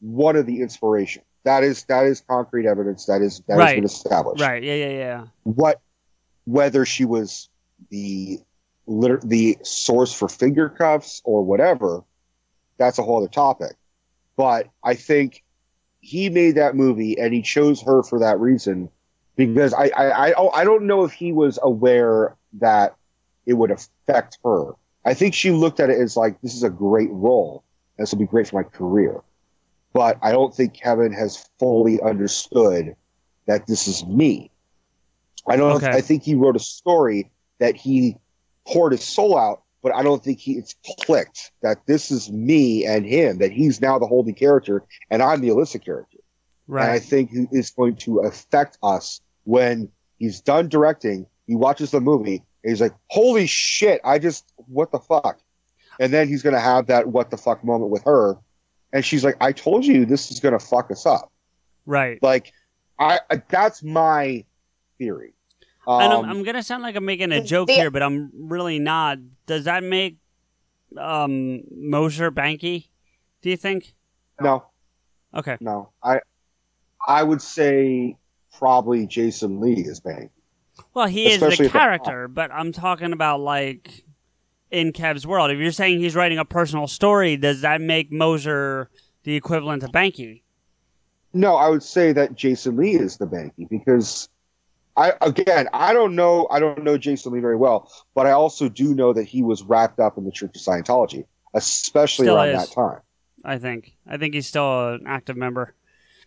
one 0.00 0.36
of 0.36 0.46
the 0.46 0.60
inspiration. 0.60 1.22
That 1.44 1.62
is 1.62 1.84
that 1.84 2.06
is 2.06 2.22
concrete 2.28 2.66
evidence. 2.66 3.06
That 3.06 3.22
is 3.22 3.42
that 3.46 3.58
has 3.58 3.74
been 3.76 3.84
established. 3.84 4.42
Right. 4.42 4.62
Yeah. 4.62 4.74
Yeah. 4.74 4.90
Yeah. 4.90 5.24
What 5.44 5.80
whether 6.44 6.84
she 6.84 7.04
was 7.04 7.48
the 7.90 8.40
liter- 8.86 9.20
the 9.22 9.58
source 9.62 10.12
for 10.12 10.28
finger 10.28 10.68
cuffs 10.68 11.22
or 11.24 11.42
whatever, 11.44 12.02
that's 12.78 12.98
a 12.98 13.02
whole 13.02 13.18
other 13.18 13.28
topic. 13.28 13.76
But 14.36 14.68
I 14.82 14.94
think 14.94 15.44
he 16.00 16.30
made 16.30 16.56
that 16.56 16.76
movie 16.76 17.18
and 17.18 17.32
he 17.32 17.42
chose 17.42 17.80
her 17.82 18.02
for 18.02 18.18
that 18.20 18.38
reason 18.40 18.90
because 19.36 19.72
I 19.72 19.90
I 19.96 20.30
I, 20.32 20.60
I 20.60 20.64
don't 20.64 20.86
know 20.86 21.04
if 21.04 21.12
he 21.12 21.32
was 21.32 21.58
aware 21.62 22.36
that 22.54 22.96
it 23.44 23.54
would 23.54 23.70
affect 23.70 24.38
her. 24.44 24.72
I 25.04 25.14
think 25.14 25.34
she 25.34 25.52
looked 25.52 25.78
at 25.78 25.90
it 25.90 26.00
as 26.00 26.16
like 26.16 26.40
this 26.40 26.54
is 26.54 26.64
a 26.64 26.70
great 26.70 27.10
role. 27.12 27.62
This 27.98 28.10
will 28.12 28.18
be 28.18 28.26
great 28.26 28.48
for 28.48 28.56
my 28.56 28.64
career. 28.64 29.20
But 29.96 30.18
I 30.22 30.30
don't 30.32 30.54
think 30.54 30.74
Kevin 30.74 31.12
has 31.12 31.48
fully 31.58 32.00
understood 32.02 32.94
that 33.46 33.66
this 33.66 33.88
is 33.88 34.04
me. 34.06 34.50
I 35.48 35.56
don't. 35.56 35.76
Okay. 35.76 35.86
I 35.88 36.00
think 36.00 36.22
he 36.22 36.34
wrote 36.34 36.56
a 36.56 36.60
story 36.60 37.30
that 37.60 37.76
he 37.76 38.16
poured 38.66 38.92
his 38.92 39.02
soul 39.02 39.38
out, 39.38 39.62
but 39.82 39.94
I 39.94 40.02
don't 40.02 40.22
think 40.22 40.38
he 40.38 40.52
it's 40.52 40.74
clicked 41.00 41.52
that 41.62 41.86
this 41.86 42.10
is 42.10 42.30
me 42.30 42.84
and 42.84 43.06
him. 43.06 43.38
That 43.38 43.52
he's 43.52 43.80
now 43.80 43.98
the 43.98 44.06
Holden 44.06 44.34
character, 44.34 44.82
and 45.10 45.22
I'm 45.22 45.40
the 45.40 45.48
Alyssa 45.48 45.82
character. 45.82 46.18
And 46.68 46.92
I 46.92 46.98
think 46.98 47.32
it- 47.32 47.48
it's 47.52 47.70
going 47.70 47.94
to 47.96 48.18
affect 48.20 48.76
us 48.82 49.20
when 49.44 49.88
he's 50.18 50.40
done 50.40 50.68
directing. 50.68 51.26
He 51.46 51.54
watches 51.54 51.92
the 51.92 52.00
movie 52.00 52.42
and 52.64 52.70
he's 52.70 52.80
like, 52.80 52.94
"Holy 53.10 53.46
shit! 53.46 54.00
I 54.04 54.18
just 54.18 54.52
what 54.66 54.90
the 54.90 54.98
fuck?" 54.98 55.38
And 56.00 56.12
then 56.12 56.26
he's 56.28 56.42
going 56.42 56.54
to 56.54 56.60
have 56.60 56.88
that 56.88 57.06
what 57.06 57.30
the 57.30 57.36
fuck 57.38 57.62
moment 57.64 57.90
with 57.92 58.02
her, 58.02 58.36
and 58.92 59.04
she's 59.04 59.24
like, 59.24 59.36
"I 59.40 59.52
told 59.52 59.84
you 59.84 60.04
this 60.04 60.30
is 60.30 60.40
going 60.40 60.52
to 60.58 60.64
fuck 60.64 60.90
us 60.90 61.06
up." 61.06 61.30
Right. 61.86 62.20
Like, 62.22 62.52
I, 62.98 63.20
I 63.30 63.42
that's 63.48 63.82
my 63.82 64.44
theory. 64.98 65.34
and 65.86 66.12
I'm, 66.12 66.18
Um, 66.20 66.24
I'm 66.30 66.42
gonna 66.42 66.62
sound 66.62 66.82
like 66.82 66.96
I'm 66.96 67.04
making 67.04 67.30
a 67.32 67.42
joke 67.42 67.70
here, 67.70 67.90
but 67.90 68.02
I'm 68.02 68.30
really 68.34 68.78
not. 68.78 69.18
Does 69.46 69.64
that 69.64 69.82
make 69.84 70.16
um 70.98 71.62
Mosier 71.70 72.30
Banky? 72.30 72.88
Do 73.42 73.50
you 73.50 73.56
think? 73.56 73.94
no, 74.40 74.64
Okay. 75.34 75.56
no. 75.60 75.90
I 76.02 76.20
I 77.06 77.22
would 77.22 77.42
say 77.42 78.16
probably 78.58 79.06
Jason 79.06 79.60
Lee 79.60 79.74
is 79.82 80.00
Bang. 80.00 80.30
Well, 80.94 81.06
he 81.06 81.26
is 81.30 81.40
the 81.40 81.46
Especially 81.46 81.66
if 81.66 81.74
it- 81.74 81.78
character, 81.78 82.28
but 82.28 82.50
I'm 82.52 82.72
talking 82.72 83.12
about 83.12 83.40
like 83.40 84.04
in 84.70 84.92
Kev's 84.92 85.26
world. 85.26 85.50
If 85.50 85.58
you're 85.58 85.72
saying 85.72 86.00
he's 86.00 86.14
writing 86.16 86.38
a 86.38 86.44
personal 86.44 86.86
story, 86.86 87.36
does 87.36 87.60
that 87.60 87.80
make 87.80 88.10
Mosier 88.12 88.90
the 89.24 89.34
equivalent 89.36 89.82
of 89.82 89.90
Banky? 89.92 90.42
No, 91.32 91.56
I 91.56 91.68
would 91.68 91.82
say 91.82 92.12
that 92.12 92.34
Jason 92.34 92.76
Lee 92.76 92.94
is 92.94 93.16
the 93.18 93.26
Banky 93.26 93.68
because 93.68 94.28
I 94.96 95.12
again 95.20 95.68
I 95.72 95.92
don't 95.92 96.14
know 96.16 96.46
I 96.50 96.58
don't 96.60 96.82
know 96.82 96.96
Jason 96.96 97.32
Lee 97.32 97.40
very 97.40 97.56
well, 97.56 97.90
but 98.14 98.26
I 98.26 98.30
also 98.30 98.68
do 98.68 98.94
know 98.94 99.12
that 99.12 99.24
he 99.24 99.42
was 99.42 99.62
wrapped 99.62 100.00
up 100.00 100.16
in 100.16 100.24
the 100.24 100.32
Church 100.32 100.56
of 100.56 100.62
Scientology, 100.62 101.26
especially 101.54 102.26
Still 102.26 102.36
around 102.36 102.48
is. 102.50 102.68
that 102.68 102.74
time. 102.74 103.00
I 103.44 103.58
think. 103.58 103.94
I 104.08 104.16
think 104.16 104.34
he's 104.34 104.46
still 104.46 104.94
an 104.94 105.04
active 105.06 105.36
member. 105.36 105.74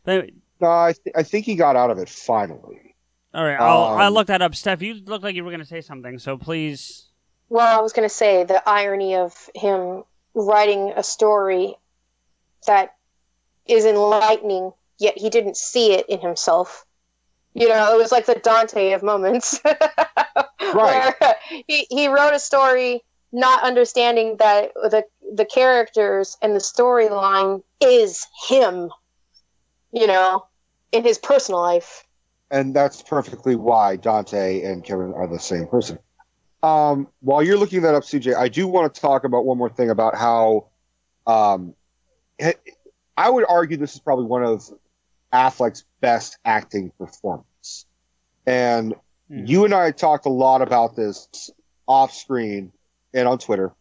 No, 0.05 0.23
I, 0.61 0.93
th- 0.93 1.13
I 1.15 1.23
think 1.23 1.45
he 1.45 1.55
got 1.55 1.75
out 1.75 1.89
of 1.91 1.97
it 1.99 2.09
finally. 2.09 2.95
all 3.33 3.43
right, 3.45 3.59
I'll, 3.59 3.83
Um, 3.93 3.99
I'll 4.01 4.11
look 4.11 4.27
that 4.27 4.41
up. 4.41 4.55
Steph, 4.55 4.81
you 4.81 4.95
look 5.05 5.21
like 5.23 5.35
you 5.35 5.43
were 5.43 5.51
going 5.51 5.59
to 5.61 5.65
say 5.65 5.81
something, 5.81 6.17
so 6.19 6.37
please 6.37 7.08
Well, 7.49 7.79
I 7.79 7.81
was 7.81 7.93
going 7.93 8.07
to 8.07 8.13
say 8.13 8.43
the 8.43 8.67
irony 8.67 9.15
of 9.15 9.49
him 9.55 10.03
writing 10.33 10.93
a 10.95 11.03
story 11.03 11.75
that 12.67 12.95
is 13.67 13.85
enlightening, 13.85 14.71
yet 14.99 15.17
he 15.17 15.29
didn't 15.29 15.57
see 15.57 15.93
it 15.93 16.07
in 16.07 16.19
himself. 16.19 16.85
You 17.53 17.67
know, 17.67 17.93
it 17.93 17.97
was 17.97 18.11
like 18.11 18.27
the 18.27 18.35
Dante 18.35 18.91
of 18.91 19.03
moments. 19.03 19.59
Right. 20.71 21.15
Where 21.19 21.35
he, 21.67 21.87
he 21.89 22.07
wrote 22.09 22.33
a 22.33 22.39
story 22.39 23.01
not 23.31 23.63
understanding 23.63 24.37
that 24.37 24.71
the 24.75 25.03
the 25.33 25.45
characters 25.45 26.37
and 26.43 26.53
the 26.53 26.59
storyline 26.59 27.63
is 27.81 28.27
him, 28.47 28.91
you 29.91 30.05
know, 30.05 30.45
in 30.91 31.03
his 31.03 31.17
personal 31.17 31.61
life. 31.61 32.05
and 32.51 32.75
that's 32.75 33.01
perfectly 33.01 33.55
why 33.55 33.95
Dante 33.95 34.61
and 34.63 34.83
Kevin 34.83 35.13
are 35.13 35.27
the 35.27 35.39
same 35.39 35.65
person. 35.65 35.97
Um, 36.61 37.07
while 37.21 37.41
you're 37.41 37.57
looking 37.57 37.81
that 37.83 37.95
up, 37.95 38.03
CJ, 38.03 38.35
I 38.35 38.49
do 38.49 38.67
want 38.67 38.93
to 38.93 39.01
talk 39.01 39.23
about 39.23 39.45
one 39.45 39.57
more 39.57 39.69
thing 39.69 39.89
about 39.89 40.15
how 40.15 40.67
um, 41.25 41.73
I 43.17 43.29
would 43.29 43.45
argue 43.47 43.77
this 43.77 43.93
is 43.95 43.99
probably 43.99 44.25
one 44.25 44.43
of 44.43 44.69
Affleck's 45.33 45.85
best 46.01 46.37
acting 46.43 46.91
performance. 46.97 47.85
And 48.45 48.95
you 49.29 49.63
and 49.63 49.73
I 49.73 49.91
talked 49.91 50.25
a 50.25 50.29
lot 50.29 50.61
about 50.61 50.95
this 50.95 51.49
off 51.87 52.13
screen 52.13 52.71
and 53.13 53.27
on 53.27 53.37
Twitter. 53.37 53.73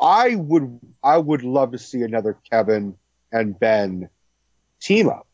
I 0.00 0.34
would 0.34 0.80
I 1.02 1.18
would 1.18 1.42
love 1.42 1.72
to 1.72 1.78
see 1.78 2.02
another 2.02 2.38
Kevin 2.50 2.96
and 3.32 3.58
Ben 3.58 4.08
team 4.80 5.08
up 5.08 5.26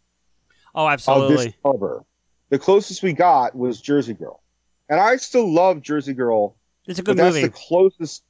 Oh, 0.75 0.87
of 0.87 0.93
absolutely. 0.93 1.37
this 1.47 1.55
caliber. 1.63 2.05
The 2.51 2.59
closest 2.59 3.03
we 3.03 3.13
got 3.13 3.55
was 3.55 3.81
Jersey 3.81 4.13
Girl, 4.13 4.43
and 4.89 5.01
I 5.01 5.17
still 5.17 5.53
love 5.53 5.83
Jersey 5.83 6.15
Girl. 6.15 6.57
It's 6.87 6.99
a 6.99 7.03
good 7.03 7.17
that's 7.17 7.35
movie. 7.35 7.47
the 7.47 7.53
closest. 7.53 8.23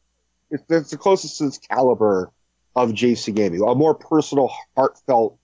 It's, 0.51 0.63
that's 0.69 0.91
the 0.91 0.97
closest 0.97 1.39
to 1.39 1.45
this 1.47 1.59
caliber 1.59 2.31
of 2.75 2.91
JC 2.91 3.35
Gaming, 3.35 3.63
a 3.63 3.75
more 3.75 3.95
personal, 3.95 4.53
heartfelt, 4.77 5.39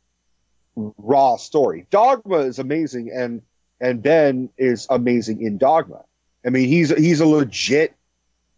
raw 0.76 1.36
story. 1.36 1.86
Dogma 1.90 2.38
is 2.38 2.58
amazing, 2.58 3.10
and 3.14 3.42
and 3.80 4.02
Ben 4.02 4.48
is 4.58 4.86
amazing 4.90 5.42
in 5.42 5.58
Dogma. 5.58 6.04
I 6.46 6.50
mean, 6.50 6.68
he's 6.68 6.96
he's 6.96 7.20
a 7.20 7.26
legit 7.26 7.94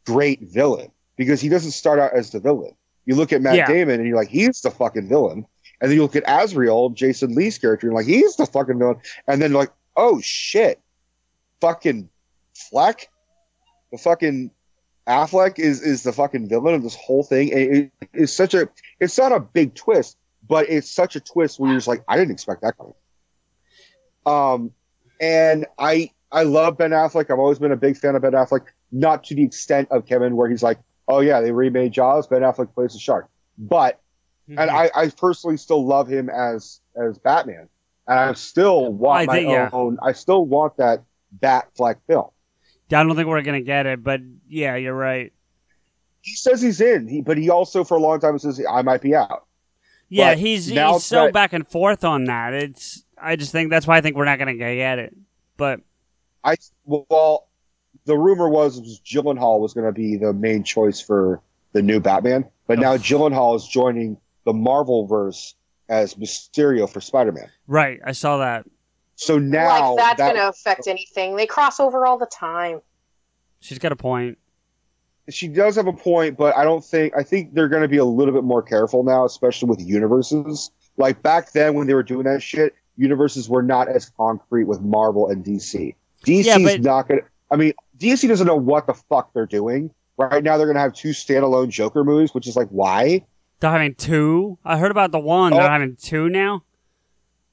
great 0.06 0.40
villain 0.42 0.90
because 1.16 1.40
he 1.40 1.48
doesn't 1.48 1.70
start 1.72 1.98
out 1.98 2.12
as 2.14 2.30
the 2.30 2.40
villain. 2.40 2.74
You 3.06 3.14
look 3.16 3.32
at 3.32 3.42
Matt 3.42 3.56
Yeah. 3.56 3.66
Damon 3.66 4.00
and 4.00 4.08
you're 4.08 4.16
like, 4.16 4.28
he's 4.28 4.60
the 4.62 4.70
fucking 4.70 5.08
villain. 5.08 5.46
And 5.80 5.90
then 5.90 5.96
you 5.96 6.02
look 6.02 6.16
at 6.16 6.24
Azrael, 6.26 6.90
Jason 6.90 7.34
Lee's 7.34 7.58
character, 7.58 7.86
and 7.86 7.92
you're 7.92 8.00
like, 8.00 8.06
he's 8.06 8.36
the 8.36 8.46
fucking 8.46 8.78
villain. 8.78 8.96
And 9.26 9.42
then 9.42 9.52
like, 9.52 9.70
oh 9.96 10.20
shit, 10.22 10.80
fucking 11.60 12.08
Fleck, 12.54 13.08
the 13.92 13.98
fucking 13.98 14.50
Affleck 15.06 15.58
is 15.58 15.82
is 15.82 16.02
the 16.02 16.12
fucking 16.12 16.48
villain 16.48 16.74
of 16.74 16.82
this 16.82 16.94
whole 16.94 17.22
thing. 17.22 17.52
And 17.52 17.76
it, 17.76 17.92
it's 18.12 18.32
such 18.32 18.54
a, 18.54 18.68
it's 19.00 19.18
not 19.18 19.32
a 19.32 19.40
big 19.40 19.74
twist, 19.74 20.16
but 20.48 20.68
it's 20.70 20.90
such 20.90 21.16
a 21.16 21.20
twist 21.20 21.58
where 21.60 21.70
you're 21.70 21.78
just 21.78 21.88
like, 21.88 22.02
I 22.08 22.16
didn't 22.16 22.32
expect 22.32 22.62
that 22.62 22.76
coming. 22.76 22.94
Um, 24.26 24.72
and 25.20 25.66
I 25.78 26.10
I 26.32 26.42
love 26.44 26.78
Ben 26.78 26.90
Affleck. 26.90 27.30
I've 27.30 27.38
always 27.38 27.58
been 27.58 27.72
a 27.72 27.76
big 27.76 27.96
fan 27.96 28.16
of 28.16 28.22
Ben 28.22 28.32
Affleck, 28.32 28.66
not 28.90 29.24
to 29.24 29.34
the 29.34 29.42
extent 29.42 29.88
of 29.90 30.06
Kevin, 30.06 30.36
where 30.36 30.48
he's 30.48 30.62
like, 30.62 30.78
oh 31.06 31.20
yeah, 31.20 31.40
they 31.40 31.52
remade 31.52 31.92
Jaws. 31.92 32.26
Ben 32.26 32.42
Affleck 32.42 32.74
plays 32.74 32.92
the 32.94 32.98
shark, 32.98 33.28
but 33.58 34.00
and 34.48 34.70
I, 34.70 34.90
I 34.94 35.08
personally 35.08 35.56
still 35.56 35.86
love 35.86 36.08
him 36.08 36.28
as 36.28 36.80
as 36.96 37.18
Batman, 37.18 37.68
and 38.08 38.18
I 38.18 38.32
still 38.34 38.92
want 38.92 39.22
I 39.22 39.26
my 39.26 39.32
think- 39.34 39.50
yeah. 39.50 39.70
own. 39.72 39.98
I 40.02 40.12
still 40.12 40.44
want 40.44 40.76
that 40.78 41.02
Batfleck 41.38 41.96
film. 42.06 42.30
I 42.90 43.02
don't 43.02 43.16
think 43.16 43.28
we're 43.28 43.42
gonna 43.42 43.60
get 43.60 43.86
it, 43.86 44.02
but 44.02 44.20
yeah, 44.48 44.76
you're 44.76 44.94
right. 44.94 45.32
He 46.22 46.34
says 46.36 46.62
he's 46.62 46.80
in, 46.80 47.06
he, 47.08 47.20
but 47.20 47.36
he 47.36 47.50
also 47.50 47.84
for 47.84 47.96
a 47.96 48.00
long 48.00 48.20
time 48.20 48.38
says 48.38 48.60
I 48.70 48.82
might 48.82 49.00
be 49.02 49.14
out. 49.14 49.46
Yeah, 50.08 50.32
But 50.32 50.38
he's 50.38 50.66
he's 50.66 51.04
so 51.04 51.24
that- 51.24 51.32
back 51.32 51.52
and 51.52 51.66
forth 51.66 52.04
on 52.04 52.24
that. 52.24 52.54
It's 52.54 53.04
I 53.20 53.36
just 53.36 53.52
think 53.52 53.70
that's 53.70 53.86
why 53.86 53.96
I 53.96 54.00
think 54.00 54.16
we're 54.16 54.24
not 54.24 54.38
gonna 54.38 54.54
get 54.54 54.98
it. 54.98 55.14
But 55.56 55.80
I 56.44 56.56
well, 56.84 57.48
the 58.04 58.16
rumor 58.16 58.48
was, 58.48 58.80
was 58.80 59.00
Gyllenhaal 59.04 59.60
was 59.60 59.72
going 59.72 59.86
to 59.86 59.92
be 59.92 60.16
the 60.16 60.32
main 60.32 60.62
choice 60.62 61.00
for 61.00 61.40
the 61.72 61.80
new 61.82 62.00
Batman, 62.00 62.44
but 62.66 62.78
now 62.78 62.96
Gyllenhaal 62.96 63.56
is 63.56 63.66
joining 63.66 64.18
the 64.44 64.52
Marvel 64.52 65.06
verse 65.06 65.54
as 65.88 66.14
Mysterio 66.14 66.88
for 66.88 67.00
Spider 67.00 67.32
Man. 67.32 67.50
right, 67.66 68.00
I 68.04 68.12
saw 68.12 68.36
that. 68.38 68.66
So 69.16 69.38
now 69.38 69.94
like 69.94 70.04
that's 70.04 70.18
that- 70.18 70.32
going 70.34 70.36
to 70.36 70.48
affect 70.48 70.86
anything. 70.86 71.36
They 71.36 71.46
cross 71.46 71.80
over 71.80 72.06
all 72.06 72.18
the 72.18 72.26
time. 72.26 72.80
She's 73.60 73.78
got 73.78 73.92
a 73.92 73.96
point. 73.96 74.38
she 75.30 75.48
does 75.48 75.76
have 75.76 75.86
a 75.86 75.92
point, 75.92 76.36
but 76.36 76.54
I 76.56 76.64
don't 76.64 76.84
think 76.84 77.14
I 77.16 77.22
think 77.22 77.54
they're 77.54 77.68
going 77.68 77.82
to 77.82 77.88
be 77.88 77.96
a 77.96 78.04
little 78.04 78.34
bit 78.34 78.44
more 78.44 78.62
careful 78.62 79.02
now, 79.04 79.24
especially 79.24 79.68
with 79.70 79.80
universes. 79.80 80.70
Like 80.96 81.22
back 81.22 81.52
then 81.52 81.74
when 81.74 81.86
they 81.86 81.94
were 81.94 82.02
doing 82.02 82.24
that 82.24 82.42
shit, 82.42 82.74
universes 82.96 83.48
were 83.48 83.62
not 83.62 83.88
as 83.88 84.10
concrete 84.10 84.64
with 84.64 84.80
Marvel 84.80 85.28
and 85.30 85.44
DC. 85.44 85.94
DC's 86.26 86.46
Yeah, 86.46 86.58
but- 86.58 86.82
not 86.82 87.08
going 87.08 87.20
to. 87.20 87.26
I 87.50 87.56
mean, 87.56 87.72
DC 87.98 88.26
doesn't 88.28 88.46
know 88.46 88.56
what 88.56 88.86
the 88.86 88.94
fuck 88.94 89.32
they're 89.32 89.46
doing. 89.46 89.90
Right 90.16 90.42
now, 90.42 90.56
they're 90.56 90.66
going 90.66 90.76
to 90.76 90.80
have 90.80 90.92
two 90.94 91.10
standalone 91.10 91.68
Joker 91.68 92.04
movies, 92.04 92.34
which 92.34 92.46
is 92.46 92.56
like, 92.56 92.68
why? 92.68 93.24
They're 93.60 93.70
having 93.70 93.94
two. 93.94 94.58
I 94.64 94.78
heard 94.78 94.90
about 94.90 95.10
the 95.12 95.18
one. 95.18 95.52
Oh. 95.52 95.56
They're 95.56 95.70
having 95.70 95.96
two 95.96 96.28
now. 96.28 96.62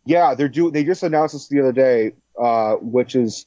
Yeah, 0.05 0.33
they're 0.35 0.49
doing. 0.49 0.73
They 0.73 0.83
just 0.83 1.03
announced 1.03 1.33
this 1.33 1.47
the 1.47 1.59
other 1.59 1.71
day, 1.71 2.13
uh, 2.41 2.75
which 2.75 3.15
is 3.15 3.45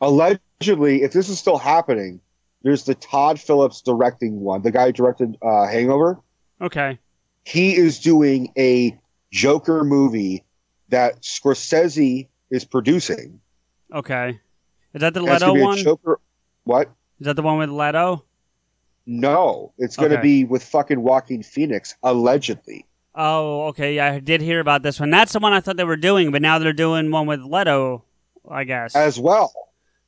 allegedly, 0.00 1.02
if 1.02 1.12
this 1.12 1.28
is 1.28 1.38
still 1.38 1.58
happening, 1.58 2.20
there's 2.62 2.84
the 2.84 2.94
Todd 2.94 3.38
Phillips 3.40 3.80
directing 3.82 4.40
one, 4.40 4.62
the 4.62 4.70
guy 4.70 4.86
who 4.86 4.92
directed 4.92 5.36
uh, 5.42 5.66
Hangover. 5.66 6.18
Okay. 6.60 6.98
he 7.44 7.76
is 7.76 7.98
doing 7.98 8.52
a 8.56 8.98
Joker 9.32 9.84
movie 9.84 10.44
that 10.88 11.20
Scorsese 11.22 12.28
is 12.50 12.64
producing. 12.64 13.40
Okay. 13.92 14.40
Is 14.94 15.00
that 15.00 15.12
the 15.12 15.20
Leto 15.20 15.38
gonna 15.40 15.54
be 15.54 15.60
a 15.60 15.64
one? 15.64 15.76
Joker. 15.78 16.20
What? 16.64 16.88
Is 17.20 17.26
that 17.26 17.36
the 17.36 17.42
one 17.42 17.58
with 17.58 17.68
Leto? 17.70 18.24
No, 19.06 19.72
it's 19.76 19.96
going 19.96 20.10
to 20.10 20.16
Okay. 20.16 20.22
be 20.22 20.44
with 20.44 20.64
fucking 20.64 21.02
Joaquin 21.02 21.42
Phoenix, 21.42 21.94
allegedly. 22.02 22.86
Oh, 23.14 23.66
okay. 23.68 23.94
Yeah, 23.96 24.12
I 24.12 24.18
did 24.20 24.40
hear 24.40 24.60
about 24.60 24.82
this 24.82 24.98
one. 24.98 25.10
That's 25.10 25.32
the 25.32 25.38
one 25.38 25.52
I 25.52 25.60
thought 25.60 25.76
they 25.76 25.84
were 25.84 25.96
doing, 25.96 26.30
but 26.32 26.42
now 26.42 26.58
they're 26.58 26.72
doing 26.72 27.10
one 27.10 27.26
with 27.26 27.40
Leto. 27.42 28.04
I 28.50 28.64
guess. 28.64 28.94
As 28.94 29.18
well. 29.18 29.52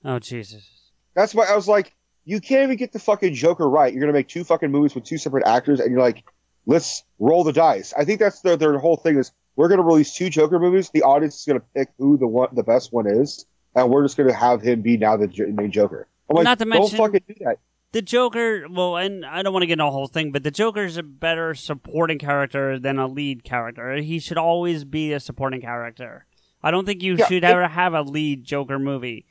oh 0.04 0.18
Jesus. 0.18 0.68
That's 1.14 1.34
why 1.34 1.46
I 1.46 1.56
was 1.56 1.66
like, 1.66 1.94
you 2.26 2.40
can't 2.40 2.64
even 2.64 2.76
get 2.76 2.92
the 2.92 2.98
fucking 2.98 3.32
Joker 3.34 3.66
right. 3.68 3.92
You're 3.92 4.00
going 4.00 4.12
to 4.12 4.18
make 4.18 4.28
two 4.28 4.44
fucking 4.44 4.70
movies 4.70 4.94
with 4.94 5.04
two 5.04 5.16
separate 5.16 5.46
actors, 5.46 5.80
and 5.80 5.90
you're 5.90 6.00
like, 6.02 6.22
let's 6.66 7.02
roll 7.18 7.44
the 7.44 7.52
dice. 7.52 7.94
I 7.96 8.04
think 8.04 8.20
that's 8.20 8.40
their 8.40 8.56
their 8.56 8.76
whole 8.78 8.96
thing 8.98 9.16
is 9.16 9.32
we're 9.54 9.68
going 9.68 9.78
to 9.78 9.84
release 9.84 10.14
two 10.14 10.28
Joker 10.28 10.58
movies. 10.58 10.90
The 10.90 11.02
audience 11.02 11.36
is 11.38 11.44
going 11.46 11.60
to 11.60 11.66
pick 11.74 11.88
who 11.98 12.18
the 12.18 12.26
one 12.26 12.48
the 12.52 12.62
best 12.64 12.92
one 12.92 13.06
is, 13.06 13.46
and 13.74 13.88
we're 13.88 14.02
just 14.04 14.16
going 14.18 14.28
to 14.28 14.34
have 14.36 14.60
him 14.60 14.82
be 14.82 14.96
now 14.98 15.16
the 15.16 15.28
main 15.54 15.70
Joker. 15.70 16.06
I'm 16.28 16.34
Well, 16.34 16.44
like, 16.44 16.50
not 16.50 16.58
to 16.58 16.66
mention- 16.66 16.98
don't 16.98 17.06
fucking 17.06 17.22
do 17.28 17.34
that. 17.44 17.58
The 17.92 18.02
Joker, 18.02 18.66
well, 18.68 18.96
and 18.96 19.24
I 19.24 19.42
don't 19.42 19.52
want 19.52 19.62
to 19.62 19.66
get 19.66 19.74
into 19.74 19.84
the 19.84 19.90
whole 19.90 20.06
thing, 20.08 20.30
but 20.32 20.42
the 20.42 20.50
Joker's 20.50 20.96
a 20.96 21.02
better 21.02 21.54
supporting 21.54 22.18
character 22.18 22.78
than 22.78 22.98
a 22.98 23.06
lead 23.06 23.42
character. 23.44 23.94
He 23.96 24.18
should 24.18 24.36
always 24.36 24.84
be 24.84 25.12
a 25.12 25.20
supporting 25.20 25.60
character. 25.62 26.26
I 26.62 26.70
don't 26.70 26.84
think 26.84 27.02
you 27.02 27.16
Yeah, 27.16 27.26
should 27.26 27.44
it- 27.44 27.50
ever 27.50 27.66
have 27.68 27.94
a 27.94 28.02
lead 28.02 28.44
Joker 28.44 28.78
movie. 28.78 29.24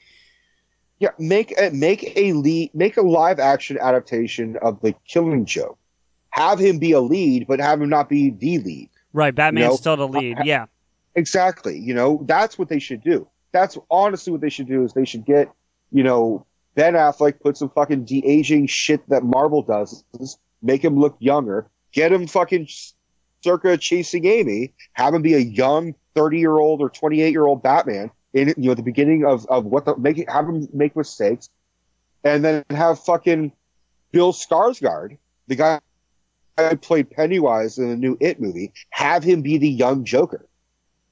Yeah, 1.00 1.10
make 1.20 1.54
a, 1.60 1.70
make 1.72 2.14
a 2.18 2.32
lead, 2.34 2.72
make 2.74 2.96
a 2.96 3.02
live 3.02 3.38
action 3.40 3.78
adaptation 3.80 4.56
of 4.62 4.80
the 4.82 4.96
Killing 5.06 5.46
Joke. 5.46 5.78
Have 6.30 6.58
him 6.58 6.80
be 6.80 6.94
a 6.94 7.02
lead, 7.02 7.48
but 7.48 7.60
have 7.60 7.82
him 7.82 7.90
not 7.90 8.08
be 8.08 8.30
the 8.30 8.60
lead. 8.60 8.90
Right, 9.12 9.36
Batman's 9.36 9.72
No. 9.72 9.76
still 9.76 9.98
the 9.98 10.08
lead. 10.08 10.40
Uh, 10.40 10.44
yeah. 10.46 10.66
Exactly. 11.16 11.78
You 11.78 11.94
know, 11.94 12.24
that's 12.26 12.58
what 12.58 12.70
they 12.70 12.80
should 12.80 13.04
do. 13.04 13.28
That's 13.52 13.78
honestly 13.92 14.32
what 14.32 14.42
they 14.42 14.50
should 14.50 14.68
do 14.68 14.84
is 14.84 14.94
they 14.94 15.06
should 15.06 15.26
get, 15.26 15.50
you 15.92 16.04
know, 16.04 16.46
Ben 16.76 16.94
Affleck 16.94 17.40
put 17.42 17.58
some 17.58 17.70
fucking 17.70 18.06
de 18.06 18.26
aging 18.26 18.68
shit 18.68 19.08
that 19.10 19.24
Marvel 19.24 19.62
does, 19.62 20.04
make 20.62 20.84
him 20.84 21.00
look 21.00 21.16
younger, 21.20 21.68
get 21.92 22.12
him 22.12 22.28
fucking 22.28 22.68
circa 23.44 23.78
chasing 23.78 24.26
Amy, 24.26 24.74
have 24.94 25.14
him 25.14 25.22
be 25.22 25.34
a 25.34 25.40
young 25.40 25.96
30 26.16 26.40
year 26.40 26.58
old 26.58 26.82
or 26.82 26.90
28 26.90 27.32
year 27.32 27.46
old 27.46 27.64
Batman 27.64 28.12
in 28.34 28.50
you 28.58 28.70
know 28.70 28.74
the 28.74 28.84
beginning 28.84 29.26
of, 29.26 29.46
of 29.48 29.66
what 29.66 29.86
the 29.86 29.96
make 29.98 30.30
have 30.30 30.48
him 30.48 30.68
make 30.74 30.96
mistakes, 30.96 31.50
and 32.24 32.44
then 32.44 32.64
have 32.70 33.00
fucking 33.00 33.52
Bill 34.12 34.34
Skarsgård, 34.34 35.18
the 35.48 35.56
guy 35.56 35.80
I 36.58 36.76
played 36.76 37.10
Pennywise 37.10 37.78
in 37.78 37.90
the 37.90 37.96
new 37.96 38.18
It 38.20 38.42
movie, 38.42 38.74
have 38.90 39.24
him 39.24 39.42
be 39.42 39.58
the 39.58 39.70
young 39.70 40.04
Joker 40.04 40.48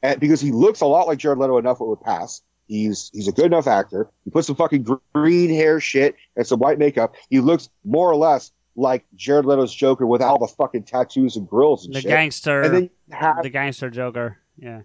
and 0.03 0.19
because 0.19 0.41
he 0.41 0.51
looks 0.51 0.81
a 0.81 0.85
lot 0.85 1.07
like 1.07 1.17
Jared 1.17 1.39
Leto 1.39 1.57
enough 1.57 1.81
it 1.81 1.87
would 1.87 2.01
pass. 2.01 2.41
He's 2.67 3.09
he's 3.13 3.27
a 3.27 3.31
good 3.31 3.45
enough 3.45 3.67
actor. 3.67 4.09
He 4.23 4.31
put 4.31 4.45
some 4.45 4.55
fucking 4.55 4.85
green 5.13 5.49
hair 5.49 5.79
shit 5.79 6.15
and 6.35 6.47
some 6.47 6.59
white 6.59 6.79
makeup. 6.79 7.15
He 7.29 7.39
looks 7.39 7.69
more 7.83 8.09
or 8.09 8.15
less 8.15 8.51
like 8.75 9.05
Jared 9.15 9.45
Leto's 9.45 9.73
Joker 9.73 10.07
with 10.07 10.21
all 10.21 10.39
the 10.39 10.47
fucking 10.47 10.83
tattoos 10.83 11.35
and 11.35 11.47
grills 11.47 11.85
and 11.85 11.93
The 11.93 12.01
shit. 12.01 12.09
gangster. 12.09 12.61
And 12.61 12.73
then 12.73 12.89
have 13.11 13.43
the 13.43 13.49
gangster 13.49 13.89
Joker. 13.89 14.37
Yeah. 14.57 14.81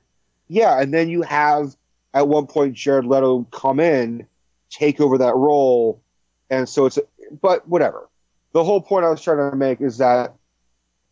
yeah, 0.48 0.80
and 0.80 0.92
then 0.92 1.09
you 1.09 1.22
have 1.22 1.76
at 2.14 2.26
one 2.28 2.46
point 2.46 2.74
Jared 2.74 3.05
Leto 3.05 3.44
come 3.52 3.80
in, 3.80 4.26
take 4.70 5.00
over 5.00 5.16
that 5.18 5.34
role, 5.36 6.02
and 6.50 6.68
so 6.68 6.86
it's 6.86 6.98
but 7.40 7.66
whatever. 7.68 8.09
The 8.52 8.64
whole 8.64 8.80
point 8.80 9.05
I 9.05 9.10
was 9.10 9.22
trying 9.22 9.50
to 9.50 9.56
make 9.56 9.80
is 9.80 9.98
that 9.98 10.34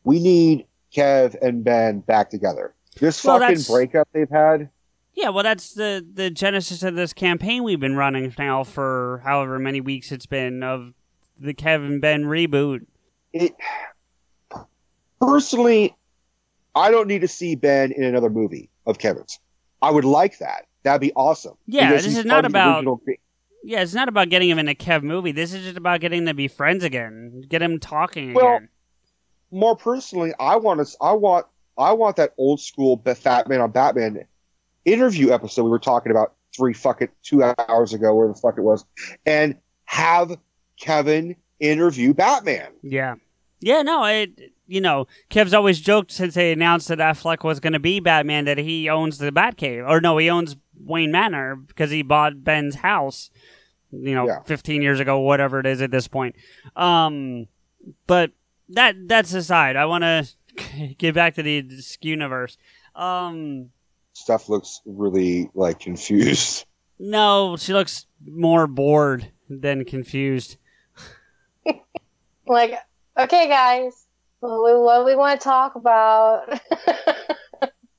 we 0.05 0.18
need 0.20 0.66
Kev 0.94 1.36
and 1.43 1.62
Ben 1.62 2.01
back 2.01 2.30
together. 2.30 2.74
This 2.98 3.22
Well, 3.24 3.38
fucking 3.38 3.62
breakup 3.68 4.09
they've 4.12 4.28
had. 4.30 4.70
Yeah, 5.16 5.30
well, 5.30 5.43
that's 5.43 5.72
the 5.72 6.06
the 6.12 6.28
genesis 6.30 6.82
of 6.82 6.94
this 6.94 7.12
campaign 7.14 7.64
we've 7.64 7.80
been 7.80 7.97
running 7.97 8.32
now 8.38 8.62
for 8.64 9.22
however 9.24 9.59
many 9.59 9.80
weeks 9.80 10.12
it's 10.12 10.26
been 10.26 10.62
of 10.62 10.93
the 11.38 11.55
Kevin 11.55 12.01
Ben 12.01 12.24
reboot. 12.24 12.86
It 13.32 13.55
personally, 15.20 15.94
I 16.74 16.90
don't 16.90 17.09
need 17.09 17.22
to 17.22 17.28
see 17.28 17.55
Ben 17.55 17.93
in 17.93 18.05
another 18.05 18.30
movie 18.30 18.68
of 18.86 18.98
Kevin's. 18.98 19.38
I 19.82 19.90
would 19.90 20.05
like 20.05 20.38
that. 20.38 20.66
That'd 20.82 21.01
be 21.01 21.12
awesome. 21.14 21.55
Yeah, 21.66 21.90
this 21.93 22.06
is 22.06 22.24
not 22.24 22.34
part 22.34 22.44
of 22.47 22.52
the 22.52 22.59
about- 22.59 23.01
Yeah, 23.64 23.80
it's 23.82 23.94
not 23.94 24.09
about 24.09 24.28
getting 24.28 24.48
him 24.48 24.59
in 24.59 24.68
a 24.68 24.74
Kev 24.74 25.02
movie. 25.02 25.32
This 25.32 25.52
is 25.52 25.64
just 25.64 25.76
about 25.76 26.01
getting 26.01 26.24
them 26.24 26.34
to 26.34 26.36
be 26.36 26.48
friends 26.48 26.84
again, 26.84 27.43
get 27.48 27.60
him 27.62 27.80
talking 27.80 28.34
Well, 28.34 28.56
again. 28.56 28.68
more 29.51 29.76
personally, 29.76 30.32
I 30.38 30.56
want 30.56 30.86
to. 30.86 30.97
I 31.01 31.12
want. 31.12 31.47
I 31.78 31.93
want 31.93 32.16
that 32.16 32.32
old 32.38 32.60
school 32.60 32.97
Ba- 32.97 33.16
Batman 33.22 33.60
on 33.60 33.70
Batman 33.70 34.26
interview 34.86 35.32
episode 35.32 35.64
we 35.64 35.70
were 35.70 35.78
talking 35.78 36.10
about 36.10 36.32
three 36.56 36.72
fucking 36.72 37.08
two 37.22 37.42
hours 37.42 37.92
ago, 37.92 38.14
where 38.14 38.28
the 38.28 38.34
fuck 38.34 38.56
it 38.56 38.62
was, 38.62 38.84
and 39.26 39.56
have 39.84 40.38
Kevin 40.80 41.36
interview 41.60 42.14
Batman. 42.14 42.68
Yeah, 42.82 43.16
yeah. 43.60 43.82
No, 43.82 44.04
it. 44.04 44.52
You 44.68 44.80
know, 44.80 45.06
Kev's 45.30 45.54
always 45.54 45.80
joked 45.80 46.10
since 46.10 46.34
they 46.34 46.50
announced 46.50 46.88
that 46.88 46.98
Affleck 46.98 47.44
was 47.44 47.60
going 47.60 47.74
to 47.74 47.78
be 47.78 48.00
Batman 48.00 48.46
that 48.46 48.58
he 48.58 48.88
owns 48.88 49.18
the 49.18 49.30
Batcave, 49.30 49.88
or 49.88 50.00
no, 50.00 50.16
he 50.18 50.28
owns 50.28 50.56
Wayne 50.84 51.12
Manor 51.12 51.54
because 51.54 51.90
he 51.92 52.02
bought 52.02 52.42
Ben's 52.42 52.76
house. 52.76 53.30
You 53.92 54.14
know, 54.16 54.26
Yeah. 54.26 54.40
15 54.44 54.82
years 54.82 54.98
ago, 54.98 55.20
whatever 55.20 55.60
it 55.60 55.66
is 55.66 55.80
at 55.80 55.92
this 55.92 56.08
point. 56.08 56.34
Um, 56.74 57.46
but 58.08 58.32
that 58.70 58.96
that's 59.06 59.32
aside. 59.32 59.76
I 59.76 59.86
want 59.86 60.02
to 60.02 60.94
get 60.98 61.14
back 61.14 61.34
to 61.36 61.42
the 61.44 61.64
universe. 62.02 62.58
Um, 62.96 63.70
Steph 64.16 64.48
looks 64.48 64.80
really 64.86 65.51
like 65.55 65.78
confused. 65.78 66.64
no, 66.98 67.55
she 67.59 67.74
looks 67.74 68.06
more 68.24 68.66
bored 68.66 69.30
than 69.51 69.84
confused. 69.84 70.56
Like, 72.47 72.78
okay, 73.18 73.47
guys, 73.47 74.06
what 74.40 75.05
we, 75.05 75.14
want 75.16 75.38
to 75.38 75.44
talk 75.44 75.74
about? 75.74 76.60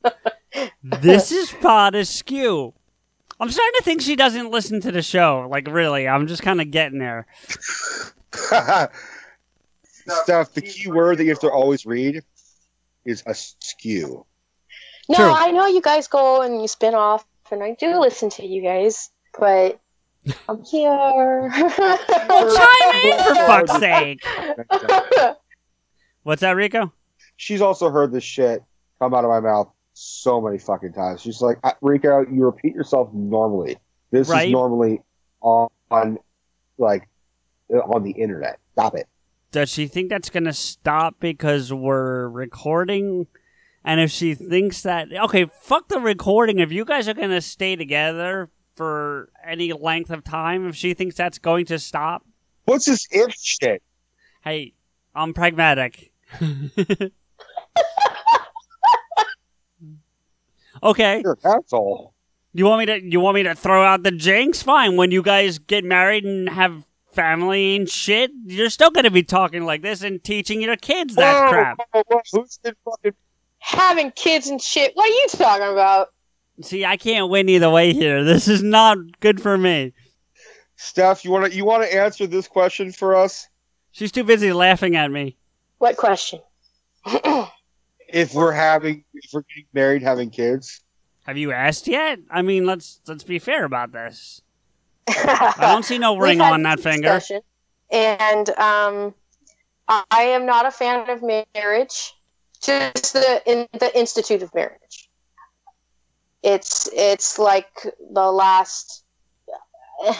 this 0.83 1.31
is 1.31 1.51
pot 1.51 1.93
askew. 1.93 2.73
I'm 3.39 3.51
starting 3.51 3.73
to 3.75 3.83
think 3.83 4.01
she 4.01 4.15
doesn't 4.15 4.49
listen 4.49 4.81
to 4.81 4.91
the 4.91 5.03
show. 5.03 5.47
Like, 5.51 5.67
really, 5.67 6.07
I'm 6.07 6.25
just 6.25 6.41
kind 6.41 6.59
of 6.61 6.71
getting 6.71 6.97
there. 6.97 7.27
Steph. 8.31 8.89
The 10.53 10.61
key 10.61 10.89
word 10.89 11.19
that 11.19 11.25
you 11.25 11.29
have 11.29 11.39
to 11.41 11.51
always 11.51 11.85
read 11.85 12.23
is 13.05 13.21
askew. 13.27 14.25
No, 15.09 15.15
True. 15.17 15.31
I 15.31 15.51
know 15.51 15.67
you 15.67 15.81
guys 15.81 16.07
go 16.07 16.41
and 16.41 16.61
you 16.61 16.67
spin 16.67 16.93
off, 16.95 17.25
and 17.51 17.63
I 17.63 17.75
do 17.79 17.99
listen 17.99 18.29
to 18.31 18.45
you 18.45 18.61
guys, 18.61 19.09
but 19.39 19.79
I'm 20.49 20.63
here. 20.63 21.49
Chime 21.55 22.95
in 23.03 23.17
for 23.23 23.35
fuck's 23.45 23.79
sake. 23.79 24.21
What's 26.23 26.41
that, 26.41 26.55
Rico? 26.55 26.91
She's 27.37 27.61
also 27.61 27.89
heard 27.89 28.11
this 28.11 28.23
shit 28.23 28.61
come 28.99 29.13
out 29.13 29.23
of 29.23 29.29
my 29.29 29.39
mouth 29.39 29.71
so 29.93 30.41
many 30.41 30.57
fucking 30.57 30.93
times. 30.93 31.21
She's 31.21 31.41
like, 31.41 31.57
"Uh, 31.63 31.71
Rico, 31.81 32.25
you 32.29 32.45
repeat 32.45 32.75
yourself 32.75 33.09
normally. 33.13 33.77
This 34.11 34.27
Right. 34.29 34.47
is 34.47 34.51
normally 34.51 35.01
on, 35.41 35.69
on, 35.89 36.17
like, 36.77 37.07
on 37.69 38.03
the 38.03 38.11
internet. 38.11 38.59
Stop 38.73 38.95
it. 38.95 39.07
Does 39.51 39.69
she 39.69 39.87
think 39.87 40.09
that's 40.09 40.29
going 40.29 40.43
to 40.43 40.53
stop 40.53 41.15
because 41.19 41.71
we're 41.73 42.27
recording? 42.27 43.27
And 43.87 44.01
if 44.01 44.11
she 44.11 44.35
thinks 44.35 44.81
that, 44.81 45.13
okay, 45.13 45.45
fuck 45.61 45.87
the 45.87 46.01
recording. 46.01 46.59
If 46.59 46.73
you 46.73 46.83
guys 46.83 47.07
are 47.07 47.13
going 47.13 47.29
to 47.29 47.39
stay 47.39 47.77
together 47.77 48.49
for 48.75 49.29
any 49.45 49.71
length 49.71 50.09
of 50.09 50.25
time, 50.25 50.67
if 50.67 50.75
she 50.75 50.93
thinks 50.93 51.15
that's 51.15 51.39
going 51.39 51.67
to 51.67 51.79
stop, 51.79 52.25
What's 52.65 52.83
this 52.83 53.07
if 53.11 53.33
shit? 53.33 53.81
hey, 54.43 54.73
I'm 55.15 55.33
pragmatic. 55.33 56.11
okay. 60.83 61.21
You're 61.23 61.37
an. 61.41 62.13
You 62.51 62.65
want 62.65 62.79
me 62.79 62.85
to 62.87 63.01
you 63.01 63.21
want 63.21 63.35
me 63.35 63.43
to 63.43 63.55
throw 63.55 63.83
out 63.83 64.03
the 64.03 64.11
jinx? 64.11 64.61
Fine. 64.61 64.97
When 64.97 65.11
you 65.11 65.21
guys 65.21 65.59
get 65.59 65.85
married 65.85 66.25
and 66.25 66.49
have 66.49 66.85
family 67.13 67.77
and 67.77 67.89
shit, 67.89 68.31
you're 68.45 68.69
still 68.69 68.91
gonna 68.91 69.11
be 69.11 69.23
talking 69.23 69.63
like 69.63 69.81
this 69.81 70.01
and 70.01 70.21
teaching 70.21 70.61
your 70.61 70.75
kids 70.75 71.15
that 71.15 71.43
Whoa, 71.45 71.49
crap. 71.49 71.77
whoa, 71.93 72.03
whoa, 72.07 72.21
Who's 72.33 72.57
been 72.61 72.75
fucking 72.83 73.13
Having 73.67 74.11
kids 74.11 74.47
and 74.47 74.61
shit. 74.61 74.91
What 74.95 75.09
are 75.09 75.13
you 75.13 75.27
talking 75.29 75.67
about? 75.73 76.13
See, 76.61 76.85
I 76.85 76.95
can't 76.95 77.29
win 77.29 77.49
either 77.49 77.69
way 77.69 77.91
here. 77.93 78.23
This 78.23 78.47
is 78.47 78.63
not 78.63 78.97
good 79.19 79.41
for 79.41 79.57
me. 79.57 79.93
Steph? 80.77 81.25
You 81.25 81.31
want 81.31 81.51
to 81.51 81.57
you 81.57 81.65
want 81.65 81.83
to 81.83 81.93
answer 81.93 82.25
this 82.27 82.47
question 82.47 82.93
for 82.93 83.13
us? 83.13 83.47
She's 83.91 84.11
too 84.11 84.23
busy 84.23 84.53
laughing 84.53 84.95
at 84.95 85.11
me. 85.11 85.35
What 85.79 85.97
question? 85.97 86.39
If 88.09 88.33
we're 88.33 88.53
having, 88.53 89.03
if 89.15 89.33
we're 89.33 89.41
getting 89.41 89.65
married, 89.73 90.01
having 90.01 90.29
kids, 90.29 90.79
Have 91.25 91.35
you 91.37 91.51
asked 91.51 91.89
yet? 91.89 92.19
I 92.31 92.41
mean, 92.41 92.65
let's 92.65 93.01
let's 93.05 93.25
be 93.25 93.37
fair 93.37 93.65
about 93.65 93.91
this. 93.91 94.41
I 95.09 95.55
don't 95.59 95.83
see 95.83 95.97
no 95.97 96.15
ring 96.25 96.39
on 96.39 96.63
that 96.63 96.79
finger. 96.79 97.19
And 97.91 98.49
um, 98.51 99.13
I 99.89 100.05
I 100.09 100.21
am 100.21 100.45
not 100.45 100.65
a 100.65 100.71
fan 100.71 101.09
of 101.09 101.21
marriage, 101.53 102.13
just 102.57 103.13
the 103.13 103.41
in 103.45 103.67
the 103.79 103.97
institute 103.97 104.43
of 104.43 104.53
marriage. 104.53 105.09
It's 106.43 106.89
it's 106.93 107.39
like 107.39 107.71
the 108.11 108.31
last. 108.31 109.03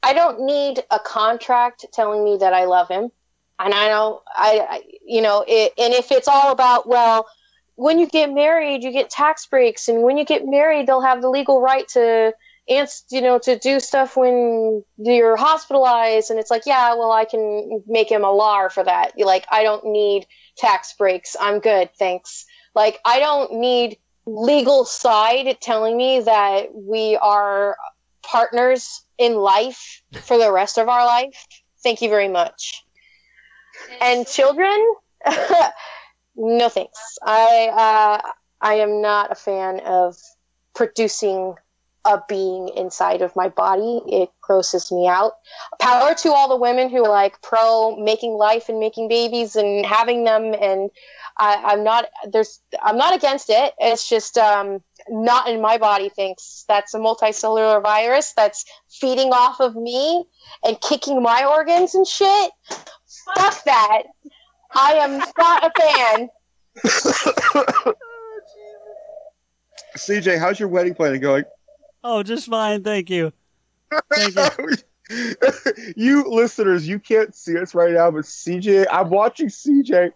I 0.00 0.12
don't 0.12 0.46
need 0.46 0.84
a 0.92 1.00
contract 1.00 1.84
telling 1.92 2.24
me 2.24 2.36
that 2.36 2.54
I 2.54 2.66
love 2.66 2.88
him, 2.88 3.10
and 3.58 3.74
I 3.74 3.88
don't. 3.88 4.22
I, 4.34 4.66
I 4.70 4.82
you 5.04 5.20
know, 5.22 5.44
it, 5.46 5.72
and 5.76 5.92
if 5.92 6.12
it's 6.12 6.28
all 6.28 6.52
about 6.52 6.88
well, 6.88 7.26
when 7.74 7.98
you 7.98 8.06
get 8.06 8.32
married, 8.32 8.84
you 8.84 8.92
get 8.92 9.10
tax 9.10 9.46
breaks, 9.46 9.88
and 9.88 10.02
when 10.02 10.16
you 10.16 10.24
get 10.24 10.46
married, 10.46 10.86
they'll 10.86 11.00
have 11.00 11.20
the 11.20 11.28
legal 11.28 11.60
right 11.60 11.86
to 11.88 12.32
ans- 12.68 13.04
you 13.10 13.20
know 13.20 13.38
to 13.38 13.58
do 13.58 13.80
stuff 13.80 14.16
when 14.16 14.82
you're 14.96 15.36
hospitalized 15.36 16.30
and 16.30 16.38
it's 16.38 16.50
like 16.50 16.64
yeah 16.66 16.94
well 16.94 17.12
i 17.12 17.24
can 17.24 17.82
make 17.86 18.10
him 18.10 18.24
a 18.24 18.30
lar 18.30 18.70
for 18.70 18.84
that. 18.84 19.12
You're 19.16 19.26
like 19.26 19.46
i 19.50 19.62
don't 19.62 19.84
need 19.84 20.26
tax 20.56 20.94
breaks. 20.94 21.36
I'm 21.40 21.60
good. 21.60 21.90
Thanks. 21.98 22.44
Like 22.74 22.98
i 23.04 23.18
don't 23.18 23.54
need 23.54 23.98
legal 24.26 24.84
side 24.84 25.58
telling 25.60 25.96
me 25.96 26.20
that 26.20 26.74
we 26.74 27.16
are 27.16 27.76
partners 28.22 29.02
in 29.16 29.34
life 29.34 30.02
for 30.24 30.36
the 30.36 30.52
rest 30.52 30.78
of 30.78 30.88
our 30.88 31.06
life. 31.06 31.46
Thank 31.82 32.02
you 32.02 32.08
very 32.10 32.28
much. 32.28 32.84
And 34.00 34.26
children? 34.26 34.94
No 36.38 36.68
thanks. 36.68 37.18
I 37.20 37.68
uh, 38.24 38.30
i 38.60 38.74
am 38.74 39.02
not 39.02 39.32
a 39.32 39.34
fan 39.34 39.80
of 39.80 40.16
producing 40.72 41.54
a 42.04 42.20
being 42.28 42.68
inside 42.76 43.22
of 43.22 43.34
my 43.36 43.48
body. 43.48 44.00
It 44.06 44.30
grosses 44.40 44.90
me 44.90 45.06
out. 45.06 45.32
Power 45.80 46.14
to 46.14 46.32
all 46.32 46.48
the 46.48 46.56
women 46.56 46.88
who 46.88 47.04
are 47.04 47.10
like 47.10 47.40
pro 47.42 47.96
making 47.96 48.32
life 48.32 48.68
and 48.68 48.78
making 48.78 49.08
babies 49.08 49.56
and 49.56 49.84
having 49.84 50.24
them. 50.24 50.54
And 50.54 50.90
I, 51.38 51.62
I'm 51.66 51.84
not 51.84 52.06
there's 52.30 52.60
I'm 52.82 52.96
not 52.96 53.14
against 53.14 53.50
it. 53.50 53.74
It's 53.78 54.08
just 54.08 54.38
um, 54.38 54.82
not 55.08 55.48
in 55.48 55.60
my 55.60 55.78
body. 55.78 56.08
Thinks 56.08 56.64
that's 56.68 56.94
a 56.94 56.98
multicellular 56.98 57.82
virus 57.82 58.32
that's 58.36 58.64
feeding 58.90 59.32
off 59.32 59.60
of 59.60 59.76
me 59.76 60.24
and 60.64 60.80
kicking 60.80 61.22
my 61.22 61.44
organs 61.44 61.94
and 61.94 62.06
shit. 62.06 62.50
Fuck 63.34 63.64
that. 63.64 64.02
I 64.74 64.92
am 64.94 65.18
not 65.38 65.64
a 65.64 65.72
fan. 65.80 66.28
CJ, 69.96 70.38
how's 70.38 70.60
your 70.60 70.68
wedding 70.68 70.94
planning 70.94 71.20
going? 71.20 71.44
Oh, 72.10 72.22
just 72.22 72.46
fine, 72.46 72.82
thank 72.84 73.10
you. 73.10 73.34
Thank 74.10 74.34
you. 74.34 74.76
you 75.94 76.24
listeners, 76.26 76.88
you 76.88 76.98
can't 76.98 77.34
see 77.34 77.58
us 77.58 77.74
right 77.74 77.92
now, 77.92 78.10
but 78.10 78.24
CJ, 78.24 78.86
I'm 78.90 79.10
watching 79.10 79.48
CJ, 79.48 80.12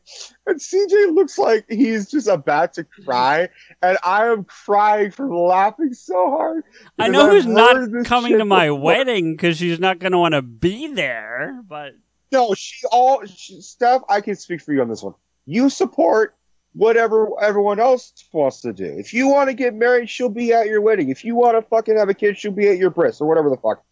and 0.46 0.58
CJ 0.58 1.14
looks 1.14 1.36
like 1.36 1.66
he's 1.68 2.10
just 2.10 2.28
about 2.28 2.72
to 2.74 2.84
cry, 2.84 3.50
and 3.82 3.98
I 4.02 4.28
am 4.28 4.44
crying 4.44 5.10
from 5.10 5.36
laughing 5.36 5.92
so 5.92 6.30
hard. 6.30 6.64
I 6.98 7.08
know 7.08 7.26
I've 7.26 7.32
who's 7.32 7.46
not 7.46 7.76
coming 8.06 8.38
to 8.38 8.44
my 8.46 8.68
before. 8.68 8.80
wedding 8.80 9.34
because 9.34 9.58
she's 9.58 9.78
not 9.78 9.98
going 9.98 10.12
to 10.12 10.18
want 10.18 10.32
to 10.32 10.40
be 10.40 10.94
there. 10.94 11.60
But 11.68 11.92
No, 12.32 12.54
she 12.54 12.86
all 12.90 13.22
she, 13.26 13.60
Steph. 13.60 14.00
I 14.08 14.22
can 14.22 14.36
speak 14.36 14.62
for 14.62 14.72
you 14.72 14.80
on 14.80 14.88
this 14.88 15.02
one. 15.02 15.14
You 15.44 15.68
support 15.68 16.36
whatever 16.74 17.28
everyone 17.40 17.78
else 17.78 18.12
wants 18.32 18.62
to 18.62 18.72
do. 18.72 18.84
If 18.84 19.12
you 19.12 19.28
want 19.28 19.50
to 19.50 19.54
get 19.54 19.74
married, 19.74 20.08
she'll 20.08 20.28
be 20.28 20.52
at 20.52 20.66
your 20.66 20.80
wedding. 20.80 21.10
If 21.10 21.24
you 21.24 21.34
want 21.34 21.56
to 21.56 21.62
fucking 21.68 21.96
have 21.96 22.08
a 22.08 22.14
kid, 22.14 22.38
she'll 22.38 22.52
be 22.52 22.68
at 22.68 22.78
your 22.78 22.90
bris 22.90 23.20
or 23.20 23.28
whatever 23.28 23.50
the 23.50 23.56
fuck. 23.56 23.82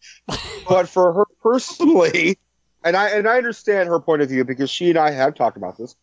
but 0.69 0.89
for 0.89 1.13
her 1.13 1.25
personally, 1.41 2.37
and 2.83 2.95
I 2.95 3.09
and 3.09 3.27
I 3.27 3.37
understand 3.37 3.89
her 3.89 3.99
point 3.99 4.21
of 4.21 4.29
view 4.29 4.43
because 4.43 4.69
she 4.69 4.89
and 4.89 4.97
I 4.97 5.11
have 5.11 5.35
talked 5.35 5.57
about 5.57 5.77
this 5.77 5.95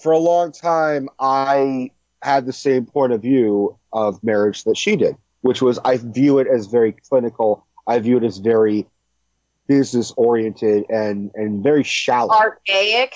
for 0.00 0.12
a 0.12 0.18
long 0.18 0.52
time. 0.52 1.08
I 1.18 1.90
had 2.22 2.46
the 2.46 2.52
same 2.52 2.86
point 2.86 3.12
of 3.12 3.20
view 3.20 3.78
of 3.92 4.22
marriage 4.22 4.64
that 4.64 4.76
she 4.76 4.96
did, 4.96 5.16
which 5.42 5.60
was 5.60 5.78
I 5.84 5.98
view 5.98 6.38
it 6.38 6.46
as 6.46 6.66
very 6.66 6.92
clinical. 6.92 7.66
I 7.86 7.98
view 7.98 8.16
it 8.16 8.24
as 8.24 8.38
very 8.38 8.86
business 9.66 10.12
oriented 10.16 10.84
and 10.88 11.30
and 11.34 11.62
very 11.62 11.82
shallow. 11.82 12.32
Archaic. 12.32 13.12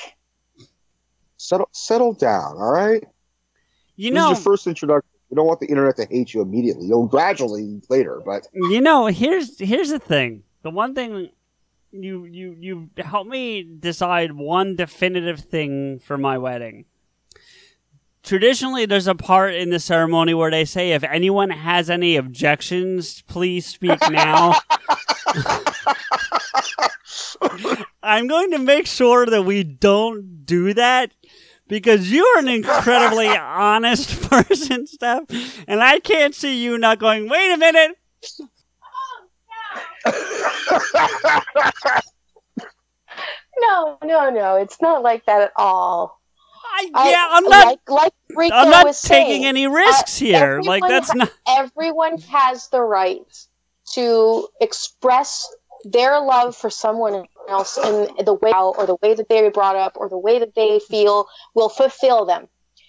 Settle 1.38 1.68
settle 1.72 2.12
down, 2.14 2.56
all 2.56 2.72
right. 2.72 3.04
You 3.96 4.10
this 4.10 4.14
know, 4.14 4.32
is 4.32 4.38
your 4.38 4.44
first 4.44 4.66
introduction. 4.66 5.10
We 5.30 5.34
don't 5.34 5.46
want 5.46 5.60
the 5.60 5.66
internet 5.66 5.96
to 5.96 6.06
hate 6.06 6.32
you 6.32 6.40
immediately. 6.40 6.86
You'll 6.86 7.06
gradually 7.06 7.82
later, 7.88 8.22
but 8.24 8.46
you 8.54 8.80
know, 8.80 9.06
here's 9.06 9.58
here's 9.58 9.90
the 9.90 9.98
thing. 9.98 10.44
The 10.62 10.70
one 10.70 10.94
thing 10.94 11.30
you 11.92 12.24
you 12.24 12.56
you 12.58 12.90
help 12.98 13.26
me 13.26 13.62
decide 13.62 14.32
one 14.32 14.76
definitive 14.76 15.40
thing 15.40 15.98
for 15.98 16.16
my 16.16 16.38
wedding. 16.38 16.84
Traditionally, 18.22 18.86
there's 18.86 19.06
a 19.06 19.14
part 19.14 19.54
in 19.54 19.70
the 19.70 19.78
ceremony 19.78 20.34
where 20.34 20.50
they 20.50 20.64
say, 20.64 20.92
"If 20.92 21.04
anyone 21.04 21.50
has 21.50 21.88
any 21.88 22.16
objections, 22.16 23.22
please 23.22 23.66
speak 23.66 24.00
now." 24.10 24.54
I'm 28.02 28.28
going 28.28 28.52
to 28.52 28.58
make 28.58 28.86
sure 28.86 29.26
that 29.26 29.42
we 29.42 29.64
don't 29.64 30.46
do 30.46 30.74
that 30.74 31.12
because 31.68 32.10
you 32.10 32.24
are 32.24 32.38
an 32.40 32.48
incredibly 32.48 33.28
honest 33.36 34.20
person, 34.30 34.86
Steph, 34.86 35.24
and 35.66 35.82
I 35.82 35.98
can't 36.00 36.34
see 36.34 36.62
you 36.62 36.78
not 36.78 36.98
going. 36.98 37.28
Wait 37.28 37.52
a 37.52 37.56
minute. 37.56 37.96
No, 43.58 43.96
no, 44.04 44.30
no. 44.30 44.56
It's 44.56 44.80
not 44.82 45.02
like 45.02 45.24
that 45.26 45.40
at 45.40 45.52
all. 45.56 46.20
I, 46.74 46.90
yeah, 47.10 47.26
I'm 47.30 47.44
not- 47.44 47.66
Like, 47.66 47.88
like 47.88 48.12
Rico 48.34 48.54
I'm 48.54 48.70
not 48.70 48.84
was 48.86 49.00
taking 49.00 49.26
saying, 49.42 49.46
any 49.46 49.66
risks 49.66 50.20
uh, 50.20 50.24
here. 50.24 50.60
Like, 50.60 50.82
that's 50.86 51.08
ha- 51.08 51.14
not- 51.14 51.32
Everyone 51.48 52.18
has 52.22 52.68
the 52.68 52.82
right 52.82 53.24
to 53.94 54.48
express 54.60 55.48
their 55.84 56.20
love 56.20 56.56
for 56.56 56.70
someone 56.70 57.26
else 57.48 57.76
in 57.78 58.24
the 58.24 58.34
way 58.34 58.52
or 58.52 58.86
the 58.86 58.96
way 59.02 59.14
that 59.14 59.28
they 59.28 59.42
were 59.42 59.50
brought 59.50 59.76
up 59.76 59.96
or 59.96 60.08
the 60.08 60.18
way 60.18 60.38
that 60.38 60.54
they 60.54 60.80
feel 60.80 61.26
will 61.54 61.68
fulfill 61.68 62.24
them. 62.24 62.48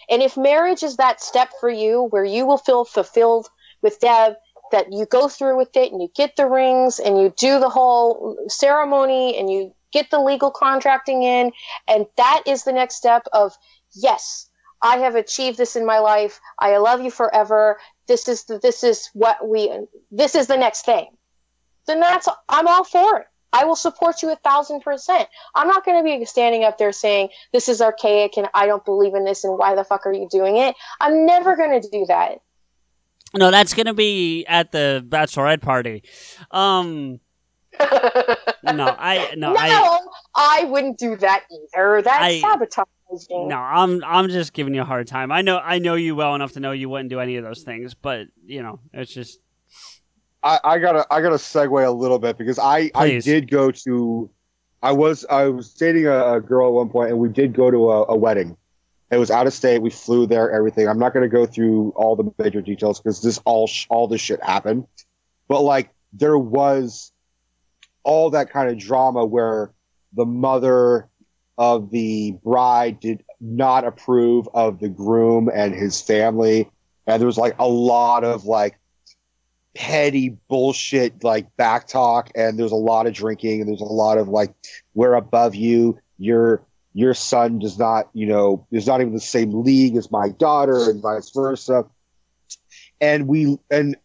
And 0.09 0.21
if 0.21 0.37
marriage 0.37 0.83
is 0.83 0.97
that 0.97 1.21
step 1.21 1.49
for 1.59 1.69
you 1.69 2.03
where 2.09 2.25
you 2.25 2.45
will 2.45 2.57
feel 2.57 2.85
fulfilled 2.85 3.47
with 3.81 3.99
Deb, 3.99 4.35
that 4.71 4.91
you 4.91 5.05
go 5.05 5.27
through 5.27 5.57
with 5.57 5.75
it 5.75 5.91
and 5.91 6.01
you 6.01 6.09
get 6.15 6.35
the 6.35 6.47
rings 6.47 6.99
and 6.99 7.19
you 7.19 7.33
do 7.37 7.59
the 7.59 7.69
whole 7.69 8.37
ceremony 8.47 9.37
and 9.37 9.49
you 9.49 9.73
get 9.93 10.09
the 10.11 10.19
legal 10.19 10.51
contracting 10.51 11.23
in, 11.23 11.51
and 11.87 12.05
that 12.17 12.43
is 12.45 12.63
the 12.63 12.73
next 12.73 12.95
step 12.95 13.23
of 13.31 13.53
yes, 13.95 14.49
I 14.81 14.97
have 14.97 15.15
achieved 15.15 15.57
this 15.57 15.75
in 15.75 15.85
my 15.85 15.99
life. 15.99 16.39
I 16.59 16.77
love 16.77 17.01
you 17.01 17.11
forever. 17.11 17.77
This 18.07 18.27
is 18.27 18.43
the, 18.45 18.59
this 18.59 18.83
is 18.83 19.09
what 19.13 19.47
we 19.47 19.71
this 20.11 20.35
is 20.35 20.47
the 20.47 20.57
next 20.57 20.85
thing. 20.85 21.07
Then 21.87 21.99
that's 21.99 22.27
I'm 22.49 22.67
all 22.67 22.83
for 22.83 23.19
it. 23.19 23.25
I 23.53 23.63
will 23.65 23.75
support 23.77 24.21
you 24.21 24.31
a 24.31 24.35
thousand 24.35 24.81
percent. 24.81 25.27
I'm 25.55 25.67
not 25.67 25.85
going 25.85 25.97
to 25.97 26.03
be 26.19 26.25
standing 26.25 26.63
up 26.65 26.77
there 26.77 26.91
saying 26.91 27.29
this 27.53 27.69
is 27.69 27.81
archaic 27.81 28.37
and 28.37 28.47
I 28.53 28.67
don't 28.67 28.83
believe 28.83 29.15
in 29.15 29.23
this 29.23 29.43
and 29.45 29.57
why 29.57 29.73
the 29.73 29.83
fuck 29.83 30.05
are 30.05 30.13
you 30.13 30.27
doing 30.29 30.57
it? 30.57 30.75
I'm 30.99 31.25
never 31.25 31.55
going 31.55 31.81
to 31.81 31.89
do 31.89 32.05
that. 32.07 32.39
No, 33.35 33.51
that's 33.51 33.73
gonna 33.73 33.93
be 33.93 34.45
at 34.45 34.71
the 34.71 35.05
bachelorette 35.07 35.61
party. 35.61 36.03
Um, 36.49 37.19
no, 37.79 37.85
I 38.63 39.33
no, 39.35 39.51
No, 39.53 39.59
I 39.59 39.99
I, 40.33 40.63
wouldn't 40.63 40.97
do 40.97 41.17
that 41.17 41.43
either. 41.51 42.01
That's 42.01 42.23
I- 42.23 42.39
sabotaging. 42.39 43.49
no, 43.49 43.57
I'm 43.57 44.01
I'm 44.05 44.29
just 44.29 44.53
giving 44.53 44.73
you 44.73 44.81
a 44.81 44.85
hard 44.85 45.07
time. 45.07 45.31
I 45.31 45.41
know 45.41 45.57
I 45.57 45.79
know 45.79 45.95
you 45.95 46.15
well 46.15 46.35
enough 46.35 46.53
to 46.53 46.59
know 46.61 46.71
you 46.71 46.87
wouldn't 46.89 47.09
do 47.09 47.19
any 47.19 47.35
of 47.35 47.43
those 47.43 47.63
things, 47.63 47.93
but 47.93 48.27
you 48.45 48.63
know, 48.63 48.79
it's 48.93 49.13
just 49.13 49.39
I, 50.43 50.59
I 50.63 50.79
gotta 50.79 51.05
I 51.11 51.21
gotta 51.21 51.35
segue 51.35 51.85
a 51.85 51.91
little 51.91 52.19
bit 52.19 52.37
because 52.37 52.59
I 52.59 52.91
I 52.95 53.07
did 53.25 53.49
go 53.49 53.71
to 53.71 54.29
I 54.83 54.91
was 54.91 55.25
I 55.29 55.45
was 55.47 55.73
dating 55.73 56.05
a, 56.07 56.35
a 56.35 56.41
girl 56.41 56.67
at 56.67 56.73
one 56.73 56.89
point 56.89 57.09
and 57.09 57.19
we 57.19 57.29
did 57.29 57.53
go 57.53 57.71
to 57.71 57.91
a, 57.91 58.05
a 58.09 58.15
wedding. 58.15 58.55
It 59.09 59.17
was 59.17 59.31
out 59.31 59.47
of 59.47 59.53
state. 59.53 59.81
We 59.81 59.89
flew 59.89 60.27
there. 60.27 60.51
Everything. 60.51 60.87
I'm 60.87 60.99
not 60.99 61.13
gonna 61.13 61.29
go 61.29 61.45
through 61.45 61.93
all 61.95 62.15
the 62.15 62.31
major 62.37 62.61
details 62.61 62.99
because 62.99 63.21
this 63.21 63.39
all 63.45 63.67
sh- 63.67 63.87
all 63.89 64.07
this 64.07 64.21
shit 64.21 64.43
happened. 64.43 64.85
But 65.47 65.61
like 65.61 65.89
there 66.13 66.37
was 66.37 67.11
all 68.03 68.29
that 68.31 68.49
kind 68.49 68.69
of 68.69 68.77
drama 68.77 69.25
where 69.25 69.71
the 70.13 70.25
mother 70.25 71.09
of 71.57 71.89
the 71.89 72.35
bride 72.43 72.99
did 72.99 73.23
not 73.41 73.85
approve 73.85 74.47
of 74.53 74.79
the 74.79 74.89
groom 74.89 75.49
and 75.53 75.73
his 75.73 76.01
family, 76.01 76.69
and 77.07 77.19
there 77.19 77.27
was 77.27 77.37
like 77.37 77.55
a 77.59 77.67
lot 77.67 78.23
of 78.23 78.45
like 78.45 78.77
petty 79.77 80.35
bullshit 80.49 81.23
like 81.23 81.55
back 81.55 81.87
talk 81.87 82.31
and 82.33 82.57
there's 82.57 82.71
a 82.71 82.75
lot 82.75 83.05
of 83.05 83.13
drinking 83.13 83.61
and 83.61 83.69
there's 83.69 83.79
a 83.79 83.83
lot 83.83 84.17
of 84.17 84.27
like 84.27 84.51
we're 84.95 85.13
above 85.13 85.53
you 85.53 85.95
your 86.17 86.65
your 86.95 87.13
son 87.13 87.59
does 87.59 87.77
not 87.77 88.09
you 88.13 88.25
know 88.25 88.65
is 88.71 88.87
not 88.87 89.01
even 89.01 89.13
the 89.13 89.19
same 89.19 89.63
league 89.63 89.95
as 89.95 90.09
my 90.09 90.29
daughter 90.29 90.89
and 90.89 90.99
vice 90.99 91.29
versa. 91.29 91.85
And 92.99 93.27
we 93.27 93.59
and 93.69 93.95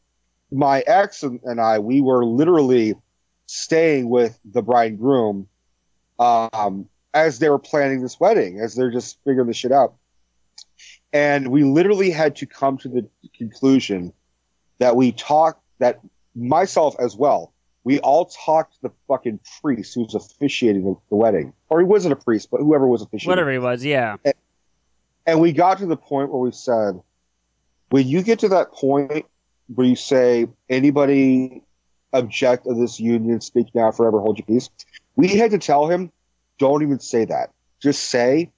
my 0.50 0.80
ex 0.80 1.22
and, 1.22 1.40
and 1.44 1.58
i 1.58 1.78
we 1.78 2.02
were 2.02 2.22
literally 2.22 2.94
staying 3.46 4.10
with 4.10 4.38
the 4.44 4.60
bride 4.60 4.90
and 4.90 5.00
groom 5.00 5.48
um 6.18 6.86
as 7.14 7.38
they 7.38 7.48
were 7.48 7.58
planning 7.58 8.02
this 8.02 8.20
wedding 8.20 8.60
as 8.60 8.74
they're 8.74 8.90
just 8.90 9.18
figuring 9.24 9.48
this 9.48 9.56
shit 9.56 9.72
out. 9.72 9.94
And 11.14 11.48
we 11.48 11.64
literally 11.64 12.10
had 12.10 12.36
to 12.36 12.46
come 12.46 12.76
to 12.78 12.88
the 12.90 13.08
conclusion 13.34 14.12
that 14.78 14.96
we 14.96 15.12
talked 15.12 15.61
that 15.82 16.00
myself 16.34 16.96
as 16.98 17.16
well 17.16 17.52
we 17.84 17.98
all 18.00 18.26
talked 18.26 18.74
to 18.74 18.82
the 18.82 18.90
fucking 19.08 19.40
priest 19.60 19.94
who 19.94 20.02
was 20.02 20.14
officiating 20.14 20.84
the, 20.84 20.94
the 21.10 21.16
wedding. 21.16 21.52
Or 21.68 21.80
he 21.80 21.84
wasn't 21.84 22.12
a 22.12 22.16
priest 22.16 22.48
but 22.50 22.60
whoever 22.60 22.86
was 22.86 23.02
officiating. 23.02 23.28
Whatever 23.28 23.50
he 23.50 23.58
was. 23.58 23.84
Yeah, 23.84 24.16
and 25.26 25.40
we 25.40 25.52
got 25.52 25.78
to 25.78 25.86
the 25.86 25.96
point 25.96 26.30
where 26.30 26.40
we 26.40 26.52
said 26.52 27.00
when 27.90 28.06
you 28.06 28.22
get 28.22 28.38
to 28.40 28.48
that 28.48 28.72
point 28.72 29.26
where 29.74 29.86
you 29.86 29.96
say 29.96 30.46
anybody 30.68 31.62
object 32.12 32.66
of 32.66 32.76
this 32.76 33.00
union 33.00 33.40
speak 33.40 33.66
now 33.74 33.90
forever 33.90 34.20
hold 34.20 34.38
your 34.38 34.46
peace 34.46 34.68
we 35.16 35.28
had 35.28 35.50
to 35.50 35.58
tell 35.58 35.88
him 35.88 36.10
don't 36.58 36.82
even 36.82 37.00
say 37.00 37.24
that. 37.24 37.50
Just 37.80 38.04
say 38.04 38.50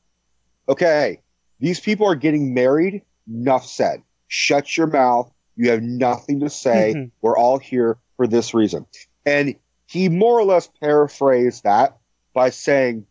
okay 0.68 1.20
these 1.60 1.80
people 1.80 2.06
are 2.06 2.16
getting 2.16 2.52
married 2.54 3.02
enough 3.28 3.66
said. 3.66 4.02
Shut 4.28 4.76
your 4.76 4.86
mouth 4.86 5.30
you 5.56 5.70
have 5.70 5.82
nothing 5.82 6.40
to 6.40 6.50
say 6.50 6.94
Mhm. 6.94 7.10
we're 7.22 7.36
all 7.36 7.58
here 7.58 7.98
for 8.16 8.26
this 8.26 8.54
reason 8.54 8.86
and 9.26 9.54
he 9.86 10.08
more 10.08 10.38
or 10.38 10.44
less 10.44 10.68
paraphrased 10.80 11.64
that 11.64 11.96
by 12.32 12.50
saying 12.50 13.06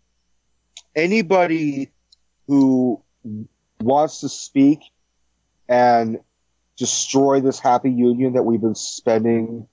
anybody 0.96 1.92
who 2.48 3.02
wants 3.82 4.20
to 4.22 4.30
speak 4.30 4.80
and 5.70 6.20
destroy 6.78 7.40
this 7.40 7.60
happy 7.60 7.92
union 7.92 8.34
that 8.34 8.44
we've 8.44 8.62
been 8.62 8.76
spending 8.76 9.68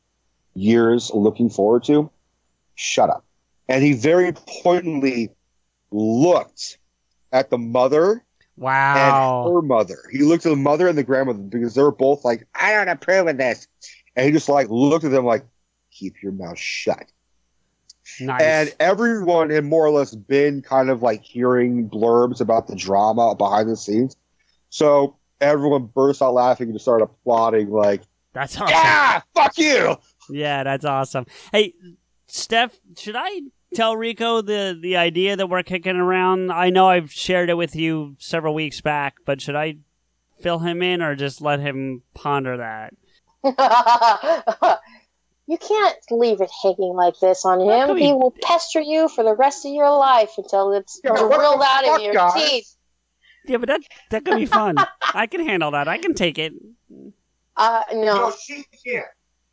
years 0.55 1.11
looking 1.15 1.49
forward 1.49 1.83
to, 1.85 2.11
shut 2.75 3.11
up. 3.11 3.25
And 3.69 3.83
he 3.83 3.93
very 3.93 4.33
pointedly 4.33 5.31
looked 5.91 6.79
at 7.33 7.51
the 7.51 7.59
mother 7.59 8.25
wow. 8.61 9.45
and 9.45 9.55
her 9.55 9.63
mother. 9.63 9.99
He 10.13 10.19
looked 10.19 10.47
at 10.47 10.51
the 10.51 10.57
mother 10.57 10.87
and 10.87 10.97
the 10.97 11.03
grandmother 11.03 11.41
because 11.41 11.75
they 11.75 11.83
were 11.83 11.91
both 11.91 12.25
like, 12.25 12.47
I 12.55 12.75
don't 12.75 12.89
approve 12.89 13.27
of 13.27 13.39
this. 13.39 13.67
And 14.15 14.27
he 14.27 14.33
just 14.33 14.49
like 14.49 14.69
looked 14.69 15.05
at 15.05 15.11
them 15.11 15.25
like, 15.25 15.45
keep 15.91 16.23
your 16.23 16.33
mouth 16.33 16.59
shut. 16.59 17.11
Nice. 18.21 18.43
And 18.43 18.75
everyone 18.81 19.51
had 19.51 19.65
more 19.65 19.87
or 19.87 19.91
less 19.91 20.15
been 20.15 20.63
kind 20.63 20.91
of 20.91 21.03
like 21.03 21.23
hearing 21.23 21.89
blurbs 21.89 22.41
about 22.41 22.67
the 22.67 22.77
drama 22.77 23.35
behind 23.35 23.69
the 23.69 23.77
scenes. 23.77 24.17
So 24.69 25.17
everyone 25.41 25.87
burst 25.87 26.23
out 26.23 26.35
laughing 26.35 26.69
and 26.69 26.75
just 26.75 26.85
started 26.85 27.05
applauding, 27.05 27.71
like, 27.71 28.03
That's 28.33 28.57
awesome. 28.57 28.69
yeah, 28.69 29.21
fuck 29.35 29.57
you. 29.59 29.97
Yeah, 30.29 30.65
that's 30.65 30.85
awesome. 30.85 31.27
Hey, 31.53 31.75
Steph, 32.27 32.79
should 32.97 33.17
I 33.17 33.43
tell 33.75 33.97
Rico 33.97 34.41
the 34.43 34.79
the 34.81 34.97
idea 34.97 35.37
that 35.37 35.49
we're 35.49 35.63
kicking 35.63 35.97
around? 35.97 36.51
I 36.53 36.71
know 36.71 36.89
I've 36.89 37.13
shared 37.13 37.51
it 37.51 37.55
with 37.57 37.75
you 37.77 38.17
several 38.19 38.55
weeks 38.55 38.81
back, 38.81 39.17
but 39.25 39.41
should 39.41 39.57
I 39.57 39.77
fill 40.41 40.59
him 40.61 40.83
in 40.83 41.03
or 41.03 41.15
just 41.15 41.41
let 41.41 41.61
him 41.61 42.03
ponder 42.15 42.57
that? 42.57 42.95
you 45.47 45.57
can't 45.59 45.97
leave 46.11 46.41
it 46.41 46.51
hanging 46.63 46.95
like 46.95 47.15
this 47.21 47.45
on 47.45 47.61
him. 47.61 47.97
He 47.97 48.07
we- 48.09 48.13
will 48.13 48.35
pester 48.43 48.81
you 48.81 49.09
for 49.09 49.25
the 49.25 49.35
rest 49.35 49.65
of 49.67 49.73
your 49.73 49.91
life 49.97 50.31
until 50.39 50.73
it's 50.73 51.01
Yeah, 51.03 51.15
drilled 51.17 51.63
out 51.65 51.89
of 51.97 52.03
your 52.03 52.15
guys? 52.15 52.35
teeth. 52.35 52.77
Yeah, 53.47 53.57
but 53.57 53.69
that 53.69 53.81
that 54.11 54.25
could 54.25 54.37
be 54.37 54.47
fun. 54.47 54.77
I 55.15 55.27
can 55.27 55.45
handle 55.47 55.71
that. 55.73 55.89
I 55.89 55.97
can 55.99 56.13
take 56.15 56.39
it. 56.39 56.53
Uh, 57.57 57.83
no. 57.95 58.33
she 58.33 58.65
can't. 58.85 59.07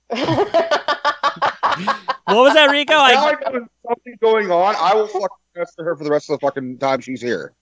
What 1.86 2.38
was 2.44 2.54
that, 2.56 2.70
Rico? 2.72 2.94
Now 2.94 3.04
I, 3.04 3.36
I 3.46 3.52
know 3.52 3.68
something 3.88 4.18
going 4.22 4.52
on, 4.52 4.76
I 4.78 4.94
will 4.96 5.08
fucking 5.08 5.28
pester 5.56 5.84
her 5.84 5.96
for 5.96 6.04
the 6.04 6.12
rest 6.12 6.30
of 6.30 6.40
the 6.40 6.46
fucking 6.46 6.78
time 6.80 7.02
she's 7.02 7.22
here. 7.22 7.54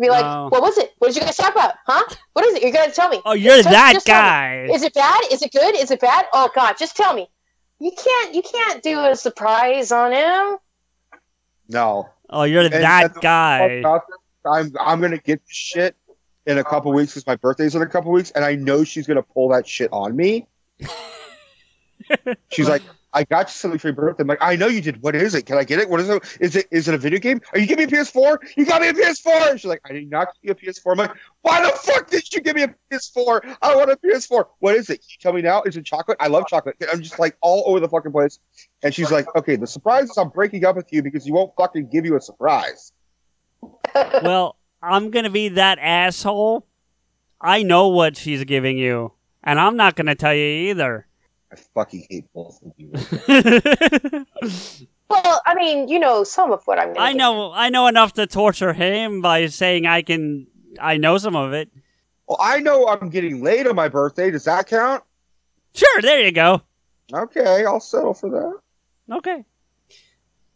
Be 0.00 0.08
like, 0.08 0.24
No. 0.24 0.48
what 0.48 0.60
was 0.62 0.76
it? 0.78 0.92
What 0.98 1.08
did 1.08 1.16
you 1.16 1.22
guys 1.22 1.36
talk 1.36 1.52
about? 1.52 1.74
Huh? 1.86 2.02
What 2.32 2.44
is 2.46 2.54
it? 2.54 2.62
You're 2.62 2.72
gonna 2.72 2.90
tell 2.90 3.08
me. 3.08 3.20
Oh, 3.24 3.32
you're 3.32 3.56
Just- 3.58 3.68
that 3.70 3.92
just 3.92 4.06
guy. 4.06 4.66
Is 4.70 4.82
it 4.82 4.92
bad? 4.94 5.20
Is 5.30 5.40
it 5.42 5.52
good? 5.52 5.76
Is 5.76 5.90
it 5.92 6.00
bad? 6.00 6.24
Oh 6.32 6.48
God, 6.54 6.74
just 6.78 6.96
tell 6.96 7.14
me. 7.14 7.28
You 7.80 7.92
can't. 7.96 8.34
You 8.34 8.42
can't 8.42 8.82
do 8.82 8.98
a 9.04 9.14
surprise 9.14 9.92
on 9.92 10.12
him. 10.12 10.58
No. 11.68 12.08
Oh, 12.30 12.42
you're 12.42 12.62
And- 12.62 12.72
that 12.72 13.14
the- 13.14 13.20
guy. 13.20 13.82
I'm 14.46 14.72
I'm 14.80 15.00
gonna 15.00 15.18
get 15.18 15.40
this 15.46 15.56
shit 15.56 15.96
in 16.46 16.58
a 16.58 16.64
couple 16.64 16.92
weeks 16.92 17.12
because 17.12 17.26
my 17.26 17.36
birthday's 17.36 17.74
in 17.74 17.82
a 17.82 17.86
couple 17.86 18.10
weeks, 18.10 18.30
and 18.32 18.44
I 18.44 18.56
know 18.56 18.82
she's 18.84 19.06
gonna 19.06 19.22
pull 19.22 19.48
that 19.50 19.66
shit 19.68 19.90
on 19.92 20.16
me. 20.16 20.46
She's 22.50 22.68
like, 22.68 22.82
I 23.14 23.22
got 23.22 23.46
you 23.46 23.52
something 23.52 23.78
for 23.78 23.88
your 23.88 23.94
birthday. 23.94 24.22
I'm 24.22 24.26
like, 24.26 24.38
I 24.40 24.56
know 24.56 24.66
you 24.66 24.80
did. 24.80 25.00
What 25.00 25.14
is 25.14 25.36
it? 25.36 25.46
Can 25.46 25.56
I 25.56 25.62
get 25.62 25.78
it? 25.78 25.88
What 25.88 26.00
is 26.00 26.08
it? 26.08 26.22
Is 26.40 26.56
it 26.56 26.66
is 26.72 26.88
it 26.88 26.94
a 26.94 26.98
video 26.98 27.20
game? 27.20 27.40
Are 27.52 27.60
you 27.60 27.66
giving 27.66 27.88
me 27.88 27.96
a 27.96 28.02
PS4? 28.02 28.38
You 28.56 28.66
got 28.66 28.82
me 28.82 28.88
a 28.88 28.92
PS4. 28.92 29.52
And 29.52 29.60
she's 29.60 29.68
like, 29.68 29.80
I 29.88 29.92
did 29.92 30.10
not 30.10 30.28
give 30.42 30.60
you 30.60 30.68
a 30.70 30.72
PS4. 30.72 30.92
I'm 30.92 30.98
like, 30.98 31.12
why 31.42 31.62
the 31.64 31.76
fuck 31.76 32.10
did 32.10 32.30
you 32.34 32.40
give 32.40 32.56
me 32.56 32.64
a 32.64 32.74
PS4? 32.90 33.56
I 33.62 33.76
want 33.76 33.92
a 33.92 33.96
PS4. 33.96 34.46
What 34.58 34.74
is 34.74 34.90
it? 34.90 34.98
Can 34.98 35.06
you 35.10 35.16
tell 35.20 35.32
me 35.32 35.42
now? 35.42 35.62
Is 35.62 35.76
it 35.76 35.84
chocolate? 35.84 36.16
I 36.18 36.26
love 36.26 36.48
chocolate. 36.48 36.76
I'm 36.92 37.02
just 37.02 37.20
like 37.20 37.36
all 37.40 37.62
over 37.66 37.78
the 37.78 37.88
fucking 37.88 38.10
place. 38.10 38.40
And 38.82 38.92
she's 38.92 39.12
like, 39.12 39.32
okay, 39.36 39.54
the 39.54 39.66
surprise 39.66 40.10
is 40.10 40.16
I'm 40.18 40.30
breaking 40.30 40.64
up 40.64 40.74
with 40.74 40.92
you 40.92 41.02
because 41.02 41.24
you 41.24 41.34
won't 41.34 41.52
fucking 41.56 41.90
give 41.90 42.04
you 42.04 42.16
a 42.16 42.20
surprise. 42.20 42.92
well, 43.94 44.56
I'm 44.82 45.10
gonna 45.10 45.30
be 45.30 45.50
that 45.50 45.78
asshole. 45.78 46.66
I 47.40 47.62
know 47.62 47.88
what 47.88 48.16
she's 48.16 48.44
giving 48.44 48.76
you, 48.76 49.12
and 49.42 49.60
I'm 49.60 49.76
not 49.76 49.94
gonna 49.96 50.14
tell 50.14 50.34
you 50.34 50.70
either. 50.70 51.06
I 51.54 51.56
fucking 51.74 52.06
hate 52.10 52.26
both 52.34 52.60
of 52.62 52.72
you. 52.76 52.92
Well, 55.10 55.42
I 55.44 55.54
mean, 55.54 55.88
you 55.88 55.98
know 55.98 56.24
some 56.24 56.50
of 56.50 56.66
what 56.66 56.78
I'm 56.78 56.94
gonna. 56.94 57.04
I 57.04 57.12
do. 57.12 57.18
know, 57.18 57.52
I 57.52 57.68
know 57.68 57.86
enough 57.88 58.14
to 58.14 58.26
torture 58.26 58.72
him 58.72 59.20
by 59.20 59.46
saying 59.46 59.86
I 59.86 60.00
can. 60.00 60.46
I 60.80 60.96
know 60.96 61.18
some 61.18 61.36
of 61.36 61.52
it. 61.52 61.70
Well, 62.26 62.38
I 62.40 62.60
know 62.60 62.88
I'm 62.88 63.10
getting 63.10 63.42
late 63.42 63.66
on 63.66 63.76
my 63.76 63.88
birthday. 63.88 64.30
Does 64.30 64.44
that 64.44 64.66
count? 64.66 65.04
Sure, 65.74 66.00
there 66.00 66.20
you 66.20 66.32
go. 66.32 66.62
Okay, 67.12 67.66
I'll 67.66 67.80
settle 67.80 68.14
for 68.14 68.30
that. 68.30 69.16
Okay. 69.16 69.44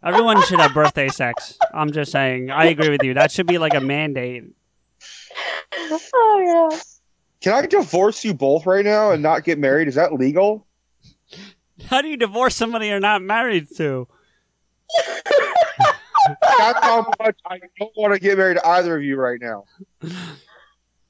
Everyone 0.03 0.43
should 0.45 0.61
have 0.61 0.73
birthday 0.73 1.09
sex. 1.09 1.59
I'm 1.75 1.93
just 1.93 2.11
saying. 2.11 2.51
I 2.51 2.65
agree 2.67 2.89
with 2.89 3.03
you. 3.03 3.15
That 3.15 3.31
should 3.31 3.47
be 3.47 3.59
like 3.59 3.75
a 3.75 3.81
mandate. 3.81 4.45
Oh 6.15 6.71
yeah. 6.73 6.79
Can 7.41 7.53
I 7.53 7.67
divorce 7.67 8.25
you 8.25 8.35
both 8.35 8.67
right 8.67 8.85
now 8.85 9.13
and 9.13 9.23
not 9.23 9.45
get 9.45 9.59
married? 9.59 9.89
Is 9.89 9.95
that 9.95 10.13
legal? 10.13 10.67
How 11.87 12.03
do 12.03 12.09
you 12.09 12.17
divorce 12.17 12.55
somebody 12.57 12.89
you're 12.89 13.01
not 13.01 13.23
married 13.23 13.69
to? 13.77 14.09
That's 16.59 16.85
how 16.85 17.11
much 17.21 17.37
I 17.47 17.61
don't 17.79 17.93
want 17.97 18.15
to 18.15 18.21
get 18.21 18.37
married 18.39 18.57
to 18.59 18.67
either 18.67 18.97
of 18.97 19.03
you 19.03 19.17
right 19.17 19.41
now. 19.41 19.65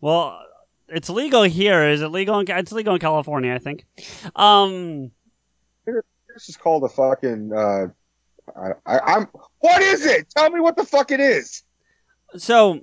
Well, 0.01 0.41
it's 0.89 1.09
legal 1.11 1.43
here. 1.43 1.85
Is 1.89 2.03
it 2.03 2.09
legal? 2.09 2.39
In, 2.39 2.47
it's 2.49 2.73
legal 2.73 2.95
in 2.95 3.01
California, 3.01 3.53
I 3.55 3.59
think. 3.59 3.85
Um, 4.37 5.11
This 5.87 6.49
is 6.49 6.57
called 6.57 6.85
a 6.85 6.89
fucking. 6.89 7.53
Uh, 7.53 7.87
I, 8.57 8.71
I, 8.87 8.99
I'm. 9.15 9.27
What 9.61 9.83
is 9.83 10.07
it? 10.07 10.31
Tell 10.31 10.51
me 10.51 10.61
what 10.61 10.77
the 10.77 10.85
fuck 10.85 11.11
it 11.11 11.21
is. 11.21 11.63
so 12.37 12.83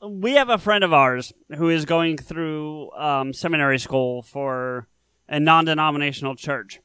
we 0.00 0.34
have 0.34 0.48
a 0.48 0.58
friend 0.58 0.84
of 0.84 0.92
ours 0.92 1.32
who 1.56 1.68
is 1.70 1.84
going 1.84 2.16
through 2.18 2.92
um, 2.92 3.32
seminary 3.32 3.78
school 3.78 4.22
for 4.22 4.86
a 5.28 5.38
non-denominational 5.40 6.36
church, 6.36 6.80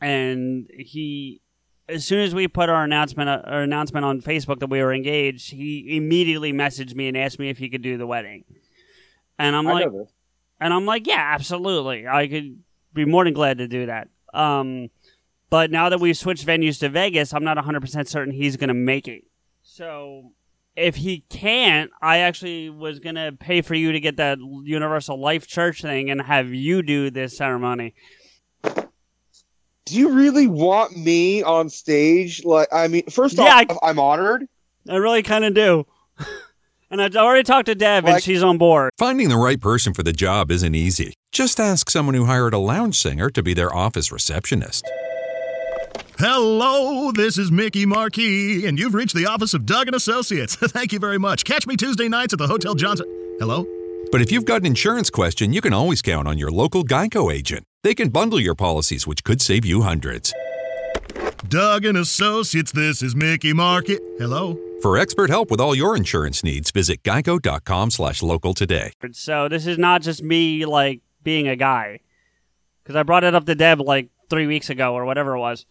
and 0.00 0.68
he, 0.76 1.40
as 1.88 2.04
soon 2.04 2.20
as 2.20 2.34
we 2.34 2.48
put 2.48 2.68
our 2.68 2.84
announcement 2.84 3.28
uh, 3.28 3.42
our 3.44 3.62
announcement 3.62 4.04
on 4.04 4.20
Facebook 4.20 4.60
that 4.60 4.70
we 4.70 4.82
were 4.82 4.92
engaged, 4.92 5.52
he 5.52 5.96
immediately 5.96 6.52
messaged 6.52 6.94
me 6.94 7.08
and 7.08 7.16
asked 7.16 7.38
me 7.38 7.50
if 7.50 7.58
he 7.58 7.68
could 7.68 7.82
do 7.82 7.96
the 7.98 8.06
wedding, 8.06 8.44
and 9.38 9.54
I'm 9.54 9.66
I 9.66 9.72
like, 9.72 9.88
and 10.60 10.72
I'm 10.72 10.86
like, 10.86 11.06
yeah, 11.06 11.32
absolutely. 11.34 12.06
I 12.06 12.28
could 12.28 12.60
be 12.94 13.04
more 13.04 13.24
than 13.24 13.34
glad 13.34 13.58
to 13.58 13.68
do 13.68 13.86
that. 13.86 14.08
Um, 14.32 14.90
but 15.50 15.70
now 15.70 15.88
that 15.88 16.00
we've 16.00 16.16
switched 16.16 16.46
venues 16.46 16.78
to 16.80 16.88
Vegas, 16.88 17.34
I'm 17.34 17.44
not 17.44 17.58
100% 17.58 18.08
certain 18.08 18.32
he's 18.32 18.56
going 18.56 18.68
to 18.68 18.74
make 18.74 19.08
it. 19.08 19.24
So 19.62 20.32
if 20.76 20.96
he 20.96 21.24
can't, 21.28 21.90
I 22.00 22.18
actually 22.18 22.70
was 22.70 22.98
going 22.98 23.16
to 23.16 23.32
pay 23.38 23.62
for 23.62 23.74
you 23.74 23.92
to 23.92 24.00
get 24.00 24.16
that 24.16 24.38
Universal 24.38 25.20
Life 25.20 25.46
Church 25.46 25.82
thing 25.82 26.10
and 26.10 26.20
have 26.20 26.52
you 26.52 26.82
do 26.82 27.10
this 27.10 27.36
ceremony. 27.36 27.94
Do 29.84 29.98
you 29.98 30.10
really 30.10 30.46
want 30.46 30.96
me 30.96 31.42
on 31.42 31.68
stage? 31.68 32.44
Like, 32.44 32.68
I 32.72 32.88
mean, 32.88 33.04
first 33.10 33.36
Yeah, 33.36 33.64
off, 33.68 33.78
I'm 33.82 33.98
honored. 33.98 34.46
I 34.88 34.96
really 34.96 35.22
kind 35.22 35.44
of 35.44 35.54
do. 35.54 35.86
and 36.90 37.02
I 37.02 37.08
already 37.16 37.42
talked 37.42 37.66
to 37.66 37.74
Deb 37.74 38.06
and 38.06 38.22
she's 38.22 38.42
on 38.42 38.58
board. 38.58 38.90
Finding 38.96 39.28
the 39.28 39.36
right 39.36 39.60
person 39.60 39.92
for 39.92 40.02
the 40.02 40.12
job 40.12 40.50
isn't 40.50 40.74
easy. 40.74 41.14
Just 41.32 41.58
ask 41.58 41.90
someone 41.90 42.14
who 42.14 42.26
hired 42.26 42.54
a 42.54 42.58
lounge 42.58 42.96
singer 42.96 43.28
to 43.30 43.42
be 43.42 43.54
their 43.54 43.74
office 43.74 44.12
receptionist. 44.12 44.88
Hello, 46.24 47.10
this 47.10 47.36
is 47.36 47.50
Mickey 47.50 47.84
Marquis, 47.84 48.64
and 48.64 48.78
you've 48.78 48.94
reached 48.94 49.16
the 49.16 49.26
office 49.26 49.54
of 49.54 49.66
Doug 49.66 49.88
and 49.88 49.96
Associates. 49.96 50.54
Thank 50.60 50.92
you 50.92 51.00
very 51.00 51.18
much. 51.18 51.44
Catch 51.44 51.66
me 51.66 51.76
Tuesday 51.76 52.08
nights 52.08 52.32
at 52.32 52.38
the 52.38 52.46
Hotel 52.46 52.76
Johnson. 52.76 53.06
Hello? 53.40 53.66
But 54.12 54.22
if 54.22 54.30
you've 54.30 54.44
got 54.44 54.60
an 54.60 54.66
insurance 54.66 55.10
question, 55.10 55.52
you 55.52 55.60
can 55.60 55.72
always 55.72 56.00
count 56.00 56.28
on 56.28 56.38
your 56.38 56.52
local 56.52 56.84
Geico 56.84 57.34
agent. 57.34 57.64
They 57.82 57.92
can 57.92 58.08
bundle 58.08 58.38
your 58.38 58.54
policies, 58.54 59.04
which 59.04 59.24
could 59.24 59.42
save 59.42 59.64
you 59.64 59.82
hundreds. 59.82 60.32
Doug 61.48 61.84
and 61.84 61.98
Associates, 61.98 62.70
this 62.70 63.02
is 63.02 63.16
Mickey 63.16 63.52
Marquis. 63.52 63.98
Hello? 64.18 64.56
For 64.80 64.96
expert 64.96 65.28
help 65.28 65.50
with 65.50 65.60
all 65.60 65.74
your 65.74 65.96
insurance 65.96 66.44
needs, 66.44 66.70
visit 66.70 67.02
geico.com 67.02 67.90
slash 67.90 68.22
local 68.22 68.54
today. 68.54 68.92
So 69.10 69.48
this 69.48 69.66
is 69.66 69.76
not 69.76 70.02
just 70.02 70.22
me, 70.22 70.66
like, 70.66 71.00
being 71.24 71.48
a 71.48 71.56
guy. 71.56 71.98
Because 72.84 72.94
I 72.94 73.02
brought 73.02 73.24
it 73.24 73.34
up 73.34 73.44
to 73.46 73.56
Deb, 73.56 73.80
like, 73.80 74.08
three 74.30 74.46
weeks 74.46 74.70
ago 74.70 74.94
or 74.94 75.04
whatever 75.04 75.34
it 75.34 75.40
was. 75.40 75.66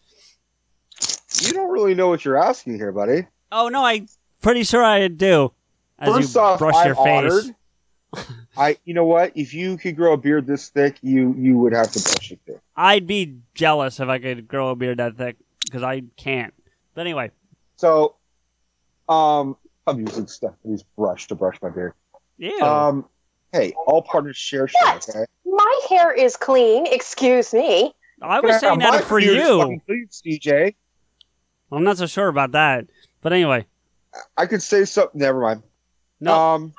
You 1.40 1.52
don't 1.52 1.70
really 1.70 1.94
know 1.94 2.08
what 2.08 2.24
you're 2.24 2.36
asking 2.42 2.74
here, 2.76 2.92
buddy. 2.92 3.26
Oh, 3.50 3.68
no, 3.68 3.84
I 3.84 4.06
pretty 4.40 4.64
sure 4.64 4.82
I 4.82 5.08
do. 5.08 5.52
As 5.98 6.14
First 6.14 6.34
you 6.34 6.40
off, 6.40 6.58
brush 6.58 6.74
I'm 6.76 6.86
your 6.86 6.94
face. 6.96 7.52
I, 8.56 8.76
you 8.84 8.92
know 8.92 9.04
what? 9.06 9.32
If 9.36 9.54
you 9.54 9.78
could 9.78 9.96
grow 9.96 10.12
a 10.12 10.16
beard 10.18 10.46
this 10.46 10.68
thick, 10.68 10.98
you 11.00 11.34
you 11.38 11.56
would 11.58 11.72
have 11.72 11.90
to 11.92 12.02
brush 12.02 12.32
it 12.32 12.40
thick. 12.46 12.58
I'd 12.76 13.06
be 13.06 13.36
jealous 13.54 14.00
if 14.00 14.08
I 14.08 14.18
could 14.18 14.46
grow 14.48 14.70
a 14.70 14.76
beard 14.76 14.98
that 14.98 15.16
thick 15.16 15.36
because 15.64 15.82
I 15.82 16.02
can't. 16.16 16.52
But 16.94 17.02
anyway, 17.02 17.30
So, 17.76 18.16
um, 19.08 19.56
I'm 19.86 20.00
using 20.00 20.26
Stephanie's 20.26 20.82
brush 20.82 21.26
to 21.28 21.34
brush 21.34 21.56
my 21.62 21.70
beard. 21.70 21.94
Yeah. 22.36 22.52
Um, 22.88 23.06
hey, 23.52 23.72
all 23.86 24.02
partners 24.02 24.36
share 24.36 24.68
shit. 24.68 25.08
Okay. 25.08 25.24
My 25.46 25.80
hair 25.88 26.12
is 26.12 26.36
clean. 26.36 26.86
Excuse 26.86 27.54
me. 27.54 27.94
I 28.20 28.40
was 28.40 28.50
Yeah, 28.50 28.58
saying 28.58 28.78
my 28.80 28.90
that 28.90 29.04
for 29.04 29.20
beard 29.20 29.38
is 29.38 29.48
you. 29.48 29.58
fucking 29.58 29.82
clean, 29.86 30.08
CJ. 30.10 30.74
I'm 31.72 31.84
not 31.84 31.98
so 31.98 32.06
sure 32.06 32.28
about 32.28 32.52
that. 32.52 32.86
But 33.20 33.32
anyway, 33.32 33.66
I 34.36 34.46
could 34.46 34.62
say 34.62 34.84
something. 34.84 35.20
Never 35.20 35.40
mind. 35.40 35.62
No. 36.20 36.34
Um, 36.34 36.74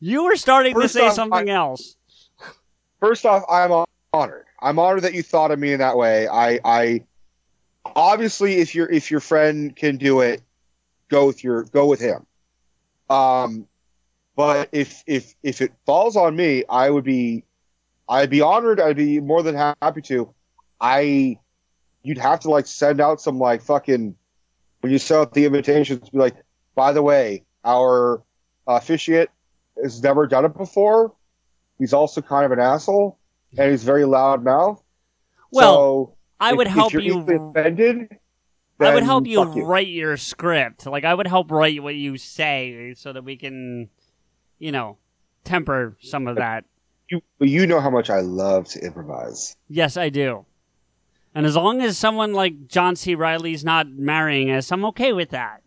you 0.00 0.24
were 0.24 0.36
starting 0.36 0.78
to 0.78 0.88
say 0.88 1.06
off, 1.08 1.14
something 1.14 1.50
I- 1.50 1.54
else. 1.54 1.96
first 3.00 3.26
off, 3.26 3.42
I'm 3.48 3.84
honored. 4.12 4.44
I'm 4.60 4.78
honored 4.78 5.02
that 5.02 5.14
you 5.14 5.22
thought 5.22 5.50
of 5.50 5.58
me 5.58 5.72
in 5.72 5.78
that 5.80 5.96
way. 5.96 6.28
I, 6.28 6.60
I 6.64 7.04
obviously, 7.96 8.56
if 8.56 8.74
your 8.74 8.88
if 8.90 9.10
your 9.10 9.20
friend 9.20 9.74
can 9.74 9.96
do 9.96 10.20
it, 10.20 10.42
go 11.08 11.26
with 11.26 11.42
your 11.42 11.64
go 11.64 11.86
with 11.86 12.00
him. 12.00 12.26
Um, 13.08 13.66
but 14.36 14.68
if 14.72 15.02
if 15.06 15.34
if 15.42 15.60
it 15.62 15.72
falls 15.86 16.16
on 16.16 16.36
me, 16.36 16.64
I 16.68 16.90
would 16.90 17.04
be, 17.04 17.44
I'd 18.08 18.30
be 18.30 18.42
honored. 18.42 18.80
I'd 18.80 18.96
be 18.96 19.20
more 19.20 19.42
than 19.42 19.54
happy 19.54 20.02
to. 20.02 20.32
I, 20.80 21.38
you'd 22.02 22.18
have 22.18 22.40
to 22.40 22.50
like 22.50 22.66
send 22.66 23.00
out 23.00 23.20
some 23.20 23.38
like 23.38 23.62
fucking 23.62 24.14
when 24.80 24.92
you 24.92 24.98
send 24.98 25.20
out 25.20 25.32
the 25.34 25.44
invitations, 25.44 26.08
be 26.10 26.18
like, 26.18 26.36
by 26.74 26.92
the 26.92 27.02
way, 27.02 27.44
our 27.64 28.22
officiate 28.66 29.28
has 29.82 30.02
never 30.02 30.26
done 30.26 30.44
it 30.44 30.56
before. 30.56 31.12
He's 31.78 31.92
also 31.92 32.22
kind 32.22 32.44
of 32.46 32.52
an 32.52 32.60
asshole, 32.60 33.18
and 33.58 33.70
he's 33.70 33.84
very 33.84 34.04
loud 34.04 34.44
mouth. 34.44 34.82
Well, 35.50 35.74
so 35.74 36.16
I 36.38 36.50
if- 36.52 36.56
would 36.56 36.66
if 36.68 36.72
help 36.72 36.92
you- 36.94 37.20
offended. 37.50 38.08
I 38.82 38.94
would 38.94 39.02
help 39.02 39.26
you. 39.26 39.42
write 39.42 39.88
your 39.88 40.16
script. 40.16 40.86
Like 40.86 41.04
I 41.04 41.12
would 41.12 41.26
help 41.26 41.50
write 41.50 41.82
what 41.82 41.96
you 41.96 42.16
say 42.16 42.94
so 42.96 43.12
that 43.12 43.22
we 43.22 43.36
can, 43.36 43.90
you 44.58 44.72
know, 44.72 44.96
temper 45.44 45.98
some 46.00 46.26
of 46.26 46.36
that. 46.36 46.64
You, 47.10 47.20
you 47.40 47.66
know 47.66 47.80
how 47.80 47.90
much 47.90 48.08
I 48.08 48.20
love 48.20 48.66
to 48.68 48.80
improvise. 48.82 49.54
Yes, 49.68 49.98
I 49.98 50.08
do. 50.08 50.46
And 51.34 51.46
as 51.46 51.56
long 51.56 51.80
as 51.80 51.96
someone 51.96 52.32
like 52.32 52.66
John 52.66 52.96
C. 52.96 53.14
Reilly's 53.14 53.64
not 53.64 53.88
marrying 53.88 54.50
us, 54.50 54.72
I'm 54.72 54.84
okay 54.86 55.12
with 55.12 55.30
that. 55.30 55.62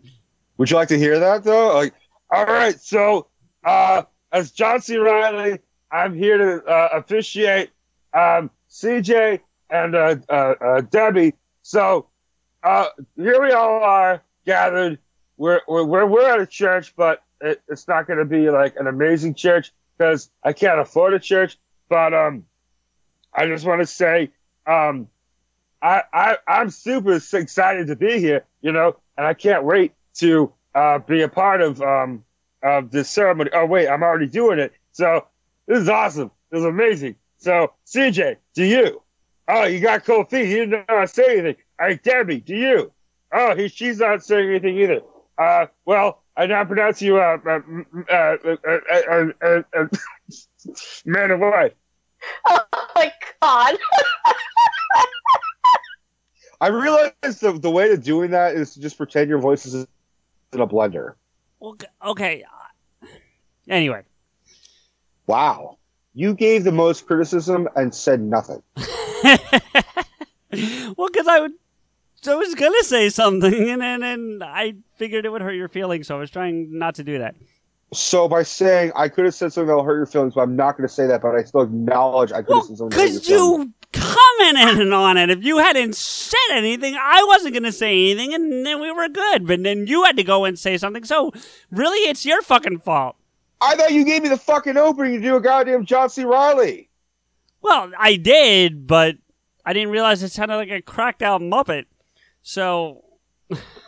Would 0.58 0.69
you 0.69 0.75
like 0.75 0.90
to 0.90 0.98
hear 0.98 1.19
that 1.19 1.43
though? 1.43 1.74
Like, 1.74 1.93
all 2.30 2.45
right, 2.45 2.80
so 2.80 3.27
uh, 3.64 4.03
as 4.32 4.51
John 4.51 4.82
C. 4.82 4.98
Reilly, 4.98 5.59
I'm 5.92 6.16
here 6.16 6.38
to 6.38 6.66
uh, 6.66 6.90
officiate 6.93 7.69
um, 8.14 8.50
CJ 8.69 9.40
and 9.69 9.95
uh, 9.95 10.16
uh, 10.30 10.56
uh, 10.59 10.82
Debbie. 10.82 11.33
So 11.61 12.08
uh, 12.64 12.88
here 13.16 13.42
we 13.42 13.51
all 13.51 13.83
are 13.83 14.24
gathered. 14.45 15.00
We're 15.38 15.61
we're 15.67 16.06
we're, 16.06 16.30
at 16.30 16.40
a 16.40 16.45
church, 16.45 16.93
but 16.95 17.24
it, 17.42 17.61
it's 17.67 17.88
not 17.88 18.08
going 18.08 18.19
to 18.19 18.25
be 18.25 18.50
like 18.50 18.75
an 18.77 18.88
amazing 18.88 19.35
church 19.35 19.72
because 19.98 20.30
I 20.43 20.53
can't 20.53 20.80
afford 20.80 21.14
a 21.14 21.19
church. 21.19 21.58
But 21.90 22.14
um, 22.14 22.45
I 23.33 23.45
just 23.48 23.66
want 23.66 23.82
to 23.82 23.88
say 23.88 24.32
um, 24.66 25.08
I 25.83 26.03
I 26.13 26.37
I'm 26.47 26.69
super 26.69 27.13
excited 27.13 27.87
to 27.87 27.95
be 27.95 28.17
here. 28.19 28.45
You 28.61 28.71
know, 28.71 28.95
and 29.17 29.27
I 29.27 29.33
can't 29.33 29.65
wait 29.65 29.91
to 30.15 30.51
uh, 30.73 30.99
be 30.99 31.21
a 31.21 31.27
part 31.27 31.61
of 31.61 31.81
um 31.81 32.23
of 32.63 32.89
this 32.89 33.09
ceremony. 33.09 33.51
Oh 33.53 33.65
wait, 33.65 33.89
I'm 33.89 34.01
already 34.01 34.27
doing 34.27 34.59
it. 34.59 34.73
So 34.93 35.27
this 35.67 35.79
is 35.79 35.89
awesome. 35.89 36.31
This 36.49 36.59
is 36.59 36.65
amazing. 36.65 37.15
So 37.37 37.73
CJ, 37.85 38.37
do 38.55 38.63
you? 38.63 39.01
Oh, 39.49 39.65
you 39.65 39.81
got 39.81 40.05
cold 40.05 40.29
feet. 40.29 40.45
He 40.45 40.55
didn't 40.55 40.87
know 40.87 41.01
to 41.01 41.07
say 41.07 41.39
anything. 41.39 41.55
All 41.79 41.87
right, 41.87 42.01
Debbie, 42.01 42.39
do 42.39 42.55
you? 42.55 42.91
Oh, 43.33 43.55
he, 43.55 43.67
she's 43.67 43.99
not 43.99 44.23
saying 44.23 44.49
anything 44.49 44.77
either. 44.77 45.01
Uh, 45.37 45.65
well, 45.85 46.23
I 46.37 46.45
now 46.45 46.63
pronounce 46.63 47.01
you 47.01 47.17
uh, 47.17 47.37
uh, 47.45 47.59
uh, 48.09 49.27
uh, 49.41 49.61
man 51.05 51.31
and 51.31 51.41
wife. 51.41 51.73
Oh 52.45 52.59
my 52.95 53.11
god. 53.41 53.77
I 56.64 56.67
realize 56.67 57.11
the 57.42 57.59
the 57.59 57.69
way 57.69 57.90
to 57.90 57.98
doing 57.98 58.32
that 58.32 58.56
is 58.56 58.74
to 58.75 58.80
just 58.80 58.95
pretend 58.95 59.27
your 59.27 59.40
voice 59.40 59.66
is 59.66 59.85
in 60.53 60.61
a 60.61 60.66
blender. 60.66 61.16
Well, 61.59 61.75
okay. 62.06 62.45
uh, 63.01 63.08
Anyway, 63.67 64.03
Wow. 65.27 65.77
You 66.14 66.33
gave 66.33 66.64
the 66.64 66.72
most 66.72 67.06
criticism 67.06 67.67
and 67.75 67.93
said 67.93 68.22
nothing. 68.22 68.64
well, 68.77 69.38
because 71.11 71.27
I 71.27 71.42
would, 71.42 71.51
I 72.25 72.35
was 72.35 72.56
gonna 72.56 72.83
say 72.83 73.09
something, 73.09 73.69
and 73.69 73.82
then 73.82 74.01
and 74.01 74.42
I 74.42 74.75
figured 74.95 75.25
it 75.25 75.33
would 75.33 75.42
hurt 75.42 75.56
your 75.56 75.67
feelings, 75.67 76.08
so 76.08 76.16
I 76.16 76.19
was 76.19 76.32
trying 76.32 76.77
not 76.77 76.95
to 76.95 77.03
do 77.03 77.19
that. 77.19 77.35
So 77.93 78.30
by 78.30 78.43
saying 78.43 78.93
I 78.95 79.09
could 79.09 79.25
have 79.25 79.35
said 79.35 79.51
something 79.51 79.67
that'll 79.67 79.83
hurt 79.83 79.98
your 79.98 80.06
feelings, 80.06 80.35
but 80.35 80.43
I'm 80.43 80.56
not 80.56 80.77
going 80.77 80.88
to 80.88 80.93
say 80.93 81.08
that, 81.08 81.22
but 81.22 81.35
I 81.35 81.43
still 81.43 81.64
acknowledge 81.64 82.32
I 82.32 82.42
could 82.42 82.56
have 82.56 82.67
said 82.67 82.77
something. 82.77 82.98
Because 82.98 83.27
you 83.27 83.74
commented 83.93 84.91
on 84.91 85.17
it. 85.17 85.30
If 85.30 85.43
you 85.43 85.59
hadn't 85.59 85.95
said 85.95 86.38
anything, 86.51 86.95
I 86.99 87.23
wasn't 87.27 87.53
gonna 87.53 87.72
say 87.72 88.11
anything, 88.11 88.33
and 88.33 88.65
then 88.65 88.81
we 88.81 88.91
were 88.91 89.09
good. 89.09 89.47
But 89.47 89.63
then 89.63 89.88
you 89.88 90.03
had 90.03 90.17
to 90.17 90.23
go 90.23 90.45
and 90.45 90.57
say 90.57 90.77
something. 90.77 91.03
So 91.03 91.31
really, 91.72 92.09
it's 92.09 92.25
your 92.25 92.41
fucking 92.41 92.80
fault. 92.80 93.15
I 93.61 93.75
thought 93.75 93.93
you 93.93 94.03
gave 94.03 94.23
me 94.23 94.30
the 94.30 94.38
fucking 94.38 94.75
opening 94.75 95.13
to 95.13 95.22
do 95.22 95.35
a 95.38 95.41
goddamn 95.41 95.85
John 95.85 96.09
C. 96.09 96.25
Reilly. 96.25 96.89
Well, 97.61 97.91
I 97.97 98.17
did, 98.17 98.88
but 98.88 99.15
I 99.65 99.72
didn't 99.72 99.89
realize 99.91 100.22
it 100.22 100.31
sounded 100.31 100.57
like 100.57 100.69
a 100.69 100.81
cracked 100.81 101.22
out 101.22 101.39
Muppet. 101.39 101.85
So 102.41 103.03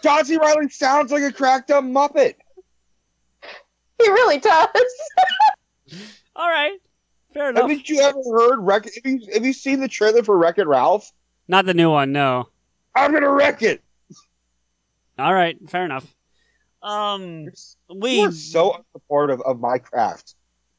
John 0.01 0.23
C. 0.25 0.37
Reilly 0.37 0.69
sounds 0.69 1.11
like 1.11 1.23
a 1.23 1.31
cracked 1.31 1.71
up 1.71 1.83
Muppet. 1.83 2.35
He 4.01 4.09
really 4.09 4.39
does. 4.39 4.67
all 6.35 6.49
right, 6.49 6.79
fair 7.35 7.49
enough. 7.49 7.63
Haven't 7.63 7.87
you 7.89 7.99
ever 8.01 8.17
heard 8.17 8.59
Wreck? 8.61 8.85
Have 8.85 8.93
you, 9.05 9.19
have 9.33 9.45
you 9.45 9.53
seen 9.53 9.79
the 9.81 9.87
trailer 9.87 10.23
for 10.23 10.35
Wreck 10.37 10.57
It 10.57 10.65
Ralph? 10.67 11.11
Not 11.47 11.65
the 11.65 11.73
new 11.75 11.91
one, 11.91 12.11
no. 12.11 12.47
I'm 12.95 13.13
gonna 13.13 13.29
wreck 13.31 13.61
it. 13.61 13.83
All 15.19 15.33
right, 15.33 15.57
fair 15.69 15.85
enough. 15.85 16.15
Um, 16.81 17.47
we 17.93 18.21
You're 18.21 18.31
so 18.31 18.83
unsupportive 18.95 19.41
of 19.41 19.59
my 19.59 19.77
craft. 19.77 20.35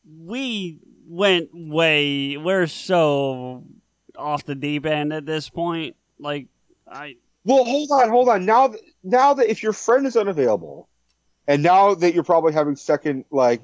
we 0.08 0.80
went 1.06 1.50
way. 1.52 2.36
We're 2.36 2.66
so 2.66 3.64
off 4.16 4.44
the 4.44 4.54
deep 4.54 4.86
end 4.86 5.12
at 5.12 5.26
this 5.26 5.50
point. 5.50 5.94
Like 6.18 6.46
I 6.90 7.16
Well, 7.44 7.64
hold 7.64 7.90
on, 7.92 8.08
hold 8.08 8.28
on. 8.28 8.46
Now, 8.46 8.68
th- 8.68 8.82
now 9.04 9.34
that 9.34 9.50
if 9.50 9.62
your 9.62 9.72
friend 9.74 10.06
is 10.06 10.16
unavailable, 10.16 10.88
and 11.46 11.62
now 11.62 11.94
that 11.94 12.14
you're 12.14 12.24
probably 12.24 12.52
having 12.54 12.76
second 12.76 13.24
like 13.30 13.60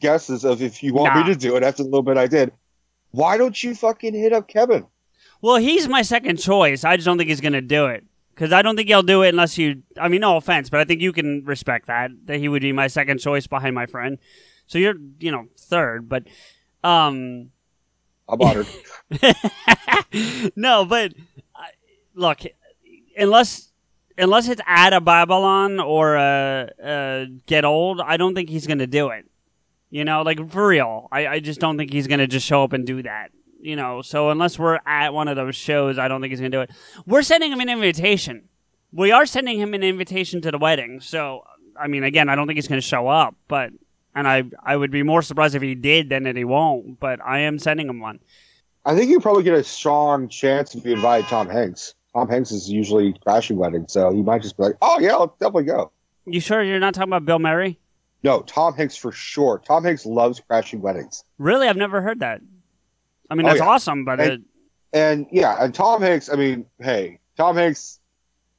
guesses 0.00 0.44
of 0.44 0.62
if 0.62 0.82
you 0.82 0.94
want 0.94 1.14
Nah. 1.14 1.22
me 1.26 1.32
to 1.34 1.38
do 1.38 1.56
it 1.56 1.62
after 1.62 1.82
the 1.82 1.88
little 1.88 2.02
bit 2.02 2.16
I 2.16 2.26
did, 2.26 2.52
why 3.10 3.36
don't 3.36 3.62
you 3.62 3.74
fucking 3.74 4.14
hit 4.14 4.32
up 4.32 4.48
Kevin? 4.48 4.86
Well, 5.40 5.56
he's 5.56 5.88
my 5.88 6.02
second 6.02 6.38
choice. 6.38 6.84
I 6.84 6.96
just 6.96 7.06
don't 7.06 7.18
think 7.18 7.28
he's 7.28 7.40
going 7.40 7.52
to 7.52 7.60
do 7.60 7.86
it. 7.86 8.04
Because 8.34 8.52
I 8.52 8.60
don't 8.60 8.76
think 8.76 8.88
he'll 8.88 9.02
do 9.02 9.22
it 9.22 9.30
unless 9.30 9.56
you. 9.56 9.82
I 9.98 10.08
mean, 10.08 10.20
no 10.20 10.36
offense, 10.36 10.68
but 10.68 10.78
I 10.80 10.84
think 10.84 11.00
you 11.00 11.10
can 11.12 11.42
respect 11.46 11.86
that. 11.86 12.10
That 12.26 12.38
he 12.38 12.48
would 12.48 12.60
be 12.60 12.72
my 12.72 12.86
second 12.86 13.18
choice 13.18 13.46
behind 13.46 13.74
my 13.74 13.86
friend. 13.86 14.18
So 14.66 14.76
you're, 14.78 14.96
you 15.20 15.30
know, 15.30 15.46
third. 15.56 16.08
But, 16.08 16.24
um. 16.84 17.50
I'm 18.28 18.42
honored. 18.42 18.66
no, 20.56 20.84
but 20.84 21.14
uh, 21.54 21.62
look, 22.14 22.40
unless 23.16 23.70
unless 24.18 24.48
it's 24.48 24.60
at 24.66 24.92
a 24.92 25.00
Babble-On 25.00 25.78
or 25.80 26.16
a, 26.16 26.70
a 26.82 27.26
Get 27.46 27.64
Old, 27.64 28.00
I 28.00 28.16
don't 28.16 28.34
think 28.34 28.48
he's 28.48 28.66
going 28.66 28.78
to 28.80 28.86
do 28.86 29.08
it. 29.10 29.26
You 29.96 30.04
know, 30.04 30.20
like 30.20 30.50
for 30.50 30.66
real. 30.66 31.08
I, 31.10 31.26
I 31.26 31.40
just 31.40 31.58
don't 31.58 31.78
think 31.78 31.90
he's 31.90 32.06
going 32.06 32.20
to 32.20 32.26
just 32.26 32.44
show 32.44 32.62
up 32.62 32.74
and 32.74 32.86
do 32.86 33.02
that. 33.04 33.30
You 33.58 33.76
know, 33.76 34.02
so 34.02 34.28
unless 34.28 34.58
we're 34.58 34.78
at 34.84 35.14
one 35.14 35.26
of 35.26 35.36
those 35.36 35.56
shows, 35.56 35.98
I 35.98 36.06
don't 36.06 36.20
think 36.20 36.32
he's 36.32 36.38
going 36.38 36.52
to 36.52 36.58
do 36.58 36.60
it. 36.60 36.70
We're 37.06 37.22
sending 37.22 37.50
him 37.50 37.60
an 37.60 37.70
invitation. 37.70 38.50
We 38.92 39.10
are 39.10 39.24
sending 39.24 39.58
him 39.58 39.72
an 39.72 39.82
invitation 39.82 40.42
to 40.42 40.50
the 40.50 40.58
wedding. 40.58 41.00
So, 41.00 41.44
I 41.80 41.86
mean, 41.86 42.04
again, 42.04 42.28
I 42.28 42.34
don't 42.34 42.46
think 42.46 42.58
he's 42.58 42.68
going 42.68 42.78
to 42.78 42.86
show 42.86 43.08
up, 43.08 43.36
but 43.48 43.70
and 44.14 44.28
I 44.28 44.44
I 44.62 44.76
would 44.76 44.90
be 44.90 45.02
more 45.02 45.22
surprised 45.22 45.54
if 45.54 45.62
he 45.62 45.74
did 45.74 46.10
than 46.10 46.24
that 46.24 46.36
he 46.36 46.44
won't. 46.44 47.00
But 47.00 47.24
I 47.24 47.38
am 47.38 47.58
sending 47.58 47.88
him 47.88 48.00
one. 48.00 48.20
I 48.84 48.94
think 48.94 49.10
you 49.10 49.18
probably 49.18 49.44
get 49.44 49.54
a 49.54 49.64
strong 49.64 50.28
chance 50.28 50.74
if 50.74 50.84
you 50.84 50.92
invite 50.92 51.24
Tom 51.28 51.48
Hanks. 51.48 51.94
Tom 52.12 52.28
Hanks 52.28 52.52
is 52.52 52.68
usually 52.68 53.14
crashing 53.22 53.56
weddings, 53.56 53.94
so 53.94 54.12
he 54.12 54.20
might 54.20 54.42
just 54.42 54.58
be 54.58 54.64
like, 54.64 54.76
"Oh 54.82 55.00
yeah, 55.00 55.12
I'll 55.12 55.34
definitely 55.40 55.64
go." 55.64 55.90
You 56.26 56.40
sure 56.40 56.62
you're 56.62 56.80
not 56.80 56.92
talking 56.92 57.08
about 57.08 57.24
Bill 57.24 57.38
Murray? 57.38 57.80
No, 58.22 58.40
Tom 58.42 58.74
Hanks 58.74 58.96
for 58.96 59.12
sure. 59.12 59.62
Tom 59.64 59.84
Hanks 59.84 60.04
loves 60.06 60.40
crashing 60.40 60.80
weddings. 60.80 61.22
Really, 61.38 61.68
I've 61.68 61.76
never 61.76 62.00
heard 62.02 62.20
that. 62.20 62.40
I 63.30 63.34
mean, 63.34 63.46
Oh, 63.46 63.50
that's 63.50 63.60
yeah. 63.60 63.66
awesome, 63.68 64.04
but 64.04 64.20
and, 64.20 64.30
it, 64.32 64.40
and 64.92 65.26
yeah, 65.30 65.56
and 65.62 65.74
Tom 65.74 66.00
Hanks. 66.02 66.28
I 66.32 66.36
mean, 66.36 66.66
hey, 66.80 67.20
Tom 67.36 67.56
Hanks 67.56 68.00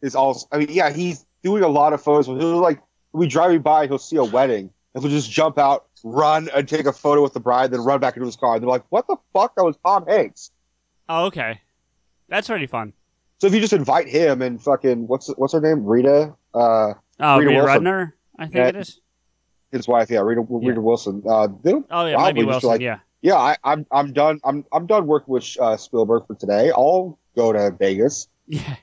is 0.02 0.16
also. 0.16 0.48
I 0.52 0.60
mean, 0.60 0.68
yeah, 0.70 0.90
he's 0.92 1.26
doing 1.44 1.64
a 1.64 1.68
lot 1.68 1.94
of 1.94 2.02
photos. 2.02 2.28
He'll 2.28 2.60
like 2.60 2.80
we 3.14 3.28
driving 3.28 3.62
by, 3.62 3.88
he'll 3.88 3.98
see 3.98 4.18
a 4.18 4.24
wedding, 4.24 4.70
and 4.94 5.04
he'll 5.04 5.12
just 5.12 5.32
jump 5.32 5.58
out, 5.58 5.88
run, 6.04 6.50
and 6.56 6.68
take 6.68 6.86
a 6.86 6.94
photo 6.94 7.24
with 7.24 7.34
the 7.34 7.40
bride, 7.40 7.72
then 7.72 7.82
run 7.82 8.00
back 8.00 8.16
into 8.16 8.26
his 8.26 8.36
car. 8.36 8.56
And 8.56 8.62
they're 8.64 8.70
like, 8.70 8.84
"What 8.90 9.08
the 9.08 9.18
fuck? 9.34 9.56
That 9.56 9.64
was 9.64 9.76
Tom 9.86 10.06
Hanks." 10.08 10.52
oh, 11.10 11.26
okay, 11.26 11.62
that's 12.30 12.48
pretty 12.48 12.68
fun. 12.68 12.94
So 13.40 13.48
if 13.48 13.54
you 13.54 13.60
just 13.62 13.74
invite 13.74 14.08
him 14.08 14.42
and 14.42 14.62
fucking 14.62 15.08
what's 15.08 15.28
what's 15.38 15.54
her 15.54 15.62
name, 15.62 15.86
Rita? 15.86 16.36
Uh, 16.54 16.94
Oh, 17.20 17.40
Rita 17.40 17.52
Wilson. 17.52 17.84
Rudner, 17.84 18.12
I 18.38 18.44
think 18.46 18.56
Yeah. 18.56 18.68
it 18.68 18.76
is. 18.76 19.00
His 19.72 19.88
wife, 19.88 20.10
yeah, 20.10 20.20
Rita, 20.22 20.46
Rita 20.50 20.80
Wilson. 20.82 21.22
Uh, 21.28 21.48
Oh 21.92 22.06
yeah, 22.06 22.18
maybe 22.24 22.44
Wilson. 22.46 22.70
like, 22.70 22.82
yeah, 22.82 23.00
yeah, 23.22 23.36
I, 23.36 23.56
I'm 23.64 23.86
I'm 23.92 24.14
done. 24.14 24.40
I'm 24.44 24.64
I'm 24.72 24.86
done 24.88 25.08
working 25.08 25.34
with 25.34 25.46
uh, 25.60 25.76
Spielberg 25.78 26.26
for 26.28 26.36
today. 26.36 26.72
I'll 26.72 27.20
go 27.36 27.52
to 27.52 27.72
Vegas. 27.72 28.28
yeah, 28.48 28.76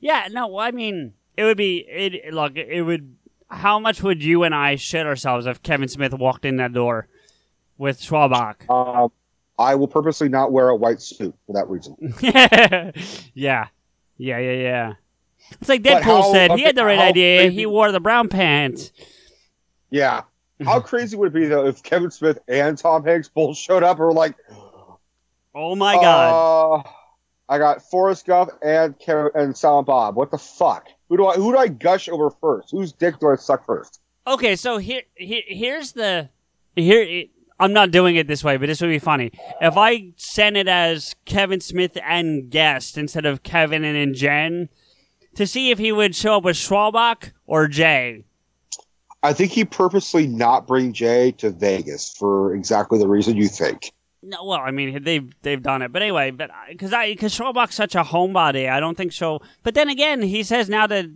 yeah. 0.00 0.28
No, 0.30 0.58
I 0.58 0.70
mean, 0.72 1.14
it 1.36 1.44
would 1.44 1.56
be 1.56 1.78
it. 1.88 2.32
Look, 2.34 2.56
it 2.56 2.82
would. 2.82 3.16
How 3.48 3.78
much 3.78 4.02
would 4.02 4.22
you 4.22 4.42
and 4.44 4.54
I 4.54 4.76
shit 4.76 5.06
ourselves 5.06 5.46
if 5.46 5.62
Kevin 5.62 5.88
Smith 5.88 6.14
walked 6.14 6.44
in 6.44 6.56
that 6.56 6.72
door 6.72 7.08
with 7.78 8.00
Schwalbach? 8.00 8.68
Um, 8.70 9.10
I 9.58 9.74
will 9.74 9.88
purposely 9.88 10.28
not 10.28 10.52
wear 10.52 10.68
a 10.68 10.76
white 10.76 11.00
suit 11.02 11.34
for 11.46 11.52
that 11.54 11.68
reason. 11.68 11.96
yeah, 12.20 12.90
yeah, 13.34 13.68
yeah, 14.16 14.38
yeah. 14.38 14.92
It's 15.60 15.68
like 15.68 15.82
Deadpool 15.82 16.02
how- 16.02 16.32
said. 16.32 16.52
He 16.52 16.62
had 16.62 16.76
the 16.76 16.84
right 16.84 16.98
idea. 16.98 17.40
crazy- 17.42 17.54
He 17.56 17.66
wore 17.66 17.90
the 17.92 18.00
brown 18.00 18.28
pants. 18.28 18.92
Yeah. 19.90 20.22
How 20.64 20.80
crazy 20.80 21.16
would 21.16 21.28
it 21.28 21.34
be 21.34 21.46
though 21.46 21.66
if 21.66 21.82
Kevin 21.82 22.10
Smith 22.10 22.38
and 22.48 22.76
Tom 22.76 23.04
Hanks 23.04 23.28
both 23.28 23.56
showed 23.56 23.82
up 23.82 23.98
and 23.98 24.06
were 24.06 24.12
like, 24.12 24.36
Oh 25.54 25.74
my 25.74 25.94
god. 25.94 26.80
uh, 26.84 26.90
I 27.48 27.58
got 27.58 27.82
Forrest 27.82 28.26
Gump 28.26 28.50
and 28.62 28.96
Kevin 28.98 29.30
and 29.34 29.56
Silent 29.56 29.86
Bob. 29.86 30.14
What 30.14 30.30
the 30.30 30.38
fuck? 30.38 30.86
Who 31.08 31.16
do 31.16 31.26
I 31.26 31.34
who 31.34 31.52
do 31.52 31.58
I 31.58 31.68
gush 31.68 32.08
over 32.08 32.30
first? 32.30 32.70
Whose 32.70 32.92
dick 32.92 33.18
do 33.18 33.28
I 33.28 33.34
suck 33.36 33.66
first? 33.66 34.00
Okay, 34.26 34.54
so 34.54 34.78
here, 34.78 35.02
here 35.14 35.42
here's 35.46 35.92
the 35.92 36.28
here. 36.76 37.24
I'm 37.58 37.72
not 37.74 37.90
doing 37.90 38.16
it 38.16 38.26
this 38.26 38.42
way, 38.42 38.56
but 38.56 38.66
this 38.66 38.80
would 38.80 38.88
be 38.88 38.98
funny 38.98 39.32
if 39.60 39.76
I 39.76 40.12
sent 40.16 40.56
it 40.56 40.68
as 40.68 41.14
Kevin 41.26 41.60
Smith 41.60 41.98
and 42.02 42.48
guest 42.48 42.96
instead 42.96 43.26
of 43.26 43.42
Kevin 43.42 43.84
and, 43.84 43.96
and 43.98 44.14
Jen 44.14 44.68
to 45.34 45.46
see 45.46 45.70
if 45.70 45.78
he 45.78 45.92
would 45.92 46.14
show 46.14 46.36
up 46.36 46.44
with 46.44 46.56
Schwalbach 46.56 47.32
or 47.46 47.66
Jay. 47.68 48.24
I 49.22 49.32
think 49.32 49.52
he 49.52 49.64
purposely 49.64 50.26
not 50.26 50.66
bring 50.66 50.92
Jay 50.92 51.32
to 51.32 51.50
Vegas 51.50 52.10
for 52.10 52.54
exactly 52.54 52.98
the 52.98 53.08
reason 53.08 53.36
you 53.36 53.48
think. 53.48 53.92
No, 54.22 54.44
well, 54.44 54.60
I 54.60 54.70
mean 54.70 55.02
they've 55.02 55.30
they've 55.42 55.62
done 55.62 55.80
it, 55.82 55.92
but 55.92 56.02
anyway, 56.02 56.30
but 56.30 56.50
because 56.68 56.92
I 56.92 57.12
because 57.12 57.36
Schwalbach's 57.36 57.74
such 57.74 57.94
a 57.94 58.02
homebody, 58.02 58.70
I 58.70 58.78
don't 58.78 58.96
think 58.96 59.12
so. 59.12 59.40
But 59.62 59.74
then 59.74 59.88
again, 59.88 60.20
he 60.22 60.42
says 60.42 60.68
now 60.68 60.86
that 60.88 61.06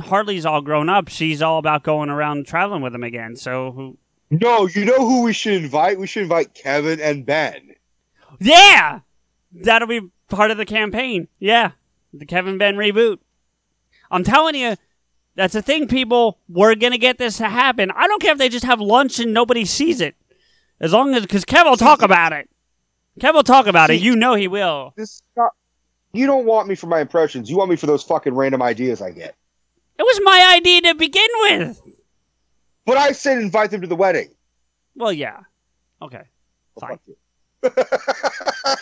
Harley's 0.00 0.46
all 0.46 0.60
grown 0.60 0.88
up, 0.88 1.08
she's 1.08 1.42
all 1.42 1.58
about 1.58 1.84
going 1.84 2.10
around 2.10 2.46
traveling 2.46 2.82
with 2.82 2.94
him 2.94 3.04
again. 3.04 3.36
So 3.36 3.70
who? 3.72 3.98
No, 4.30 4.66
you 4.66 4.84
know 4.84 4.98
who 4.98 5.22
we 5.22 5.32
should 5.32 5.62
invite? 5.62 5.98
We 5.98 6.06
should 6.06 6.24
invite 6.24 6.54
Kevin 6.54 7.00
and 7.00 7.24
Ben. 7.24 7.74
Yeah, 8.40 9.00
that'll 9.52 9.88
be 9.88 10.08
part 10.28 10.50
of 10.50 10.56
the 10.56 10.66
campaign. 10.66 11.28
Yeah, 11.38 11.72
the 12.12 12.26
Kevin 12.26 12.58
Ben 12.58 12.76
reboot. 12.76 13.18
I'm 14.10 14.24
telling 14.24 14.56
you, 14.56 14.76
that's 15.40 15.54
the 15.54 15.62
thing, 15.62 15.88
people. 15.88 16.38
We're 16.48 16.74
gonna 16.74 16.98
get 16.98 17.18
this 17.18 17.38
to 17.38 17.48
happen. 17.48 17.90
I 17.92 18.06
don't 18.06 18.20
care 18.20 18.32
if 18.32 18.38
they 18.38 18.48
just 18.48 18.64
have 18.64 18.80
lunch 18.80 19.18
and 19.18 19.32
nobody 19.32 19.64
sees 19.64 20.00
it, 20.00 20.14
as 20.80 20.92
long 20.92 21.14
as 21.14 21.22
because 21.22 21.44
Kev 21.44 21.64
will 21.64 21.76
talk 21.76 22.02
about 22.02 22.32
it. 22.32 22.48
Kev 23.18 23.34
will 23.34 23.42
talk 23.42 23.66
about 23.66 23.90
it. 23.90 24.00
You 24.00 24.16
know 24.16 24.34
he 24.34 24.48
will. 24.48 24.92
This 24.96 25.22
not, 25.36 25.52
you 26.12 26.26
don't 26.26 26.44
want 26.44 26.68
me 26.68 26.74
for 26.74 26.86
my 26.86 27.00
impressions. 27.00 27.48
You 27.48 27.56
want 27.56 27.70
me 27.70 27.76
for 27.76 27.86
those 27.86 28.02
fucking 28.02 28.34
random 28.34 28.62
ideas 28.62 29.00
I 29.00 29.10
get. 29.12 29.34
It 29.98 30.02
was 30.02 30.20
my 30.22 30.54
idea 30.56 30.82
to 30.82 30.94
begin 30.94 31.28
with. 31.42 31.80
But 32.84 32.96
I 32.98 33.12
said 33.12 33.38
invite 33.38 33.70
them 33.70 33.80
to 33.80 33.86
the 33.86 33.96
wedding. 33.96 34.34
Well, 34.94 35.12
yeah. 35.12 35.40
Okay. 36.02 36.22
Oh, 36.76 36.80
Fine. 36.80 36.98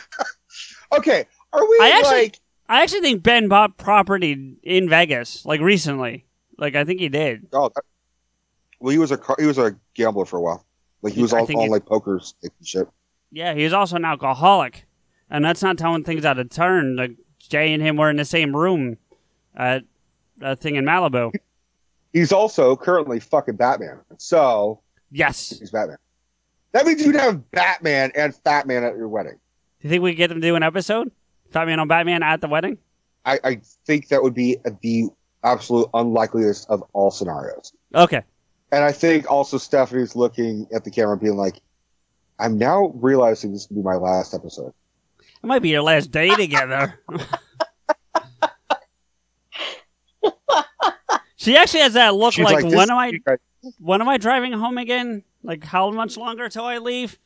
Okay, 0.97 1.27
are 1.53 1.69
we 1.69 1.79
I 1.81 1.91
actually, 1.99 2.23
like? 2.23 2.41
I 2.69 2.83
actually 2.83 3.01
think 3.01 3.23
Ben 3.23 3.49
bought 3.49 3.77
property 3.77 4.57
in 4.63 4.89
Vegas, 4.89 5.45
like 5.45 5.61
recently. 5.61 6.25
Like 6.59 6.75
I 6.75 6.85
think 6.85 7.01
he 7.01 7.09
did. 7.09 7.47
Oh, 7.53 7.71
that- 7.75 7.85
well, 8.81 8.93
he 8.93 8.99
was 8.99 9.11
a 9.11 9.19
he 9.39 9.47
was 9.47 9.59
a 9.59 9.77
gambler 9.95 10.25
for 10.25 10.37
a 10.37 10.43
while. 10.43 10.65
Like 11.03 11.15
he 11.15 11.23
was 11.23 11.33
all, 11.33 11.47
he- 11.47 11.69
like 11.69 11.87
poker 11.87 12.21
shit. 12.63 12.89
Yeah, 13.31 13.55
he's 13.55 13.73
also 13.73 13.97
an 13.97 14.05
alcoholic, 14.05 14.87
and 15.31 15.45
that's 15.45 15.63
not 15.63 15.79
telling 15.79 16.05
things 16.05 16.25
out 16.25 16.39
of 16.39 16.49
turn. 16.51 16.97
Like 16.97 17.13
Jay 17.39 17.73
and 17.73 17.83
him 17.83 17.97
were 17.97 18.11
in 18.11 18.17
the 18.17 18.25
same 18.25 18.55
room 18.55 18.97
at 19.55 19.85
a 20.41 20.55
thing 20.57 20.77
in 20.77 20.85
Malibu. 20.85 21.33
He's 22.13 22.33
also 22.33 22.75
currently 22.77 23.21
fucking 23.21 23.57
Batman. 23.57 24.01
So 24.19 24.81
yes, 25.11 25.59
he's 25.59 25.71
Batman. 25.71 25.99
That 26.73 26.87
means 26.87 27.05
you'd 27.05 27.17
have 27.17 27.51
Batman 27.51 28.13
and 28.15 28.35
Fat 28.35 28.67
Man 28.67 28.85
at 28.85 28.97
your 28.97 29.09
wedding. 29.09 29.39
Do 29.81 29.89
you 29.89 29.91
think 29.91 30.03
we 30.03 30.13
could 30.13 30.19
get 30.19 30.29
them 30.29 30.41
to 30.41 30.47
do 30.47 30.55
an 30.57 30.63
episode? 30.63 31.11
Batman 31.53 31.81
on 31.81 31.89
Batman 31.89 32.23
at 32.23 32.41
the 32.41 32.49
wedding? 32.49 32.79
I, 33.25 33.39
I 33.45 33.61
think 33.87 34.09
that 34.09 34.23
would 34.23 34.35
be 34.35 34.57
the 34.83 35.09
absolute 35.45 35.89
unlikeliest 35.95 36.69
of 36.69 36.83
all 36.93 37.11
scenarios. 37.11 37.73
Okay. 37.95 38.23
And 38.71 38.85
I 38.85 38.93
think 38.93 39.31
also 39.31 39.57
Stephanie's 39.59 40.15
looking 40.15 40.67
at 40.75 40.85
the 40.85 40.91
camera 40.91 41.17
being 41.17 41.37
like, 41.37 41.61
I'm 42.39 42.59
now 42.59 42.93
realizing 42.97 43.53
this 43.53 43.67
could 43.67 43.77
be 43.77 43.83
my 43.83 43.97
last 43.97 44.35
episode. 44.35 44.73
It 45.19 45.47
might 45.47 45.63
be 45.63 45.71
your 45.71 45.83
last 45.83 46.11
day 46.11 46.35
together. 46.35 47.01
she 51.37 51.57
actually 51.57 51.81
has 51.81 51.95
that 51.95 52.15
look 52.15 52.35
She's 52.35 52.45
like, 52.45 52.63
like, 52.63 52.75
when 52.75 52.91
am 52.91 52.99
I 52.99 53.13
when 53.79 54.01
am 54.01 54.09
I 54.09 54.19
driving 54.19 54.53
home 54.53 54.79
again? 54.79 55.23
Like 55.43 55.65
how 55.65 55.91
much 55.91 56.17
longer 56.17 56.49
till 56.49 56.65
I 56.65 56.79
leave? 56.79 57.19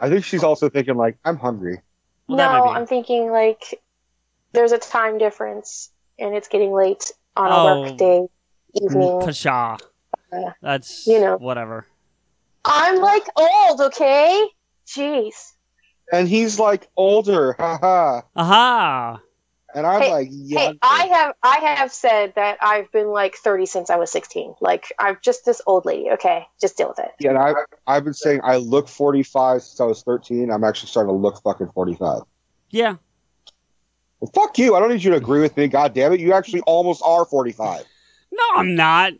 I 0.00 0.08
think 0.08 0.24
she's 0.24 0.42
also 0.42 0.68
thinking 0.68 0.96
like, 0.96 1.18
I'm 1.24 1.36
hungry. 1.36 1.80
Well, 2.26 2.38
no, 2.38 2.68
I'm 2.68 2.86
thinking 2.86 3.30
like 3.30 3.80
there's 4.52 4.72
a 4.72 4.78
time 4.78 5.18
difference 5.18 5.90
and 6.18 6.34
it's 6.34 6.48
getting 6.48 6.72
late 6.72 7.12
on 7.36 7.50
a 7.50 7.54
Oh. 7.54 7.80
work 7.82 7.96
day 7.96 8.26
evening. 8.74 9.20
Pshaw. 9.20 9.78
Uh, 10.32 10.50
That's 10.62 11.06
you 11.06 11.20
know. 11.20 11.36
whatever. 11.36 11.86
I'm 12.64 13.00
like 13.00 13.24
old, 13.36 13.80
okay? 13.80 14.46
Jeez. 14.86 15.52
And 16.12 16.28
he's 16.28 16.58
like 16.58 16.88
older, 16.96 17.54
haha. 17.58 18.22
Aha. 18.36 19.20
And 19.74 19.86
I'm 19.86 20.02
hey, 20.02 20.10
like, 20.10 20.28
hey. 20.50 20.78
I 20.82 21.06
have 21.06 21.34
I 21.42 21.56
have 21.76 21.90
said 21.90 22.34
that 22.36 22.58
I've 22.60 22.92
been 22.92 23.08
like 23.08 23.36
30 23.36 23.64
since 23.64 23.88
I 23.88 23.96
was 23.96 24.12
16. 24.12 24.54
Like 24.60 24.92
I'm 24.98 25.16
just 25.22 25.46
this 25.46 25.62
old 25.66 25.86
lady. 25.86 26.10
Okay, 26.10 26.44
just 26.60 26.76
deal 26.76 26.88
with 26.88 26.98
it. 26.98 27.10
Yeah, 27.18 27.30
and 27.30 27.38
I, 27.38 27.54
I've 27.86 28.04
been 28.04 28.12
saying 28.12 28.40
I 28.44 28.56
look 28.56 28.86
45 28.86 29.62
since 29.62 29.80
I 29.80 29.84
was 29.84 30.02
13. 30.02 30.50
I'm 30.50 30.62
actually 30.62 30.88
starting 30.90 31.14
to 31.14 31.16
look 31.18 31.40
fucking 31.42 31.70
45. 31.74 32.20
Yeah. 32.70 32.96
Well, 34.22 34.30
fuck 34.32 34.56
you. 34.56 34.76
I 34.76 34.78
don't 34.78 34.90
need 34.90 35.02
you 35.02 35.10
to 35.10 35.16
agree 35.16 35.40
with 35.40 35.56
me. 35.56 35.66
God 35.66 35.94
damn 35.94 36.12
it. 36.12 36.20
You 36.20 36.32
actually 36.32 36.60
almost 36.60 37.02
are 37.04 37.24
45. 37.24 37.84
No, 38.30 38.42
I'm 38.54 38.76
not. 38.76 39.14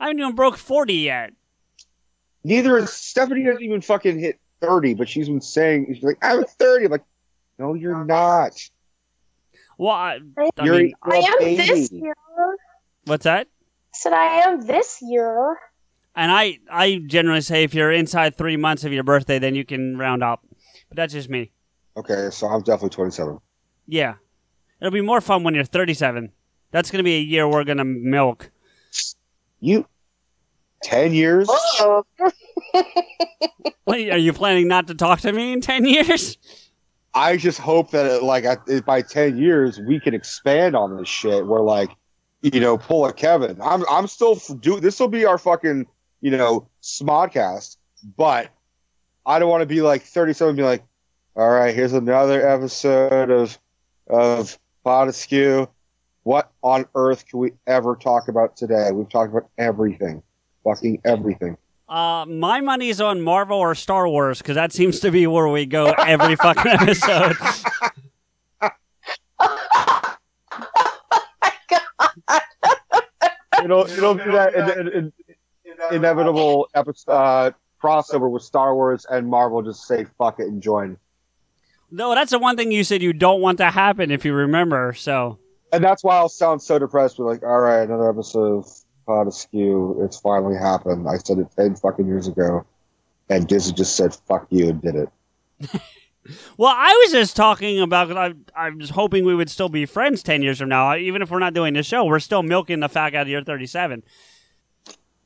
I 0.00 0.06
haven't 0.06 0.20
even 0.20 0.34
broke 0.34 0.56
forty 0.56 0.94
yet. 0.94 1.32
Neither 2.44 2.78
is 2.78 2.90
Stephanie 2.90 3.42
hasn't 3.44 3.62
even 3.62 3.82
fucking 3.82 4.18
hit 4.18 4.40
30, 4.62 4.94
but 4.94 5.06
she's 5.06 5.28
been 5.28 5.42
saying, 5.42 5.92
she's 5.92 6.02
like, 6.02 6.16
I'm 6.22 6.44
30. 6.44 6.86
I'm 6.86 6.90
like, 6.92 7.04
no, 7.58 7.74
you're 7.74 8.04
not. 8.06 8.52
Well, 9.76 9.92
I, 9.92 10.20
I 10.56 10.64
You're, 10.64 10.78
mean, 10.78 10.94
you're 11.04 11.14
I 11.14 11.18
a 11.18 11.26
am 11.26 11.38
baby. 11.40 11.66
this 11.66 11.92
year. 11.92 12.14
what's 13.04 13.24
that? 13.24 13.48
I 13.48 13.96
said 13.98 14.12
I 14.14 14.24
am 14.48 14.66
this 14.66 15.00
year. 15.02 15.58
And 16.16 16.32
I, 16.32 16.58
I 16.70 17.02
generally 17.06 17.42
say 17.42 17.64
if 17.64 17.74
you're 17.74 17.92
inside 17.92 18.36
three 18.36 18.56
months 18.56 18.84
of 18.84 18.92
your 18.94 19.04
birthday, 19.04 19.38
then 19.38 19.54
you 19.54 19.64
can 19.66 19.98
round 19.98 20.22
up. 20.22 20.40
But 20.88 20.96
that's 20.96 21.12
just 21.12 21.28
me. 21.28 21.50
Okay, 21.98 22.28
so 22.30 22.46
I'm 22.46 22.60
definitely 22.62 22.90
27. 22.90 23.38
Yeah. 23.88 24.14
It'll 24.80 24.92
be 24.92 25.00
more 25.00 25.20
fun 25.20 25.42
when 25.42 25.54
you're 25.54 25.64
37. 25.64 26.32
That's 26.70 26.90
going 26.90 26.98
to 26.98 27.04
be 27.04 27.16
a 27.16 27.20
year 27.20 27.48
we're 27.48 27.64
going 27.64 27.78
to 27.78 27.84
milk. 27.84 28.50
You, 29.60 29.86
10 30.82 31.12
years? 31.12 31.48
Wait, 33.86 34.10
are 34.10 34.18
you 34.18 34.32
planning 34.32 34.68
not 34.68 34.86
to 34.88 34.94
talk 34.94 35.20
to 35.20 35.32
me 35.32 35.52
in 35.52 35.60
10 35.60 35.86
years? 35.86 36.38
I 37.14 37.36
just 37.36 37.58
hope 37.58 37.90
that 37.90 38.06
uh, 38.06 38.16
it, 38.16 38.22
like 38.22 38.44
I, 38.44 38.80
by 38.80 39.02
10 39.02 39.38
years 39.38 39.80
we 39.80 39.98
can 39.98 40.14
expand 40.14 40.76
on 40.76 40.96
this 40.96 41.08
shit. 41.08 41.46
We're 41.46 41.62
like, 41.62 41.90
you 42.42 42.60
know, 42.60 42.78
pull 42.78 43.06
a 43.06 43.12
Kevin. 43.12 43.58
I'm 43.60 43.84
I'm 43.90 44.06
still 44.06 44.36
do 44.60 44.78
this 44.78 45.00
will 45.00 45.08
be 45.08 45.24
our 45.24 45.38
fucking 45.38 45.86
you 46.20 46.30
know 46.30 46.68
smodcast, 46.82 47.76
but 48.16 48.50
I 49.26 49.38
don't 49.38 49.50
want 49.50 49.62
to 49.62 49.66
be 49.66 49.82
like 49.82 50.02
37 50.02 50.50
and 50.50 50.56
be 50.56 50.62
like, 50.62 50.84
all 51.34 51.50
right, 51.50 51.74
here's 51.74 51.92
another 51.92 52.46
episode 52.46 53.30
of 53.30 53.58
of 54.06 54.56
Pod 54.88 55.08
Askew. 55.08 55.68
What 56.22 56.50
on 56.62 56.86
earth 56.94 57.26
can 57.26 57.40
we 57.40 57.52
ever 57.66 57.94
talk 57.94 58.28
about 58.28 58.56
today? 58.56 58.90
We've 58.90 59.06
talked 59.06 59.30
about 59.30 59.50
everything, 59.58 60.22
fucking 60.64 61.02
everything. 61.04 61.58
Uh, 61.90 62.24
my 62.26 62.62
money's 62.62 62.98
on 62.98 63.20
Marvel 63.20 63.58
or 63.58 63.74
Star 63.74 64.08
Wars 64.08 64.38
because 64.38 64.54
that 64.54 64.72
seems 64.72 65.00
to 65.00 65.10
be 65.10 65.26
where 65.26 65.46
we 65.46 65.66
go 65.66 65.90
every 65.90 66.36
fucking 66.36 66.72
episode. 66.72 67.36
it'll 73.62 73.84
it'll 73.84 74.14
be 74.14 74.24
that 74.24 74.54
in, 74.54 74.70
in, 74.70 74.88
in, 74.88 75.12
inevitable 75.92 76.66
episode 76.74 77.12
uh, 77.12 77.50
crossover 77.78 78.30
with 78.30 78.42
Star 78.42 78.74
Wars 78.74 79.04
and 79.10 79.28
Marvel. 79.28 79.60
Just 79.60 79.86
say 79.86 80.06
fuck 80.16 80.40
it 80.40 80.46
and 80.46 80.62
join. 80.62 80.96
No, 81.90 82.14
that's 82.14 82.30
the 82.30 82.38
one 82.38 82.56
thing 82.56 82.72
you 82.72 82.84
said 82.84 83.02
you 83.02 83.12
don't 83.12 83.40
want 83.40 83.58
to 83.58 83.70
happen 83.70 84.10
if 84.10 84.24
you 84.24 84.32
remember. 84.32 84.92
So 84.92 85.38
And 85.72 85.82
that's 85.82 86.04
why 86.04 86.16
I'll 86.16 86.28
sound 86.28 86.62
so 86.62 86.78
depressed. 86.78 87.18
We're 87.18 87.26
like, 87.26 87.42
all 87.42 87.60
right, 87.60 87.82
another 87.82 88.10
episode 88.10 88.58
of 88.58 88.66
Pod 89.06 89.26
Askew. 89.28 90.00
It's 90.04 90.18
finally 90.18 90.56
happened. 90.56 91.08
I 91.08 91.18
said 91.18 91.38
it 91.38 91.48
ten 91.56 91.76
fucking 91.76 92.06
years 92.06 92.28
ago, 92.28 92.64
and 93.28 93.46
Disney 93.46 93.74
just 93.74 93.96
said 93.96 94.14
fuck 94.26 94.46
you 94.50 94.68
and 94.70 94.82
did 94.82 94.94
it. 94.94 95.08
Well, 96.58 96.74
I 96.76 96.92
was 97.04 97.12
just 97.12 97.36
talking 97.36 97.80
about. 97.80 98.14
I, 98.14 98.34
I 98.54 98.68
was 98.70 98.90
hoping 98.90 99.24
we 99.24 99.34
would 99.34 99.48
still 99.48 99.70
be 99.70 99.86
friends 99.86 100.22
ten 100.22 100.42
years 100.42 100.58
from 100.58 100.68
now, 100.68 100.94
even 100.94 101.22
if 101.22 101.30
we're 101.30 101.38
not 101.38 101.54
doing 101.54 101.72
the 101.72 101.82
show. 101.82 102.04
We're 102.04 102.18
still 102.18 102.42
milking 102.42 102.80
the 102.80 102.88
fact 102.88 103.14
out 103.14 103.22
of 103.22 103.28
your 103.28 103.42
thirty-seven. 103.42 104.02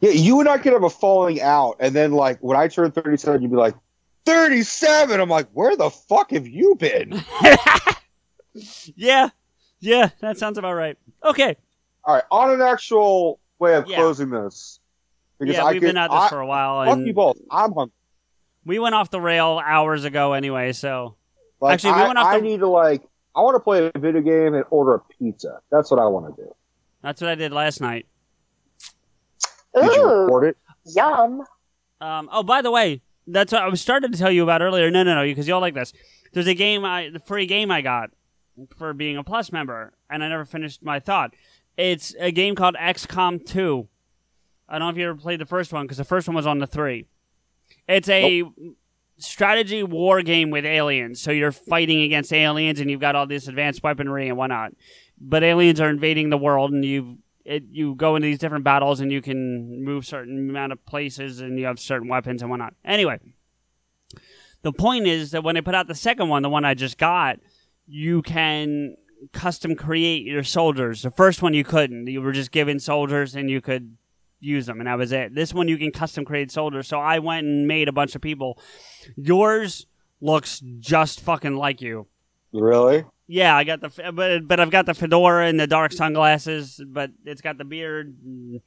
Yeah, 0.00 0.10
you 0.10 0.38
and 0.40 0.48
I 0.48 0.58
could 0.58 0.72
have 0.72 0.84
a 0.84 0.90
falling 0.90 1.40
out, 1.40 1.76
and 1.80 1.94
then 1.94 2.12
like 2.12 2.38
when 2.40 2.56
I 2.56 2.68
turn 2.68 2.92
thirty-seven, 2.92 3.42
you'd 3.42 3.50
be 3.50 3.56
like, 3.56 3.74
thirty-seven. 4.24 5.20
I'm 5.20 5.28
like, 5.28 5.48
where 5.52 5.76
the 5.76 5.90
fuck 5.90 6.30
have 6.30 6.46
you 6.46 6.74
been? 6.76 7.22
Yeah, 8.96 9.30
yeah, 9.80 10.10
that 10.20 10.36
sounds 10.36 10.58
about 10.58 10.74
right. 10.74 10.98
Okay, 11.24 11.56
All 12.04 12.14
right, 12.16 12.24
on 12.30 12.50
an 12.50 12.60
actual 12.60 13.40
way 13.58 13.74
of 13.76 13.86
Yeah. 13.86 13.96
closing 13.96 14.28
this, 14.28 14.78
yeah, 15.40 15.64
I 15.64 15.72
we've 15.72 15.80
could- 15.80 15.86
been 15.88 15.96
at 15.96 16.10
this 16.10 16.20
I- 16.20 16.28
for 16.28 16.40
a 16.40 16.46
while, 16.46 16.84
Fuck 16.84 16.98
and 16.98 17.06
you 17.06 17.14
both. 17.14 17.38
I'm 17.50 17.72
hungry. 17.72 17.94
we 18.66 18.78
went 18.78 18.94
off 18.94 19.10
the 19.10 19.22
rail 19.22 19.58
hours 19.64 20.04
ago 20.04 20.34
anyway. 20.34 20.72
So 20.72 21.16
Like, 21.60 21.74
actually, 21.74 21.94
we 21.94 22.00
I, 22.02 22.06
went 22.08 22.18
off 22.18 22.26
I 22.26 22.40
the. 22.40 22.44
need 22.44 22.60
to 22.60 22.68
like. 22.68 23.02
I 23.34 23.40
want 23.40 23.54
to 23.54 23.60
play 23.60 23.90
a 23.94 23.98
video 23.98 24.20
game 24.20 24.52
and 24.54 24.64
order 24.68 24.96
a 24.96 25.00
pizza. 25.00 25.60
That's 25.70 25.90
what 25.90 25.98
I 25.98 26.04
want 26.06 26.36
to 26.36 26.42
do. 26.42 26.54
That's 27.00 27.22
what 27.22 27.30
I 27.30 27.34
did 27.34 27.52
last 27.52 27.80
night. 27.80 28.04
Did 29.74 29.84
you 29.96 30.02
Ooh, 30.06 30.24
record 30.24 30.44
it? 30.48 30.56
yum. 30.84 31.42
Um, 32.02 32.28
oh, 32.30 32.42
by 32.42 32.60
the 32.60 32.70
way, 32.70 33.00
that's 33.26 33.52
what 33.52 33.62
I 33.62 33.68
was 33.68 33.80
starting 33.80 34.12
to 34.12 34.18
tell 34.18 34.30
you 34.30 34.42
about 34.42 34.62
earlier. 34.62 34.90
No, 34.90 35.02
no, 35.02 35.14
no, 35.14 35.24
because 35.24 35.48
y'all 35.48 35.60
like 35.60 35.74
this. 35.74 35.92
There's 36.32 36.46
a 36.46 36.54
game, 36.54 36.84
I, 36.84 37.10
the 37.10 37.18
free 37.18 37.46
game 37.46 37.70
I 37.70 37.80
got 37.80 38.10
for 38.76 38.92
being 38.92 39.16
a 39.16 39.24
Plus 39.24 39.52
member, 39.52 39.92
and 40.10 40.22
I 40.24 40.28
never 40.28 40.44
finished 40.44 40.82
my 40.82 41.00
thought. 41.00 41.34
It's 41.76 42.14
a 42.18 42.30
game 42.30 42.54
called 42.54 42.76
XCOM 42.76 43.44
2. 43.46 43.88
I 44.68 44.78
don't 44.78 44.86
know 44.86 44.90
if 44.90 44.96
you 44.96 45.08
ever 45.08 45.18
played 45.18 45.40
the 45.40 45.46
first 45.46 45.72
one, 45.72 45.84
because 45.84 45.98
the 45.98 46.04
first 46.04 46.28
one 46.28 46.34
was 46.34 46.46
on 46.46 46.58
the 46.58 46.66
3. 46.66 47.06
It's 47.88 48.08
a 48.08 48.44
strategy 49.18 49.82
war 49.82 50.22
game 50.22 50.50
with 50.50 50.64
aliens. 50.64 51.20
So 51.20 51.30
you're 51.30 51.52
fighting 51.52 52.02
against 52.02 52.32
aliens, 52.32 52.80
and 52.80 52.90
you've 52.90 53.00
got 53.00 53.14
all 53.14 53.26
this 53.26 53.48
advanced 53.48 53.82
weaponry 53.82 54.28
and 54.28 54.36
whatnot. 54.36 54.72
But 55.20 55.42
aliens 55.42 55.80
are 55.80 55.90
invading 55.90 56.30
the 56.30 56.38
world, 56.38 56.72
and 56.72 56.84
you 56.84 57.18
it, 57.44 57.64
you 57.70 57.94
go 57.94 58.16
into 58.16 58.26
these 58.26 58.38
different 58.38 58.64
battles, 58.64 59.00
and 59.00 59.12
you 59.12 59.22
can 59.22 59.84
move 59.84 60.06
certain 60.06 60.48
amount 60.50 60.72
of 60.72 60.84
places, 60.86 61.40
and 61.40 61.58
you 61.58 61.66
have 61.66 61.78
certain 61.78 62.08
weapons 62.08 62.42
and 62.42 62.50
whatnot. 62.50 62.74
Anyway, 62.84 63.18
the 64.62 64.72
point 64.72 65.06
is 65.06 65.32
that 65.32 65.44
when 65.44 65.54
they 65.54 65.60
put 65.60 65.74
out 65.74 65.88
the 65.88 65.94
second 65.94 66.28
one, 66.28 66.42
the 66.42 66.48
one 66.48 66.64
I 66.64 66.74
just 66.74 66.98
got, 66.98 67.38
you 67.86 68.22
can 68.22 68.96
custom 69.32 69.76
create 69.76 70.24
your 70.24 70.44
soldiers. 70.44 71.02
The 71.02 71.10
first 71.10 71.42
one 71.42 71.54
you 71.54 71.64
couldn't. 71.64 72.06
You 72.06 72.22
were 72.22 72.32
just 72.32 72.50
given 72.50 72.80
soldiers 72.80 73.34
and 73.34 73.50
you 73.50 73.60
could 73.60 73.96
use 74.40 74.66
them, 74.66 74.80
and 74.80 74.86
that 74.86 74.98
was 74.98 75.12
it. 75.12 75.34
This 75.34 75.54
one 75.54 75.68
you 75.68 75.78
can 75.78 75.92
custom 75.92 76.24
create 76.24 76.50
soldiers. 76.50 76.88
So 76.88 76.98
I 76.98 77.20
went 77.20 77.46
and 77.46 77.66
made 77.68 77.88
a 77.88 77.92
bunch 77.92 78.14
of 78.14 78.20
people. 78.20 78.58
Yours 79.16 79.86
looks 80.20 80.62
just 80.78 81.20
fucking 81.20 81.56
like 81.56 81.80
you. 81.80 82.06
Really? 82.52 83.04
Yeah, 83.32 83.56
I 83.56 83.64
got 83.64 83.80
the 83.80 84.12
but 84.12 84.46
but 84.46 84.60
I've 84.60 84.70
got 84.70 84.84
the 84.86 84.92
fedora 84.94 85.46
and 85.46 85.58
the 85.58 85.66
dark 85.66 85.92
sunglasses, 85.92 86.78
but 86.86 87.10
it's 87.24 87.40
got 87.40 87.56
the 87.56 87.64
beard, 87.64 88.14
and, 88.26 88.60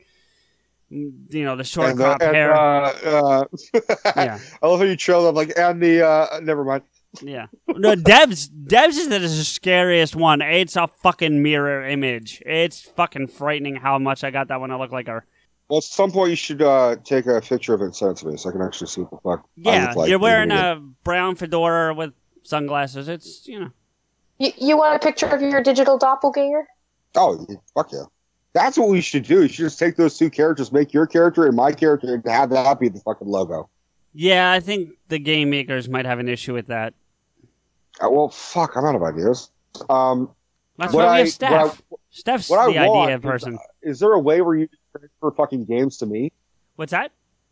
you 0.89 1.43
know, 1.43 1.55
the 1.55 1.63
short 1.63 1.89
And 1.91 1.99
the- 1.99 2.03
crop 2.03 2.21
and, 2.21 2.35
hair. 2.35 2.53
uh, 2.55 2.91
uh, 3.05 3.45
Yeah. 4.15 4.39
I 4.61 4.67
love 4.67 4.79
how 4.79 4.85
you 4.85 4.95
trailed 4.95 5.27
up 5.27 5.35
like 5.35 5.53
and 5.57 5.81
the 5.81 6.05
uh 6.05 6.39
never 6.41 6.63
mind. 6.63 6.83
Yeah. 7.21 7.45
No, 7.67 7.95
Dev's 7.95 8.47
Dev's 8.47 8.97
is 8.97 9.07
the 9.09 9.27
scariest 9.45 10.15
one. 10.15 10.41
It's 10.41 10.75
a 10.75 10.87
fucking 10.87 11.41
mirror 11.41 11.85
image. 11.87 12.41
It's 12.45 12.81
fucking 12.81 13.27
frightening 13.27 13.75
how 13.75 13.99
much 13.99 14.23
I 14.23 14.31
got 14.31 14.47
that 14.49 14.59
one 14.59 14.69
to 14.69 14.77
look 14.77 14.91
like 14.91 15.07
her. 15.07 15.25
Well, 15.69 15.77
at 15.77 15.83
some 15.83 16.11
point 16.11 16.31
you 16.31 16.35
should 16.35 16.61
uh 16.61 16.95
take 17.03 17.25
a 17.27 17.39
picture 17.39 17.73
of 17.73 17.81
it 17.81 17.85
and 17.85 17.95
send 17.95 18.11
it 18.11 18.17
to 18.17 18.27
me 18.27 18.37
so 18.37 18.49
I 18.49 18.51
can 18.51 18.61
actually 18.61 18.87
see 18.87 19.01
what 19.01 19.11
the 19.11 19.17
fuck. 19.29 19.39
I 19.41 19.45
Yeah, 19.75 19.87
look 19.87 19.95
like 19.97 20.09
you're 20.09 20.19
wearing 20.19 20.51
a 20.51 20.81
brown 21.03 21.35
fedora 21.35 21.93
with 21.93 22.13
sunglasses. 22.43 23.07
It's 23.07 23.47
you 23.47 23.59
know. 23.59 23.69
You, 24.37 24.51
you 24.57 24.77
want 24.77 24.95
a 24.95 24.99
picture 24.99 25.27
of 25.27 25.41
your 25.41 25.61
digital 25.63 25.97
doppelganger? 25.97 26.67
Oh, 27.15 27.45
fuck 27.73 27.91
yeah. 27.91 28.03
That's 28.53 28.77
what 28.77 28.89
we 28.89 29.01
should 29.01 29.23
do. 29.23 29.41
You 29.43 29.47
should 29.47 29.65
just 29.65 29.79
take 29.79 29.95
those 29.97 30.17
two 30.17 30.29
characters, 30.29 30.71
make 30.71 30.93
your 30.93 31.05
character 31.07 31.45
and 31.45 31.55
my 31.55 31.71
character, 31.71 32.13
and 32.13 32.25
have 32.25 32.49
that 32.51 32.79
be 32.79 32.89
the 32.89 32.99
fucking 33.01 33.27
logo. 33.27 33.69
Yeah, 34.13 34.51
I 34.51 34.59
think 34.61 34.91
the 35.09 35.19
game 35.19 35.49
makers 35.49 35.89
might 35.89 36.05
have 36.05 36.19
an 36.19 36.29
issue 36.29 36.53
with 36.53 36.67
that. 36.67 36.93
Uh, 38.01 38.09
well, 38.09 38.29
fuck, 38.29 38.75
I'm 38.77 38.85
out 38.85 38.95
of 38.95 39.03
ideas. 39.03 39.49
Um, 39.89 40.31
That's 40.77 40.93
what 40.93 41.05
why 41.05 41.11
we 41.11 41.15
I- 41.15 41.19
have 41.19 41.29
Steph. 41.29 41.51
what 41.89 41.99
I- 41.99 42.05
Steph's 42.11 42.49
what 42.49 42.73
the 42.73 42.79
want 42.87 43.09
idea 43.11 43.15
is- 43.17 43.21
person. 43.21 43.57
Is 43.81 43.99
there 43.99 44.13
a 44.13 44.19
way 44.19 44.41
where 44.41 44.55
you 44.55 44.69
transfer 44.97 45.31
fucking 45.31 45.65
games 45.65 45.97
to 45.97 46.05
me? 46.05 46.31
What's 46.77 46.91
that? 46.91 47.11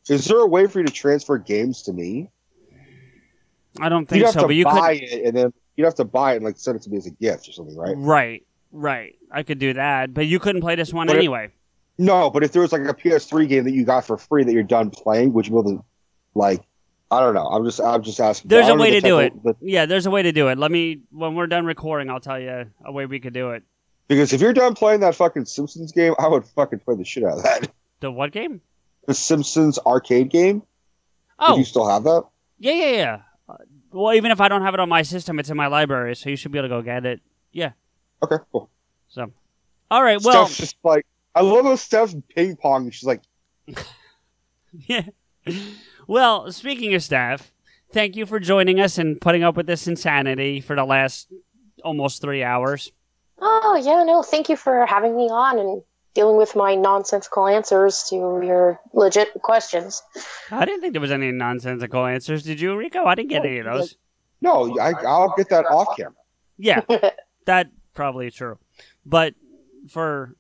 Is 0.10 0.26
there 0.26 0.40
a 0.40 0.48
way 0.48 0.68
for 0.68 0.80
you 0.80 0.86
to 0.86 0.92
transfer 0.94 1.38
games 1.38 1.82
to 1.84 1.94
me? 1.94 2.30
I 3.80 3.90
don't 3.90 4.06
think 4.08 4.20
You'd 4.20 4.26
have 4.26 4.34
so, 4.34 4.42
to 4.42 4.48
but 4.48 4.56
you 4.56 4.64
buy 4.66 4.72
could. 4.74 4.80
Buy 4.80 4.92
it, 4.94 5.26
and 5.26 5.38
then 5.38 5.54
you'd 5.76 5.86
have 5.86 5.96
to 5.96 6.06
buy 6.06 6.34
it 6.34 6.38
and 6.38 6.46
like 6.46 6.58
send 6.58 6.76
it 6.78 6.84
to 6.84 6.90
me 6.90 6.98
as 6.98 7.06
a 7.06 7.12
gift 7.12 7.48
or 7.48 7.52
something, 7.52 7.76
right? 7.76 7.96
Right, 7.98 8.46
right. 8.72 9.16
I 9.32 9.44
could 9.44 9.60
do 9.60 9.74
that, 9.74 10.14
but 10.14 10.28
you 10.28 10.40
couldn't 10.40 10.62
play 10.62 10.76
this 10.76 10.94
one 10.94 11.08
But 11.08 11.18
anyway. 11.18 11.52
No, 11.98 12.30
but 12.30 12.44
if 12.44 12.52
there 12.52 12.62
was 12.62 12.72
like 12.72 12.82
a 12.82 12.94
PS3 12.94 13.48
game 13.48 13.64
that 13.66 13.74
you 13.74 13.86
got 13.86 14.06
for 14.06 14.18
free 14.18 14.44
that 14.44 14.52
you're 14.54 14.64
done 14.64 14.90
playing, 14.90 15.32
which 15.34 15.50
will 15.50 15.64
be 15.64 15.80
like, 16.34 16.62
I 17.12 17.20
don't 17.20 17.36
know. 17.36 17.46
I'm 17.46 17.64
just, 17.66 17.80
I'm 17.80 18.02
just 18.02 18.20
asking. 18.20 18.50
There's 18.50 18.68
a 18.68 18.76
way 18.76 18.92
to 18.92 19.02
do 19.02 19.20
it. 19.20 19.34
Yeah, 19.62 19.86
there's 19.86 20.08
a 20.08 20.12
way 20.12 20.24
to 20.24 20.32
do 20.32 20.48
it. 20.48 20.58
Let 20.58 20.72
me 20.72 21.02
when 21.12 21.36
we're 21.36 21.46
done 21.46 21.66
recording, 21.66 22.10
I'll 22.10 22.20
tell 22.20 22.40
you 22.40 22.66
a 22.84 22.92
way 22.92 23.06
we 23.06 23.20
could 23.20 23.34
do 23.34 23.52
it. 23.52 23.62
because 24.08 24.34
if 24.34 24.42
you're 24.42 24.54
done 24.54 24.74
playing 24.74 25.02
that 25.02 25.14
fucking 25.14 25.46
Simpsons 25.46 25.92
game, 25.92 26.16
I 26.18 26.28
would 26.28 26.44
fucking 26.46 26.80
play 26.80 26.96
the 26.96 27.06
shit 27.06 27.24
out 27.24 27.38
of 27.38 27.44
that. 27.44 27.72
The 28.00 28.12
what 28.12 28.32
game? 28.32 28.62
The 29.06 29.14
Simpsons 29.14 29.78
arcade 29.86 30.30
game. 30.30 30.64
Oh. 31.38 31.54
Do 31.54 31.60
you 31.60 31.66
still 31.66 31.88
have 31.88 32.04
that? 32.04 32.24
Yeah, 32.58 32.74
yeah, 32.74 32.92
yeah. 32.92 33.20
Well, 33.94 34.14
even 34.14 34.32
if 34.32 34.42
I 34.42 34.48
don't 34.48 34.64
have 34.64 34.74
it 34.74 34.80
on 34.80 34.90
my 34.90 35.04
system, 35.04 35.40
it's 35.40 35.50
in 35.50 35.58
my 35.58 35.68
library, 35.68 36.16
so 36.16 36.30
you 36.30 36.36
should 36.36 36.52
be 36.52 36.58
able 36.58 36.70
to 36.70 36.76
go 36.76 36.82
get 36.82 37.06
it. 37.06 37.22
Yeah. 37.52 37.74
Okay, 38.24 38.38
cool. 38.52 38.70
So, 39.08 39.32
all 39.92 40.04
right. 40.04 40.20
Well, 40.22 40.48
Steph's 40.48 40.58
just 40.58 40.78
like, 40.84 41.06
I 41.36 41.42
love 41.42 41.66
how 41.66 41.76
Steph's 41.76 42.16
ping 42.36 42.56
pong. 42.56 42.90
She's 42.90 43.04
like, 43.04 43.22
yeah. 44.72 45.04
Well, 46.08 46.52
speaking 46.52 46.96
of 46.96 47.04
Steph, 47.04 47.52
thank 47.92 48.16
you 48.16 48.26
for 48.26 48.40
joining 48.40 48.80
us 48.80 48.98
and 48.98 49.22
putting 49.22 49.44
up 49.44 49.56
with 49.56 49.68
this 49.68 49.88
insanity 49.88 50.60
for 50.60 50.76
the 50.76 50.86
last 50.86 51.32
almost 51.84 52.22
three 52.22 52.44
hours. 52.44 52.92
Oh, 53.40 53.80
yeah, 53.84 54.04
no, 54.04 54.24
thank 54.24 54.50
you 54.50 54.56
for 54.56 54.86
having 54.86 55.16
me 55.16 55.30
on 55.30 55.60
and 55.60 55.82
dealing 56.14 56.38
with 56.38 56.56
my 56.56 56.76
nonsensical 56.76 57.48
answers 57.48 58.04
to 58.10 58.16
your 58.16 58.80
legit 58.94 59.30
questions. 59.42 60.02
I 60.52 60.66
didn't 60.66 60.82
think 60.82 60.94
there 60.94 61.02
was 61.02 61.12
any 61.12 61.32
nonsensical 61.32 62.06
answers. 62.06 62.44
Did 62.44 62.60
you, 62.62 62.76
Rico? 62.78 63.06
I 63.06 63.16
didn't 63.16 63.30
get 63.30 63.46
any 63.46 63.60
of 63.60 63.66
those. 63.66 63.96
no, 64.42 64.78
I, 64.80 64.92
I'll 65.06 65.34
get 65.36 65.50
that 65.50 65.66
off 65.66 65.98
camera. 65.98 66.14
Yeah, 66.58 66.82
that 67.46 67.70
probably 67.94 68.30
true. 68.32 68.58
But 69.06 69.34
for 69.90 70.36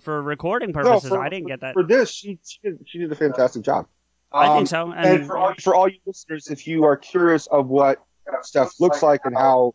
for 0.00 0.20
recording 0.22 0.70
No, 0.72 0.82
purposes, 0.82 1.08
for- 1.10 1.22
I 1.22 1.28
didn't 1.28 1.46
get 1.48 1.60
that. 1.60 1.74
For 1.74 1.84
this, 1.84 2.10
she, 2.10 2.38
she, 2.44 2.58
did, 2.62 2.78
she 2.86 2.98
did 2.98 3.10
a 3.12 3.14
fantastic 3.14 3.62
job. 3.62 3.86
I 4.32 4.46
think 4.48 4.58
Um, 4.58 4.66
so. 4.66 4.90
And, 4.92 5.06
And, 5.20 5.26
for, 5.26 5.38
all, 5.38 5.54
for 5.62 5.74
all 5.76 5.88
you 5.88 5.98
listeners, 6.04 6.48
if 6.48 6.66
you 6.66 6.82
are 6.84 6.96
curious 6.96 7.46
of 7.46 7.68
what 7.68 7.98
Steph 8.42 8.72
looks 8.80 9.02
like 9.02 9.20
and 9.24 9.36
how 9.36 9.74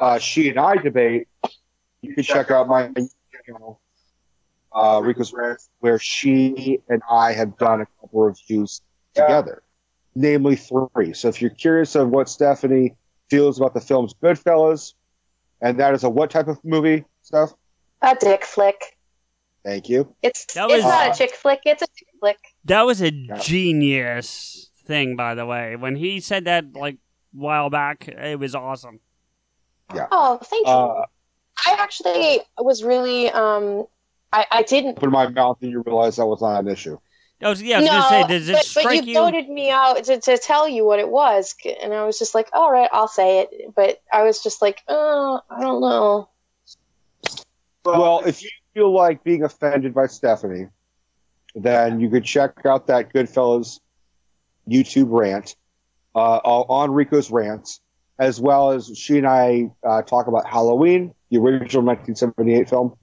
uh, 0.00 0.18
she 0.20 0.48
and 0.50 0.58
I 0.60 0.76
debate, 0.76 1.26
you 2.00 2.14
can 2.14 2.22
check 2.22 2.52
out 2.52 2.68
my 2.68 2.92
channel, 3.44 3.80
uh, 4.74 5.00
Rico's 5.02 5.32
Rants, 5.32 5.68
where 5.80 5.98
she 5.98 6.80
and 6.88 7.02
I 7.10 7.32
have 7.32 7.56
done 7.58 7.80
a 7.82 7.86
couple 8.00 8.26
of 8.26 8.36
reviews 8.48 8.82
together, 9.14 9.62
namely 10.14 10.56
three. 10.56 11.12
So 11.12 11.28
if 11.28 11.40
you're 11.40 11.50
curious 11.50 11.94
of 11.94 12.10
what 12.10 12.28
Stephanie 12.28 12.96
feels 13.30 13.58
about 13.58 13.74
the 13.74 13.80
films 13.80 14.14
Goodfellas, 14.22 14.94
and 15.60 15.78
that 15.80 15.94
is 15.94 16.04
a 16.04 16.10
what 16.10 16.30
type 16.30 16.48
of 16.48 16.58
movie, 16.64 17.04
Steph? 17.22 17.50
A 18.02 18.14
dick 18.18 18.44
flick. 18.44 18.76
Thank 19.64 19.88
you. 19.88 20.14
It's 20.22 20.44
That 20.54 20.64
it's 20.70 20.74
was- 20.74 20.84
not 20.84 21.14
a 21.14 21.18
chick 21.18 21.34
flick, 21.34 21.60
it's 21.64 21.82
a 21.82 21.86
dick 21.86 22.08
flick. 22.20 22.38
that 22.66 22.82
was 22.82 23.00
a 23.00 23.10
genius 23.10 24.70
thing, 24.84 25.16
by 25.16 25.34
the 25.34 25.46
way. 25.46 25.76
When 25.76 25.96
he 25.96 26.20
said 26.20 26.44
that 26.44 26.74
like 26.74 26.94
a 26.96 26.98
while 27.32 27.70
back, 27.70 28.08
it 28.08 28.38
was 28.38 28.54
awesome. 28.54 29.00
Yeah. 29.94 30.08
Oh, 30.10 30.38
thank 30.42 30.66
you. 30.66 30.72
Uh, 30.72 31.04
I 31.66 31.76
actually 31.78 32.40
was 32.58 32.82
really 32.82 33.30
um 33.30 33.86
I, 34.34 34.46
I 34.50 34.62
didn't 34.62 34.96
Put 34.96 35.04
in 35.04 35.12
my 35.12 35.28
mouth 35.28 35.58
and 35.62 35.70
you 35.70 35.82
realize 35.86 36.16
that 36.16 36.26
was 36.26 36.42
not 36.42 36.64
an 36.64 36.68
issue. 36.68 36.98
I 37.40 37.50
was, 37.50 37.62
yeah, 37.62 37.76
I 37.76 37.80
was 37.80 37.86
no, 37.86 37.92
gonna 37.92 38.08
say, 38.08 38.28
does 38.28 38.48
it 38.48 38.52
but, 38.54 38.64
strike 38.64 38.84
but 38.86 39.06
you, 39.06 39.12
you? 39.12 39.18
voted 39.18 39.48
me 39.48 39.70
out 39.70 40.02
to, 40.04 40.18
to 40.18 40.38
tell 40.38 40.68
you 40.68 40.84
what 40.84 40.98
it 40.98 41.08
was, 41.08 41.54
and 41.82 41.92
I 41.92 42.04
was 42.04 42.18
just 42.18 42.34
like, 42.34 42.48
all 42.52 42.72
right, 42.72 42.88
I'll 42.92 43.08
say 43.08 43.40
it. 43.40 43.74
But 43.74 44.00
I 44.12 44.22
was 44.22 44.42
just 44.42 44.62
like, 44.62 44.82
oh, 44.88 45.40
I 45.50 45.60
don't 45.60 45.80
know. 45.80 46.28
Well, 47.84 48.22
if 48.24 48.42
you 48.42 48.50
feel 48.72 48.92
like 48.92 49.22
being 49.22 49.42
offended 49.44 49.94
by 49.94 50.06
Stephanie, 50.06 50.68
then 51.54 52.00
you 52.00 52.08
could 52.08 52.24
check 52.24 52.64
out 52.64 52.86
that 52.88 53.12
Goodfellas 53.12 53.78
YouTube 54.68 55.08
rant 55.10 55.54
uh, 56.14 56.38
on 56.38 56.90
Rico's 56.90 57.30
rants, 57.30 57.80
as 58.18 58.40
well 58.40 58.70
as 58.72 58.90
she 58.96 59.18
and 59.18 59.26
I 59.26 59.70
uh, 59.86 60.02
talk 60.02 60.26
about 60.26 60.46
Halloween, 60.46 61.14
the 61.30 61.38
original 61.38 61.84
1978 61.84 62.70
film, 62.70 62.96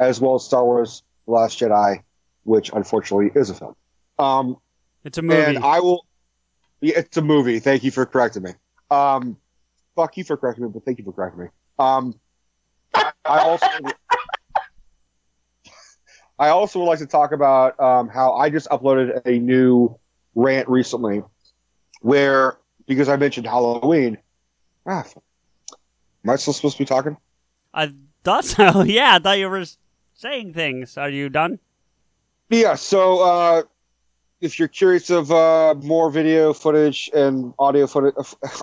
as 0.00 0.20
well 0.20 0.34
as 0.36 0.44
Star 0.44 0.64
Wars: 0.64 1.02
The 1.26 1.32
Last 1.32 1.58
Jedi, 1.58 2.02
which 2.44 2.70
unfortunately 2.72 3.30
is 3.34 3.50
a 3.50 3.54
film. 3.54 3.74
Um, 4.18 4.56
It's 5.04 5.18
a 5.18 5.22
movie. 5.22 5.56
and 5.56 5.64
I 5.64 5.80
will. 5.80 6.06
Yeah, 6.80 6.98
it's 6.98 7.16
a 7.16 7.22
movie. 7.22 7.58
Thank 7.60 7.84
you 7.84 7.90
for 7.90 8.04
correcting 8.06 8.42
me. 8.42 8.50
Um, 8.90 9.36
fuck 9.96 10.16
you 10.16 10.24
for 10.24 10.36
correcting 10.36 10.64
me, 10.64 10.70
but 10.72 10.84
thank 10.84 10.98
you 10.98 11.04
for 11.04 11.12
correcting 11.12 11.44
me. 11.44 11.48
Um, 11.78 12.14
I 12.94 13.12
also. 13.24 13.66
I 16.38 16.48
also 16.48 16.80
would 16.80 16.86
like 16.86 16.98
to 16.98 17.06
talk 17.06 17.32
about 17.32 17.78
um, 17.78 18.08
how 18.08 18.32
I 18.34 18.50
just 18.50 18.68
uploaded 18.68 19.20
a 19.26 19.38
new 19.38 19.96
rant 20.34 20.68
recently, 20.68 21.22
where 22.00 22.56
because 22.86 23.08
I 23.08 23.16
mentioned 23.16 23.46
Halloween. 23.46 24.18
Ah, 24.86 25.04
am 26.24 26.30
I 26.30 26.36
still 26.36 26.52
supposed 26.52 26.76
to 26.78 26.82
be 26.82 26.86
talking? 26.86 27.16
I 27.72 27.92
thought 28.24 28.44
so. 28.44 28.82
Yeah, 28.86 29.14
I 29.14 29.18
thought 29.20 29.38
you 29.38 29.48
were 29.48 29.64
saying 30.22 30.54
things. 30.54 30.96
Are 30.96 31.10
you 31.10 31.28
done? 31.28 31.58
Yeah, 32.48 32.76
so 32.76 33.20
uh, 33.22 33.62
if 34.40 34.58
you're 34.58 34.68
curious 34.68 35.10
of 35.10 35.32
uh, 35.32 35.74
more 35.82 36.10
video 36.10 36.52
footage 36.52 37.10
and 37.12 37.52
audio 37.58 37.88
footage, 37.88 38.14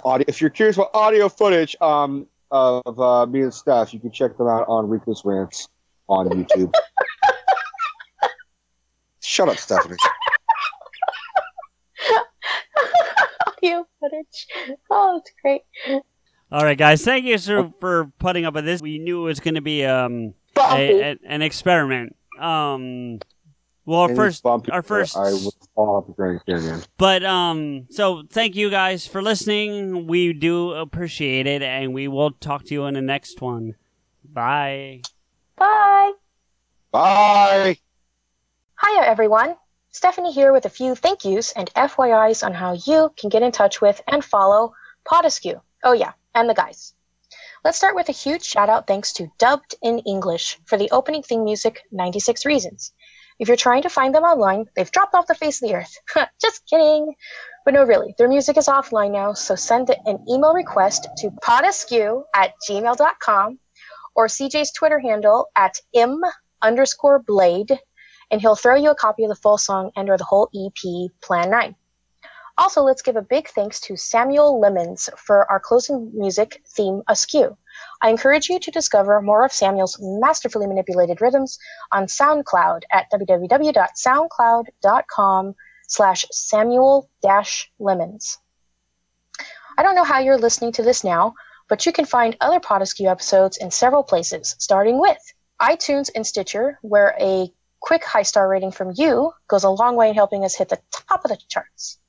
audio, 0.05 0.25
if 0.27 0.39
you're 0.39 0.49
curious 0.49 0.77
about 0.77 0.91
audio 0.93 1.27
footage 1.27 1.75
um, 1.81 2.27
of 2.49 2.99
uh, 2.99 3.25
me 3.25 3.41
and 3.41 3.53
Steph, 3.53 3.93
you 3.93 3.99
can 3.99 4.11
check 4.11 4.37
them 4.37 4.47
out 4.47 4.65
on 4.69 4.87
Rico's 4.87 5.23
Rants 5.25 5.67
on 6.07 6.29
YouTube. 6.29 6.73
Shut 9.21 9.49
up, 9.49 9.57
Stephanie. 9.57 9.97
Audio 13.47 13.85
footage. 13.99 14.47
Oh, 14.89 15.17
it's 15.17 15.31
great. 15.41 15.63
All 16.51 16.63
right, 16.63 16.77
guys. 16.77 17.03
Thank 17.03 17.25
you 17.25 17.37
sir, 17.37 17.69
for 17.81 18.11
putting 18.17 18.45
up 18.45 18.53
with 18.53 18.63
this. 18.63 18.81
We 18.81 18.97
knew 18.97 19.23
it 19.23 19.25
was 19.25 19.39
going 19.41 19.55
to 19.55 19.61
be 19.61 19.85
um 19.85 19.99
Bumpy. 20.19 20.38
A, 20.59 21.11
a- 21.11 21.19
an 21.25 21.41
experiment. 21.41 22.15
Um, 22.39 23.19
well, 23.85 24.01
our 24.01 24.15
first, 24.15 24.43
bumpy- 24.43 24.71
our 24.71 24.83
first, 24.83 25.17
I 25.17 25.31
will 25.31 25.53
fall 25.75 25.95
off 25.97 26.07
the 26.07 26.13
drain 26.13 26.39
again. 26.47 26.83
but 26.97 27.23
um, 27.25 27.87
so 27.89 28.23
thank 28.29 28.55
you 28.55 28.69
guys 28.69 29.07
for 29.07 29.21
listening. 29.21 30.05
We 30.07 30.31
do 30.33 30.71
appreciate 30.73 31.47
it, 31.47 31.61
and 31.63 31.93
we 31.93 32.07
will 32.07 32.31
talk 32.31 32.65
to 32.65 32.73
you 32.73 32.85
in 32.85 32.93
the 32.93 33.01
next 33.01 33.41
one. 33.41 33.75
Bye. 34.23 35.01
Bye. 35.57 36.11
Bye. 36.91 37.77
Hiya, 38.81 39.01
everyone. 39.05 39.55
Stephanie 39.91 40.31
here 40.31 40.53
with 40.53 40.65
a 40.65 40.69
few 40.69 40.93
thank 40.95 41.25
yous 41.25 41.51
and 41.53 41.73
FYIs 41.73 42.45
on 42.45 42.53
how 42.53 42.73
you 42.85 43.11
can 43.17 43.29
get 43.29 43.41
in 43.41 43.51
touch 43.51 43.81
with 43.81 44.01
and 44.07 44.23
follow 44.23 44.73
Pod 45.03 45.25
Askew. 45.25 45.59
Oh, 45.83 45.93
yeah, 45.93 46.11
and 46.35 46.47
the 46.49 46.53
guys. 46.53 46.93
Let's 47.65 47.77
start 47.77 47.95
with 47.95 48.07
a 48.07 48.13
huge 48.13 48.45
shout 48.45 48.69
out 48.69 48.87
thanks 48.87 49.11
to 49.13 49.29
Dubbed 49.37 49.75
in 49.81 49.99
English 49.99 50.57
for 50.63 50.77
the 50.77 50.89
opening 50.91 51.23
theme 51.23 51.43
music 51.43 51.81
96 51.91 52.45
Reasons. 52.45 52.93
If 53.37 53.49
you're 53.49 53.57
trying 53.57 53.81
to 53.81 53.89
find 53.89 54.15
them 54.15 54.23
online, 54.23 54.67
they've 54.75 54.89
dropped 54.89 55.13
off 55.13 55.27
the 55.27 55.35
face 55.35 55.61
of 55.61 55.67
the 55.67 55.75
earth. 55.75 55.93
Just 56.41 56.65
kidding. 56.69 57.13
But 57.65 57.73
no, 57.73 57.83
really, 57.83 58.15
their 58.17 58.29
music 58.29 58.55
is 58.55 58.67
offline 58.67 59.11
now, 59.11 59.33
so 59.33 59.55
send 59.55 59.89
an 60.05 60.23
email 60.29 60.53
request 60.53 61.09
to 61.17 61.31
podaskew 61.43 62.23
at 62.33 62.53
gmail.com 62.67 63.59
or 64.15 64.27
CJ's 64.27 64.71
Twitter 64.71 64.99
handle 64.99 65.47
at 65.57 65.81
im 65.91 66.21
underscore 66.61 67.19
blade, 67.19 67.77
and 68.31 68.39
he'll 68.39 68.55
throw 68.55 68.75
you 68.75 68.91
a 68.91 68.95
copy 68.95 69.25
of 69.25 69.29
the 69.29 69.35
full 69.35 69.57
song 69.57 69.91
and 69.97 70.09
or 70.09 70.17
the 70.17 70.23
whole 70.23 70.49
EP 70.55 71.11
Plan 71.21 71.49
9. 71.51 71.75
Also, 72.59 72.83
let's 72.83 73.01
give 73.01 73.15
a 73.15 73.21
big 73.21 73.47
thanks 73.47 73.79
to 73.79 73.95
Samuel 73.95 74.59
Lemons 74.59 75.09
for 75.15 75.49
our 75.49 75.61
closing 75.61 76.11
music 76.13 76.61
theme 76.67 77.01
Askew. 77.07 77.55
I 78.01 78.09
encourage 78.09 78.49
you 78.49 78.59
to 78.59 78.69
discover 78.69 79.21
more 79.21 79.45
of 79.45 79.53
Samuel's 79.53 79.97
masterfully 80.01 80.67
manipulated 80.67 81.21
rhythms 81.21 81.57
on 81.93 82.07
SoundCloud 82.07 82.81
at 82.91 83.09
www.soundcloud.com 83.13 85.55
slash 85.87 86.25
Samuel 86.33 87.09
Lemons. 87.79 88.37
I 89.77 89.83
don't 89.83 89.95
know 89.95 90.03
how 90.03 90.19
you're 90.19 90.37
listening 90.37 90.73
to 90.73 90.83
this 90.83 91.05
now, 91.05 91.35
but 91.69 91.85
you 91.85 91.93
can 91.93 92.03
find 92.03 92.35
other 92.41 92.59
Pod 92.59 92.81
Askew 92.81 93.07
episodes 93.07 93.55
in 93.55 93.71
several 93.71 94.03
places, 94.03 94.57
starting 94.59 94.99
with 94.99 95.33
iTunes 95.61 96.09
and 96.13 96.27
Stitcher, 96.27 96.77
where 96.81 97.15
a 97.21 97.53
quick 97.79 98.03
high 98.03 98.23
star 98.23 98.49
rating 98.49 98.71
from 98.71 98.91
you 98.97 99.31
goes 99.47 99.63
a 99.63 99.69
long 99.69 99.95
way 99.95 100.09
in 100.09 100.15
helping 100.15 100.43
us 100.43 100.55
hit 100.55 100.67
the 100.67 100.81
top 100.91 101.23
of 101.23 101.31
the 101.31 101.37
charts 101.47 101.99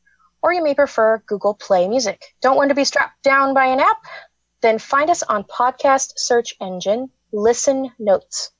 or 0.43 0.52
you 0.52 0.62
may 0.62 0.75
prefer 0.75 1.23
Google 1.27 1.55
Play 1.55 1.89
Music. 1.89 2.23
Don't 2.41 2.57
want 2.57 2.69
to 2.70 2.75
be 2.75 2.85
strapped 2.85 3.23
down 3.23 3.55
by 3.55 3.67
an 3.67 3.81
app? 3.81 3.99
Then 4.62 4.78
find 4.78 5.10
us 5.10 5.23
on 5.23 5.44
podcast 5.44 6.12
search 6.17 6.55
engine 6.60 7.10
Listen 7.33 7.91
Notes. 7.99 8.51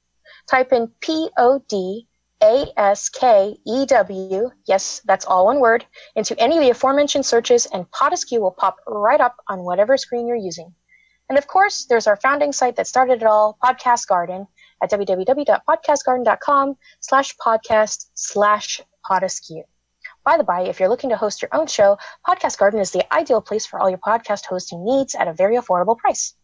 Type 0.49 0.73
in 0.73 0.89
P 1.01 1.29
O 1.37 1.63
D 1.69 2.07
A 2.43 2.67
S 2.77 3.09
K 3.09 3.57
E 3.67 3.87
W, 3.87 4.51
yes, 4.67 5.01
that's 5.05 5.25
all 5.27 5.47
one 5.47 5.61
word, 5.61 5.85
into 6.17 6.39
any 6.41 6.57
of 6.57 6.63
the 6.63 6.71
aforementioned 6.71 7.27
searches, 7.27 7.67
and 7.67 7.91
Pod 7.91 8.13
Askew 8.13 8.41
will 8.41 8.51
pop 8.51 8.77
right 8.87 9.21
up 9.21 9.37
on 9.49 9.61
whatever 9.61 9.97
screen 9.97 10.27
you're 10.27 10.37
using. 10.37 10.75
And 11.29 11.39
of 11.39 11.47
course, 11.47 11.85
there's 11.85 12.07
our 12.09 12.17
founding 12.17 12.53
site 12.53 12.77
that 12.77 12.89
started 12.89 13.23
it 13.23 13.27
all, 13.27 13.57
Podcast 13.63 14.09
Garden, 14.09 14.49
at 14.83 14.91
www.podcastgarden.com 14.91 16.77
slash 17.01 17.37
podcast 17.37 18.07
slash 18.15 18.81
Pod 19.07 19.23
Askew. 19.23 19.63
By 20.25 20.37
the 20.37 20.45
by, 20.45 20.63
if 20.63 20.79
you're 20.79 20.89
looking 20.91 21.11
to 21.11 21.17
host 21.17 21.41
your 21.41 21.49
own 21.53 21.67
show, 21.67 21.97
Podcast 22.27 22.59
Garden 22.59 22.81
is 22.81 22.91
the 22.91 23.11
ideal 23.13 23.41
place 23.41 23.65
for 23.65 23.81
all 23.81 23.89
your 23.89 23.99
podcast 23.99 24.45
hosting 24.45 24.85
needs 24.85 25.15
at 25.15 25.29
a 25.29 25.33
very 25.33 25.57
affordable 25.57 25.97
price. 25.97 26.35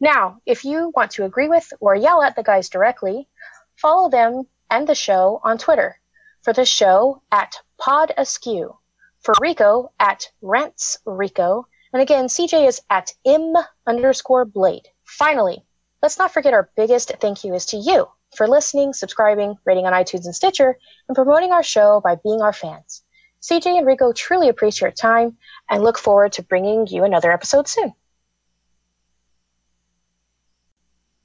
Now, 0.00 0.40
if 0.44 0.64
you 0.64 0.92
want 0.94 1.12
to 1.12 1.24
agree 1.24 1.48
with 1.48 1.72
or 1.80 1.94
yell 1.94 2.22
at 2.22 2.36
the 2.36 2.42
guys 2.42 2.68
directly, 2.68 3.28
follow 3.76 4.10
them 4.10 4.44
and 4.70 4.86
the 4.86 4.94
show 4.94 5.40
on 5.42 5.56
Twitter. 5.56 5.98
For 6.42 6.52
the 6.52 6.66
show, 6.66 7.22
at 7.32 7.56
Pod 7.78 8.12
Askew. 8.18 8.76
For 9.20 9.34
Rico, 9.40 9.92
at 9.98 10.30
Rants 10.42 10.98
Rico. 11.06 11.66
And 11.94 12.02
again, 12.02 12.26
CJ 12.26 12.68
is 12.68 12.82
at 12.90 13.14
M 13.24 13.54
underscore 13.86 14.44
blade. 14.44 14.88
Finally, 15.04 15.64
let's 16.02 16.18
not 16.18 16.32
forget 16.32 16.52
our 16.52 16.70
biggest 16.76 17.12
thank 17.20 17.44
you 17.44 17.54
is 17.54 17.64
to 17.66 17.78
you, 17.78 18.08
for 18.36 18.48
listening, 18.48 18.92
subscribing, 18.92 19.56
rating 19.64 19.86
on 19.86 19.92
iTunes 19.92 20.24
and 20.24 20.34
Stitcher, 20.34 20.76
and 21.08 21.14
promoting 21.14 21.52
our 21.52 21.62
show 21.62 22.00
by 22.02 22.16
being 22.16 22.42
our 22.42 22.52
fans. 22.52 23.02
CJ 23.42 23.78
and 23.78 23.86
Rico 23.86 24.12
truly 24.12 24.48
appreciate 24.48 24.86
your 24.86 24.90
time 24.90 25.36
and 25.68 25.82
look 25.82 25.98
forward 25.98 26.32
to 26.32 26.42
bringing 26.42 26.86
you 26.86 27.04
another 27.04 27.30
episode 27.30 27.68
soon. 27.68 27.92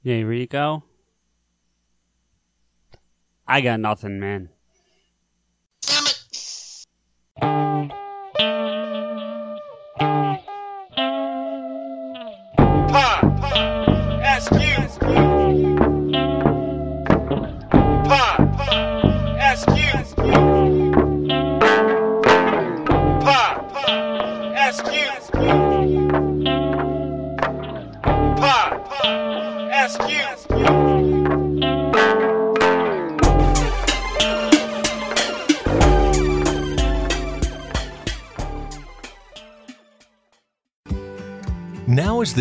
Hey, 0.02 0.24
Rico. 0.24 0.84
I 3.46 3.60
got 3.60 3.80
nothing, 3.80 4.20
man. 4.20 4.50